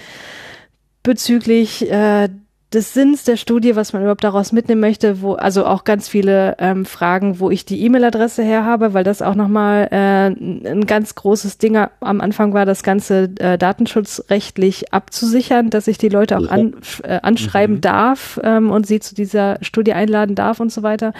bezüglich 1.02 1.90
äh, 1.90 2.28
des 2.74 2.92
Sinns 2.92 3.24
der 3.24 3.36
Studie, 3.36 3.76
was 3.76 3.92
man 3.92 4.02
überhaupt 4.02 4.24
daraus 4.24 4.52
mitnehmen 4.52 4.80
möchte, 4.80 5.22
wo 5.22 5.34
also 5.34 5.64
auch 5.64 5.84
ganz 5.84 6.08
viele 6.08 6.56
ähm, 6.58 6.84
Fragen, 6.84 7.38
wo 7.38 7.50
ich 7.50 7.64
die 7.64 7.82
E-Mail-Adresse 7.84 8.42
her 8.42 8.64
habe, 8.64 8.94
weil 8.94 9.04
das 9.04 9.22
auch 9.22 9.34
nochmal 9.34 9.88
äh, 9.90 10.26
ein 10.28 10.86
ganz 10.86 11.14
großes 11.14 11.58
Ding 11.58 11.76
am 11.76 12.20
Anfang 12.20 12.52
war, 12.52 12.66
das 12.66 12.82
Ganze 12.82 13.30
äh, 13.38 13.58
datenschutzrechtlich 13.58 14.92
abzusichern, 14.92 15.70
dass 15.70 15.86
ich 15.86 15.98
die 15.98 16.08
Leute 16.08 16.38
auch 16.38 16.48
an, 16.48 16.74
äh, 17.02 17.20
anschreiben 17.22 17.76
mhm. 17.76 17.80
darf 17.80 18.40
ähm, 18.42 18.70
und 18.70 18.86
sie 18.86 19.00
zu 19.00 19.14
dieser 19.14 19.58
Studie 19.62 19.92
einladen 19.92 20.34
darf 20.34 20.60
und 20.60 20.72
so 20.72 20.82
weiter. 20.82 21.12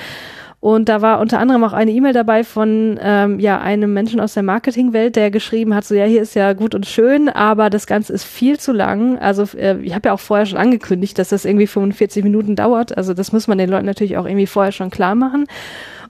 Und 0.64 0.88
da 0.88 1.02
war 1.02 1.20
unter 1.20 1.40
anderem 1.40 1.62
auch 1.62 1.74
eine 1.74 1.90
E-Mail 1.90 2.14
dabei 2.14 2.42
von 2.42 2.98
ähm, 2.98 3.38
ja 3.38 3.60
einem 3.60 3.92
Menschen 3.92 4.18
aus 4.18 4.32
der 4.32 4.42
Marketingwelt, 4.42 5.14
der 5.14 5.30
geschrieben 5.30 5.74
hat, 5.74 5.84
so 5.84 5.94
ja, 5.94 6.06
hier 6.06 6.22
ist 6.22 6.34
ja 6.34 6.54
gut 6.54 6.74
und 6.74 6.86
schön, 6.86 7.28
aber 7.28 7.68
das 7.68 7.86
Ganze 7.86 8.14
ist 8.14 8.24
viel 8.24 8.58
zu 8.58 8.72
lang. 8.72 9.18
Also 9.18 9.42
äh, 9.58 9.76
ich 9.82 9.94
habe 9.94 10.08
ja 10.08 10.14
auch 10.14 10.20
vorher 10.20 10.46
schon 10.46 10.56
angekündigt, 10.56 11.18
dass 11.18 11.28
das 11.28 11.44
irgendwie 11.44 11.66
45 11.66 12.24
Minuten 12.24 12.56
dauert. 12.56 12.96
Also 12.96 13.12
das 13.12 13.30
muss 13.30 13.46
man 13.46 13.58
den 13.58 13.68
Leuten 13.68 13.84
natürlich 13.84 14.16
auch 14.16 14.24
irgendwie 14.24 14.46
vorher 14.46 14.72
schon 14.72 14.88
klar 14.88 15.14
machen. 15.14 15.44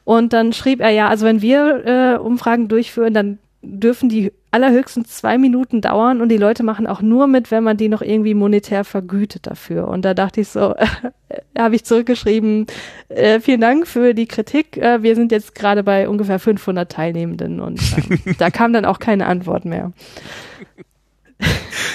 Und 0.05 0.33
dann 0.33 0.53
schrieb 0.53 0.81
er 0.81 0.91
ja, 0.91 1.09
also 1.09 1.27
wenn 1.27 1.43
wir 1.43 1.85
äh, 1.85 2.19
Umfragen 2.19 2.69
durchführen, 2.69 3.13
dann 3.13 3.39
dürfen 3.61 4.09
die 4.09 4.31
allerhöchstens 4.55 5.09
zwei 5.09 5.37
Minuten 5.37 5.81
dauern 5.81 6.21
und 6.21 6.29
die 6.29 6.37
Leute 6.37 6.63
machen 6.63 6.87
auch 6.87 7.03
nur 7.03 7.27
mit, 7.27 7.51
wenn 7.51 7.65
man 7.65 7.77
die 7.77 7.89
noch 7.89 8.03
irgendwie 8.03 8.35
monetär 8.35 8.85
vergütet 8.85 9.49
dafür. 9.49 9.89
Und 9.89 10.05
da 10.05 10.15
dachte 10.15 10.41
ich 10.41 10.49
so, 10.49 10.77
habe 11.59 11.75
ich 11.75 11.85
zurückgeschrieben, 11.85 12.69
äh, 13.09 13.41
vielen 13.41 13.61
Dank 13.61 13.89
für 13.89 14.15
die 14.15 14.27
Kritik. 14.27 14.77
Äh, 14.77 15.03
wir 15.03 15.17
sind 15.17 15.33
jetzt 15.33 15.57
gerade 15.57 15.83
bei 15.83 16.09
ungefähr 16.09 16.39
500 16.39 16.91
Teilnehmenden 16.91 17.59
und 17.59 17.81
äh, 17.81 18.35
da 18.39 18.51
kam 18.51 18.73
dann 18.73 18.85
auch 18.85 19.01
keine 19.01 19.27
Antwort 19.27 19.65
mehr. 19.65 19.91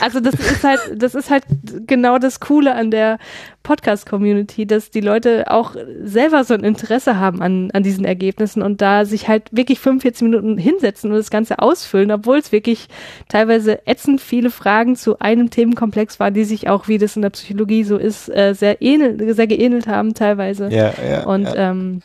Also 0.01 0.19
das 0.19 0.35
ist 0.35 0.63
halt, 0.63 0.79
das 0.95 1.15
ist 1.15 1.29
halt 1.29 1.43
genau 1.87 2.19
das 2.19 2.39
Coole 2.39 2.73
an 2.75 2.91
der 2.91 3.17
Podcast-Community, 3.63 4.65
dass 4.65 4.91
die 4.91 5.01
Leute 5.01 5.51
auch 5.51 5.75
selber 6.03 6.43
so 6.43 6.53
ein 6.53 6.63
Interesse 6.63 7.19
haben 7.19 7.41
an, 7.41 7.69
an 7.71 7.83
diesen 7.83 8.05
Ergebnissen 8.05 8.61
und 8.61 8.81
da 8.81 9.05
sich 9.05 9.27
halt 9.27 9.43
wirklich 9.51 9.79
45 9.79 10.23
Minuten 10.23 10.57
hinsetzen 10.57 11.11
und 11.11 11.17
das 11.17 11.29
Ganze 11.29 11.59
ausfüllen, 11.59 12.11
obwohl 12.11 12.37
es 12.37 12.51
wirklich 12.51 12.87
teilweise 13.27 13.85
ätzend 13.87 14.21
viele 14.21 14.49
Fragen 14.49 14.95
zu 14.95 15.19
einem 15.19 15.49
Themenkomplex 15.49 16.19
waren, 16.19 16.33
die 16.33 16.45
sich 16.45 16.69
auch, 16.69 16.87
wie 16.87 16.97
das 16.97 17.15
in 17.15 17.21
der 17.21 17.29
Psychologie 17.31 17.83
so 17.83 17.97
ist, 17.97 18.29
äh, 18.29 18.53
sehr 18.53 18.81
ähnelt, 18.81 19.35
sehr 19.35 19.47
geähnelt 19.47 19.87
haben 19.87 20.13
teilweise. 20.13 20.69
Ja, 20.69 20.93
ja. 21.07 21.25
Und 21.25 21.43
ja. 21.43 21.71
Ähm, 21.71 22.01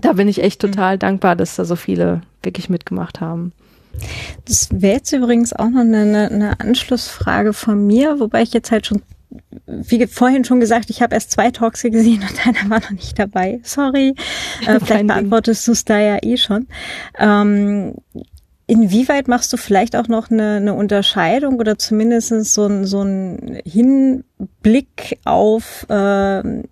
da 0.00 0.14
bin 0.14 0.28
ich 0.28 0.42
echt 0.42 0.60
total 0.60 0.98
dankbar, 0.98 1.36
dass 1.36 1.56
da 1.56 1.64
so 1.64 1.76
viele 1.76 2.22
wirklich 2.42 2.68
mitgemacht 2.68 3.20
haben. 3.20 3.52
Das 4.44 4.68
wäre 4.72 4.96
jetzt 4.96 5.12
übrigens 5.12 5.52
auch 5.52 5.68
noch 5.68 5.80
eine, 5.80 6.28
eine 6.30 6.60
Anschlussfrage 6.60 7.52
von 7.52 7.86
mir, 7.86 8.20
wobei 8.20 8.42
ich 8.42 8.52
jetzt 8.52 8.70
halt 8.70 8.86
schon 8.86 9.02
wie 9.66 10.06
vorhin 10.06 10.44
schon 10.44 10.60
gesagt, 10.60 10.90
ich 10.90 11.02
habe 11.02 11.14
erst 11.14 11.30
zwei 11.30 11.50
Talks 11.50 11.82
gesehen 11.82 12.22
und 12.22 12.46
einer 12.46 12.70
war 12.70 12.80
noch 12.80 12.90
nicht 12.90 13.18
dabei. 13.18 13.60
Sorry. 13.62 14.14
Äh, 14.66 14.78
vielleicht 14.78 15.08
beantwortest 15.08 15.66
du 15.66 15.72
es 15.72 15.84
da 15.84 15.98
ja 15.98 16.18
eh 16.22 16.36
schon. 16.36 16.68
Ähm, 17.18 17.96
inwieweit 18.68 19.26
machst 19.26 19.52
du 19.52 19.56
vielleicht 19.56 19.96
auch 19.96 20.06
noch 20.06 20.30
eine, 20.30 20.56
eine 20.56 20.74
Unterscheidung 20.74 21.58
oder 21.58 21.78
zumindest 21.78 22.28
so 22.52 22.66
ein, 22.66 22.84
so 22.84 23.02
ein 23.02 23.60
Hinblick 23.64 25.18
auf 25.24 25.84
äh, 25.88 26.62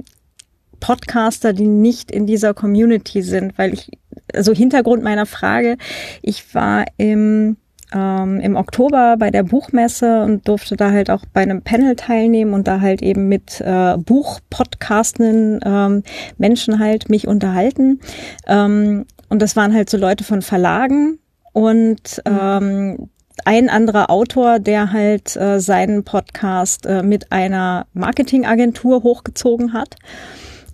Podcaster, 0.79 1.53
die 1.53 1.67
nicht 1.67 2.13
in 2.13 2.27
dieser 2.27 2.55
Community 2.55 3.23
sind? 3.23 3.59
Weil 3.59 3.75
ich 3.75 3.91
also 4.35 4.53
Hintergrund 4.53 5.03
meiner 5.03 5.27
Frage, 5.27 5.77
ich 6.23 6.55
war 6.55 6.85
im 6.97 7.57
ähm, 7.93 8.41
im 8.41 8.57
Oktober 8.57 9.17
bei 9.19 9.31
der 9.31 9.43
Buchmesse 9.43 10.23
und 10.23 10.47
durfte 10.47 10.77
da 10.77 10.91
halt 10.93 11.11
auch 11.11 11.25
bei 11.33 11.43
einem 11.43 11.63
Panel 11.63 11.97
teilnehmen 11.97 12.55
und 12.55 12.69
da 12.69 12.81
halt 12.81 13.03
eben 13.03 13.29
mit 13.29 13.61
äh, 13.61 13.97
Buchpodcastenden 13.99 15.61
ähm, 15.65 16.03
Menschen 16.39 16.79
halt 16.79 17.09
mich 17.09 17.27
unterhalten. 17.27 18.01
Ähm, 18.47 19.07
und 19.29 19.43
das 19.43 19.57
waren 19.57 19.75
halt 19.75 19.91
so 19.91 19.97
Leute 19.97 20.25
von 20.25 20.43
Verlagen 20.43 21.19
und 21.53 22.23
mhm. 22.25 22.39
ähm, 22.41 23.09
ein 23.45 23.71
anderer 23.71 24.11
Autor, 24.11 24.59
der 24.59 24.93
halt 24.93 25.35
äh, 25.37 25.61
seinen 25.61 26.05
Podcast 26.05 26.87
äh, 26.87 27.03
mit 27.03 27.33
einer 27.33 27.87
Marketingagentur 27.95 29.03
hochgezogen 29.03 29.73
hat 29.73 29.97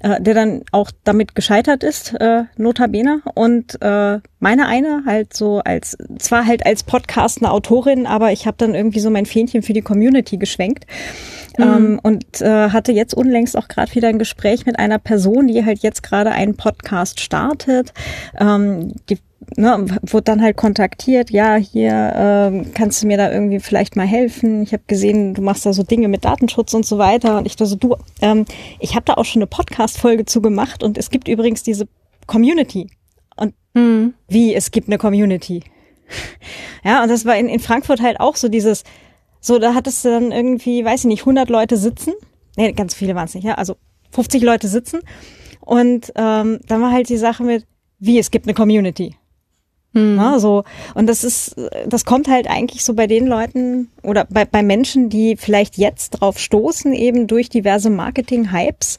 äh, 0.07 0.20
der 0.20 0.35
dann 0.35 0.62
auch 0.70 0.91
damit 1.05 1.35
gescheitert 1.35 1.83
ist, 1.83 2.15
äh, 2.20 2.45
notabene. 2.57 3.23
Und 3.35 3.81
äh, 3.83 4.20
meine 4.39 4.66
eine 4.66 5.03
halt 5.05 5.35
so 5.35 5.59
als, 5.65 5.97
zwar 6.19 6.47
halt 6.47 6.65
als 6.65 6.85
Podcast 6.85 7.43
eine 7.43 7.51
Autorin, 7.51 8.07
aber 8.07 8.31
ich 8.31 8.47
habe 8.47 8.57
dann 8.57 8.74
irgendwie 8.74 9.01
so 9.01 9.11
mein 9.11 9.27
Fähnchen 9.27 9.62
für 9.62 9.73
die 9.73 9.83
Community 9.83 10.37
geschwenkt. 10.37 10.87
Mhm. 11.59 11.65
Ähm, 11.65 12.01
und 12.03 12.41
äh, 12.41 12.70
hatte 12.70 12.93
jetzt 12.93 13.15
unlängst 13.15 13.57
auch 13.57 13.66
gerade 13.66 13.95
wieder 13.95 14.09
ein 14.09 14.19
Gespräch 14.19 14.66
mit 14.66 14.78
einer 14.78 14.99
Person, 14.99 15.49
die 15.49 15.65
halt 15.65 15.81
jetzt 15.81 16.03
gerade 16.03 16.31
einen 16.31 16.57
Podcast 16.57 17.20
startet. 17.20 17.93
Ähm, 18.39 18.95
die 19.09 19.19
ne, 19.56 19.86
wurde 20.02 20.24
dann 20.24 20.43
halt 20.43 20.56
kontaktiert, 20.56 21.31
ja, 21.31 21.56
hier 21.56 22.12
ähm, 22.16 22.73
kannst 22.74 23.02
du 23.02 23.06
mir 23.06 23.16
da 23.16 23.31
irgendwie 23.32 23.60
vielleicht 23.60 23.97
mal 23.97 24.06
helfen. 24.06 24.62
Ich 24.62 24.73
habe 24.73 24.82
gesehen, 24.86 25.35
du 25.35 25.43
machst 25.43 25.66
da 25.66 25.73
so 25.73 25.82
Dinge 25.82 26.09
mit 26.09 26.24
Datenschutz 26.24 26.74
und 26.74 26.85
so 26.85 26.98
weiter. 26.98 27.39
Und 27.39 27.47
ich 27.47 27.56
dachte 27.56 27.66
so, 27.66 27.77
du, 27.77 27.97
ähm, 28.20 28.44
ich 28.81 28.94
habe 28.94 29.05
da 29.05 29.14
auch 29.14 29.24
schon 29.24 29.40
eine 29.43 29.47
Podcast-Folge 29.47 30.24
zu 30.24 30.40
gemacht 30.43 30.82
und 30.82 30.98
es 30.98 31.10
gibt 31.10 31.28
übrigens 31.28 31.62
diese 31.62 31.86
Community. 32.27 32.90
Und 33.36 33.55
hm. 33.74 34.14
wie, 34.28 34.55
es 34.55 34.70
gibt 34.70 34.89
eine 34.89 34.98
Community. 34.98 35.62
Ja, 36.85 37.02
und 37.02 37.09
das 37.09 37.24
war 37.24 37.36
in, 37.36 37.48
in 37.48 37.59
Frankfurt 37.59 38.01
halt 38.01 38.20
auch 38.20 38.36
so 38.36 38.48
dieses, 38.48 38.85
so, 39.40 39.59
da 39.59 39.74
hattest 39.74 40.05
du 40.05 40.10
dann 40.10 40.32
irgendwie, 40.32 40.85
weiß 40.85 41.01
ich 41.01 41.06
nicht, 41.06 41.23
100 41.23 41.48
Leute 41.48 41.77
sitzen. 41.77 42.14
Nee, 42.56 42.73
ganz 42.73 42.94
viele 42.94 43.14
waren 43.14 43.27
es 43.27 43.35
nicht, 43.35 43.44
ja, 43.44 43.55
also 43.55 43.77
50 44.12 44.43
Leute 44.43 44.68
sitzen. 44.68 45.01
Und 45.60 46.12
ähm, 46.14 46.60
dann 46.66 46.81
war 46.81 46.93
halt 46.93 47.09
die 47.09 47.16
Sache 47.16 47.43
mit, 47.43 47.66
wie, 47.98 48.18
es 48.18 48.31
gibt 48.31 48.47
eine 48.47 48.55
Community. 48.55 49.16
Mhm. 49.97 50.18
Ja, 50.18 50.39
so. 50.39 50.64
Und 50.94 51.06
das 51.06 51.24
ist, 51.24 51.56
das 51.86 52.05
kommt 52.05 52.28
halt 52.28 52.48
eigentlich 52.48 52.85
so 52.85 52.93
bei 52.93 53.06
den 53.06 53.27
Leuten 53.27 53.89
oder 54.02 54.27
bei, 54.28 54.44
bei 54.44 54.62
Menschen, 54.62 55.09
die 55.09 55.36
vielleicht 55.36 55.78
jetzt 55.78 56.10
drauf 56.10 56.39
stoßen, 56.39 56.93
eben 56.93 57.27
durch 57.27 57.48
diverse 57.48 57.89
Marketing-Hypes, 57.89 58.98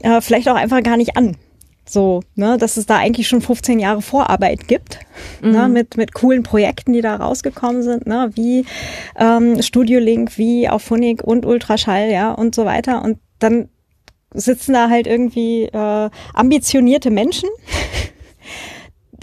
äh, 0.00 0.20
vielleicht 0.20 0.48
auch 0.48 0.56
einfach 0.56 0.82
gar 0.82 0.96
nicht 0.96 1.16
an. 1.16 1.36
So, 1.86 2.22
ne, 2.34 2.56
dass 2.58 2.78
es 2.78 2.86
da 2.86 2.96
eigentlich 2.96 3.28
schon 3.28 3.42
15 3.42 3.78
Jahre 3.78 4.02
Vorarbeit 4.02 4.66
gibt, 4.66 4.98
ne, 5.40 5.48
mhm. 5.48 5.54
ne, 5.54 5.68
mit, 5.68 5.96
mit 5.96 6.14
coolen 6.14 6.42
Projekten, 6.42 6.94
die 6.94 7.02
da 7.02 7.14
rausgekommen 7.14 7.82
sind, 7.82 8.06
ne, 8.06 8.30
wie 8.34 8.64
ähm, 9.16 9.62
Studio 9.62 10.00
Link, 10.00 10.36
wie 10.36 10.68
auf 10.68 10.82
Phonik 10.82 11.22
und 11.22 11.46
Ultraschall, 11.46 12.10
ja, 12.10 12.32
und 12.32 12.54
so 12.54 12.64
weiter. 12.64 13.04
Und 13.04 13.18
dann 13.38 13.68
sitzen 14.32 14.72
da 14.72 14.88
halt 14.88 15.06
irgendwie 15.06 15.64
äh, 15.64 16.10
ambitionierte 16.32 17.10
Menschen, 17.10 17.50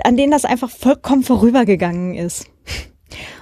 an 0.05 0.17
denen 0.17 0.31
das 0.31 0.45
einfach 0.45 0.69
vollkommen 0.69 1.23
vorübergegangen 1.23 2.15
ist. 2.15 2.45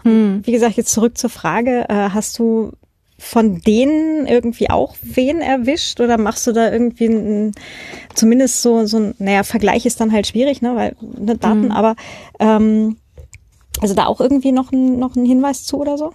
Hm. 0.03 0.41
Wie 0.43 0.51
gesagt, 0.51 0.77
jetzt 0.77 0.91
zurück 0.91 1.17
zur 1.17 1.29
Frage, 1.29 1.85
äh, 1.89 2.09
hast 2.09 2.39
du 2.39 2.71
von 3.19 3.59
denen 3.59 4.25
irgendwie 4.25 4.69
auch 4.69 4.95
wen 5.01 5.41
erwischt 5.41 5.99
oder 5.99 6.17
machst 6.17 6.47
du 6.47 6.53
da 6.53 6.71
irgendwie 6.71 7.07
ein, 7.07 7.51
zumindest 8.15 8.61
so, 8.61 8.85
so 8.85 8.97
ein, 8.97 9.15
naja, 9.19 9.43
Vergleich 9.43 9.85
ist 9.85 9.99
dann 9.99 10.13
halt 10.13 10.27
schwierig, 10.27 10.61
ne, 10.61 10.75
weil 10.75 10.95
ne, 11.01 11.37
Daten, 11.37 11.65
mhm. 11.65 11.71
aber 11.71 11.95
ähm, 12.39 12.97
also 13.81 13.93
da 13.93 14.05
auch 14.05 14.21
irgendwie 14.21 14.53
noch 14.53 14.71
ein, 14.71 14.99
noch 14.99 15.15
ein 15.15 15.25
Hinweis 15.25 15.65
zu 15.65 15.77
oder 15.79 15.97
so? 15.97 16.13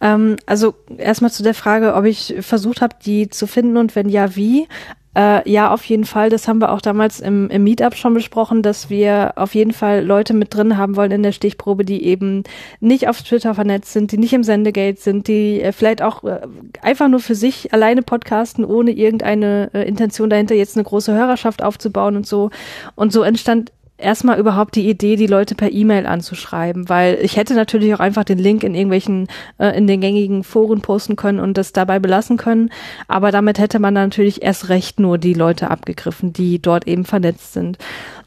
Ähm, 0.00 0.36
also 0.46 0.74
erstmal 0.96 1.30
zu 1.30 1.42
der 1.42 1.54
Frage, 1.54 1.94
ob 1.94 2.04
ich 2.04 2.36
versucht 2.40 2.80
habe, 2.80 2.96
die 3.04 3.28
zu 3.28 3.46
finden 3.46 3.76
und 3.76 3.94
wenn 3.96 4.08
ja, 4.08 4.36
wie. 4.36 4.68
Äh, 5.16 5.50
ja, 5.50 5.72
auf 5.72 5.84
jeden 5.84 6.04
Fall. 6.04 6.28
Das 6.30 6.46
haben 6.46 6.60
wir 6.60 6.70
auch 6.70 6.80
damals 6.80 7.20
im, 7.20 7.48
im 7.50 7.64
Meetup 7.64 7.94
schon 7.96 8.14
besprochen, 8.14 8.62
dass 8.62 8.90
wir 8.90 9.32
auf 9.36 9.54
jeden 9.54 9.72
Fall 9.72 10.04
Leute 10.04 10.34
mit 10.34 10.54
drin 10.54 10.76
haben 10.76 10.96
wollen 10.96 11.10
in 11.10 11.22
der 11.22 11.32
Stichprobe, 11.32 11.84
die 11.84 12.04
eben 12.04 12.44
nicht 12.80 13.08
auf 13.08 13.22
Twitter 13.22 13.54
vernetzt 13.54 13.92
sind, 13.92 14.12
die 14.12 14.18
nicht 14.18 14.32
im 14.32 14.44
Sendegate 14.44 15.00
sind, 15.00 15.26
die 15.26 15.62
äh, 15.62 15.72
vielleicht 15.72 16.02
auch 16.02 16.24
äh, 16.24 16.40
einfach 16.82 17.08
nur 17.08 17.20
für 17.20 17.34
sich 17.34 17.72
alleine 17.72 18.02
podcasten, 18.02 18.64
ohne 18.64 18.90
irgendeine 18.90 19.70
äh, 19.72 19.88
Intention 19.88 20.30
dahinter, 20.30 20.54
jetzt 20.54 20.76
eine 20.76 20.84
große 20.84 21.12
Hörerschaft 21.12 21.62
aufzubauen 21.62 22.16
und 22.16 22.26
so. 22.26 22.50
Und 22.94 23.12
so 23.12 23.22
entstand 23.22 23.72
erstmal 23.98 24.38
überhaupt 24.38 24.76
die 24.76 24.88
Idee, 24.88 25.16
die 25.16 25.26
Leute 25.26 25.54
per 25.54 25.72
E-Mail 25.72 26.06
anzuschreiben, 26.06 26.88
weil 26.88 27.18
ich 27.20 27.36
hätte 27.36 27.54
natürlich 27.54 27.92
auch 27.94 28.00
einfach 28.00 28.24
den 28.24 28.38
Link 28.38 28.62
in 28.62 28.74
irgendwelchen, 28.74 29.26
äh, 29.58 29.76
in 29.76 29.86
den 29.86 30.00
gängigen 30.00 30.44
Foren 30.44 30.80
posten 30.80 31.16
können 31.16 31.40
und 31.40 31.58
das 31.58 31.72
dabei 31.72 31.98
belassen 31.98 32.36
können, 32.36 32.70
aber 33.08 33.32
damit 33.32 33.58
hätte 33.58 33.80
man 33.80 33.94
natürlich 33.94 34.42
erst 34.42 34.68
recht 34.68 35.00
nur 35.00 35.18
die 35.18 35.34
Leute 35.34 35.70
abgegriffen, 35.70 36.32
die 36.32 36.62
dort 36.62 36.86
eben 36.86 37.04
vernetzt 37.04 37.52
sind. 37.52 37.78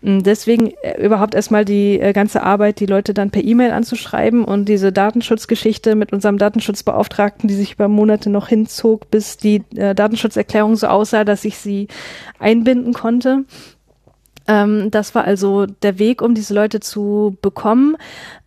Und 0.01 0.23
deswegen 0.23 0.73
äh, 0.81 1.03
überhaupt 1.03 1.35
erstmal 1.35 1.63
die 1.63 1.99
äh, 1.99 2.11
ganze 2.11 2.43
Arbeit, 2.43 2.79
die 2.79 2.85
Leute 2.85 3.13
dann 3.13 3.31
per 3.31 3.43
E-Mail 3.43 3.71
anzuschreiben 3.71 4.43
und 4.43 4.65
diese 4.65 4.91
Datenschutzgeschichte 4.91 5.95
mit 5.95 6.11
unserem 6.11 6.37
Datenschutzbeauftragten, 6.37 7.47
die 7.47 7.55
sich 7.55 7.73
über 7.73 7.87
Monate 7.87 8.29
noch 8.29 8.49
hinzog, 8.49 9.09
bis 9.09 9.37
die 9.37 9.63
äh, 9.75 9.95
Datenschutzerklärung 9.95 10.75
so 10.75 10.87
aussah, 10.87 11.23
dass 11.23 11.45
ich 11.45 11.57
sie 11.57 11.87
einbinden 12.39 12.93
konnte. 12.93 13.45
Ähm, 14.51 14.91
das 14.91 15.15
war 15.15 15.23
also 15.23 15.65
der 15.65 15.97
Weg, 15.97 16.21
um 16.21 16.35
diese 16.35 16.53
Leute 16.53 16.81
zu 16.81 17.37
bekommen. 17.41 17.95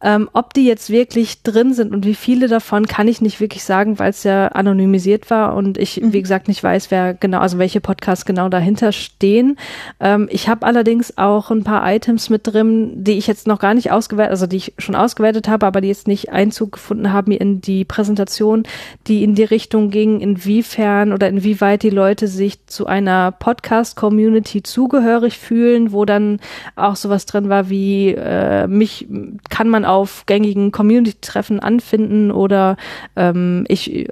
Ähm, 0.03 0.29
ob 0.35 0.53
die 0.53 0.67
jetzt 0.67 0.91
wirklich 0.91 1.43
drin 1.43 1.73
sind 1.73 1.95
und 1.95 2.05
wie 2.05 2.15
viele 2.15 2.47
davon, 2.47 2.85
kann 2.85 3.09
ich 3.09 3.23
nicht 3.23 3.41
wirklich 3.41 3.65
sagen, 3.65 3.99
weil 3.99 4.11
es 4.11 4.23
ja 4.23 4.49
anonymisiert 4.49 5.31
war 5.31 5.57
und 5.57 5.79
ich, 5.79 5.99
mhm. 5.99 6.13
wie 6.13 6.21
gesagt, 6.21 6.47
nicht 6.47 6.63
weiß, 6.63 6.91
wer 6.91 7.15
genau, 7.15 7.39
also 7.39 7.57
welche 7.57 7.81
Podcasts 7.81 8.27
genau 8.27 8.51
dahinter 8.51 8.93
stehen. 8.93 9.57
Ähm, 10.01 10.29
ich 10.31 10.47
habe 10.47 10.67
allerdings 10.67 11.17
auch 11.17 11.51
ein 11.51 11.65
paar 11.65 11.91
Items 11.91 12.29
mit 12.29 12.47
drin, 12.47 13.03
die 13.03 13.13
ich 13.13 13.27
jetzt 13.27 13.47
noch 13.47 13.59
gar 13.59 13.73
nicht 13.73 13.93
ausgewertet, 13.93 14.33
also 14.33 14.47
die 14.47 14.59
ich 14.59 14.75
schon 14.77 14.95
ausgewertet 14.95 15.49
habe, 15.49 15.65
aber 15.65 15.81
die 15.81 15.89
jetzt 15.89 16.07
nicht 16.07 16.31
Einzug 16.31 16.73
gefunden 16.73 17.11
haben 17.11 17.33
in 17.33 17.63
die 17.63 17.87
Präsentation, 17.87 18.65
die 19.07 19.25
in 19.25 19.35
die 19.35 19.45
Richtung 19.45 19.89
ging, 19.89 20.21
inwiefern 20.21 21.15
oder 21.15 21.29
inwieweit 21.31 21.83
die 21.83 21.89
Leute 21.89 22.29
sich 22.29 22.67
zu 22.67 22.87
einer 22.87 23.33
Podcast-Community 23.33 24.63
zugehörig 24.63 25.39
fühlen, 25.39 25.93
wo 25.95 26.05
dann 26.05 26.41
auch 26.77 26.97
sowas 26.97 27.27
drin 27.27 27.49
war 27.49 27.71
wie 27.71 28.09
äh, 28.11 28.67
mich 28.67 29.07
kann 29.49 29.69
man 29.69 29.85
auf 29.85 30.27
gängigen 30.27 30.73
Community-Treffen 30.73 31.61
anfinden 31.61 32.31
oder 32.31 32.77
ähm, 33.17 33.65
ich 33.69 34.09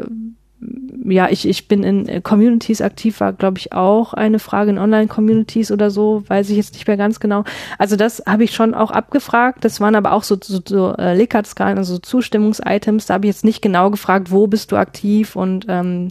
ja, 1.05 1.29
ich, 1.29 1.49
ich 1.49 1.69
bin 1.69 1.83
in 1.83 2.23
Communities 2.23 2.81
aktiv, 2.81 3.21
war, 3.21 3.33
glaube 3.33 3.59
ich, 3.59 3.73
auch 3.73 4.15
eine 4.15 4.39
Frage 4.39 4.71
in 4.71 4.79
Online-Communities 4.79 5.73
oder 5.73 5.91
so, 5.91 6.23
weiß 6.29 6.51
ich 6.51 6.57
jetzt 6.57 6.75
nicht 6.75 6.87
mehr 6.87 6.97
ganz 6.97 7.19
genau. 7.19 7.45
Also 7.79 7.97
das 7.97 8.23
habe 8.27 8.45
ich 8.45 8.55
schon 8.55 8.75
auch 8.75 8.91
abgefragt. 8.91 9.65
Das 9.65 9.81
waren 9.81 9.97
aber 9.97 10.13
auch 10.13 10.23
so, 10.23 10.37
so, 10.41 10.61
so 10.65 10.95
äh, 10.97 11.15
Likert-Skalen, 11.17 11.79
also 11.79 11.99
Zustimmungs-Items. 11.99 13.07
Da 13.07 13.15
habe 13.15 13.27
ich 13.27 13.35
jetzt 13.35 13.45
nicht 13.45 13.63
genau 13.63 13.91
gefragt, 13.91 14.31
wo 14.31 14.47
bist 14.47 14.71
du 14.71 14.77
aktiv 14.77 15.35
und 15.35 15.67
ähm, 15.69 16.09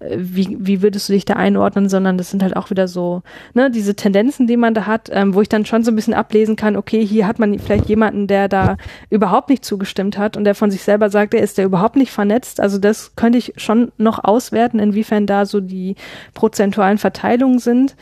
wie, 0.00 0.56
wie 0.58 0.80
würdest 0.80 1.08
du 1.08 1.12
dich 1.12 1.26
da 1.26 1.34
einordnen, 1.34 1.88
sondern 1.90 2.16
das 2.16 2.30
sind 2.30 2.42
halt 2.42 2.56
auch 2.56 2.70
wieder 2.70 2.88
so, 2.88 3.22
ne, 3.52 3.70
diese 3.70 3.94
Tendenzen, 3.94 4.46
die 4.46 4.56
man 4.56 4.72
da 4.72 4.86
hat, 4.86 5.10
ähm, 5.12 5.34
wo 5.34 5.42
ich 5.42 5.48
dann 5.48 5.66
schon 5.66 5.84
so 5.84 5.92
ein 5.92 5.96
bisschen 5.96 6.14
ablesen 6.14 6.56
kann, 6.56 6.76
okay, 6.76 7.04
hier 7.04 7.26
hat 7.26 7.38
man 7.38 7.58
vielleicht 7.58 7.86
jemanden, 7.86 8.26
der 8.26 8.48
da 8.48 8.78
überhaupt 9.10 9.50
nicht 9.50 9.64
zugestimmt 9.64 10.16
hat 10.16 10.38
und 10.38 10.44
der 10.44 10.54
von 10.54 10.70
sich 10.70 10.82
selber 10.82 11.10
sagt, 11.10 11.34
er 11.34 11.42
ist 11.42 11.58
der 11.58 11.66
überhaupt 11.66 11.96
nicht 11.96 12.12
vernetzt. 12.12 12.60
Also 12.60 12.78
das 12.78 13.14
könnte 13.14 13.38
ich 13.38 13.52
schon 13.56 13.92
noch 13.98 14.24
auswerten, 14.24 14.78
inwiefern 14.78 15.26
da 15.26 15.44
so 15.44 15.60
die 15.60 15.96
prozentualen 16.32 16.98
Verteilungen 16.98 17.58
sind. 17.58 17.94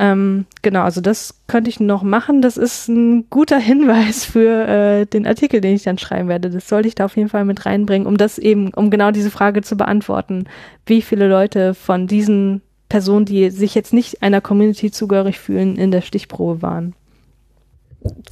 Ähm, 0.00 0.46
genau, 0.62 0.80
also 0.80 1.02
das 1.02 1.34
könnte 1.46 1.68
ich 1.68 1.78
noch 1.78 2.02
machen. 2.02 2.40
Das 2.40 2.56
ist 2.56 2.88
ein 2.88 3.28
guter 3.28 3.58
Hinweis 3.60 4.24
für 4.24 4.66
äh, 4.66 5.06
den 5.06 5.26
Artikel, 5.26 5.60
den 5.60 5.74
ich 5.74 5.82
dann 5.82 5.98
schreiben 5.98 6.28
werde. 6.28 6.48
Das 6.48 6.68
sollte 6.68 6.88
ich 6.88 6.94
da 6.94 7.04
auf 7.04 7.16
jeden 7.16 7.28
Fall 7.28 7.44
mit 7.44 7.66
reinbringen, 7.66 8.08
um 8.08 8.16
das 8.16 8.38
eben, 8.38 8.72
um 8.72 8.90
genau 8.90 9.10
diese 9.10 9.30
Frage 9.30 9.60
zu 9.60 9.76
beantworten. 9.76 10.44
Wie 10.86 11.02
viele 11.02 11.28
Leute 11.28 11.74
von 11.74 12.06
diesen 12.06 12.62
Personen, 12.88 13.26
die 13.26 13.50
sich 13.50 13.74
jetzt 13.74 13.92
nicht 13.92 14.22
einer 14.22 14.40
Community 14.40 14.90
zugehörig 14.90 15.38
fühlen, 15.38 15.76
in 15.76 15.90
der 15.90 16.00
Stichprobe 16.00 16.62
waren? 16.62 16.94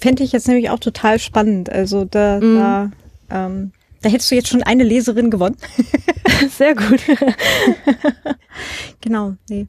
Fände 0.01 0.25
ich 0.25 0.33
jetzt 0.33 0.49
nämlich 0.49 0.71
auch 0.71 0.81
total 0.81 1.19
spannend. 1.19 1.71
Also 1.71 2.07
da, 2.07 2.41
mm. 2.41 2.55
da 2.57 2.91
ähm, 3.31 3.73
da 4.01 4.09
hättest 4.09 4.31
du 4.31 4.37
jetzt 4.37 4.49
schon 4.49 4.63
eine 4.63 4.85
Leserin 4.85 5.31
gewonnen. 5.31 5.57
Sehr 6.51 6.75
gut. 6.75 7.01
genau, 9.01 9.35
nee. 9.51 9.67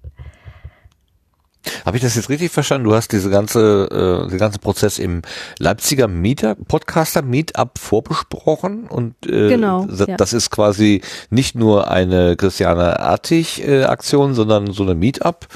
Habe 1.86 1.98
ich 1.98 2.04
das 2.04 2.16
jetzt 2.16 2.30
richtig 2.30 2.52
verstanden? 2.52 2.86
Du 2.86 2.96
hast 2.96 3.12
diese 3.12 3.30
ganze, 3.30 4.26
äh, 4.26 4.30
den 4.30 4.38
ganzen 4.38 4.60
Prozess 4.60 5.00
im 5.00 5.22
Leipziger 5.58 6.08
Mieter, 6.08 6.56
Podcaster 6.56 7.22
Meetup 7.22 7.78
vorbesprochen 7.78 8.88
und 8.88 9.14
äh, 9.26 9.50
genau, 9.50 9.86
ja. 9.86 10.18
das 10.18 10.34
ist 10.34 10.50
quasi 10.52 11.02
nicht 11.30 11.56
nur 11.56 11.90
eine 11.92 12.36
Christiane 12.36 13.00
Artig 13.00 13.66
äh, 13.68 13.84
Aktion, 13.84 14.34
sondern 14.34 14.72
so 14.72 14.84
eine 14.84 14.96
Meetup. 14.96 15.48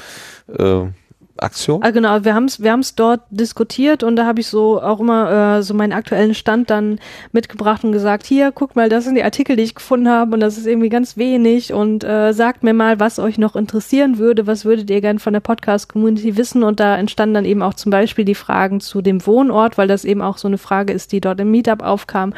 Äh, 0.48 0.86
Aktion? 1.36 1.82
Ah, 1.82 1.90
genau, 1.90 2.24
wir 2.24 2.34
haben 2.34 2.44
es 2.44 2.62
wir 2.62 2.70
haben's 2.70 2.94
dort 2.94 3.22
diskutiert 3.30 4.02
und 4.04 4.14
da 4.16 4.24
habe 4.24 4.40
ich 4.40 4.46
so 4.46 4.80
auch 4.80 5.00
immer 5.00 5.58
äh, 5.58 5.62
so 5.62 5.74
meinen 5.74 5.92
aktuellen 5.92 6.34
Stand 6.34 6.70
dann 6.70 7.00
mitgebracht 7.32 7.82
und 7.82 7.90
gesagt, 7.92 8.24
hier, 8.24 8.52
guck 8.52 8.76
mal, 8.76 8.88
das 8.88 9.04
sind 9.04 9.16
die 9.16 9.24
Artikel, 9.24 9.56
die 9.56 9.64
ich 9.64 9.74
gefunden 9.74 10.08
habe 10.08 10.34
und 10.34 10.40
das 10.40 10.58
ist 10.58 10.66
irgendwie 10.66 10.88
ganz 10.88 11.16
wenig 11.16 11.72
und 11.72 12.04
äh, 12.04 12.32
sagt 12.32 12.62
mir 12.62 12.72
mal, 12.72 13.00
was 13.00 13.18
euch 13.18 13.36
noch 13.36 13.56
interessieren 13.56 14.18
würde, 14.18 14.46
was 14.46 14.64
würdet 14.64 14.90
ihr 14.90 15.00
gern 15.00 15.18
von 15.18 15.32
der 15.32 15.40
Podcast-Community 15.40 16.36
wissen 16.36 16.62
und 16.62 16.78
da 16.78 16.96
entstanden 16.96 17.34
dann 17.34 17.44
eben 17.44 17.62
auch 17.62 17.74
zum 17.74 17.90
Beispiel 17.90 18.24
die 18.24 18.36
Fragen 18.36 18.80
zu 18.80 19.02
dem 19.02 19.26
Wohnort, 19.26 19.76
weil 19.76 19.88
das 19.88 20.04
eben 20.04 20.22
auch 20.22 20.38
so 20.38 20.46
eine 20.46 20.58
Frage 20.58 20.92
ist, 20.92 21.10
die 21.10 21.20
dort 21.20 21.40
im 21.40 21.50
Meetup 21.50 21.82
aufkam, 21.82 22.32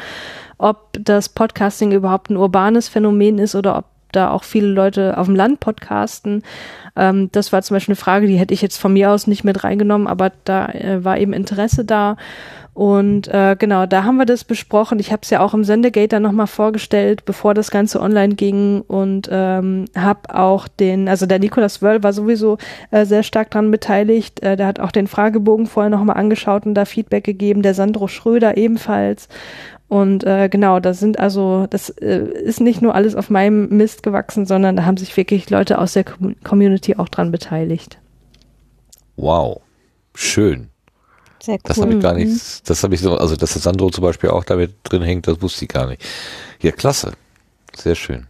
ob 0.57 0.89
das 0.99 1.29
Podcasting 1.29 1.91
überhaupt 1.91 2.31
ein 2.31 2.37
urbanes 2.37 2.89
Phänomen 2.89 3.37
ist 3.37 3.53
oder 3.53 3.77
ob 3.77 3.85
da 4.17 4.31
auch 4.31 4.43
viele 4.43 4.67
Leute 4.67 5.17
auf 5.17 5.27
dem 5.27 5.35
Land 5.35 5.59
podcasten. 5.59 6.43
Ähm, 6.95 7.29
das 7.31 7.53
war 7.53 7.61
zum 7.61 7.75
Beispiel 7.75 7.93
eine 7.93 8.01
Frage, 8.01 8.27
die 8.27 8.37
hätte 8.37 8.53
ich 8.53 8.61
jetzt 8.61 8.77
von 8.77 8.93
mir 8.93 9.11
aus 9.11 9.27
nicht 9.27 9.43
mit 9.43 9.63
reingenommen, 9.63 10.07
aber 10.07 10.31
da 10.43 10.67
äh, 10.69 11.03
war 11.03 11.17
eben 11.17 11.33
Interesse 11.33 11.85
da. 11.85 12.17
Und 12.77 13.27
äh, 13.29 13.55
genau, 13.57 13.87
da 13.87 14.03
haben 14.03 14.17
wir 14.17 14.27
das 14.27 14.43
besprochen. 14.43 14.99
Ich 14.99 15.11
habe 15.11 15.21
es 15.23 15.31
ja 15.31 15.39
auch 15.39 15.55
im 15.55 15.63
Sendegate 15.63 16.09
dann 16.09 16.21
nochmal 16.21 16.45
vorgestellt, 16.45 17.25
bevor 17.25 17.55
das 17.55 17.71
Ganze 17.71 17.99
online 17.99 18.35
ging 18.35 18.81
und 18.81 19.27
ähm, 19.31 19.85
habe 19.97 20.35
auch 20.35 20.67
den, 20.67 21.09
also 21.09 21.25
der 21.25 21.39
Nicolas 21.39 21.81
Wöll 21.81 22.03
war 22.03 22.13
sowieso 22.13 22.59
äh, 22.91 23.03
sehr 23.05 23.23
stark 23.23 23.49
daran 23.49 23.71
beteiligt. 23.71 24.43
Äh, 24.43 24.57
der 24.57 24.67
hat 24.67 24.79
auch 24.79 24.91
den 24.91 25.07
Fragebogen 25.07 25.65
vorher 25.65 25.89
nochmal 25.89 26.17
angeschaut 26.17 26.67
und 26.67 26.75
da 26.75 26.85
Feedback 26.85 27.23
gegeben. 27.23 27.63
Der 27.63 27.73
Sandro 27.73 28.07
Schröder 28.07 28.57
ebenfalls. 28.57 29.27
Und 29.89 30.25
äh, 30.25 30.49
genau, 30.49 30.79
das 30.79 30.99
sind 30.99 31.17
also, 31.17 31.65
das 31.69 31.89
äh, 31.89 32.19
ist 32.43 32.59
nicht 32.59 32.81
nur 32.81 32.93
alles 32.93 33.15
auf 33.15 33.29
meinem 33.29 33.69
Mist 33.69 34.03
gewachsen, 34.03 34.45
sondern 34.45 34.75
da 34.75 34.85
haben 34.85 34.97
sich 34.97 35.15
wirklich 35.15 35.49
Leute 35.49 35.77
aus 35.77 35.93
der 35.93 36.03
Community 36.03 36.95
auch 36.97 37.07
dran 37.07 37.31
beteiligt. 37.31 37.97
Wow, 39.15 39.61
schön. 40.13 40.69
Sehr 41.41 41.55
cool. 41.55 41.61
Das 41.63 41.77
habe 41.77 41.93
ich 41.93 42.01
gar 42.01 42.13
nicht, 42.13 42.27
mhm. 42.27 42.39
das 42.65 42.83
habe 42.83 42.95
ich 42.95 43.01
so, 43.01 43.17
also 43.17 43.37
dass 43.37 43.53
der 43.53 43.61
Sandro 43.61 43.89
zum 43.89 44.01
Beispiel 44.01 44.29
auch 44.29 44.43
damit 44.43 44.75
drin 44.83 45.03
hängt, 45.03 45.27
das 45.27 45.41
wusste 45.41 45.63
ich 45.63 45.69
gar 45.69 45.87
nicht. 45.87 46.03
Ja, 46.61 46.71
klasse. 46.71 47.13
Sehr 47.73 47.95
schön. 47.95 48.27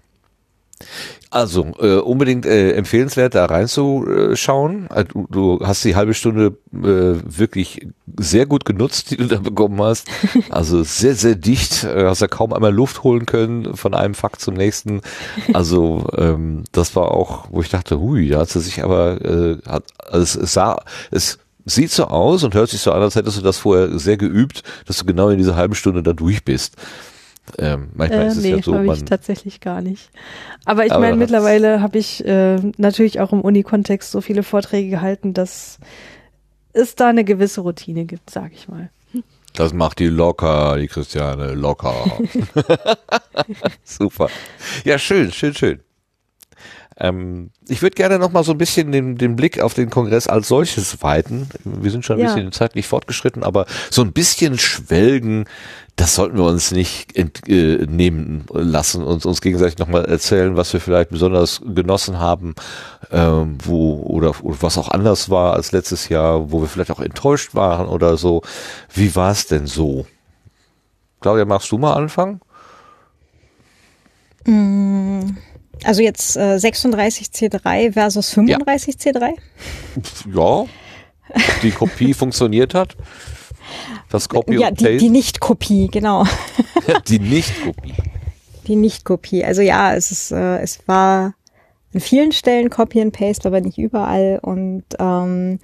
Also 1.30 1.74
äh, 1.80 1.96
unbedingt 1.98 2.46
äh, 2.46 2.72
empfehlenswert, 2.72 3.36
da 3.36 3.46
reinzuschauen. 3.46 4.90
Äh, 4.90 5.04
du, 5.04 5.28
du 5.30 5.60
hast 5.62 5.84
die 5.84 5.96
halbe 5.96 6.14
Stunde 6.14 6.58
äh, 6.74 7.20
wirklich 7.26 7.86
sehr 8.18 8.46
gut 8.46 8.64
genutzt, 8.64 9.12
die 9.12 9.18
du 9.18 9.26
da 9.26 9.38
bekommen 9.38 9.82
hast. 9.82 10.08
Also 10.50 10.84
sehr, 10.84 11.16
sehr 11.16 11.36
dicht. 11.36 11.84
Äh, 11.84 12.06
hast 12.06 12.22
ja 12.22 12.28
kaum 12.28 12.54
einmal 12.54 12.74
Luft 12.74 13.04
holen 13.04 13.26
können 13.26 13.76
von 13.76 13.94
einem 13.94 14.14
Fakt 14.14 14.40
zum 14.40 14.54
nächsten. 14.54 15.02
Also 15.54 16.08
ähm, 16.16 16.64
das 16.72 16.96
war 16.96 17.12
auch, 17.12 17.48
wo 17.52 17.62
ich 17.62 17.70
dachte, 17.70 18.00
hui, 18.00 18.30
da 18.30 18.40
hat 18.40 18.50
sie 18.50 18.62
sich 18.62 18.84
aber, 18.84 19.20
äh, 19.22 19.58
hat, 19.68 19.84
also 20.10 20.42
es 20.42 20.54
sah, 20.54 20.78
es 21.12 21.40
sieht 21.66 21.92
so 21.92 22.06
aus 22.06 22.46
und 22.46 22.56
hört 22.56 22.70
sich 22.70 22.80
so 22.80 22.94
an, 22.94 23.02
als 23.02 23.16
hättest 23.16 23.38
du 23.38 23.42
das 23.42 23.58
vorher 23.58 24.00
sehr 24.00 24.16
geübt, 24.16 24.64
dass 24.86 24.98
du 24.98 25.06
genau 25.06 25.30
in 25.30 25.38
dieser 25.38 25.58
halben 25.58 25.76
Stunde 25.76 26.02
da 26.04 26.14
durch 26.14 26.46
bist. 26.46 26.78
Ähm, 27.58 27.90
manchmal 27.94 28.24
äh, 28.24 28.28
ist 28.28 28.38
es 28.38 28.44
nee, 28.44 28.52
ja 28.56 28.62
so, 28.62 28.74
man, 28.74 28.90
ich 28.92 29.06
tatsächlich 29.06 29.62
gar 29.62 29.82
nicht. 29.82 30.10
Aber 30.66 30.86
ich 30.86 30.92
meine, 30.92 31.16
mittlerweile 31.16 31.82
habe 31.82 31.98
ich 31.98 32.26
äh, 32.26 32.58
natürlich 32.78 33.20
auch 33.20 33.32
im 33.32 33.42
Uni-Kontext 33.42 34.12
so 34.12 34.22
viele 34.22 34.44
Vorträge 34.44 34.90
gehalten, 34.90 35.34
dass 35.34 35.80
es 36.74 36.96
da 36.96 37.08
eine 37.08 37.24
gewisse 37.24 37.62
Routine 37.62 38.06
gibt, 38.06 38.30
sag 38.30 38.52
ich 38.54 38.68
mal. 38.68 38.90
Das 39.54 39.74
macht 39.74 40.00
die 40.00 40.08
locker, 40.08 40.78
die 40.78 40.88
Christiane, 40.88 41.54
locker. 41.54 41.96
Super. 43.84 44.30
Ja, 44.84 45.00
schön, 45.00 45.32
schön, 45.32 45.54
schön. 45.56 45.80
Ähm, 47.00 47.52
ich 47.68 47.82
würde 47.82 47.96
gerne 47.96 48.18
noch 48.18 48.32
mal 48.32 48.44
so 48.44 48.52
ein 48.52 48.58
bisschen 48.58 48.92
den, 48.92 49.18
den 49.18 49.36
Blick 49.36 49.60
auf 49.60 49.74
den 49.74 49.90
Kongress 49.90 50.28
als 50.28 50.48
solches 50.48 51.02
weiten. 51.04 51.48
Wir 51.64 51.92
sind 51.92 52.06
schon 52.06 52.18
ein 52.18 52.26
Ja. 52.26 52.34
bisschen 52.34 52.52
zeitlich 52.52 52.88
fortgeschritten, 52.88 53.44
aber 53.44 53.68
so 53.92 54.02
ein 54.02 54.14
bisschen 54.14 54.58
schwelgen, 54.58 55.46
das 55.98 56.14
sollten 56.14 56.38
wir 56.38 56.44
uns 56.44 56.72
nicht 56.72 57.18
entnehmen 57.18 58.46
lassen 58.54 59.04
und 59.04 59.26
uns 59.26 59.42
gegenseitig 59.42 59.80
nochmal 59.80 60.06
erzählen, 60.06 60.56
was 60.56 60.72
wir 60.72 60.80
vielleicht 60.80 61.10
besonders 61.10 61.60
genossen 61.66 62.20
haben, 62.20 62.54
ähm, 63.12 63.58
wo 63.64 64.04
oder, 64.04 64.34
oder 64.44 64.58
was 64.62 64.78
auch 64.78 64.90
anders 64.90 65.32
war 65.32 65.54
als 65.54 65.72
letztes 65.72 66.08
Jahr, 66.08 66.52
wo 66.52 66.62
wir 66.62 66.68
vielleicht 66.68 66.92
auch 66.92 67.00
enttäuscht 67.00 67.56
waren 67.56 67.88
oder 67.88 68.16
so. 68.16 68.44
Wie 68.94 69.16
war 69.16 69.32
es 69.32 69.48
denn 69.48 69.66
so? 69.66 70.06
Claudia, 71.20 71.46
magst 71.46 71.72
du 71.72 71.80
mal 71.80 71.96
anfangen? 71.96 72.42
Also 75.84 76.04
jetzt 76.04 76.38
äh, 76.38 76.60
36 76.60 77.28
C3 77.30 77.94
versus 77.94 78.30
35 78.30 78.96
C3. 78.98 79.34
Ja, 80.32 80.66
die 81.64 81.72
Kopie 81.72 82.14
funktioniert 82.14 82.76
hat. 82.76 82.96
Das 84.10 84.30
Copy 84.30 84.56
Ja, 84.60 84.70
und 84.70 84.80
die, 84.80 84.86
Paste, 84.86 84.98
die 84.98 85.10
Nicht-Kopie, 85.10 85.88
genau. 85.88 86.26
die 87.08 87.20
Nicht-Kopie. 87.20 87.94
Die 88.68 88.76
Nicht-Kopie. 88.76 89.44
Also 89.44 89.62
ja, 89.62 89.94
es 89.94 90.12
ist, 90.12 90.32
äh, 90.32 90.60
es 90.60 90.80
war 90.88 91.34
an 91.94 92.00
vielen 92.00 92.32
Stellen 92.32 92.70
Copy 92.70 93.02
and 93.02 93.14
Paste, 93.14 93.48
aber 93.48 93.62
nicht 93.62 93.78
überall. 93.78 94.40
Und 94.42 94.84
ähm, 95.00 95.60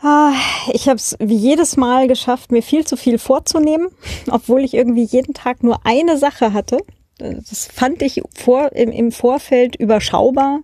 ah, 0.00 0.32
ich 0.72 0.88
habe 0.88 0.96
es 0.96 1.16
wie 1.18 1.36
jedes 1.36 1.76
Mal 1.76 2.08
geschafft, 2.08 2.52
mir 2.52 2.62
viel 2.62 2.86
zu 2.86 2.96
viel 2.96 3.18
vorzunehmen, 3.18 3.88
obwohl 4.30 4.64
ich 4.64 4.74
irgendwie 4.74 5.04
jeden 5.04 5.34
Tag 5.34 5.62
nur 5.62 5.84
eine 5.84 6.18
Sache 6.18 6.52
hatte. 6.52 6.78
Das 7.18 7.68
fand 7.72 8.02
ich 8.02 8.22
vor, 8.34 8.72
im, 8.72 8.90
im 8.90 9.12
Vorfeld 9.12 9.76
überschaubar. 9.76 10.62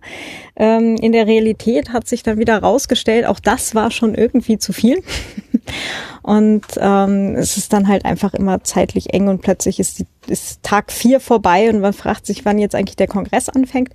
Ähm, 0.57 0.97
in 0.97 1.13
der 1.13 1.25
Realität 1.25 1.93
hat 1.93 2.07
sich 2.07 2.23
dann 2.23 2.39
wieder 2.39 2.57
rausgestellt, 2.57 3.25
auch 3.25 3.39
das 3.39 3.73
war 3.73 3.89
schon 3.89 4.15
irgendwie 4.15 4.57
zu 4.57 4.73
viel. 4.73 5.01
Und 6.23 6.65
ähm, 6.77 7.35
es 7.35 7.57
ist 7.57 7.73
dann 7.73 7.87
halt 7.87 8.05
einfach 8.05 8.33
immer 8.33 8.63
zeitlich 8.63 9.13
eng 9.13 9.27
und 9.27 9.41
plötzlich 9.41 9.79
ist, 9.79 9.99
die, 9.99 10.05
ist 10.27 10.61
Tag 10.61 10.91
vier 10.91 11.19
vorbei 11.19 11.69
und 11.69 11.79
man 11.79 11.93
fragt 11.93 12.27
sich, 12.27 12.45
wann 12.45 12.59
jetzt 12.59 12.75
eigentlich 12.75 12.95
der 12.95 13.07
Kongress 13.07 13.49
anfängt. 13.49 13.89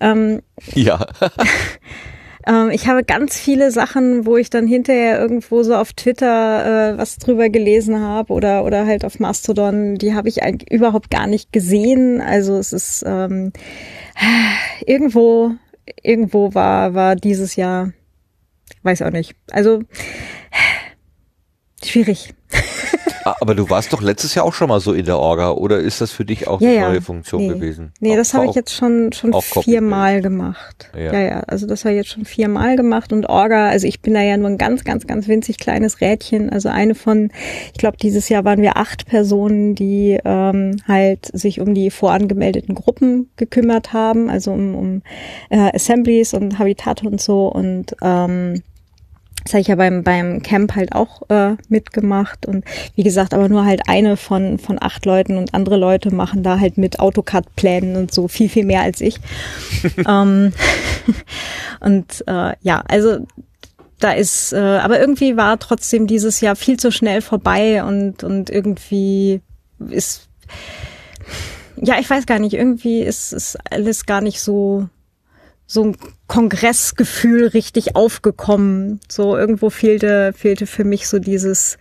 Ähm, 0.00 0.42
Ja, 0.74 1.06
ähm, 2.46 2.70
ich 2.70 2.86
habe 2.86 3.04
ganz 3.04 3.38
viele 3.38 3.70
Sachen, 3.70 4.26
wo 4.26 4.36
ich 4.36 4.50
dann 4.50 4.66
hinterher 4.66 5.18
irgendwo 5.20 5.62
so 5.62 5.74
auf 5.74 5.92
Twitter 5.92 6.92
äh, 6.94 6.98
was 6.98 7.18
drüber 7.18 7.48
gelesen 7.48 8.00
habe 8.00 8.32
oder 8.32 8.64
oder 8.64 8.86
halt 8.86 9.04
auf 9.04 9.18
Mastodon, 9.20 9.96
die 9.96 10.14
habe 10.14 10.28
ich 10.28 10.42
eigentlich 10.42 10.70
überhaupt 10.70 11.10
gar 11.10 11.26
nicht 11.26 11.52
gesehen. 11.52 12.20
Also 12.20 12.56
es 12.56 12.72
ist 12.72 13.04
ähm, 13.06 13.52
irgendwo 14.86 15.52
irgendwo 16.02 16.54
war 16.54 16.94
war 16.94 17.16
dieses 17.16 17.56
Jahr, 17.56 17.92
weiß 18.82 19.02
auch 19.02 19.10
nicht. 19.10 19.34
Also 19.50 19.82
schwierig. 21.82 22.34
Ah, 23.22 23.36
aber 23.42 23.54
du 23.54 23.68
warst 23.68 23.92
doch 23.92 24.00
letztes 24.00 24.34
Jahr 24.34 24.46
auch 24.46 24.54
schon 24.54 24.70
mal 24.70 24.80
so 24.80 24.94
in 24.94 25.04
der 25.04 25.18
Orga, 25.18 25.50
oder 25.50 25.78
ist 25.78 26.00
das 26.00 26.10
für 26.10 26.24
dich 26.24 26.48
auch 26.48 26.58
Ja, 26.62 26.70
eine 26.70 26.80
neue 26.80 27.02
Funktion 27.02 27.42
nee. 27.42 27.48
gewesen? 27.52 27.92
Nee, 28.00 28.12
Auch- 28.12 28.16
das 28.16 28.32
habe 28.32 28.46
ich 28.46 28.54
jetzt 28.54 28.72
schon 28.74 29.12
schon 29.12 29.34
viermal 29.42 30.22
gemacht. 30.22 30.90
Ja. 30.96 31.12
Ja. 31.12 31.20
ja, 31.20 31.40
also 31.40 31.66
das 31.66 31.84
habe 31.84 31.92
ich 31.92 31.98
jetzt 31.98 32.08
schon 32.08 32.24
viermal 32.24 32.76
gemacht 32.76 33.12
und 33.12 33.26
Orga, 33.28 33.68
also 33.68 33.86
ich 33.86 34.00
bin 34.00 34.14
da 34.14 34.22
ja 34.22 34.38
nur 34.38 34.48
ein 34.48 34.56
ganz, 34.56 34.84
ganz, 34.84 35.06
ganz 35.06 35.28
winzig 35.28 35.58
kleines 35.58 36.00
Rädchen. 36.00 36.48
Also 36.48 36.70
eine 36.70 36.94
von, 36.94 37.30
ich 37.74 37.78
glaube, 37.78 37.98
dieses 37.98 38.30
Jahr 38.30 38.46
waren 38.46 38.62
wir 38.62 38.78
acht 38.78 39.04
Personen, 39.04 39.74
die 39.74 40.18
ähm, 40.24 40.76
halt 40.88 41.26
sich 41.30 41.60
um 41.60 41.74
die 41.74 41.90
vorangemeldeten 41.90 42.74
Gruppen 42.74 43.28
gekümmert 43.36 43.92
haben, 43.92 44.30
also 44.30 44.50
um, 44.52 44.74
um 44.74 45.02
äh, 45.50 45.70
Assemblies 45.74 46.32
und 46.32 46.58
Habitate 46.58 47.06
und 47.06 47.20
so 47.20 47.48
und 47.48 47.94
ähm, 48.00 48.62
das 49.44 49.54
habe 49.54 49.60
ich 49.60 49.68
ja 49.68 49.76
beim, 49.76 50.02
beim 50.02 50.42
Camp 50.42 50.74
halt 50.74 50.92
auch 50.92 51.22
äh, 51.30 51.56
mitgemacht 51.68 52.46
und 52.46 52.64
wie 52.94 53.02
gesagt, 53.02 53.34
aber 53.34 53.48
nur 53.48 53.64
halt 53.64 53.82
eine 53.88 54.16
von, 54.16 54.58
von 54.58 54.78
acht 54.80 55.06
Leuten 55.06 55.36
und 55.38 55.54
andere 55.54 55.76
Leute 55.76 56.14
machen 56.14 56.42
da 56.42 56.60
halt 56.60 56.78
mit 56.78 57.00
AutoCAD-Plänen 57.00 57.96
und 57.96 58.12
so 58.12 58.28
viel, 58.28 58.48
viel 58.48 58.64
mehr 58.64 58.82
als 58.82 59.00
ich. 59.00 59.16
ähm, 60.08 60.52
und 61.80 62.24
äh, 62.26 62.54
ja, 62.60 62.82
also 62.88 63.26
da 63.98 64.12
ist, 64.12 64.52
äh, 64.52 64.58
aber 64.58 64.98
irgendwie 64.98 65.36
war 65.36 65.58
trotzdem 65.58 66.06
dieses 66.06 66.40
Jahr 66.40 66.56
viel 66.56 66.78
zu 66.78 66.90
schnell 66.90 67.20
vorbei 67.20 67.84
und, 67.84 68.24
und 68.24 68.50
irgendwie 68.50 69.42
ist, 69.90 70.28
ja, 71.76 71.98
ich 71.98 72.08
weiß 72.08 72.26
gar 72.26 72.38
nicht, 72.38 72.54
irgendwie 72.54 73.02
ist, 73.02 73.32
ist 73.32 73.58
alles 73.70 74.06
gar 74.06 74.20
nicht 74.20 74.40
so, 74.40 74.88
so 75.72 75.84
ein 75.84 75.96
Kongressgefühl 76.26 77.46
richtig 77.46 77.94
aufgekommen. 77.94 78.98
So 79.08 79.36
irgendwo 79.36 79.70
fehlte, 79.70 80.32
fehlte 80.36 80.66
für 80.66 80.82
mich 80.82 81.06
so 81.06 81.20
dieses 81.20 81.78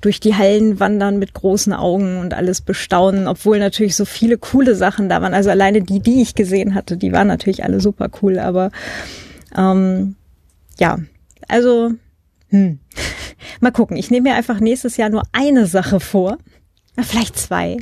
durch 0.00 0.20
die 0.20 0.36
Hallen 0.36 0.78
wandern 0.78 1.18
mit 1.18 1.34
großen 1.34 1.72
Augen 1.72 2.18
und 2.18 2.34
alles 2.34 2.60
bestaunen, 2.60 3.26
obwohl 3.26 3.58
natürlich 3.58 3.96
so 3.96 4.04
viele 4.04 4.38
coole 4.38 4.76
Sachen 4.76 5.08
da 5.08 5.20
waren. 5.22 5.34
Also 5.34 5.50
alleine 5.50 5.82
die, 5.82 5.98
die 5.98 6.22
ich 6.22 6.36
gesehen 6.36 6.76
hatte, 6.76 6.96
die 6.96 7.10
waren 7.10 7.26
natürlich 7.26 7.64
alle 7.64 7.80
super 7.80 8.10
cool, 8.22 8.38
aber 8.38 8.70
ähm, 9.56 10.14
ja, 10.78 11.00
also 11.48 11.90
hm. 12.50 12.78
mal 13.60 13.72
gucken. 13.72 13.96
Ich 13.96 14.08
nehme 14.08 14.30
mir 14.30 14.36
einfach 14.36 14.60
nächstes 14.60 14.96
Jahr 14.96 15.10
nur 15.10 15.24
eine 15.32 15.66
Sache 15.66 15.98
vor, 15.98 16.38
vielleicht 16.96 17.36
zwei. 17.36 17.78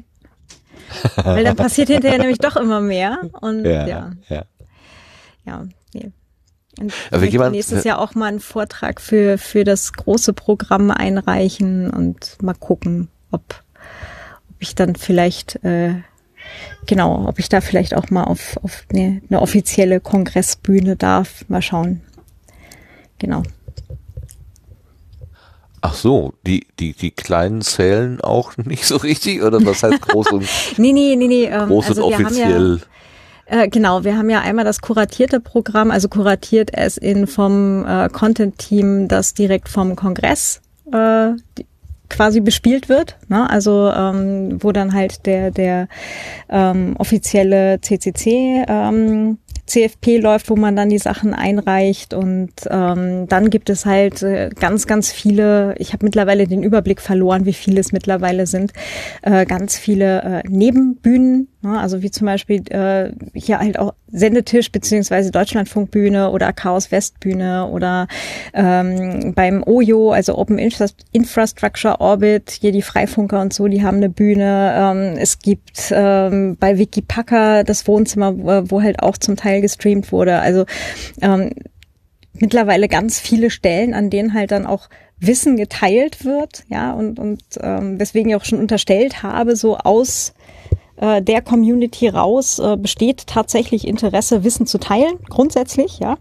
Weil 1.16 1.44
dann 1.44 1.56
passiert 1.56 1.88
hinterher 1.88 2.18
nämlich 2.18 2.38
doch 2.38 2.56
immer 2.56 2.80
mehr. 2.80 3.18
Und 3.42 3.64
ja, 3.66 3.86
Ja, 3.86 4.10
ja. 4.30 4.44
Ja, 5.44 5.66
nee. 5.94 6.10
Und 6.78 6.92
Aber 7.10 7.24
jemand- 7.24 7.52
nächstes 7.52 7.84
Jahr 7.84 7.98
auch 7.98 8.14
mal 8.14 8.26
einen 8.26 8.40
Vortrag 8.40 9.00
für, 9.00 9.38
für 9.38 9.64
das 9.64 9.92
große 9.92 10.32
Programm 10.32 10.90
einreichen 10.90 11.90
und 11.90 12.38
mal 12.42 12.54
gucken, 12.54 13.08
ob, 13.30 13.42
ob 14.50 14.56
ich 14.60 14.74
dann 14.74 14.94
vielleicht, 14.94 15.62
äh, 15.64 15.94
genau, 16.86 17.26
ob 17.28 17.38
ich 17.38 17.48
da 17.48 17.60
vielleicht 17.60 17.94
auch 17.94 18.08
mal 18.10 18.24
auf, 18.24 18.56
auf 18.62 18.84
eine, 18.92 19.20
eine 19.28 19.42
offizielle 19.42 20.00
Kongressbühne 20.00 20.96
darf. 20.96 21.44
Mal 21.48 21.60
schauen. 21.62 22.02
Genau. 23.18 23.42
Ach 25.82 25.94
so, 25.94 26.34
die, 26.46 26.66
die, 26.78 26.92
die 26.92 27.10
kleinen 27.10 27.62
zählen 27.62 28.20
auch 28.20 28.56
nicht 28.64 28.84
so 28.86 28.96
richtig, 28.96 29.42
oder 29.42 29.64
was 29.64 29.82
heißt 29.82 30.00
groß 30.02 30.28
und, 30.32 30.46
Nee, 30.76 30.92
nee, 30.92 31.16
nee, 31.16 31.26
nee. 31.26 31.44
Ähm, 31.46 31.68
groß 31.68 31.86
also 31.88 32.06
und 32.06 32.14
haben 32.14 32.20
ja, 32.22 32.26
offiziell? 32.28 32.80
Äh, 33.50 33.68
genau, 33.68 34.04
wir 34.04 34.16
haben 34.16 34.30
ja 34.30 34.40
einmal 34.40 34.64
das 34.64 34.80
kuratierte 34.80 35.40
Programm, 35.40 35.90
also 35.90 36.08
kuratiert 36.08 36.70
es 36.72 36.96
in 36.96 37.26
vom 37.26 37.84
äh, 37.84 38.08
Content-Team, 38.08 39.08
das 39.08 39.34
direkt 39.34 39.68
vom 39.68 39.96
Kongress 39.96 40.60
äh, 40.92 41.30
die, 41.58 41.66
quasi 42.08 42.40
bespielt 42.40 42.88
wird. 42.88 43.16
Ne? 43.28 43.50
Also 43.50 43.90
ähm, 43.90 44.62
wo 44.62 44.70
dann 44.70 44.94
halt 44.94 45.26
der 45.26 45.50
der 45.50 45.88
ähm, 46.48 46.94
offizielle 46.96 47.80
CCC 47.80 48.64
ähm, 48.68 49.38
CFP 49.70 50.18
läuft, 50.18 50.50
wo 50.50 50.56
man 50.56 50.74
dann 50.74 50.90
die 50.90 50.98
Sachen 50.98 51.32
einreicht 51.32 52.12
und 52.12 52.50
ähm, 52.68 53.28
dann 53.28 53.50
gibt 53.50 53.70
es 53.70 53.86
halt 53.86 54.22
äh, 54.22 54.50
ganz, 54.58 54.86
ganz 54.86 55.12
viele, 55.12 55.74
ich 55.78 55.92
habe 55.92 56.04
mittlerweile 56.04 56.46
den 56.46 56.62
Überblick 56.62 57.00
verloren, 57.00 57.46
wie 57.46 57.52
viele 57.52 57.80
es 57.80 57.92
mittlerweile 57.92 58.46
sind, 58.46 58.72
äh, 59.22 59.46
ganz 59.46 59.78
viele 59.78 60.22
äh, 60.22 60.42
Nebenbühnen, 60.48 61.48
ne? 61.59 61.59
Also 61.62 62.00
wie 62.00 62.10
zum 62.10 62.26
Beispiel 62.26 62.62
äh, 62.70 63.12
hier 63.34 63.58
halt 63.58 63.78
auch 63.78 63.92
Sendetisch 64.12 64.72
beziehungsweise 64.72 65.30
Deutschlandfunkbühne 65.30 66.30
oder 66.30 66.52
Chaos 66.52 66.90
Westbühne 66.90 67.66
oder 67.66 68.08
ähm, 68.54 69.34
beim 69.34 69.62
OYO, 69.64 70.10
also 70.10 70.38
Open 70.38 70.58
Infra 70.58 70.86
Infrastructure 71.12 72.00
Orbit, 72.00 72.50
hier 72.50 72.72
die 72.72 72.82
Freifunker 72.82 73.40
und 73.40 73.52
so, 73.52 73.68
die 73.68 73.82
haben 73.82 73.98
eine 73.98 74.08
Bühne. 74.08 74.74
Ähm, 74.74 75.18
es 75.18 75.38
gibt 75.38 75.92
ähm, 75.92 76.56
bei 76.58 76.78
Wikipacker 76.78 77.62
das 77.62 77.86
Wohnzimmer, 77.86 78.38
wo, 78.38 78.70
wo 78.70 78.82
halt 78.82 79.02
auch 79.02 79.18
zum 79.18 79.36
Teil 79.36 79.60
gestreamt 79.60 80.12
wurde. 80.12 80.38
Also 80.38 80.64
ähm, 81.20 81.50
mittlerweile 82.32 82.88
ganz 82.88 83.20
viele 83.20 83.50
Stellen, 83.50 83.92
an 83.92 84.08
denen 84.08 84.32
halt 84.32 84.50
dann 84.50 84.66
auch 84.66 84.88
Wissen 85.20 85.56
geteilt 85.56 86.24
wird, 86.24 86.64
ja, 86.68 86.92
und, 86.92 87.18
und 87.18 87.42
ähm, 87.60 88.00
weswegen 88.00 88.30
ich 88.30 88.36
auch 88.36 88.44
schon 88.44 88.58
unterstellt 88.58 89.22
habe, 89.22 89.54
so 89.54 89.76
aus 89.76 90.32
äh, 91.00 91.22
der 91.22 91.42
Community 91.42 92.08
raus 92.08 92.58
äh, 92.58 92.76
besteht 92.76 93.26
tatsächlich 93.26 93.88
Interesse, 93.88 94.44
Wissen 94.44 94.66
zu 94.66 94.78
teilen, 94.78 95.18
grundsätzlich, 95.28 95.98
ja. 95.98 96.18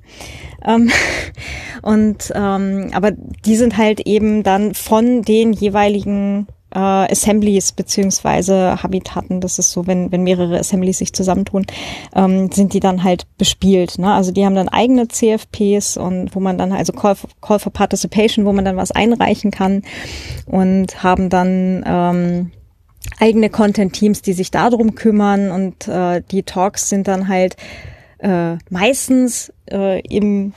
Ähm, 0.65 0.89
und 1.81 2.31
ähm, 2.33 2.89
aber 2.93 3.11
die 3.11 3.55
sind 3.55 3.77
halt 3.77 4.01
eben 4.01 4.43
dann 4.43 4.73
von 4.73 5.21
den 5.21 5.53
jeweiligen 5.53 6.47
äh, 6.73 6.79
Assemblies 6.79 7.71
beziehungsweise 7.71 8.81
Habitaten, 8.81 9.41
das 9.41 9.59
ist 9.59 9.71
so, 9.71 9.87
wenn, 9.87 10.11
wenn 10.11 10.23
mehrere 10.23 10.59
Assemblies 10.59 10.99
sich 10.99 11.13
zusammentun, 11.13 11.65
ähm, 12.15 12.51
sind 12.51 12.73
die 12.73 12.79
dann 12.79 13.03
halt 13.03 13.25
bespielt. 13.37 13.97
Ne? 13.97 14.13
Also 14.13 14.31
die 14.31 14.45
haben 14.45 14.55
dann 14.55 14.69
eigene 14.69 15.07
CFPs 15.07 15.97
und 15.97 16.35
wo 16.35 16.39
man 16.39 16.57
dann, 16.57 16.71
also 16.71 16.93
Call 16.93 17.15
for, 17.15 17.29
Call 17.41 17.59
for 17.59 17.73
Participation, 17.73 18.45
wo 18.45 18.53
man 18.53 18.65
dann 18.65 18.77
was 18.77 18.91
einreichen 18.91 19.51
kann 19.51 19.81
und 20.45 21.03
haben 21.03 21.29
dann 21.29 21.83
ähm, 21.85 22.51
eigene 23.19 23.49
Content-Teams, 23.49 24.21
die 24.21 24.33
sich 24.33 24.51
darum 24.51 24.95
kümmern 24.95 25.51
und 25.51 25.87
äh, 25.87 26.21
die 26.31 26.43
Talks 26.43 26.89
sind 26.89 27.07
dann 27.07 27.27
halt 27.27 27.57
äh, 28.19 28.57
meistens 28.69 29.53
äh, 29.69 30.01
im 30.01 30.53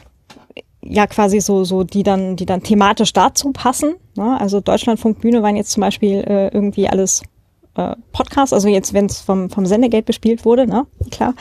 ja 0.85 1.07
quasi 1.07 1.41
so 1.41 1.65
so 1.65 1.85
die 1.85 2.03
dann 2.03 2.37
die 2.37 2.47
dann 2.47 2.63
thematisch 2.63 3.13
dazu 3.13 3.53
passen. 3.53 3.95
Ne? 4.17 4.41
Also 4.41 4.61
Deutschlandfunk 4.61 5.21
Bühne 5.21 5.43
waren 5.43 5.57
jetzt 5.57 5.71
zum 5.71 5.81
Beispiel 5.81 6.25
äh, 6.27 6.49
irgendwie 6.49 6.89
alles 6.89 7.23
äh, 7.77 7.95
Podcasts, 8.13 8.53
also 8.53 8.69
jetzt 8.69 8.93
wenn 8.93 9.07
es 9.07 9.21
vom 9.21 9.51
vom 9.51 9.67
Sendegate 9.67 10.05
bespielt 10.05 10.45
wurde, 10.45 10.67
ne 10.67 10.87
klar. 11.11 11.35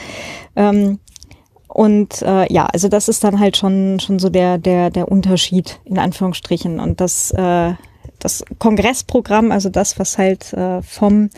Ähm, 0.56 1.00
und 1.68 2.22
äh, 2.22 2.52
ja, 2.52 2.66
also 2.66 2.90
das 2.90 3.08
ist 3.08 3.24
dann 3.24 3.40
halt 3.40 3.58
schon 3.58 4.00
schon 4.00 4.20
so 4.20 4.30
der 4.30 4.58
der 4.58 4.90
der 4.90 5.12
Unterschied 5.12 5.80
in 5.86 5.98
Anführungsstrichen 5.98 6.80
und 6.80 7.02
das 7.02 7.32
äh, 7.32 7.74
das 8.24 8.44
Kongressprogramm, 8.60 9.52
also 9.52 9.70
das 9.70 10.00
was 10.00 10.18
halt 10.18 10.54
äh, 10.54 10.82
vom 10.82 11.30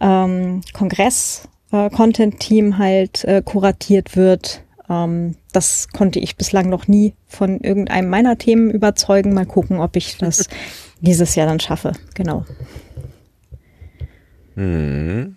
ähm, 0.00 0.60
Kongress 0.72 1.48
äh, 1.72 1.90
Content 1.90 2.38
Team 2.38 2.78
halt 2.78 3.24
äh, 3.24 3.42
kuratiert 3.44 4.16
wird. 4.16 4.62
Ähm, 4.88 5.36
das 5.52 5.88
konnte 5.88 6.18
ich 6.20 6.36
bislang 6.36 6.68
noch 6.68 6.86
nie 6.86 7.14
von 7.26 7.60
irgendeinem 7.60 8.08
meiner 8.08 8.38
Themen 8.38 8.70
überzeugen. 8.70 9.34
Mal 9.34 9.46
gucken, 9.46 9.80
ob 9.80 9.96
ich 9.96 10.18
das 10.18 10.48
dieses 11.00 11.34
Jahr 11.34 11.46
dann 11.46 11.60
schaffe. 11.60 11.92
Genau. 12.14 12.44
Hm. 14.54 15.36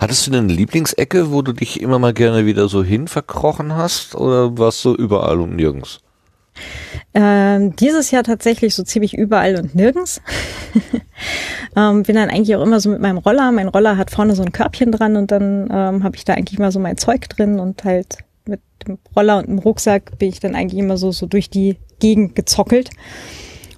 Hattest 0.00 0.26
du 0.26 0.30
denn 0.30 0.44
eine 0.44 0.54
Lieblingsecke, 0.54 1.30
wo 1.30 1.42
du 1.42 1.52
dich 1.52 1.82
immer 1.82 1.98
mal 1.98 2.14
gerne 2.14 2.46
wieder 2.46 2.66
so 2.68 2.82
hin 2.82 3.08
verkrochen 3.08 3.74
hast 3.74 4.14
oder 4.14 4.56
warst 4.56 4.82
du 4.86 4.94
überall 4.94 5.38
und 5.38 5.54
nirgends? 5.54 6.00
Ähm, 7.14 7.74
dieses 7.76 8.10
Jahr 8.10 8.22
tatsächlich 8.22 8.74
so 8.74 8.82
ziemlich 8.82 9.14
überall 9.14 9.56
und 9.56 9.74
nirgends. 9.74 10.20
ähm, 11.76 12.02
bin 12.02 12.16
dann 12.16 12.30
eigentlich 12.30 12.54
auch 12.56 12.62
immer 12.62 12.80
so 12.80 12.90
mit 12.90 13.00
meinem 13.00 13.18
Roller. 13.18 13.52
Mein 13.52 13.68
Roller 13.68 13.96
hat 13.96 14.10
vorne 14.10 14.34
so 14.34 14.42
ein 14.42 14.52
Körbchen 14.52 14.92
dran 14.92 15.16
und 15.16 15.30
dann 15.30 15.68
ähm, 15.70 16.04
habe 16.04 16.16
ich 16.16 16.24
da 16.24 16.34
eigentlich 16.34 16.58
immer 16.58 16.72
so 16.72 16.78
mein 16.78 16.96
Zeug 16.96 17.28
drin 17.28 17.58
und 17.58 17.84
halt 17.84 18.18
mit 18.46 18.60
dem 18.86 18.98
Roller 19.14 19.38
und 19.38 19.48
dem 19.48 19.58
Rucksack 19.58 20.18
bin 20.18 20.28
ich 20.28 20.40
dann 20.40 20.54
eigentlich 20.54 20.80
immer 20.80 20.96
so, 20.96 21.12
so 21.12 21.26
durch 21.26 21.50
die 21.50 21.78
Gegend 21.98 22.34
gezockelt. 22.34 22.90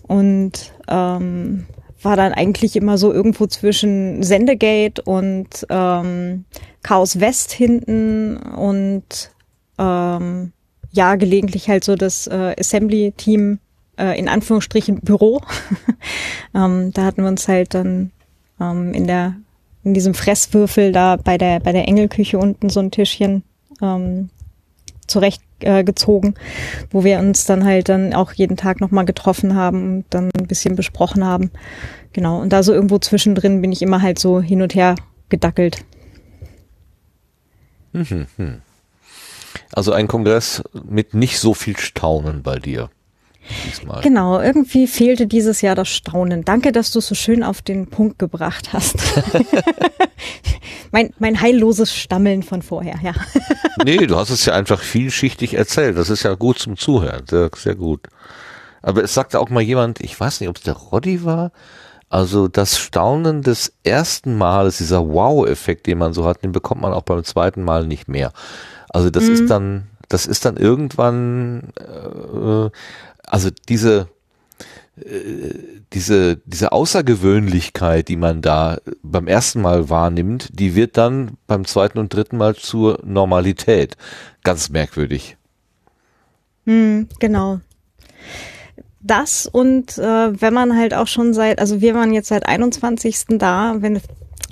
Und 0.03 0.73
ähm, 0.89 1.67
war 2.03 2.17
dann 2.17 2.33
eigentlich 2.33 2.77
immer 2.77 2.99
so 2.99 3.13
irgendwo 3.13 3.47
zwischen 3.47 4.23
Sendegate 4.23 5.03
und 5.03 5.67
ähm, 5.69 6.45
Chaos 6.83 7.21
West 7.21 7.53
hinten 7.53 8.37
und 8.37 9.31
ähm, 9.79 10.53
ja, 10.91 11.17
gelegentlich 11.17 11.69
halt 11.69 11.85
so 11.85 11.97
das 11.97 12.27
äh, 12.27 12.55
Assembly-Team 12.59 13.59
äh, 13.99 14.19
in 14.19 14.29
Anführungsstrichen 14.29 15.01
Büro. 15.01 15.41
ähm, 16.55 16.93
da 16.93 17.05
hatten 17.05 17.23
wir 17.23 17.29
uns 17.29 17.49
halt 17.49 17.75
dann 17.75 18.13
ähm, 18.61 18.95
in 18.95 19.07
der 19.07 19.35
in 19.85 19.95
diesem 19.95 20.15
Fresswürfel 20.15 20.93
da 20.93 21.17
bei 21.17 21.39
der 21.39 21.61
bei 21.61 21.73
der 21.73 21.89
Engelküche 21.89 22.39
unten 22.39 22.69
so 22.69 22.81
ein 22.81 22.91
Tischchen 22.91 23.43
ähm, 23.81 24.31
zurecht 25.07 25.43
äh, 25.61 25.85
wo 26.91 27.05
wir 27.05 27.19
uns 27.19 27.45
dann 27.45 27.65
halt 27.65 27.89
dann 27.89 28.15
auch 28.15 28.33
jeden 28.33 28.57
Tag 28.57 28.81
nochmal 28.81 29.05
getroffen 29.05 29.55
haben 29.55 29.83
und 29.83 30.05
dann 30.11 30.31
ein 30.39 30.47
bisschen 30.47 30.77
besprochen 30.77 31.25
haben. 31.25 31.51
Genau. 32.13 32.41
Und 32.41 32.53
da 32.53 32.63
so 32.63 32.73
irgendwo 32.73 32.99
zwischendrin 32.99 33.61
bin 33.61 33.73
ich 33.73 33.83
immer 33.83 34.03
halt 34.03 34.19
so 34.19 34.41
hin 34.41 34.63
und 34.63 34.75
her 34.75 34.95
gedackelt. 35.29 35.85
Mhm, 37.93 38.27
hm. 38.37 38.63
Also 39.73 39.93
ein 39.93 40.09
Kongress 40.09 40.63
mit 40.73 41.15
nicht 41.15 41.39
so 41.39 41.55
viel 41.55 41.77
Staunen 41.77 42.43
bei 42.43 42.59
dir. 42.59 42.91
Diesmal. 43.67 44.03
Genau, 44.03 44.41
irgendwie 44.41 44.87
fehlte 44.87 45.27
dieses 45.27 45.63
Jahr 45.63 45.75
das 45.75 45.89
Staunen. 45.89 46.45
Danke, 46.45 46.73
dass 46.73 46.91
du 46.91 46.99
es 46.99 47.07
so 47.07 47.15
schön 47.15 47.43
auf 47.43 47.63
den 47.63 47.87
Punkt 47.87 48.19
gebracht 48.19 48.73
hast. 48.73 48.97
mein, 50.93 51.15
mein 51.19 51.41
heilloses 51.41 51.95
Stammeln 51.95 52.43
von 52.43 52.61
vorher, 52.61 52.97
ja. 53.03 53.15
nee, 53.85 54.07
du 54.07 54.17
hast 54.17 54.31
es 54.31 54.45
ja 54.45 54.55
einfach 54.55 54.81
vielschichtig 54.81 55.55
erzählt. 55.55 55.97
Das 55.97 56.11
ist 56.11 56.25
ja 56.25 56.35
gut 56.35 56.59
zum 56.59 56.77
Zuhören. 56.77 57.25
Sehr, 57.27 57.51
sehr 57.57 57.75
gut. 57.75 58.09
Aber 58.83 59.03
es 59.03 59.15
sagte 59.15 59.41
auch 59.41 59.49
mal 59.49 59.63
jemand, 59.63 60.01
ich 60.01 60.19
weiß 60.19 60.41
nicht, 60.41 60.49
ob 60.51 60.57
es 60.57 60.63
der 60.63 60.75
Roddy 60.75 61.25
war, 61.25 61.53
also 62.11 62.49
das 62.49 62.79
Staunen 62.79 63.43
des 63.43 63.75
ersten 63.83 64.37
Males, 64.37 64.79
dieser 64.79 65.07
Wow-Effekt, 65.07 65.87
den 65.87 65.99
man 65.99 66.15
so 66.15 66.25
hat, 66.25 66.43
den 66.43 66.53
bekommt 66.53 66.81
man 66.81 66.93
auch 66.95 67.03
beim 67.03 67.23
zweiten 67.25 67.63
Mal 67.65 67.87
nicht 67.87 68.09
mehr. 68.09 68.33
Also 68.89 69.11
das 69.11 69.25
mhm. 69.25 69.33
ist 69.33 69.47
dann, 69.49 69.87
das 70.09 70.27
ist 70.27 70.45
dann 70.45 70.57
irgendwann, 70.57 71.73
äh, 71.79 72.71
also 73.27 73.51
diese, 73.69 74.09
äh, 75.01 75.55
diese, 75.93 76.37
diese 76.45 76.73
Außergewöhnlichkeit, 76.73 78.09
die 78.09 78.17
man 78.17 78.43
da 78.43 78.79
beim 79.03 79.27
ersten 79.27 79.63
Mal 79.63 79.89
wahrnimmt, 79.89 80.49
die 80.53 80.75
wird 80.75 80.97
dann 80.97 81.39
beim 81.47 81.65
zweiten 81.65 81.99
und 81.99 82.13
dritten 82.13 82.37
Mal 82.37 82.55
zur 82.57 83.01
Normalität. 83.05 83.97
Ganz 84.45 84.69
merkwürdig. 84.69 85.37
Hm, 86.67 87.09
genau. 87.19 87.61
Das 89.01 89.47
und 89.47 89.97
äh, 89.97 90.41
wenn 90.41 90.53
man 90.53 90.77
halt 90.77 90.93
auch 90.93 91.07
schon 91.07 91.33
seit, 91.33 91.61
also 91.61 91.81
wir 91.81 91.95
waren 91.95 92.13
jetzt 92.13 92.29
seit 92.29 92.47
21. 92.47 93.39
da, 93.39 93.77
wenn 93.79 93.95
du 93.95 94.01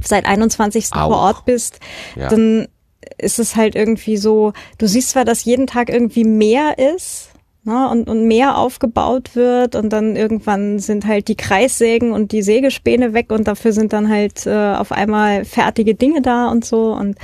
seit 0.03 0.25
21. 0.25 0.93
Auch. 0.93 1.09
vor 1.09 1.17
Ort 1.19 1.45
bist, 1.45 1.81
ja. 2.15 2.29
dann 2.29 2.69
ist 3.19 3.39
es 3.39 3.57
halt 3.57 3.75
irgendwie 3.75 4.17
so, 4.17 4.53
du 4.79 4.87
siehst 4.87 5.11
zwar, 5.11 5.25
dass 5.25 5.45
jeden 5.45 5.67
Tag 5.67 5.89
irgendwie 5.89 6.25
mehr 6.25 6.79
ist, 6.79 7.31
ne, 7.67 7.89
und, 7.91 8.09
und 8.09 8.27
mehr 8.27 8.57
aufgebaut 8.57 9.35
wird 9.35 9.75
und 9.75 9.93
dann 9.93 10.17
irgendwann 10.17 10.79
sind 10.79 11.07
halt 11.07 11.29
die 11.29 11.37
Kreissägen 11.37 12.13
und 12.13 12.33
die 12.33 12.43
Sägespäne 12.43 13.13
weg 13.13 13.31
und 13.31 13.47
dafür 13.49 13.73
sind 13.73 13.93
dann 13.93 14.09
halt 14.09 14.47
äh, 14.47 14.75
auf 14.75 14.93
einmal 14.93 15.45
fertige 15.45 15.95
Dinge 15.95 16.23
da 16.23 16.49
und 16.49 16.65
so 16.65 16.93
und 16.93 17.19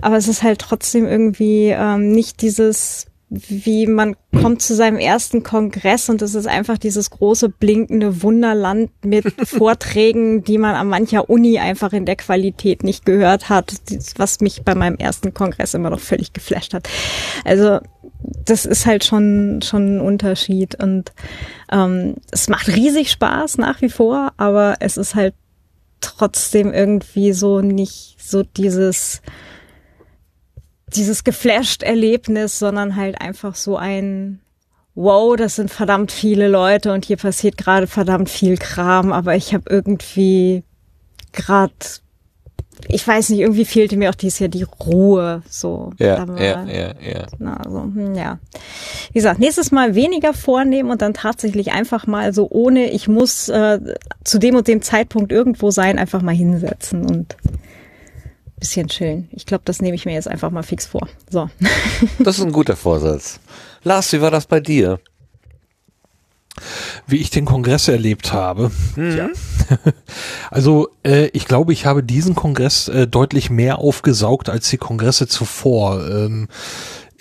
aber 0.00 0.16
es 0.16 0.28
ist 0.28 0.42
halt 0.42 0.58
trotzdem 0.60 1.06
irgendwie 1.06 1.68
ähm, 1.68 2.10
nicht 2.10 2.42
dieses 2.42 3.06
wie 3.34 3.86
man 3.86 4.14
kommt 4.42 4.60
zu 4.60 4.74
seinem 4.74 4.98
ersten 4.98 5.42
Kongress 5.42 6.10
und 6.10 6.20
es 6.20 6.34
ist 6.34 6.46
einfach 6.46 6.76
dieses 6.76 7.08
große 7.08 7.48
blinkende 7.48 8.22
Wunderland 8.22 8.90
mit 9.02 9.24
Vorträgen, 9.48 10.44
die 10.44 10.58
man 10.58 10.74
an 10.74 10.88
mancher 10.88 11.30
Uni 11.30 11.58
einfach 11.58 11.94
in 11.94 12.04
der 12.04 12.16
Qualität 12.16 12.84
nicht 12.84 13.06
gehört 13.06 13.48
hat, 13.48 13.72
was 14.16 14.40
mich 14.40 14.64
bei 14.64 14.74
meinem 14.74 14.96
ersten 14.96 15.32
Kongress 15.32 15.72
immer 15.72 15.88
noch 15.88 16.00
völlig 16.00 16.34
geflasht 16.34 16.74
hat. 16.74 16.90
Also 17.44 17.80
das 18.44 18.66
ist 18.66 18.84
halt 18.84 19.02
schon 19.02 19.62
schon 19.62 19.96
ein 19.96 20.00
Unterschied 20.00 20.82
und 20.82 21.12
ähm, 21.70 22.16
es 22.30 22.50
macht 22.50 22.68
riesig 22.68 23.10
Spaß 23.10 23.56
nach 23.56 23.80
wie 23.80 23.88
vor, 23.88 24.32
aber 24.36 24.76
es 24.80 24.98
ist 24.98 25.14
halt 25.14 25.34
trotzdem 26.02 26.72
irgendwie 26.74 27.32
so 27.32 27.62
nicht 27.62 28.16
so 28.18 28.42
dieses 28.42 29.22
dieses 30.96 31.24
geflasht 31.24 31.82
Erlebnis, 31.82 32.58
sondern 32.58 32.96
halt 32.96 33.20
einfach 33.20 33.54
so 33.54 33.76
ein 33.76 34.40
wow, 34.94 35.36
das 35.36 35.56
sind 35.56 35.70
verdammt 35.70 36.12
viele 36.12 36.48
Leute 36.48 36.92
und 36.92 37.04
hier 37.04 37.16
passiert 37.16 37.56
gerade 37.56 37.86
verdammt 37.86 38.28
viel 38.28 38.58
Kram, 38.58 39.12
aber 39.12 39.34
ich 39.34 39.54
habe 39.54 39.64
irgendwie 39.70 40.64
gerade 41.32 41.72
ich 42.88 43.06
weiß 43.06 43.30
nicht, 43.30 43.40
irgendwie 43.40 43.64
fehlte 43.64 43.96
mir 43.96 44.10
auch 44.10 44.14
dieses 44.14 44.38
Jahr 44.40 44.48
die 44.48 44.64
Ruhe, 44.64 45.42
so. 45.48 45.92
Ja, 45.98 46.26
ja, 46.36 46.64
ja, 46.64 46.94
ja. 47.00 47.26
Na, 47.38 47.58
also, 47.58 47.92
ja. 48.14 48.38
Wie 49.12 49.18
gesagt, 49.18 49.38
nächstes 49.38 49.70
Mal 49.70 49.94
weniger 49.94 50.34
vornehmen 50.34 50.90
und 50.90 51.00
dann 51.00 51.14
tatsächlich 51.14 51.72
einfach 51.72 52.06
mal 52.06 52.32
so 52.32 52.48
ohne, 52.50 52.90
ich 52.90 53.06
muss 53.08 53.48
äh, 53.48 53.78
zu 54.24 54.38
dem 54.38 54.56
und 54.56 54.66
dem 54.66 54.82
Zeitpunkt 54.82 55.30
irgendwo 55.30 55.70
sein, 55.70 55.98
einfach 55.98 56.22
mal 56.22 56.34
hinsetzen 56.34 57.04
und 57.04 57.36
bisschen 58.62 58.86
chillen. 58.86 59.28
Ich 59.32 59.44
glaube, 59.44 59.62
das 59.64 59.82
nehme 59.82 59.96
ich 59.96 60.06
mir 60.06 60.14
jetzt 60.14 60.28
einfach 60.28 60.50
mal 60.50 60.62
fix 60.62 60.86
vor. 60.86 61.08
So. 61.28 61.50
Das 62.20 62.38
ist 62.38 62.44
ein 62.44 62.52
guter 62.52 62.76
Vorsatz. 62.76 63.40
Lars, 63.82 64.12
wie 64.12 64.20
war 64.20 64.30
das 64.30 64.46
bei 64.46 64.60
dir? 64.60 65.00
Wie 67.06 67.16
ich 67.16 67.30
den 67.30 67.44
Kongress 67.44 67.88
erlebt 67.88 68.32
habe. 68.32 68.70
Mhm. 68.96 69.16
Ja. 69.16 69.28
Also 70.50 70.90
äh, 71.02 71.28
ich 71.28 71.46
glaube, 71.46 71.72
ich 71.72 71.86
habe 71.86 72.02
diesen 72.02 72.34
Kongress 72.34 72.88
äh, 72.88 73.06
deutlich 73.06 73.48
mehr 73.48 73.78
aufgesaugt 73.78 74.50
als 74.50 74.68
die 74.68 74.76
Kongresse 74.76 75.26
zuvor. 75.26 76.06
Ähm, 76.06 76.48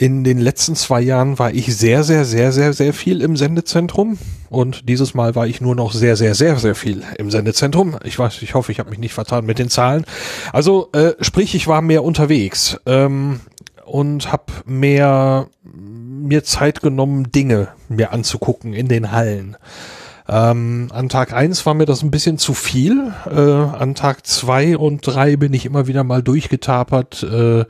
in 0.02 0.24
den 0.24 0.40
letzten 0.40 0.76
zwei 0.76 1.00
Jahren 1.00 1.38
war 1.38 1.54
ich 1.54 1.78
sehr, 1.78 2.04
sehr, 2.04 2.26
sehr, 2.26 2.52
sehr, 2.52 2.74
sehr 2.74 2.92
viel 2.92 3.22
im 3.22 3.38
Sendezentrum 3.38 4.18
und 4.50 4.90
dieses 4.90 5.14
Mal 5.14 5.36
war 5.36 5.46
ich 5.46 5.62
nur 5.62 5.76
noch 5.76 5.94
sehr, 5.94 6.16
sehr, 6.16 6.34
sehr, 6.34 6.58
sehr 6.58 6.74
viel 6.74 7.04
im 7.20 7.30
Sendezentrum. 7.30 8.00
Ich 8.04 8.18
weiß, 8.18 8.42
ich 8.42 8.56
hoffe, 8.56 8.72
ich 8.72 8.80
habe 8.80 8.90
mich 8.90 8.98
nicht 8.98 9.14
vertan 9.14 9.46
mit 9.46 9.60
den 9.60 9.70
Zahlen. 9.70 10.06
Also 10.54 10.90
äh, 10.94 11.12
sprich, 11.22 11.54
ich 11.54 11.68
war 11.68 11.84
mehr 11.84 12.04
unterwegs 12.04 12.80
ähm, 12.88 13.42
und 13.86 14.32
habe 14.32 14.46
mehr 14.66 15.50
mir 15.64 16.44
Zeit 16.44 16.82
genommen, 16.82 17.32
Dinge 17.32 17.68
mir 17.88 18.12
anzugucken 18.12 18.74
in 18.74 18.88
den 18.88 19.12
Hallen. 19.12 19.56
Ähm, 20.28 20.88
an 20.92 21.10
Tag 21.10 21.32
eins 21.32 21.64
war 21.68 21.76
mir 21.76 21.86
das 21.86 22.02
ein 22.02 22.10
bisschen 22.10 22.40
zu 22.40 22.56
viel. 22.56 23.14
Äh, 23.30 23.40
an 23.40 23.94
Tag 23.94 24.26
zwei 24.26 24.78
und 24.78 25.06
drei 25.06 25.36
bin 25.36 25.54
ich 25.54 25.68
immer 25.68 25.86
wieder 25.86 26.04
mal 26.04 26.24
durchgetapert. 26.24 27.22
Äh, 27.22 27.66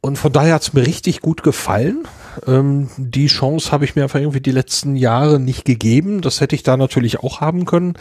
und 0.00 0.16
von 0.16 0.32
daher 0.32 0.54
hat's 0.54 0.72
mir 0.72 0.86
richtig 0.86 1.20
gut 1.20 1.42
gefallen. 1.42 2.04
Ähm, 2.46 2.88
die 2.96 3.26
Chance 3.26 3.70
habe 3.70 3.84
ich 3.84 3.96
mir 3.96 4.04
einfach 4.04 4.18
irgendwie 4.20 4.40
die 4.40 4.52
letzten 4.52 4.96
Jahre 4.96 5.38
nicht 5.38 5.64
gegeben. 5.64 6.22
Das 6.22 6.40
hätte 6.40 6.54
ich 6.54 6.62
da 6.62 6.76
natürlich 6.76 7.20
auch 7.20 7.40
haben 7.40 7.66
können. 7.66 7.94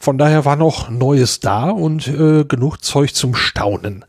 Von 0.00 0.18
daher 0.18 0.44
war 0.44 0.56
noch 0.56 0.90
Neues 0.90 1.40
da 1.40 1.70
und 1.70 2.08
äh, 2.08 2.44
genug 2.44 2.78
Zeug 2.82 3.14
zum 3.14 3.34
Staunen. 3.34 4.04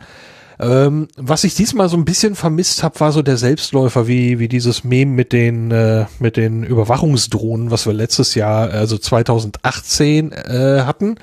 Ähm, 0.60 1.08
was 1.18 1.44
ich 1.44 1.54
diesmal 1.54 1.88
so 1.88 1.98
ein 1.98 2.06
bisschen 2.06 2.36
vermisst 2.36 2.82
habe, 2.82 3.00
war 3.00 3.12
so 3.12 3.22
der 3.22 3.38
Selbstläufer, 3.38 4.08
wie, 4.08 4.40
wie 4.40 4.48
dieses 4.48 4.84
Meme 4.84 5.12
mit 5.12 5.32
den, 5.32 5.72
äh, 5.72 6.06
mit 6.20 6.36
den 6.36 6.64
Überwachungsdrohnen, 6.64 7.70
was 7.70 7.86
wir 7.86 7.94
letztes 7.94 8.34
Jahr, 8.34 8.70
also 8.72 8.98
2018 8.98 10.32
äh, 10.32 10.82
hatten. 10.82 11.16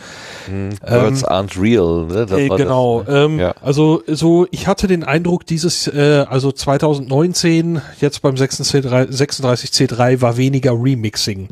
Mhm. 0.49 0.71
Birds 0.87 1.23
ähm, 1.23 1.29
aren't 1.29 1.61
real. 1.61 2.07
Ne? 2.07 2.27
Äh, 2.31 2.49
genau. 2.49 3.03
Das, 3.03 3.15
ne? 3.15 3.21
ähm, 3.21 3.39
ja. 3.41 3.55
Also 3.61 4.03
so, 4.07 4.47
ich 4.51 4.67
hatte 4.69 4.87
den 4.87 5.03
Eindruck, 5.03 5.47
dieses, 5.47 5.89
äh, 5.89 6.25
also 6.29 6.53
2019, 6.53 7.81
jetzt 8.01 8.23
beim 8.23 8.37
36C3 8.37 10.21
war 10.21 10.37
weniger 10.37 10.73
Remixing. 10.73 11.49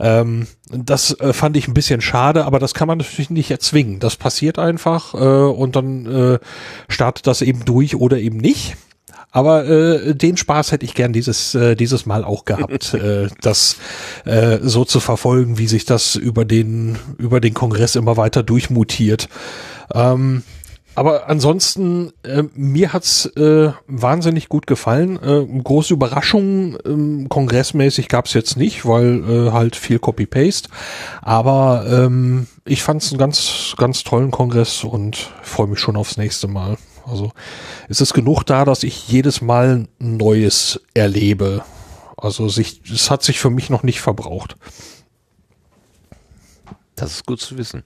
Ähm, 0.00 0.46
das 0.72 1.18
äh, 1.18 1.32
fand 1.32 1.56
ich 1.56 1.66
ein 1.66 1.74
bisschen 1.74 2.00
schade, 2.00 2.44
aber 2.44 2.60
das 2.60 2.74
kann 2.74 2.86
man 2.86 2.98
natürlich 2.98 3.30
nicht 3.30 3.50
erzwingen. 3.50 3.98
Das 3.98 4.16
passiert 4.16 4.58
einfach 4.58 5.14
äh, 5.14 5.18
und 5.18 5.74
dann 5.74 6.06
äh, 6.06 6.38
startet 6.88 7.19
das 7.22 7.42
eben 7.42 7.64
durch 7.64 7.96
oder 7.96 8.18
eben 8.18 8.38
nicht. 8.38 8.76
Aber 9.32 9.66
äh, 9.68 10.14
den 10.14 10.36
Spaß 10.36 10.72
hätte 10.72 10.84
ich 10.84 10.94
gern 10.94 11.12
dieses 11.12 11.54
äh, 11.54 11.76
dieses 11.76 12.04
Mal 12.04 12.24
auch 12.24 12.44
gehabt, 12.44 12.94
äh, 12.94 13.28
das 13.40 13.76
äh, 14.24 14.58
so 14.62 14.84
zu 14.84 14.98
verfolgen, 15.00 15.58
wie 15.58 15.68
sich 15.68 15.84
das 15.84 16.16
über 16.16 16.44
den 16.44 16.98
über 17.18 17.40
den 17.40 17.54
Kongress 17.54 17.94
immer 17.94 18.16
weiter 18.16 18.42
durchmutiert. 18.42 19.28
Ähm, 19.94 20.42
aber 20.96 21.28
ansonsten, 21.28 22.12
äh, 22.24 22.42
mir 22.54 22.92
hat's 22.92 23.26
äh, 23.36 23.70
wahnsinnig 23.86 24.48
gut 24.48 24.66
gefallen. 24.66 25.18
Äh, 25.22 25.62
große 25.62 25.94
Überraschungen 25.94 27.24
äh, 27.24 27.28
kongressmäßig 27.28 28.08
gab's 28.08 28.34
jetzt 28.34 28.56
nicht, 28.56 28.84
weil 28.84 29.22
äh, 29.24 29.52
halt 29.52 29.76
viel 29.76 30.00
Copy-Paste. 30.00 30.68
Aber 31.22 31.86
ähm, 31.88 32.48
ich 32.64 32.82
fand's 32.82 33.12
einen 33.12 33.18
ganz, 33.18 33.74
ganz 33.78 34.02
tollen 34.02 34.32
Kongress 34.32 34.82
und 34.82 35.30
freue 35.42 35.68
mich 35.68 35.78
schon 35.78 35.96
aufs 35.96 36.16
nächste 36.16 36.48
Mal. 36.48 36.76
Also 37.06 37.32
es 37.88 38.00
ist 38.00 38.14
genug 38.14 38.44
da, 38.44 38.64
dass 38.64 38.82
ich 38.82 39.08
jedes 39.08 39.40
Mal 39.40 39.88
Neues 39.98 40.80
erlebe. 40.94 41.64
Also 42.16 42.48
sich, 42.48 42.82
es 42.92 43.10
hat 43.10 43.22
sich 43.22 43.38
für 43.38 43.50
mich 43.50 43.70
noch 43.70 43.82
nicht 43.82 44.00
verbraucht. 44.00 44.56
Das 46.96 47.12
ist 47.12 47.26
gut 47.26 47.40
zu 47.40 47.56
wissen. 47.56 47.82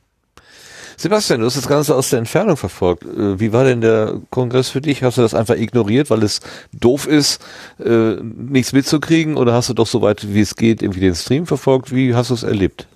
Sebastian, 0.97 1.41
du 1.41 1.47
hast 1.47 1.57
das 1.57 1.68
Ganze 1.68 1.94
aus 1.94 2.10
der 2.10 2.20
Entfernung 2.20 2.57
verfolgt. 2.57 3.05
Äh, 3.05 3.41
wie 3.41 3.52
war 3.52 3.65
denn 3.65 3.81
der 3.81 4.20
Kongress 4.31 4.68
für 4.68 4.81
dich? 4.81 5.02
Hast 5.02 5.18
du 5.18 5.23
das 5.23 5.34
einfach 5.34 5.57
ignoriert, 5.57 6.10
weil 6.10 6.23
es 6.23 6.41
doof 6.73 7.07
ist, 7.07 7.41
äh, 7.84 8.17
nichts 8.23 8.73
mitzukriegen? 8.73 9.36
Oder 9.36 9.52
hast 9.55 9.68
du 9.68 9.75
doch 9.75 9.86
so 9.86 10.02
weit 10.02 10.33
wie 10.33 10.41
es 10.41 10.55
geht 10.55 10.83
irgendwie 10.83 11.01
den 11.01 11.15
Stream 11.15 11.47
verfolgt? 11.47 11.94
Wie 11.94 12.15
hast 12.15 12.31
du 12.31 12.34
es 12.34 12.43
erlebt? 12.43 12.86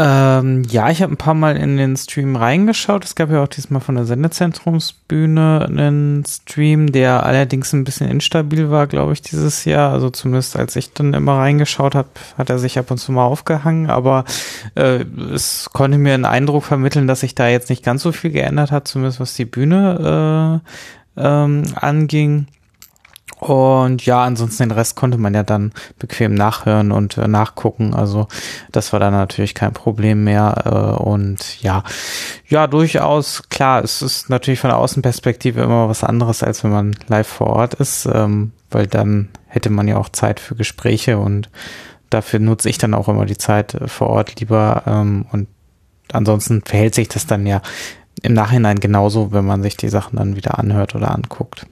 Ähm, 0.00 0.62
ja, 0.62 0.90
ich 0.90 1.02
habe 1.02 1.12
ein 1.12 1.16
paar 1.16 1.34
Mal 1.34 1.56
in 1.56 1.76
den 1.76 1.96
Stream 1.96 2.36
reingeschaut. 2.36 3.04
Es 3.04 3.16
gab 3.16 3.30
ja 3.32 3.42
auch 3.42 3.48
diesmal 3.48 3.80
von 3.80 3.96
der 3.96 4.04
Sendezentrumsbühne 4.04 5.66
einen 5.68 6.24
Stream, 6.24 6.92
der 6.92 7.26
allerdings 7.26 7.72
ein 7.72 7.82
bisschen 7.82 8.08
instabil 8.08 8.70
war, 8.70 8.86
glaube 8.86 9.12
ich, 9.12 9.22
dieses 9.22 9.64
Jahr. 9.64 9.92
Also 9.92 10.10
zumindest 10.10 10.56
als 10.56 10.76
ich 10.76 10.92
dann 10.92 11.14
immer 11.14 11.38
reingeschaut 11.38 11.96
habe, 11.96 12.08
hat 12.36 12.48
er 12.48 12.60
sich 12.60 12.78
ab 12.78 12.92
und 12.92 12.98
zu 12.98 13.10
mal 13.10 13.24
aufgehangen. 13.24 13.90
Aber 13.90 14.24
äh, 14.76 15.04
es 15.34 15.68
konnte 15.72 15.98
mir 15.98 16.14
einen 16.14 16.24
Eindruck 16.24 16.64
vermitteln, 16.64 17.08
dass 17.08 17.20
sich 17.20 17.34
da 17.34 17.48
jetzt 17.48 17.68
nicht 17.68 17.84
ganz 17.84 18.04
so 18.04 18.12
viel 18.12 18.30
geändert 18.30 18.70
hat, 18.70 18.86
zumindest 18.86 19.18
was 19.18 19.34
die 19.34 19.46
Bühne 19.46 20.62
äh, 21.16 21.24
ähm, 21.26 21.64
anging. 21.74 22.46
Und 23.40 24.04
ja, 24.04 24.24
ansonsten 24.24 24.64
den 24.64 24.70
Rest 24.72 24.96
konnte 24.96 25.16
man 25.18 25.34
ja 25.34 25.42
dann 25.42 25.72
bequem 25.98 26.34
nachhören 26.34 26.90
und 26.90 27.16
äh, 27.18 27.28
nachgucken. 27.28 27.94
Also 27.94 28.26
das 28.72 28.92
war 28.92 29.00
dann 29.00 29.12
natürlich 29.12 29.54
kein 29.54 29.72
Problem 29.72 30.24
mehr. 30.24 30.62
Äh, 30.64 31.02
und 31.02 31.62
ja, 31.62 31.84
ja, 32.48 32.66
durchaus 32.66 33.44
klar, 33.48 33.84
es 33.84 34.02
ist 34.02 34.28
natürlich 34.28 34.60
von 34.60 34.70
der 34.70 34.78
Außenperspektive 34.78 35.60
immer 35.60 35.88
was 35.88 36.02
anderes, 36.02 36.42
als 36.42 36.64
wenn 36.64 36.72
man 36.72 36.96
live 37.06 37.28
vor 37.28 37.48
Ort 37.48 37.74
ist, 37.74 38.06
ähm, 38.12 38.52
weil 38.70 38.86
dann 38.86 39.28
hätte 39.46 39.70
man 39.70 39.86
ja 39.86 39.96
auch 39.96 40.08
Zeit 40.08 40.40
für 40.40 40.56
Gespräche 40.56 41.18
und 41.18 41.48
dafür 42.10 42.40
nutze 42.40 42.68
ich 42.68 42.78
dann 42.78 42.94
auch 42.94 43.08
immer 43.08 43.26
die 43.26 43.38
Zeit 43.38 43.74
äh, 43.74 43.86
vor 43.86 44.08
Ort 44.08 44.40
lieber. 44.40 44.82
Ähm, 44.86 45.26
und 45.30 45.46
ansonsten 46.12 46.62
verhält 46.62 46.94
sich 46.94 47.08
das 47.08 47.26
dann 47.26 47.46
ja 47.46 47.62
im 48.22 48.32
Nachhinein 48.32 48.80
genauso, 48.80 49.30
wenn 49.30 49.44
man 49.44 49.62
sich 49.62 49.76
die 49.76 49.88
Sachen 49.88 50.16
dann 50.16 50.34
wieder 50.34 50.58
anhört 50.58 50.96
oder 50.96 51.14
anguckt. 51.14 51.66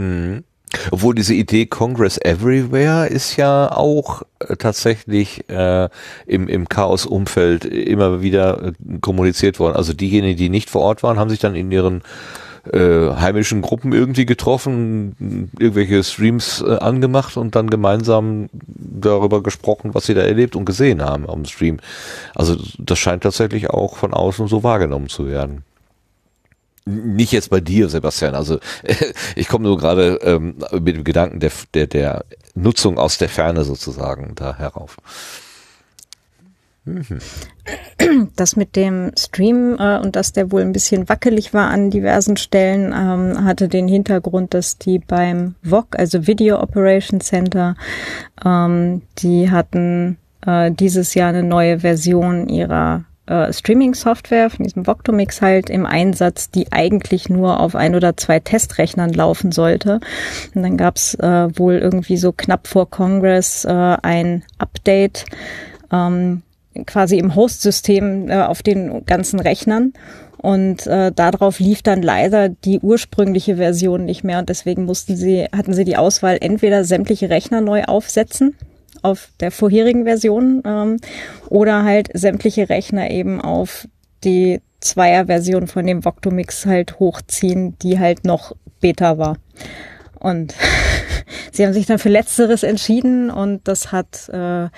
Mhm. 0.00 0.44
Obwohl 0.92 1.14
diese 1.16 1.34
Idee 1.34 1.66
Congress 1.66 2.16
Everywhere 2.18 3.08
ist 3.08 3.36
ja 3.36 3.72
auch 3.72 4.22
äh, 4.38 4.56
tatsächlich 4.56 5.48
äh, 5.48 5.88
im, 6.26 6.46
im 6.46 6.68
Chaos-Umfeld 6.68 7.64
immer 7.64 8.22
wieder 8.22 8.62
äh, 8.62 8.72
kommuniziert 9.00 9.58
worden. 9.58 9.76
Also 9.76 9.92
diejenigen, 9.92 10.38
die 10.38 10.48
nicht 10.48 10.70
vor 10.70 10.82
Ort 10.82 11.02
waren, 11.02 11.18
haben 11.18 11.30
sich 11.30 11.40
dann 11.40 11.56
in 11.56 11.72
ihren 11.72 12.02
äh, 12.72 13.10
heimischen 13.14 13.62
Gruppen 13.62 13.92
irgendwie 13.92 14.26
getroffen, 14.26 15.50
irgendwelche 15.58 16.04
Streams 16.04 16.62
äh, 16.62 16.76
angemacht 16.76 17.36
und 17.36 17.56
dann 17.56 17.68
gemeinsam 17.68 18.48
darüber 18.52 19.42
gesprochen, 19.42 19.92
was 19.92 20.06
sie 20.06 20.14
da 20.14 20.20
erlebt 20.20 20.54
und 20.54 20.66
gesehen 20.66 21.02
haben 21.02 21.28
am 21.28 21.46
Stream. 21.46 21.78
Also 22.34 22.56
das 22.78 22.98
scheint 22.98 23.24
tatsächlich 23.24 23.70
auch 23.70 23.96
von 23.96 24.14
außen 24.14 24.46
so 24.46 24.62
wahrgenommen 24.62 25.08
zu 25.08 25.26
werden. 25.26 25.64
Nicht 26.86 27.32
jetzt 27.32 27.50
bei 27.50 27.60
dir, 27.60 27.88
Sebastian. 27.88 28.34
Also 28.34 28.58
ich 29.36 29.48
komme 29.48 29.64
nur 29.64 29.78
gerade 29.78 30.18
ähm, 30.22 30.56
mit 30.72 30.96
dem 30.96 31.04
Gedanken 31.04 31.40
der, 31.40 31.52
der, 31.74 31.86
der 31.86 32.24
Nutzung 32.54 32.98
aus 32.98 33.18
der 33.18 33.28
Ferne 33.28 33.64
sozusagen 33.64 34.34
da 34.34 34.56
herauf. 34.56 34.96
Mhm. 36.84 37.18
Das 38.36 38.56
mit 38.56 38.74
dem 38.74 39.12
Stream 39.18 39.76
äh, 39.78 39.98
und 39.98 40.16
dass 40.16 40.32
der 40.32 40.50
wohl 40.50 40.62
ein 40.62 40.72
bisschen 40.72 41.08
wackelig 41.08 41.52
war 41.52 41.68
an 41.68 41.90
diversen 41.90 42.36
Stellen, 42.36 42.92
ähm, 42.96 43.44
hatte 43.44 43.68
den 43.68 43.86
Hintergrund, 43.86 44.54
dass 44.54 44.78
die 44.78 44.98
beim 44.98 45.54
VOC, 45.62 45.98
also 45.98 46.26
Video 46.26 46.60
Operation 46.60 47.20
Center, 47.20 47.76
ähm, 48.44 49.02
die 49.18 49.50
hatten 49.50 50.16
äh, 50.46 50.70
dieses 50.72 51.14
Jahr 51.14 51.28
eine 51.28 51.42
neue 51.42 51.80
Version 51.80 52.48
ihrer 52.48 53.04
äh, 53.30 53.52
Streaming-Software, 53.52 54.50
von 54.50 54.64
diesem 54.64 54.86
Voctomix 54.86 55.40
halt 55.40 55.70
im 55.70 55.86
Einsatz, 55.86 56.50
die 56.50 56.72
eigentlich 56.72 57.28
nur 57.28 57.60
auf 57.60 57.76
ein 57.76 57.94
oder 57.94 58.16
zwei 58.16 58.40
Testrechnern 58.40 59.12
laufen 59.12 59.52
sollte. 59.52 60.00
Und 60.54 60.62
dann 60.62 60.76
gab's 60.76 61.14
äh, 61.14 61.48
wohl 61.56 61.74
irgendwie 61.74 62.16
so 62.16 62.32
knapp 62.32 62.66
vor 62.66 62.90
Congress 62.90 63.64
äh, 63.64 63.70
ein 63.70 64.42
Update 64.58 65.26
ähm, 65.92 66.42
quasi 66.86 67.18
im 67.18 67.34
Host-System 67.34 68.28
äh, 68.28 68.42
auf 68.42 68.62
den 68.62 69.06
ganzen 69.06 69.38
Rechnern. 69.38 69.92
Und 70.36 70.86
äh, 70.86 71.12
darauf 71.12 71.60
lief 71.60 71.82
dann 71.82 72.02
leider 72.02 72.48
die 72.48 72.80
ursprüngliche 72.80 73.56
Version 73.56 74.06
nicht 74.06 74.24
mehr 74.24 74.38
und 74.38 74.48
deswegen 74.48 74.86
mussten 74.86 75.14
sie, 75.14 75.44
hatten 75.54 75.74
sie 75.74 75.84
die 75.84 75.98
Auswahl, 75.98 76.38
entweder 76.40 76.84
sämtliche 76.84 77.28
Rechner 77.28 77.60
neu 77.60 77.84
aufsetzen 77.84 78.56
auf 79.02 79.28
der 79.40 79.50
vorherigen 79.50 80.04
Version 80.04 80.62
ähm, 80.64 80.96
oder 81.48 81.84
halt 81.84 82.08
sämtliche 82.14 82.68
Rechner 82.68 83.10
eben 83.10 83.40
auf 83.40 83.88
die 84.24 84.60
Zweier-Version 84.80 85.66
von 85.66 85.86
dem 85.86 86.04
Voctomix 86.04 86.66
halt 86.66 86.98
hochziehen, 86.98 87.78
die 87.78 87.98
halt 87.98 88.24
noch 88.24 88.54
Beta 88.80 89.18
war. 89.18 89.36
Und 90.18 90.54
sie 91.52 91.64
haben 91.64 91.72
sich 91.72 91.86
dann 91.86 91.98
für 91.98 92.08
Letzteres 92.08 92.62
entschieden 92.62 93.30
und 93.30 93.66
das 93.68 93.92
hat 93.92 94.28
äh, 94.30 94.68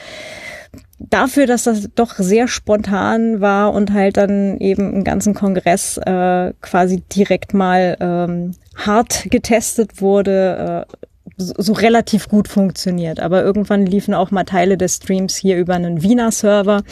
dafür, 0.99 1.47
dass 1.47 1.65
das 1.65 1.89
doch 1.95 2.15
sehr 2.17 2.49
spontan 2.49 3.41
war 3.41 3.73
und 3.73 3.93
halt 3.93 4.17
dann 4.17 4.59
eben 4.59 4.93
im 4.93 5.05
ganzen 5.05 5.35
Kongress 5.35 5.99
äh, 5.99 6.53
quasi 6.61 7.01
direkt 7.01 7.55
mal 7.55 7.97
ähm, 8.01 8.53
hart 8.77 9.27
getestet 9.31 10.01
wurde, 10.01 10.87
äh, 10.91 10.97
so 11.37 11.73
relativ 11.73 12.29
gut 12.29 12.49
funktioniert. 12.49 13.21
Aber 13.21 13.43
irgendwann 13.43 13.87
liefen 13.87 14.15
auch 14.15 14.31
mal 14.31 14.45
Teile 14.45 14.77
des 14.77 14.97
Streams 14.97 15.37
hier 15.37 15.57
über 15.59 15.75
einen 15.75 16.03
Wiener 16.03 16.31
Server. 16.31 16.83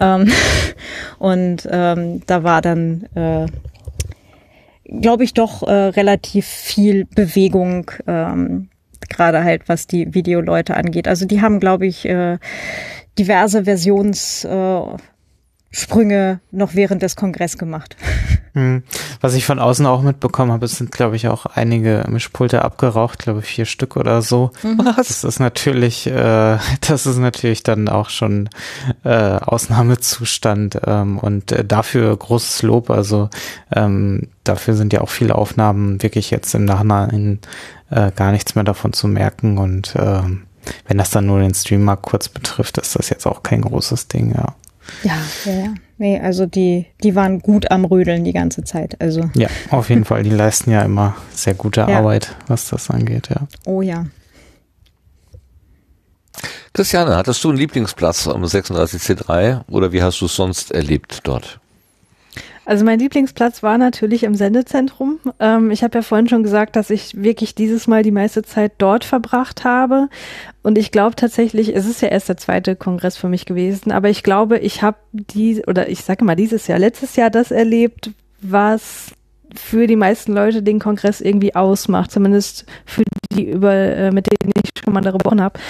Ähm, 0.00 0.32
und 1.18 1.68
ähm, 1.70 2.22
da 2.26 2.42
war 2.42 2.62
dann, 2.62 3.04
äh, 3.14 3.46
glaube 5.00 5.24
ich, 5.24 5.34
doch 5.34 5.62
äh, 5.62 5.72
relativ 5.72 6.46
viel 6.46 7.04
Bewegung, 7.06 7.90
ähm, 8.06 8.68
gerade 9.08 9.44
halt 9.44 9.68
was 9.68 9.86
die 9.86 10.14
Videoleute 10.14 10.76
angeht. 10.76 11.08
Also 11.08 11.26
die 11.26 11.40
haben, 11.40 11.60
glaube 11.60 11.86
ich, 11.86 12.06
äh, 12.06 12.38
diverse 13.18 13.64
Versions. 13.64 14.44
Äh, 14.44 14.80
Sprünge 15.74 16.40
noch 16.52 16.76
während 16.76 17.02
des 17.02 17.16
Kongress 17.16 17.58
gemacht. 17.58 17.96
Hm. 18.54 18.84
Was 19.20 19.34
ich 19.34 19.44
von 19.44 19.58
außen 19.58 19.84
auch 19.84 20.02
mitbekommen 20.02 20.52
habe, 20.52 20.64
es 20.64 20.76
sind, 20.76 20.92
glaube 20.92 21.16
ich, 21.16 21.26
auch 21.26 21.44
einige 21.46 22.04
Mischpulte 22.08 22.64
abgeraucht, 22.64 23.18
glaube 23.18 23.40
ich, 23.40 23.46
vier 23.46 23.64
Stück 23.64 23.96
oder 23.96 24.22
so. 24.22 24.52
Mhm. 24.62 24.78
Was? 24.84 25.08
Das 25.08 25.24
ist 25.24 25.40
natürlich, 25.40 26.06
äh, 26.06 26.58
das 26.80 27.06
ist 27.06 27.18
natürlich 27.18 27.64
dann 27.64 27.88
auch 27.88 28.10
schon 28.10 28.48
äh, 29.02 29.10
Ausnahmezustand 29.10 30.80
ähm, 30.86 31.18
und 31.18 31.50
äh, 31.50 31.64
dafür 31.64 32.16
großes 32.16 32.62
Lob. 32.62 32.90
Also 32.90 33.28
ähm, 33.74 34.28
dafür 34.44 34.74
sind 34.74 34.92
ja 34.92 35.00
auch 35.00 35.10
viele 35.10 35.34
Aufnahmen 35.34 36.00
wirklich 36.02 36.30
jetzt 36.30 36.54
im 36.54 36.64
Nachhinein 36.64 37.40
äh, 37.90 38.12
gar 38.12 38.30
nichts 38.30 38.54
mehr 38.54 38.64
davon 38.64 38.92
zu 38.92 39.08
merken 39.08 39.58
und 39.58 39.96
äh, 39.96 40.22
wenn 40.86 40.98
das 40.98 41.10
dann 41.10 41.26
nur 41.26 41.40
den 41.40 41.54
Stream 41.54 41.82
mal 41.82 41.96
kurz 41.96 42.28
betrifft, 42.28 42.78
ist 42.78 42.96
das 42.96 43.10
jetzt 43.10 43.26
auch 43.26 43.42
kein 43.42 43.62
großes 43.62 44.08
Ding, 44.08 44.34
ja. 44.34 44.54
Ja, 45.02 45.16
ja, 45.44 45.52
ja. 45.52 45.74
Nee, 45.96 46.18
also 46.18 46.46
die, 46.46 46.86
die 47.02 47.14
waren 47.14 47.38
gut 47.38 47.70
am 47.70 47.84
Rödeln 47.84 48.24
die 48.24 48.32
ganze 48.32 48.64
Zeit. 48.64 49.00
Also. 49.00 49.30
Ja, 49.34 49.48
auf 49.70 49.90
jeden 49.90 50.04
Fall. 50.04 50.24
Die 50.24 50.30
leisten 50.30 50.70
ja 50.70 50.82
immer 50.82 51.14
sehr 51.30 51.54
gute 51.54 51.82
ja. 51.82 51.98
Arbeit, 51.98 52.34
was 52.48 52.68
das 52.68 52.90
angeht, 52.90 53.28
ja. 53.28 53.46
Oh 53.64 53.80
ja. 53.80 54.06
Christiane, 56.72 57.16
hattest 57.16 57.44
du 57.44 57.50
einen 57.50 57.58
Lieblingsplatz 57.58 58.26
am 58.26 58.42
36C3 58.42 59.60
oder 59.70 59.92
wie 59.92 60.02
hast 60.02 60.20
du 60.20 60.26
es 60.26 60.34
sonst 60.34 60.72
erlebt 60.72 61.20
dort? 61.22 61.60
Also 62.66 62.84
mein 62.84 62.98
Lieblingsplatz 62.98 63.62
war 63.62 63.76
natürlich 63.78 64.24
im 64.24 64.34
Sendezentrum. 64.34 65.20
Ähm, 65.38 65.70
ich 65.70 65.82
habe 65.82 65.98
ja 65.98 66.02
vorhin 66.02 66.28
schon 66.28 66.42
gesagt, 66.42 66.76
dass 66.76 66.90
ich 66.90 67.22
wirklich 67.22 67.54
dieses 67.54 67.86
Mal 67.86 68.02
die 68.02 68.10
meiste 68.10 68.42
Zeit 68.42 68.72
dort 68.78 69.04
verbracht 69.04 69.64
habe. 69.64 70.08
Und 70.62 70.78
ich 70.78 70.90
glaube 70.90 71.16
tatsächlich, 71.16 71.74
es 71.74 71.86
ist 71.86 72.00
ja 72.00 72.08
erst 72.08 72.28
der 72.28 72.36
zweite 72.38 72.74
Kongress 72.74 73.16
für 73.16 73.28
mich 73.28 73.44
gewesen, 73.44 73.92
aber 73.92 74.08
ich 74.08 74.22
glaube, 74.22 74.58
ich 74.58 74.82
habe 74.82 74.96
die, 75.12 75.62
oder 75.66 75.88
ich 75.88 76.04
sage 76.04 76.24
mal 76.24 76.36
dieses 76.36 76.66
Jahr, 76.66 76.78
letztes 76.78 77.16
Jahr 77.16 77.30
das 77.30 77.50
erlebt, 77.50 78.10
was 78.40 79.12
für 79.54 79.86
die 79.86 79.96
meisten 79.96 80.32
Leute 80.32 80.62
den 80.62 80.78
Kongress 80.78 81.20
irgendwie 81.20 81.54
ausmacht, 81.54 82.10
zumindest 82.10 82.64
für 82.86 83.04
die, 83.32 83.44
über, 83.44 83.72
äh, 83.72 84.10
mit 84.10 84.26
denen 84.26 84.52
ich 84.62 84.70
schon 84.82 84.94
mal 84.94 85.00
darüber 85.00 85.18
gesprochen 85.18 85.42
habe. 85.42 85.60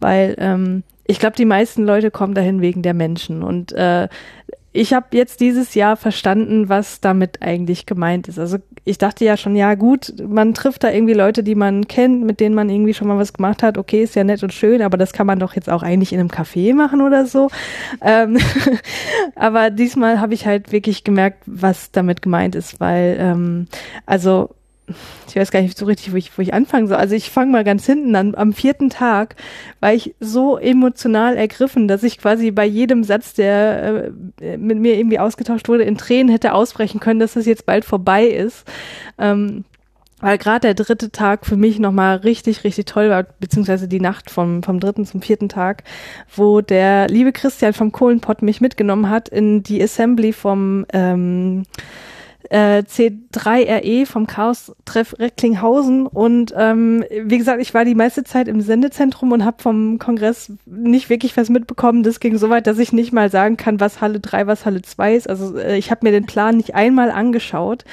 Weil 0.00 0.34
ähm, 0.38 0.82
ich 1.06 1.18
glaube, 1.18 1.36
die 1.36 1.44
meisten 1.44 1.84
Leute 1.84 2.10
kommen 2.10 2.34
dahin 2.34 2.60
wegen 2.60 2.82
der 2.82 2.94
Menschen. 2.94 3.42
Und 3.42 3.72
äh, 3.72 4.08
ich 4.74 4.94
habe 4.94 5.06
jetzt 5.12 5.40
dieses 5.40 5.74
Jahr 5.74 5.96
verstanden, 5.96 6.68
was 6.68 7.00
damit 7.00 7.42
eigentlich 7.42 7.84
gemeint 7.84 8.28
ist. 8.28 8.38
Also 8.38 8.58
ich 8.84 8.96
dachte 8.96 9.24
ja 9.24 9.36
schon, 9.36 9.54
ja 9.54 9.74
gut, 9.74 10.14
man 10.26 10.54
trifft 10.54 10.82
da 10.82 10.90
irgendwie 10.90 11.12
Leute, 11.12 11.42
die 11.42 11.54
man 11.54 11.86
kennt, 11.88 12.24
mit 12.24 12.40
denen 12.40 12.54
man 12.54 12.70
irgendwie 12.70 12.94
schon 12.94 13.06
mal 13.06 13.18
was 13.18 13.34
gemacht 13.34 13.62
hat. 13.62 13.76
Okay, 13.76 14.02
ist 14.02 14.16
ja 14.16 14.24
nett 14.24 14.42
und 14.42 14.52
schön, 14.52 14.80
aber 14.80 14.96
das 14.96 15.12
kann 15.12 15.26
man 15.26 15.38
doch 15.38 15.54
jetzt 15.54 15.68
auch 15.68 15.82
eigentlich 15.82 16.12
in 16.12 16.20
einem 16.20 16.30
Café 16.30 16.74
machen 16.74 17.02
oder 17.02 17.26
so. 17.26 17.48
Ähm 18.00 18.38
aber 19.36 19.70
diesmal 19.70 20.20
habe 20.20 20.32
ich 20.32 20.46
halt 20.46 20.72
wirklich 20.72 21.04
gemerkt, 21.04 21.42
was 21.44 21.90
damit 21.90 22.22
gemeint 22.22 22.54
ist, 22.54 22.80
weil 22.80 23.16
ähm, 23.20 23.66
also 24.06 24.54
ich 25.28 25.36
weiß 25.36 25.50
gar 25.50 25.60
nicht 25.60 25.76
so 25.76 25.86
richtig, 25.86 26.12
wo 26.12 26.16
ich, 26.16 26.36
wo 26.36 26.42
ich 26.42 26.54
anfangen 26.54 26.88
soll. 26.88 26.96
Also 26.96 27.14
ich 27.14 27.30
fange 27.30 27.52
mal 27.52 27.64
ganz 27.64 27.86
hinten 27.86 28.14
an. 28.16 28.34
Am 28.34 28.52
vierten 28.52 28.90
Tag 28.90 29.36
war 29.80 29.92
ich 29.92 30.14
so 30.20 30.58
emotional 30.58 31.36
ergriffen, 31.36 31.88
dass 31.88 32.02
ich 32.02 32.18
quasi 32.18 32.50
bei 32.50 32.66
jedem 32.66 33.04
Satz, 33.04 33.34
der 33.34 34.12
äh, 34.40 34.56
mit 34.56 34.78
mir 34.78 34.96
irgendwie 34.96 35.18
ausgetauscht 35.18 35.68
wurde, 35.68 35.84
in 35.84 35.98
Tränen 35.98 36.30
hätte 36.30 36.54
ausbrechen 36.54 37.00
können, 37.00 37.20
dass 37.20 37.34
das 37.34 37.46
jetzt 37.46 37.66
bald 37.66 37.84
vorbei 37.84 38.26
ist. 38.26 38.64
Ähm, 39.18 39.64
weil 40.22 40.38
gerade 40.38 40.72
der 40.72 40.74
dritte 40.74 41.10
Tag 41.10 41.44
für 41.44 41.56
mich 41.56 41.80
nochmal 41.80 42.18
richtig, 42.18 42.62
richtig 42.62 42.86
toll 42.86 43.10
war, 43.10 43.24
beziehungsweise 43.24 43.88
die 43.88 44.00
Nacht 44.00 44.30
vom, 44.30 44.62
vom 44.62 44.78
dritten 44.78 45.04
zum 45.04 45.20
vierten 45.20 45.48
Tag, 45.48 45.82
wo 46.34 46.60
der 46.60 47.08
liebe 47.08 47.32
Christian 47.32 47.72
vom 47.72 47.90
Kohlenpott 47.90 48.40
mich 48.40 48.60
mitgenommen 48.60 49.10
hat 49.10 49.28
in 49.28 49.64
die 49.64 49.82
Assembly 49.82 50.32
vom 50.32 50.86
ähm, 50.92 51.64
äh, 52.52 52.84
C3RE 52.86 54.04
vom 54.04 54.26
Chaos-Treff 54.26 55.18
Recklinghausen. 55.18 56.06
Und 56.06 56.52
ähm, 56.54 57.02
wie 57.24 57.38
gesagt, 57.38 57.62
ich 57.62 57.72
war 57.72 57.86
die 57.86 57.94
meiste 57.94 58.24
Zeit 58.24 58.46
im 58.46 58.60
Sendezentrum 58.60 59.32
und 59.32 59.46
habe 59.46 59.62
vom 59.62 59.98
Kongress 59.98 60.52
nicht 60.66 61.08
wirklich 61.08 61.34
was 61.38 61.48
mitbekommen. 61.48 62.02
Das 62.02 62.20
ging 62.20 62.36
so 62.36 62.50
weit, 62.50 62.66
dass 62.66 62.78
ich 62.78 62.92
nicht 62.92 63.10
mal 63.10 63.30
sagen 63.30 63.56
kann, 63.56 63.80
was 63.80 64.02
Halle 64.02 64.20
3, 64.20 64.46
was 64.46 64.66
Halle 64.66 64.82
2 64.82 65.14
ist. 65.14 65.30
Also 65.30 65.56
äh, 65.56 65.78
ich 65.78 65.90
habe 65.90 66.00
mir 66.02 66.12
den 66.12 66.26
Plan 66.26 66.58
nicht 66.58 66.74
einmal 66.74 67.10
angeschaut. 67.10 67.84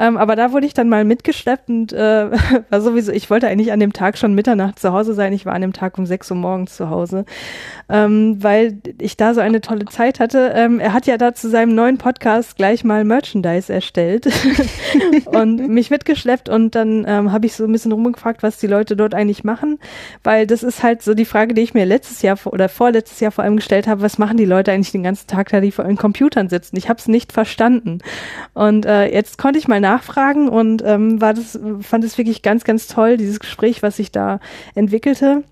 Ähm, 0.00 0.16
aber 0.16 0.34
da 0.34 0.50
wurde 0.52 0.66
ich 0.66 0.74
dann 0.74 0.88
mal 0.88 1.04
mitgeschleppt 1.04 1.68
und 1.68 1.92
äh, 1.92 2.30
war 2.70 2.80
sowieso, 2.80 3.12
ich 3.12 3.30
wollte 3.30 3.46
eigentlich 3.46 3.70
an 3.70 3.78
dem 3.78 3.92
Tag 3.92 4.18
schon 4.18 4.34
Mitternacht 4.34 4.80
zu 4.80 4.92
Hause 4.92 5.14
sein. 5.14 5.32
Ich 5.32 5.46
war 5.46 5.54
an 5.54 5.62
dem 5.62 5.72
Tag 5.72 5.96
um 5.96 6.06
6 6.06 6.32
Uhr 6.32 6.36
morgens 6.36 6.74
zu 6.74 6.90
Hause, 6.90 7.24
ähm, 7.88 8.42
weil 8.42 8.78
ich 9.00 9.16
da 9.16 9.32
so 9.32 9.40
eine 9.40 9.60
tolle 9.60 9.84
Zeit 9.84 10.18
hatte. 10.18 10.52
Ähm, 10.56 10.80
er 10.80 10.92
hat 10.92 11.06
ja 11.06 11.18
da 11.18 11.34
zu 11.34 11.48
seinem 11.48 11.76
neuen 11.76 11.98
Podcast 11.98 12.56
gleich 12.56 12.82
mal 12.82 13.04
Merchandise 13.04 13.72
erstellt 13.72 14.07
bestellt 14.08 15.26
und 15.26 15.68
mich 15.68 15.90
mitgeschleppt 15.90 16.48
und 16.48 16.74
dann 16.74 17.04
ähm, 17.06 17.32
habe 17.32 17.46
ich 17.46 17.54
so 17.54 17.64
ein 17.64 17.72
bisschen 17.72 17.92
rumgefragt, 17.92 18.42
was 18.42 18.58
die 18.58 18.66
Leute 18.66 18.96
dort 18.96 19.14
eigentlich 19.14 19.44
machen, 19.44 19.78
weil 20.24 20.46
das 20.46 20.62
ist 20.62 20.82
halt 20.82 21.02
so 21.02 21.14
die 21.14 21.24
Frage, 21.24 21.54
die 21.54 21.62
ich 21.62 21.74
mir 21.74 21.84
letztes 21.84 22.22
Jahr 22.22 22.38
oder 22.46 22.68
vorletztes 22.68 23.20
Jahr 23.20 23.32
vor 23.32 23.44
allem 23.44 23.56
gestellt 23.56 23.86
habe, 23.86 24.00
was 24.00 24.18
machen 24.18 24.36
die 24.36 24.44
Leute 24.44 24.72
eigentlich 24.72 24.92
den 24.92 25.02
ganzen 25.02 25.26
Tag 25.26 25.50
da, 25.50 25.60
die 25.60 25.72
vor 25.72 25.84
ihren 25.84 25.96
Computern 25.96 26.48
sitzen? 26.48 26.76
Ich 26.76 26.88
habe 26.88 26.98
es 26.98 27.08
nicht 27.08 27.32
verstanden 27.32 27.98
und 28.54 28.86
äh, 28.86 29.12
jetzt 29.12 29.38
konnte 29.38 29.58
ich 29.58 29.68
mal 29.68 29.80
nachfragen 29.80 30.48
und 30.48 30.82
ähm, 30.84 31.20
war 31.20 31.34
das 31.34 31.58
fand 31.80 32.04
es 32.04 32.18
wirklich 32.18 32.42
ganz 32.42 32.64
ganz 32.64 32.86
toll 32.86 33.16
dieses 33.16 33.40
Gespräch, 33.40 33.82
was 33.82 33.96
sich 33.96 34.12
da 34.12 34.40
entwickelte 34.74 35.44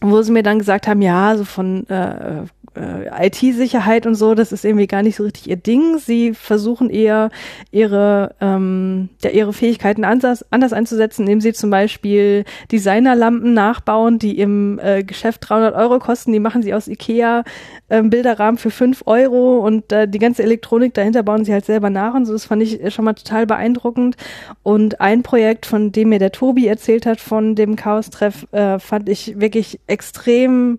wo 0.00 0.22
sie 0.22 0.30
mir 0.30 0.44
dann 0.44 0.60
gesagt 0.60 0.86
haben, 0.86 1.02
ja, 1.02 1.36
so 1.36 1.44
von 1.44 1.84
äh, 1.88 2.44
äh, 2.74 3.26
IT-Sicherheit 3.26 4.06
und 4.06 4.14
so, 4.14 4.34
das 4.34 4.52
ist 4.52 4.64
irgendwie 4.64 4.86
gar 4.86 5.02
nicht 5.02 5.16
so 5.16 5.24
richtig 5.24 5.48
ihr 5.48 5.56
Ding. 5.56 5.98
Sie 5.98 6.34
versuchen 6.34 6.90
eher 6.90 7.30
ihre, 7.70 8.34
ähm, 8.40 9.08
ja, 9.22 9.30
ihre 9.30 9.52
Fähigkeiten 9.52 10.04
anders, 10.04 10.44
anders 10.50 10.72
einzusetzen, 10.72 11.22
indem 11.22 11.40
sie 11.40 11.52
zum 11.52 11.70
Beispiel 11.70 12.44
Designerlampen 12.70 13.54
nachbauen, 13.54 14.18
die 14.18 14.38
im 14.38 14.78
äh, 14.82 15.02
Geschäft 15.04 15.48
300 15.48 15.74
Euro 15.74 15.98
kosten. 15.98 16.32
Die 16.32 16.40
machen 16.40 16.62
sie 16.62 16.74
aus 16.74 16.88
Ikea 16.88 17.44
äh, 17.88 18.02
Bilderrahmen 18.02 18.58
für 18.58 18.70
5 18.70 19.02
Euro 19.06 19.58
und 19.58 19.92
äh, 19.92 20.08
die 20.08 20.18
ganze 20.18 20.42
Elektronik 20.42 20.94
dahinter 20.94 21.22
bauen 21.22 21.44
sie 21.44 21.52
halt 21.52 21.64
selber 21.64 21.90
nach 21.90 22.14
und 22.14 22.26
so. 22.26 22.32
Das 22.32 22.44
fand 22.44 22.62
ich 22.62 22.94
schon 22.94 23.04
mal 23.04 23.14
total 23.14 23.46
beeindruckend. 23.46 24.16
Und 24.62 25.00
ein 25.00 25.22
Projekt, 25.22 25.66
von 25.66 25.92
dem 25.92 26.10
mir 26.10 26.18
der 26.18 26.32
Tobi 26.32 26.66
erzählt 26.66 27.06
hat, 27.06 27.20
von 27.20 27.54
dem 27.54 27.76
Chaos-Treff, 27.76 28.46
äh, 28.52 28.78
fand 28.78 29.08
ich 29.08 29.40
wirklich 29.40 29.80
extrem 29.86 30.78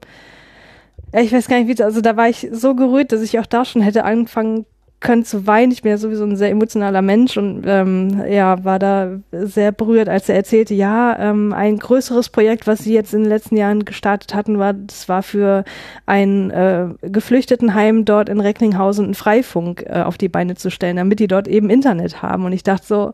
ja, 1.14 1.22
ich 1.22 1.32
weiß 1.32 1.48
gar 1.48 1.60
nicht, 1.60 1.68
wie, 1.68 1.84
also 1.84 2.02
da 2.02 2.18
war 2.18 2.30
ich 2.30 2.48
so 2.52 2.76
gerührt, 2.76 3.12
dass 3.12 3.22
ich 3.22 3.40
auch 3.40 3.46
da 3.46 3.66
schon 3.66 3.82
hätte 3.82 4.04
anfangen 4.04 4.66
können 5.00 5.24
zu 5.24 5.48
weinen. 5.48 5.72
Ich 5.72 5.82
bin 5.82 5.92
ja 5.92 5.98
sowieso 5.98 6.26
ein 6.26 6.36
sehr 6.36 6.50
emotionaler 6.50 7.02
Mensch 7.02 7.38
und 7.38 7.64
ähm, 7.66 8.22
ja, 8.30 8.64
war 8.66 8.80
da 8.80 9.20
sehr 9.32 9.72
berührt, 9.72 10.10
als 10.10 10.28
er 10.28 10.36
erzählte, 10.36 10.74
ja, 10.74 11.18
ähm, 11.18 11.54
ein 11.54 11.78
größeres 11.78 12.30
Projekt, 12.30 12.68
was 12.68 12.80
sie 12.80 12.94
jetzt 12.94 13.14
in 13.14 13.22
den 13.22 13.30
letzten 13.30 13.56
Jahren 13.56 13.86
gestartet 13.86 14.34
hatten, 14.34 14.60
war, 14.60 14.74
das 14.74 15.08
war 15.08 15.24
für 15.24 15.64
ein 16.06 16.52
äh, 16.52 16.88
Geflüchtetenheim 17.02 18.04
dort 18.04 18.28
in 18.28 18.42
Recklinghausen 18.42 19.06
einen 19.06 19.14
Freifunk 19.14 19.86
äh, 19.88 20.02
auf 20.02 20.18
die 20.18 20.30
Beine 20.30 20.56
zu 20.56 20.70
stellen, 20.70 20.98
damit 20.98 21.20
die 21.20 21.28
dort 21.28 21.48
eben 21.48 21.70
Internet 21.70 22.22
haben. 22.22 22.44
Und 22.44 22.52
ich 22.52 22.64
dachte 22.64 22.86
so, 22.86 23.14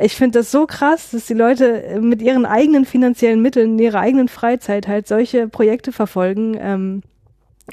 ich 0.00 0.14
finde 0.14 0.38
das 0.38 0.52
so 0.52 0.66
krass, 0.66 1.10
dass 1.10 1.26
die 1.26 1.34
Leute 1.34 1.98
mit 2.00 2.22
ihren 2.22 2.46
eigenen 2.46 2.84
finanziellen 2.84 3.42
Mitteln, 3.42 3.72
in 3.72 3.78
ihrer 3.80 4.00
eigenen 4.00 4.28
Freizeit 4.28 4.86
halt 4.86 5.08
solche 5.08 5.48
Projekte 5.48 5.90
verfolgen. 5.90 6.56
Ähm, 6.60 7.02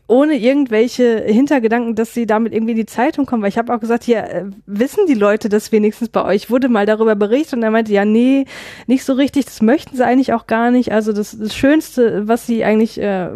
ohne 0.08 0.36
irgendwelche 0.36 1.24
Hintergedanken, 1.26 1.94
dass 1.94 2.14
sie 2.14 2.26
damit 2.26 2.52
irgendwie 2.52 2.72
in 2.72 2.78
die 2.78 2.86
Zeitung 2.88 3.28
kommen, 3.28 3.44
weil 3.44 3.50
ich 3.50 3.60
habe 3.60 3.74
auch 3.74 3.80
gesagt, 3.80 4.08
ja, 4.08 4.22
äh, 4.22 4.46
wissen 4.66 5.06
die 5.08 5.14
Leute 5.14 5.50
das 5.50 5.72
wenigstens 5.72 6.10
bei 6.10 6.26
euch? 6.26 6.50
Wurde 6.50 6.68
mal 6.68 6.88
darüber 6.88 7.16
berichtet 7.16 7.54
und 7.54 7.64
er 7.64 7.70
meinte, 7.70 7.94
ja, 7.94 8.04
nee, 8.04 8.46
nicht 8.88 9.06
so 9.06 9.14
richtig, 9.14 9.46
das 9.46 9.62
möchten 9.62 9.96
sie 9.96 10.04
eigentlich 10.04 10.34
auch 10.34 10.48
gar 10.48 10.72
nicht. 10.72 10.92
Also 10.92 11.14
das, 11.14 11.38
das 11.38 11.56
Schönste, 11.56 12.28
was 12.28 12.48
sie 12.48 12.64
eigentlich 12.64 13.00
äh, 13.00 13.30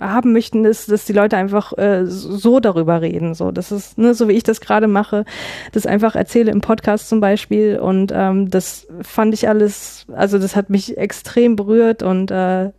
haben 0.00 0.32
möchten, 0.32 0.64
ist, 0.64 0.90
dass 0.90 1.04
die 1.04 1.12
Leute 1.12 1.36
einfach 1.36 1.76
äh, 1.76 2.06
so 2.06 2.58
darüber 2.58 3.02
reden. 3.02 3.34
So, 3.34 3.50
das 3.50 3.70
ist, 3.70 3.98
ne, 3.98 4.14
so 4.14 4.28
wie 4.28 4.32
ich 4.32 4.42
das 4.42 4.62
gerade 4.62 4.88
mache, 4.88 5.26
das 5.72 5.84
einfach 5.84 6.16
erzähle 6.16 6.50
im 6.50 6.62
Podcast 6.62 7.10
zum 7.10 7.20
Beispiel 7.20 7.78
und 7.78 8.12
ähm, 8.14 8.50
das 8.50 8.86
fand 9.02 9.34
ich 9.34 9.46
alles, 9.46 10.06
also 10.14 10.38
das 10.38 10.56
hat 10.56 10.70
mich 10.70 10.96
extrem 10.96 11.54
berührt 11.54 12.02
und 12.02 12.30
äh, 12.30 12.70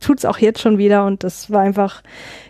tut's 0.00 0.24
auch 0.24 0.38
jetzt 0.38 0.60
schon 0.60 0.78
wieder 0.78 1.04
und 1.06 1.24
das 1.24 1.50
war 1.50 1.60
einfach 1.60 2.02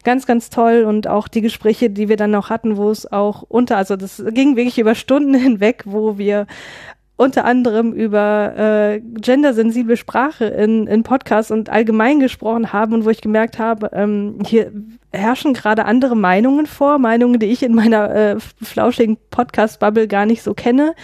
ganz, 0.05 0.27
ganz 0.27 0.51
toll 0.51 0.85
und 0.87 1.07
auch 1.07 1.29
die 1.29 1.41
Gespräche, 1.41 1.91
die 1.91 2.09
wir 2.09 2.17
dann 2.17 2.31
noch 2.31 2.51
hatten, 2.51 2.77
wo 2.77 2.91
es 2.91 3.11
auch 3.11 3.43
unter, 3.43 3.77
also 3.77 3.97
das 3.97 4.23
ging 4.31 4.57
wirklich 4.57 4.79
über 4.79 4.95
Stunden 4.95 5.35
hinweg, 5.39 5.85
wo 5.87 6.19
wir 6.19 6.47
unter 7.19 7.45
anderem 7.45 7.93
über 7.93 8.55
äh, 8.57 9.01
gendersensible 9.01 9.97
Sprache 9.97 10.45
in, 10.45 10.87
in 10.87 11.03
Podcasts 11.03 11.51
und 11.51 11.69
allgemein 11.69 12.21
gesprochen 12.21 12.73
haben 12.73 12.95
und 12.95 13.05
wo 13.05 13.11
ich 13.11 13.21
gemerkt 13.21 13.59
habe, 13.59 13.91
ähm, 13.93 14.39
hier 14.47 14.71
herrschen 15.11 15.53
gerade 15.53 15.85
andere 15.85 16.15
Meinungen 16.15 16.67
vor, 16.67 16.99
Meinungen, 16.99 17.41
die 17.41 17.47
ich 17.47 17.65
in 17.65 17.75
meiner 17.75 18.15
äh, 18.15 18.37
flauschigen 18.63 19.19
Podcast-Bubble 19.31 20.07
gar 20.07 20.27
nicht 20.27 20.45
so 20.45 20.55
kenne, 20.55 20.95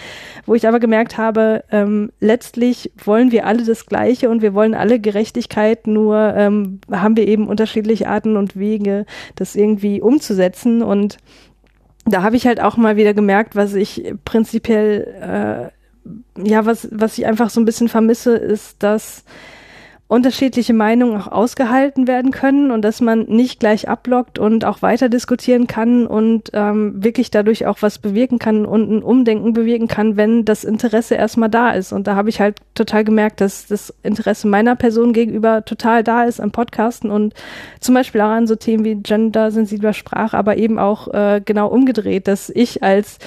wo 0.45 0.55
ich 0.55 0.65
aber 0.69 0.79
gemerkt 0.79 1.17
habe, 1.17 1.65
ähm, 1.69 2.11
letztlich 2.21 2.93
wollen 3.03 3.31
wir 3.31 3.45
alle 3.45 3.65
das 3.65 3.85
Gleiche 3.85 4.29
und 4.29 4.41
wir 4.41 4.53
wollen 4.53 4.73
alle 4.73 5.01
Gerechtigkeit, 5.01 5.85
nur 5.85 6.33
ähm, 6.37 6.79
haben 6.89 7.17
wir 7.17 7.27
eben 7.27 7.49
unterschiedliche 7.49 8.07
Arten 8.07 8.37
und 8.37 8.55
Wege, 8.55 9.05
das 9.35 9.53
irgendwie 9.53 10.01
umzusetzen. 10.01 10.81
Und 10.81 11.17
da 12.05 12.23
habe 12.23 12.37
ich 12.37 12.47
halt 12.47 12.61
auch 12.61 12.77
mal 12.77 12.95
wieder 12.95 13.13
gemerkt, 13.13 13.57
was 13.57 13.73
ich 13.73 14.13
prinzipiell 14.23 15.71
äh, 15.71 15.75
ja, 16.37 16.65
was, 16.65 16.87
was 16.91 17.17
ich 17.17 17.25
einfach 17.25 17.49
so 17.49 17.59
ein 17.59 17.65
bisschen 17.65 17.89
vermisse, 17.89 18.35
ist, 18.35 18.83
dass 18.83 19.23
unterschiedliche 20.07 20.73
Meinungen 20.73 21.19
auch 21.19 21.31
ausgehalten 21.31 22.07
werden 22.07 22.29
können 22.29 22.69
und 22.69 22.83
dass 22.83 23.01
man 23.01 23.23
nicht 23.23 23.59
gleich 23.59 23.89
ablockt 23.89 24.37
und 24.37 24.63
auch 24.63 24.83
weiter 24.83 25.09
diskutieren 25.09 25.65
kann 25.65 26.05
und 26.05 26.51
ähm, 26.53 27.03
wirklich 27.03 27.31
dadurch 27.31 27.65
auch 27.65 27.81
was 27.81 27.97
bewirken 27.97 28.37
kann 28.37 28.67
und 28.67 28.91
ein 28.91 29.01
Umdenken 29.01 29.53
bewirken 29.53 29.87
kann, 29.87 30.15
wenn 30.15 30.45
das 30.45 30.63
Interesse 30.63 31.15
erstmal 31.15 31.49
da 31.49 31.71
ist. 31.71 31.91
Und 31.91 32.05
da 32.05 32.15
habe 32.15 32.29
ich 32.29 32.39
halt 32.39 32.57
total 32.75 33.03
gemerkt, 33.03 33.41
dass 33.41 33.65
das 33.65 33.91
Interesse 34.03 34.47
meiner 34.47 34.75
Person 34.75 35.11
gegenüber 35.11 35.65
total 35.65 36.03
da 36.03 36.25
ist 36.25 36.39
am 36.39 36.51
Podcasten 36.51 37.09
und 37.09 37.33
zum 37.79 37.95
Beispiel 37.95 38.21
auch 38.21 38.29
an 38.29 38.45
so 38.45 38.55
Themen 38.55 38.85
wie 38.85 38.95
gendersensibler 38.95 39.93
Sprache, 39.93 40.37
aber 40.37 40.57
eben 40.57 40.77
auch 40.77 41.11
äh, 41.15 41.41
genau 41.43 41.67
umgedreht, 41.67 42.27
dass 42.27 42.51
ich 42.51 42.83
als 42.83 43.17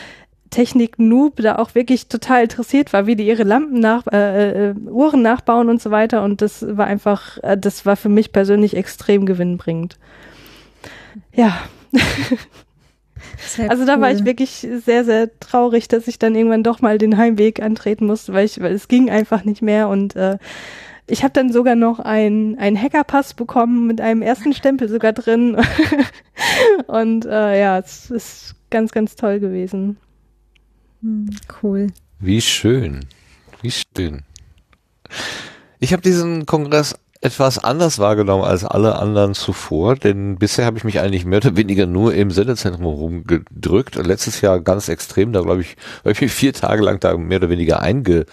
Technik-Noob 0.50 1.36
da 1.36 1.56
auch 1.56 1.74
wirklich 1.74 2.08
total 2.08 2.42
interessiert 2.42 2.92
war, 2.92 3.06
wie 3.06 3.16
die 3.16 3.26
ihre 3.26 3.42
Lampen 3.42 3.80
nach, 3.80 4.06
äh, 4.10 4.70
äh, 4.70 4.74
Uhren 4.74 5.22
nachbauen 5.22 5.68
und 5.68 5.82
so 5.82 5.90
weiter. 5.90 6.22
Und 6.22 6.42
das 6.42 6.64
war 6.76 6.86
einfach, 6.86 7.38
äh, 7.42 7.56
das 7.56 7.86
war 7.86 7.96
für 7.96 8.08
mich 8.08 8.32
persönlich 8.32 8.76
extrem 8.76 9.26
gewinnbringend. 9.26 9.98
Ja. 11.32 11.58
Also 13.68 13.84
da 13.84 14.00
war 14.00 14.10
ich 14.10 14.24
wirklich 14.24 14.66
sehr, 14.84 15.04
sehr 15.04 15.30
traurig, 15.40 15.88
dass 15.88 16.08
ich 16.08 16.18
dann 16.18 16.34
irgendwann 16.34 16.62
doch 16.62 16.80
mal 16.80 16.98
den 16.98 17.16
Heimweg 17.16 17.62
antreten 17.62 18.06
musste, 18.06 18.32
weil 18.32 18.44
ich, 18.44 18.60
weil 18.60 18.72
es 18.72 18.88
ging 18.88 19.10
einfach 19.10 19.44
nicht 19.44 19.62
mehr 19.62 19.88
und 19.88 20.16
äh, 20.16 20.38
ich 21.08 21.22
habe 21.22 21.32
dann 21.32 21.50
sogar 21.52 21.74
noch 21.74 21.98
einen 21.98 22.80
Hackerpass 22.80 23.34
bekommen 23.34 23.86
mit 23.86 24.00
einem 24.00 24.22
ersten 24.22 24.52
Stempel 24.52 24.88
sogar 24.88 25.12
drin. 25.12 25.56
und 26.86 27.24
äh, 27.24 27.60
ja, 27.60 27.78
es 27.78 28.10
ist 28.10 28.54
ganz, 28.70 28.92
ganz 28.92 29.16
toll 29.16 29.40
gewesen. 29.40 29.96
Hm, 31.02 31.30
cool. 31.62 31.88
Wie 32.18 32.40
schön. 32.40 33.06
Wie 33.62 33.70
schön. 33.70 34.22
Ich 35.78 35.92
habe 35.92 36.02
diesen 36.02 36.46
Kongress 36.46 36.96
etwas 37.20 37.58
anders 37.58 37.98
wahrgenommen 37.98 38.44
als 38.44 38.64
alle 38.64 38.96
anderen 38.96 39.34
zuvor, 39.34 39.96
denn 39.96 40.36
bisher 40.36 40.66
habe 40.66 40.78
ich 40.78 40.84
mich 40.84 41.00
eigentlich 41.00 41.24
mehr 41.24 41.38
oder 41.38 41.56
weniger 41.56 41.86
nur 41.86 42.14
im 42.14 42.30
Sendezentrum 42.30 42.86
rumgedrückt. 42.86 43.96
Letztes 43.96 44.40
Jahr 44.40 44.60
ganz 44.60 44.88
extrem, 44.88 45.32
da 45.32 45.40
glaube 45.40 45.62
ich, 45.62 45.76
habe 46.00 46.12
ich 46.12 46.20
mich 46.20 46.32
vier 46.32 46.52
Tage 46.52 46.82
lang 46.82 47.00
da 47.00 47.16
mehr 47.16 47.38
oder 47.38 47.50
weniger 47.50 47.80
einge, 47.80 48.26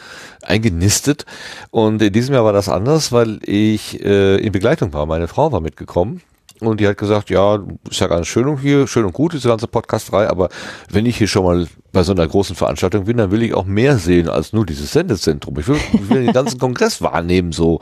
eingenistet. 0.43 1.25
Und 1.71 2.01
in 2.01 2.13
diesem 2.13 2.35
Jahr 2.35 2.45
war 2.45 2.53
das 2.53 2.69
anders, 2.69 3.11
weil 3.11 3.39
ich 3.43 4.03
äh, 4.03 4.37
in 4.37 4.51
Begleitung 4.51 4.93
war. 4.93 5.07
Meine 5.07 5.27
Frau 5.27 5.51
war 5.51 5.61
mitgekommen 5.61 6.21
und 6.61 6.79
die 6.79 6.87
hat 6.87 6.97
gesagt, 6.97 7.29
ja, 7.29 7.59
ist 7.89 7.99
ja 7.99 8.07
ganz 8.07 8.27
schön 8.27 8.57
hier, 8.59 8.87
schön 8.87 9.05
und 9.05 9.13
gut, 9.13 9.33
diese 9.33 9.49
ganze 9.49 9.67
Podcast-Reihe, 9.67 10.29
aber 10.29 10.49
wenn 10.89 11.05
ich 11.05 11.17
hier 11.17 11.27
schon 11.27 11.43
mal 11.43 11.67
bei 11.91 12.03
so 12.03 12.13
einer 12.13 12.27
großen 12.27 12.55
Veranstaltung 12.55 13.05
bin, 13.05 13.17
dann 13.17 13.31
will 13.31 13.43
ich 13.43 13.53
auch 13.53 13.65
mehr 13.65 13.97
sehen 13.97 14.29
als 14.29 14.53
nur 14.53 14.65
dieses 14.65 14.91
Sendezentrum. 14.91 15.57
Ich 15.59 15.67
will, 15.67 15.77
ich 15.93 16.09
will 16.09 16.25
den 16.25 16.33
ganzen 16.33 16.59
Kongress 16.59 17.01
wahrnehmen, 17.01 17.51
so. 17.51 17.79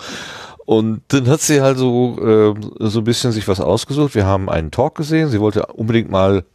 Und 0.66 1.02
dann 1.10 1.28
hat 1.28 1.42
sie 1.42 1.62
halt 1.62 1.78
so, 1.78 2.18
äh, 2.20 2.88
so 2.88 3.00
ein 3.00 3.04
bisschen 3.04 3.32
sich 3.32 3.48
was 3.48 3.60
ausgesucht. 3.60 4.16
Wir 4.16 4.26
haben 4.26 4.50
einen 4.50 4.72
Talk 4.72 4.96
gesehen. 4.96 5.30
Sie 5.30 5.42
wollte 5.42 5.66
unbedingt 5.66 6.10
mal 6.10 6.46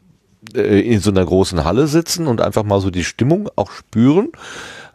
äh, 0.54 0.80
in 0.80 1.00
so 1.00 1.10
einer 1.10 1.24
großen 1.24 1.64
Halle 1.64 1.86
sitzen 1.88 2.26
und 2.26 2.40
einfach 2.40 2.62
mal 2.62 2.80
so 2.80 2.90
die 2.90 3.04
Stimmung 3.04 3.50
auch 3.56 3.70
spüren. 3.70 4.30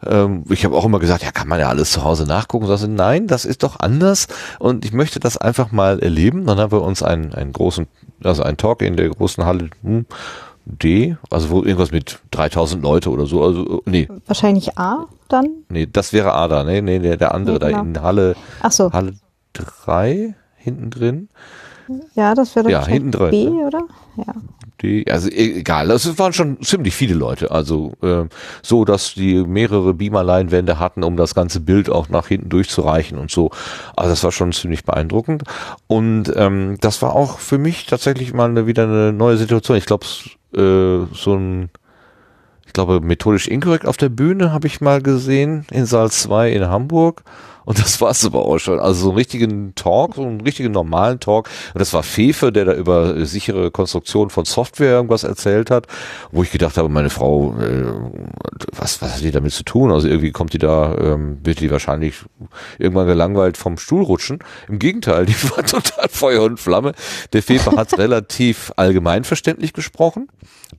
Ähm, 0.06 0.44
ich 0.48 0.64
habe 0.64 0.76
auch 0.76 0.84
immer 0.84 0.98
gesagt, 0.98 1.22
ja, 1.22 1.32
kann 1.32 1.48
man 1.48 1.60
ja 1.60 1.68
alles 1.68 1.92
zu 1.92 2.04
Hause 2.04 2.24
nachgucken. 2.24 2.66
So, 2.66 2.86
nein, 2.86 3.26
das 3.26 3.44
ist 3.44 3.62
doch 3.62 3.80
anders 3.80 4.28
und 4.58 4.84
ich 4.84 4.92
möchte 4.92 5.20
das 5.20 5.36
einfach 5.36 5.72
mal 5.72 5.98
erleben. 6.00 6.46
Dann 6.46 6.58
haben 6.58 6.72
wir 6.72 6.82
uns 6.82 7.02
einen, 7.02 7.34
einen 7.34 7.52
großen, 7.52 7.86
also 8.22 8.42
einen 8.42 8.56
Talk 8.56 8.82
in 8.82 8.96
der 8.96 9.08
großen 9.08 9.44
Halle 9.44 9.70
hm, 9.82 10.06
D, 10.66 11.16
also 11.30 11.50
wo 11.50 11.62
irgendwas 11.62 11.90
mit 11.90 12.20
3000 12.30 12.82
Leute 12.82 13.10
oder 13.10 13.26
so, 13.26 13.42
also 13.42 13.82
nee. 13.84 14.08
Wahrscheinlich 14.26 14.78
A 14.78 15.06
dann? 15.28 15.48
Nee, 15.68 15.86
das 15.90 16.12
wäre 16.12 16.32
A 16.32 16.48
da, 16.48 16.64
nee, 16.64 16.80
nee, 16.80 16.98
der, 16.98 17.18
der 17.18 17.34
andere 17.34 17.58
nee, 17.58 17.66
genau. 17.66 17.82
da 17.82 17.82
in 17.82 18.02
Halle, 18.02 18.36
Ach 18.62 18.72
so. 18.72 18.90
Halle 18.90 19.14
3 19.52 20.34
hinten 20.56 20.90
drin. 20.90 21.28
Ja, 22.14 22.34
das 22.34 22.56
wäre 22.56 22.70
ja, 22.70 22.86
hinten 22.86 23.10
drin, 23.10 23.30
B, 23.30 23.48
oder? 23.48 23.82
Ja 24.16 24.34
die, 24.84 25.10
also 25.10 25.28
e, 25.28 25.58
egal, 25.58 25.90
es 25.90 26.18
waren 26.18 26.32
schon 26.32 26.60
ziemlich 26.62 26.94
viele 26.94 27.14
Leute, 27.14 27.50
also 27.50 27.92
äh, 28.02 28.24
so, 28.62 28.84
dass 28.84 29.14
die 29.14 29.42
mehrere 29.42 29.94
Beamer-Leinwände 29.94 30.78
hatten, 30.78 31.02
um 31.02 31.16
das 31.16 31.34
ganze 31.34 31.60
Bild 31.60 31.90
auch 31.90 32.08
nach 32.08 32.28
hinten 32.28 32.48
durchzureichen 32.48 33.18
und 33.18 33.30
so. 33.30 33.50
Also 33.96 34.10
das 34.10 34.24
war 34.24 34.32
schon 34.32 34.52
ziemlich 34.52 34.84
beeindruckend 34.84 35.44
und 35.86 36.32
ähm, 36.36 36.76
das 36.80 37.02
war 37.02 37.14
auch 37.14 37.38
für 37.38 37.58
mich 37.58 37.86
tatsächlich 37.86 38.32
mal 38.32 38.48
eine, 38.48 38.66
wieder 38.66 38.84
eine 38.84 39.12
neue 39.12 39.36
Situation. 39.36 39.76
Ich 39.76 39.86
glaube, 39.86 40.06
äh, 40.54 41.06
so 41.14 41.34
ein 41.34 41.70
ich 42.66 42.72
glaube, 42.72 43.00
methodisch 43.00 43.46
inkorrekt 43.46 43.86
auf 43.86 43.96
der 43.96 44.08
Bühne 44.08 44.52
habe 44.52 44.66
ich 44.66 44.80
mal 44.80 45.00
gesehen 45.00 45.64
in 45.70 45.86
Saal 45.86 46.10
2 46.10 46.50
in 46.50 46.66
Hamburg. 46.66 47.22
Und 47.64 47.78
das 47.78 48.00
war 48.00 48.10
es 48.10 48.24
aber 48.24 48.44
auch 48.44 48.58
schon. 48.58 48.78
Also 48.78 49.02
so 49.02 49.08
einen 49.10 49.18
richtigen 49.18 49.74
Talk, 49.74 50.16
so 50.16 50.22
einen 50.22 50.40
richtigen 50.40 50.72
normalen 50.72 51.20
Talk. 51.20 51.48
Und 51.72 51.80
das 51.80 51.92
war 51.92 52.02
Fefe, 52.02 52.52
der 52.52 52.64
da 52.64 52.74
über 52.74 53.24
sichere 53.24 53.70
Konstruktion 53.70 54.30
von 54.30 54.44
Software 54.44 54.92
irgendwas 54.92 55.24
erzählt 55.24 55.70
hat, 55.70 55.86
wo 56.30 56.42
ich 56.42 56.50
gedacht 56.50 56.76
habe, 56.76 56.88
meine 56.88 57.10
Frau, 57.10 57.54
äh, 57.58 57.84
was, 58.72 59.00
was 59.00 59.14
hat 59.14 59.22
die 59.22 59.30
damit 59.30 59.52
zu 59.52 59.64
tun? 59.64 59.90
Also 59.90 60.08
irgendwie 60.08 60.32
kommt 60.32 60.52
die 60.52 60.58
da, 60.58 60.96
ähm, 60.98 61.38
wird 61.42 61.60
die 61.60 61.70
wahrscheinlich 61.70 62.16
irgendwann 62.78 63.06
gelangweilt 63.06 63.56
vom 63.56 63.78
Stuhl 63.78 64.02
rutschen. 64.02 64.38
Im 64.68 64.78
Gegenteil, 64.78 65.26
die 65.26 65.34
war 65.50 65.64
total 65.64 66.08
Feuer 66.08 66.42
und 66.42 66.60
Flamme. 66.60 66.92
Der 67.32 67.42
Fefe 67.42 67.72
hat 67.72 67.98
relativ 67.98 68.72
allgemeinverständlich 68.76 69.72
gesprochen. 69.72 70.28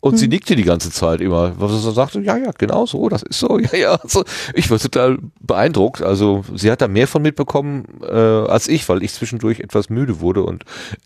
Und 0.01 0.13
hm. 0.13 0.17
sie 0.17 0.27
nickte 0.27 0.55
die 0.55 0.63
ganze 0.63 0.91
Zeit 0.91 1.21
immer. 1.21 1.53
Was 1.57 1.71
er 1.71 1.91
sagte, 1.91 2.19
ja, 2.19 2.37
ja, 2.37 2.51
genau 2.57 2.85
so, 2.85 3.07
das 3.09 3.23
ist 3.23 3.39
so, 3.39 3.59
ja, 3.71 3.75
ja. 3.75 3.99
So. 4.05 4.23
Ich 4.53 4.69
war 4.69 4.79
total 4.79 5.17
beeindruckt. 5.41 6.01
Also 6.01 6.43
sie 6.53 6.71
hat 6.71 6.74
da 6.81 6.87
mehr 6.87 7.07
von 7.07 7.21
mitbekommen 7.21 7.85
äh, 8.01 8.15
als 8.15 8.67
ich, 8.67 8.87
weil 8.89 9.03
ich 9.03 9.13
zwischendurch 9.13 9.59
etwas 9.59 9.89
müde 9.89 10.19
wurde 10.19 10.43
und 10.43 10.63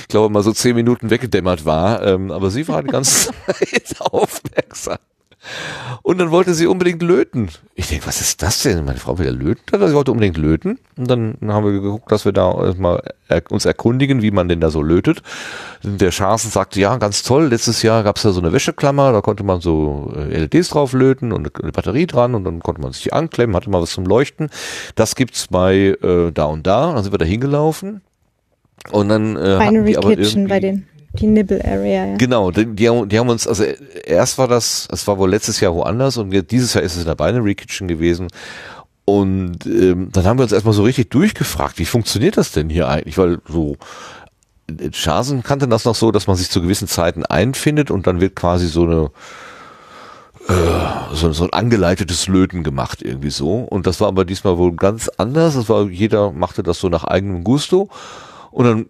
ich 0.00 0.08
glaube 0.08 0.32
mal 0.32 0.42
so 0.42 0.52
zehn 0.52 0.76
Minuten 0.76 1.10
weggedämmert 1.10 1.64
war. 1.64 2.02
Ähm, 2.02 2.30
aber 2.30 2.50
sie 2.50 2.66
war 2.68 2.82
die 2.82 2.90
ganze 2.90 3.30
Zeit 3.46 3.96
aufmerksam. 4.00 4.98
Und 6.02 6.18
dann 6.18 6.30
wollte 6.30 6.54
sie 6.54 6.66
unbedingt 6.66 7.02
löten. 7.02 7.48
Ich 7.74 7.88
denke, 7.88 8.06
was 8.06 8.20
ist 8.20 8.42
das 8.42 8.62
denn? 8.62 8.84
Meine 8.84 8.98
Frau 8.98 9.18
will 9.18 9.26
ja 9.26 9.32
löten. 9.32 9.62
Sie 9.70 9.94
wollte 9.94 10.12
unbedingt 10.12 10.36
löten. 10.36 10.78
Und 10.96 11.10
dann 11.10 11.36
haben 11.48 11.64
wir 11.64 11.72
geguckt, 11.72 12.10
dass 12.12 12.24
wir 12.24 12.32
da 12.32 12.74
mal 12.78 13.02
uns 13.50 13.64
erkundigen, 13.64 14.22
wie 14.22 14.30
man 14.30 14.48
denn 14.48 14.60
da 14.60 14.70
so 14.70 14.82
lötet. 14.82 15.22
Der 15.82 16.10
Scharsen 16.10 16.50
sagte, 16.50 16.80
ja, 16.80 16.96
ganz 16.96 17.22
toll. 17.22 17.48
Letztes 17.48 17.82
Jahr 17.82 18.02
gab 18.02 18.16
es 18.16 18.22
da 18.22 18.30
so 18.30 18.40
eine 18.40 18.52
Wäscheklammer, 18.52 19.12
da 19.12 19.20
konnte 19.20 19.42
man 19.42 19.60
so 19.60 20.12
äh, 20.16 20.38
LEDs 20.38 20.68
drauf 20.68 20.92
löten 20.92 21.32
und 21.32 21.60
eine 21.60 21.72
Batterie 21.72 22.06
dran 22.06 22.34
und 22.34 22.44
dann 22.44 22.60
konnte 22.60 22.80
man 22.80 22.92
sich 22.92 23.02
die 23.02 23.12
anklemmen, 23.12 23.56
hatte 23.56 23.70
mal 23.70 23.82
was 23.82 23.90
zum 23.90 24.06
Leuchten. 24.06 24.50
Das 24.94 25.16
gibt's 25.16 25.48
bei 25.48 25.96
äh, 26.02 26.30
da 26.32 26.44
und 26.44 26.66
da. 26.66 26.92
Dann 26.92 27.02
sind 27.02 27.12
wir 27.12 27.18
da 27.18 27.24
hingelaufen. 27.24 28.02
Und 28.92 29.08
dann 29.08 29.36
äh, 29.36 29.58
Binary 29.58 29.94
Kitchen 29.94 30.46
bei 30.46 30.60
den 30.60 30.86
die 31.20 31.26
Nibble 31.26 31.64
Area, 31.64 32.06
ja. 32.06 32.16
Genau, 32.16 32.50
die, 32.50 32.66
die, 32.66 32.88
haben, 32.88 33.08
die 33.08 33.18
haben 33.18 33.28
uns, 33.28 33.46
also 33.46 33.64
erst 34.04 34.38
war 34.38 34.48
das, 34.48 34.88
es 34.90 35.06
war 35.06 35.18
wohl 35.18 35.30
letztes 35.30 35.60
Jahr 35.60 35.74
woanders 35.74 36.16
und 36.16 36.30
dieses 36.50 36.74
Jahr 36.74 36.84
ist 36.84 36.94
es 36.94 37.00
in 37.02 37.06
der 37.06 37.14
Binary 37.14 37.54
Kitchen 37.54 37.88
gewesen. 37.88 38.28
Und 39.04 39.66
ähm, 39.66 40.10
dann 40.12 40.24
haben 40.24 40.38
wir 40.38 40.42
uns 40.42 40.52
erstmal 40.52 40.74
so 40.74 40.82
richtig 40.82 41.10
durchgefragt, 41.10 41.78
wie 41.78 41.84
funktioniert 41.84 42.36
das 42.36 42.50
denn 42.50 42.68
hier 42.68 42.88
eigentlich? 42.88 43.16
Weil 43.18 43.38
so 43.46 43.76
Schasen 44.92 45.42
kannte 45.44 45.68
das 45.68 45.84
noch 45.84 45.94
so, 45.94 46.10
dass 46.10 46.26
man 46.26 46.36
sich 46.36 46.50
zu 46.50 46.60
gewissen 46.60 46.88
Zeiten 46.88 47.24
einfindet 47.24 47.90
und 47.90 48.06
dann 48.06 48.20
wird 48.20 48.34
quasi 48.34 48.66
so 48.66 48.82
eine 48.82 49.10
äh, 50.48 51.14
so, 51.14 51.32
so 51.32 51.44
ein 51.44 51.52
angeleitetes 51.52 52.28
Löten 52.28 52.62
gemacht 52.62 53.02
irgendwie 53.02 53.30
so. 53.30 53.58
Und 53.58 53.86
das 53.86 54.00
war 54.00 54.08
aber 54.08 54.24
diesmal 54.24 54.58
wohl 54.58 54.74
ganz 54.74 55.08
anders. 55.16 55.54
Das 55.54 55.68
war, 55.68 55.88
jeder 55.88 56.32
machte 56.32 56.62
das 56.62 56.78
so 56.78 56.88
nach 56.88 57.04
eigenem 57.04 57.44
Gusto. 57.44 57.88
Und 58.50 58.64
dann 58.64 58.86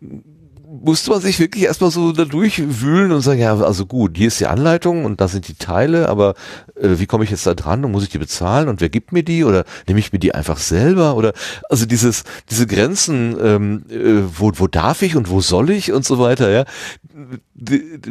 musste 0.86 1.10
man 1.10 1.20
sich 1.20 1.40
wirklich 1.40 1.64
erstmal 1.64 1.90
so 1.90 2.12
da 2.12 2.24
durchwühlen 2.24 3.10
und 3.10 3.20
sagen, 3.20 3.40
ja, 3.40 3.58
also 3.58 3.86
gut, 3.86 4.16
hier 4.16 4.28
ist 4.28 4.38
die 4.38 4.46
Anleitung 4.46 5.04
und 5.04 5.20
da 5.20 5.26
sind 5.26 5.48
die 5.48 5.54
Teile, 5.54 6.08
aber 6.08 6.34
äh, 6.76 6.98
wie 6.98 7.06
komme 7.06 7.24
ich 7.24 7.30
jetzt 7.30 7.46
da 7.46 7.54
dran 7.54 7.84
und 7.84 7.90
muss 7.90 8.04
ich 8.04 8.08
die 8.08 8.18
bezahlen 8.18 8.68
und 8.68 8.80
wer 8.80 8.88
gibt 8.88 9.12
mir 9.12 9.24
die 9.24 9.44
oder 9.44 9.64
nehme 9.88 9.98
ich 9.98 10.12
mir 10.12 10.20
die 10.20 10.34
einfach 10.34 10.58
selber 10.58 11.16
oder 11.16 11.32
also 11.68 11.86
dieses 11.86 12.22
diese 12.50 12.68
Grenzen, 12.68 13.36
ähm, 13.42 13.82
äh, 13.90 14.22
wo 14.38 14.52
wo 14.54 14.68
darf 14.68 15.02
ich 15.02 15.16
und 15.16 15.28
wo 15.28 15.40
soll 15.40 15.70
ich 15.70 15.92
und 15.92 16.04
so 16.04 16.18
weiter, 16.20 16.50
ja. 16.50 16.64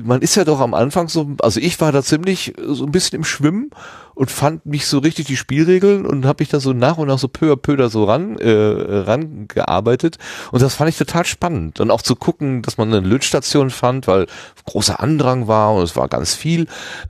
Man 0.03 0.21
ist 0.21 0.35
ja 0.35 0.43
doch 0.43 0.59
am 0.59 0.73
Anfang 0.73 1.07
so, 1.07 1.35
also 1.39 1.59
ich 1.59 1.79
war 1.79 1.91
da 1.91 2.03
ziemlich 2.03 2.55
so 2.67 2.85
ein 2.85 2.91
bisschen 2.91 3.17
im 3.17 3.23
Schwimmen 3.23 3.69
und 4.15 4.31
fand 4.31 4.65
mich 4.65 4.87
so 4.87 4.99
richtig 4.99 5.27
die 5.27 5.37
Spielregeln 5.37 6.05
und 6.05 6.25
habe 6.25 6.41
mich 6.41 6.49
da 6.49 6.59
so 6.59 6.73
nach 6.73 6.97
und 6.97 7.07
nach 7.07 7.19
so 7.19 7.27
peu 7.27 7.51
à 7.51 7.55
peu 7.55 7.75
da 7.75 7.89
so 7.89 8.05
ran 8.05 8.37
äh, 8.39 8.49
rangearbeitet. 8.49 10.17
Und 10.51 10.61
das 10.61 10.75
fand 10.75 10.89
ich 10.89 10.97
total 10.97 11.25
spannend. 11.25 11.79
Und 11.79 11.91
auch 11.91 12.01
zu 12.01 12.15
gucken, 12.15 12.61
dass 12.61 12.77
man 12.77 12.93
eine 12.93 13.05
Lötstation 13.05 13.69
fand, 13.69 14.07
weil 14.07 14.27
großer 14.65 14.99
Andrang 14.99 15.47
war 15.47 15.75
und 15.75 15.83
es 15.83 15.95
war 15.95 16.07
ganz 16.07 16.33
viel 16.33 16.67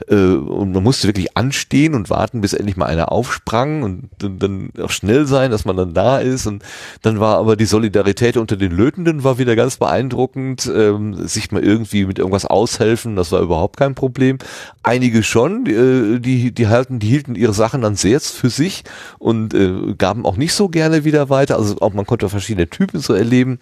äh, 0.10 0.16
und 0.16 0.74
man 0.74 0.84
musste 0.84 1.08
wirklich 1.08 1.38
anstehen 1.38 1.94
und 1.94 2.10
warten, 2.10 2.42
bis 2.42 2.54
endlich 2.54 2.76
mal 2.76 2.88
einer 2.88 3.12
aufsprang 3.12 3.84
und, 3.84 4.10
und 4.24 4.40
dann 4.40 4.70
auch 4.82 4.90
schnell 4.90 5.26
sein, 5.26 5.52
dass 5.52 5.64
man 5.64 5.78
dann 5.78 5.94
da 5.94 6.18
ist. 6.18 6.48
Und 6.48 6.64
dann 7.04 7.20
war 7.20 7.38
aber 7.38 7.56
die 7.56 7.66
Solidarität 7.66 8.36
unter 8.38 8.58
den 8.58 8.72
Lötenden 8.72 9.24
war 9.24 9.38
wieder 9.38 9.56
ganz 9.56 9.78
beeindruckend, 9.78 10.70
ähm, 10.74 11.28
sich 11.28 11.52
mal 11.52 11.64
irgendwie 11.64 12.06
mit 12.06 12.20
irgendwas 12.20 12.46
aushelfen, 12.46 13.16
das 13.16 13.32
war 13.32 13.42
überhaupt 13.42 13.78
kein 13.78 13.96
Problem. 13.96 14.40
Einige 14.84 15.24
schon, 15.24 15.66
äh, 15.66 16.20
die, 16.20 16.52
die 16.52 16.68
halten 16.68 16.95
Sendegärten, 16.96 17.00
die 17.00 17.08
hielten 17.08 17.36
ihre 17.36 17.54
Sachen 17.54 17.82
dann 17.82 17.96
sehr 17.96 18.20
für 18.20 18.50
sich 18.50 18.84
und 19.20 19.54
äh, 19.54 19.94
gaben 19.98 20.26
auch 20.26 20.38
nicht 20.38 20.54
so 20.54 20.70
gerne 20.70 21.04
wieder 21.04 21.30
weiter. 21.30 21.58
Also 21.58 21.78
auch 21.82 21.94
man 21.94 22.06
konnte 22.06 22.30
verschiedene 22.30 22.70
Typen 22.70 23.00
so 23.00 23.14
erleben. 23.14 23.60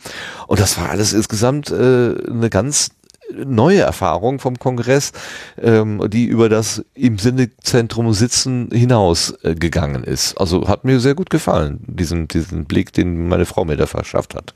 Und 0.47 0.59
das 0.59 0.77
war 0.77 0.89
alles 0.89 1.13
insgesamt 1.13 1.71
äh, 1.71 2.15
eine 2.29 2.49
ganz 2.49 2.91
neue 3.33 3.81
Erfahrung 3.81 4.39
vom 4.39 4.59
Kongress, 4.59 5.11
ähm, 5.59 6.01
die 6.09 6.25
über 6.25 6.49
das 6.49 6.83
im 6.93 7.17
Sendezentrum 7.17 8.13
sitzen 8.13 8.69
hinaus 8.71 9.33
äh, 9.43 9.55
gegangen 9.55 10.03
ist. 10.03 10.37
Also 10.37 10.67
hat 10.67 10.83
mir 10.83 10.99
sehr 10.99 11.15
gut 11.15 11.29
gefallen, 11.29 11.79
diesen, 11.87 12.27
diesen 12.27 12.65
Blick, 12.65 12.93
den 12.93 13.27
meine 13.27 13.45
Frau 13.45 13.65
mir 13.65 13.77
da 13.77 13.87
verschafft 13.87 14.35
hat. 14.35 14.53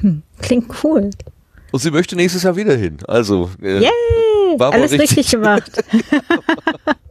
Hm, 0.00 0.22
klingt 0.42 0.70
cool. 0.82 1.10
Und 1.72 1.80
sie 1.80 1.90
möchte 1.90 2.16
nächstes 2.16 2.42
Jahr 2.42 2.56
wieder 2.56 2.76
hin. 2.76 2.98
Also 3.08 3.50
äh, 3.62 3.80
Yay! 3.80 3.90
alles 4.58 4.92
richtig, 4.92 5.16
richtig 5.16 5.30
gemacht. 5.30 5.72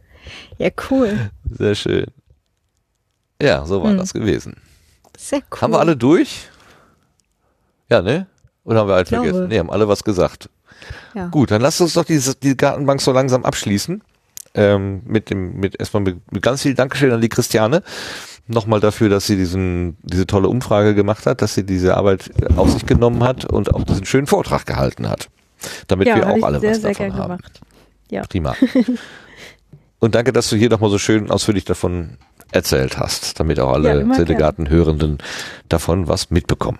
ja, 0.58 0.70
cool. 0.90 1.30
Sehr 1.50 1.74
schön. 1.74 2.06
Ja, 3.40 3.64
so 3.66 3.82
war 3.82 3.90
hm. 3.90 3.98
das 3.98 4.12
gewesen. 4.12 4.56
Sehr 5.16 5.40
cool. 5.50 5.60
Haben 5.60 5.72
wir 5.72 5.80
alle 5.80 5.96
durch? 5.96 6.48
Ja, 7.90 8.02
ne? 8.02 8.26
Oder 8.64 8.80
haben 8.80 8.88
wir 8.88 8.94
halt 8.94 9.08
vergessen? 9.08 9.48
Ne, 9.48 9.58
haben 9.58 9.70
alle 9.70 9.88
was 9.88 10.04
gesagt. 10.04 10.48
Ja. 11.14 11.26
Gut, 11.28 11.50
dann 11.50 11.60
lasst 11.60 11.80
uns 11.80 11.94
doch 11.94 12.04
die, 12.04 12.20
die 12.42 12.56
Gartenbank 12.56 13.00
so 13.00 13.12
langsam 13.12 13.44
abschließen. 13.44 14.02
Ähm, 14.56 15.02
mit 15.04 15.30
dem, 15.30 15.58
mit 15.58 15.78
erstmal 15.80 16.02
mit, 16.02 16.32
mit 16.32 16.42
ganz 16.42 16.62
viel 16.62 16.74
Dankeschön 16.74 17.12
an 17.12 17.20
die 17.20 17.28
Christiane. 17.28 17.82
Nochmal 18.46 18.80
dafür, 18.80 19.08
dass 19.08 19.26
sie 19.26 19.36
diesen, 19.36 19.96
diese 20.02 20.26
tolle 20.26 20.48
Umfrage 20.48 20.94
gemacht 20.94 21.26
hat, 21.26 21.42
dass 21.42 21.54
sie 21.54 21.64
diese 21.64 21.96
Arbeit 21.96 22.30
auf 22.56 22.70
sich 22.70 22.86
genommen 22.86 23.24
hat 23.24 23.44
und 23.44 23.74
auch 23.74 23.84
diesen 23.84 24.04
schönen 24.04 24.26
Vortrag 24.26 24.66
gehalten 24.66 25.08
hat. 25.08 25.28
Damit 25.88 26.08
ja, 26.08 26.16
wir 26.16 26.28
auch 26.28 26.42
alle 26.42 26.60
sehr, 26.60 26.72
was 26.72 26.82
davon 26.82 27.14
haben. 27.14 27.36
Gemacht. 27.38 27.60
Ja. 28.10 28.22
Prima. 28.22 28.54
und 30.04 30.14
danke, 30.14 30.32
dass 30.32 30.50
du 30.50 30.56
hier 30.56 30.68
nochmal 30.68 30.90
so 30.90 30.98
schön 30.98 31.30
ausführlich 31.30 31.64
davon 31.64 32.18
erzählt 32.52 32.98
hast, 32.98 33.40
damit 33.40 33.58
auch 33.58 33.72
alle 33.72 34.00
ja, 34.00 34.16
Delegaten-Hörenden 34.16 35.18
davon 35.70 36.08
was 36.08 36.30
mitbekommen. 36.30 36.78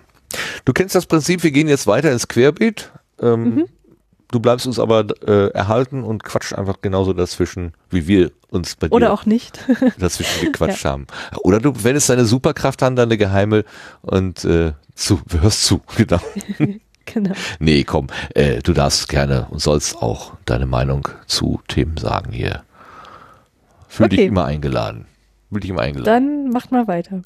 Du 0.63 0.73
kennst 0.73 0.93
das 0.93 1.07
Prinzip, 1.07 1.43
wir 1.43 1.49
gehen 1.49 1.67
jetzt 1.67 1.87
weiter 1.87 2.11
ins 2.11 2.27
Querbeet. 2.27 2.91
Ähm, 3.19 3.43
mhm. 3.43 3.65
Du 4.29 4.39
bleibst 4.39 4.67
uns 4.67 4.77
aber 4.77 5.07
äh, 5.27 5.49
erhalten 5.53 6.03
und 6.03 6.23
quatscht 6.23 6.53
einfach 6.53 6.81
genauso 6.81 7.13
dazwischen, 7.13 7.73
wie 7.89 8.07
wir 8.07 8.31
uns 8.49 8.75
bei 8.75 8.89
dir 8.89 8.93
Oder 8.93 9.11
auch 9.11 9.25
nicht. 9.25 9.59
dazwischen 9.97 10.45
gequatscht 10.45 10.83
ja. 10.83 10.91
haben. 10.91 11.07
Oder 11.37 11.59
du 11.59 11.83
wendest 11.83 12.09
deine 12.09 12.25
Superkraft 12.25 12.83
an, 12.83 12.95
deine 12.95 13.17
Geheime 13.17 13.65
und 14.01 14.45
äh, 14.45 14.73
zu, 14.93 15.19
hörst 15.39 15.63
zu, 15.63 15.81
genau. 15.95 16.19
genau. 17.05 17.33
Nee, 17.57 17.83
komm, 17.85 18.07
äh, 18.35 18.61
du 18.61 18.73
darfst 18.73 19.09
gerne 19.09 19.47
und 19.49 19.61
sollst 19.61 19.97
auch 19.97 20.33
deine 20.45 20.67
Meinung 20.67 21.07
zu 21.25 21.59
Themen 21.67 21.97
sagen 21.97 22.31
hier. 22.31 22.64
Fühl 23.95 24.07
okay. 24.07 24.17
dich 24.17 24.25
immer 24.25 24.43
eingeladen. 24.43 25.05
Fühl 25.49 25.61
dich 25.61 25.69
immer 25.69 25.83
eingeladen. 25.83 26.05
Dann 26.05 26.49
macht 26.49 26.69
mal 26.69 26.85
weiter. 26.85 27.21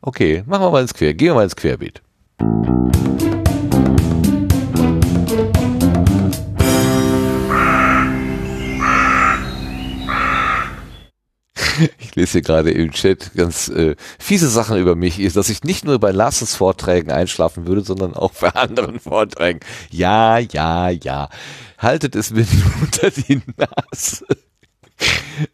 Okay, 0.00 0.42
machen 0.46 0.62
wir 0.62 0.70
mal 0.70 0.80
ins 0.80 0.94
Quer, 0.94 1.12
gehen 1.12 1.28
wir 1.28 1.34
mal 1.34 1.44
ins 1.44 1.54
Querbeet. 1.54 2.00
Ich 11.98 12.16
lese 12.16 12.32
hier 12.32 12.42
gerade 12.42 12.70
im 12.70 12.90
Chat 12.90 13.32
ganz 13.36 13.68
äh, 13.68 13.94
fiese 14.18 14.48
Sachen 14.48 14.78
über 14.78 14.96
mich, 14.96 15.20
ist, 15.20 15.36
dass 15.36 15.50
ich 15.50 15.62
nicht 15.62 15.84
nur 15.84 16.00
bei 16.00 16.10
Larsens 16.10 16.56
Vorträgen 16.56 17.12
einschlafen 17.12 17.66
würde, 17.66 17.82
sondern 17.82 18.14
auch 18.14 18.32
bei 18.32 18.48
anderen 18.48 18.98
Vorträgen. 19.00 19.60
Ja, 19.90 20.38
ja, 20.38 20.88
ja. 20.88 21.28
Haltet 21.76 22.16
es 22.16 22.30
mir 22.30 22.46
unter 22.80 23.10
die 23.10 23.42
Nase. 23.58 24.24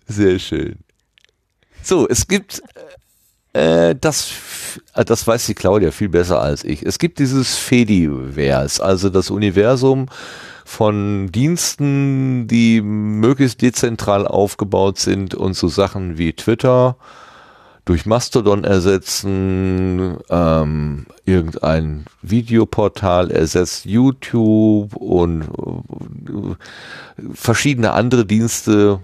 Sehr 0.07 0.39
schön. 0.39 0.79
So, 1.83 2.09
es 2.09 2.27
gibt 2.27 2.63
äh, 3.53 3.95
das 3.95 4.33
äh, 4.95 5.05
das 5.05 5.27
weiß 5.27 5.47
die 5.47 5.55
Claudia 5.55 5.91
viel 5.91 6.09
besser 6.09 6.41
als 6.41 6.65
ich. 6.65 6.85
Es 6.85 6.99
gibt 6.99 7.19
dieses 7.19 7.57
Fediverse, 7.57 8.83
also 8.83 9.11
das 9.11 9.31
Universum 9.31 10.07
von 10.65 11.31
Diensten, 11.31 12.47
die 12.49 12.81
möglichst 12.81 13.63
dezentral 13.63 14.27
aufgebaut 14.27 14.99
sind 14.99 15.35
und 15.35 15.55
so 15.55 15.69
Sachen 15.69 16.19
wie 16.19 16.33
Twitter 16.33 16.97
durch 17.85 18.07
Mastodon 18.07 18.65
ersetzen, 18.65 20.17
ähm, 20.31 21.07
irgendein 21.27 22.07
Videoportal 22.23 23.31
ersetzt 23.31 23.85
YouTube 23.85 24.97
und 24.97 25.43
äh, 25.43 27.35
verschiedene 27.35 27.93
andere 27.93 28.25
Dienste 28.25 29.01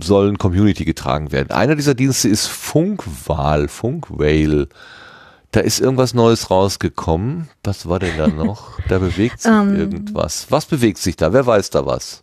sollen 0.00 0.38
Community 0.38 0.84
getragen 0.84 1.32
werden. 1.32 1.50
Einer 1.50 1.76
dieser 1.76 1.94
Dienste 1.94 2.28
ist 2.28 2.46
Funkwahl, 2.46 3.68
Funkwhale. 3.68 4.68
Da 5.50 5.60
ist 5.60 5.80
irgendwas 5.80 6.14
Neues 6.14 6.50
rausgekommen. 6.50 7.48
Was 7.62 7.88
war 7.88 7.98
denn 7.98 8.16
da 8.16 8.26
noch? 8.28 8.78
Da 8.88 8.98
bewegt 8.98 9.40
sich 9.40 9.52
um, 9.52 9.68
ähm. 9.74 9.76
irgendwas. 9.76 10.46
Was 10.50 10.66
bewegt 10.66 10.98
sich 10.98 11.16
da? 11.16 11.32
Wer 11.32 11.46
weiß 11.46 11.70
da 11.70 11.84
was? 11.84 12.22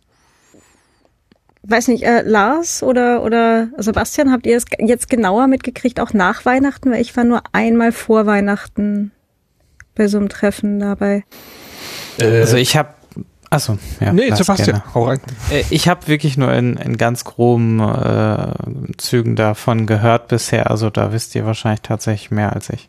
Weiß 1.62 1.88
nicht, 1.88 2.04
äh, 2.04 2.22
Lars 2.22 2.82
oder, 2.82 3.22
oder 3.22 3.68
Sebastian, 3.76 4.32
habt 4.32 4.46
ihr 4.46 4.56
es 4.56 4.64
jetzt 4.78 5.10
genauer 5.10 5.46
mitgekriegt, 5.46 6.00
auch 6.00 6.12
nach 6.14 6.44
Weihnachten? 6.46 6.90
Weil 6.90 7.02
ich 7.02 7.16
war 7.16 7.24
nur 7.24 7.42
einmal 7.52 7.92
vor 7.92 8.26
Weihnachten 8.26 9.12
bei 9.94 10.08
so 10.08 10.16
einem 10.16 10.30
Treffen 10.30 10.80
dabei. 10.80 11.24
Äh, 12.18 12.40
also 12.40 12.56
ich 12.56 12.76
habe 12.76 12.94
Achso, 13.52 13.78
ja. 13.98 14.12
Nee, 14.12 14.32
Sebastian, 14.32 14.82
hau 14.94 15.06
rein. 15.06 15.20
Äh, 15.50 15.64
ich 15.70 15.88
habe 15.88 16.06
wirklich 16.06 16.36
nur 16.36 16.52
in, 16.52 16.76
in 16.76 16.96
ganz 16.96 17.24
groben 17.24 17.80
äh, 17.80 18.52
Zügen 18.96 19.34
davon 19.34 19.86
gehört 19.86 20.28
bisher. 20.28 20.70
Also 20.70 20.88
da 20.88 21.12
wisst 21.12 21.34
ihr 21.34 21.44
wahrscheinlich 21.44 21.80
tatsächlich 21.82 22.30
mehr 22.30 22.52
als 22.52 22.70
ich. 22.70 22.88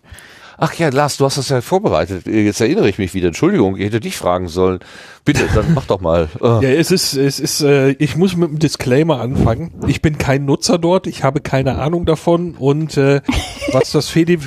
Ach 0.64 0.76
ja, 0.76 0.90
Lars, 0.90 1.18
du 1.18 1.26
hast 1.26 1.40
das 1.40 1.50
ja 1.50 1.60
vorbereitet. 1.62 2.28
Jetzt 2.28 2.62
erinnere 2.62 2.88
ich 2.88 3.00
mich 3.00 3.16
wieder. 3.16 3.30
Entschuldigung, 3.30 3.78
ich 3.78 3.86
hätte 3.86 4.00
dich 4.00 4.16
fragen 4.16 4.48
sollen. 4.48 4.80
Bitte, 5.24 5.48
dann 5.54 5.74
mach 5.76 5.86
doch 5.86 6.02
mal. 6.02 6.30
Oh. 6.40 6.60
Ja, 6.62 6.70
es 6.70 6.90
ist, 6.90 7.14
es 7.14 7.40
ist, 7.40 7.62
äh, 7.62 7.92
ich 7.92 8.16
muss 8.16 8.36
mit 8.36 8.50
einem 8.50 8.58
Disclaimer 8.60 9.20
anfangen. 9.20 9.72
Ich 9.86 10.02
bin 10.02 10.18
kein 10.18 10.46
Nutzer 10.46 10.80
dort, 10.80 11.06
ich 11.06 11.24
habe 11.24 11.42
keine 11.42 11.78
Ahnung 11.78 12.08
davon 12.08 12.56
und 12.56 12.98
äh, 12.98 13.22
was 13.72 13.92
das 13.92 14.10
Fedi 14.10 14.40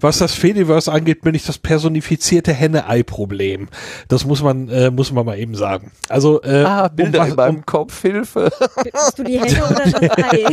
was 0.00 0.18
das 0.18 0.32
Fediverse 0.32 0.90
angeht, 0.90 1.20
bin 1.20 1.34
ich 1.34 1.44
das 1.44 1.58
personifizierte 1.58 2.54
Henne-Ei-Problem. 2.54 3.68
Das 4.08 4.24
muss 4.24 4.42
man, 4.42 4.68
äh, 4.70 4.90
muss 4.90 5.12
man 5.12 5.26
mal 5.26 5.38
eben 5.38 5.54
sagen. 5.54 5.90
Also, 6.08 6.42
äh, 6.42 6.62
ah, 6.62 6.88
Bilder 6.88 7.22
um, 7.22 7.28
in 7.28 7.36
meinem 7.36 7.56
um, 7.56 7.66
Kopf, 7.66 8.00
Hilfe. 8.00 8.50
Bist 8.82 9.18
du 9.18 9.24
die 9.24 9.38
Henne 9.38 9.62
oder 9.62 9.74
das 9.74 9.94
Ei? 10.32 10.44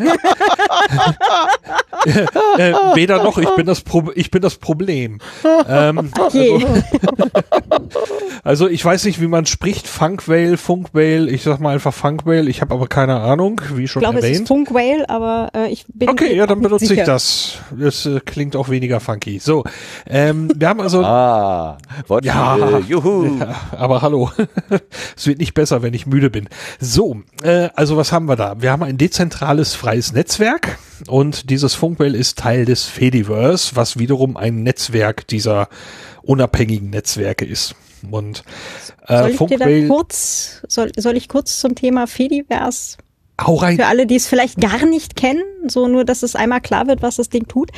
äh, 2.58 2.74
weder 2.96 3.24
noch, 3.24 3.38
ich 3.38 3.50
bin 3.52 3.66
das, 3.66 3.82
Pro 3.82 4.12
ich 4.16 4.32
bin 4.32 4.42
das 4.42 4.56
Problem. 4.56 5.20
Ähm, 5.68 6.12
okay. 6.20 6.66
Also, 8.44 8.66
also 8.66 8.74
ich 8.74 8.84
weiß 8.84 9.06
nicht, 9.06 9.22
wie 9.22 9.28
man 9.28 9.45
spricht. 9.46 9.88
Funkwhale, 9.88 10.58
Funkwhale, 10.58 11.30
ich 11.30 11.44
sag 11.44 11.60
mal 11.60 11.74
einfach 11.74 11.94
Funkwhale. 11.94 12.50
Ich 12.50 12.62
habe 12.62 12.74
aber 12.74 12.88
keine 12.88 13.20
Ahnung, 13.20 13.62
wie 13.74 13.88
schon 13.88 14.02
ich 14.02 14.06
glaube, 14.06 14.18
erwähnt. 14.18 14.36
Es 14.36 14.42
ist 14.42 14.48
Funkwhale, 14.48 15.10
aber 15.10 15.50
äh, 15.56 15.72
ich 15.72 15.86
bin 15.94 16.10
Okay, 16.10 16.36
ja, 16.36 16.48
dann 16.48 16.62
benutze 16.62 16.86
sicher. 16.86 17.02
ich 17.02 17.08
das. 17.08 17.60
Das 17.72 18.06
äh, 18.06 18.20
klingt 18.20 18.56
auch 18.56 18.70
weniger 18.70 19.00
funky. 19.00 19.40
So, 19.40 19.64
ähm, 20.08 20.52
wir 20.56 20.70
haben 20.70 20.82
also 20.82 21.04
Ah, 21.06 21.78
Wortspiel, 22.08 22.34
ja, 22.34 22.80
juhu. 22.80 23.26
Ja, 23.40 23.56
aber 23.78 24.02
hallo. 24.02 24.32
es 25.18 25.28
wird 25.28 25.40
nicht 25.40 25.54
besser, 25.54 25.82
wenn 25.82 25.94
ich 25.94 26.06
müde 26.06 26.30
bin. 26.30 26.48
So, 26.80 27.22
äh, 27.44 27.70
also 27.76 27.98
was 27.98 28.12
haben 28.12 28.28
wir 28.28 28.36
da? 28.36 28.62
Wir 28.62 28.72
haben 28.72 28.84
ein 28.84 28.98
dezentrales 28.98 29.76
freies 29.76 30.14
Netzwerk 30.14 30.78
und 31.08 31.50
dieses 31.50 31.76
Funkwhale 31.76 32.18
ist 32.18 32.38
Teil 32.38 32.66
des 32.66 32.86
Fediverse, 32.86 33.76
was 33.76 33.98
wiederum 34.00 34.38
ein 34.38 34.64
Netzwerk 34.64 35.28
dieser 35.28 35.68
unabhängigen 36.26 36.90
Netzwerke 36.90 37.46
ist. 37.46 37.76
Und 38.10 38.44
äh, 39.08 39.34
soll 39.36 39.50
ich 39.50 39.58
da 39.60 39.88
kurz, 39.88 40.62
soll, 40.68 40.92
soll 40.98 41.18
ich 41.18 41.28
kurz 41.28 41.60
zum 41.60 41.76
Thema 41.76 42.08
Fediverse 42.08 42.98
Hau 43.42 43.56
rein. 43.56 43.76
Für 43.76 43.88
alle, 43.88 44.06
die 44.06 44.16
es 44.16 44.28
vielleicht 44.28 44.62
gar 44.62 44.86
nicht 44.86 45.18
kennen, 45.18 45.44
so 45.68 45.88
nur, 45.88 46.06
dass 46.06 46.24
es 46.24 46.38
einmal 46.38 46.62
klar 46.62 46.88
wird, 46.88 47.02
was 47.02 47.18
das 47.18 47.30
Ding 47.30 47.48
tut. 47.48 47.70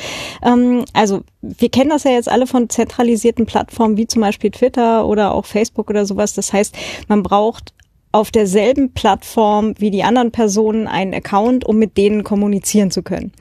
Ähm, 0.44 0.84
also 0.92 1.22
wir 1.42 1.68
kennen 1.68 1.90
das 1.90 2.04
ja 2.04 2.12
jetzt 2.12 2.28
alle 2.28 2.46
von 2.46 2.68
zentralisierten 2.68 3.44
Plattformen 3.44 3.96
wie 3.96 4.06
zum 4.06 4.22
Beispiel 4.22 4.52
Twitter 4.52 5.06
oder 5.06 5.34
auch 5.34 5.46
Facebook 5.46 5.90
oder 5.90 6.06
sowas. 6.06 6.34
Das 6.34 6.52
heißt, 6.52 6.76
man 7.08 7.24
braucht 7.24 7.74
auf 8.12 8.30
derselben 8.30 8.92
Plattform 8.92 9.74
wie 9.78 9.90
die 9.90 10.04
anderen 10.04 10.30
Personen 10.30 10.86
einen 10.86 11.12
Account, 11.12 11.64
um 11.64 11.76
mit 11.76 11.96
denen 11.96 12.22
kommunizieren 12.22 12.90
zu 12.90 13.02
können. 13.02 13.32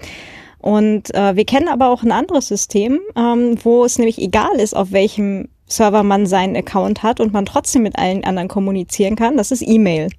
Und 0.60 1.14
äh, 1.14 1.36
wir 1.36 1.46
kennen 1.46 1.68
aber 1.68 1.90
auch 1.90 2.04
ein 2.04 2.12
anderes 2.12 2.48
System, 2.48 3.00
ähm, 3.16 3.58
wo 3.64 3.86
es 3.86 3.98
nämlich 3.98 4.20
egal 4.20 4.60
ist, 4.60 4.76
auf 4.76 4.92
welchem 4.92 5.50
Server 5.68 6.04
man 6.04 6.26
seinen 6.26 6.56
Account 6.56 7.04
hat 7.04 7.20
und 7.20 7.34
man 7.34 7.46
trotzdem 7.46 7.84
mit 7.84 7.98
allen 7.98 8.24
anderen 8.24 8.48
kommunizieren 8.48 9.16
kann. 9.16 9.38
Das 9.38 9.52
ist 9.52 9.62
E-Mail. 9.62 10.10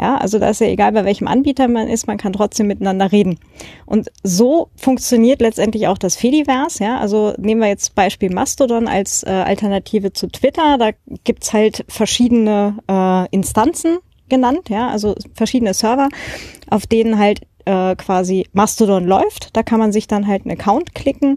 Ja, 0.00 0.16
also 0.16 0.38
da 0.38 0.48
ist 0.50 0.60
ja 0.60 0.68
egal, 0.68 0.92
bei 0.92 1.04
welchem 1.04 1.26
Anbieter 1.26 1.66
man 1.66 1.88
ist, 1.88 2.06
man 2.06 2.18
kann 2.18 2.32
trotzdem 2.32 2.68
miteinander 2.68 3.10
reden. 3.10 3.40
Und 3.84 4.12
so 4.22 4.68
funktioniert 4.76 5.40
letztendlich 5.40 5.88
auch 5.88 5.98
das 5.98 6.14
Fediverse. 6.14 6.84
Ja, 6.84 6.98
also 6.98 7.34
nehmen 7.36 7.60
wir 7.60 7.68
jetzt 7.68 7.96
Beispiel 7.96 8.32
Mastodon 8.32 8.86
als 8.86 9.24
äh, 9.24 9.30
Alternative 9.30 10.12
zu 10.12 10.28
Twitter. 10.28 10.78
Da 10.78 10.90
gibt's 11.24 11.52
halt 11.52 11.84
verschiedene 11.88 12.78
äh, 12.88 13.28
Instanzen 13.34 13.98
genannt, 14.28 14.68
ja, 14.68 14.88
also 14.88 15.14
verschiedene 15.34 15.74
Server, 15.74 16.08
auf 16.70 16.86
denen 16.86 17.18
halt 17.18 17.40
äh, 17.68 17.96
quasi 17.96 18.46
Mastodon 18.52 19.04
läuft. 19.04 19.54
Da 19.54 19.62
kann 19.62 19.78
man 19.78 19.92
sich 19.92 20.06
dann 20.06 20.26
halt 20.26 20.46
einen 20.46 20.58
Account 20.58 20.94
klicken. 20.94 21.36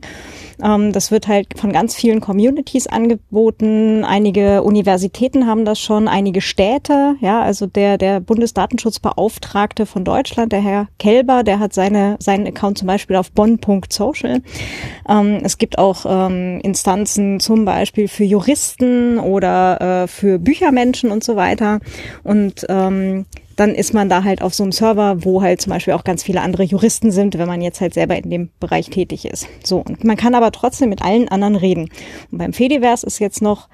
Ähm, 0.64 0.94
das 0.94 1.12
wird 1.12 1.28
halt 1.28 1.60
von 1.60 1.74
ganz 1.74 1.94
vielen 1.94 2.22
Communities 2.22 2.88
angeboten. 2.88 4.06
Einige 4.06 4.64
Universitäten 4.64 5.46
haben 5.46 5.66
das 5.66 5.80
schon, 5.80 6.08
einige 6.08 6.40
Städte. 6.40 7.16
Ja, 7.20 7.42
also 7.42 7.68
der, 7.68 7.98
der 7.98 8.22
Bundesdatenschutzbeauftragte 8.22 9.86
von 9.86 10.06
Deutschland, 10.06 10.54
der 10.54 10.62
Herr 10.62 10.88
Kelber, 11.00 11.44
der 11.44 11.60
hat 11.60 11.74
seine, 11.74 12.16
seinen 12.20 12.48
Account 12.48 12.78
zum 12.78 12.88
Beispiel 12.88 13.18
auf 13.18 13.32
bonn.social. 13.32 14.42
Ähm, 15.10 15.40
es 15.44 15.58
gibt 15.58 15.78
auch 15.78 16.06
ähm, 16.08 16.62
Instanzen 16.64 17.42
zum 17.42 17.66
Beispiel 17.66 18.08
für 18.08 18.24
Juristen 18.24 19.20
oder 19.20 20.04
äh, 20.04 20.08
für 20.08 20.40
Büchermenschen 20.40 21.12
und 21.12 21.26
so 21.26 21.36
weiter. 21.36 21.80
Und 22.24 22.66
ähm, 22.70 23.26
dann 23.56 23.76
ist 23.76 23.94
man 23.94 24.10
da 24.10 24.24
halt 24.24 24.42
auf 24.42 24.54
so 24.54 24.64
einem 24.64 24.72
Server, 24.72 25.24
wo 25.24 25.42
halt 25.42 25.62
zum 25.62 25.72
Beispiel 25.72 25.94
auch 25.94 26.04
ganz 26.04 26.24
viele 26.24 26.42
andere 26.42 26.64
Juristen 26.64 27.12
sind, 27.12 27.38
wenn 27.38 27.48
man 27.48 27.62
jetzt 27.62 27.82
halt 27.82 27.94
selber 27.94 28.18
in 28.18 28.30
dem 28.30 28.50
Bereich 28.60 28.90
tätig 28.90 29.26
ist. 29.26 29.48
So, 29.64 29.80
und 29.80 30.04
man 30.04 30.18
kann 30.18 30.36
aber 30.36 30.52
trotzdem 30.52 30.90
mit 30.90 31.02
allen 31.02 31.28
anderen 31.30 31.56
reden. 31.56 31.90
Und 32.32 32.38
beim 32.38 32.54
Fediverse 32.54 33.06
ist 33.06 33.20
jetzt 33.20 33.42
noch, 33.42 33.68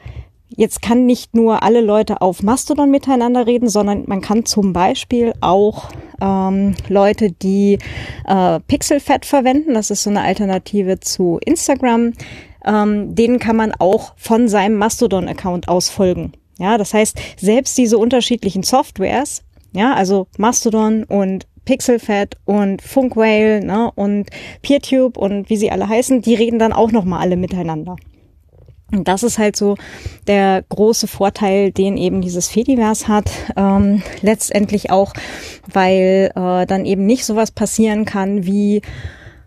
jetzt 0.49 0.81
kann 0.81 1.05
nicht 1.05 1.35
nur 1.35 1.63
alle 1.63 1.81
Leute 1.81 2.21
auf 2.21 2.43
Mastodon 2.43 2.89
miteinander 2.91 3.47
reden, 3.47 3.69
sondern 3.69 4.03
man 4.07 4.21
kann 4.21 4.45
zum 4.45 4.73
Beispiel 4.73 5.33
auch 5.41 5.89
ähm, 6.21 6.75
Leute, 6.87 7.31
die 7.31 7.79
äh, 8.25 8.59
Pixelfed 8.61 9.25
verwenden, 9.25 9.73
das 9.73 9.91
ist 9.91 10.03
so 10.03 10.09
eine 10.09 10.21
Alternative 10.21 10.99
zu 10.99 11.39
Instagram, 11.45 12.13
ähm, 12.65 13.15
denen 13.15 13.39
kann 13.39 13.55
man 13.55 13.73
auch 13.73 14.13
von 14.17 14.47
seinem 14.47 14.77
Mastodon-Account 14.77 15.67
aus 15.67 15.89
folgen. 15.89 16.33
Ja, 16.59 16.77
das 16.77 16.93
heißt, 16.93 17.19
selbst 17.37 17.77
diese 17.77 17.97
unterschiedlichen 17.99 18.63
Softwares 18.63 19.43
ja, 19.73 19.93
also 19.93 20.27
Mastodon 20.37 21.03
und 21.03 21.47
Pixelfed 21.65 22.37
und 22.45 22.81
Funkwhale 22.81 23.63
ne, 23.63 23.91
und 23.95 24.29
PeerTube 24.61 25.17
und 25.17 25.49
wie 25.49 25.57
sie 25.57 25.69
alle 25.69 25.87
heißen, 25.87 26.21
die 26.21 26.33
reden 26.33 26.59
dann 26.59 26.73
auch 26.73 26.91
nochmal 26.91 27.21
alle 27.21 27.35
miteinander. 27.35 27.97
Und 28.91 29.09
das 29.09 29.23
ist 29.23 29.37
halt 29.37 29.57
so 29.57 29.75
der 30.27 30.63
große 30.69 31.07
Vorteil, 31.07 31.71
den 31.71 31.97
eben 31.97 32.21
dieses 32.21 32.47
Fediverse 32.47 33.09
hat. 33.09 33.29
Ähm, 33.57 34.01
letztendlich 34.21 34.91
auch, 34.91 35.11
weil 35.71 36.31
äh, 36.35 36.65
dann 36.65 36.85
eben 36.85 37.05
nicht 37.05 37.25
sowas 37.25 37.51
passieren 37.51 38.05
kann 38.05 38.45
wie 38.45 38.81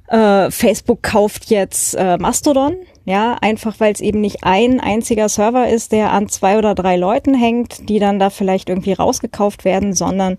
äh, 0.09 0.51
Facebook 0.51 1.03
kauft 1.03 1.47
jetzt 1.47 1.95
äh, 1.95 2.19
Mastodon, 2.19 2.75
ja, 3.05 3.37
einfach 3.41 3.81
weil 3.81 3.93
es 3.93 4.01
eben 4.01 4.21
nicht 4.21 4.45
ein 4.45 4.79
einziger 4.79 5.29
Server 5.29 5.69
ist, 5.69 5.93
der 5.93 6.13
an 6.13 6.29
zwei 6.29 6.59
oder 6.59 6.75
drei 6.75 6.97
Leuten 6.97 7.35
hängt, 7.35 7.89
die 7.89 7.99
dann 7.99 8.19
da 8.19 8.31
vielleicht 8.31 8.69
irgendwie 8.69 8.93
rausgekauft 8.93 9.65
werden, 9.65 9.95
sondern 9.95 10.37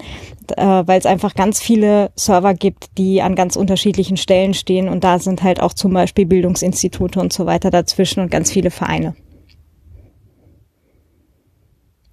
äh, 0.56 0.66
weil 0.86 1.00
es 1.00 1.06
einfach 1.06 1.34
ganz 1.34 1.60
viele 1.60 2.12
Server 2.16 2.54
gibt, 2.54 2.98
die 2.98 3.22
an 3.22 3.36
ganz 3.36 3.56
unterschiedlichen 3.56 4.18
Stellen 4.18 4.54
stehen 4.54 4.90
und 4.90 5.04
da 5.04 5.20
sind 5.20 5.44
halt 5.44 5.60
auch 5.60 5.74
zum 5.74 5.94
Beispiel 5.94 6.26
Bildungsinstitute 6.26 7.20
und 7.20 7.34
so 7.34 7.46
weiter 7.46 7.72
dazwischen 7.72 8.22
und 8.22 8.30
ganz 8.30 8.52
viele 8.52 8.70
Vereine. 8.70 9.16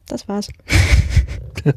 Das 0.07 0.27
war's. 0.27 0.49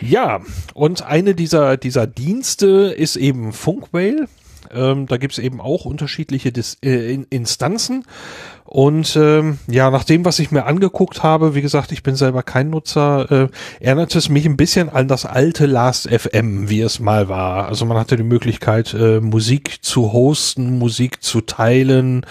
ja, 0.00 0.40
und 0.74 1.02
eine 1.02 1.34
dieser, 1.36 1.76
dieser 1.76 2.08
Dienste 2.08 2.92
ist 2.96 3.14
eben 3.14 3.52
Funkwhale. 3.52 4.26
Ähm, 4.72 5.06
da 5.06 5.16
gibt's 5.16 5.38
eben 5.38 5.60
auch 5.60 5.84
unterschiedliche 5.84 6.52
Dis 6.52 6.78
äh, 6.82 7.14
Instanzen 7.30 8.04
und 8.66 9.16
ähm, 9.16 9.58
ja, 9.68 9.90
nach 9.90 10.02
dem, 10.02 10.24
was 10.24 10.40
ich 10.40 10.50
mir 10.50 10.64
angeguckt 10.66 11.22
habe, 11.22 11.54
wie 11.54 11.62
gesagt, 11.62 11.92
ich 11.92 12.02
bin 12.02 12.16
selber 12.16 12.42
kein 12.42 12.70
Nutzer, 12.70 13.30
äh, 13.30 13.48
erinnert 13.78 14.14
es 14.16 14.28
mich 14.28 14.44
ein 14.44 14.56
bisschen 14.56 14.88
an 14.88 15.06
das 15.06 15.24
alte 15.24 15.66
Last 15.66 16.08
FM, 16.10 16.68
wie 16.68 16.80
es 16.80 16.98
mal 16.98 17.28
war. 17.28 17.68
Also 17.68 17.86
man 17.86 17.96
hatte 17.96 18.16
die 18.16 18.24
Möglichkeit, 18.24 18.92
äh, 18.92 19.20
Musik 19.20 19.78
zu 19.82 20.12
hosten, 20.12 20.78
Musik 20.78 21.22
zu 21.22 21.42
teilen, 21.42 22.26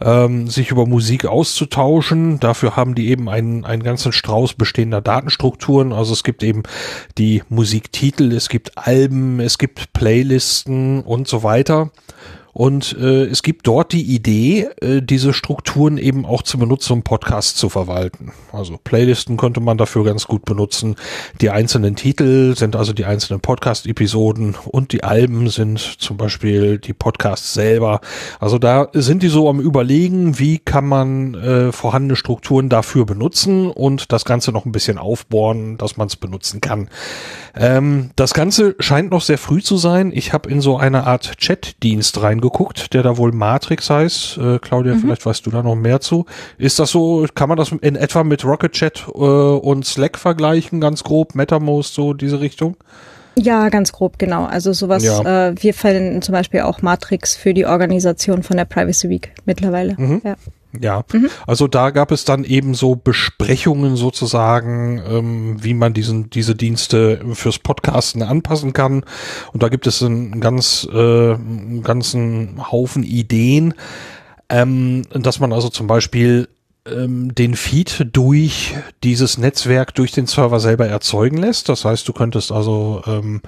ähm, 0.00 0.46
sich 0.46 0.70
über 0.70 0.86
Musik 0.86 1.26
auszutauschen. 1.26 2.38
Dafür 2.38 2.76
haben 2.76 2.94
die 2.94 3.08
eben 3.08 3.28
einen, 3.28 3.64
einen 3.64 3.82
ganzen 3.82 4.12
Strauß 4.12 4.54
bestehender 4.54 5.00
Datenstrukturen. 5.00 5.92
Also 5.92 6.12
es 6.12 6.22
gibt 6.22 6.44
eben 6.44 6.62
die 7.18 7.42
Musiktitel, 7.48 8.32
es 8.32 8.48
gibt 8.48 8.78
Alben, 8.78 9.40
es 9.40 9.58
gibt 9.58 9.92
Playlisten 9.92 11.02
und 11.02 11.26
so 11.26 11.42
weiter. 11.42 11.90
Und 12.52 12.96
äh, 12.98 13.24
es 13.24 13.42
gibt 13.42 13.66
dort 13.66 13.92
die 13.92 14.02
Idee, 14.02 14.68
äh, 14.80 15.02
diese 15.02 15.32
Strukturen 15.32 15.98
eben 15.98 16.26
auch 16.26 16.42
zu 16.42 16.58
benutzen, 16.58 16.94
um 16.94 17.02
Podcasts 17.02 17.54
zu 17.54 17.68
verwalten. 17.68 18.32
Also 18.52 18.78
Playlisten 18.82 19.36
könnte 19.36 19.60
man 19.60 19.78
dafür 19.78 20.04
ganz 20.04 20.26
gut 20.26 20.44
benutzen. 20.44 20.96
Die 21.40 21.50
einzelnen 21.50 21.96
Titel 21.96 22.56
sind 22.56 22.76
also 22.76 22.92
die 22.92 23.04
einzelnen 23.04 23.40
Podcast-Episoden 23.40 24.56
und 24.66 24.92
die 24.92 25.04
Alben 25.04 25.48
sind 25.48 25.78
zum 25.78 26.16
Beispiel 26.16 26.78
die 26.78 26.92
Podcasts 26.92 27.54
selber. 27.54 28.00
Also 28.40 28.58
da 28.58 28.88
sind 28.92 29.22
die 29.22 29.28
so 29.28 29.48
am 29.48 29.60
Überlegen, 29.60 30.38
wie 30.38 30.58
kann 30.58 30.86
man 30.86 31.34
äh, 31.34 31.72
vorhandene 31.72 32.16
Strukturen 32.16 32.68
dafür 32.68 33.06
benutzen 33.06 33.70
und 33.70 34.12
das 34.12 34.24
Ganze 34.24 34.52
noch 34.52 34.66
ein 34.66 34.72
bisschen 34.72 34.98
aufbohren, 34.98 35.78
dass 35.78 35.96
man 35.96 36.08
es 36.08 36.16
benutzen 36.16 36.60
kann. 36.60 36.88
Ähm, 37.54 38.10
das 38.16 38.34
Ganze 38.34 38.74
scheint 38.78 39.10
noch 39.10 39.22
sehr 39.22 39.38
früh 39.38 39.62
zu 39.62 39.76
sein. 39.76 40.12
Ich 40.14 40.32
habe 40.32 40.50
in 40.50 40.60
so 40.60 40.76
eine 40.76 41.06
Art 41.06 41.36
Chat-Dienst 41.38 42.20
reingeguckt, 42.40 42.92
der 42.94 43.02
da 43.02 43.16
wohl 43.16 43.32
Matrix 43.32 43.90
heißt. 43.90 44.38
Äh, 44.38 44.58
Claudia, 44.58 44.94
mhm. 44.94 45.00
vielleicht 45.00 45.26
weißt 45.26 45.46
du 45.46 45.50
da 45.50 45.62
noch 45.62 45.76
mehr 45.76 46.00
zu. 46.00 46.26
Ist 46.58 46.78
das 46.78 46.90
so, 46.90 47.26
kann 47.34 47.48
man 47.48 47.58
das 47.58 47.72
in 47.72 47.96
etwa 47.96 48.24
mit 48.24 48.44
Rocket 48.44 48.72
Chat 48.72 49.04
äh, 49.06 49.18
und 49.18 49.84
Slack 49.84 50.18
vergleichen, 50.18 50.80
ganz 50.80 51.04
grob, 51.04 51.34
MetaMost, 51.34 51.94
so 51.94 52.14
diese 52.14 52.40
Richtung? 52.40 52.76
Ja, 53.36 53.68
ganz 53.68 53.92
grob, 53.92 54.18
genau. 54.18 54.44
Also 54.44 54.72
sowas, 54.72 55.04
ja. 55.04 55.48
äh, 55.48 55.54
wir 55.62 55.72
verwenden 55.72 56.20
zum 56.20 56.32
Beispiel 56.32 56.60
auch 56.60 56.82
Matrix 56.82 57.36
für 57.36 57.54
die 57.54 57.64
Organisation 57.64 58.42
von 58.42 58.56
der 58.56 58.64
Privacy 58.64 59.08
Week 59.08 59.32
mittlerweile. 59.44 59.94
Mhm. 59.96 60.20
Ja. 60.24 60.36
Ja, 60.78 61.04
mhm. 61.12 61.28
also 61.46 61.66
da 61.66 61.90
gab 61.90 62.12
es 62.12 62.24
dann 62.24 62.44
eben 62.44 62.74
so 62.74 62.94
Besprechungen 62.94 63.96
sozusagen, 63.96 65.02
ähm, 65.04 65.56
wie 65.64 65.74
man 65.74 65.94
diesen 65.94 66.30
diese 66.30 66.54
Dienste 66.54 67.20
fürs 67.32 67.58
Podcasten 67.58 68.22
anpassen 68.22 68.72
kann. 68.72 69.04
Und 69.52 69.62
da 69.62 69.68
gibt 69.68 69.86
es 69.86 70.02
einen 70.02 70.40
ganz 70.40 70.86
äh, 70.92 71.34
einen 71.34 71.82
ganzen 71.82 72.70
Haufen 72.70 73.02
Ideen, 73.02 73.74
ähm, 74.48 75.02
dass 75.12 75.40
man 75.40 75.52
also 75.52 75.70
zum 75.70 75.88
Beispiel 75.88 76.48
ähm, 76.86 77.34
den 77.34 77.54
Feed 77.54 78.06
durch 78.12 78.74
dieses 79.02 79.38
Netzwerk, 79.38 79.94
durch 79.94 80.12
den 80.12 80.26
Server 80.26 80.60
selber 80.60 80.86
erzeugen 80.86 81.36
lässt. 81.36 81.68
Das 81.68 81.84
heißt, 81.84 82.06
du 82.08 82.12
könntest 82.12 82.52
also 82.52 83.02
ähm, 83.06 83.42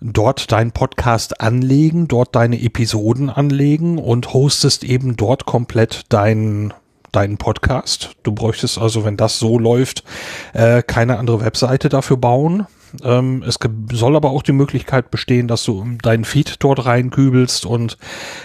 dort 0.00 0.52
deinen 0.52 0.72
Podcast 0.72 1.40
anlegen, 1.40 2.08
dort 2.08 2.34
deine 2.34 2.60
Episoden 2.60 3.30
anlegen 3.30 3.98
und 3.98 4.32
hostest 4.32 4.84
eben 4.84 5.16
dort 5.16 5.44
komplett 5.44 6.04
deinen 6.10 6.72
deinen 7.12 7.38
Podcast. 7.38 8.10
Du 8.22 8.32
bräuchtest 8.32 8.78
also, 8.78 9.04
wenn 9.04 9.16
das 9.16 9.38
so 9.38 9.58
läuft, 9.58 10.04
äh, 10.52 10.82
keine 10.82 11.18
andere 11.18 11.40
Webseite 11.40 11.88
dafür 11.88 12.18
bauen. 12.18 12.66
Ähm, 13.02 13.42
es 13.46 13.58
soll 13.92 14.16
aber 14.16 14.30
auch 14.30 14.42
die 14.42 14.52
Möglichkeit 14.52 15.10
bestehen, 15.10 15.48
dass 15.48 15.64
du 15.64 15.86
deinen 16.02 16.24
Feed 16.24 16.56
dort 16.60 16.84
reinkübelst 16.84 17.66
und 17.66 17.98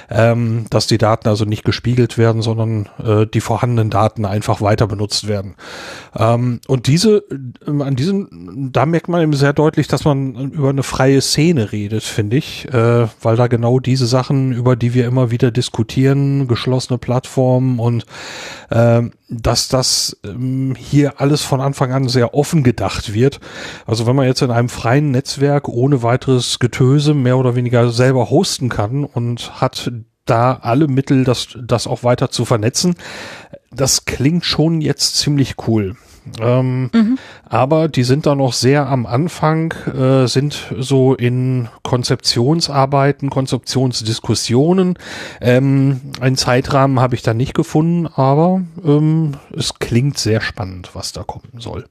ähm, 0.09 0.65
dass 0.69 0.87
die 0.87 0.97
Daten 0.97 1.27
also 1.27 1.45
nicht 1.45 1.63
gespiegelt 1.63 2.17
werden, 2.17 2.41
sondern 2.41 2.89
äh, 3.03 3.25
die 3.25 3.41
vorhandenen 3.41 3.89
Daten 3.89 4.25
einfach 4.25 4.61
weiter 4.61 4.87
benutzt 4.87 5.27
werden. 5.27 5.55
Ähm, 6.17 6.61
und 6.67 6.87
diese, 6.87 7.23
äh, 7.65 7.81
an 7.81 7.95
diesem, 7.95 8.71
da 8.71 8.85
merkt 8.85 9.09
man 9.09 9.21
eben 9.21 9.33
sehr 9.33 9.53
deutlich, 9.53 9.87
dass 9.87 10.05
man 10.05 10.51
über 10.51 10.69
eine 10.69 10.83
freie 10.83 11.21
Szene 11.21 11.71
redet, 11.71 12.03
finde 12.03 12.37
ich, 12.37 12.67
äh, 12.73 13.07
weil 13.21 13.35
da 13.35 13.47
genau 13.47 13.79
diese 13.79 14.05
Sachen, 14.05 14.51
über 14.51 14.75
die 14.75 14.93
wir 14.93 15.05
immer 15.05 15.31
wieder 15.31 15.51
diskutieren, 15.51 16.47
geschlossene 16.47 16.97
Plattformen 16.97 17.79
und 17.79 18.05
äh, 18.69 19.03
dass 19.29 19.67
das 19.67 20.17
ähm, 20.23 20.75
hier 20.77 21.19
alles 21.19 21.41
von 21.41 21.61
Anfang 21.61 21.91
an 21.91 22.07
sehr 22.07 22.33
offen 22.33 22.63
gedacht 22.63 23.13
wird. 23.13 23.39
Also 23.85 24.05
wenn 24.05 24.15
man 24.15 24.27
jetzt 24.27 24.32
in 24.41 24.51
einem 24.51 24.69
freien 24.69 25.11
Netzwerk 25.11 25.67
ohne 25.67 26.03
weiteres 26.03 26.59
Getöse 26.59 27.13
mehr 27.13 27.37
oder 27.37 27.55
weniger 27.55 27.91
selber 27.91 28.29
hosten 28.29 28.69
kann 28.69 29.03
und 29.03 29.61
hat 29.61 29.91
da 30.25 30.59
alle 30.61 30.87
Mittel, 30.87 31.23
das, 31.23 31.49
das 31.61 31.87
auch 31.87 32.03
weiter 32.03 32.29
zu 32.29 32.45
vernetzen, 32.45 32.95
das 33.71 34.05
klingt 34.05 34.45
schon 34.45 34.81
jetzt 34.81 35.17
ziemlich 35.17 35.55
cool. 35.67 35.95
Ähm, 36.39 36.89
mhm. 36.93 37.17
Aber 37.49 37.89
die 37.89 38.03
sind 38.03 38.25
da 38.25 38.35
noch 38.35 38.53
sehr 38.53 38.87
am 38.87 39.05
Anfang, 39.05 39.73
äh, 39.93 40.25
sind 40.27 40.73
so 40.77 41.15
in 41.15 41.67
Konzeptionsarbeiten, 41.83 43.29
Konzeptionsdiskussionen. 43.29 44.97
Ähm, 45.41 45.99
einen 46.21 46.37
Zeitrahmen 46.37 46.99
habe 46.99 47.15
ich 47.15 47.23
da 47.23 47.33
nicht 47.33 47.53
gefunden, 47.53 48.07
aber 48.07 48.61
ähm, 48.85 49.33
es 49.55 49.79
klingt 49.79 50.17
sehr 50.17 50.39
spannend, 50.39 50.91
was 50.93 51.11
da 51.11 51.23
kommen 51.23 51.59
soll. 51.59 51.85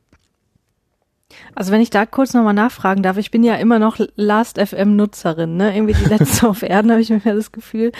Also 1.55 1.73
wenn 1.73 1.81
ich 1.81 1.91
da 1.91 2.07
kurz 2.07 2.33
nochmal 2.33 2.55
nachfragen 2.55 3.03
darf, 3.03 3.19
ich 3.19 3.31
bin 3.31 3.45
ja 3.45 3.57
immer 3.57 3.79
noch 3.79 3.99
Last.fm-Nutzerin, 4.17 5.57
ne? 5.57 5.75
Irgendwie 5.75 5.95
die 5.95 6.09
letzte 6.09 6.49
auf 6.51 6.63
Erden, 6.63 6.91
habe 6.91 7.01
ich 7.01 7.11
mir 7.11 7.21
das 7.21 7.53
Gefühl. 7.53 7.93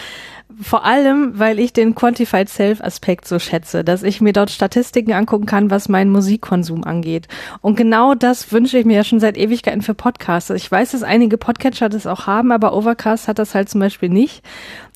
Vor 0.61 0.85
allem, 0.85 1.37
weil 1.37 1.59
ich 1.59 1.73
den 1.73 1.95
Quantified 1.95 2.49
Self-Aspekt 2.49 3.27
so 3.27 3.39
schätze, 3.39 3.83
dass 3.83 4.03
ich 4.03 4.21
mir 4.21 4.33
dort 4.33 4.51
Statistiken 4.51 5.13
angucken 5.13 5.45
kann, 5.45 5.69
was 5.69 5.89
meinen 5.89 6.11
Musikkonsum 6.11 6.83
angeht. 6.83 7.27
Und 7.61 7.75
genau 7.75 8.15
das 8.15 8.51
wünsche 8.51 8.77
ich 8.77 8.85
mir 8.85 8.97
ja 8.97 9.03
schon 9.03 9.19
seit 9.19 9.37
Ewigkeiten 9.37 9.81
für 9.81 9.93
Podcasts. 9.93 10.49
Ich 10.49 10.69
weiß, 10.69 10.91
dass 10.91 11.03
einige 11.03 11.37
Podcatcher 11.37 11.89
das 11.89 12.07
auch 12.07 12.27
haben, 12.27 12.51
aber 12.51 12.75
Overcast 12.75 13.27
hat 13.27 13.39
das 13.39 13.55
halt 13.55 13.69
zum 13.69 13.79
Beispiel 13.79 14.09
nicht. 14.09 14.43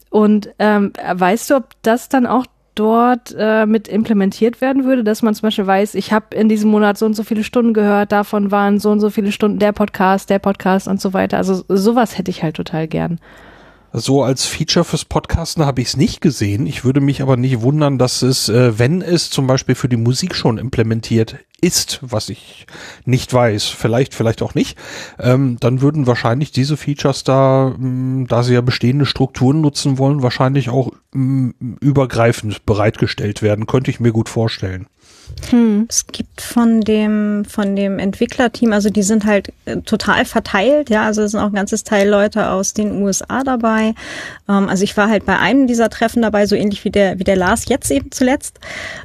Und 0.10 0.50
ähm, 0.60 0.94
weißt 1.14 1.50
du, 1.50 1.56
ob 1.58 1.70
das 1.82 2.10
dann 2.10 2.26
auch 2.26 2.46
dort 2.80 3.36
äh, 3.38 3.66
mit 3.66 3.88
implementiert 3.88 4.62
werden 4.62 4.86
würde, 4.86 5.04
dass 5.04 5.22
man 5.22 5.34
zum 5.34 5.48
Beispiel 5.48 5.68
weiß, 5.68 5.96
ich 5.96 6.12
habe 6.12 6.36
in 6.36 6.50
diesem 6.50 6.70
Monat 6.70 6.98
so 6.98 7.06
und 7.06 7.14
so 7.14 7.24
viele 7.24 7.44
Stunden 7.44 7.74
gehört, 7.74 8.12
davon 8.12 8.52
waren 8.52 8.80
so 8.80 8.92
und 8.92 9.00
so 9.00 9.10
viele 9.10 9.32
Stunden 9.32 9.60
der 9.60 9.72
Podcast, 9.72 10.30
der 10.30 10.40
Podcast 10.40 10.88
und 10.88 11.02
so 11.02 11.14
weiter. 11.14 11.38
Also 11.38 11.64
sowas 11.68 12.18
hätte 12.18 12.32
ich 12.32 12.44
halt 12.44 12.56
total 12.56 12.88
gern. 12.88 13.20
So 13.94 14.22
als 14.22 14.46
Feature 14.46 14.84
fürs 14.84 15.06
Podcasten 15.06 15.66
habe 15.66 15.82
ich 15.82 15.88
es 15.88 15.98
nicht 15.98 16.22
gesehen. 16.22 16.68
Ich 16.68 16.84
würde 16.84 17.02
mich 17.02 17.22
aber 17.22 17.38
nicht 17.38 17.62
wundern, 17.62 17.98
dass 17.98 18.22
es, 18.22 18.50
äh, 18.50 18.78
wenn 18.78 19.02
es 19.02 19.30
zum 19.30 19.48
Beispiel 19.48 19.76
für 19.76 19.90
die 19.90 19.98
Musik 19.98 20.36
schon 20.36 20.58
implementiert 20.58 21.38
ist, 21.60 22.00
was 22.02 22.30
ich 22.30 22.68
nicht 23.06 23.34
weiß, 23.34 23.66
vielleicht, 23.66 24.14
vielleicht 24.14 24.42
auch 24.42 24.54
nicht, 24.54 24.78
ähm, 25.20 25.58
dann 25.60 25.82
würden 25.82 26.06
wahrscheinlich 26.06 26.52
diese 26.52 26.78
Features 26.78 27.24
da, 27.24 27.74
mh, 27.78 27.78
mm, 27.78 28.28
da 28.28 28.44
sie 28.44 28.54
ja 28.54 28.62
bestehende 28.62 29.06
Strukturen 29.06 29.62
nutzen 29.62 29.98
wollen, 29.98 30.22
wahrscheinlich 30.22 30.70
auch 30.70 30.92
mh, 31.14 31.54
mm, 31.60 31.78
übergreifend 31.82 32.66
bereitgestellt 32.66 33.42
werden, 33.42 33.66
könnte 33.66 33.90
ich 33.90 34.00
mir 34.00 34.12
gut 34.12 34.30
vorstellen. 34.30 34.88
Hm. 35.50 35.86
Es 35.90 36.08
gibt 36.08 36.42
von 36.42 36.82
dem, 36.82 37.46
von 37.46 37.76
dem 37.76 38.00
Entwicklerteam, 38.00 38.74
also 38.74 38.90
die 38.90 39.04
sind 39.04 39.26
halt 39.26 39.54
äh, 39.66 39.78
total 39.78 40.26
verteilt, 40.26 40.90
ja, 40.90 41.04
also 41.04 41.22
es 41.22 41.32
sind 41.32 41.40
auch 41.40 41.48
ein 41.48 41.54
ganzes 41.54 41.84
Teil 41.84 42.10
Leute 42.10 42.50
aus 42.50 42.74
den 42.74 43.02
USA 43.02 43.44
dabei. 43.44 43.94
Ähm, 44.50 44.68
also 44.68 44.84
ich 44.84 44.98
war 44.98 45.10
halt 45.10 45.26
bei 45.26 45.38
einem 45.40 45.68
dieser 45.68 45.90
Treffen 45.90 46.22
dabei, 46.22 46.46
so 46.48 46.56
ähnlich 46.56 46.84
wie 46.84 46.92
der, 46.92 47.20
wie 47.20 47.24
der 47.24 47.38
Lars 47.38 47.70
jetzt 47.70 47.90
eben 47.92 48.12
zuletzt. 48.12 48.60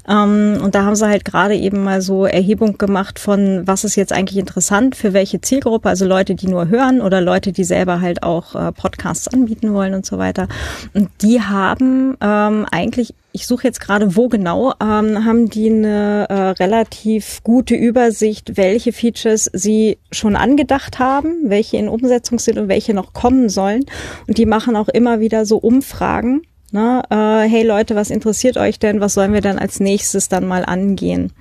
Ähm, 0.09 0.59
und 0.63 0.75
da 0.75 0.85
haben 0.85 0.97
sie 0.97 1.07
halt 1.07 1.25
gerade 1.25 1.55
eben 1.55 1.85
mal 1.85 2.03
so 2.03 2.27
Erhebung 2.27 2.77
gemacht 2.77 3.19
von, 3.19 3.67
was 3.67 3.85
ist 3.85 3.97
jetzt 3.97 4.13
eigentlich 4.13 4.39
interessant 4.39 4.97
für 4.97 5.13
welche 5.13 5.41
Zielgruppe, 5.41 5.89
also 5.89 6.07
Leute, 6.07 6.35
die 6.35 6.49
nur 6.49 6.69
hören 6.69 7.01
oder 7.01 7.21
Leute, 7.21 7.53
die 7.53 7.65
selber 7.65 8.01
halt 8.01 8.23
auch 8.23 8.55
äh, 8.55 8.73
Podcasts 8.73 9.29
anbieten 9.29 9.73
wollen 9.75 9.95
und 9.95 10.07
so 10.07 10.19
weiter. 10.19 10.49
Und 10.93 11.09
die 11.21 11.41
haben 11.41 12.17
ähm, 12.21 12.67
eigentlich 12.71 13.15
ich 13.33 13.47
suche 13.47 13.67
jetzt 13.67 13.81
gerade, 13.81 14.17
wo 14.17 14.29
genau, 14.29 14.73
ähm, 14.81 15.25
haben 15.25 15.49
die 15.49 15.71
eine 15.71 16.27
äh, 16.29 16.35
relativ 16.63 17.43
gute 17.43 17.75
Übersicht, 17.75 18.57
welche 18.57 18.93
Features 18.93 19.51
sie 19.53 19.99
schon 20.11 20.37
angedacht 20.37 20.99
haben, 20.99 21.37
welche 21.45 21.79
in 21.79 21.89
Umsetzung 21.89 22.39
sind 22.39 22.59
und 22.59 22.69
welche 22.69 22.95
noch 22.95 23.13
kommen 23.13 23.49
sollen. 23.49 23.85
Und 24.29 24.39
die 24.39 24.47
machen 24.47 24.77
auch 24.77 24.89
immer 24.89 25.21
wieder 25.21 25.47
so 25.47 25.57
Umfragen. 25.57 26.43
Ne? 26.73 27.03
Äh, 27.11 27.49
hey 27.49 27.63
Leute, 27.65 27.95
was 27.95 28.11
interessiert 28.11 28.57
euch 28.57 28.79
denn? 28.79 29.01
Was 29.01 29.15
sollen 29.15 29.35
wir 29.35 29.43
dann 29.43 29.59
als 29.59 29.81
nächstes 29.81 30.29
dann 30.29 30.47
mal 30.47 30.65
angehen? 30.65 31.33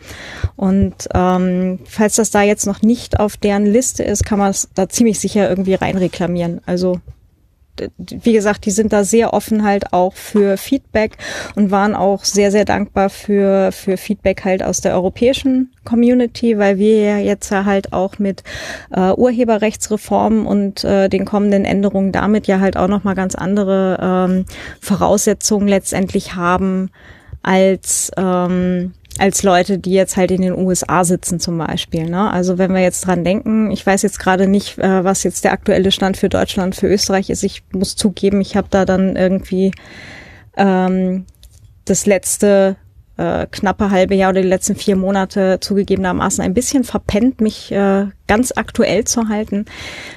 Und 0.56 1.08
ähm, 1.14 1.80
falls 1.86 2.16
das 2.16 2.32
da 2.32 2.42
jetzt 2.42 2.66
noch 2.66 2.82
nicht 2.82 3.20
auf 3.20 3.38
deren 3.38 3.66
Liste 3.66 4.04
ist, 4.04 4.26
kann 4.26 4.40
man 4.40 4.52
es 4.52 4.70
da 4.76 4.90
ziemlich 4.90 5.20
sicher 5.20 5.50
irgendwie 5.50 5.76
reinreklamieren. 5.76 6.62
Also 6.66 7.00
wie 7.98 8.34
gesagt, 8.34 8.66
die 8.66 8.72
sind 8.72 8.94
da 8.94 9.04
sehr 9.04 9.34
offen 9.34 9.64
halt 9.64 9.94
auch 9.94 10.14
für 10.14 10.58
Feedback 10.58 11.18
und 11.56 11.72
waren 11.72 11.96
auch 11.96 12.24
sehr, 12.24 12.52
sehr 12.52 12.66
dankbar 12.66 13.10
für, 13.10 13.72
für 13.72 13.98
Feedback 13.98 14.44
halt 14.44 14.64
aus 14.64 14.82
der 14.82 14.94
europäischen 14.94 15.72
Community, 15.84 16.58
weil 16.58 16.78
wir 16.78 17.02
ja 17.02 17.18
jetzt 17.18 17.50
ja 17.50 17.66
halt 17.66 17.94
auch 17.94 18.20
mit 18.20 18.44
äh, 18.92 19.12
Urheberrechtsreformen 19.12 20.46
und 20.46 20.84
äh, 20.84 21.10
den 21.10 21.26
kommenden 21.26 21.66
Änderungen 21.66 22.12
damit 22.12 22.48
ja 22.48 22.60
halt 22.60 22.78
auch 22.78 22.88
nochmal 22.88 23.16
ganz 23.16 23.36
andere 23.36 23.98
ähm, 24.02 24.46
Voraussetzungen 24.80 25.68
letztendlich 25.68 26.36
haben 26.36 26.92
als 27.44 28.12
ähm, 28.18 28.94
als 29.22 29.44
Leute, 29.44 29.78
die 29.78 29.92
jetzt 29.92 30.18
halt 30.18 30.32
in 30.32 30.42
den 30.42 30.58
USA 30.58 31.04
sitzen 31.04 31.40
zum 31.40 31.56
Beispiel. 31.60 32.10
Ne? 32.10 32.32
Also 32.32 32.58
wenn 32.58 32.74
wir 32.74 32.82
jetzt 32.82 33.06
dran 33.06 33.24
denken, 33.24 33.70
ich 33.70 33.86
weiß 33.86 34.02
jetzt 34.02 34.18
gerade 34.18 34.48
nicht, 34.48 34.80
äh, 34.80 35.04
was 35.04 35.22
jetzt 35.22 35.44
der 35.44 35.52
aktuelle 35.52 35.92
Stand 35.92 36.18
für 36.18 36.28
Deutschland, 36.28 36.76
für 36.76 36.88
Österreich 36.88 37.30
ist. 37.30 37.44
Ich 37.44 37.62
muss 37.72 37.96
zugeben, 37.96 38.42
ich 38.42 38.56
habe 38.56 38.68
da 38.72 38.84
dann 38.84 39.16
irgendwie 39.16 39.74
ähm, 40.58 41.26
das 41.86 42.08
letzte 42.08 42.78
äh, 43.18 43.46
knappe 43.46 43.92
halbe 43.92 44.16
Jahr 44.16 44.32
oder 44.32 44.42
die 44.42 44.48
letzten 44.48 44.76
vier 44.76 44.96
Monate 44.96 45.60
zugegebenermaßen 45.60 46.44
ein 46.44 46.56
bisschen 46.56 46.84
verpennt, 46.84 47.42
mich 47.42 47.72
äh, 47.72 48.08
ganz 48.26 48.52
aktuell 48.56 49.04
zu 49.04 49.30
halten, 49.30 49.66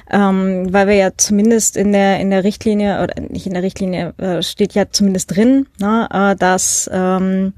ähm, 0.09 0.73
weil 0.73 0.87
wir 0.87 0.95
ja 0.95 1.09
zumindest 1.15 1.77
in 1.77 1.91
der 1.91 2.19
in 2.19 2.31
der 2.31 2.43
Richtlinie 2.43 3.03
oder 3.03 3.21
nicht 3.21 3.45
in 3.45 3.53
der 3.53 3.61
Richtlinie 3.61 4.15
äh, 4.17 4.41
steht 4.41 4.73
ja 4.73 4.89
zumindest 4.89 5.35
drin, 5.35 5.67
ne, 5.79 6.07
äh, 6.11 6.35
dass 6.35 6.89
ähm, 6.91 7.53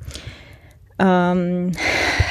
ähm, 1.00 1.72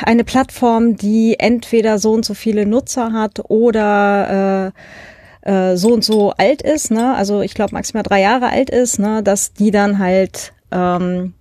eine 0.05 0.25
Plattform, 0.25 0.97
die 0.97 1.37
entweder 1.39 1.99
so 1.99 2.13
und 2.13 2.25
so 2.25 2.35
viele 2.35 2.67
Nutzer 2.67 3.13
hat 3.13 3.41
oder 3.49 4.73
äh, 5.45 5.71
äh, 5.73 5.77
so 5.77 5.93
und 5.93 6.05
so 6.05 6.33
alt 6.33 6.63
ist, 6.63 6.91
ne? 6.91 7.15
also 7.15 7.41
ich 7.41 7.55
glaube 7.55 7.75
maximal 7.75 8.03
drei 8.03 8.21
Jahre 8.21 8.49
alt 8.49 8.71
ist, 8.71 8.99
ne? 8.99 9.23
dass 9.23 9.53
die 9.53 9.71
dann 9.71 9.99
halt 9.99 10.53
ähm, 10.73 11.35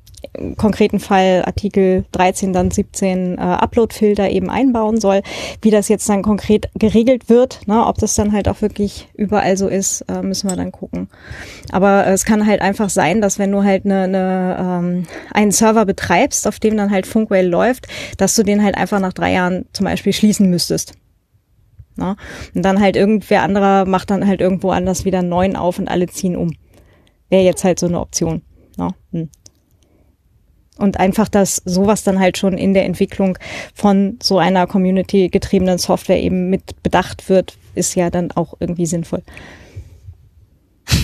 konkreten 0.58 1.00
Fall 1.00 1.44
Artikel 1.46 2.06
13, 2.12 2.54
dann 2.54 2.72
17 2.72 3.38
äh, 3.38 3.42
Upload-Filter 3.42 4.30
eben 4.30 4.50
einbauen 4.50 5.00
soll. 5.00 5.22
Wie 5.62 5.72
das 5.72 5.88
jetzt 5.88 6.08
dann 6.10 6.22
konkret 6.22 6.70
geregelt 6.76 7.30
wird, 7.30 7.68
ne, 7.68 7.86
ob 7.86 7.98
das 7.98 8.16
dann 8.16 8.32
halt 8.32 8.48
auch 8.48 8.62
wirklich 8.62 9.08
überall 9.16 9.58
so 9.58 9.68
ist, 9.68 10.02
äh, 10.02 10.22
müssen 10.22 10.50
wir 10.50 10.56
dann 10.56 10.72
gucken. 10.72 11.10
Aber 11.72 12.06
äh, 12.06 12.14
es 12.14 12.26
kann 12.26 12.46
halt 12.46 12.62
einfach 12.62 12.90
sein, 12.90 13.22
dass 13.22 13.40
wenn 13.40 13.52
du 13.52 13.64
halt 13.64 13.86
eine, 13.86 14.04
eine, 14.04 14.58
ähm, 14.60 15.08
einen 15.34 15.52
Server 15.52 15.86
betreibst, 15.86 16.48
auf 16.48 16.60
dem 16.60 16.78
dann 16.78 16.92
halt 16.92 17.08
Funkwell 17.08 17.48
läuft, 17.48 17.88
dass 18.18 18.36
du 18.36 18.44
den 18.44 18.64
halt 18.64 18.76
einfach 18.76 19.00
nach 19.00 19.14
drei 19.14 19.34
Jahren 19.34 19.66
zum 19.74 19.86
Beispiel 19.86 20.14
schließen 20.14 20.50
müsstest. 20.50 20.94
Ne? 21.98 22.16
Und 22.54 22.64
dann 22.64 22.80
halt 22.80 22.96
irgendwer 22.96 23.42
anderer 23.42 23.86
macht 23.86 24.10
dann 24.10 24.28
halt 24.28 24.42
irgendwo 24.42 24.72
anders 24.72 25.06
wieder 25.06 25.20
einen 25.20 25.30
neuen 25.30 25.56
auf 25.56 25.80
und 25.80 25.88
alle 25.88 26.08
ziehen 26.08 26.36
um. 26.36 26.54
Wäre 27.30 27.44
jetzt 27.44 27.64
halt 27.64 27.80
so 27.80 27.88
eine 27.88 28.00
Option. 28.00 28.42
Ne? 28.78 28.90
Hm. 29.12 29.30
Und 30.78 31.00
einfach, 31.00 31.30
dass 31.30 31.62
sowas 31.64 32.04
dann 32.04 32.20
halt 32.20 32.38
schon 32.38 32.58
in 32.58 32.74
der 32.74 32.86
Entwicklung 32.86 33.38
von 33.74 34.18
so 34.22 34.40
einer 34.40 34.68
Community 34.68 35.30
getriebenen 35.30 35.78
Software 35.78 36.20
eben 36.20 36.50
mit 36.50 36.84
bedacht 36.84 37.30
wird, 37.30 37.58
ist 37.76 37.96
ja 37.96 38.10
dann 38.10 38.32
auch 38.32 38.56
irgendwie 38.60 38.86
sinnvoll. 38.86 39.24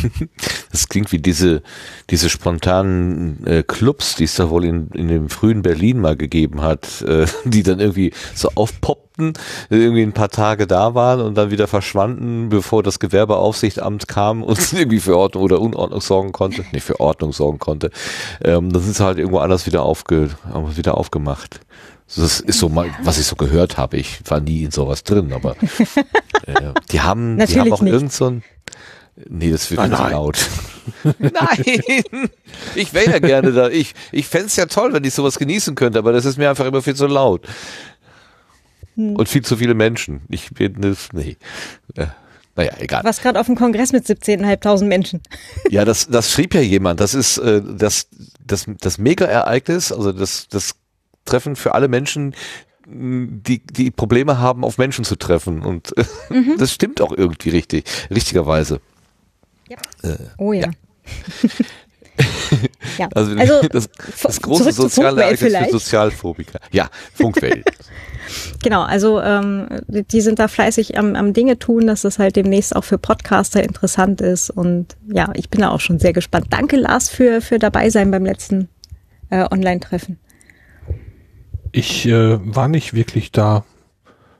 Das 0.71 0.88
klingt 0.88 1.11
wie 1.11 1.19
diese, 1.19 1.63
diese 2.09 2.30
spontanen 2.30 3.45
äh, 3.45 3.61
Clubs, 3.61 4.15
die 4.15 4.23
es 4.23 4.35
da 4.35 4.49
wohl 4.49 4.63
in, 4.63 4.88
in 4.91 5.09
dem 5.09 5.30
frühen 5.30 5.63
Berlin 5.63 5.99
mal 5.99 6.15
gegeben 6.15 6.61
hat, 6.61 7.01
äh, 7.01 7.25
die 7.43 7.63
dann 7.63 7.81
irgendwie 7.81 8.13
so 8.33 8.49
aufpoppten, 8.55 9.33
irgendwie 9.69 10.03
ein 10.03 10.13
paar 10.13 10.30
Tage 10.30 10.67
da 10.67 10.95
waren 10.95 11.19
und 11.19 11.35
dann 11.35 11.51
wieder 11.51 11.67
verschwanden, 11.67 12.47
bevor 12.49 12.83
das 12.83 12.99
Gewerbeaufsichtamt 12.99 14.07
kam 14.07 14.43
und 14.43 14.73
irgendwie 14.73 15.01
für 15.01 15.17
Ordnung 15.17 15.43
oder 15.43 15.59
Unordnung 15.59 15.99
sorgen 15.99 16.31
konnte. 16.31 16.63
Nee, 16.71 16.80
für 16.80 17.01
Ordnung 17.01 17.33
sorgen 17.33 17.59
konnte. 17.59 17.91
Ähm, 18.41 18.71
dann 18.71 18.81
sind 18.81 18.95
sie 18.95 19.03
halt 19.03 19.17
irgendwo 19.17 19.39
anders 19.39 19.65
wieder, 19.65 19.83
aufge, 19.83 20.30
wieder 20.75 20.97
aufgemacht. 20.97 21.59
Das 22.15 22.41
ist 22.41 22.59
so 22.59 22.67
mal, 22.67 22.89
was 23.03 23.17
ich 23.17 23.25
so 23.25 23.35
gehört 23.35 23.77
habe. 23.77 23.97
Ich 23.97 24.19
war 24.25 24.41
nie 24.41 24.63
in 24.63 24.71
sowas 24.71 25.03
drin, 25.03 25.31
aber 25.31 25.55
äh, 26.45 26.73
die 26.91 26.99
haben, 26.99 27.38
die 27.38 27.59
haben 27.59 27.71
auch 27.71 27.81
irgend 27.81 28.11
so 28.11 28.25
ein 28.25 28.43
Nee, 29.27 29.51
das 29.51 29.69
wird 29.69 29.80
ah, 29.80 29.90
zu 29.90 30.11
laut. 30.11 30.49
nein! 31.19 32.30
Ich 32.75 32.93
wäre 32.93 33.11
ja 33.11 33.19
gerne 33.19 33.51
da. 33.51 33.69
Ich, 33.69 33.93
ich 34.11 34.27
fände 34.27 34.48
es 34.48 34.56
ja 34.56 34.65
toll, 34.65 34.93
wenn 34.93 35.03
ich 35.03 35.14
sowas 35.14 35.38
genießen 35.38 35.75
könnte, 35.75 35.99
aber 35.99 36.11
das 36.11 36.25
ist 36.25 36.38
mir 36.38 36.49
einfach 36.49 36.65
immer 36.65 36.81
viel 36.81 36.95
zu 36.95 37.07
laut. 37.07 37.48
Hm. 38.95 39.15
Und 39.15 39.30
viel 39.30 39.43
zu 39.43 39.57
viele 39.57 39.73
Menschen. 39.73 40.22
Ich 40.30 40.51
bin 40.51 40.81
das, 40.81 41.09
nee. 41.14 41.38
Äh, 41.95 42.07
naja, 42.56 42.72
egal. 42.80 43.03
Was 43.03 43.22
gerade 43.22 43.40
auf 43.40 43.45
dem 43.45 43.56
Kongress 43.56 43.93
mit 43.93 44.06
17.500 44.06 44.85
Menschen. 44.85 45.22
Ja, 45.69 45.85
das, 45.85 46.07
das 46.07 46.31
schrieb 46.31 46.53
ja 46.53 46.61
jemand. 46.61 46.99
Das 46.99 47.14
ist 47.14 47.38
äh, 47.38 47.61
das, 47.64 48.07
das, 48.45 48.65
das 48.80 48.98
Mega-Ereignis, 48.98 49.91
also 49.91 50.11
das, 50.11 50.48
das 50.49 50.75
Treffen 51.23 51.56
für 51.56 51.73
alle 51.73 51.88
Menschen, 51.88 52.35
die, 52.85 53.65
die 53.65 53.91
Probleme 53.91 54.40
haben, 54.40 54.65
auf 54.65 54.77
Menschen 54.77 55.06
zu 55.06 55.15
treffen. 55.15 55.61
Und 55.61 55.93
mhm. 56.30 56.56
das 56.57 56.73
stimmt 56.73 56.99
auch 56.99 57.14
irgendwie 57.15 57.49
richtig, 57.49 57.85
richtigerweise. 58.09 58.81
Ja. 59.72 59.77
Äh, 60.03 60.17
oh 60.38 60.53
ja. 60.53 60.67
ja. 60.67 60.69
Also, 63.16 63.35
also, 63.35 63.67
das, 63.72 63.90
das 64.22 64.41
große 64.41 64.74
soziale 64.74 65.24
Ereignis 65.24 65.56
für 65.56 65.72
Sozialphobiker. 65.72 66.59
Ja, 66.72 66.90
Funkwelt. 67.14 67.66
genau, 68.64 68.83
also 68.83 69.19
ähm, 69.22 69.67
die 69.88 70.22
sind 70.22 70.38
da 70.38 70.48
fleißig 70.48 71.00
am, 71.00 71.16
am 71.16 71.33
Dinge 71.33 71.58
tun, 71.58 71.88
dass 71.88 72.01
das 72.01 72.19
halt 72.19 72.35
demnächst 72.35 72.75
auch 72.75 72.83
für 72.83 73.00
Podcaster 73.00 73.64
interessant 73.64 74.22
ist. 74.22 74.51
Und 74.51 74.98
ja, 75.08 75.32
ich 75.35 75.50
bin 75.50 75.61
da 75.61 75.69
auch 75.69 75.80
schon 75.80 76.00
sehr 76.00 76.14
gespannt. 76.14 76.48
Danke, 76.51 76.75
Lars, 76.75 77.09
für, 77.09 77.41
für 77.41 77.58
dabei 77.58 77.90
sein 77.90 78.11
beim 78.11 78.25
letzten 78.25 78.67
äh, 79.30 79.48
Online-Treffen. 79.50 80.19
Ich 81.72 82.06
äh, 82.06 82.38
war 82.43 82.67
nicht 82.67 82.93
wirklich 82.93 83.32
da. 83.32 83.64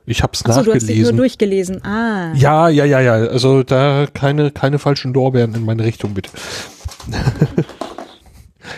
Ich 0.04 0.22
habe 0.22 0.32
es 0.34 0.44
Achso, 0.44 0.62
du 0.62 0.74
hast 0.74 0.88
dich 0.88 0.96
nur 0.98 1.12
nachgelesen. 1.12 1.16
durchgelesen. 1.16 1.84
Ah. 1.84 2.32
Ja, 2.34 2.68
ja, 2.68 2.84
ja, 2.84 3.00
ja. 3.00 3.12
Also 3.14 3.62
da 3.62 4.06
keine, 4.12 4.50
keine 4.50 4.78
falschen 4.78 5.14
Lorbeeren 5.14 5.54
in 5.54 5.64
meine 5.64 5.84
Richtung, 5.84 6.14
bitte. 6.14 6.30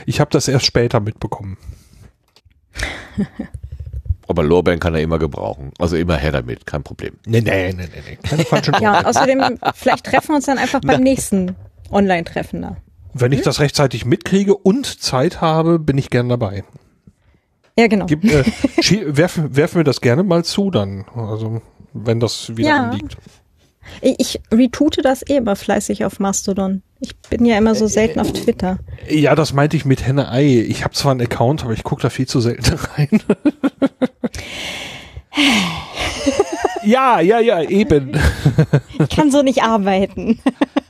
ich 0.06 0.20
habe 0.20 0.30
das 0.30 0.48
erst 0.48 0.66
später 0.66 1.00
mitbekommen. 1.00 1.56
Aber 4.26 4.42
Lorbeeren 4.42 4.80
kann 4.80 4.94
er 4.94 5.02
immer 5.02 5.18
gebrauchen. 5.18 5.70
Also 5.78 5.96
immer 5.96 6.16
her 6.16 6.32
damit, 6.32 6.66
kein 6.66 6.82
Problem. 6.82 7.14
Nee, 7.26 7.40
nee, 7.42 7.72
nee, 7.72 7.84
nee, 7.92 8.02
nee. 8.08 8.18
Keine 8.22 8.44
falschen 8.44 8.74
Ja, 8.80 9.00
Lorbeeren. 9.00 9.04
und 9.04 9.06
außerdem, 9.06 9.58
vielleicht 9.74 10.04
treffen 10.06 10.28
wir 10.30 10.36
uns 10.36 10.46
dann 10.46 10.58
einfach 10.58 10.80
beim 10.80 11.02
nächsten 11.02 11.56
Online-Treffen 11.90 12.62
da. 12.62 12.76
Wenn 13.12 13.32
ich 13.32 13.42
das 13.42 13.60
rechtzeitig 13.60 14.04
mitkriege 14.06 14.56
und 14.56 14.86
Zeit 15.02 15.40
habe, 15.40 15.78
bin 15.78 15.98
ich 15.98 16.10
gern 16.10 16.28
dabei. 16.28 16.64
Ja, 17.78 17.86
genau. 17.88 18.06
Gib, 18.06 18.24
äh, 18.24 18.44
werfen, 19.16 19.56
werfen 19.56 19.76
wir 19.76 19.84
das 19.84 20.00
gerne 20.00 20.22
mal 20.22 20.44
zu 20.44 20.70
dann. 20.70 21.04
Also, 21.16 21.60
wenn 21.92 22.20
das 22.20 22.56
wieder 22.56 22.68
Ja. 22.68 22.82
anliegt. 22.90 23.16
Ich, 24.00 24.40
retweete 24.50 25.02
das 25.02 25.22
eh 25.28 25.36
immer 25.36 25.56
fleißig 25.56 26.06
auf 26.06 26.18
Mastodon. 26.18 26.82
Ich 27.00 27.14
bin 27.28 27.44
ja 27.44 27.58
immer 27.58 27.74
so 27.74 27.86
selten 27.86 28.18
auf 28.18 28.32
Twitter. 28.32 28.78
Ja, 29.10 29.34
das 29.34 29.52
meinte 29.52 29.76
ich 29.76 29.84
mit 29.84 30.06
Henne 30.06 30.30
Ei. 30.30 30.64
Ich 30.66 30.84
habe 30.84 30.94
zwar 30.94 31.12
einen 31.12 31.20
Account, 31.20 31.64
aber 31.64 31.74
ich 31.74 31.84
gucke 31.84 32.00
da 32.00 32.08
viel 32.10 32.26
zu 32.26 32.40
selten 32.40 32.78
rein. 32.96 33.20
ja, 36.84 37.20
ja, 37.20 37.40
ja, 37.40 37.62
eben. 37.62 38.18
Ich 39.00 39.08
kann 39.10 39.30
so 39.30 39.42
nicht 39.42 39.62
arbeiten. 39.62 40.40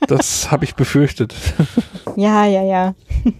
Das 0.07 0.51
habe 0.51 0.65
ich 0.65 0.75
befürchtet. 0.75 1.33
Ja, 2.15 2.45
ja, 2.45 2.63
ja. 2.63 2.95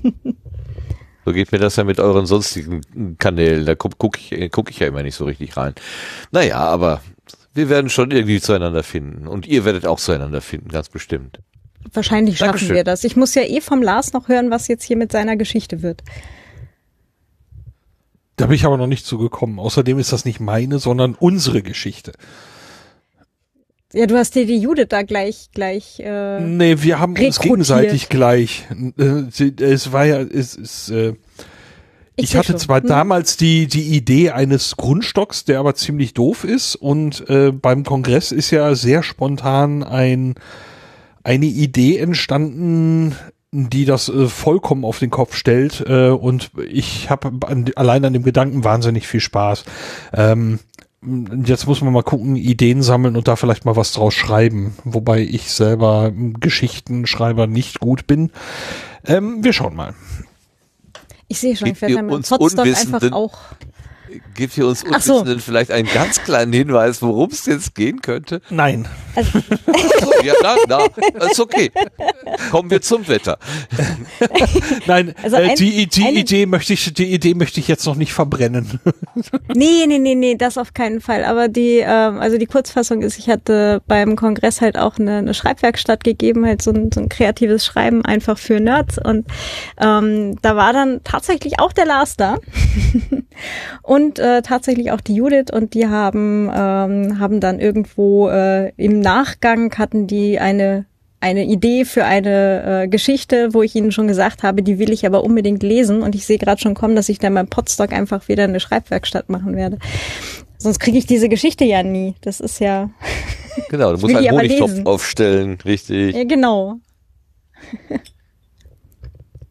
So 1.26 1.34
geht 1.34 1.52
mir 1.52 1.58
das 1.58 1.76
ja 1.76 1.84
mit 1.84 2.00
euren 2.00 2.28
sonstigen 2.28 3.18
Kanälen. 3.18 3.66
Da 3.66 3.74
gucke 3.74 3.96
guck 3.98 4.20
ich, 4.20 4.52
guck 4.52 4.70
ich 4.70 4.80
ja 4.80 4.88
immer 4.88 5.02
nicht 5.02 5.16
so 5.16 5.26
richtig 5.26 5.58
rein. 5.58 5.74
Naja, 6.32 6.60
aber 6.60 7.02
wir 7.56 7.68
werden 7.68 7.90
schon 7.90 8.12
irgendwie 8.12 8.40
zueinander 8.40 8.84
finden. 8.84 9.28
Und 9.28 9.48
ihr 9.48 9.66
werdet 9.66 9.88
auch 9.88 10.00
zueinander 10.00 10.42
finden, 10.42 10.70
ganz 10.70 10.90
bestimmt. 10.90 11.40
Wahrscheinlich 11.94 12.38
schaffen 12.38 12.52
Dankeschön. 12.52 12.76
wir 12.76 12.84
das. 12.84 13.04
Ich 13.04 13.16
muss 13.16 13.34
ja 13.34 13.44
eh 13.44 13.60
vom 13.62 13.82
Lars 13.82 14.14
noch 14.14 14.28
hören, 14.28 14.52
was 14.52 14.68
jetzt 14.68 14.84
hier 14.84 14.98
mit 14.98 15.12
seiner 15.12 15.36
Geschichte 15.36 15.82
wird. 15.82 16.04
Da 18.36 18.48
bin 18.48 18.56
ich 18.56 18.66
aber 18.66 18.78
noch 18.78 18.88
nicht 18.88 19.06
zugekommen. 19.06 19.60
Außerdem 19.60 19.98
ist 19.98 20.12
das 20.12 20.26
nicht 20.26 20.40
meine, 20.40 20.78
sondern 20.78 21.16
unsere 21.16 21.64
Geschichte. 21.64 22.12
Ja, 23.96 24.08
du 24.08 24.18
hast 24.18 24.36
dir 24.36 24.46
die 24.46 24.58
Judith 24.58 24.88
da 24.90 25.04
gleich, 25.04 25.48
gleich, 25.54 26.02
äh, 26.02 26.42
Nee, 26.42 26.76
wir 26.82 27.00
haben 27.00 27.12
uns 27.14 27.20
Rekrutiert. 27.22 27.44
gegenseitig 27.44 28.10
gleich. 28.10 28.68
Äh, 29.00 29.64
Es 29.64 29.94
war 29.94 30.04
ja, 30.06 30.20
es 30.20 30.56
ist, 30.56 30.90
äh, 30.90 31.14
ich, 32.18 32.32
seh 32.32 32.38
hatte 32.40 32.52
schon. 32.52 32.60
zwar 32.60 32.82
Hm. 32.82 32.88
damals 32.88 33.38
die, 33.38 33.68
die 33.68 33.96
Idee 33.96 34.32
eines 34.32 34.76
Grundstocks, 34.76 35.46
der 35.46 35.60
aber 35.60 35.76
ziemlich 35.76 36.14
doof 36.14 36.44
ist 36.44 36.76
und 36.76 37.30
äh, 37.30 37.54
beim 37.54 37.86
Kongress 37.86 38.34
ist 38.34 38.52
ja 38.52 38.76
sehr 38.76 39.02
spontan 39.02 39.82
ein, 39.82 40.36
eine 41.24 41.46
Idee 41.46 41.98
entstanden, 41.98 43.16
die 43.54 43.86
das 43.86 44.10
äh, 44.10 44.28
vollkommen 44.28 44.84
auf 44.84 45.00
den 45.00 45.10
Kopf 45.10 45.36
stellt 45.38 45.82
äh, 45.88 46.10
und 46.10 46.52
ich 46.70 47.10
habe 47.10 47.32
allein 47.78 48.04
an 48.04 48.12
dem 48.12 48.24
Gedanken 48.24 48.66
wahnsinnig 48.66 49.08
viel 49.08 49.22
Spaß. 49.22 49.64
Ähm, 50.14 50.60
Jetzt 51.46 51.68
muss 51.68 51.82
man 51.82 51.94
mal 51.94 52.04
gucken, 52.04 52.36
Ideen 52.36 52.82
sammeln 52.82 53.16
und 53.16 53.28
da 53.28 53.36
vielleicht 53.36 53.66
mal 53.66 53.76
was 53.76 53.92
draus 53.94 54.14
schreiben. 54.14 54.76
Wobei 54.84 55.22
ich 55.22 55.52
selber 55.52 56.12
Geschichtenschreiber 56.40 57.48
nicht 57.48 57.80
gut 57.80 58.08
bin. 58.08 58.32
Ähm, 59.06 59.44
wir 59.44 59.54
schauen 59.54 59.76
mal. 59.76 59.94
Ich 61.28 61.40
sehe 61.40 61.56
schon, 61.56 61.70
ich 61.70 61.82
werde 61.82 61.94
ihr 61.94 61.98
dann 61.98 62.06
mit 62.08 62.16
uns 62.16 62.32
Unwissenden- 62.32 62.96
einfach 62.96 63.12
auch. 63.12 63.38
Gebt 64.36 64.58
ihr 64.58 64.68
uns 64.68 64.84
Ach 64.92 65.02
so. 65.02 65.14
Unwissenden 65.16 65.40
vielleicht 65.40 65.72
einen 65.72 65.88
ganz 65.94 66.22
kleinen 66.24 66.54
Hinweis, 66.54 67.02
worum 67.02 67.30
es 67.32 67.46
jetzt 67.46 67.74
gehen 67.76 68.02
könnte? 68.02 68.42
Nein. 68.50 68.88
Also, 69.16 69.40
Ja, 70.24 70.34
na, 70.42 70.56
na, 70.68 71.26
ist 71.30 71.40
okay. 71.40 71.72
Kommen 72.52 72.70
wir 72.72 72.82
zum 72.82 73.08
Wetter. 73.08 73.38
Nein, 74.88 75.14
Also 75.24 75.38
äh, 75.38 75.50
ein- 75.50 75.56
die, 75.56 75.88
die 75.88 76.04
eine- 76.04 76.20
Idee 76.20 76.46
möchte 76.46 76.74
ich, 76.74 76.94
die 76.94 77.14
Idee 77.14 77.34
möchte 77.36 77.60
ich 77.60 77.68
jetzt 77.68 77.86
noch 77.86 77.96
nicht 77.96 78.14
verbrennen. 78.14 78.80
nee, 79.56 79.86
nee, 79.88 80.00
nee, 80.00 80.16
nee, 80.16 80.36
das 80.36 80.58
auf 80.58 80.74
keinen 80.74 81.00
Fall. 81.02 81.24
Aber 81.26 81.48
die, 81.48 81.78
ähm, 81.86 82.20
also 82.20 82.38
die 82.38 82.46
Kurzfassung 82.48 83.02
ist, 83.02 83.18
ich 83.20 83.30
hatte 83.30 83.82
beim 83.88 84.16
Kongress 84.16 84.62
halt 84.62 84.78
auch 84.78 84.98
eine, 84.98 85.18
eine 85.20 85.34
Schreibwerkstatt 85.34 86.04
gegeben, 86.04 86.46
halt 86.46 86.62
so 86.62 86.72
ein, 86.72 86.90
so 86.94 87.00
ein 87.02 87.10
kreatives 87.10 87.66
Schreiben 87.66 88.04
einfach 88.04 88.38
für 88.38 88.60
Nerds. 88.60 88.98
Und 88.98 89.28
ähm, 89.80 90.38
da 90.42 90.56
war 90.56 90.74
dann 90.74 91.02
tatsächlich 91.04 91.60
auch 91.60 91.72
der 91.72 91.86
Lars 91.86 92.18
da. 92.18 92.38
und 93.84 94.20
äh, 94.26 94.42
tatsächlich 94.42 94.92
auch 94.92 95.02
die 95.02 95.16
Judith 95.16 95.52
und 95.54 95.74
die 95.74 95.88
haben 95.88 96.50
ähm, 96.54 97.20
haben 97.20 97.40
dann 97.40 97.60
irgendwo 97.60 98.28
äh, 98.30 98.72
im 98.76 99.00
Nachgang 99.00 99.74
hatten 99.78 100.08
die 100.08 100.40
eine 100.40 100.86
eine 101.22 101.46
Idee 101.46 101.86
für 101.86 102.06
eine 102.06 102.84
äh, 102.84 102.88
Geschichte, 102.88 103.54
wo 103.54 103.64
ich 103.64 103.76
ihnen 103.76 103.92
schon 103.92 104.08
gesagt 104.08 104.44
habe, 104.44 104.62
die 104.62 104.78
will 104.80 104.92
ich 104.92 105.06
aber 105.06 105.24
unbedingt 105.24 105.64
lesen 105.64 106.04
und 106.04 106.14
ich 106.14 106.26
sehe 106.26 106.38
gerade 106.38 106.62
schon 106.62 106.76
kommen, 106.76 106.96
dass 106.96 107.10
ich 107.10 107.20
dann 107.20 107.34
beim 107.34 107.48
Podstock 107.48 107.94
einfach 107.94 108.28
wieder 108.28 108.44
eine 108.44 108.60
Schreibwerkstatt 108.60 109.30
machen 109.30 109.56
werde. 109.56 109.80
Sonst 110.58 110.80
kriege 110.80 110.98
ich 110.98 111.06
diese 111.06 111.30
Geschichte 111.30 111.66
ja 111.66 111.84
nie. 111.84 112.16
Das 112.22 112.40
ist 112.40 112.60
ja, 112.60 112.90
Genau, 113.70 113.94
du 113.94 114.00
musst 114.00 114.14
die 114.14 114.18
einen 114.18 114.38
Honigtopf 114.38 114.86
aufstellen, 114.86 115.58
richtig. 115.66 116.16
ja 116.16 116.24
genau. 116.26 116.76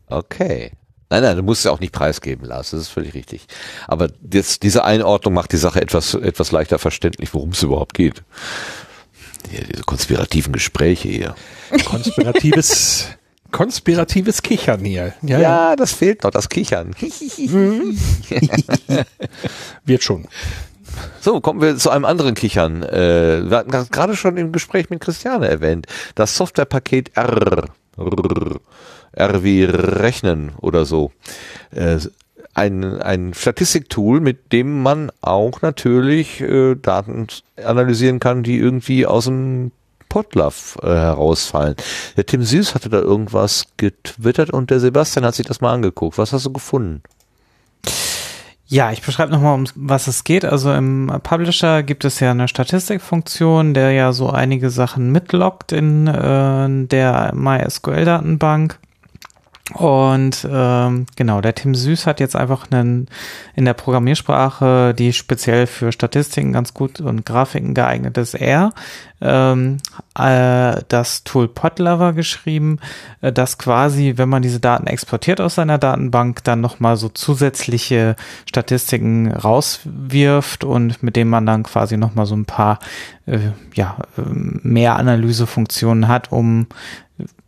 Okay. 0.07 0.73
Nein, 1.15 1.23
nein, 1.23 1.37
du 1.37 1.45
musst 1.45 1.61
es 1.61 1.67
ja 1.67 1.71
auch 1.71 1.79
nicht 1.79 1.93
preisgeben, 1.93 2.45
Lars, 2.45 2.71
das 2.71 2.81
ist 2.81 2.89
völlig 2.89 3.15
richtig. 3.15 3.47
Aber 3.87 4.09
jetzt, 4.33 4.65
diese 4.65 4.83
Einordnung 4.83 5.33
macht 5.33 5.53
die 5.53 5.59
Sache 5.59 5.81
etwas, 5.81 6.15
etwas 6.15 6.51
leichter 6.51 6.81
verständlich, 6.81 7.33
worum 7.35 7.51
es 7.51 7.63
überhaupt 7.63 7.95
geht. 7.95 8.25
Ja, 9.53 9.61
diese 9.61 9.85
konspirativen 9.85 10.53
Gespräche 10.53 11.09
hier. 11.09 11.37
Konspiratives, 11.85 13.11
konspiratives 13.53 14.43
Kichern 14.43 14.85
hier. 14.85 15.15
Ja, 15.23 15.39
ja. 15.39 15.77
das 15.77 15.93
fehlt 15.93 16.25
noch, 16.25 16.33
das 16.33 16.49
Kichern. 16.49 16.97
wird 19.85 20.03
schon. 20.03 20.27
So, 21.21 21.41
kommen 21.41 21.61
wir 21.61 21.77
zu 21.77 21.91
einem 21.91 22.07
anderen 22.07 22.35
Kichern. 22.35 22.83
Äh, 22.83 23.49
wir 23.49 23.59
hatten 23.59 23.71
das 23.71 23.89
gerade 23.91 24.17
schon 24.17 24.37
im 24.37 24.51
Gespräch 24.51 24.91
mit 24.91 24.99
Christiane 24.99 25.47
erwähnt. 25.47 25.87
Das 26.17 26.37
Softwarepaket 26.37 27.17
R. 27.17 27.69
R, 27.99 28.61
R 29.17 29.43
wie 29.45 29.65
Rechnen 29.65 30.53
oder 30.61 30.85
so. 30.85 31.13
Äh, 31.71 31.99
ein, 32.55 32.85
ein 33.03 33.35
Statistiktool, 33.35 34.21
mit 34.21 34.53
dem 34.53 34.83
man 34.83 35.11
auch 35.21 35.63
natürlich 35.63 36.41
äh, 36.41 36.77
Daten 36.77 37.27
analysieren 37.63 38.21
kann, 38.21 38.43
die 38.45 38.59
irgendwie 38.59 39.07
aus 39.07 39.25
dem 39.25 39.73
Potluff 40.09 40.79
äh, 40.83 40.87
herausfallen. 40.87 41.75
Der 42.17 42.25
Tim 42.25 42.45
Süß 42.45 42.77
hatte 42.77 42.89
da 42.89 43.01
irgendwas 43.01 43.65
getwittert 43.77 44.51
und 44.51 44.71
der 44.71 44.79
Sebastian 44.79 45.25
hat 45.25 45.35
sich 45.35 45.47
das 45.47 45.61
mal 45.61 45.73
angeguckt. 45.73 46.19
Was 46.19 46.33
hast 46.33 46.47
du 46.47 46.53
gefunden? 46.53 47.03
Ja, 48.67 48.93
ich 48.93 49.03
beschreibe 49.03 49.33
nochmal, 49.33 49.55
um 49.55 49.67
was 49.75 50.07
es 50.07 50.25
geht. 50.25 50.45
Also 50.45 50.73
im 50.73 51.13
Publisher 51.23 51.83
gibt 51.83 52.05
es 52.05 52.21
ja 52.21 52.31
eine 52.31 52.49
Statistikfunktion, 52.49 53.75
der 53.75 53.91
ja 53.91 54.13
so 54.13 54.31
einige 54.31 54.71
Sachen 54.71 55.11
mitloggt 55.11 55.73
in 55.73 56.07
äh, 56.07 56.87
der 56.87 57.33
MySQL-Datenbank. 57.35 58.79
Und 59.73 60.47
ähm, 60.51 61.07
genau, 61.17 61.41
der 61.41 61.55
Tim 61.55 61.75
Süß 61.75 62.07
hat 62.07 62.21
jetzt 62.21 62.37
einfach 62.37 62.71
einen 62.71 63.09
in 63.57 63.65
der 63.65 63.73
Programmiersprache, 63.73 64.93
die 64.93 65.15
speziell 65.15 65.67
für 65.67 65.91
Statistiken 65.91 66.53
ganz 66.53 66.75
gut 66.75 67.01
und 67.01 67.25
Grafiken 67.25 67.73
geeignet 67.73 68.19
ist, 68.19 68.35
R, 68.35 68.75
ähm, 69.23 69.79
äh, 70.19 70.83
das 70.89 71.25
Tool 71.25 71.49
Podlover 71.49 72.13
geschrieben, 72.13 72.79
äh, 73.23 73.33
das 73.33 73.57
quasi, 73.57 74.15
wenn 74.17 74.29
man 74.29 74.43
diese 74.43 74.61
Daten 74.61 74.87
exportiert 74.87 75.41
aus 75.41 75.55
seiner 75.55 75.79
Datenbank, 75.79 76.45
dann 76.45 76.61
nochmal 76.61 76.99
so 76.99 77.09
zusätzliche 77.09 78.17
Statistiken 78.45 79.33
rauswirft 79.33 80.65
und 80.65 81.03
mit 81.03 81.17
dem 81.17 81.31
man 81.31 81.47
dann 81.47 81.63
quasi 81.63 81.97
nochmal 81.97 82.27
so 82.27 82.37
ein 82.37 82.45
paar 82.45 82.81
äh, 83.25 83.39
ja, 83.73 83.97
äh, 84.19 84.23
mehr 84.23 84.97
Analysefunktionen 84.97 86.07
hat, 86.07 86.31
um 86.31 86.67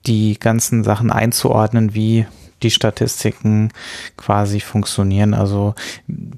die 0.06 0.38
ganzen 0.38 0.84
Sachen 0.84 1.10
einzuordnen, 1.10 1.94
wie 1.94 2.26
die 2.62 2.70
Statistiken 2.70 3.70
quasi 4.16 4.60
funktionieren, 4.60 5.34
also 5.34 5.74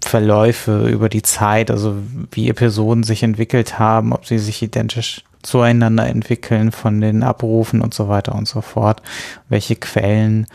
Verläufe 0.02 0.88
über 0.88 1.08
die 1.08 1.22
Zeit, 1.22 1.70
also 1.70 1.96
wie 2.32 2.48
Episoden 2.48 3.04
sich 3.04 3.22
entwickelt 3.22 3.78
haben, 3.78 4.12
ob 4.12 4.26
sie 4.26 4.38
sich 4.38 4.62
identisch 4.62 5.24
zueinander 5.42 6.06
entwickeln 6.06 6.72
von 6.72 7.00
den 7.00 7.22
Abrufen 7.22 7.80
und 7.80 7.94
so 7.94 8.08
weiter 8.08 8.34
und 8.34 8.48
so 8.48 8.60
fort, 8.60 9.02
welche 9.48 9.76
Quellen 9.76 10.46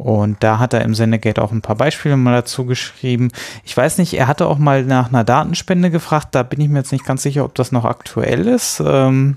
und 0.00 0.42
da 0.42 0.58
hat 0.58 0.72
er 0.72 0.80
im 0.80 0.94
Sendegate 0.94 1.42
auch 1.42 1.52
ein 1.52 1.60
paar 1.60 1.76
Beispiele 1.76 2.16
mal 2.16 2.32
dazu 2.32 2.64
geschrieben. 2.64 3.30
Ich 3.64 3.76
weiß 3.76 3.98
nicht, 3.98 4.14
er 4.14 4.28
hatte 4.28 4.46
auch 4.46 4.56
mal 4.56 4.82
nach 4.82 5.08
einer 5.08 5.24
Datenspende 5.24 5.90
gefragt, 5.90 6.28
da 6.30 6.42
bin 6.42 6.58
ich 6.62 6.70
mir 6.70 6.78
jetzt 6.78 6.92
nicht 6.92 7.04
ganz 7.04 7.22
sicher, 7.22 7.44
ob 7.44 7.54
das 7.54 7.70
noch 7.70 7.84
aktuell 7.84 8.48
ist. 8.48 8.82
Ähm, 8.82 9.36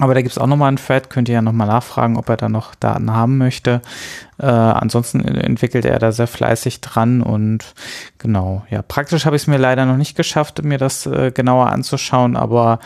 Aber 0.00 0.14
da 0.14 0.22
gibt 0.22 0.32
es 0.32 0.38
auch 0.38 0.46
nochmal 0.46 0.68
einen 0.68 0.78
Thread, 0.78 1.10
könnt 1.10 1.28
ihr 1.28 1.34
ja 1.34 1.42
nochmal 1.42 1.66
nachfragen, 1.66 2.16
ob 2.16 2.28
er 2.30 2.38
da 2.38 2.48
noch 2.48 2.74
Daten 2.74 3.12
haben 3.12 3.36
möchte. 3.36 3.82
Äh, 4.38 4.46
ansonsten 4.46 5.20
entwickelt 5.20 5.84
er 5.84 5.98
da 5.98 6.10
sehr 6.10 6.26
fleißig 6.26 6.80
dran 6.80 7.20
und 7.20 7.74
genau, 8.16 8.64
ja, 8.70 8.80
praktisch 8.80 9.26
habe 9.26 9.36
ich 9.36 9.42
es 9.42 9.46
mir 9.46 9.58
leider 9.58 9.84
noch 9.84 9.98
nicht 9.98 10.16
geschafft, 10.16 10.62
mir 10.64 10.78
das 10.78 11.04
äh, 11.04 11.30
genauer 11.32 11.66
anzuschauen, 11.66 12.36
aber 12.36 12.78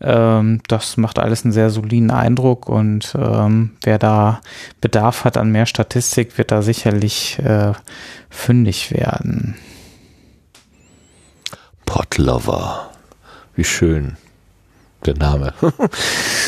ähm, 0.00 0.60
das 0.66 0.96
macht 0.96 1.20
alles 1.20 1.44
einen 1.44 1.52
sehr 1.52 1.70
soliden 1.70 2.10
Eindruck 2.10 2.68
und 2.68 3.14
ähm, 3.16 3.76
wer 3.82 3.98
da 3.98 4.40
Bedarf 4.80 5.24
hat 5.24 5.36
an 5.36 5.52
mehr 5.52 5.66
Statistik, 5.66 6.36
wird 6.36 6.50
da 6.50 6.62
sicherlich 6.62 7.38
äh, 7.38 7.72
fündig 8.28 8.90
werden. 8.90 9.56
Potlover. 11.86 12.90
Wie 13.54 13.64
schön. 13.64 14.16
Der 15.06 15.14
Name. 15.14 15.54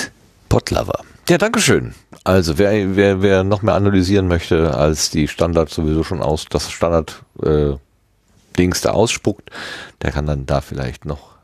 Potlover. 0.59 1.05
Ja, 1.29 1.39
dankeschön. 1.39 1.95
Also 2.25 2.59
wer, 2.59 2.97
wer, 2.97 3.23
wer 3.23 3.45
noch 3.45 3.63
mehr 3.63 3.75
analysieren 3.75 4.27
möchte, 4.27 4.75
als 4.75 5.11
die 5.11 5.29
Standard 5.29 5.71
sowieso 5.71 6.03
schon 6.03 6.21
aus, 6.21 6.47
das 6.51 6.71
Standard 6.71 7.23
äh, 7.45 7.75
Dings 8.59 8.81
da 8.81 8.91
ausspuckt, 8.91 9.51
der 10.03 10.11
kann 10.11 10.27
dann 10.27 10.47
da 10.47 10.61
vielleicht 10.61 11.05
noch 11.05 11.37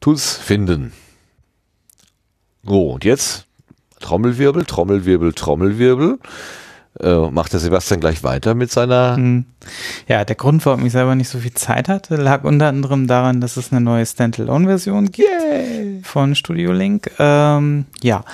Tools 0.00 0.36
finden. 0.36 0.92
So, 2.62 2.92
und 2.92 3.04
jetzt 3.04 3.46
Trommelwirbel, 3.98 4.64
Trommelwirbel, 4.64 5.32
Trommelwirbel. 5.32 6.18
Äh, 7.00 7.30
macht 7.30 7.52
der 7.52 7.60
Sebastian 7.60 8.00
gleich 8.00 8.22
weiter 8.22 8.54
mit 8.54 8.70
seiner. 8.70 9.16
Hm. 9.16 9.46
Ja, 10.06 10.24
der 10.24 10.36
Grund, 10.36 10.64
warum 10.64 10.86
ich 10.86 10.92
selber 10.92 11.14
nicht 11.14 11.28
so 11.28 11.38
viel 11.38 11.54
Zeit 11.54 11.88
hatte, 11.88 12.16
lag 12.16 12.44
unter 12.44 12.68
anderem 12.68 13.06
daran, 13.06 13.40
dass 13.40 13.56
es 13.56 13.72
eine 13.72 13.80
neue 13.80 14.06
Standalone-Version 14.06 15.06
gibt 15.06 15.28
Yay. 15.28 15.89
Von 16.06 16.34
Studio 16.34 16.72
Link. 16.72 17.10
Ähm, 17.18 17.84
ja. 18.02 18.24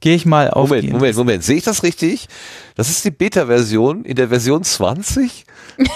Gehe 0.00 0.16
ich 0.16 0.26
mal 0.26 0.50
auf. 0.50 0.68
Moment, 0.68 0.90
Moment, 0.90 1.16
Moment. 1.16 1.44
Sehe 1.44 1.56
ich 1.56 1.64
das 1.64 1.84
richtig? 1.84 2.26
Das 2.74 2.90
ist 2.90 3.04
die 3.04 3.12
Beta-Version 3.12 4.04
in 4.04 4.16
der 4.16 4.30
Version 4.30 4.64
20? 4.64 5.46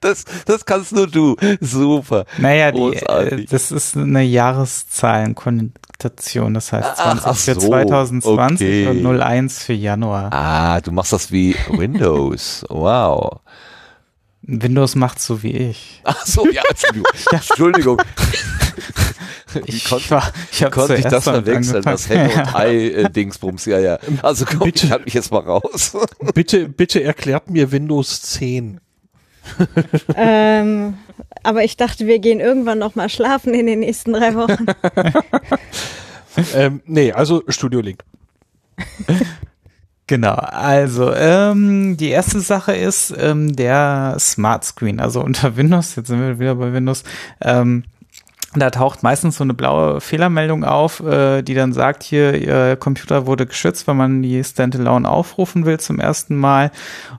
das, 0.00 0.24
das 0.46 0.64
kannst 0.64 0.92
nur 0.92 1.06
du. 1.06 1.36
Super. 1.60 2.24
Naja, 2.38 2.72
die, 2.72 2.98
das 3.44 3.72
ist 3.72 3.94
eine 3.96 4.22
Jahreszahlenkonnotation. 4.22 6.54
Das 6.54 6.72
heißt 6.72 6.96
20 6.96 7.26
ach, 7.26 7.36
für 7.36 7.60
so, 7.60 7.68
2020 7.68 8.86
okay. 8.86 8.86
und 8.86 9.20
01 9.20 9.62
für 9.62 9.74
Januar. 9.74 10.32
Ah, 10.32 10.80
du 10.80 10.92
machst 10.92 11.12
das 11.12 11.30
wie 11.30 11.54
Windows. 11.68 12.64
wow. 12.70 13.40
Windows 14.50 14.96
macht 14.96 15.20
so 15.20 15.42
wie 15.42 15.56
ich. 15.56 16.00
Ach 16.04 16.26
so, 16.26 16.48
ja, 16.48 16.62
Entschuldigung. 16.68 17.06
Entschuldigung. 17.30 18.02
ich 19.66 19.84
konnte, 19.84 20.10
war, 20.10 20.32
ich 20.50 20.70
konnte 20.70 20.96
ich 20.96 21.04
das 21.04 21.24
verwechseln, 21.24 21.82
das 21.82 22.08
Henne 22.08 22.32
und 22.32 22.54
Ei-Dingsbums, 22.54 23.66
ja, 23.66 23.78
ja. 23.78 23.98
Also 24.22 24.44
komm, 24.44 24.60
bitte, 24.60 24.86
ich 24.86 24.92
halte 24.92 25.04
mich 25.04 25.14
jetzt 25.14 25.30
mal 25.30 25.40
raus. 25.40 25.96
bitte, 26.34 26.68
bitte 26.68 27.02
erklärt 27.02 27.50
mir 27.50 27.70
Windows 27.70 28.22
10. 28.22 28.80
ähm, 30.16 30.98
aber 31.42 31.64
ich 31.64 31.76
dachte, 31.76 32.06
wir 32.06 32.18
gehen 32.18 32.40
irgendwann 32.40 32.78
noch 32.78 32.94
mal 32.94 33.08
schlafen 33.08 33.54
in 33.54 33.66
den 33.66 33.80
nächsten 33.80 34.12
drei 34.12 34.34
Wochen. 34.34 34.66
ähm, 36.54 36.82
nee, 36.84 37.12
also 37.12 37.42
Studio 37.48 37.80
Link. 37.80 38.04
Genau, 40.10 40.34
also 40.34 41.14
ähm, 41.14 41.96
die 41.96 42.08
erste 42.08 42.40
Sache 42.40 42.74
ist 42.74 43.14
ähm, 43.16 43.54
der 43.54 44.16
Smart 44.18 44.64
Screen. 44.64 44.98
Also 44.98 45.22
unter 45.22 45.56
Windows, 45.56 45.94
jetzt 45.94 46.08
sind 46.08 46.18
wir 46.18 46.40
wieder 46.40 46.56
bei 46.56 46.72
Windows, 46.72 47.04
ähm, 47.40 47.84
da 48.54 48.70
taucht 48.70 49.04
meistens 49.04 49.36
so 49.36 49.44
eine 49.44 49.54
blaue 49.54 50.00
Fehlermeldung 50.00 50.64
auf, 50.64 50.98
äh, 51.00 51.42
die 51.42 51.54
dann 51.54 51.72
sagt, 51.72 52.02
hier, 52.02 52.34
Ihr 52.34 52.76
Computer 52.76 53.26
wurde 53.26 53.46
geschützt, 53.46 53.86
wenn 53.86 53.96
man 53.96 54.22
die 54.22 54.42
Standalone 54.42 55.08
aufrufen 55.08 55.66
will 55.66 55.78
zum 55.78 56.00
ersten 56.00 56.36
Mal. 56.36 56.72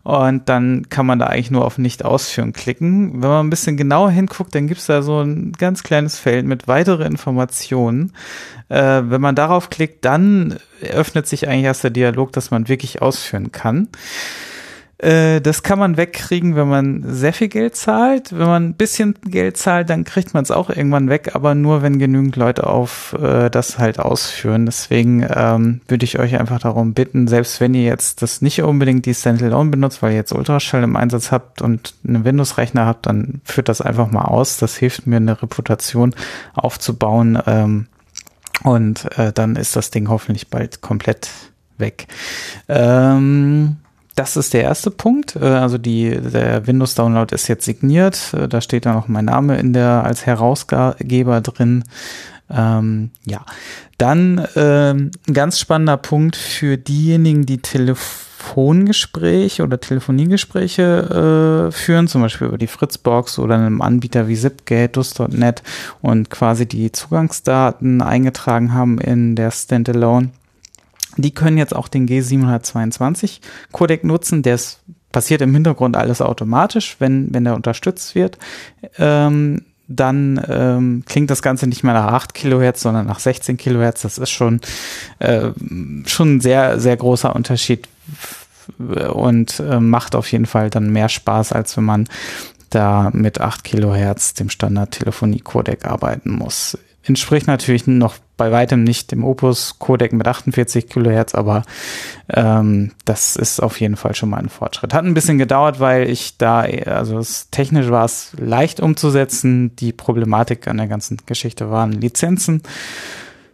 Und 0.03 0.50
dann 0.50 0.90
kann 0.90 1.06
man 1.06 1.19
da 1.19 1.27
eigentlich 1.27 1.51
nur 1.51 1.64
auf 1.64 1.77
Nicht 1.77 2.03
ausführen 2.03 2.51
klicken. 2.51 3.22
Wenn 3.22 3.30
man 3.30 3.45
ein 3.45 3.50
bisschen 3.50 3.77
genauer 3.77 4.11
hinguckt, 4.11 4.53
dann 4.53 4.68
gibt's 4.68 4.88
da 4.88 5.01
so 5.01 5.22
ein 5.22 5.53
ganz 5.53 5.84
kleines 5.84 6.19
Feld 6.19 6.45
mit 6.45 6.68
weitere 6.68 7.06
Informationen. 7.06 8.11
Äh, 8.68 9.03
wenn 9.06 9.22
man 9.22 9.35
darauf 9.35 9.69
klickt, 9.69 10.03
dann 10.03 10.58
öffnet 10.82 11.27
sich 11.27 11.48
eigentlich 11.48 11.66
erst 11.66 11.85
der 11.85 11.92
Dialog, 11.92 12.34
dass 12.34 12.51
man 12.51 12.68
wirklich 12.68 13.01
ausführen 13.01 13.53
kann. 13.53 13.88
Äh, 15.01 15.41
das 15.41 15.63
kann 15.63 15.80
man 15.80 15.97
wegkriegen, 15.97 16.55
wenn 16.55 16.67
man 16.67 17.03
sehr 17.07 17.33
viel 17.33 17.47
Geld 17.47 17.75
zahlt. 17.75 18.31
Wenn 18.31 18.45
man 18.45 18.65
ein 18.67 18.73
bisschen 18.75 19.15
Geld 19.25 19.57
zahlt, 19.57 19.89
dann 19.89 20.03
kriegt 20.03 20.35
man 20.35 20.43
es 20.43 20.51
auch 20.51 20.69
irgendwann 20.69 21.09
weg, 21.09 21.31
aber 21.33 21.55
nur, 21.55 21.81
wenn 21.81 21.97
genügend 21.97 22.35
Leute 22.35 22.67
auf 22.67 23.17
äh, 23.19 23.49
das 23.49 23.80
halt 23.80 23.97
ausführen. 23.97 24.67
Deswegen 24.67 25.25
ähm, 25.27 25.81
würde 25.88 26.05
ich 26.05 26.19
euch 26.19 26.39
einfach 26.39 26.59
darum 26.59 26.93
bitten, 26.93 27.27
selbst 27.27 27.59
wenn 27.59 27.73
ihr 27.73 27.83
jetzt 27.83 28.21
das 28.21 28.43
nicht 28.43 28.61
unbedingt 28.61 29.07
die 29.07 29.15
Standalone 29.15 29.71
benutzt, 29.71 30.03
weil 30.03 30.11
ihr 30.11 30.17
jetzt 30.17 30.33
Ultraschall 30.33 30.83
im 30.83 30.95
Einsatz 30.95 31.31
habt 31.31 31.63
und 31.63 31.95
einen 32.07 32.23
Windows-Rechner 32.23 32.85
habt, 32.85 33.07
dann 33.07 33.41
führt 33.43 33.69
das 33.69 33.81
einfach 33.81 34.11
mal 34.11 34.25
aus. 34.25 34.57
Das 34.57 34.77
hilft 34.77 35.07
mir, 35.07 35.15
eine 35.17 35.41
Reputation 35.41 36.13
aufzubauen. 36.53 37.41
Ähm, 37.47 37.88
und 38.63 39.17
äh, 39.17 39.33
dann 39.33 39.55
ist 39.55 39.75
das 39.75 39.89
Ding 39.89 40.09
hoffentlich 40.09 40.49
bald 40.49 40.81
komplett 40.81 41.30
weg. 41.80 42.05
Ähm, 42.69 43.77
das 44.15 44.38
ist 44.38 44.53
der 44.53 44.64
erste 44.64 44.90
Punkt. 44.91 45.35
Äh, 45.35 45.45
also 45.45 45.77
die, 45.77 46.09
der 46.09 46.67
Windows-Download 46.67 47.33
ist 47.33 47.48
jetzt 47.48 47.65
signiert. 47.65 48.33
Äh, 48.33 48.48
da 48.48 48.61
steht 48.61 48.85
dann 48.85 48.98
auch 48.98 49.07
mein 49.07 49.25
Name 49.25 49.59
in 49.59 49.73
der 49.73 50.03
als 50.03 50.25
Herausgeber 50.25 51.41
drin. 51.41 51.83
Ähm, 52.49 53.11
ja, 53.25 53.45
dann 53.98 54.48
ähm, 54.56 55.11
ein 55.27 55.33
ganz 55.33 55.59
spannender 55.59 55.98
Punkt 55.98 56.35
für 56.35 56.77
diejenigen, 56.77 57.45
die 57.45 57.59
Telefongespräche 57.59 59.64
oder 59.64 59.80
Telefoniegespräche 59.80 61.69
äh, 61.69 61.72
führen, 61.72 62.09
zum 62.09 62.22
Beispiel 62.22 62.48
über 62.48 62.57
die 62.57 62.67
Fritzbox 62.67 63.40
oder 63.40 63.56
einem 63.56 63.81
Anbieter 63.81 64.27
wie 64.27 64.35
Zipgate, 64.35 64.91
Dus.net 64.91 65.64
und 66.01 66.30
quasi 66.30 66.65
die 66.65 66.91
Zugangsdaten 66.91 68.01
eingetragen 68.01 68.73
haben 68.73 68.99
in 68.99 69.38
der 69.38 69.51
Standalone 69.51 70.31
die 71.22 71.33
können 71.33 71.58
jetzt 71.58 71.75
auch 71.75 71.88
den 71.88 72.08
G722 72.08 73.40
Codec 73.72 74.03
nutzen. 74.03 74.43
Der 74.43 74.56
ist, 74.56 74.80
passiert 75.11 75.41
im 75.41 75.53
Hintergrund 75.53 75.98
alles 75.98 76.22
automatisch, 76.22 76.95
wenn, 77.00 77.33
wenn 77.33 77.43
der 77.43 77.56
unterstützt 77.56 78.16
wird. 78.16 78.38
Ähm, 78.98 79.61
dann 79.88 80.41
ähm, 80.48 81.03
klingt 81.06 81.30
das 81.30 81.41
Ganze 81.41 81.67
nicht 81.67 81.83
mehr 81.83 81.93
nach 81.93 82.14
8 82.14 82.33
Kilohertz, 82.33 82.82
sondern 82.82 83.08
nach 83.08 83.19
16 83.19 83.58
Kilohertz. 83.58 84.01
Das 84.03 84.17
ist 84.17 84.30
schon, 84.30 84.61
äh, 85.19 85.50
schon 86.06 86.35
ein 86.35 86.41
sehr, 86.41 86.80
sehr 86.80 86.95
großer 86.95 87.35
Unterschied 87.35 87.90
und 88.77 89.59
äh, 89.59 89.80
macht 89.80 90.16
auf 90.16 90.32
jeden 90.32 90.45
Fall 90.45 90.69
dann 90.69 90.91
mehr 90.91 91.09
Spaß, 91.09 91.51
als 91.51 91.75
wenn 91.75 91.83
man 91.83 92.08
da 92.69 93.09
mit 93.11 93.41
8 93.41 93.64
Kilohertz, 93.66 94.33
dem 94.33 94.50
Standard-Telefonie-Codec 94.50 95.83
arbeiten 95.85 96.32
muss 96.32 96.77
entspricht 97.03 97.47
natürlich 97.47 97.88
noch 97.88 98.15
bei 98.38 98.51
weitem 98.51 98.83
nicht 98.83 99.11
dem 99.11 99.23
Opus-Codec 99.23 100.13
mit 100.13 100.27
48 100.27 100.89
Kilohertz, 100.89 101.35
aber 101.35 101.63
ähm, 102.30 102.91
das 103.05 103.35
ist 103.35 103.59
auf 103.59 103.80
jeden 103.80 103.95
Fall 103.95 104.15
schon 104.15 104.30
mal 104.30 104.38
ein 104.38 104.49
Fortschritt. 104.49 104.93
Hat 104.93 105.05
ein 105.05 105.13
bisschen 105.13 105.38
gedauert, 105.38 105.80
weil 105.80 106.09
ich 106.09 106.38
da, 106.38 106.61
also 106.61 107.19
es, 107.19 107.49
technisch 107.51 107.89
war 107.89 108.05
es 108.05 108.31
leicht 108.38 108.80
umzusetzen. 108.80 109.75
Die 109.75 109.93
Problematik 109.93 110.67
an 110.67 110.77
der 110.77 110.88
ganzen 110.88 111.17
Geschichte 111.25 111.69
waren 111.69 111.91
Lizenzen. 111.91 112.63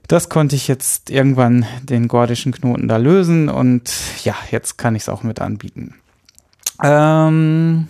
Das 0.07 0.29
konnte 0.29 0.55
ich 0.55 0.69
jetzt 0.69 1.09
irgendwann 1.09 1.65
den 1.83 2.07
gordischen 2.07 2.53
Knoten 2.53 2.87
da 2.87 2.95
lösen 2.95 3.49
und 3.49 3.91
ja, 4.23 4.35
jetzt 4.51 4.77
kann 4.77 4.95
ich 4.95 5.03
es 5.03 5.09
auch 5.09 5.23
mit 5.23 5.41
anbieten. 5.41 5.95
Ähm, 6.81 7.87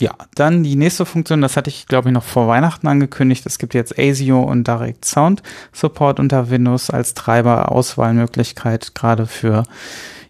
ja, 0.00 0.14
dann 0.34 0.62
die 0.62 0.76
nächste 0.76 1.06
Funktion, 1.06 1.40
das 1.40 1.56
hatte 1.56 1.70
ich, 1.70 1.86
glaube 1.86 2.08
ich, 2.08 2.14
noch 2.14 2.24
vor 2.24 2.48
Weihnachten 2.48 2.86
angekündigt. 2.86 3.46
Es 3.46 3.58
gibt 3.58 3.74
jetzt 3.74 3.98
ASIO 3.98 4.42
und 4.42 4.66
Direct 4.66 5.04
Sound 5.04 5.42
Support 5.72 6.20
unter 6.20 6.50
Windows 6.50 6.90
als 6.90 7.14
Treiber-Auswahlmöglichkeit, 7.14 8.94
gerade 8.94 9.26
für 9.26 9.64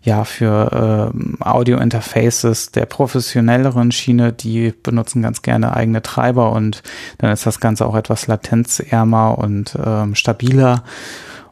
ja, 0.03 0.23
für 0.23 1.13
äh, 1.13 1.45
Audio-Interfaces 1.45 2.71
der 2.71 2.87
professionelleren 2.87 3.91
Schiene, 3.91 4.33
die 4.33 4.73
benutzen 4.81 5.21
ganz 5.21 5.43
gerne 5.43 5.75
eigene 5.75 6.01
Treiber 6.01 6.53
und 6.53 6.85
dann 7.19 7.33
ist 7.33 7.45
das 7.45 7.59
Ganze 7.59 7.85
auch 7.87 7.97
etwas 7.97 8.29
latenzärmer 8.29 9.37
und 9.37 9.77
ähm, 9.85 10.15
stabiler. 10.15 10.85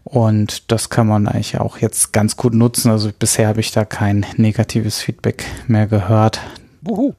Und 0.05 0.71
das 0.71 0.89
kann 0.89 1.09
man 1.09 1.27
eigentlich 1.27 1.59
auch 1.59 1.79
jetzt 1.79 2.13
ganz 2.13 2.37
gut 2.37 2.55
nutzen. 2.55 2.93
Also 2.93 3.11
bisher 3.19 3.49
habe 3.49 3.59
ich 3.59 3.73
da 3.73 3.85
kein 3.85 4.25
negatives 4.37 5.01
Feedback 5.01 5.45
mehr 5.67 5.89
gehört. 5.89 6.41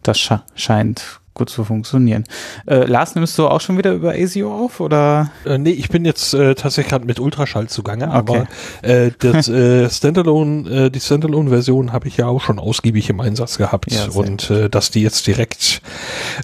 Das 0.04 0.30
scheint 0.56 1.20
gut 1.36 1.50
zu 1.50 1.66
funktionieren. 1.66 2.24
Äh, 2.66 2.86
Lars, 2.86 3.14
nimmst 3.14 3.38
du 3.38 3.48
auch 3.48 3.60
schon 3.60 3.78
wieder 3.78 3.92
über 3.92 4.14
ASIO 4.14 4.66
auf 4.66 4.80
oder? 4.80 5.32
Äh, 5.46 5.58
nee, 5.58 5.72
ich 5.72 5.90
bin 5.90 6.06
jetzt 6.06 6.34
äh, 6.34 6.56
tatsächlich 6.56 6.90
gerade 6.90 7.06
mit 7.06 7.20
Ultraschall 7.20 7.68
zugange, 7.68 8.08
okay. 8.08 8.16
aber 8.16 8.48
äh, 8.82 9.12
das 9.20 9.50
äh, 9.50 9.90
Standalone, 9.90 10.86
äh, 10.86 10.90
die 10.90 11.02
Standalone-Version 11.02 11.92
habe 11.92 12.08
ich 12.08 12.18
ja 12.18 12.28
auch 12.28 12.42
schon 12.42 12.58
ausgiebig 12.58 13.10
im 13.10 13.20
Einsatz 13.20 13.58
gehabt 13.58 13.92
ja, 13.92 14.08
und 14.14 14.50
äh, 14.50 14.70
dass 14.70 14.92
die 14.92 15.02
jetzt 15.02 15.28
direkt 15.28 15.82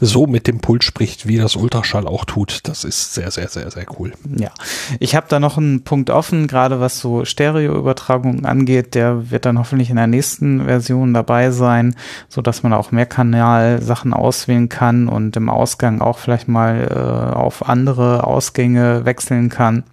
so 0.01 0.27
mit 0.27 0.45
dem 0.45 0.59
Pult 0.59 0.83
spricht, 0.83 1.25
wie 1.25 1.37
das 1.37 1.55
Ultraschall 1.55 2.05
auch 2.05 2.25
tut, 2.25 2.59
das 2.67 2.83
ist 2.83 3.13
sehr, 3.13 3.31
sehr, 3.31 3.47
sehr, 3.47 3.71
sehr 3.71 3.85
cool. 3.97 4.11
Ja, 4.37 4.51
ich 4.99 5.15
habe 5.15 5.27
da 5.29 5.39
noch 5.39 5.57
einen 5.57 5.83
Punkt 5.83 6.09
offen, 6.09 6.47
gerade 6.47 6.81
was 6.81 6.99
so 6.99 7.23
Stereo-Übertragungen 7.23 8.45
angeht, 8.45 8.93
der 8.93 9.31
wird 9.31 9.45
dann 9.45 9.57
hoffentlich 9.57 9.89
in 9.89 9.95
der 9.95 10.07
nächsten 10.07 10.65
Version 10.65 11.13
dabei 11.13 11.51
sein, 11.51 11.95
so 12.27 12.41
dass 12.41 12.61
man 12.61 12.73
auch 12.73 12.91
mehr 12.91 13.05
Kanal-Sachen 13.05 14.13
auswählen 14.13 14.67
kann 14.67 14.80
kann 14.81 15.07
und 15.07 15.37
im 15.37 15.47
Ausgang 15.47 16.01
auch 16.01 16.17
vielleicht 16.17 16.47
mal 16.47 16.87
äh, 16.89 17.35
auf 17.35 17.69
andere 17.69 18.23
Ausgänge 18.23 19.05
wechseln 19.05 19.49
kann. 19.49 19.83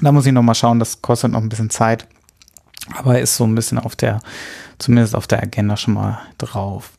Da 0.00 0.10
muss 0.10 0.26
ich 0.26 0.32
noch 0.32 0.42
mal 0.42 0.56
schauen, 0.56 0.80
das 0.80 1.02
kostet 1.02 1.30
noch 1.30 1.40
ein 1.40 1.48
bisschen 1.48 1.70
Zeit, 1.70 2.08
aber 2.96 3.20
ist 3.20 3.36
so 3.36 3.44
ein 3.44 3.54
bisschen 3.54 3.78
auf 3.78 3.94
der, 3.94 4.18
zumindest 4.80 5.14
auf 5.14 5.28
der 5.28 5.40
Agenda 5.40 5.76
schon 5.76 5.94
mal 5.94 6.18
drauf. 6.36 6.90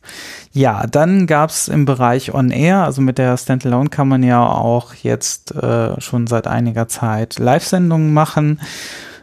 Ja, 0.52 0.86
dann 0.86 1.26
gab's 1.26 1.68
im 1.68 1.84
Bereich 1.84 2.32
On 2.32 2.50
Air, 2.50 2.84
also 2.84 3.02
mit 3.02 3.18
der 3.18 3.36
Standalone 3.36 3.90
kann 3.90 4.08
man 4.08 4.22
ja 4.22 4.42
auch 4.42 4.94
jetzt 4.94 5.54
äh, 5.54 6.00
schon 6.00 6.26
seit 6.26 6.46
einiger 6.46 6.88
Zeit 6.88 7.38
Live-Sendungen 7.38 8.14
machen. 8.14 8.60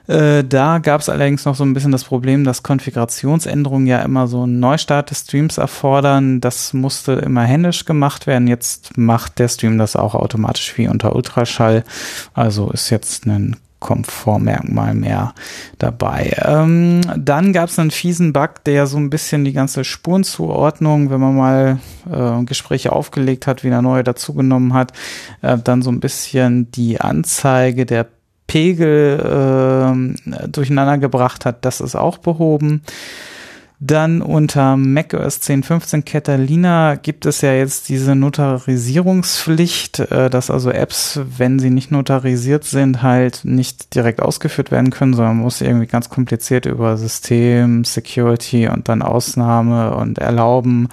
Äh, 0.08 0.44
da 0.44 0.80
gab 0.80 1.02
es 1.02 1.10
allerdings 1.10 1.46
noch 1.46 1.56
so 1.56 1.64
ein 1.64 1.74
bisschen 1.74 1.92
das 1.92 2.06
Problem, 2.06 2.44
dass 2.44 2.64
Konfigurationsänderungen 2.64 3.88
ja 3.88 4.00
immer 4.00 4.28
so 4.28 4.44
einen 4.44 4.60
Neustart 4.60 5.12
des 5.12 5.20
Streams 5.22 5.58
erfordern. 5.58 6.42
Das 6.42 6.74
musste 6.74 7.14
immer 7.14 7.44
händisch 7.44 7.86
gemacht 7.86 8.28
werden. 8.28 8.48
Jetzt 8.48 8.98
macht 8.98 9.40
der 9.40 9.50
Stream 9.50 9.78
das 9.78 9.96
auch 9.96 10.16
automatisch 10.16 10.78
wie 10.78 10.88
unter 10.88 11.16
Ultraschall. 11.16 11.84
Also 12.34 12.70
ist 12.72 12.90
jetzt 12.90 13.26
ein 13.26 13.58
Komfortmerkmal 13.80 14.96
mehr 14.96 15.36
dabei. 15.78 16.36
Ähm, 16.44 17.02
dann 17.16 17.54
gab 17.54 17.70
es 17.70 17.78
einen 17.78 17.92
fiesen 17.92 18.34
Bug, 18.34 18.64
der 18.66 18.88
so 18.88 18.98
ein 18.98 19.12
bisschen 19.12 19.46
die 19.46 19.54
ganze 19.54 19.84
Spurenzuordnung, 19.84 21.12
wenn 21.12 21.20
man 21.20 21.36
mal 21.36 21.80
äh, 22.12 22.44
Gespräche 22.46 22.92
aufgelegt 22.92 23.46
hat, 23.46 23.64
wieder 23.64 23.84
neue 23.84 24.04
dazugenommen 24.04 24.74
hat, 24.74 24.94
äh, 25.44 25.58
dann 25.64 25.84
so 25.84 25.92
ein 25.92 26.00
bisschen 26.00 26.72
die 26.72 27.00
Anzeige 27.00 27.86
der 27.86 28.08
Pegel 28.48 29.20
äh, 29.20 30.48
durcheinander 30.48 30.98
gebracht 30.98 31.46
hat, 31.46 31.66
das 31.66 31.82
ist 31.82 31.96
auch 31.96 32.18
behoben. 32.18 32.82
Dann 33.80 34.24
unter 34.24 34.76
macOS 34.76 35.40
10.15 35.42 36.02
Catalina 36.02 36.96
gibt 36.96 37.28
es 37.28 37.42
ja 37.42 37.54
jetzt 37.54 37.90
diese 37.90 38.16
Notarisierungspflicht, 38.16 40.00
äh, 40.00 40.32
dass 40.32 40.50
also 40.50 40.72
Apps, 40.72 41.20
wenn 41.38 41.60
sie 41.60 41.70
nicht 41.70 41.92
notarisiert 41.92 42.64
sind, 42.64 43.04
halt 43.04 43.42
nicht 43.44 43.94
direkt 43.94 44.20
ausgeführt 44.20 44.72
werden 44.72 44.90
können, 44.90 45.14
sondern 45.14 45.38
muss 45.38 45.62
irgendwie 45.62 45.86
ganz 45.86 46.10
kompliziert 46.10 46.66
über 46.66 46.98
System, 46.98 47.84
Security 47.84 48.68
und 48.68 48.90
dann 48.90 49.04
Ausnahme 49.04 49.96
und 49.96 50.18
Erlauben 50.18 50.90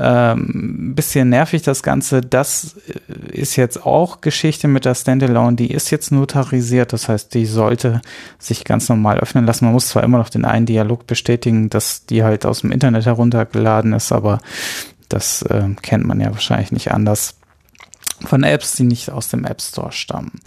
ähm, 0.00 0.94
bisschen 0.94 1.28
nervig 1.28 1.62
das 1.62 1.82
Ganze. 1.82 2.20
Das 2.20 2.76
äh, 2.88 3.36
ist 3.36 3.56
jetzt 3.56 3.84
auch 3.84 4.20
Geschichte 4.20 4.68
mit 4.68 4.84
der 4.84 4.94
Standalone. 4.94 5.56
Die 5.56 5.72
ist 5.72 5.90
jetzt 5.90 6.12
notarisiert. 6.12 6.92
Das 6.92 7.08
heißt, 7.08 7.34
die 7.34 7.46
sollte 7.46 8.00
sich 8.38 8.64
ganz 8.64 8.88
normal 8.88 9.18
öffnen 9.18 9.44
lassen. 9.44 9.64
Man 9.64 9.74
muss 9.74 9.88
zwar 9.88 10.04
immer 10.04 10.18
noch 10.18 10.28
den 10.28 10.44
einen 10.44 10.66
Dialog 10.66 11.06
bestätigen, 11.06 11.68
dass 11.68 12.06
die 12.10 12.22
halt 12.22 12.46
aus 12.46 12.60
dem 12.60 12.72
Internet 12.72 13.06
heruntergeladen 13.06 13.92
ist, 13.92 14.12
aber 14.12 14.38
das 15.08 15.42
äh, 15.42 15.68
kennt 15.82 16.06
man 16.06 16.20
ja 16.20 16.32
wahrscheinlich 16.32 16.72
nicht 16.72 16.92
anders 16.92 17.36
von 18.24 18.42
Apps, 18.42 18.76
die 18.76 18.84
nicht 18.84 19.10
aus 19.10 19.28
dem 19.28 19.44
App 19.44 19.60
Store 19.60 19.92
stammen. 19.92 20.40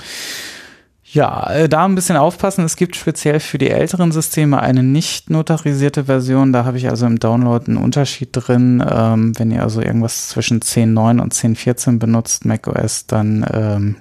Ja, 1.14 1.52
äh, 1.52 1.68
da 1.68 1.84
ein 1.84 1.96
bisschen 1.96 2.16
aufpassen. 2.16 2.64
Es 2.64 2.78
gibt 2.78 2.96
speziell 2.96 3.42
für 3.42 3.58
die 3.58 3.70
älteren 3.70 4.14
Systeme 4.14 4.62
eine 4.62 4.82
nicht 4.82 5.30
notarisierte 5.30 6.06
Version. 6.06 6.54
Da 6.54 6.64
habe 6.64 6.78
ich 6.78 6.90
also 6.90 7.06
im 7.06 7.20
Download 7.20 7.68
einen 7.68 7.78
Unterschied 7.78 8.30
drin. 8.32 8.84
Ähm, 8.90 9.38
wenn 9.38 9.52
ihr 9.52 9.62
also 9.62 9.82
irgendwas 9.82 10.30
zwischen 10.30 10.62
10.9 10.62 11.22
und 11.22 11.34
10.14 11.34 12.00
benutzt, 12.00 12.46
macOS, 12.46 13.08
dann 13.08 13.46
ähm, 13.52 13.96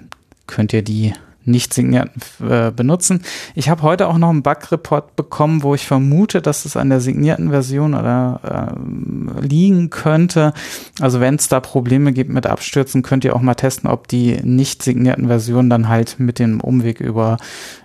könnt 0.47 0.71
ihr 0.71 0.83
die 0.83 1.13
nicht 1.43 1.73
signierten 1.73 2.21
äh, 2.47 2.71
benutzen. 2.71 3.21
Ich 3.55 3.69
habe 3.69 3.81
heute 3.81 4.07
auch 4.07 4.17
noch 4.17 4.29
einen 4.29 4.43
Bug-Report 4.43 5.15
bekommen, 5.15 5.63
wo 5.63 5.75
ich 5.75 5.87
vermute, 5.87 6.41
dass 6.41 6.65
es 6.65 6.77
an 6.77 6.89
der 6.89 7.01
signierten 7.01 7.49
Version 7.49 7.93
oder 7.93 8.75
äh, 8.75 9.45
liegen 9.45 9.89
könnte. 9.89 10.53
Also 10.99 11.19
wenn 11.19 11.35
es 11.35 11.47
da 11.47 11.59
Probleme 11.59 12.13
gibt 12.13 12.29
mit 12.29 12.47
Abstürzen, 12.47 13.01
könnt 13.01 13.25
ihr 13.25 13.35
auch 13.35 13.41
mal 13.41 13.55
testen, 13.55 13.89
ob 13.89 14.07
die 14.07 14.39
nicht 14.43 14.83
signierten 14.83 15.27
Versionen 15.27 15.69
dann 15.69 15.87
halt 15.89 16.19
mit 16.19 16.39
dem 16.39 16.61
Umweg 16.61 16.99
über 16.99 17.37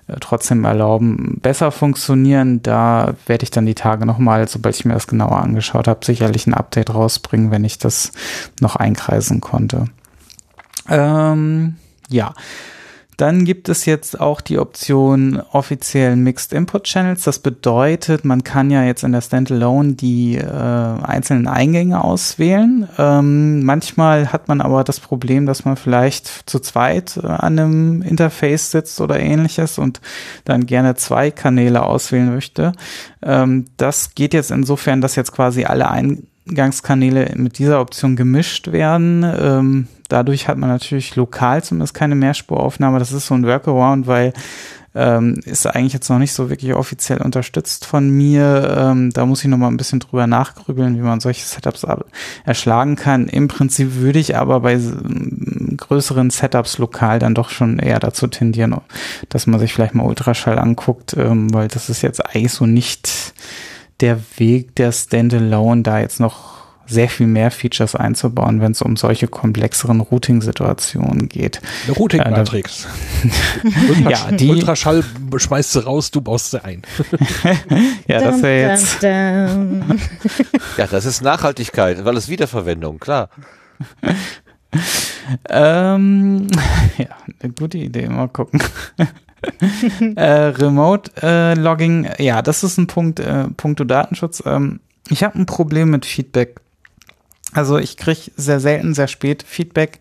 äh, 0.07 0.17
trotzdem 0.21 0.65
erlauben, 0.65 1.39
besser 1.41 1.71
funktionieren. 1.71 2.63
Da 2.63 3.15
werde 3.27 3.45
ich 3.45 3.51
dann 3.51 3.67
die 3.67 3.75
Tage 3.75 4.07
nochmal, 4.07 4.49
sobald 4.49 4.77
ich 4.77 4.85
mir 4.85 4.95
das 4.95 5.07
genauer 5.07 5.39
angeschaut 5.39 5.89
habe, 5.89 6.05
sicherlich 6.05 6.47
ein 6.47 6.55
Update 6.55 6.95
rausbringen, 6.95 7.51
wenn 7.51 7.65
ich 7.65 7.79
das 7.79 8.13
noch 8.61 8.77
einkreisen 8.77 9.41
konnte. 9.41 9.87
Ähm, 10.89 11.77
ja. 12.09 12.35
Dann 13.17 13.47
gibt 13.47 13.71
es 13.71 13.87
jetzt 13.87 14.21
auch 14.21 14.43
die 14.43 14.59
Option 14.59 15.41
offiziellen 15.53 16.23
Mixed 16.23 16.53
Input 16.53 16.85
Channels. 16.85 17.25
Das 17.25 17.39
bedeutet, 17.39 18.27
man 18.27 18.45
kann 18.45 18.71
ja 18.71 18.83
jetzt 18.85 19.05
in 19.05 19.13
der 19.13 19.23
Standalone 19.23 19.95
die 19.95 20.37
äh, 20.37 20.45
einzelnen 20.45 21.49
Eingänge 21.49 22.05
auswählen. 22.05 22.87
Ähm, 22.99 23.65
manchmal 23.65 24.33
hat 24.33 24.49
man 24.49 24.61
aber 24.61 24.85
das 24.85 25.01
Problem, 25.01 25.47
dass 25.47 25.65
man 25.65 25.77
vielleicht 25.77 26.27
zu 26.49 26.59
zweit 26.59 27.17
äh, 27.17 27.27
an 27.27 27.59
einem 27.59 28.03
Interface 28.03 28.71
sitzt 28.71 29.01
oder 29.01 29.19
ähnliches 29.19 29.79
und 29.79 30.03
dann 30.45 30.67
gerne 30.67 30.95
zwei 30.97 31.31
Kanäle 31.31 31.85
auswählen 31.85 32.33
möchte. 32.33 32.73
Ähm, 33.23 33.65
das 33.79 34.15
geht 34.15 34.35
jetzt 34.35 34.51
insofern, 34.51 35.01
dass 35.01 35.17
jetzt 35.17 35.33
quasi 35.33 35.65
alle 35.65 35.91
Eingangskanäle 35.91 37.33
mit 37.37 37.59
dieser 37.59 37.81
Option 37.81 38.15
gemischt 38.15 38.73
werden. 38.73 39.25
Ähm, 39.25 39.89
dadurch 40.09 40.49
hat 40.49 40.59
man 40.59 40.71
natürlich 40.71 41.17
lokal 41.17 41.63
zumindest 41.63 41.95
keine 41.95 42.15
Mehrspuraufnahme. 42.15 42.99
Das 42.99 43.13
ist 43.13 43.27
so 43.27 43.35
ein 43.35 43.47
Workaround, 43.47 44.07
weil 44.07 44.33
ähm, 44.97 45.35
ist 45.45 45.67
eigentlich 45.67 45.93
jetzt 45.93 46.09
noch 46.09 46.19
nicht 46.19 46.33
so 46.33 46.49
wirklich 46.49 46.75
offiziell 46.75 47.21
unterstützt 47.21 47.85
von 47.85 48.09
mir. 48.09 48.75
Ähm, 48.79 49.11
da 49.13 49.27
muss 49.27 49.45
ich 49.45 49.51
noch 49.51 49.59
mal 49.59 49.69
ein 49.69 49.77
bisschen 49.77 50.01
drüber 50.01 50.27
nachgrübeln, 50.27 50.97
wie 50.97 51.03
man 51.03 51.21
solche 51.21 51.45
Setups 51.45 51.87
erschlagen 52.47 52.97
kann. 52.97 53.29
Im 53.29 53.47
Prinzip 53.47 53.97
würde 53.97 54.19
ich 54.19 54.37
aber 54.37 54.61
bei 54.61 54.81
größeren 55.77 56.31
Setups 56.31 56.79
lokal 56.79 57.19
dann 57.19 57.35
doch 57.35 57.51
schon 57.51 57.79
eher 57.79 58.01
dazu 58.01 58.27
tendieren, 58.27 58.75
dass 59.29 59.47
man 59.47 59.61
sich 59.61 59.75
vielleicht 59.75 59.95
mal 59.95 60.07
Ultraschall 60.07 60.59
anguckt, 60.59 61.15
ähm, 61.19 61.53
weil 61.53 61.69
das 61.69 61.91
ist 61.91 62.01
jetzt 62.01 62.25
eigentlich 62.25 62.53
so 62.53 62.65
nicht 62.65 63.35
der 64.01 64.19
Weg 64.39 64.75
der 64.77 64.93
Standalone, 64.93 65.83
da 65.83 66.01
jetzt 66.01 66.21
noch 66.21 66.56
sehr 66.87 67.09
viel 67.09 67.27
mehr 67.27 67.51
Features 67.51 67.95
einzubauen, 67.95 68.61
wenn 68.61 68.73
es 68.73 68.83
um 68.83 68.97
solche 68.97 69.29
komplexeren 69.29 70.01
Routing-Situationen 70.01 71.29
geht. 71.29 71.61
Eine 71.87 71.97
Routing-Matrix. 71.97 72.87
Ultrasch 73.89 74.27
ja, 74.31 74.33
die 74.33 74.49
Ultraschall 74.49 75.05
schmeißt 75.37 75.73
sie 75.73 75.85
raus, 75.85 76.11
du 76.11 76.21
baust 76.21 76.53
sie 76.53 76.65
ein. 76.65 76.83
ja, 78.07 78.21
das 78.21 78.43
wäre 78.43 78.71
jetzt. 78.71 79.03
ja, 79.03 80.87
das 80.87 81.05
ist 81.05 81.23
Nachhaltigkeit, 81.23 82.05
weil 82.05 82.17
es 82.17 82.29
Wiederverwendung, 82.29 82.99
klar. 82.99 83.31
ähm, 85.49 86.47
ja, 86.99 87.09
eine 87.41 87.53
gute 87.53 87.79
Idee, 87.79 88.09
mal 88.09 88.29
gucken. 88.29 88.61
äh, 90.17 90.23
Remote 90.25 91.11
äh, 91.23 91.55
Logging, 91.55 92.09
ja, 92.19 92.43
das 92.43 92.65
ist 92.65 92.79
ein 92.79 92.87
Punkt, 92.87 93.21
äh, 93.21 93.49
Punkto 93.57 93.85
Datenschutz. 93.85 94.43
Ähm, 94.47 94.81
ich 95.09 95.23
habe 95.23 95.39
ein 95.39 95.47
Problem 95.47 95.91
mit 95.91 96.05
Feedback 96.05 96.61
also 97.53 97.79
ich 97.79 97.97
kriege 97.97 98.31
sehr 98.37 98.61
selten, 98.61 98.95
sehr 98.95 99.09
spät 99.09 99.43
Feedback. 99.43 99.99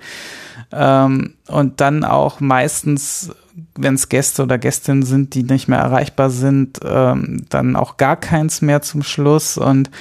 Ähm, 0.71 1.35
und 1.47 1.79
dann 1.79 2.03
auch 2.03 2.39
meistens, 2.39 3.31
wenn 3.75 3.93
es 3.93 4.09
Gäste 4.09 4.43
oder 4.43 4.57
Gästinnen 4.57 5.03
sind, 5.03 5.35
die 5.35 5.43
nicht 5.43 5.67
mehr 5.67 5.79
erreichbar 5.79 6.29
sind, 6.29 6.79
ähm, 6.83 7.45
dann 7.49 7.75
auch 7.75 7.97
gar 7.97 8.15
keins 8.17 8.61
mehr 8.61 8.81
zum 8.81 9.03
Schluss. 9.03 9.57
Und 9.57 9.91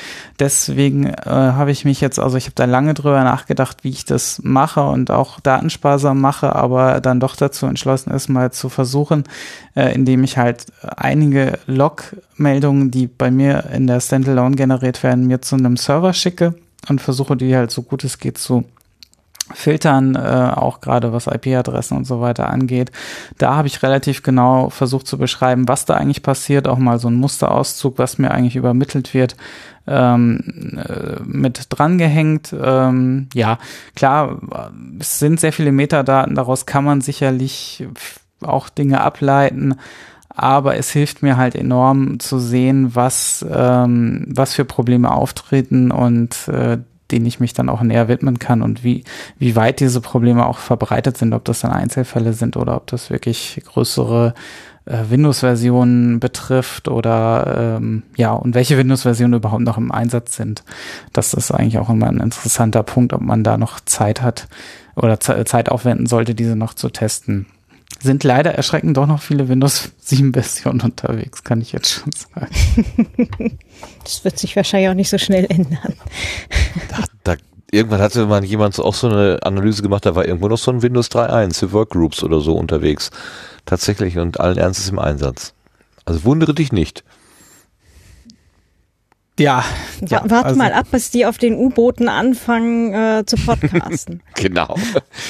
deswegen 0.40 1.06
äh, 1.06 1.14
habe 1.26 1.70
ich 1.70 1.84
mich 1.84 2.00
jetzt, 2.00 2.18
also 2.18 2.36
ich 2.36 2.46
habe 2.46 2.54
da 2.54 2.64
lange 2.64 2.94
drüber 2.94 3.22
nachgedacht, 3.24 3.84
wie 3.84 3.90
ich 3.90 4.04
das 4.04 4.40
mache 4.42 4.82
und 4.82 5.10
auch 5.10 5.38
datensparsam 5.38 6.20
mache, 6.20 6.56
aber 6.56 7.00
dann 7.00 7.20
doch 7.20 7.36
dazu 7.36 7.66
entschlossen 7.66 8.10
ist, 8.10 8.28
mal 8.28 8.52
zu 8.52 8.68
versuchen, 8.68 9.24
äh, 9.76 9.94
indem 9.94 10.24
ich 10.24 10.38
halt 10.38 10.66
einige 10.80 11.58
Log-Meldungen, 11.66 12.90
die 12.90 13.06
bei 13.06 13.30
mir 13.30 13.70
in 13.72 13.86
der 13.86 14.00
Standalone 14.00 14.56
generiert 14.56 15.02
werden, 15.02 15.26
mir 15.26 15.42
zu 15.42 15.56
einem 15.56 15.76
Server 15.76 16.14
schicke 16.14 16.54
und 16.88 17.00
versuche 17.00 17.36
die 17.36 17.54
halt 17.56 17.70
so 17.70 17.82
gut 17.82 18.04
es 18.04 18.18
geht 18.18 18.38
zu 18.38 18.64
filtern, 19.52 20.14
äh, 20.14 20.52
auch 20.54 20.80
gerade 20.80 21.12
was 21.12 21.26
IP-Adressen 21.26 21.98
und 21.98 22.06
so 22.06 22.22
weiter 22.22 22.48
angeht. 22.48 22.90
Da 23.36 23.56
habe 23.56 23.68
ich 23.68 23.82
relativ 23.82 24.22
genau 24.22 24.70
versucht 24.70 25.06
zu 25.06 25.18
beschreiben, 25.18 25.68
was 25.68 25.84
da 25.84 25.94
eigentlich 25.94 26.22
passiert, 26.22 26.66
auch 26.66 26.78
mal 26.78 26.98
so 26.98 27.08
ein 27.08 27.14
Musterauszug, 27.16 27.98
was 27.98 28.16
mir 28.16 28.30
eigentlich 28.30 28.56
übermittelt 28.56 29.12
wird. 29.12 29.36
ähm, 29.86 30.78
äh, 30.78 31.20
mit 31.24 31.66
drangehängt. 31.68 32.54
Ähm, 32.58 33.28
ja, 33.34 33.58
klar, 33.94 34.40
es 34.98 35.18
sind 35.18 35.40
sehr 35.40 35.52
viele 35.52 35.72
Metadaten, 35.72 36.34
daraus 36.34 36.66
kann 36.66 36.84
man 36.84 37.00
sicherlich 37.00 37.86
auch 38.40 38.68
Dinge 38.68 39.00
ableiten, 39.00 39.76
aber 40.34 40.76
es 40.76 40.90
hilft 40.90 41.22
mir 41.22 41.36
halt 41.36 41.54
enorm 41.54 42.18
zu 42.18 42.38
sehen, 42.38 42.94
was, 42.94 43.44
ähm, 43.48 44.26
was 44.28 44.54
für 44.54 44.64
Probleme 44.64 45.12
auftreten 45.12 45.90
und 45.90 46.48
äh, 46.48 46.78
denen 47.10 47.26
ich 47.26 47.38
mich 47.38 47.52
dann 47.52 47.68
auch 47.68 47.82
näher 47.82 48.08
widmen 48.08 48.38
kann 48.38 48.62
und 48.62 48.82
wie, 48.82 49.04
wie 49.38 49.54
weit 49.54 49.78
diese 49.78 50.00
Probleme 50.00 50.46
auch 50.46 50.58
verbreitet 50.58 51.16
sind, 51.16 51.34
ob 51.34 51.44
das 51.44 51.60
dann 51.60 51.70
Einzelfälle 51.70 52.32
sind 52.32 52.56
oder 52.56 52.76
ob 52.76 52.86
das 52.88 53.10
wirklich 53.10 53.62
größere 53.64 54.34
äh, 54.86 54.98
Windows-Versionen 55.08 56.18
betrifft 56.18 56.88
oder 56.88 57.76
ähm, 57.76 58.02
ja, 58.16 58.32
und 58.32 58.54
welche 58.54 58.76
Windows-Versionen 58.76 59.34
überhaupt 59.34 59.62
noch 59.62 59.78
im 59.78 59.92
Einsatz 59.92 60.34
sind. 60.34 60.64
Das 61.12 61.34
ist 61.34 61.52
eigentlich 61.52 61.78
auch 61.78 61.90
immer 61.90 62.08
ein 62.08 62.20
interessanter 62.20 62.82
Punkt, 62.82 63.12
ob 63.12 63.20
man 63.20 63.44
da 63.44 63.56
noch 63.56 63.78
Zeit 63.80 64.20
hat 64.20 64.48
oder 64.96 65.20
Zeit 65.20 65.68
aufwenden 65.68 66.06
sollte, 66.06 66.34
diese 66.34 66.56
noch 66.56 66.74
zu 66.74 66.88
testen 66.88 67.46
sind 68.04 68.22
leider 68.22 68.54
erschreckend 68.54 68.96
doch 68.96 69.06
noch 69.06 69.20
viele 69.20 69.48
Windows 69.48 69.90
7 69.98 70.32
Versionen 70.34 70.82
unterwegs, 70.82 71.42
kann 71.42 71.60
ich 71.60 71.72
jetzt 71.72 71.90
schon 71.90 72.12
sagen. 72.12 73.58
Das 74.04 74.24
wird 74.24 74.38
sich 74.38 74.54
wahrscheinlich 74.54 74.90
auch 74.90 74.94
nicht 74.94 75.10
so 75.10 75.18
schnell 75.18 75.46
ändern. 75.48 75.94
Da, 76.88 77.04
da, 77.24 77.36
irgendwann 77.70 78.00
hatte 78.00 78.26
man 78.26 78.44
jemand 78.44 78.78
auch 78.78 78.94
so 78.94 79.08
eine 79.08 79.38
Analyse 79.42 79.82
gemacht, 79.82 80.06
da 80.06 80.14
war 80.14 80.26
irgendwo 80.26 80.48
noch 80.48 80.58
so 80.58 80.70
ein 80.70 80.82
Windows 80.82 81.10
3.1 81.10 81.58
für 81.58 81.72
Workgroups 81.72 82.22
oder 82.22 82.40
so 82.40 82.54
unterwegs. 82.54 83.10
Tatsächlich 83.64 84.18
und 84.18 84.38
allen 84.38 84.58
Ernstes 84.58 84.90
im 84.90 84.98
Einsatz. 84.98 85.54
Also 86.04 86.24
wundere 86.24 86.54
dich 86.54 86.72
nicht. 86.72 87.02
Ja. 89.38 89.64
ja 90.00 90.22
Warte 90.24 90.46
also, 90.46 90.58
mal 90.58 90.72
ab, 90.72 90.86
bis 90.92 91.10
die 91.10 91.26
auf 91.26 91.38
den 91.38 91.56
U-Booten 91.56 92.08
anfangen 92.08 92.94
äh, 92.94 93.24
zu 93.26 93.36
podcasten. 93.36 94.22
genau. 94.36 94.76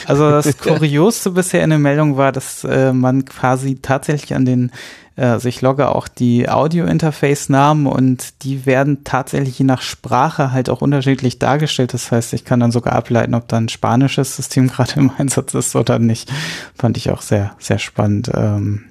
Also 0.07 0.31
das 0.31 0.59
Kuriosste 0.59 1.31
bisher 1.31 1.65
in 1.65 1.71
der 1.71 1.79
Meldung 1.79 2.17
war, 2.17 2.31
dass 2.31 2.65
äh, 2.65 2.93
man 2.93 3.25
quasi 3.25 3.77
tatsächlich 3.77 4.35
an 4.35 4.45
den, 4.45 4.73
äh, 5.17 5.25
also 5.25 5.49
ich 5.49 5.63
logge 5.63 5.89
auch 5.89 6.07
die 6.07 6.51
Audio-Interface-Namen 6.51 7.87
und 7.87 8.45
die 8.45 8.67
werden 8.67 9.05
tatsächlich 9.05 9.59
je 9.59 9.65
nach 9.65 9.81
Sprache 9.81 10.53
halt 10.53 10.69
auch 10.69 10.83
unterschiedlich 10.83 11.39
dargestellt. 11.39 11.95
Das 11.95 12.13
heißt, 12.13 12.35
ich 12.35 12.45
kann 12.45 12.61
dann 12.61 12.73
sogar 12.73 12.93
ableiten, 12.93 13.35
ob 13.35 13.49
da 13.49 13.57
ein 13.57 13.71
spanisches 13.71 14.37
System 14.37 14.69
gerade 14.73 15.01
im 15.01 15.13
Einsatz 15.17 15.55
ist 15.55 15.75
oder 15.77 15.99
nicht. 15.99 16.31
Fand 16.77 16.99
ich 16.99 17.11
auch 17.11 17.23
sehr, 17.23 17.57
sehr 17.59 17.79
spannend. 17.79 18.31
Ähm, 18.35 18.85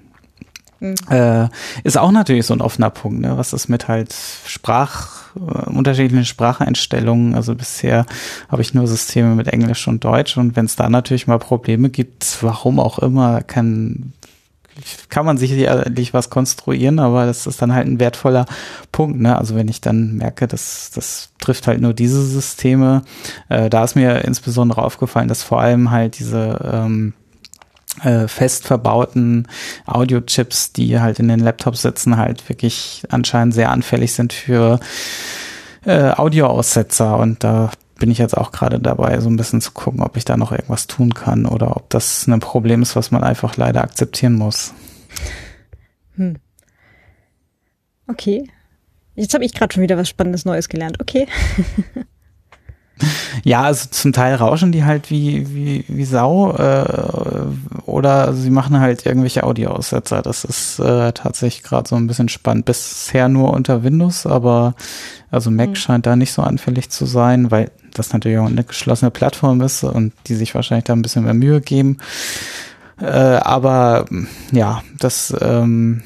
Mhm. 0.84 0.96
Äh, 1.10 1.48
ist 1.86 1.98
auch 1.98 2.12
natürlich 2.12 2.46
so 2.46 2.54
ein 2.54 2.62
offener 2.62 2.90
Punkt, 2.90 3.22
ne? 3.22 3.38
was 3.38 3.54
ist 3.54 3.70
mit 3.70 3.88
halt 3.88 4.14
Sprach, 4.46 5.34
äh, 5.38 5.70
unterschiedlichen 5.70 6.26
Spracheinstellungen. 6.26 7.36
Also 7.36 7.56
bisher 7.56 8.06
habe 8.50 8.62
ich 8.62 8.74
nur 8.74 8.86
Systeme 8.86 9.34
mit 9.34 9.48
Englisch 9.48 9.88
und 9.88 10.04
Deutsch 10.04 10.36
und 10.38 10.58
wenn 10.58 10.66
es 10.66 10.76
da 10.76 10.90
natürlich 10.90 11.26
mal 11.26 11.40
Probleme 11.40 11.90
gibt, 11.90 12.38
warum 12.42 12.82
auch 12.82 13.00
immer, 13.00 13.42
kann 13.42 14.12
kann 15.10 15.28
man 15.28 15.38
sicherlich 15.38 16.16
was 16.16 16.32
konstruieren, 16.32 16.98
aber 16.98 17.28
das 17.28 17.46
ist 17.46 17.62
dann 17.62 17.74
halt 17.74 17.86
ein 17.86 18.00
wertvoller 18.00 18.48
Punkt. 18.92 19.22
Ne? 19.22 19.38
Also 19.38 19.54
wenn 19.56 19.68
ich 19.68 19.82
dann 19.82 20.16
merke, 20.16 20.48
dass 20.48 20.90
das 20.90 21.30
trifft 21.40 21.68
halt 21.68 21.80
nur 21.80 21.94
diese 21.94 22.26
Systeme, 22.26 23.04
äh, 23.50 23.70
da 23.70 23.84
ist 23.84 23.96
mir 23.96 24.26
insbesondere 24.26 24.82
aufgefallen, 24.82 25.28
dass 25.28 25.44
vor 25.44 25.62
allem 25.62 25.92
halt 25.92 26.18
diese 26.18 26.60
ähm, 26.74 27.14
äh, 28.02 28.28
fest 28.28 28.66
verbauten 28.66 29.48
Audio-Chips, 29.86 30.74
die 30.74 31.00
halt 31.00 31.20
in 31.20 31.28
den 31.28 31.40
Laptops 31.40 31.82
sitzen, 31.82 32.18
halt 32.18 32.48
wirklich 32.50 33.04
anscheinend 33.10 33.54
sehr 33.54 33.72
anfällig 33.72 34.14
sind 34.14 34.34
für 34.34 34.80
äh, 35.86 36.12
Audioaussetzer. 36.12 37.18
Und 37.18 37.44
da 37.44 37.72
bin 38.00 38.12
ich 38.12 38.18
jetzt 38.18 38.36
auch 38.36 38.52
gerade 38.52 38.80
dabei, 38.80 39.20
so 39.20 39.30
ein 39.30 39.38
bisschen 39.38 39.62
zu 39.62 39.72
gucken, 39.72 40.02
ob 40.02 40.18
ich 40.18 40.26
da 40.26 40.38
noch 40.38 40.52
irgendwas 40.52 40.88
tun 40.88 41.14
kann 41.14 41.46
oder 41.46 41.76
ob 41.78 41.90
das 41.90 42.28
ein 42.28 42.40
Problem 42.40 42.82
ist, 42.82 42.96
was 42.96 43.12
man 43.12 43.24
einfach 43.24 43.58
leider 43.58 43.84
akzeptieren 43.84 44.34
muss. 44.34 44.74
Hm. 46.16 46.38
Okay. 48.08 48.50
Jetzt 49.16 49.34
habe 49.34 49.46
ich 49.46 49.54
gerade 49.54 49.74
schon 49.74 49.84
wieder 49.84 49.98
was 49.98 50.10
Spannendes 50.10 50.46
Neues 50.46 50.70
gelernt. 50.70 51.00
Okay. 51.00 51.28
Ja, 53.44 53.62
also 53.64 53.88
zum 53.90 54.14
Teil 54.14 54.36
rauschen 54.36 54.72
die 54.72 54.84
halt 54.84 55.10
wie, 55.10 55.54
wie, 55.54 55.86
wie 55.88 56.06
Sau 56.06 56.56
äh, 56.56 56.86
oder 57.86 58.34
sie 58.34 58.50
machen 58.50 58.80
halt 58.80 59.06
irgendwelche 59.06 59.44
Audioaussetzer. 59.44 60.22
Das 60.22 60.44
ist 60.44 60.80
äh, 60.80 61.12
tatsächlich 61.12 61.64
gerade 61.64 61.88
so 61.88 61.96
ein 61.96 62.08
bisschen 62.08 62.30
spannend. 62.30 62.66
Bisher 62.66 63.30
nur 63.30 63.54
unter 63.54 63.84
Windows, 63.84 64.26
aber 64.26 64.76
also 65.32 65.52
Mac 65.52 65.70
mhm. 65.70 65.76
scheint 65.76 66.06
da 66.06 66.16
nicht 66.16 66.34
so 66.34 66.42
anfällig 66.42 66.90
zu 66.90 67.06
sein, 67.06 67.52
weil 67.52 67.72
das 67.94 68.14
natürlich 68.14 68.38
auch 68.38 68.48
eine 68.48 68.64
geschlossene 68.64 69.12
Plattform 69.12 69.62
ist 69.62 69.84
und 69.84 70.14
die 70.28 70.36
sich 70.36 70.56
wahrscheinlich 70.56 70.86
da 70.86 70.94
ein 70.94 71.02
bisschen 71.02 71.24
mehr 71.24 71.34
Mühe 71.34 71.62
geben. 71.62 71.98
Äh, 73.00 73.08
aber 73.08 74.06
ja, 74.52 74.84
das, 75.00 75.36
ähm, 75.42 76.04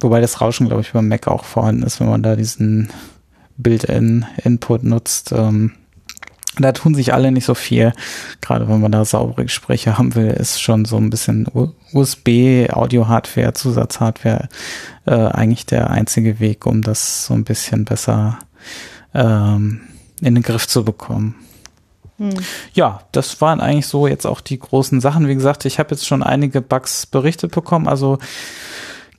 wobei 0.00 0.20
das 0.20 0.40
Rauschen, 0.40 0.68
glaube 0.68 0.82
ich, 0.82 0.92
beim 0.92 1.08
Mac 1.08 1.28
auch 1.28 1.44
vorhanden 1.44 1.82
ist, 1.82 2.00
wenn 2.00 2.08
man 2.08 2.22
da 2.22 2.36
diesen 2.36 2.90
Build-in-Input 3.58 4.84
nutzt. 4.84 5.32
Ähm, 5.32 5.72
da 6.62 6.72
tun 6.72 6.94
sich 6.94 7.12
alle 7.12 7.32
nicht 7.32 7.44
so 7.44 7.54
viel. 7.54 7.92
Gerade 8.40 8.68
wenn 8.68 8.80
man 8.80 8.92
da 8.92 9.04
saubere 9.04 9.44
Gespräche 9.44 9.98
haben 9.98 10.14
will, 10.14 10.28
ist 10.28 10.60
schon 10.60 10.84
so 10.84 10.96
ein 10.96 11.10
bisschen 11.10 11.46
USB, 11.92 12.68
Audio-Hardware, 12.70 13.52
Zusatzhardware 13.52 14.48
äh, 15.06 15.14
eigentlich 15.14 15.66
der 15.66 15.90
einzige 15.90 16.40
Weg, 16.40 16.66
um 16.66 16.82
das 16.82 17.26
so 17.26 17.34
ein 17.34 17.44
bisschen 17.44 17.84
besser 17.84 18.38
ähm, 19.14 19.80
in 20.20 20.34
den 20.34 20.42
Griff 20.42 20.66
zu 20.68 20.84
bekommen. 20.84 21.34
Hm. 22.18 22.34
Ja, 22.74 23.00
das 23.12 23.40
waren 23.40 23.60
eigentlich 23.60 23.86
so 23.86 24.06
jetzt 24.06 24.26
auch 24.26 24.42
die 24.42 24.58
großen 24.58 25.00
Sachen. 25.00 25.26
Wie 25.26 25.34
gesagt, 25.34 25.64
ich 25.64 25.78
habe 25.78 25.92
jetzt 25.92 26.06
schon 26.06 26.22
einige 26.22 26.60
Bugs 26.60 27.06
berichtet 27.06 27.52
bekommen. 27.52 27.88
Also 27.88 28.18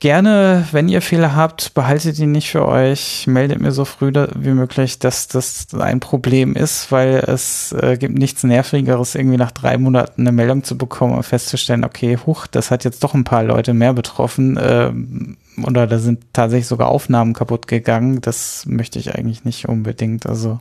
gerne, 0.02 0.66
wenn 0.72 0.88
ihr 0.88 1.00
Fehler 1.00 1.36
habt, 1.36 1.74
behaltet 1.74 2.18
die 2.18 2.26
nicht 2.26 2.50
für 2.50 2.66
euch, 2.66 3.28
meldet 3.28 3.60
mir 3.60 3.70
so 3.70 3.84
früh 3.84 4.10
wie 4.34 4.50
möglich, 4.50 4.98
dass 4.98 5.28
das 5.28 5.68
ein 5.78 6.00
Problem 6.00 6.56
ist, 6.56 6.90
weil 6.90 7.22
es 7.28 7.70
äh, 7.70 7.96
gibt 7.96 8.18
nichts 8.18 8.42
Nervigeres, 8.42 9.14
irgendwie 9.14 9.36
nach 9.36 9.52
drei 9.52 9.78
Monaten 9.78 10.22
eine 10.22 10.32
Meldung 10.32 10.64
zu 10.64 10.76
bekommen 10.76 11.14
und 11.14 11.22
festzustellen, 11.22 11.84
okay, 11.84 12.18
huch, 12.26 12.48
das 12.48 12.72
hat 12.72 12.82
jetzt 12.82 13.04
doch 13.04 13.14
ein 13.14 13.22
paar 13.22 13.44
Leute 13.44 13.74
mehr 13.74 13.92
betroffen. 13.92 14.58
Ähm, 14.60 15.36
oder 15.66 15.86
da 15.86 15.98
sind 15.98 16.24
tatsächlich 16.32 16.66
sogar 16.66 16.88
Aufnahmen 16.88 17.34
kaputt 17.34 17.66
gegangen. 17.66 18.20
Das 18.20 18.64
möchte 18.66 18.98
ich 18.98 19.14
eigentlich 19.14 19.44
nicht 19.44 19.68
unbedingt. 19.68 20.26
Also 20.26 20.60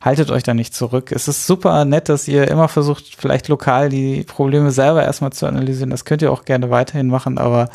haltet 0.00 0.30
euch 0.30 0.42
da 0.42 0.54
nicht 0.54 0.74
zurück. 0.74 1.12
Es 1.12 1.28
ist 1.28 1.46
super 1.46 1.84
nett, 1.84 2.08
dass 2.08 2.28
ihr 2.28 2.48
immer 2.48 2.68
versucht, 2.68 3.16
vielleicht 3.18 3.48
lokal 3.48 3.88
die 3.88 4.22
Probleme 4.22 4.70
selber 4.70 5.02
erstmal 5.02 5.32
zu 5.32 5.46
analysieren. 5.46 5.90
Das 5.90 6.04
könnt 6.04 6.22
ihr 6.22 6.32
auch 6.32 6.44
gerne 6.44 6.70
weiterhin 6.70 7.08
machen, 7.08 7.38
aber 7.38 7.70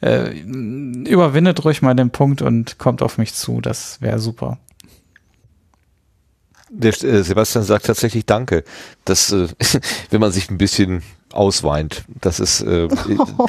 äh, 0.00 0.30
überwindet 0.38 1.64
ruhig 1.64 1.82
mal 1.82 1.94
den 1.94 2.10
Punkt 2.10 2.40
und 2.40 2.78
kommt 2.78 3.02
auf 3.02 3.18
mich 3.18 3.34
zu. 3.34 3.60
Das 3.60 4.00
wäre 4.00 4.18
super. 4.18 4.58
Der 6.68 6.90
äh, 7.02 7.22
Sebastian 7.22 7.64
sagt 7.64 7.86
tatsächlich 7.86 8.26
Danke. 8.26 8.64
Das, 9.04 9.32
äh, 9.32 9.48
wenn 10.10 10.20
man 10.20 10.32
sich 10.32 10.50
ein 10.50 10.58
bisschen 10.58 11.02
ausweint. 11.32 12.04
Das 12.20 12.40
ist 12.40 12.62
äh, 12.62 12.88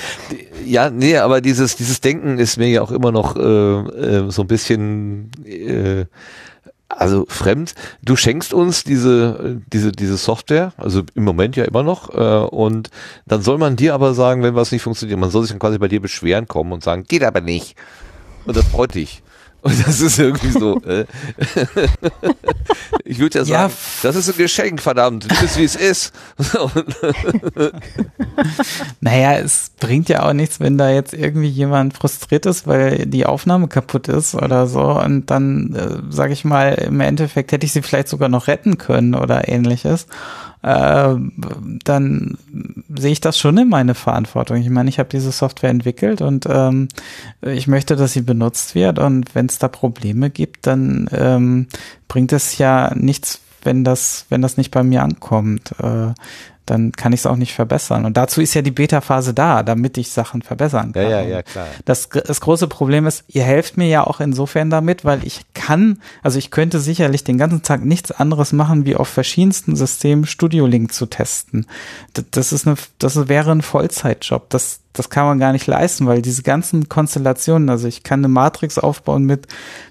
ja, 0.66 0.90
nee, 0.90 1.18
aber 1.18 1.42
dieses 1.42 1.76
dieses 1.76 2.02
Denken 2.02 2.38
ist 2.38 2.58
mir 2.58 2.68
ja 2.68 2.82
auch 2.82 2.92
immer 2.92 3.12
noch 3.12 3.36
äh, 3.36 3.40
äh, 3.40 4.32
so 4.32 4.42
ein 4.44 4.48
bisschen 4.48 5.32
äh, 5.46 6.06
also 6.90 7.26
fremd. 7.28 7.76
Du 8.02 8.16
schenkst 8.16 8.54
uns 8.54 8.84
diese 8.84 9.62
diese 9.72 9.92
diese 9.92 10.18
Software, 10.18 10.74
also 10.78 11.04
im 11.16 11.24
Moment 11.24 11.56
ja 11.56 11.66
immer 11.66 11.84
noch, 11.84 12.14
äh, 12.14 12.48
und 12.48 12.90
dann 13.26 13.42
soll 13.42 13.58
man 13.58 13.76
dir 13.76 13.94
aber 13.94 14.14
sagen, 14.14 14.44
wenn 14.44 14.56
was 14.56 14.72
nicht 14.72 14.84
funktioniert, 14.84 15.20
man 15.20 15.32
soll 15.32 15.44
sich 15.44 15.52
dann 15.52 15.60
quasi 15.60 15.78
bei 15.78 15.88
dir 15.88 16.02
beschweren 16.02 16.48
kommen 16.48 16.72
und 16.72 16.84
sagen, 16.84 17.04
geht 17.08 17.24
aber 17.24 17.42
nicht. 17.42 17.76
Und 18.46 18.56
das 18.56 18.66
freut 18.66 18.96
dich. 18.96 19.22
Und 19.62 19.88
das 19.88 20.02
ist 20.02 20.20
irgendwie 20.20 20.52
so. 20.52 20.82
Äh, 20.88 21.06
ich 23.04 23.20
würde 23.20 23.40
ja 23.40 23.46
sagen, 23.46 23.72
ja, 23.72 23.78
das 24.04 24.16
ist 24.16 24.30
ein 24.30 24.38
Geschenk, 24.38 24.82
verdammt. 24.82 25.26
Du 25.26 25.42
bist 25.42 25.58
wie 25.58 25.64
es 25.64 25.76
ist. 25.76 26.14
naja, 29.02 29.38
es 29.40 29.72
bringt 29.80 30.08
ja 30.10 30.24
auch 30.24 30.34
nichts, 30.34 30.60
wenn 30.60 30.78
da 30.78 30.90
jetzt 30.90 31.14
irgendwie 31.14 31.48
jemand 31.48 31.96
frustriert 31.96 32.46
ist, 32.46 32.68
weil 32.68 33.06
die 33.06 33.26
Aufnahme 33.26 33.68
kaputt 33.68 34.08
ist 34.08 34.36
oder 34.36 34.68
so. 34.68 34.82
Und 34.82 35.30
dann, 35.30 35.76
äh, 35.76 36.14
sage 36.14 36.34
ich 36.34 36.46
mal, 36.46 36.74
im 36.74 37.02
Endeffekt 37.02 37.52
hätte 37.52 37.66
ich 37.66 37.74
sie 37.74 37.82
vielleicht 37.82 38.08
sogar 38.08 38.30
noch 38.30 38.48
retten 38.48 38.78
können 38.78 39.16
oder 39.16 39.48
ähnliches 39.48 40.08
äh, 40.64 41.16
dann 41.84 42.38
sehe 42.96 43.12
ich 43.12 43.22
das 43.22 43.38
schon 43.38 43.58
in 43.58 43.70
meine 43.70 43.96
Verantwortung. 43.96 44.58
Ich 44.58 44.70
meine, 44.70 44.90
ich 44.90 45.00
habe 45.00 45.10
diese 45.10 45.32
Software 45.32 45.70
entwickelt 45.70 46.22
und 46.22 46.46
ähm, 46.50 46.88
ich 47.42 47.68
möchte, 47.68 47.96
dass 47.96 48.14
sie 48.14 48.22
benutzt 48.22 48.76
wird. 48.76 49.00
Und 49.00 49.36
wenn 49.36 49.46
es 49.48 49.60
da 49.60 49.68
Probleme 49.68 50.30
gibt, 50.30 50.68
dann 50.68 51.10
ähm, 51.12 51.68
bringt 52.08 52.34
es 52.34 52.58
ja 52.58 52.94
nichts, 52.96 53.42
wenn 53.68 53.84
das, 53.84 54.26
wenn 54.30 54.42
das 54.42 54.58
nicht 54.58 54.72
bei 54.72 54.82
mir 54.82 55.04
ankommt. 55.04 55.76
Äh, 55.80 56.14
dann 56.70 56.92
kann 56.92 57.14
ich 57.14 57.22
es 57.22 57.26
auch 57.26 57.36
nicht 57.36 57.54
verbessern. 57.54 58.06
Und 58.06 58.18
dazu 58.18 58.42
ist 58.42 58.54
ja 58.54 58.62
die 58.62 58.72
Beta-Phase 58.72 59.34
da, 59.34 59.64
damit 59.64 59.98
ich 59.98 60.12
Sachen 60.12 60.42
verbessern 60.42 60.92
kann. 60.92 61.04
Ja, 61.04 61.22
ja, 61.22 61.22
ja, 61.22 61.44
klar. 61.44 61.68
Das, 61.86 62.10
das 62.10 62.42
große 62.42 62.68
Problem 62.68 63.08
ist, 63.08 63.24
ihr 63.28 63.44
helft 63.44 63.78
mir 63.78 63.88
ja 63.88 64.06
auch 64.06 64.20
insofern 64.20 64.70
damit, 64.70 65.06
weil 65.06 65.26
ich 65.26 65.42
kann, 65.54 66.00
also 66.24 66.38
ich 66.38 66.52
könnte 66.52 66.80
sicherlich 66.80 67.24
den 67.24 67.38
ganzen 67.38 67.64
Tag 67.64 67.86
nichts 67.86 68.12
anderes 68.12 68.52
machen, 68.52 68.86
wie 68.86 68.98
auf 68.98 69.08
verschiedensten 69.08 69.76
Systemen 69.76 70.26
Studio 70.26 70.68
Link 70.68 70.94
zu 70.94 71.06
testen. 71.06 71.66
Das, 72.14 72.26
das 72.32 72.54
ist 72.54 72.68
eine, 72.68 72.76
das 73.00 73.30
wäre 73.30 73.52
ein 73.52 73.62
Vollzeitjob. 73.62 74.50
Das, 74.50 74.82
das 74.92 75.10
kann 75.10 75.26
man 75.26 75.40
gar 75.40 75.54
nicht 75.54 75.68
leisten, 75.68 76.06
weil 76.06 76.22
diese 76.22 76.44
ganzen 76.44 76.90
Konstellationen, 76.90 77.70
also 77.70 77.88
ich 77.88 78.04
kann 78.04 78.20
eine 78.20 78.28
Matrix 78.28 78.78
aufbauen 78.78 79.24
mit, 79.24 79.48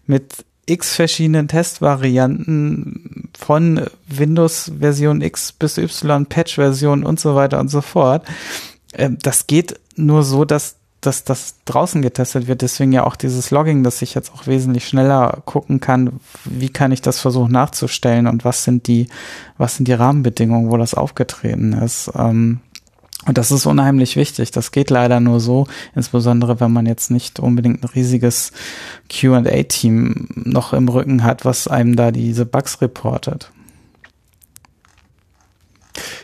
mit 0.06 0.45
x 0.66 0.94
verschiedenen 0.94 1.48
Testvarianten 1.48 3.30
von 3.38 3.82
Windows 4.08 4.72
Version 4.78 5.22
X 5.22 5.52
bis 5.52 5.78
Y, 5.78 6.26
Patch 6.26 6.56
Version 6.56 7.04
und 7.04 7.20
so 7.20 7.34
weiter 7.34 7.60
und 7.60 7.68
so 7.68 7.80
fort. 7.80 8.26
Ähm, 8.94 9.18
das 9.22 9.46
geht 9.46 9.78
nur 9.96 10.22
so, 10.22 10.44
dass 10.44 10.76
dass 11.06 11.24
das 11.24 11.54
draußen 11.66 12.02
getestet 12.02 12.48
wird. 12.48 12.62
Deswegen 12.62 12.92
ja 12.92 13.04
auch 13.04 13.16
dieses 13.16 13.50
Logging, 13.50 13.84
dass 13.84 14.02
ich 14.02 14.14
jetzt 14.14 14.32
auch 14.32 14.46
wesentlich 14.46 14.88
schneller 14.88 15.40
gucken 15.44 15.78
kann, 15.78 16.20
wie 16.44 16.68
kann 16.68 16.90
ich 16.90 17.00
das 17.00 17.20
versuchen 17.20 17.52
nachzustellen 17.52 18.26
und 18.26 18.44
was 18.44 18.64
sind 18.64 18.88
die, 18.88 19.06
was 19.56 19.76
sind 19.76 19.86
die 19.86 19.92
Rahmenbedingungen, 19.92 20.70
wo 20.70 20.76
das 20.76 20.94
aufgetreten 20.94 21.74
ist. 21.74 22.10
Ähm, 22.16 22.60
und 23.26 23.38
das 23.38 23.50
ist 23.50 23.66
unheimlich 23.66 24.16
wichtig. 24.16 24.52
Das 24.52 24.70
geht 24.70 24.90
leider 24.90 25.20
nur 25.20 25.40
so, 25.40 25.66
insbesondere 25.94 26.60
wenn 26.60 26.72
man 26.72 26.86
jetzt 26.86 27.10
nicht 27.10 27.40
unbedingt 27.40 27.82
ein 27.82 27.88
riesiges 27.88 28.52
QA-Team 29.10 30.28
noch 30.34 30.72
im 30.72 30.88
Rücken 30.88 31.24
hat, 31.24 31.44
was 31.44 31.68
einem 31.68 31.96
da 31.96 32.12
diese 32.12 32.46
Bugs 32.46 32.80
reportet. 32.80 33.50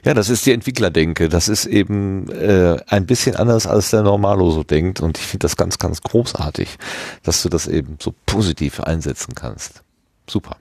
Ja, 0.05 0.15
das 0.15 0.29
ist 0.29 0.47
die 0.47 0.53
Entwicklerdenke. 0.53 1.29
Das 1.29 1.49
ist 1.49 1.67
eben 1.67 2.29
äh, 2.31 2.79
ein 2.89 3.07
bisschen 3.07 3.37
anders, 3.37 3.67
als 3.67 3.91
der 3.91 4.03
Normalo 4.03 4.51
so 4.51 4.65
denkt. 4.65 5.01
Und 5.01 5.19
ich 5.19 5.25
finde 5.25 5.45
das 5.45 5.57
ganz, 5.57 5.79
ganz 5.79 6.03
großartig, 6.03 6.77
dass 7.23 7.43
du 7.43 7.49
das 7.49 7.69
eben 7.69 7.97
so 8.01 8.15
positiv 8.27 8.81
einsetzen 8.81 9.35
kannst. 9.35 9.83
Super. 10.29 10.57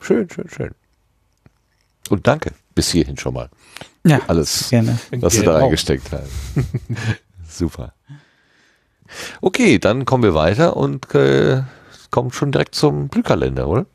Schön, 0.00 0.28
schön, 0.28 0.48
schön. 0.48 0.70
Und 2.10 2.26
danke 2.26 2.52
bis 2.74 2.90
hierhin 2.90 3.16
schon 3.16 3.34
mal. 3.34 3.48
Ja, 4.06 4.20
alles, 4.26 4.68
gerne. 4.68 4.98
was 5.12 5.36
du 5.36 5.42
da 5.42 5.58
reingesteckt 5.58 6.12
hast. 6.12 6.28
Super. 7.48 7.94
Okay, 9.40 9.78
dann 9.78 10.04
kommen 10.04 10.22
wir 10.22 10.34
weiter 10.34 10.76
und 10.76 11.14
äh, 11.14 11.62
kommen 12.10 12.30
schon 12.30 12.52
direkt 12.52 12.74
zum 12.74 13.08
Blühkalender, 13.08 13.66
oder? 13.66 13.86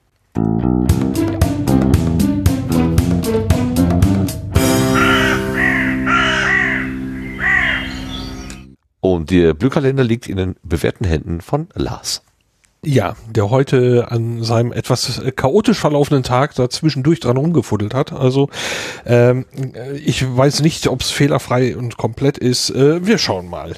Und 9.02 9.30
der 9.32 9.54
Blühkalender 9.54 10.04
liegt 10.04 10.28
in 10.28 10.38
den 10.38 10.56
bewährten 10.64 11.06
Händen 11.06 11.42
von 11.42 11.70
Lars. 11.76 12.24
Ja, 12.86 13.18
der 13.30 13.50
heute 13.50 14.08
an 14.10 14.42
seinem 14.42 14.72
etwas 14.72 15.22
chaotisch 15.36 15.78
verlaufenden 15.78 16.24
Tag 16.24 16.56
da 16.56 16.70
zwischendurch 16.70 17.20
dran 17.20 17.36
rumgefuddelt 17.36 17.94
hat. 17.94 18.14
Also 18.14 18.50
ähm, 19.06 19.46
ich 20.06 20.26
weiß 20.26 20.62
nicht, 20.62 20.88
ob 20.88 21.02
es 21.02 21.12
fehlerfrei 21.12 21.76
und 21.76 21.98
komplett 21.98 22.38
ist. 22.38 22.70
Äh, 22.70 23.06
wir 23.06 23.18
schauen 23.18 23.50
mal. 23.50 23.76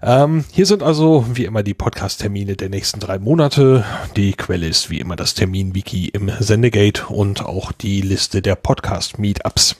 Ähm, 0.00 0.44
hier 0.52 0.66
sind 0.66 0.84
also 0.84 1.26
wie 1.32 1.44
immer 1.44 1.64
die 1.64 1.74
Podcast-Termine 1.74 2.54
der 2.54 2.68
nächsten 2.68 3.00
drei 3.00 3.18
Monate. 3.18 3.84
Die 4.14 4.34
Quelle 4.34 4.68
ist 4.68 4.90
wie 4.90 5.00
immer 5.00 5.16
das 5.16 5.34
Termin-Wiki 5.34 6.10
im 6.10 6.30
Sendegate 6.38 7.06
und 7.08 7.44
auch 7.44 7.72
die 7.72 8.00
Liste 8.00 8.42
der 8.42 8.54
Podcast-Meetups. 8.54 9.74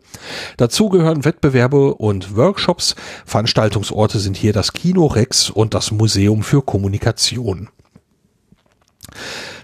Dazu 0.58 0.90
gehören 0.90 1.26
Wettbewerbe 1.26 1.96
und 1.96 2.36
Workshops. 2.36 2.96
Veranstaltungsorte 3.26 4.20
sind 4.20 4.38
hier 4.38 4.54
das 4.54 4.74
Kino 4.74 5.08
Rex 5.08 5.50
und 5.50 5.74
das 5.74 5.92
Museum 5.92 6.44
für 6.44 6.62
Kommunikation. 6.62 7.70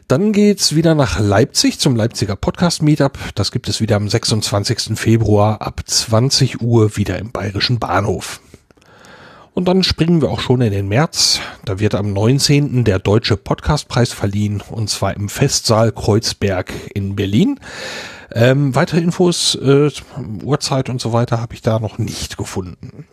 Dann 0.07 0.33
geht's 0.33 0.75
wieder 0.75 0.95
nach 0.95 1.19
Leipzig 1.19 1.79
zum 1.79 1.95
Leipziger 1.95 2.35
Podcast 2.35 2.81
Meetup. 2.83 3.17
Das 3.35 3.51
gibt 3.51 3.69
es 3.69 3.79
wieder 3.79 3.95
am 3.95 4.09
26. 4.09 4.99
Februar 4.99 5.61
ab 5.61 5.81
20 5.85 6.61
Uhr 6.61 6.97
wieder 6.97 7.17
im 7.19 7.31
Bayerischen 7.31 7.79
Bahnhof. 7.79 8.41
Und 9.53 9.67
dann 9.67 9.83
springen 9.83 10.21
wir 10.21 10.31
auch 10.31 10.39
schon 10.39 10.61
in 10.61 10.71
den 10.71 10.87
März. 10.87 11.39
Da 11.63 11.79
wird 11.79 11.93
am 11.93 12.11
19. 12.11 12.83
der 12.83 12.97
Deutsche 12.97 13.37
Podcastpreis 13.37 14.11
verliehen 14.11 14.63
und 14.67 14.89
zwar 14.89 15.15
im 15.15 15.29
Festsaal 15.29 15.91
Kreuzberg 15.91 16.73
in 16.95 17.15
Berlin. 17.15 17.59
Ähm, 18.31 18.73
weitere 18.73 19.01
Infos, 19.01 19.53
äh, 19.55 19.91
Uhrzeit 20.43 20.89
und 20.89 20.99
so 20.99 21.13
weiter 21.13 21.39
habe 21.39 21.53
ich 21.53 21.61
da 21.61 21.77
noch 21.77 21.99
nicht 21.99 22.35
gefunden. 22.37 23.05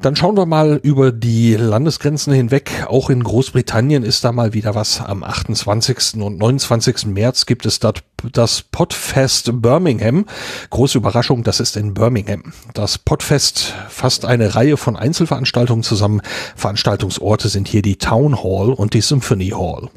Dann 0.00 0.16
schauen 0.16 0.36
wir 0.36 0.46
mal 0.46 0.78
über 0.82 1.10
die 1.10 1.54
Landesgrenzen 1.54 2.32
hinweg. 2.32 2.84
Auch 2.86 3.08
in 3.08 3.22
Großbritannien 3.22 4.02
ist 4.02 4.24
da 4.24 4.32
mal 4.32 4.52
wieder 4.52 4.74
was. 4.74 5.00
Am 5.00 5.22
28. 5.22 6.20
und 6.20 6.38
29. 6.38 7.06
März 7.06 7.46
gibt 7.46 7.64
es 7.64 7.78
dort 7.78 8.02
das 8.32 8.62
Podfest 8.62 9.50
Birmingham. 9.62 10.26
Große 10.70 10.98
Überraschung, 10.98 11.42
das 11.44 11.60
ist 11.60 11.76
in 11.76 11.94
Birmingham. 11.94 12.52
Das 12.74 12.98
Podfest 12.98 13.74
fasst 13.88 14.24
eine 14.24 14.54
Reihe 14.54 14.76
von 14.76 14.96
Einzelveranstaltungen 14.96 15.82
zusammen. 15.82 16.22
Veranstaltungsorte 16.54 17.48
sind 17.48 17.68
hier 17.68 17.82
die 17.82 17.96
Town 17.96 18.42
Hall 18.42 18.72
und 18.72 18.94
die 18.94 19.00
Symphony 19.00 19.50
Hall. 19.50 19.90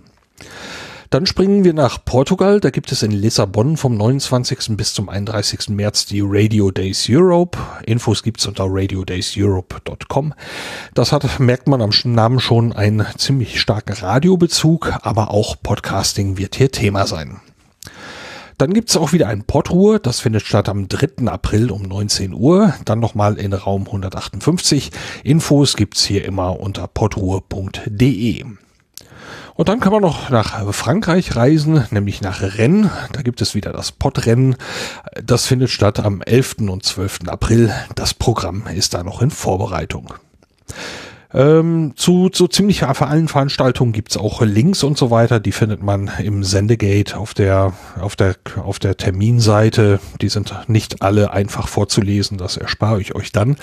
Dann 1.09 1.25
springen 1.25 1.63
wir 1.63 1.73
nach 1.73 2.05
Portugal. 2.05 2.59
Da 2.59 2.69
gibt 2.69 2.91
es 2.91 3.01
in 3.01 3.09
Lissabon 3.09 3.77
vom 3.77 3.97
29. 3.97 4.77
bis 4.77 4.93
zum 4.93 5.09
31. 5.09 5.69
März 5.69 6.05
die 6.05 6.21
Radio 6.23 6.69
Days 6.69 7.07
Europe. 7.09 7.57
Infos 7.87 8.21
gibt's 8.21 8.45
unter 8.45 8.65
radiodayseurope.com. 8.67 10.35
Das 10.93 11.11
hat, 11.11 11.39
merkt 11.39 11.67
man 11.67 11.81
am 11.81 11.89
Namen 12.03 12.39
schon, 12.39 12.73
einen 12.73 13.07
ziemlich 13.17 13.59
starken 13.59 13.93
Radiobezug, 13.93 14.99
aber 15.01 15.31
auch 15.31 15.55
Podcasting 15.63 16.37
wird 16.37 16.55
hier 16.55 16.71
Thema 16.71 17.07
sein. 17.07 17.41
Dann 18.59 18.73
gibt's 18.73 18.97
auch 18.97 19.13
wieder 19.13 19.29
ein 19.29 19.43
Podruhe, 19.43 20.01
das 20.01 20.19
findet 20.19 20.45
statt 20.45 20.67
am 20.67 20.89
3. 20.89 21.27
April 21.27 21.71
um 21.71 21.81
19 21.83 22.33
Uhr, 22.33 22.73
dann 22.83 22.99
nochmal 22.99 23.37
in 23.37 23.53
Raum 23.53 23.85
158. 23.85 24.91
Infos 25.23 25.77
gibt's 25.77 26.03
hier 26.03 26.25
immer 26.25 26.59
unter 26.59 26.87
podruhe.de. 26.87 28.43
Und 29.55 29.69
dann 29.69 29.79
kann 29.79 29.93
man 29.93 30.01
noch 30.01 30.29
nach 30.29 30.73
Frankreich 30.73 31.37
reisen, 31.37 31.85
nämlich 31.91 32.19
nach 32.19 32.41
Rennes. 32.41 32.91
Da 33.13 33.21
gibt 33.21 33.41
es 33.41 33.55
wieder 33.55 33.71
das 33.71 33.93
Podrennen. 33.93 34.57
Das 35.23 35.45
findet 35.45 35.69
statt 35.69 36.01
am 36.01 36.21
11. 36.21 36.57
und 36.67 36.83
12. 36.83 37.19
April. 37.27 37.73
Das 37.95 38.13
Programm 38.13 38.67
ist 38.75 38.93
da 38.93 39.05
noch 39.05 39.21
in 39.21 39.31
Vorbereitung. 39.31 40.13
Ähm, 41.31 41.93
zu 41.95 42.31
so 42.33 42.47
ziemlich 42.47 42.83
allen 42.83 43.27
Veranstaltungen 43.27 43.91
gibt's 43.91 44.17
auch 44.17 44.41
Links 44.41 44.83
und 44.83 44.97
so 44.97 45.11
weiter. 45.11 45.39
Die 45.39 45.51
findet 45.51 45.83
man 45.83 46.09
im 46.23 46.43
Sendegate 46.43 47.15
auf 47.17 47.35
der, 47.35 47.73
auf 47.99 48.15
der, 48.15 48.35
auf 48.63 48.79
der 48.79 48.97
Terminseite. 48.97 49.99
Die 50.21 50.29
sind 50.29 50.53
nicht 50.67 51.03
alle 51.03 51.31
einfach 51.31 51.67
vorzulesen. 51.67 52.39
Das 52.39 52.57
erspare 52.57 52.99
ich 52.99 53.13
euch 53.13 53.31
dann. 53.31 53.57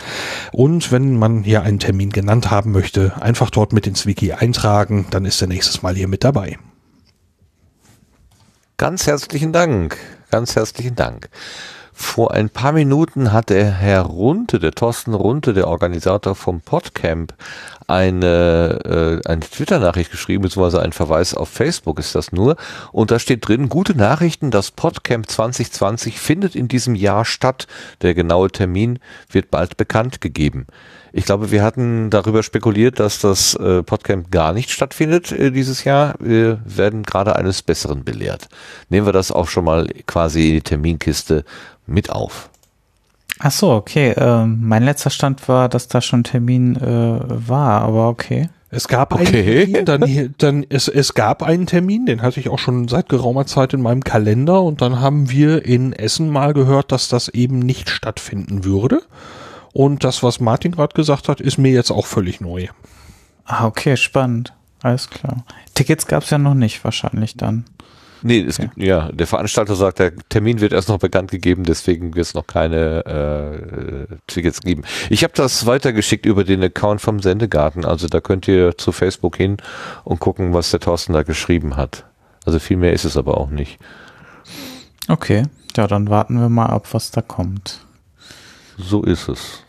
Und 0.53 0.93
wenn 0.93 1.19
man 1.19 1.43
hier 1.43 1.63
einen 1.63 1.81
Termin 1.81 2.11
genannt 2.11 2.53
haben 2.53 2.71
möchte, 2.71 3.21
einfach 3.21 3.51
dort 3.51 3.73
mit 3.73 3.87
ins 3.89 4.07
Wiki 4.07 4.33
eintragen. 4.33 5.07
Dann 5.11 5.25
ist 5.25 5.41
er 5.43 5.49
nächstes 5.49 5.83
Mal 5.83 5.97
hier 5.97 6.09
mit 6.09 6.23
dabei. 6.23 6.59
Ganz 8.77 9.07
herzlichen 9.09 9.53
Dank. 9.53 9.97
Ganz 10.31 10.55
herzlichen 10.55 10.95
Dank. 10.95 11.31
Vor 11.99 12.35
ein 12.35 12.51
paar 12.51 12.73
Minuten 12.73 13.33
hat 13.33 13.49
der 13.49 13.71
Herr 13.71 14.03
Runte, 14.03 14.59
der 14.59 14.73
Thorsten 14.73 15.15
Runte, 15.15 15.55
der 15.55 15.67
Organisator 15.67 16.35
vom 16.35 16.61
Podcamp, 16.61 17.33
eine, 17.87 19.23
äh, 19.25 19.27
eine 19.27 19.41
Twitter-Nachricht 19.41 20.11
geschrieben, 20.11 20.43
beziehungsweise 20.43 20.83
ein 20.83 20.93
Verweis 20.93 21.33
auf 21.33 21.49
Facebook 21.49 21.99
ist 21.99 22.15
das 22.15 22.33
nur. 22.33 22.57
Und 22.93 23.11
da 23.11 23.19
steht 23.19 23.49
drin, 23.49 23.71
gute 23.71 23.97
Nachrichten, 23.97 24.51
das 24.51 24.73
Podcamp 24.73 25.31
2020 25.31 26.21
findet 26.21 26.55
in 26.55 26.69
diesem 26.69 26.95
Jahr 26.95 27.25
statt. 27.25 27.67
Der 28.03 28.13
genaue 28.13 28.51
Termin 28.51 28.99
wird 29.31 29.51
bald 29.51 29.79
bekannt 29.79 30.21
gegeben. 30.21 30.67
Ich 31.13 31.25
glaube, 31.25 31.51
wir 31.51 31.63
hatten 31.63 32.11
darüber 32.11 32.43
spekuliert, 32.43 33.01
dass 33.01 33.21
das 33.21 33.55
äh, 33.55 33.83
Podcamp 33.83 34.31
gar 34.31 34.53
nicht 34.53 34.71
stattfindet 34.71 35.33
äh, 35.33 35.51
dieses 35.51 35.85
Jahr. 35.85 36.15
Wir 36.19 36.61
werden 36.67 37.05
gerade 37.05 37.37
eines 37.37 37.63
Besseren 37.63 38.05
belehrt. 38.05 38.49
Nehmen 38.91 39.07
wir 39.07 39.15
das 39.15 39.33
auch 39.33 39.49
schon 39.49 39.65
mal 39.65 39.89
quasi 40.07 40.49
in 40.49 40.55
die 40.57 40.61
Terminkiste 40.61 41.45
mit 41.87 42.11
auf. 42.11 42.51
Ach 43.39 43.51
so, 43.51 43.73
okay. 43.73 44.15
Ähm, 44.17 44.61
mein 44.63 44.83
letzter 44.83 45.11
Stand 45.11 45.47
war, 45.49 45.69
dass 45.69 45.89
da 45.89 46.01
schon 46.01 46.25
Termin 46.25 46.77
äh, 46.77 47.49
war, 47.49 47.83
aber 47.83 48.09
okay. 48.09 48.49
Es 48.71 48.89
gab 48.89 49.13
Okay. 49.15 49.25
einen 49.25 49.85
Termin, 49.85 49.85
dann, 49.85 50.35
dann 50.39 50.67
es, 50.69 50.89
es 50.89 51.15
gab 51.15 51.43
einen 51.43 51.67
Termin, 51.67 52.07
den 52.07 52.23
hatte 52.23 52.41
ich 52.41 52.49
auch 52.49 52.59
schon 52.59 52.89
seit 52.89 53.09
geraumer 53.09 53.47
Zeit 53.47 53.73
in 53.75 53.81
meinem 53.81 54.03
Kalender 54.03 54.63
und 54.63 54.83
dann 54.83 55.01
haben 55.01 55.31
wir 55.31 55.65
in 55.65 55.93
Essen 55.93 56.31
mal 56.31 56.53
gehört, 56.53 56.93
dass 56.93 57.09
das 57.09 57.29
eben 57.29 57.59
nicht 57.59 57.89
stattfinden 57.91 58.65
würde. 58.65 59.03
Und 59.73 60.05
das, 60.05 60.23
was 60.23 60.41
Martin 60.41 60.73
gerade 60.73 60.95
gesagt 60.95 61.29
hat, 61.29 61.41
ist 61.41 61.59
mir 61.59 61.71
jetzt 61.71 61.91
auch 61.91 62.07
völlig 62.07 62.41
neu. 62.41 62.69
Ah, 63.45 63.67
okay, 63.67 63.97
spannend. 63.97 64.53
Alles 64.83 65.11
klar. 65.11 65.45
Tickets 65.75 66.07
gab's 66.07 66.31
ja 66.31 66.39
noch 66.39 66.55
nicht, 66.55 66.83
wahrscheinlich 66.83 67.37
dann. 67.37 67.65
Nee, 68.27 68.41
es 68.41 68.59
gibt, 68.59 68.77
ja, 68.77 69.13
der 69.13 69.29
Veranstalter 69.29 69.77
sagt, 69.77 70.01
der 70.01 70.17
Termin 70.29 70.61
wird 70.61 70.73
erst 70.73 70.89
noch 70.89 70.99
bekannt 70.99 71.31
gegeben, 71.31 71.63
deswegen 71.63 72.17
wird 72.17 72.27
es 72.27 72.35
noch 72.35 72.49
keine 72.49 73.07
äh, 73.07 74.17
Tickets 74.27 74.61
geben. 74.63 74.83
Ich 75.11 75.23
habe 75.23 75.33
das 75.37 75.65
weitergeschickt 75.65 76.27
über 76.27 76.43
den 76.43 76.61
Account 76.61 77.01
vom 77.01 77.21
Sendegarten, 77.21 77.85
also 77.85 78.09
da 78.09 78.21
könnt 78.21 78.49
ihr 78.49 78.77
zu 78.77 78.91
Facebook 78.91 79.37
hin 79.37 79.59
und 80.03 80.19
gucken, 80.19 80.55
was 80.55 80.73
der 80.73 80.81
Thorsten 80.81 81.13
da 81.13 81.23
geschrieben 81.23 81.77
hat. 81.77 82.05
Also 82.45 82.59
viel 82.59 82.77
mehr 82.77 82.93
ist 82.93 83.05
es 83.05 83.17
aber 83.17 83.39
auch 83.39 83.51
nicht. 83.51 83.79
Okay, 85.07 85.45
ja, 85.77 85.87
dann 85.87 86.09
warten 86.09 86.41
wir 86.41 86.49
mal 86.49 86.67
ab, 86.67 86.89
was 86.91 87.13
da 87.13 87.23
kommt. 87.23 87.79
So 88.77 89.05
ist 89.05 89.29
es. 89.29 89.63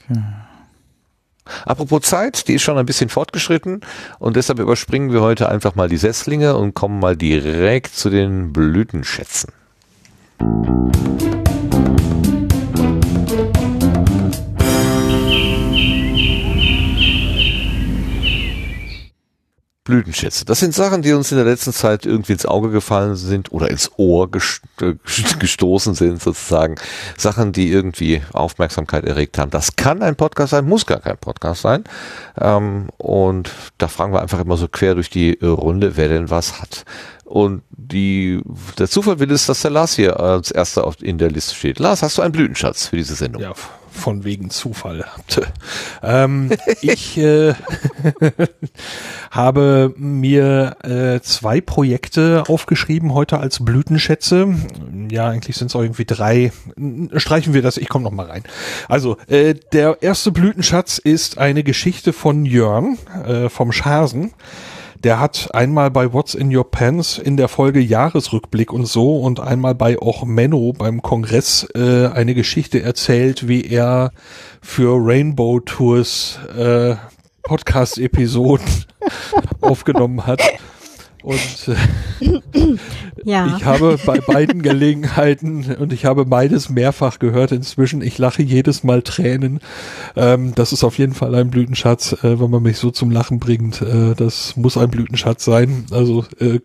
Apropos 1.66 2.02
Zeit, 2.02 2.48
die 2.48 2.56
ist 2.56 2.64
schon 2.64 2.78
ein 2.78 2.86
bisschen 2.86 3.10
fortgeschritten 3.10 3.82
und 4.20 4.36
deshalb 4.36 4.60
überspringen 4.60 5.12
wir 5.12 5.22
heute 5.22 5.50
einfach 5.50 5.76
mal 5.76 5.90
die 5.90 5.98
Setzlinge 5.98 6.56
und 6.56 6.74
kommen 6.74 7.00
mal 7.00 7.16
direkt 7.16 7.96
zu 7.96 8.10
den 8.10 8.54
Blütenschätzen. 8.54 9.52
Blütenschätze. 19.88 20.46
Das 20.46 20.60
sind 20.60 20.76
Sachen, 20.76 21.02
die 21.02 21.14
uns 21.14 21.32
in 21.32 21.38
der 21.38 21.46
letzten 21.46 21.74
Zeit 21.74 22.06
irgendwie 22.06 22.34
ins 22.34 22.46
Auge 22.46 22.70
gefallen 22.70 23.16
sind 23.16 23.52
oder 23.52 23.70
ins 23.70 23.90
Ohr 23.98 24.30
äh, 24.82 24.94
gestoßen 25.40 25.96
sind, 25.96 26.22
sozusagen. 26.22 26.76
Sachen, 27.18 27.54
die 27.54 27.72
irgendwie 27.72 28.22
Aufmerksamkeit 28.34 29.06
erregt 29.06 29.38
haben. 29.38 29.50
Das 29.50 29.76
kann 29.76 30.04
ein 30.04 30.16
Podcast 30.16 30.52
sein, 30.52 30.66
muss 30.66 30.86
gar 30.86 31.00
kein 31.00 31.18
Podcast 31.18 31.62
sein. 31.62 31.86
Ähm, 32.40 32.90
und 32.98 33.52
da 33.78 33.88
fragen 33.88 34.14
wir 34.14 34.22
einfach 34.22 34.42
immer 34.42 34.58
so 34.58 34.68
quer 34.68 34.94
durch 34.96 35.10
die 35.10 35.40
Runde, 35.42 35.96
wer 35.96 36.10
denn 36.10 36.30
was 36.30 36.62
hat. 36.62 36.84
Und 37.24 37.64
die, 37.70 38.42
der 38.78 38.90
Zufall 38.90 39.20
will 39.20 39.32
es, 39.32 39.48
dass 39.48 39.62
der 39.62 39.72
Lars 39.72 39.96
hier 39.96 40.20
als 40.20 40.52
erster 40.52 40.90
in 41.02 41.18
der 41.18 41.30
Liste 41.30 41.56
steht. 41.56 41.80
Lars, 41.80 42.02
hast 42.02 42.18
du 42.18 42.22
einen 42.22 42.32
Blütenschatz 42.32 42.88
für 42.88 42.96
diese 42.98 43.16
Sendung? 43.16 43.42
Ja, 43.42 43.54
von 43.98 44.24
wegen 44.24 44.50
Zufall. 44.50 45.06
ähm, 46.04 46.52
ich 46.82 47.18
äh, 47.18 47.54
habe 49.32 49.94
mir 49.98 50.78
äh, 50.84 51.20
zwei 51.22 51.60
Projekte 51.62 52.44
aufgeschrieben 52.48 53.14
heute 53.14 53.40
als 53.40 53.64
Blütenschätze. 53.64 54.56
Ja, 55.12 55.28
eigentlich 55.28 55.58
sind 55.58 55.68
es 55.68 55.76
irgendwie 55.76 56.06
drei. 56.06 56.52
Streichen 57.16 57.54
wir 57.54 57.62
das, 57.62 57.78
ich 57.78 57.90
komme 57.90 58.04
noch 58.04 58.12
mal 58.12 58.28
rein. 58.28 58.44
Also, 58.88 59.18
äh, 59.28 59.56
der 59.74 59.98
erste 60.02 60.32
Blütenschatz 60.32 60.98
ist 60.98 61.38
eine 61.38 61.64
Geschichte 61.64 62.14
von 62.14 62.46
Jörn 62.46 62.98
äh, 63.26 63.50
vom 63.50 63.72
Schasen. 63.72 64.34
Der 65.04 65.20
hat 65.20 65.54
einmal 65.54 65.92
bei 65.92 66.12
What's 66.12 66.34
in 66.34 66.56
Your 66.56 66.70
Pants 66.70 67.20
in 67.20 67.38
der 67.38 67.48
Folge 67.50 67.80
Jahresrückblick 67.80 68.74
und 68.74 68.88
so 68.88 69.18
und 69.20 69.40
einmal 69.40 69.76
bei 69.76 70.00
auch 70.00 70.26
Menno 70.26 70.74
beim 70.74 71.04
Kongress 71.04 71.68
äh, 71.76 72.08
eine 72.08 72.34
Geschichte 72.34 72.82
erzählt, 72.82 73.48
wie 73.48 73.64
er 73.64 74.12
für 74.62 74.98
Rainbow 75.00 75.60
Tours 75.60 76.40
äh, 76.58 76.96
Podcast-Episoden 77.44 78.66
aufgenommen 79.62 80.26
hat. 80.26 80.42
Und 81.22 81.68
äh, 81.68 82.78
Ja. 83.28 83.58
ich 83.58 83.66
habe 83.66 84.00
bei 84.06 84.22
beiden 84.22 84.62
Gelegenheiten 84.62 85.76
und 85.78 85.92
ich 85.92 86.06
habe 86.06 86.24
beides 86.24 86.70
mehrfach 86.70 87.20
gehört 87.20 87.52
inzwischen. 87.52 88.02
Ich 88.02 88.18
lache 88.18 88.42
jedes 88.42 88.86
Mal 88.86 89.02
Tränen. 89.02 89.60
Ähm, 90.16 90.56
das 90.56 90.72
ist 90.72 90.86
auf 90.86 90.98
jeden 90.98 91.14
Fall 91.14 91.36
ein 91.36 91.50
Blütenschatz, 91.50 92.14
äh, 92.24 92.40
wenn 92.40 92.50
man 92.50 92.64
mich 92.64 92.78
so 92.78 92.90
zum 92.90 93.12
Lachen 93.12 93.40
bringt. 93.40 93.82
Äh, 93.82 94.16
das 94.16 94.56
muss 94.56 94.78
ein 94.78 94.90
Blütenschatz 94.90 95.44
sein. 95.44 95.88
Also 95.92 96.24
äh, 96.40 96.60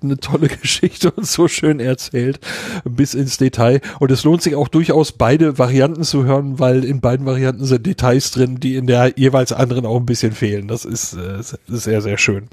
eine 0.00 0.18
tolle 0.18 0.46
Geschichte 0.62 1.10
und 1.10 1.26
so 1.26 1.48
schön 1.48 1.80
erzählt 1.80 2.38
bis 2.84 3.14
ins 3.14 3.36
Detail. 3.36 3.80
Und 3.98 4.12
es 4.12 4.22
lohnt 4.22 4.42
sich 4.42 4.54
auch 4.54 4.68
durchaus 4.68 5.10
beide 5.10 5.58
Varianten 5.58 6.04
zu 6.04 6.24
hören, 6.24 6.60
weil 6.60 6.84
in 6.84 7.00
beiden 7.00 7.26
Varianten 7.26 7.64
sind 7.64 7.84
Details 7.86 8.30
drin, 8.30 8.60
die 8.60 8.76
in 8.76 8.86
der 8.86 9.14
jeweils 9.16 9.52
anderen 9.52 9.84
auch 9.84 9.96
ein 9.96 10.06
bisschen 10.06 10.30
fehlen. 10.30 10.68
Das 10.68 10.84
ist 10.84 11.14
äh, 11.14 11.42
sehr, 11.66 12.02
sehr 12.02 12.18
schön. 12.18 12.44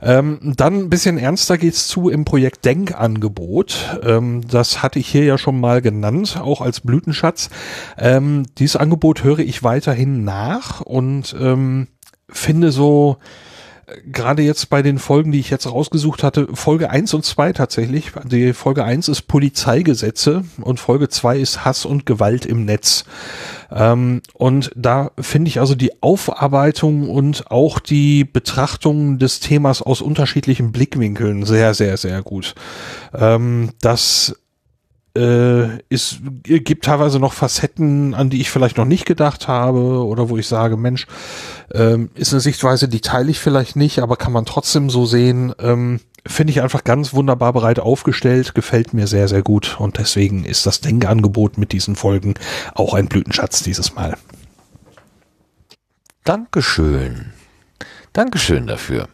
Ähm, 0.00 0.54
dann 0.56 0.74
ein 0.76 0.90
bisschen 0.90 1.18
ernster 1.18 1.58
geht's 1.58 1.86
zu 1.86 2.08
im 2.08 2.24
Projekt 2.24 2.64
Denkangebot. 2.70 4.00
Ähm, 4.04 4.42
das 4.48 4.80
hatte 4.80 5.00
ich 5.00 5.08
hier 5.08 5.24
ja 5.24 5.38
schon 5.38 5.58
mal 5.58 5.82
genannt, 5.82 6.38
auch 6.40 6.60
als 6.60 6.80
Blütenschatz. 6.80 7.50
Ähm, 7.98 8.44
dieses 8.58 8.76
Angebot 8.76 9.24
höre 9.24 9.40
ich 9.40 9.64
weiterhin 9.64 10.22
nach 10.22 10.80
und 10.80 11.34
ähm, 11.40 11.88
finde 12.28 12.70
so, 12.70 13.16
gerade 14.10 14.42
jetzt 14.42 14.70
bei 14.70 14.82
den 14.82 14.98
Folgen, 14.98 15.32
die 15.32 15.40
ich 15.40 15.50
jetzt 15.50 15.66
rausgesucht 15.66 16.22
hatte, 16.22 16.48
Folge 16.54 16.90
1 16.90 17.14
und 17.14 17.24
2 17.24 17.52
tatsächlich. 17.52 18.12
Die 18.24 18.52
Folge 18.52 18.84
1 18.84 19.08
ist 19.08 19.22
Polizeigesetze 19.22 20.44
und 20.60 20.80
Folge 20.80 21.08
2 21.08 21.38
ist 21.38 21.64
Hass 21.64 21.84
und 21.84 22.06
Gewalt 22.06 22.46
im 22.46 22.64
Netz. 22.64 23.04
Ähm, 23.70 24.22
und 24.34 24.70
da 24.74 25.10
finde 25.18 25.48
ich 25.48 25.60
also 25.60 25.74
die 25.74 26.02
Aufarbeitung 26.02 27.08
und 27.08 27.50
auch 27.50 27.78
die 27.78 28.24
Betrachtung 28.24 29.18
des 29.18 29.40
Themas 29.40 29.82
aus 29.82 30.00
unterschiedlichen 30.00 30.72
Blickwinkeln 30.72 31.44
sehr, 31.44 31.74
sehr, 31.74 31.96
sehr 31.96 32.22
gut. 32.22 32.54
Ähm, 33.14 33.70
das 33.80 34.34
äh, 35.16 35.78
ist, 35.88 36.20
gibt 36.44 36.84
teilweise 36.84 37.18
noch 37.18 37.32
Facetten, 37.32 38.14
an 38.14 38.30
die 38.30 38.40
ich 38.40 38.50
vielleicht 38.50 38.76
noch 38.76 38.84
nicht 38.84 39.06
gedacht 39.06 39.48
habe 39.48 40.04
oder 40.04 40.28
wo 40.28 40.36
ich 40.36 40.46
sage, 40.46 40.76
Mensch, 40.76 41.06
ähm, 41.72 42.10
ist 42.14 42.32
eine 42.32 42.40
Sichtweise, 42.40 42.88
die 42.88 43.00
teile 43.00 43.30
ich 43.30 43.38
vielleicht 43.38 43.76
nicht, 43.76 44.00
aber 44.00 44.16
kann 44.16 44.32
man 44.32 44.44
trotzdem 44.44 44.90
so 44.90 45.06
sehen. 45.06 45.54
Ähm, 45.60 46.00
Finde 46.26 46.50
ich 46.50 46.60
einfach 46.60 46.84
ganz 46.84 47.14
wunderbar 47.14 47.54
bereit 47.54 47.80
aufgestellt, 47.80 48.54
gefällt 48.54 48.92
mir 48.92 49.06
sehr, 49.06 49.26
sehr 49.26 49.42
gut 49.42 49.76
und 49.80 49.96
deswegen 49.96 50.44
ist 50.44 50.66
das 50.66 50.82
Denkangebot 50.82 51.56
mit 51.56 51.72
diesen 51.72 51.96
Folgen 51.96 52.34
auch 52.74 52.92
ein 52.92 53.08
Blütenschatz 53.08 53.62
dieses 53.62 53.94
Mal. 53.94 54.16
Dankeschön. 56.24 57.32
Dankeschön 58.12 58.66
dafür. 58.66 59.08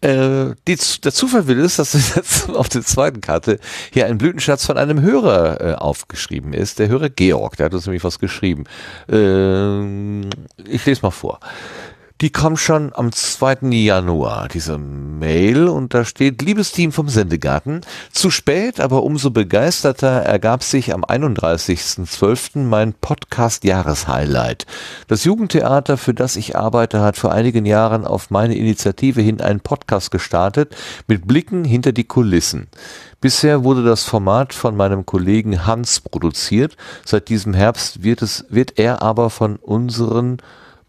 Äh, 0.00 0.54
die, 0.66 0.78
der 1.02 1.12
Zufall 1.12 1.46
will 1.48 1.60
es, 1.60 1.76
dass 1.76 2.48
auf 2.48 2.68
der 2.68 2.82
zweiten 2.82 3.20
Karte 3.20 3.58
hier 3.92 4.06
ein 4.06 4.18
Blütenschatz 4.18 4.64
von 4.66 4.78
einem 4.78 5.00
Hörer 5.00 5.60
äh, 5.60 5.74
aufgeschrieben 5.74 6.52
ist. 6.52 6.78
Der 6.78 6.88
Hörer 6.88 7.08
Georg, 7.08 7.56
der 7.56 7.66
hat 7.66 7.74
uns 7.74 7.86
nämlich 7.86 8.04
was 8.04 8.18
geschrieben. 8.18 8.64
Ähm, 9.08 10.30
ich 10.64 10.84
lese 10.86 11.02
mal 11.02 11.10
vor. 11.10 11.40
Die 12.20 12.30
kam 12.30 12.56
schon 12.56 12.90
am 12.96 13.12
2. 13.12 13.68
Januar, 13.70 14.48
diese 14.48 14.76
Mail, 14.76 15.68
und 15.68 15.94
da 15.94 16.04
steht, 16.04 16.42
liebes 16.42 16.72
Team 16.72 16.90
vom 16.90 17.08
Sendegarten, 17.08 17.82
zu 18.10 18.32
spät, 18.32 18.80
aber 18.80 19.04
umso 19.04 19.30
begeisterter 19.30 20.08
ergab 20.08 20.64
sich 20.64 20.92
am 20.92 21.04
31.12. 21.04 22.58
mein 22.64 22.92
Podcast-Jahreshighlight. 22.94 24.66
Das 25.06 25.22
Jugendtheater, 25.22 25.96
für 25.96 26.12
das 26.12 26.34
ich 26.34 26.56
arbeite, 26.56 27.02
hat 27.02 27.16
vor 27.16 27.30
einigen 27.30 27.64
Jahren 27.64 28.04
auf 28.04 28.30
meine 28.30 28.56
Initiative 28.56 29.20
hin 29.20 29.40
einen 29.40 29.60
Podcast 29.60 30.10
gestartet, 30.10 30.74
mit 31.06 31.28
Blicken 31.28 31.64
hinter 31.64 31.92
die 31.92 32.02
Kulissen. 32.02 32.66
Bisher 33.20 33.62
wurde 33.62 33.84
das 33.84 34.02
Format 34.02 34.54
von 34.54 34.76
meinem 34.76 35.06
Kollegen 35.06 35.66
Hans 35.66 36.00
produziert. 36.00 36.76
Seit 37.04 37.28
diesem 37.28 37.54
Herbst 37.54 38.02
wird 38.02 38.22
es, 38.22 38.44
wird 38.48 38.76
er 38.80 39.02
aber 39.02 39.30
von 39.30 39.54
unseren 39.54 40.38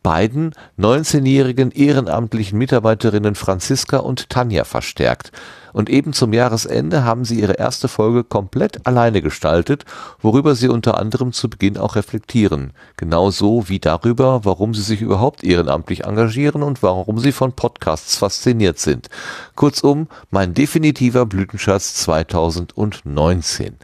beiden 0.04 0.54
19-jährigen 0.78 1.72
ehrenamtlichen 1.72 2.58
Mitarbeiterinnen 2.58 3.36
Franziska 3.36 3.98
und 3.98 4.30
Tanja 4.30 4.64
verstärkt. 4.64 5.32
Und 5.72 5.90
eben 5.90 6.14
zum 6.14 6.34
Jahresende 6.34 7.04
haben 7.04 7.26
sie 7.26 7.40
ihre 7.40 7.54
erste 7.54 7.88
Folge 7.88 8.24
komplett 8.24 8.88
alleine 8.88 9.22
gestaltet, 9.22 9.86
worüber 10.20 10.56
sie 10.56 10.68
unter 10.68 10.98
anderem 10.98 11.32
zu 11.32 11.50
Beginn 11.50 11.78
auch 11.78 11.96
reflektieren. 11.96 12.74
Genauso 12.98 13.70
wie 13.70 13.80
darüber, 13.80 14.46
warum 14.46 14.74
sie 14.74 14.82
sich 14.82 15.02
überhaupt 15.02 15.44
ehrenamtlich 15.44 16.06
engagieren 16.06 16.64
und 16.64 16.82
warum 16.82 17.20
sie 17.20 17.32
von 17.32 17.54
Podcasts 17.54 18.18
fasziniert 18.18 18.80
sind. 18.80 19.10
Kurzum, 19.56 20.08
mein 20.32 20.54
definitiver 20.54 21.26
Blütenschatz 21.26 21.96
2019. 21.96 23.78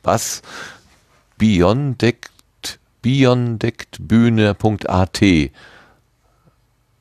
was 0.03 0.41
beyondeckt 1.37 2.31
beyondeckedbühne.at 3.01 5.21
äh, 5.21 5.49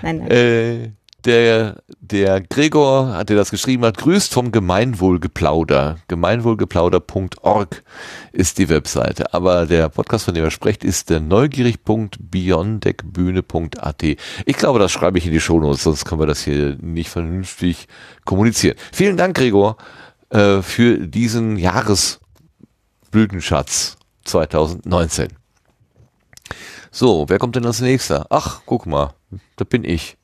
nein, 0.03 0.17
nein. 0.19 0.29
Äh, 0.31 0.91
der, 1.25 1.81
der 1.99 2.39
Gregor, 2.41 3.13
hat 3.13 3.29
der 3.29 3.35
das 3.35 3.51
geschrieben 3.51 3.85
hat, 3.85 3.97
grüßt 3.97 4.33
vom 4.33 4.51
Gemeinwohlgeplauder. 4.51 5.97
Gemeinwohlgeplauder.org 6.07 7.83
ist 8.31 8.57
die 8.57 8.69
Webseite. 8.69 9.33
Aber 9.33 9.65
der 9.65 9.89
Podcast, 9.89 10.23
von 10.25 10.33
dem 10.33 10.43
er 10.43 10.51
spricht, 10.51 10.83
ist 10.83 11.09
der 11.09 11.19
neugierig.beyonddeckbühne.at. 11.19 14.03
Ich 14.03 14.57
glaube, 14.57 14.79
das 14.79 14.91
schreibe 14.91 15.17
ich 15.17 15.25
in 15.25 15.31
die 15.31 15.39
Shownotes, 15.39 15.83
sonst 15.83 16.03
können 16.05 16.21
wir 16.21 16.27
das 16.27 16.43
hier 16.43 16.77
nicht 16.79 17.09
vernünftig 17.09 17.87
kommunizieren. 18.23 18.77
Vielen 18.93 19.17
Dank, 19.17 19.35
Gregor, 19.35 19.77
äh, 20.29 20.61
für 20.61 20.99
diesen 20.99 21.57
Jahresblütenschatz 21.57 23.97
2019. 24.25 25.29
So, 26.91 27.25
wer 27.27 27.39
kommt 27.39 27.55
denn 27.55 27.65
als 27.65 27.81
nächster? 27.81 28.27
Ach, 28.29 28.61
guck 28.65 28.85
mal, 28.85 29.15
da 29.57 29.65
bin 29.65 29.83
ich. 29.83 30.17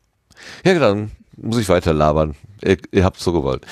Ja, 0.63 0.77
dann 0.79 1.11
muss 1.37 1.57
ich 1.57 1.69
weiter 1.69 1.93
labern. 1.93 2.35
Ihr, 2.63 2.77
ihr 2.91 3.03
habt 3.03 3.19
so 3.19 3.33
gewollt. 3.33 3.65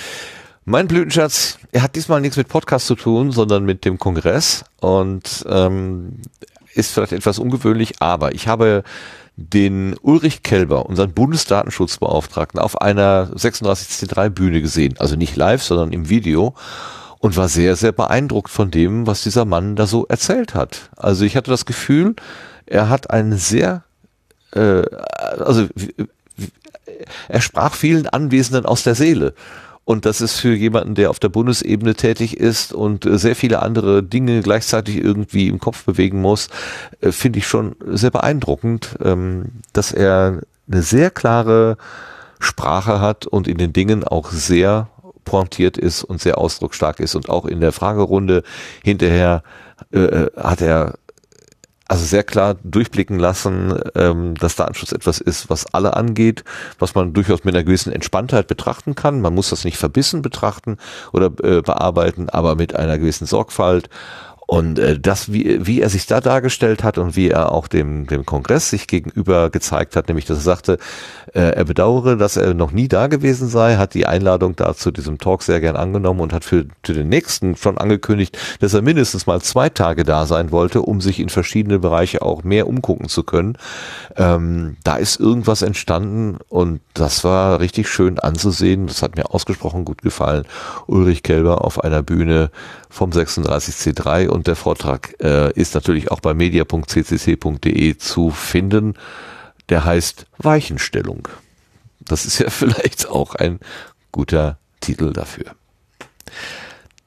Mein 0.65 0.87
Blütenschatz, 0.87 1.57
er 1.71 1.81
hat 1.81 1.95
diesmal 1.95 2.21
nichts 2.21 2.37
mit 2.37 2.47
Podcast 2.47 2.87
zu 2.87 2.95
tun, 2.95 3.31
sondern 3.31 3.65
mit 3.65 3.85
dem 3.85 3.97
Kongress 3.97 4.63
und 4.79 5.45
ähm, 5.49 6.17
ist 6.73 6.93
vielleicht 6.93 7.13
etwas 7.13 7.39
ungewöhnlich, 7.39 8.01
aber 8.01 8.33
ich 8.33 8.47
habe 8.47 8.83
den 9.35 9.95
Ulrich 10.01 10.43
Kelber, 10.43 10.85
unseren 10.85 11.13
Bundesdatenschutzbeauftragten, 11.13 12.59
auf 12.59 12.81
einer 12.81 13.29
36C3 13.33 14.29
Bühne 14.29 14.61
gesehen. 14.61 14.95
Also 14.99 15.15
nicht 15.15 15.35
live, 15.35 15.63
sondern 15.63 15.93
im 15.93 16.09
Video 16.09 16.53
und 17.19 17.37
war 17.37 17.47
sehr, 17.47 17.75
sehr 17.75 17.91
beeindruckt 17.91 18.49
von 18.49 18.69
dem, 18.69 19.07
was 19.07 19.23
dieser 19.23 19.45
Mann 19.45 19.75
da 19.75 19.87
so 19.87 20.05
erzählt 20.07 20.55
hat. 20.55 20.89
Also 20.95 21.25
ich 21.25 21.35
hatte 21.35 21.51
das 21.51 21.65
Gefühl, 21.65 22.15
er 22.65 22.89
hat 22.89 23.09
einen 23.11 23.37
sehr, 23.37 23.83
äh, 24.51 24.83
also 25.39 25.67
er 27.27 27.41
sprach 27.41 27.73
vielen 27.73 28.07
Anwesenden 28.07 28.65
aus 28.65 28.83
der 28.83 28.95
Seele. 28.95 29.33
Und 29.85 30.05
das 30.05 30.21
ist 30.21 30.39
für 30.39 30.53
jemanden, 30.53 30.93
der 30.93 31.09
auf 31.09 31.17
der 31.17 31.29
Bundesebene 31.29 31.95
tätig 31.95 32.37
ist 32.37 32.73
und 32.73 33.07
äh, 33.07 33.17
sehr 33.17 33.35
viele 33.35 33.63
andere 33.63 34.03
Dinge 34.03 34.41
gleichzeitig 34.41 34.97
irgendwie 34.97 35.47
im 35.47 35.59
Kopf 35.59 35.83
bewegen 35.83 36.21
muss, 36.21 36.49
äh, 37.01 37.11
finde 37.11 37.39
ich 37.39 37.47
schon 37.47 37.75
sehr 37.87 38.11
beeindruckend, 38.11 38.97
ähm, 39.03 39.45
dass 39.73 39.91
er 39.91 40.41
eine 40.71 40.83
sehr 40.83 41.09
klare 41.09 41.77
Sprache 42.39 43.01
hat 43.01 43.25
und 43.25 43.47
in 43.47 43.57
den 43.57 43.73
Dingen 43.73 44.03
auch 44.03 44.29
sehr 44.29 44.89
pointiert 45.25 45.77
ist 45.77 46.03
und 46.03 46.21
sehr 46.21 46.37
ausdrucksstark 46.37 46.99
ist. 46.99 47.15
Und 47.15 47.29
auch 47.29 47.45
in 47.45 47.59
der 47.59 47.71
Fragerunde 47.71 48.43
hinterher 48.83 49.41
äh, 49.91 49.99
äh, 49.99 50.31
hat 50.37 50.61
er 50.61 50.99
also 51.89 52.05
sehr 52.05 52.23
klar 52.23 52.55
durchblicken 52.63 53.17
lassen, 53.17 53.77
ähm, 53.95 54.35
dass 54.35 54.55
Datenschutz 54.55 54.91
etwas 54.91 55.19
ist, 55.19 55.49
was 55.49 55.73
alle 55.73 55.97
angeht, 55.97 56.43
was 56.77 56.93
man 56.93 57.13
durchaus 57.13 57.43
mit 57.43 57.55
einer 57.55 57.63
gewissen 57.63 57.91
Entspanntheit 57.91 58.47
betrachten 58.47 58.93
kann. 58.93 59.21
Man 59.21 59.33
muss 59.33 59.49
das 59.49 59.65
nicht 59.65 59.77
verbissen 59.77 60.21
betrachten 60.21 60.77
oder 61.13 61.31
äh, 61.43 61.61
bearbeiten, 61.61 62.29
aber 62.29 62.55
mit 62.55 62.75
einer 62.75 62.99
gewissen 62.99 63.25
Sorgfalt. 63.25 63.89
Und 64.49 64.79
äh, 64.79 64.99
das, 64.99 65.31
wie, 65.31 65.67
wie 65.67 65.79
er 65.79 65.89
sich 65.89 66.07
da 66.07 66.21
dargestellt 66.21 66.83
hat 66.83 66.97
und 66.97 67.15
wie 67.15 67.29
er 67.29 67.51
auch 67.51 67.67
dem, 67.67 68.07
dem 68.07 68.25
Kongress 68.25 68.71
sich 68.71 68.87
gegenüber 68.87 69.51
gezeigt 69.51 69.95
hat, 69.95 70.07
nämlich 70.07 70.25
dass 70.25 70.39
er 70.39 70.43
sagte, 70.43 70.77
äh, 71.35 71.51
er 71.51 71.65
bedauere, 71.65 72.17
dass 72.17 72.35
er 72.35 72.55
noch 72.55 72.71
nie 72.71 72.87
da 72.87 73.05
gewesen 73.05 73.47
sei, 73.47 73.75
hat 73.75 73.93
die 73.93 74.07
Einladung 74.07 74.55
da 74.55 74.73
zu 74.73 74.89
diesem 74.89 75.19
Talk 75.19 75.43
sehr 75.43 75.61
gern 75.61 75.75
angenommen 75.75 76.19
und 76.19 76.33
hat 76.33 76.45
für, 76.45 76.65
für 76.83 76.93
den 76.93 77.09
nächsten 77.09 77.57
schon 77.57 77.77
angekündigt, 77.77 78.39
dass 78.59 78.73
er 78.73 78.81
mindestens 78.81 79.27
mal 79.27 79.39
zwei 79.39 79.69
Tage 79.69 80.03
da 80.03 80.25
sein 80.25 80.51
wollte, 80.51 80.81
um 80.81 80.99
sich 80.99 81.19
in 81.19 81.29
verschiedene 81.29 81.77
Bereiche 81.77 82.23
auch 82.23 82.43
mehr 82.43 82.67
umgucken 82.67 83.07
zu 83.07 83.21
können. 83.21 83.55
Ähm, 84.17 84.77
da 84.83 84.95
ist 84.95 85.19
irgendwas 85.19 85.61
entstanden 85.61 86.39
und 86.47 86.81
das 86.95 87.23
war 87.23 87.59
richtig 87.59 87.87
schön 87.87 88.17
anzusehen. 88.17 88.87
Das 88.87 89.03
hat 89.03 89.15
mir 89.15 89.31
ausgesprochen 89.31 89.85
gut 89.85 90.01
gefallen. 90.01 90.45
Ulrich 90.87 91.21
Kelber 91.21 91.63
auf 91.63 91.83
einer 91.83 92.01
Bühne 92.01 92.49
vom 92.89 93.11
36C3 93.11 94.27
und 94.27 94.47
der 94.47 94.55
Vortrag 94.55 95.15
äh, 95.21 95.51
ist 95.53 95.75
natürlich 95.75 96.11
auch 96.11 96.19
bei 96.19 96.33
media.ccc.de 96.33 97.97
zu 97.97 98.31
finden. 98.31 98.95
Der 99.69 99.85
heißt 99.85 100.25
Weichenstellung. 100.39 101.27
Das 101.99 102.25
ist 102.25 102.39
ja 102.39 102.49
vielleicht 102.49 103.07
auch 103.07 103.35
ein 103.35 103.59
guter 104.11 104.57
Titel 104.81 105.13
dafür. 105.13 105.55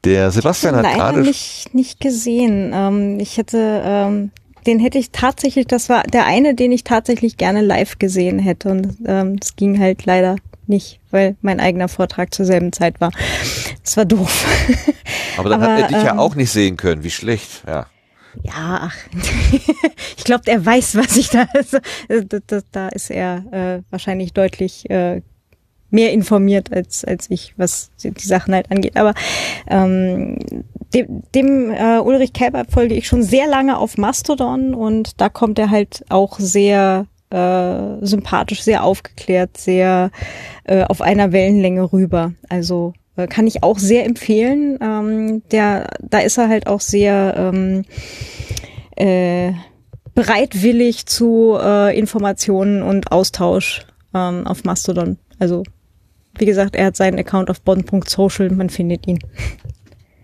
Der 0.05 0.31
Sebastian 0.31 0.77
hat 0.77 0.85
Leider 0.85 0.97
gerade 0.97 1.21
nicht, 1.21 1.75
nicht 1.75 2.01
gesehen. 2.01 2.73
Ähm, 2.75 3.21
ich 3.21 3.37
hätte, 3.37 3.83
ähm, 3.85 4.31
den 4.67 4.81
hätte 4.81 4.99
ich 4.99 5.11
tatsächlich, 5.11 5.67
das 5.67 5.89
war 5.89 6.03
der 6.05 6.27
eine, 6.27 6.55
den 6.55 6.73
ich 6.73 6.85
tatsächlich 6.85 7.37
gerne 7.37 7.61
live 7.61 7.99
gesehen 7.99 8.39
hätte. 8.39 8.71
Und 8.71 8.97
ähm, 9.07 9.39
das 9.39 9.57
ging 9.57 9.79
halt 9.79 10.05
leider 10.05 10.37
nicht, 10.73 10.99
weil 11.13 11.37
mein 11.43 11.61
eigener 11.61 11.89
Vortrag 11.89 12.35
zur 12.35 12.45
selben 12.45 12.73
Zeit 12.73 13.01
war. 13.01 13.13
Das 13.85 13.97
war 13.97 14.05
doof. 14.05 14.47
Aber 15.37 15.49
dann 15.49 15.63
Aber, 15.63 15.73
hat 15.73 15.81
er 15.83 15.89
dich 15.89 16.05
ja 16.05 16.13
ähm, 16.13 16.19
auch 16.19 16.35
nicht 16.35 16.51
sehen 16.51 16.77
können. 16.77 17.05
Wie 17.05 17.11
schlecht. 17.11 17.63
Ja. 17.67 17.87
Ja, 18.43 18.91
ach. 18.91 18.97
ich 20.17 20.25
glaube, 20.25 20.45
er 20.47 20.65
weiß, 20.65 20.97
was 20.97 21.17
ich 21.17 21.31
da. 21.31 21.47
Also, 21.55 21.79
da, 22.09 22.39
da, 22.47 22.61
da 22.73 22.89
ist 22.89 23.11
er 23.11 23.45
äh, 23.53 23.83
wahrscheinlich 23.91 24.33
deutlich 24.33 24.89
äh, 24.91 25.23
mehr 25.91 26.13
informiert 26.13 26.73
als 26.73 27.05
als 27.05 27.31
ich, 27.31 27.53
was 27.59 27.91
die 28.03 28.11
die 28.11 28.27
Sachen 28.27 28.55
halt 28.55 28.71
angeht. 28.71 28.97
Aber 28.97 29.15
ähm, 29.69 30.39
dem, 30.95 31.23
dem 31.35 31.71
äh, 31.71 31.99
Ulrich 31.99 32.33
Kelber 32.33 32.65
folge 32.69 32.95
ich 32.95 33.07
schon 33.07 33.23
sehr 33.23 33.47
lange 33.47 33.77
auf 33.77 33.99
Mastodon 33.99 34.75
und 34.75 35.21
da 35.21 35.29
kommt 35.29 35.59
er 35.59 35.71
halt 35.71 36.05
auch 36.09 36.39
sehr 36.39 37.07
äh, 37.33 38.05
sympathisch, 38.05 38.63
sehr 38.63 38.85
aufgeklärt, 38.85 39.57
sehr 39.57 40.11
äh, 40.65 40.85
auf 40.85 41.01
einer 41.01 41.33
Wellenlänge 41.33 41.93
rüber. 41.93 42.33
Also 42.49 42.93
äh, 43.17 43.27
kann 43.27 43.47
ich 43.47 43.63
auch 43.63 43.79
sehr 43.79 44.05
empfehlen. 44.05 44.79
Ähm, 44.81 45.43
der, 45.51 45.89
da 46.01 46.19
ist 46.19 46.39
er 46.39 46.49
halt 46.49 46.67
auch 46.67 46.81
sehr 46.81 47.35
ähm, 47.37 47.85
äh, 48.97 49.53
bereitwillig 50.15 51.07
zu 51.07 51.57
äh, 51.61 51.99
Informationen 51.99 52.83
und 52.83 53.13
Austausch 53.13 53.87
ähm, 54.15 54.47
auf 54.47 54.65
Mastodon. 54.65 55.19
Also 55.39 55.63
wie 56.37 56.47
gesagt, 56.47 56.77
er 56.77 56.87
hat 56.87 56.97
seinen 56.97 57.19
Account 57.19 57.51
auf 57.51 57.61
bonn.social, 57.63 58.51
man 58.51 58.71
findet 58.71 59.07
ihn. 59.07 59.19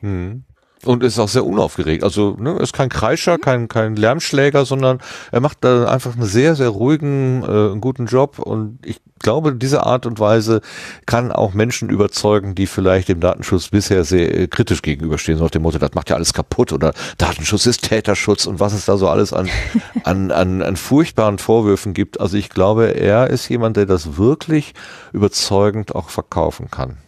Hm. 0.01 0.45
Und 0.85 1.03
ist 1.03 1.19
auch 1.19 1.29
sehr 1.29 1.45
unaufgeregt. 1.45 2.05
Also 2.05 2.37
ne, 2.39 2.53
ist 2.59 2.73
kein 2.73 2.89
Kreischer, 2.89 3.35
mhm. 3.35 3.41
kein, 3.41 3.69
kein 3.69 3.97
Lärmschläger, 3.97 4.65
sondern 4.65 5.01
er 5.33 5.41
macht 5.41 5.59
da 5.63 5.89
einfach 5.89 6.15
einen 6.15 6.25
sehr, 6.25 6.55
sehr 6.55 6.69
ruhigen, 6.69 7.43
äh, 7.43 7.79
guten 7.81 8.07
Job. 8.07 8.39
Und 8.39 8.79
ich 8.87 9.01
glaube, 9.19 9.55
diese 9.55 9.85
Art 9.85 10.07
und 10.07 10.21
Weise 10.21 10.61
kann 11.05 11.33
auch 11.33 11.53
Menschen 11.53 11.91
überzeugen, 11.91 12.55
die 12.55 12.67
vielleicht 12.67 13.09
dem 13.09 13.19
Datenschutz 13.19 13.69
bisher 13.69 14.05
sehr 14.05 14.33
äh, 14.39 14.47
kritisch 14.47 14.83
gegenüberstehen. 14.83 15.39
So 15.39 15.45
nach 15.45 15.51
dem 15.51 15.63
Motto, 15.63 15.79
das 15.79 15.95
macht 15.95 16.11
ja 16.11 16.17
alles 16.17 16.33
kaputt 16.33 16.73
oder 16.73 16.95
Datenschutz 17.19 17.67
ist 17.67 17.83
Täterschutz 17.83 18.47
und 18.47 18.61
was 18.61 18.73
es 18.73 18.85
da 18.85 18.97
so 18.97 19.09
alles 19.09 19.33
an, 19.33 19.49
an, 20.05 20.31
an, 20.31 20.63
an 20.63 20.77
furchtbaren 20.77 21.39
Vorwürfen 21.39 21.93
gibt. 21.93 22.21
Also 22.21 22.37
ich 22.37 22.51
glaube, 22.51 22.95
er 22.97 23.31
ist 23.31 23.49
jemand, 23.49 23.77
der 23.77 23.87
das 23.87 24.17
wirklich 24.17 24.75
überzeugend 25.13 25.95
auch 25.95 26.09
verkaufen 26.11 26.71
kann. 26.71 26.99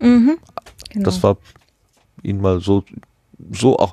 Mhm, 0.00 0.38
genau. 0.90 1.04
Das 1.04 1.22
war 1.24 1.36
ihn 2.22 2.40
mal 2.40 2.60
so 2.60 2.84
so 3.52 3.78
auch, 3.78 3.92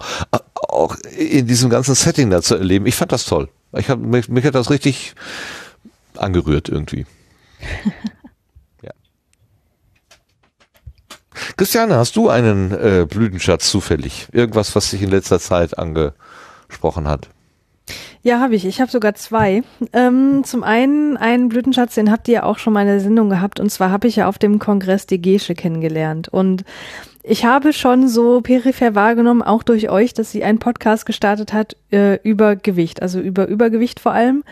auch 0.53 0.95
in 1.17 1.48
diesem 1.48 1.69
ganzen 1.69 1.95
Setting 1.95 2.30
da 2.30 2.41
zu 2.41 2.56
erleben. 2.56 2.85
Ich 2.85 2.95
fand 2.95 3.11
das 3.11 3.25
toll. 3.25 3.49
Ich 3.74 3.90
hab, 3.90 3.99
mich, 3.99 4.30
mich 4.30 4.45
hat 4.45 4.56
das 4.56 4.69
richtig 4.69 5.15
angerührt 6.17 6.69
irgendwie. 6.69 7.06
ja. 8.82 8.91
Christiane, 11.57 11.95
hast 11.95 12.15
du 12.15 12.30
einen 12.30 12.72
äh, 12.72 13.06
Blütenschatz 13.09 13.69
zufällig? 13.69 14.27
Irgendwas, 14.32 14.75
was 14.75 14.91
dich 14.91 15.01
in 15.01 15.09
letzter 15.09 15.40
Zeit 15.40 15.77
angesprochen 15.77 17.07
hat? 17.07 17.30
Ja, 18.24 18.40
habe 18.40 18.56
ich. 18.56 18.65
Ich 18.65 18.82
habe 18.82 18.90
sogar 18.90 19.14
zwei. 19.14 19.61
Ähm, 19.93 20.43
zum 20.43 20.64
einen 20.64 21.15
einen 21.15 21.49
Blütenschatz, 21.49 21.93
den 21.93 22.09
habt 22.09 22.27
ihr 22.27 22.33
ja 22.33 22.43
auch 22.43 22.57
schon 22.57 22.74
mal 22.74 22.82
in 22.82 22.88
der 22.88 22.99
Sendung 22.99 23.30
gehabt. 23.30 23.59
Und 23.59 23.69
zwar 23.69 23.91
habe 23.91 24.07
ich 24.07 24.15
ja 24.15 24.27
auf 24.27 24.40
dem 24.40 24.57
Kongress 24.57 25.06
die 25.06 25.22
Gesche 25.22 25.53
kennengelernt. 25.53 26.30
Und 26.30 26.64
ich 27.28 27.45
habe 27.45 27.74
schon 27.74 28.08
so 28.08 28.42
peripher 28.42 28.94
wahrgenommen, 28.94 29.42
auch 29.42 29.64
durch 29.64 29.90
euch, 29.90 30.14
dass 30.14 30.32
sie 30.32 30.44
einen 30.44 30.60
Podcast 30.60 31.06
gestartet 31.06 31.54
hat 31.54 31.76
äh, 31.92 32.20
über 32.22 32.56
Gewicht, 32.56 33.02
also 33.02 33.20
über 33.20 33.48
Übergewicht 33.48 34.00
vor 34.00 34.12
allem. 34.12 34.44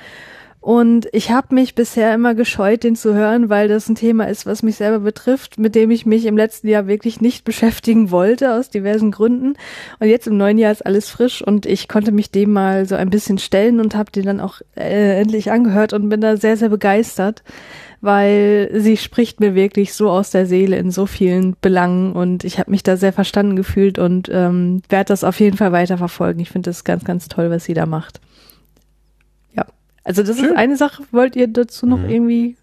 Und 0.59 1.09
ich 1.11 1.29
habe 1.29 1.53
mich 1.53 1.75
bisher 1.75 2.13
immer 2.13 2.35
gescheut, 2.35 2.85
den 2.85 2.95
zu 2.95 3.13
hören, 3.13 3.49
weil 3.49 3.67
das 3.67 3.89
ein 3.89 3.95
Thema 3.95 4.29
ist, 4.29 4.45
was 4.45 4.63
mich 4.63 4.77
selber 4.77 4.99
betrifft, 4.99 5.59
mit 5.59 5.75
dem 5.75 5.91
ich 5.91 6.05
mich 6.05 6.25
im 6.25 6.37
letzten 6.37 6.69
Jahr 6.69 6.87
wirklich 6.87 7.19
nicht 7.19 7.43
beschäftigen 7.45 8.11
wollte, 8.11 8.53
aus 8.53 8.69
diversen 8.69 9.11
Gründen. 9.11 9.55
Und 9.99 10.07
jetzt 10.07 10.25
im 10.25 10.37
neuen 10.37 10.57
Jahr 10.57 10.71
ist 10.71 10.85
alles 10.85 11.09
frisch 11.09 11.41
und 11.41 11.65
ich 11.65 11.87
konnte 11.87 12.11
mich 12.13 12.31
dem 12.31 12.53
mal 12.53 12.85
so 12.87 12.95
ein 12.95 13.09
bisschen 13.09 13.37
stellen 13.37 13.81
und 13.81 13.95
habe 13.95 14.11
den 14.11 14.23
dann 14.23 14.39
auch 14.39 14.61
äh, 14.75 15.19
endlich 15.19 15.51
angehört 15.51 15.93
und 15.93 16.09
bin 16.09 16.21
da 16.21 16.37
sehr, 16.37 16.57
sehr 16.57 16.69
begeistert 16.69 17.43
weil 18.03 18.69
sie 18.73 18.97
spricht 18.97 19.39
mir 19.39 19.55
wirklich 19.55 19.93
so 19.93 20.09
aus 20.09 20.29
der 20.29 20.45
Seele 20.45 20.75
in 20.75 20.91
so 20.91 21.05
vielen 21.05 21.55
Belangen 21.61 22.11
und 22.11 22.43
ich 22.43 22.59
habe 22.59 22.69
mich 22.69 22.83
da 22.83 22.97
sehr 22.97 23.13
verstanden 23.13 23.55
gefühlt 23.55 23.97
und 23.97 24.27
ähm, 24.29 24.81
werde 24.89 25.07
das 25.07 25.23
auf 25.23 25.39
jeden 25.39 25.55
Fall 25.55 25.71
weiter 25.71 25.97
verfolgen. 25.97 26.41
Ich 26.41 26.49
finde 26.49 26.69
das 26.69 26.83
ganz, 26.83 27.05
ganz 27.05 27.29
toll, 27.29 27.49
was 27.49 27.63
sie 27.63 27.73
da 27.73 27.85
macht. 27.85 28.19
Ja, 29.53 29.65
also 30.03 30.21
das 30.21 30.35
Schön. 30.35 30.47
ist 30.47 30.55
eine 30.57 30.75
Sache. 30.75 31.03
Wollt 31.11 31.37
ihr 31.37 31.47
dazu 31.47 31.85
noch 31.85 31.99
mhm. 31.99 32.09
irgendwie? 32.09 32.57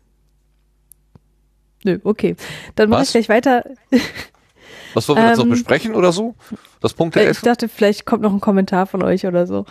Nö, 1.84 1.98
okay. 2.04 2.36
Dann 2.74 2.90
mache 2.90 3.04
ich 3.04 3.12
gleich 3.12 3.30
weiter. 3.30 3.64
Was 4.92 5.08
wollen 5.08 5.20
wir 5.20 5.28
jetzt 5.28 5.38
noch 5.38 5.44
ähm, 5.44 5.52
besprechen 5.52 5.94
oder 5.94 6.12
so? 6.12 6.34
Das 6.82 6.92
Punkt 6.92 7.14
der 7.14 7.30
Ich 7.30 7.40
dachte, 7.40 7.70
vielleicht 7.70 8.04
kommt 8.04 8.20
noch 8.22 8.34
ein 8.34 8.40
Kommentar 8.40 8.86
von 8.86 9.02
euch 9.02 9.24
oder 9.24 9.46
so. 9.46 9.64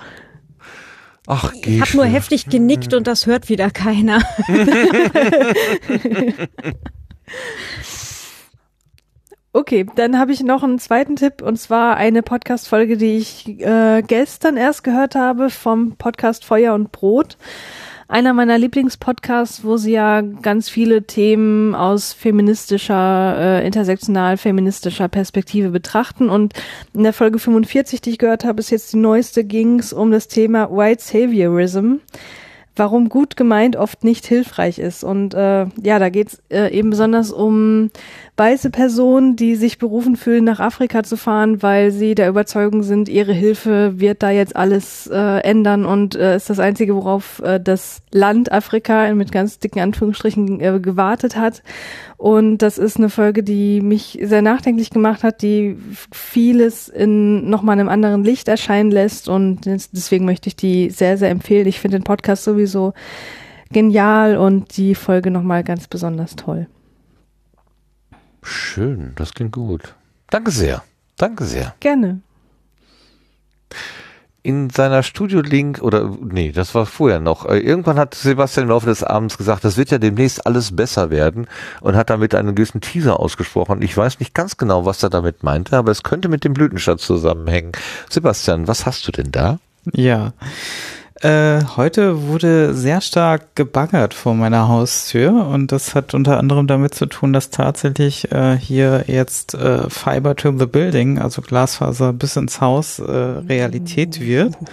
Ach, 1.32 1.54
ich 1.64 1.80
habe 1.80 1.96
nur 1.96 2.06
heftig 2.06 2.48
genickt 2.48 2.96
und 2.96 3.06
das 3.06 3.28
hört 3.28 3.50
wieder 3.50 3.70
keiner. 3.70 4.20
Okay, 9.52 9.88
dann 9.96 10.20
habe 10.20 10.32
ich 10.32 10.44
noch 10.44 10.62
einen 10.62 10.78
zweiten 10.78 11.16
Tipp 11.16 11.42
und 11.42 11.58
zwar 11.58 11.98
eine 11.98 12.22
Podcast-Folge, 12.22 12.98
die 12.98 13.18
ich 13.18 13.48
äh, 13.60 14.04
gestern 14.06 14.58
erst 14.58 14.84
gehört 14.84 15.16
habe 15.16 15.50
vom 15.50 15.96
Podcast 15.96 16.46
Feuer 16.46 16.76
und 16.76 16.92
Brot 16.92 17.36
einer 18.10 18.34
meiner 18.34 18.58
Lieblingspodcasts, 18.58 19.64
wo 19.64 19.78
sie 19.78 19.92
ja 19.92 20.22
ganz 20.22 20.68
viele 20.68 21.04
Themen 21.04 21.76
aus 21.76 22.12
feministischer, 22.12 23.38
äh, 23.38 23.68
intersektional 23.68 24.36
feministischer 24.38 25.08
Perspektive 25.08 25.70
betrachten. 25.70 26.28
Und 26.28 26.54
in 26.96 27.04
der 27.04 27.14
Folge 27.14 27.38
45, 27.38 28.02
die 28.02 28.10
ich 28.10 28.18
gehört 28.18 28.46
habe, 28.46 28.60
ist 28.60 28.72
jetzt 28.72 28.94
die 28.94 28.98
neueste, 28.98 29.44
ging 29.44 29.78
es 29.80 29.94
um 29.94 30.12
das 30.12 30.28
Thema 30.28 30.72
White 30.72 31.04
Saviorism 31.04 31.98
warum 32.80 33.10
gut 33.10 33.36
gemeint 33.36 33.76
oft 33.76 34.04
nicht 34.04 34.26
hilfreich 34.26 34.80
ist. 34.80 35.04
Und 35.04 35.34
äh, 35.34 35.68
ja, 35.84 36.00
da 36.00 36.10
geht's 36.10 36.42
äh, 36.50 36.74
eben 36.74 36.90
besonders 36.90 37.32
um 37.32 37.92
weiße 38.38 38.70
Personen, 38.70 39.36
die 39.36 39.56
sich 39.56 39.78
berufen 39.78 40.16
fühlen, 40.16 40.46
nach 40.46 40.62
Afrika 40.62 41.04
zu 41.04 41.18
fahren, 41.18 41.62
weil 41.62 41.92
sie 41.92 42.16
der 42.16 42.30
Überzeugung 42.30 42.84
sind, 42.84 43.10
ihre 43.10 43.34
Hilfe 43.34 44.00
wird 44.00 44.24
da 44.24 44.32
jetzt 44.32 44.56
alles 44.56 45.08
äh, 45.08 45.40
ändern 45.42 45.86
und 45.86 46.16
äh, 46.16 46.38
ist 46.38 46.50
das 46.50 46.60
Einzige, 46.60 46.96
worauf 46.96 47.40
äh, 47.44 47.60
das 47.60 48.02
Land 48.12 48.52
Afrika 48.52 49.14
mit 49.14 49.32
ganz 49.34 49.60
dicken 49.60 49.82
Anführungsstrichen 49.82 50.62
äh, 50.62 50.80
gewartet 50.80 51.36
hat. 51.36 51.62
Und 52.20 52.58
das 52.58 52.78
ist 52.78 52.98
eine 52.98 53.10
Folge, 53.10 53.44
die 53.44 53.80
mich 53.80 54.20
sehr 54.22 54.42
nachdenklich 54.42 54.90
gemacht 54.90 55.24
hat, 55.24 55.42
die 55.42 55.78
vieles 56.12 56.90
in 56.90 57.50
nochmal 57.50 57.80
einem 57.80 57.88
anderen 57.88 58.26
Licht 58.26 58.50
erscheinen 58.50 58.92
lässt. 58.92 59.30
Und 59.30 59.66
deswegen 59.66 60.26
möchte 60.26 60.50
ich 60.50 60.58
die 60.58 60.90
sehr, 60.90 61.18
sehr 61.18 61.30
empfehlen. 61.30 61.66
Ich 61.66 61.80
finde 61.80 61.98
den 61.98 62.04
Podcast 62.04 62.44
sowieso 62.44 62.94
genial 63.72 64.36
und 64.36 64.76
die 64.76 64.96
Folge 64.96 65.32
nochmal 65.32 65.64
ganz 65.64 65.88
besonders 65.88 66.36
toll. 66.36 66.68
Schön, 68.44 69.14
das 69.16 69.34
klingt 69.34 69.54
gut. 69.54 69.96
Danke 70.30 70.52
sehr. 70.52 70.84
Danke 71.16 71.46
sehr. 71.46 71.74
Gerne 71.80 72.20
in 74.42 74.70
seiner 74.70 75.04
Studio-Link 75.04 75.82
oder 75.82 76.16
nee, 76.22 76.52
das 76.52 76.74
war 76.74 76.86
vorher 76.86 77.20
noch. 77.20 77.46
Äh, 77.46 77.60
irgendwann 77.60 78.00
hat 78.00 78.16
Sebastian 78.16 78.66
im 78.66 78.70
Laufe 78.70 78.86
des 78.86 79.04
Abends 79.04 79.38
gesagt, 79.38 79.64
das 79.66 79.78
wird 79.78 79.92
ja 79.92 79.98
demnächst 79.98 80.46
alles 80.46 80.76
besser 80.76 81.10
werden 81.10 81.48
und 81.82 81.96
hat 81.96 82.10
damit 82.10 82.36
einen 82.36 82.56
gewissen 82.56 82.82
Teaser 82.82 83.20
ausgesprochen. 83.20 83.82
Ich 83.82 83.96
weiß 83.96 84.20
nicht 84.20 84.34
ganz 84.34 84.58
genau, 84.58 84.86
was 84.86 85.04
er 85.04 85.10
damit 85.10 85.44
meinte, 85.44 85.78
aber 85.78 85.92
es 85.92 86.04
könnte 86.04 86.30
mit 86.30 86.44
dem 86.44 86.54
Blütenstadt 86.54 87.02
zusammenhängen. 87.02 87.72
Sebastian, 88.10 88.68
was 88.68 88.86
hast 88.86 89.08
du 89.08 89.12
denn 89.12 89.32
da? 89.32 89.60
Ja. 89.94 90.34
Äh, 91.22 91.66
heute 91.76 92.28
wurde 92.28 92.74
sehr 92.74 93.02
stark 93.02 93.54
gebaggert 93.56 94.14
vor 94.14 94.36
meiner 94.36 94.70
Haustür 94.70 95.48
und 95.48 95.70
das 95.74 95.94
hat 95.94 96.14
unter 96.14 96.38
anderem 96.38 96.66
damit 96.66 96.96
zu 96.96 97.08
tun, 97.08 97.34
dass 97.34 97.50
tatsächlich 97.50 98.32
äh, 98.32 98.58
hier 98.58 99.04
jetzt 99.08 99.54
äh, 99.54 99.90
Fiber 99.90 100.38
to 100.38 100.58
the 100.58 100.66
Building, 100.66 101.20
also 101.20 101.42
Glasfaser 101.42 102.14
bis 102.14 102.38
ins 102.38 102.62
Haus, 102.62 103.00
äh, 103.00 103.12
Realität 103.12 104.22
wird. 104.22 104.56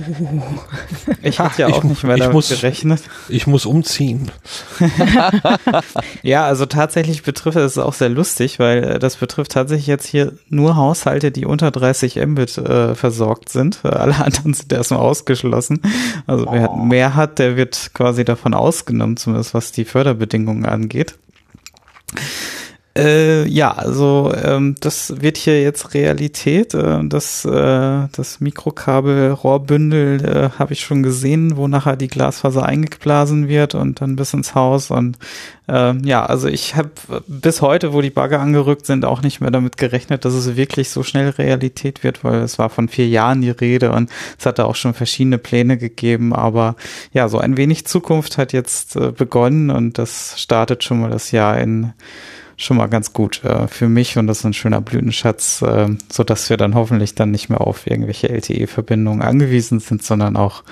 Ich 1.22 1.40
hatte 1.40 1.62
ja 1.62 1.68
auch 1.68 1.82
nicht 1.82 2.04
mehr 2.04 2.16
damit 2.16 2.34
muss, 2.34 2.48
gerechnet. 2.50 3.02
Ich 3.28 3.46
muss 3.48 3.66
umziehen. 3.66 4.30
ja, 6.22 6.44
also 6.44 6.66
tatsächlich 6.66 7.24
betrifft 7.24 7.56
es 7.56 7.78
auch 7.78 7.94
sehr 7.94 8.08
lustig, 8.08 8.60
weil 8.60 8.84
äh, 8.84 8.98
das 9.00 9.16
betrifft 9.16 9.52
tatsächlich 9.52 9.88
jetzt 9.88 10.06
hier 10.06 10.32
nur 10.48 10.76
Haushalte, 10.76 11.32
die 11.32 11.44
unter 11.44 11.70
30 11.70 12.24
Mbit 12.24 12.50
versorgt 12.50 13.48
sind. 13.48 13.84
Alle 13.84 14.24
anderen 14.24 14.54
sind 14.54 14.72
erstmal 14.72 15.00
ausgeschlossen. 15.00 15.80
Also 16.26 16.35
also 16.36 16.52
wer 16.52 16.76
mehr 16.76 17.14
hat, 17.14 17.38
der 17.38 17.56
wird 17.56 17.90
quasi 17.94 18.24
davon 18.24 18.54
ausgenommen, 18.54 19.16
zumindest 19.16 19.54
was 19.54 19.72
die 19.72 19.84
Förderbedingungen 19.84 20.66
angeht. 20.66 21.18
Äh, 22.96 23.46
ja, 23.46 23.72
also 23.72 24.32
ähm, 24.42 24.74
das 24.80 25.20
wird 25.20 25.36
hier 25.36 25.60
jetzt 25.60 25.92
Realität. 25.92 26.72
Äh, 26.72 27.00
das, 27.04 27.44
äh, 27.44 28.08
das 28.10 28.40
Mikrokabel-Rohrbündel 28.40 30.24
äh, 30.24 30.58
habe 30.58 30.72
ich 30.72 30.80
schon 30.80 31.02
gesehen, 31.02 31.58
wo 31.58 31.68
nachher 31.68 31.96
die 31.96 32.08
Glasfaser 32.08 32.64
eingeblasen 32.64 33.48
wird 33.48 33.74
und 33.74 34.00
dann 34.00 34.16
bis 34.16 34.32
ins 34.32 34.54
Haus. 34.54 34.90
Und 34.90 35.18
äh, 35.68 35.94
ja, 36.06 36.24
also 36.24 36.48
ich 36.48 36.74
habe 36.74 36.90
bis 37.26 37.60
heute, 37.60 37.92
wo 37.92 38.00
die 38.00 38.08
Bagger 38.08 38.40
angerückt 38.40 38.86
sind, 38.86 39.04
auch 39.04 39.20
nicht 39.20 39.42
mehr 39.42 39.50
damit 39.50 39.76
gerechnet, 39.76 40.24
dass 40.24 40.32
es 40.32 40.56
wirklich 40.56 40.88
so 40.88 41.02
schnell 41.02 41.28
Realität 41.28 42.02
wird, 42.02 42.24
weil 42.24 42.40
es 42.40 42.58
war 42.58 42.70
von 42.70 42.88
vier 42.88 43.08
Jahren 43.08 43.42
die 43.42 43.50
Rede 43.50 43.92
und 43.92 44.10
es 44.38 44.46
hatte 44.46 44.64
auch 44.64 44.76
schon 44.76 44.94
verschiedene 44.94 45.36
Pläne 45.36 45.76
gegeben. 45.76 46.32
Aber 46.32 46.76
ja, 47.12 47.28
so 47.28 47.38
ein 47.38 47.58
wenig 47.58 47.86
Zukunft 47.86 48.38
hat 48.38 48.54
jetzt 48.54 48.96
äh, 48.96 49.12
begonnen 49.12 49.68
und 49.68 49.98
das 49.98 50.40
startet 50.40 50.82
schon 50.82 51.02
mal 51.02 51.10
das 51.10 51.30
Jahr 51.30 51.58
in 51.58 51.92
schon 52.56 52.76
mal 52.76 52.86
ganz 52.86 53.12
gut 53.12 53.44
äh, 53.44 53.68
für 53.68 53.88
mich 53.88 54.16
und 54.18 54.26
das 54.26 54.38
ist 54.38 54.44
ein 54.44 54.54
schöner 54.54 54.80
Blütenschatz, 54.80 55.62
äh, 55.62 55.88
so 56.10 56.24
dass 56.24 56.48
wir 56.50 56.56
dann 56.56 56.74
hoffentlich 56.74 57.14
dann 57.14 57.30
nicht 57.30 57.48
mehr 57.48 57.60
auf 57.60 57.86
irgendwelche 57.86 58.28
LTE-Verbindungen 58.28 59.22
angewiesen 59.22 59.80
sind, 59.80 60.02
sondern 60.02 60.36
auch 60.36 60.62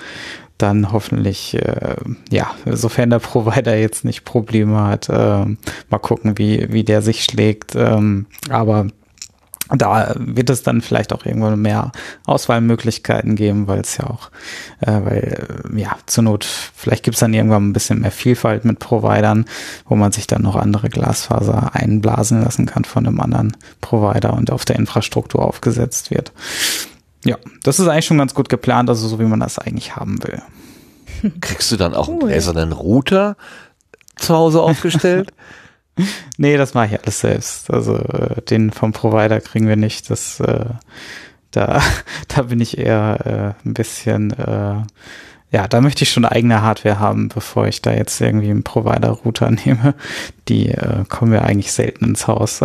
dann 0.57 0.91
hoffentlich, 0.91 1.55
äh, 1.55 1.95
ja, 2.29 2.51
sofern 2.65 3.09
der 3.09 3.19
Provider 3.19 3.75
jetzt 3.75 4.05
nicht 4.05 4.23
Probleme 4.23 4.83
hat, 4.83 5.09
äh, 5.09 5.45
mal 5.89 5.99
gucken, 6.01 6.37
wie, 6.37 6.71
wie 6.71 6.83
der 6.83 7.01
sich 7.01 7.23
schlägt. 7.23 7.75
Ähm, 7.75 8.25
aber 8.49 8.87
da 9.69 10.13
wird 10.17 10.49
es 10.49 10.63
dann 10.63 10.81
vielleicht 10.81 11.13
auch 11.13 11.25
irgendwann 11.25 11.61
mehr 11.61 11.91
Auswahlmöglichkeiten 12.25 13.35
geben, 13.35 13.67
weil 13.67 13.81
es 13.81 13.97
ja 13.97 14.05
auch, 14.05 14.29
äh, 14.81 14.91
weil 15.03 15.71
äh, 15.73 15.79
ja 15.79 15.97
zur 16.05 16.23
Not 16.23 16.45
vielleicht 16.45 17.03
gibt 17.03 17.15
es 17.15 17.19
dann 17.19 17.33
irgendwann 17.33 17.69
ein 17.69 17.73
bisschen 17.73 18.01
mehr 18.01 18.11
Vielfalt 18.11 18.65
mit 18.65 18.79
Providern, 18.79 19.45
wo 19.87 19.95
man 19.95 20.11
sich 20.11 20.27
dann 20.27 20.43
noch 20.43 20.55
andere 20.55 20.89
Glasfaser 20.89 21.73
einblasen 21.73 22.43
lassen 22.43 22.65
kann 22.67 22.85
von 22.85 23.07
einem 23.07 23.19
anderen 23.19 23.57
Provider 23.81 24.33
und 24.33 24.51
auf 24.51 24.65
der 24.65 24.75
Infrastruktur 24.75 25.43
aufgesetzt 25.43 26.11
wird. 26.11 26.31
Ja, 27.23 27.37
das 27.63 27.79
ist 27.79 27.87
eigentlich 27.87 28.05
schon 28.05 28.19
ganz 28.19 28.35
gut 28.35 28.49
geplant, 28.49 28.89
also 28.89 29.07
so 29.07 29.19
wie 29.19 29.23
man 29.23 29.39
das 29.39 29.57
eigentlich 29.57 29.95
haben 29.95 30.23
will. 30.23 30.41
Kriegst 31.41 31.71
du 31.71 31.75
dann 31.75 31.95
auch 31.95 32.07
cool. 32.07 32.19
einen 32.19 32.27
gläsernen 32.27 32.71
Router 32.71 33.35
zu 34.15 34.35
Hause 34.35 34.61
aufgestellt? 34.61 35.33
nee, 36.37 36.57
das 36.57 36.73
mache 36.73 36.87
ich 36.87 37.01
alles 37.01 37.19
selbst. 37.19 37.71
Also 37.71 37.97
äh, 37.97 38.41
den 38.41 38.71
vom 38.71 38.91
Provider 38.91 39.39
kriegen 39.41 39.67
wir 39.67 39.75
nicht. 39.75 40.09
Das 40.09 40.39
äh, 40.39 40.65
da, 41.51 41.81
da 42.27 42.41
bin 42.43 42.59
ich 42.59 42.77
eher 42.77 43.55
äh, 43.63 43.67
ein 43.67 43.73
bisschen 43.73 44.31
äh, 44.31 44.83
ja, 45.55 45.69
da 45.69 45.79
möchte 45.79 46.03
ich 46.03 46.11
schon 46.11 46.25
eigene 46.25 46.61
Hardware 46.61 46.99
haben, 46.99 47.29
bevor 47.29 47.65
ich 47.67 47.81
da 47.81 47.93
jetzt 47.93 48.19
irgendwie 48.19 48.49
einen 48.49 48.63
Provider-Router 48.63 49.51
nehme. 49.65 49.95
Die 50.49 50.69
äh, 50.69 51.05
kommen 51.07 51.31
ja 51.33 51.41
eigentlich 51.41 51.71
selten 51.71 52.03
ins 52.03 52.27
Haus. 52.27 52.61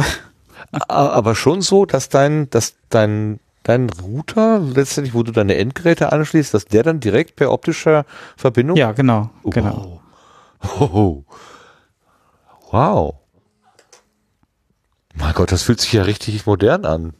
Aber 0.88 1.36
schon 1.36 1.62
so, 1.62 1.86
dass 1.86 2.08
dein, 2.08 2.50
dass 2.50 2.74
dein, 2.88 3.38
dein 3.62 3.90
Router 3.90 4.58
letztendlich, 4.58 5.14
wo 5.14 5.22
du 5.22 5.30
deine 5.30 5.54
Endgeräte 5.54 6.12
anschließt, 6.12 6.52
dass 6.52 6.64
der 6.64 6.82
dann 6.82 6.98
direkt 6.98 7.36
per 7.36 7.52
optischer 7.52 8.04
Verbindung? 8.36 8.76
Ja, 8.76 8.90
genau, 8.90 9.30
genau. 9.44 10.00
Oh. 10.80 10.84
Oh. 10.84 11.24
Wow. 12.72 13.19
Mein 15.20 15.34
Gott, 15.34 15.52
das 15.52 15.62
fühlt 15.62 15.80
sich 15.80 15.92
ja 15.92 16.02
richtig 16.02 16.46
modern 16.46 16.84
an. 16.84 17.12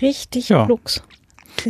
Richtig 0.00 0.48
ja. 0.48 0.66
Flux. 0.66 1.02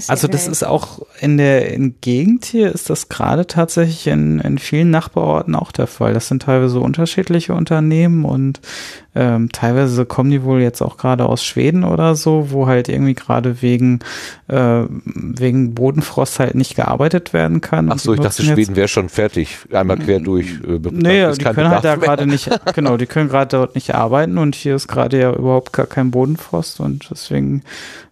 Also 0.08 0.28
das 0.28 0.49
ist 0.49 0.65
auch 0.65 1.00
in 1.20 1.39
der 1.39 1.73
in 1.73 1.94
Gegend 2.00 2.44
hier 2.44 2.73
ist 2.73 2.91
das 2.91 3.08
gerade 3.08 3.47
tatsächlich 3.47 4.07
in, 4.07 4.41
in 4.41 4.58
vielen 4.58 4.91
Nachbarorten 4.91 5.55
auch 5.55 5.73
der 5.73 5.86
Fall. 5.86 6.15
Das 6.15 6.28
sind 6.28 6.42
teilweise 6.42 6.81
unterschiedliche 6.81 7.55
Unternehmen 7.55 8.25
und 8.25 8.60
ähm, 9.15 9.49
teilweise 9.50 10.05
kommen 10.05 10.31
die 10.31 10.42
wohl 10.42 10.60
jetzt 10.60 10.83
auch 10.83 10.99
gerade 10.99 11.26
aus 11.26 11.42
Schweden 11.42 11.84
oder 11.84 12.15
so, 12.15 12.50
wo 12.50 12.66
halt 12.66 12.91
irgendwie 12.91 13.15
gerade 13.15 13.62
wegen 13.62 14.00
äh, 14.49 14.83
wegen 14.91 15.75
Bodenfrost 15.75 16.39
halt 16.39 16.55
nicht 16.55 16.76
gearbeitet 16.76 17.33
werden 17.33 17.62
kann. 17.62 17.91
Ach 17.91 17.99
so, 17.99 18.12
ich 18.12 18.20
dachte, 18.20 18.42
Schweden 18.42 18.76
wäre 18.76 18.89
schon 18.89 19.08
fertig, 19.08 19.57
einmal 19.73 19.97
quer 19.97 20.20
durch. 20.20 20.47
Äh, 20.66 20.81
nee, 20.91 21.33
die 21.33 21.44
können 21.44 21.70
halt 21.70 21.84
da 21.84 21.97
gerade 21.97 22.26
nicht, 22.26 22.50
genau, 22.75 22.99
die 22.99 23.07
können 23.07 23.31
gerade 23.31 23.57
dort 23.57 23.75
nicht 23.75 23.94
arbeiten 23.94 24.36
und 24.36 24.55
hier 24.55 24.76
ist 24.76 24.86
gerade 24.86 25.18
ja 25.18 25.33
überhaupt 25.33 25.73
gar 25.73 25.86
kein 25.86 26.10
Bodenfrost 26.10 26.81
und 26.81 27.08
deswegen 27.10 27.62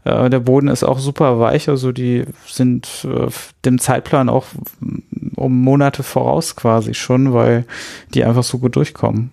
äh, 0.05 0.31
der 0.31 0.41
Boden 0.41 0.69
ist 0.69 0.85
auch 0.85 0.99
super 0.99 1.39
weich, 1.41 1.69
also 1.69 1.93
die 1.93 2.25
sind 2.47 3.05
äh, 3.05 3.29
dem 3.65 3.79
Zeitplan 3.79 4.29
auch 4.29 4.47
um 5.37 5.61
Monate 5.63 6.03
voraus 6.03 6.57
quasi 6.57 6.95
schon, 6.95 7.33
weil 7.33 7.65
die 8.15 8.25
einfach 8.25 8.45
so 8.45 8.59
gut 8.59 8.77
durchkommen 8.77 9.31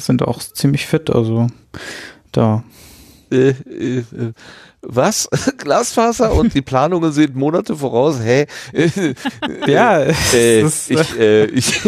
sind 0.00 0.22
auch 0.22 0.38
ziemlich 0.40 0.86
fit, 0.86 1.10
also 1.10 1.48
da. 2.32 2.64
Äh, 3.30 3.50
äh, 3.50 3.98
äh 3.98 4.32
was? 4.86 5.30
Glasfaser 5.56 6.34
und 6.34 6.52
die 6.52 6.60
Planungen 6.60 7.10
sind 7.10 7.34
Monate 7.34 7.74
voraus? 7.74 8.20
Hä? 8.22 8.46
ja, 9.66 10.00
äh, 10.34 10.60
ich, 10.88 11.18
äh, 11.18 11.46
ich, 11.46 11.80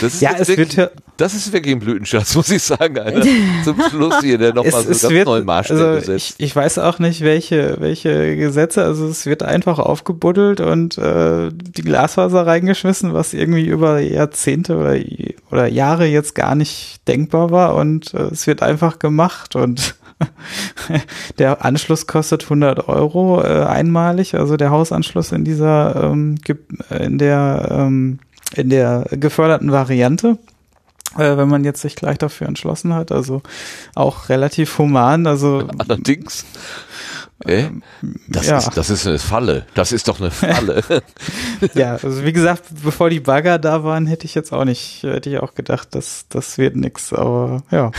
das 0.00 0.14
ist 0.14 0.22
ja, 0.22 0.32
es 0.38 0.48
wird 0.48 0.90
das 1.22 1.34
ist 1.34 1.52
wirklich 1.52 1.76
ein 1.76 1.78
Blütenschatz, 1.78 2.34
muss 2.36 2.50
ich 2.50 2.62
sagen, 2.62 2.98
Alter. 2.98 3.22
Zum 3.64 3.80
Schluss 3.88 4.20
hier, 4.20 4.38
der 4.38 4.52
nochmal 4.52 4.82
so 4.82 4.88
ganz 4.88 5.08
wird, 5.08 5.26
neuen 5.26 5.44
Maßstäbe 5.44 5.86
also 5.86 6.12
setzt. 6.12 6.34
Ich, 6.38 6.46
ich, 6.46 6.56
weiß 6.56 6.78
auch 6.78 6.98
nicht, 6.98 7.20
welche, 7.20 7.76
welche 7.78 8.36
Gesetze, 8.36 8.82
also 8.84 9.06
es 9.06 9.24
wird 9.24 9.44
einfach 9.44 9.78
aufgebuddelt 9.78 10.60
und 10.60 10.98
äh, 10.98 11.50
die 11.52 11.82
Glasfaser 11.82 12.44
reingeschmissen, 12.44 13.14
was 13.14 13.34
irgendwie 13.34 13.66
über 13.66 14.00
Jahrzehnte 14.00 14.76
oder, 14.76 14.96
oder 15.52 15.68
Jahre 15.68 16.06
jetzt 16.06 16.34
gar 16.34 16.56
nicht 16.56 17.06
denkbar 17.06 17.50
war 17.50 17.76
und 17.76 18.12
äh, 18.14 18.24
es 18.32 18.48
wird 18.48 18.62
einfach 18.62 18.98
gemacht 18.98 19.54
und 19.54 19.94
der 21.38 21.64
Anschluss 21.64 22.08
kostet 22.08 22.42
100 22.44 22.88
Euro 22.88 23.42
äh, 23.42 23.64
einmalig, 23.64 24.34
also 24.34 24.56
der 24.56 24.70
Hausanschluss 24.70 25.30
in 25.30 25.44
dieser 25.44 26.02
ähm, 26.02 26.34
in 26.90 27.18
der 27.18 27.68
ähm, 27.70 28.18
in 28.54 28.70
der 28.70 29.06
geförderten 29.12 29.72
Variante. 29.72 30.38
Äh, 31.18 31.36
wenn 31.36 31.48
man 31.48 31.64
jetzt 31.64 31.82
sich 31.82 31.96
gleich 31.96 32.18
dafür 32.18 32.48
entschlossen 32.48 32.94
hat, 32.94 33.12
also 33.12 33.42
auch 33.94 34.28
relativ 34.28 34.78
human, 34.78 35.26
also 35.26 35.68
allerdings 35.78 36.44
äh? 37.44 37.70
Das, 38.28 38.46
ja. 38.46 38.58
ist, 38.58 38.70
das 38.76 38.90
ist 38.90 39.06
eine 39.06 39.18
Falle. 39.18 39.66
Das 39.74 39.92
ist 39.92 40.08
doch 40.08 40.20
eine 40.20 40.30
Falle. 40.30 40.82
ja, 41.74 41.94
also 41.94 42.24
wie 42.24 42.32
gesagt, 42.32 42.64
bevor 42.82 43.10
die 43.10 43.20
Bagger 43.20 43.58
da 43.58 43.84
waren, 43.84 44.06
hätte 44.06 44.26
ich 44.26 44.34
jetzt 44.34 44.52
auch 44.52 44.64
nicht, 44.64 45.02
hätte 45.02 45.30
ich 45.30 45.38
auch 45.38 45.54
gedacht, 45.54 45.88
das, 45.92 46.26
das 46.28 46.58
wird 46.58 46.76
nix. 46.76 47.12
Aber 47.12 47.62
ja. 47.70 47.90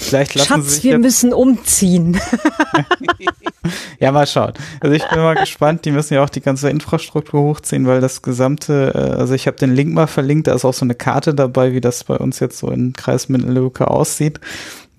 Vielleicht 0.00 0.34
lassen 0.36 0.48
Schatz, 0.48 0.74
sich 0.74 0.84
wir 0.84 0.98
müssen 0.98 1.32
umziehen. 1.32 2.20
ja, 4.00 4.12
mal 4.12 4.26
schauen. 4.26 4.52
Also 4.80 4.94
ich 4.94 5.06
bin 5.08 5.18
mal 5.18 5.34
gespannt. 5.34 5.84
Die 5.84 5.90
müssen 5.90 6.14
ja 6.14 6.22
auch 6.22 6.28
die 6.28 6.40
ganze 6.40 6.70
Infrastruktur 6.70 7.42
hochziehen, 7.42 7.86
weil 7.86 8.00
das 8.00 8.22
gesamte, 8.22 8.92
äh, 8.94 9.18
also 9.18 9.34
ich 9.34 9.46
habe 9.46 9.56
den 9.56 9.74
Link 9.74 9.92
mal 9.92 10.06
verlinkt, 10.06 10.46
da 10.46 10.54
ist 10.54 10.64
auch 10.64 10.74
so 10.74 10.84
eine 10.84 10.94
Karte 10.94 11.34
dabei, 11.34 11.72
wie 11.72 11.80
das 11.80 12.04
bei 12.04 12.16
uns 12.16 12.40
jetzt 12.40 12.58
so 12.58 12.70
in 12.70 12.92
Kreis 12.92 13.28
Mittellücke 13.28 13.88
aussieht. 13.88 14.40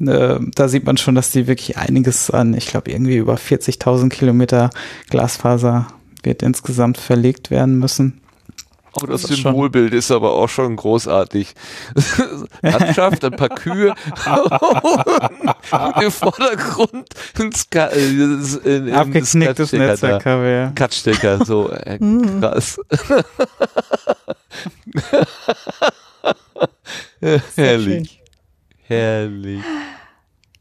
Äh, 0.02 0.40
da 0.56 0.68
sieht 0.68 0.86
man 0.86 0.98
schon, 0.98 1.16
dass 1.16 1.32
die 1.32 1.48
wirklich 1.48 1.78
einiges 1.78 2.30
an, 2.30 2.54
ich 2.54 2.68
glaube 2.68 2.92
irgendwie 2.92 3.18
über 3.18 3.36
40.000 3.36 4.10
Kilometer 4.10 4.70
Glasfaser 5.10 5.88
wird 6.24 6.44
insgesamt 6.44 6.98
verlegt 6.98 7.52
werden 7.52 7.80
müssen. 7.80 8.22
Oh, 8.94 9.06
das, 9.06 9.22
das 9.24 9.38
Symbolbild 9.38 9.94
ist 9.94 10.12
aber 10.12 10.34
auch 10.34 10.50
schon 10.50 10.76
großartig. 10.76 11.54
Landschaft, 12.62 13.24
ein 13.24 13.36
paar 13.36 13.50
Kühe. 13.50 13.94
Im 16.02 16.12
Vordergrund 16.12 17.10
ein 17.40 17.52
Ska 17.52 17.90
äh, 17.90 18.92
Abgeknicktes 18.92 19.74
Netzwerkkabel. 19.74 20.72
Katstecker, 20.76 21.46
so 21.46 21.70
äh, 21.72 21.98
mhm. 22.00 22.42
krass. 22.42 22.80
Herrlich. 27.56 28.22
Herrlich. 28.84 29.64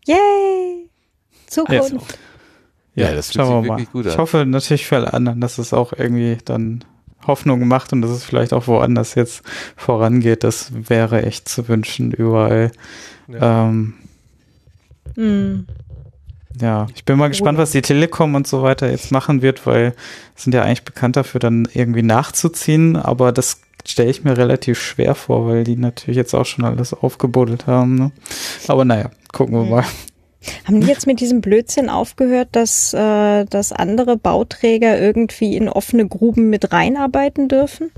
Yay! 0.06 0.90
Zukunft. 1.46 2.18
Ja, 2.94 3.08
ja 3.08 3.14
das 3.14 3.32
schauen 3.32 3.64
wir 3.64 3.68
mal. 3.68 3.84
Gut 3.86 4.06
an. 4.06 4.12
Ich 4.12 4.18
hoffe 4.18 4.44
natürlich 4.44 4.86
für 4.86 4.96
alle 4.96 5.14
anderen, 5.14 5.40
dass 5.40 5.58
es 5.58 5.72
auch 5.72 5.92
irgendwie 5.92 6.38
dann 6.44 6.84
Hoffnung 7.28 7.68
macht 7.68 7.92
und 7.92 8.02
dass 8.02 8.10
es 8.10 8.24
vielleicht 8.24 8.52
auch 8.52 8.66
woanders 8.66 9.14
jetzt 9.14 9.42
vorangeht. 9.76 10.42
Das 10.42 10.72
wäre 10.72 11.22
echt 11.22 11.48
zu 11.48 11.68
wünschen 11.68 12.10
überall. 12.10 12.72
Ja. 13.28 13.68
Ähm, 13.68 13.94
mm. 15.14 15.66
Ja, 16.60 16.88
ich 16.94 17.04
bin 17.04 17.18
mal 17.18 17.28
gespannt, 17.28 17.56
was 17.56 17.70
die 17.70 17.82
Telekom 17.82 18.34
und 18.34 18.48
so 18.48 18.62
weiter 18.62 18.90
jetzt 18.90 19.12
machen 19.12 19.42
wird, 19.42 19.64
weil 19.64 19.94
sind 20.34 20.54
ja 20.54 20.62
eigentlich 20.62 20.82
bekannt 20.82 21.14
dafür, 21.14 21.38
dann 21.38 21.68
irgendwie 21.72 22.02
nachzuziehen, 22.02 22.96
aber 22.96 23.30
das 23.30 23.60
stelle 23.86 24.10
ich 24.10 24.24
mir 24.24 24.36
relativ 24.36 24.80
schwer 24.80 25.14
vor, 25.14 25.46
weil 25.46 25.62
die 25.64 25.76
natürlich 25.76 26.16
jetzt 26.16 26.34
auch 26.34 26.46
schon 26.46 26.64
alles 26.64 26.94
aufgebuddelt 26.94 27.66
haben. 27.66 27.94
Ne? 27.94 28.12
Aber 28.66 28.84
naja, 28.84 29.10
gucken 29.32 29.54
wir 29.54 29.64
mal. 29.64 29.84
Haben 30.64 30.80
die 30.80 30.86
jetzt 30.86 31.06
mit 31.06 31.20
diesem 31.20 31.40
Blödsinn 31.40 31.88
aufgehört, 31.88 32.48
dass, 32.52 32.94
äh, 32.94 33.44
dass 33.44 33.72
andere 33.72 34.16
Bauträger 34.16 35.00
irgendwie 35.00 35.56
in 35.56 35.68
offene 35.68 36.06
Gruben 36.06 36.48
mit 36.50 36.72
reinarbeiten 36.72 37.48
dürfen? 37.48 37.90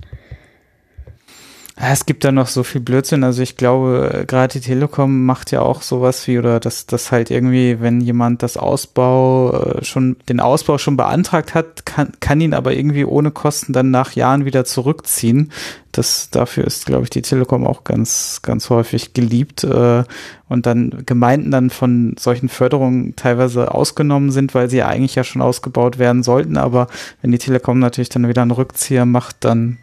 Es 1.83 2.05
gibt 2.05 2.25
da 2.25 2.31
noch 2.31 2.47
so 2.47 2.63
viel 2.63 2.83
Blödsinn. 2.83 3.25
Also 3.25 3.41
ich 3.41 3.57
glaube, 3.57 4.25
gerade 4.27 4.53
die 4.53 4.61
Telekom 4.61 5.25
macht 5.25 5.51
ja 5.51 5.63
auch 5.63 5.81
sowas 5.81 6.27
wie, 6.27 6.39
oder 6.39 6.61
dass 6.61 6.85
das 6.85 7.11
halt 7.11 7.31
irgendwie, 7.31 7.81
wenn 7.81 8.03
jemand 8.03 8.43
das 8.43 8.59
Ausbau 8.59 9.53
äh, 9.53 9.83
schon, 9.83 10.17
den 10.29 10.41
Ausbau 10.41 10.77
schon 10.77 10.99
beantragt 10.99 11.55
hat, 11.55 11.87
kann, 11.87 12.13
kann 12.21 12.43
ihn 12.43 12.53
aber 12.53 12.75
irgendwie 12.75 13.07
ohne 13.07 13.31
Kosten 13.31 13.73
dann 13.73 13.91
nach 13.91 14.13
Jahren 14.13 14.45
wieder 14.45 14.67
zurückziehen. 14.67 15.53
Das, 15.91 16.29
dafür 16.29 16.67
ist, 16.67 16.85
glaube 16.85 17.05
ich, 17.05 17.11
die 17.11 17.23
Telekom 17.23 17.67
auch 17.67 17.83
ganz, 17.83 18.41
ganz 18.43 18.69
häufig 18.69 19.15
geliebt. 19.15 19.65
Äh, 19.65 20.05
und 20.51 20.67
dann 20.67 21.05
Gemeinden 21.07 21.51
dann 21.51 21.71
von 21.71 22.15
solchen 22.19 22.51
Förderungen 22.51 23.17
teilweise 23.17 23.73
ausgenommen 23.75 24.33
sind, 24.33 24.55
weil 24.55 24.69
sie 24.69 24.79
ja 24.79 24.89
eigentlich 24.89 25.15
ja 25.15 25.25
schon 25.25 25.41
ausgebaut 25.41 25.99
werden 25.99 26.25
sollten. 26.25 26.59
Aber 26.59 26.89
wenn 27.23 27.33
die 27.33 27.39
Telekom 27.39 27.79
natürlich 27.79 28.11
dann 28.11 28.29
wieder 28.29 28.43
einen 28.43 28.51
Rückzieher 28.51 29.07
macht, 29.07 29.37
dann 29.41 29.79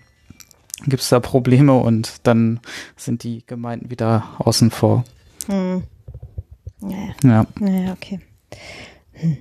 gibt 0.85 1.01
es 1.01 1.09
da 1.09 1.19
Probleme 1.19 1.73
und 1.73 2.15
dann 2.23 2.59
sind 2.95 3.23
die 3.23 3.43
Gemeinden 3.45 3.89
wieder 3.89 4.35
außen 4.39 4.71
vor. 4.71 5.03
Hm. 5.47 5.83
Ja. 6.81 7.15
ja. 7.23 7.45
Ja, 7.59 7.93
okay. 7.93 8.19
Hm. 9.13 9.37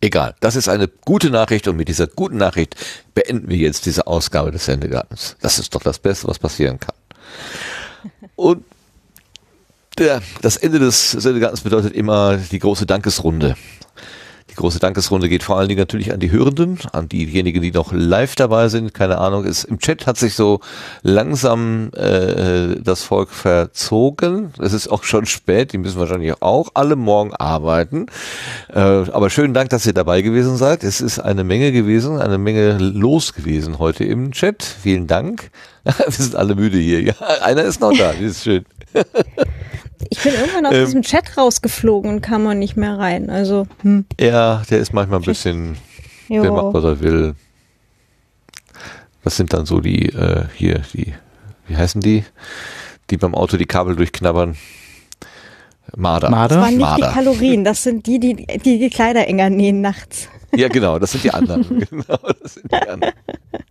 Egal, 0.00 0.34
das 0.40 0.54
ist 0.54 0.68
eine 0.68 0.86
gute 0.86 1.30
Nachricht 1.30 1.66
und 1.66 1.76
mit 1.76 1.88
dieser 1.88 2.06
guten 2.06 2.36
Nachricht 2.36 2.76
beenden 3.14 3.48
wir 3.48 3.56
jetzt 3.56 3.84
diese 3.86 4.06
Ausgabe 4.06 4.52
des 4.52 4.66
Sendegartens. 4.66 5.36
Das 5.40 5.58
ist 5.58 5.74
doch 5.74 5.82
das 5.82 5.98
Beste, 5.98 6.28
was 6.28 6.38
passieren 6.38 6.78
kann. 6.78 6.94
Und 8.36 8.64
Der, 9.98 10.22
das 10.42 10.56
Ende 10.56 10.78
des 10.78 11.10
Sendegartens 11.10 11.62
bedeutet 11.62 11.92
immer 11.92 12.36
die 12.36 12.60
große 12.60 12.86
Dankesrunde. 12.86 13.56
Die 14.50 14.54
große 14.54 14.78
Dankesrunde 14.78 15.28
geht 15.28 15.42
vor 15.42 15.58
allen 15.58 15.68
Dingen 15.68 15.78
natürlich 15.78 16.12
an 16.12 16.20
die 16.20 16.30
Hörenden, 16.30 16.78
an 16.92 17.08
diejenigen, 17.08 17.60
die 17.60 17.70
noch 17.70 17.92
live 17.92 18.34
dabei 18.34 18.68
sind. 18.68 18.94
Keine 18.94 19.18
Ahnung, 19.18 19.44
ist, 19.44 19.64
im 19.64 19.78
Chat 19.78 20.06
hat 20.06 20.16
sich 20.16 20.34
so 20.34 20.60
langsam 21.02 21.90
äh, 21.94 22.76
das 22.80 23.02
Volk 23.02 23.30
verzogen. 23.30 24.52
Es 24.60 24.72
ist 24.72 24.88
auch 24.88 25.04
schon 25.04 25.26
spät, 25.26 25.72
die 25.72 25.78
müssen 25.78 26.00
wahrscheinlich 26.00 26.40
auch 26.40 26.70
alle 26.74 26.96
morgen 26.96 27.34
arbeiten. 27.34 28.06
Äh, 28.72 28.78
aber 28.78 29.30
schönen 29.30 29.54
Dank, 29.54 29.70
dass 29.70 29.86
ihr 29.86 29.94
dabei 29.94 30.22
gewesen 30.22 30.56
seid. 30.56 30.82
Es 30.82 31.00
ist 31.00 31.18
eine 31.18 31.44
Menge 31.44 31.70
gewesen, 31.70 32.18
eine 32.18 32.38
Menge 32.38 32.78
los 32.78 33.34
gewesen 33.34 33.78
heute 33.78 34.04
im 34.04 34.32
Chat. 34.32 34.62
Vielen 34.62 35.06
Dank. 35.06 35.50
Wir 35.84 36.10
sind 36.10 36.36
alle 36.36 36.54
müde 36.54 36.78
hier. 36.78 37.02
Ja, 37.02 37.14
einer 37.42 37.62
ist 37.62 37.80
noch 37.80 37.96
da, 37.96 38.12
das 38.12 38.20
ist 38.20 38.44
schön. 38.44 38.64
Ich 40.10 40.22
bin 40.22 40.32
irgendwann 40.34 40.66
aus 40.66 40.74
Ähm. 40.74 40.84
diesem 40.86 41.02
Chat 41.02 41.36
rausgeflogen 41.36 42.10
und 42.10 42.20
kam 42.22 42.42
man 42.44 42.58
nicht 42.58 42.76
mehr 42.76 42.98
rein. 42.98 43.30
Also, 43.30 43.66
hm. 43.82 44.06
Ja, 44.18 44.62
der 44.70 44.78
ist 44.78 44.92
manchmal 44.92 45.18
ein 45.20 45.24
bisschen, 45.24 45.76
der 46.28 46.50
macht, 46.50 46.62
Jo. 46.62 46.74
was 46.74 46.84
er 46.84 47.00
will. 47.00 47.34
Was 49.24 49.36
sind 49.36 49.52
dann 49.52 49.66
so 49.66 49.80
die, 49.80 50.06
äh, 50.08 50.44
hier, 50.54 50.82
die, 50.94 51.12
wie 51.66 51.76
heißen 51.76 52.00
die? 52.00 52.24
Die 53.10 53.16
beim 53.16 53.34
Auto 53.34 53.56
die 53.56 53.66
Kabel 53.66 53.96
durchknabbern. 53.96 54.56
Marder. 55.96 56.30
Marder? 56.30 56.56
Das 56.56 56.64
waren 56.64 56.70
nicht 56.76 56.80
Marder. 56.80 57.08
die 57.08 57.12
Kalorien, 57.14 57.64
das 57.64 57.82
sind 57.82 58.06
die, 58.06 58.20
die 58.20 58.34
die, 58.34 58.78
die 58.78 58.90
Kleider 58.90 59.26
enger 59.26 59.50
nähen 59.50 59.80
nachts. 59.80 60.28
Ja, 60.54 60.68
genau, 60.68 60.98
das 60.98 61.12
sind 61.12 61.24
die 61.24 61.30
anderen. 61.32 61.86
genau, 61.90 62.18
das 62.42 62.54
sind 62.54 62.70
die 62.72 62.76
anderen. 62.76 63.12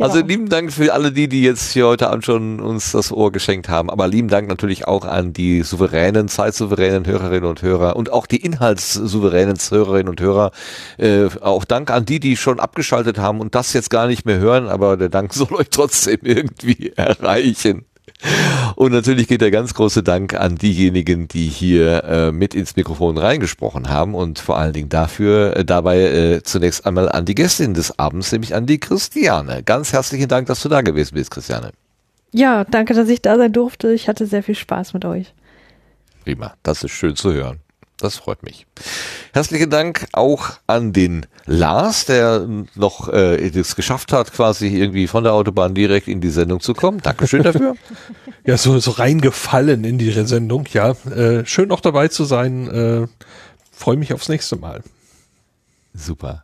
Also 0.00 0.16
Genau. 0.16 0.26
lieben 0.26 0.48
Dank 0.48 0.72
für 0.72 0.92
alle 0.92 1.12
die, 1.12 1.28
die 1.28 1.42
jetzt 1.42 1.72
hier 1.72 1.86
heute 1.86 2.10
Abend 2.10 2.24
schon 2.24 2.60
uns 2.60 2.92
das 2.92 3.12
Ohr 3.12 3.32
geschenkt 3.32 3.68
haben. 3.68 3.90
Aber 3.90 4.06
lieben 4.08 4.28
Dank 4.28 4.48
natürlich 4.48 4.86
auch 4.86 5.04
an 5.04 5.32
die 5.32 5.62
souveränen, 5.62 6.28
zeitsouveränen 6.28 7.06
Hörerinnen 7.06 7.48
und 7.48 7.62
Hörer 7.62 7.96
und 7.96 8.12
auch 8.12 8.26
die 8.26 8.44
inhaltssouveränen 8.44 9.56
Hörerinnen 9.56 10.08
und 10.08 10.20
Hörer. 10.20 10.50
Äh, 10.98 11.28
auch 11.40 11.64
Dank 11.64 11.90
an 11.90 12.04
die, 12.04 12.20
die 12.20 12.36
schon 12.36 12.60
abgeschaltet 12.60 13.18
haben 13.18 13.40
und 13.40 13.54
das 13.54 13.72
jetzt 13.72 13.90
gar 13.90 14.06
nicht 14.06 14.26
mehr 14.26 14.38
hören, 14.38 14.68
aber 14.68 14.96
der 14.96 15.08
Dank 15.08 15.32
soll 15.34 15.54
euch 15.54 15.70
trotzdem 15.70 16.18
irgendwie 16.22 16.92
erreichen. 16.96 17.84
Und 18.76 18.92
natürlich 18.92 19.28
geht 19.28 19.40
der 19.40 19.50
ganz 19.50 19.74
große 19.74 20.02
Dank 20.02 20.34
an 20.34 20.56
diejenigen, 20.56 21.28
die 21.28 21.46
hier 21.46 22.04
äh, 22.04 22.32
mit 22.32 22.54
ins 22.54 22.76
Mikrofon 22.76 23.18
reingesprochen 23.18 23.88
haben 23.88 24.14
und 24.14 24.38
vor 24.38 24.58
allen 24.58 24.72
Dingen 24.72 24.88
dafür 24.88 25.56
äh, 25.56 25.64
dabei 25.64 26.00
äh, 26.00 26.42
zunächst 26.42 26.86
einmal 26.86 27.08
an 27.08 27.24
die 27.24 27.34
Gästin 27.34 27.74
des 27.74 27.98
Abends, 27.98 28.32
nämlich 28.32 28.54
an 28.54 28.66
die 28.66 28.78
Christiane. 28.78 29.62
Ganz 29.62 29.92
herzlichen 29.92 30.28
Dank, 30.28 30.46
dass 30.46 30.62
du 30.62 30.68
da 30.68 30.80
gewesen 30.80 31.14
bist, 31.14 31.30
Christiane. 31.30 31.72
Ja, 32.32 32.64
danke, 32.64 32.94
dass 32.94 33.08
ich 33.08 33.22
da 33.22 33.36
sein 33.36 33.52
durfte. 33.52 33.92
Ich 33.92 34.08
hatte 34.08 34.26
sehr 34.26 34.42
viel 34.42 34.54
Spaß 34.54 34.94
mit 34.94 35.04
euch. 35.04 35.32
Prima, 36.24 36.54
das 36.62 36.82
ist 36.84 36.92
schön 36.92 37.16
zu 37.16 37.32
hören. 37.32 37.60
Das 37.98 38.16
freut 38.16 38.42
mich. 38.42 38.66
Herzlichen 39.32 39.70
Dank 39.70 40.06
auch 40.12 40.50
an 40.66 40.92
den 40.92 41.24
Lars, 41.46 42.04
der 42.04 42.46
noch 42.74 43.08
äh, 43.08 43.36
es 43.48 43.74
geschafft 43.74 44.12
hat, 44.12 44.32
quasi 44.32 44.68
irgendwie 44.68 45.06
von 45.06 45.24
der 45.24 45.32
Autobahn 45.32 45.74
direkt 45.74 46.06
in 46.06 46.20
die 46.20 46.28
Sendung 46.28 46.60
zu 46.60 46.74
kommen. 46.74 47.00
Dankeschön 47.02 47.42
dafür. 47.42 47.74
Ja, 48.44 48.56
so, 48.56 48.78
so 48.78 48.92
reingefallen 48.92 49.82
in 49.82 49.98
die 49.98 50.12
Sendung, 50.24 50.66
ja. 50.72 50.90
Äh, 51.10 51.44
schön 51.46 51.72
auch 51.72 51.80
dabei 51.80 52.06
zu 52.06 52.24
sein. 52.24 52.70
Äh, 52.70 53.08
Freue 53.72 53.96
mich 53.96 54.14
aufs 54.14 54.28
nächste 54.28 54.54
Mal. 54.54 54.84
Super. 55.92 56.42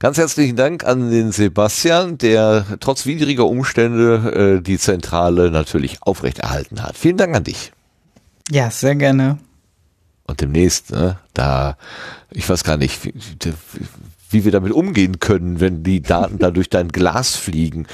Ganz 0.00 0.18
herzlichen 0.18 0.54
Dank 0.54 0.84
an 0.84 1.10
den 1.10 1.32
Sebastian, 1.32 2.18
der 2.18 2.66
trotz 2.80 3.06
widriger 3.06 3.46
Umstände 3.46 4.58
äh, 4.58 4.62
die 4.62 4.78
Zentrale 4.78 5.50
natürlich 5.50 6.02
aufrechterhalten 6.02 6.82
hat. 6.82 6.96
Vielen 6.96 7.16
Dank 7.16 7.34
an 7.34 7.44
dich. 7.44 7.72
Ja, 8.50 8.70
sehr 8.70 8.96
gerne. 8.96 9.38
Und 10.28 10.42
demnächst, 10.42 10.92
ne, 10.92 11.18
da, 11.34 11.76
ich 12.30 12.48
weiß 12.48 12.62
gar 12.62 12.76
nicht, 12.76 13.04
wie, 13.04 13.14
wie 14.30 14.44
wir 14.44 14.52
damit 14.52 14.72
umgehen 14.72 15.18
können, 15.18 15.58
wenn 15.58 15.82
die 15.82 16.02
Daten 16.02 16.38
da 16.38 16.50
durch 16.50 16.68
dein 16.68 16.88
Glas 16.88 17.34
fliegen. 17.34 17.86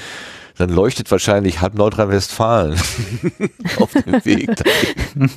Dann 0.57 0.69
leuchtet 0.69 1.09
wahrscheinlich 1.11 1.61
halb 1.61 1.75
Nordrhein-Westfalen 1.75 2.73
auf 3.79 3.91
dem 3.91 4.25
Weg. 4.25 4.55
dahin. 4.55 5.31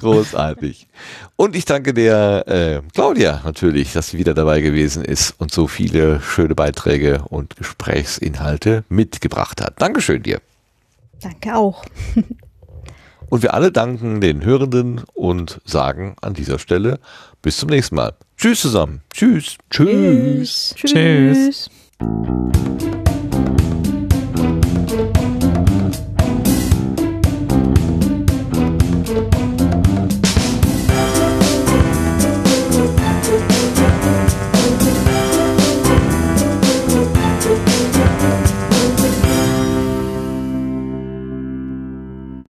Großartig. 0.00 0.86
Und 1.36 1.54
ich 1.54 1.64
danke 1.64 1.94
der 1.94 2.48
äh, 2.48 2.82
Claudia 2.92 3.42
natürlich, 3.44 3.92
dass 3.92 4.10
sie 4.10 4.18
wieder 4.18 4.34
dabei 4.34 4.60
gewesen 4.60 5.04
ist 5.04 5.34
und 5.38 5.52
so 5.52 5.66
viele 5.66 6.20
schöne 6.20 6.54
Beiträge 6.54 7.22
und 7.28 7.56
Gesprächsinhalte 7.56 8.84
mitgebracht 8.88 9.60
hat. 9.60 9.80
Dankeschön 9.80 10.22
dir. 10.22 10.40
Danke 11.20 11.54
auch. 11.54 11.84
Und 13.28 13.42
wir 13.42 13.54
alle 13.54 13.72
danken 13.72 14.20
den 14.20 14.44
Hörenden 14.44 15.02
und 15.14 15.60
sagen 15.64 16.16
an 16.20 16.34
dieser 16.34 16.58
Stelle 16.58 16.98
bis 17.42 17.58
zum 17.58 17.68
nächsten 17.68 17.96
Mal. 17.96 18.14
Tschüss 18.36 18.60
zusammen. 18.60 19.02
Tschüss. 19.12 19.56
Tschüss. 19.70 20.74
Tschüss. 20.76 21.68
Tschüss. 21.98 22.95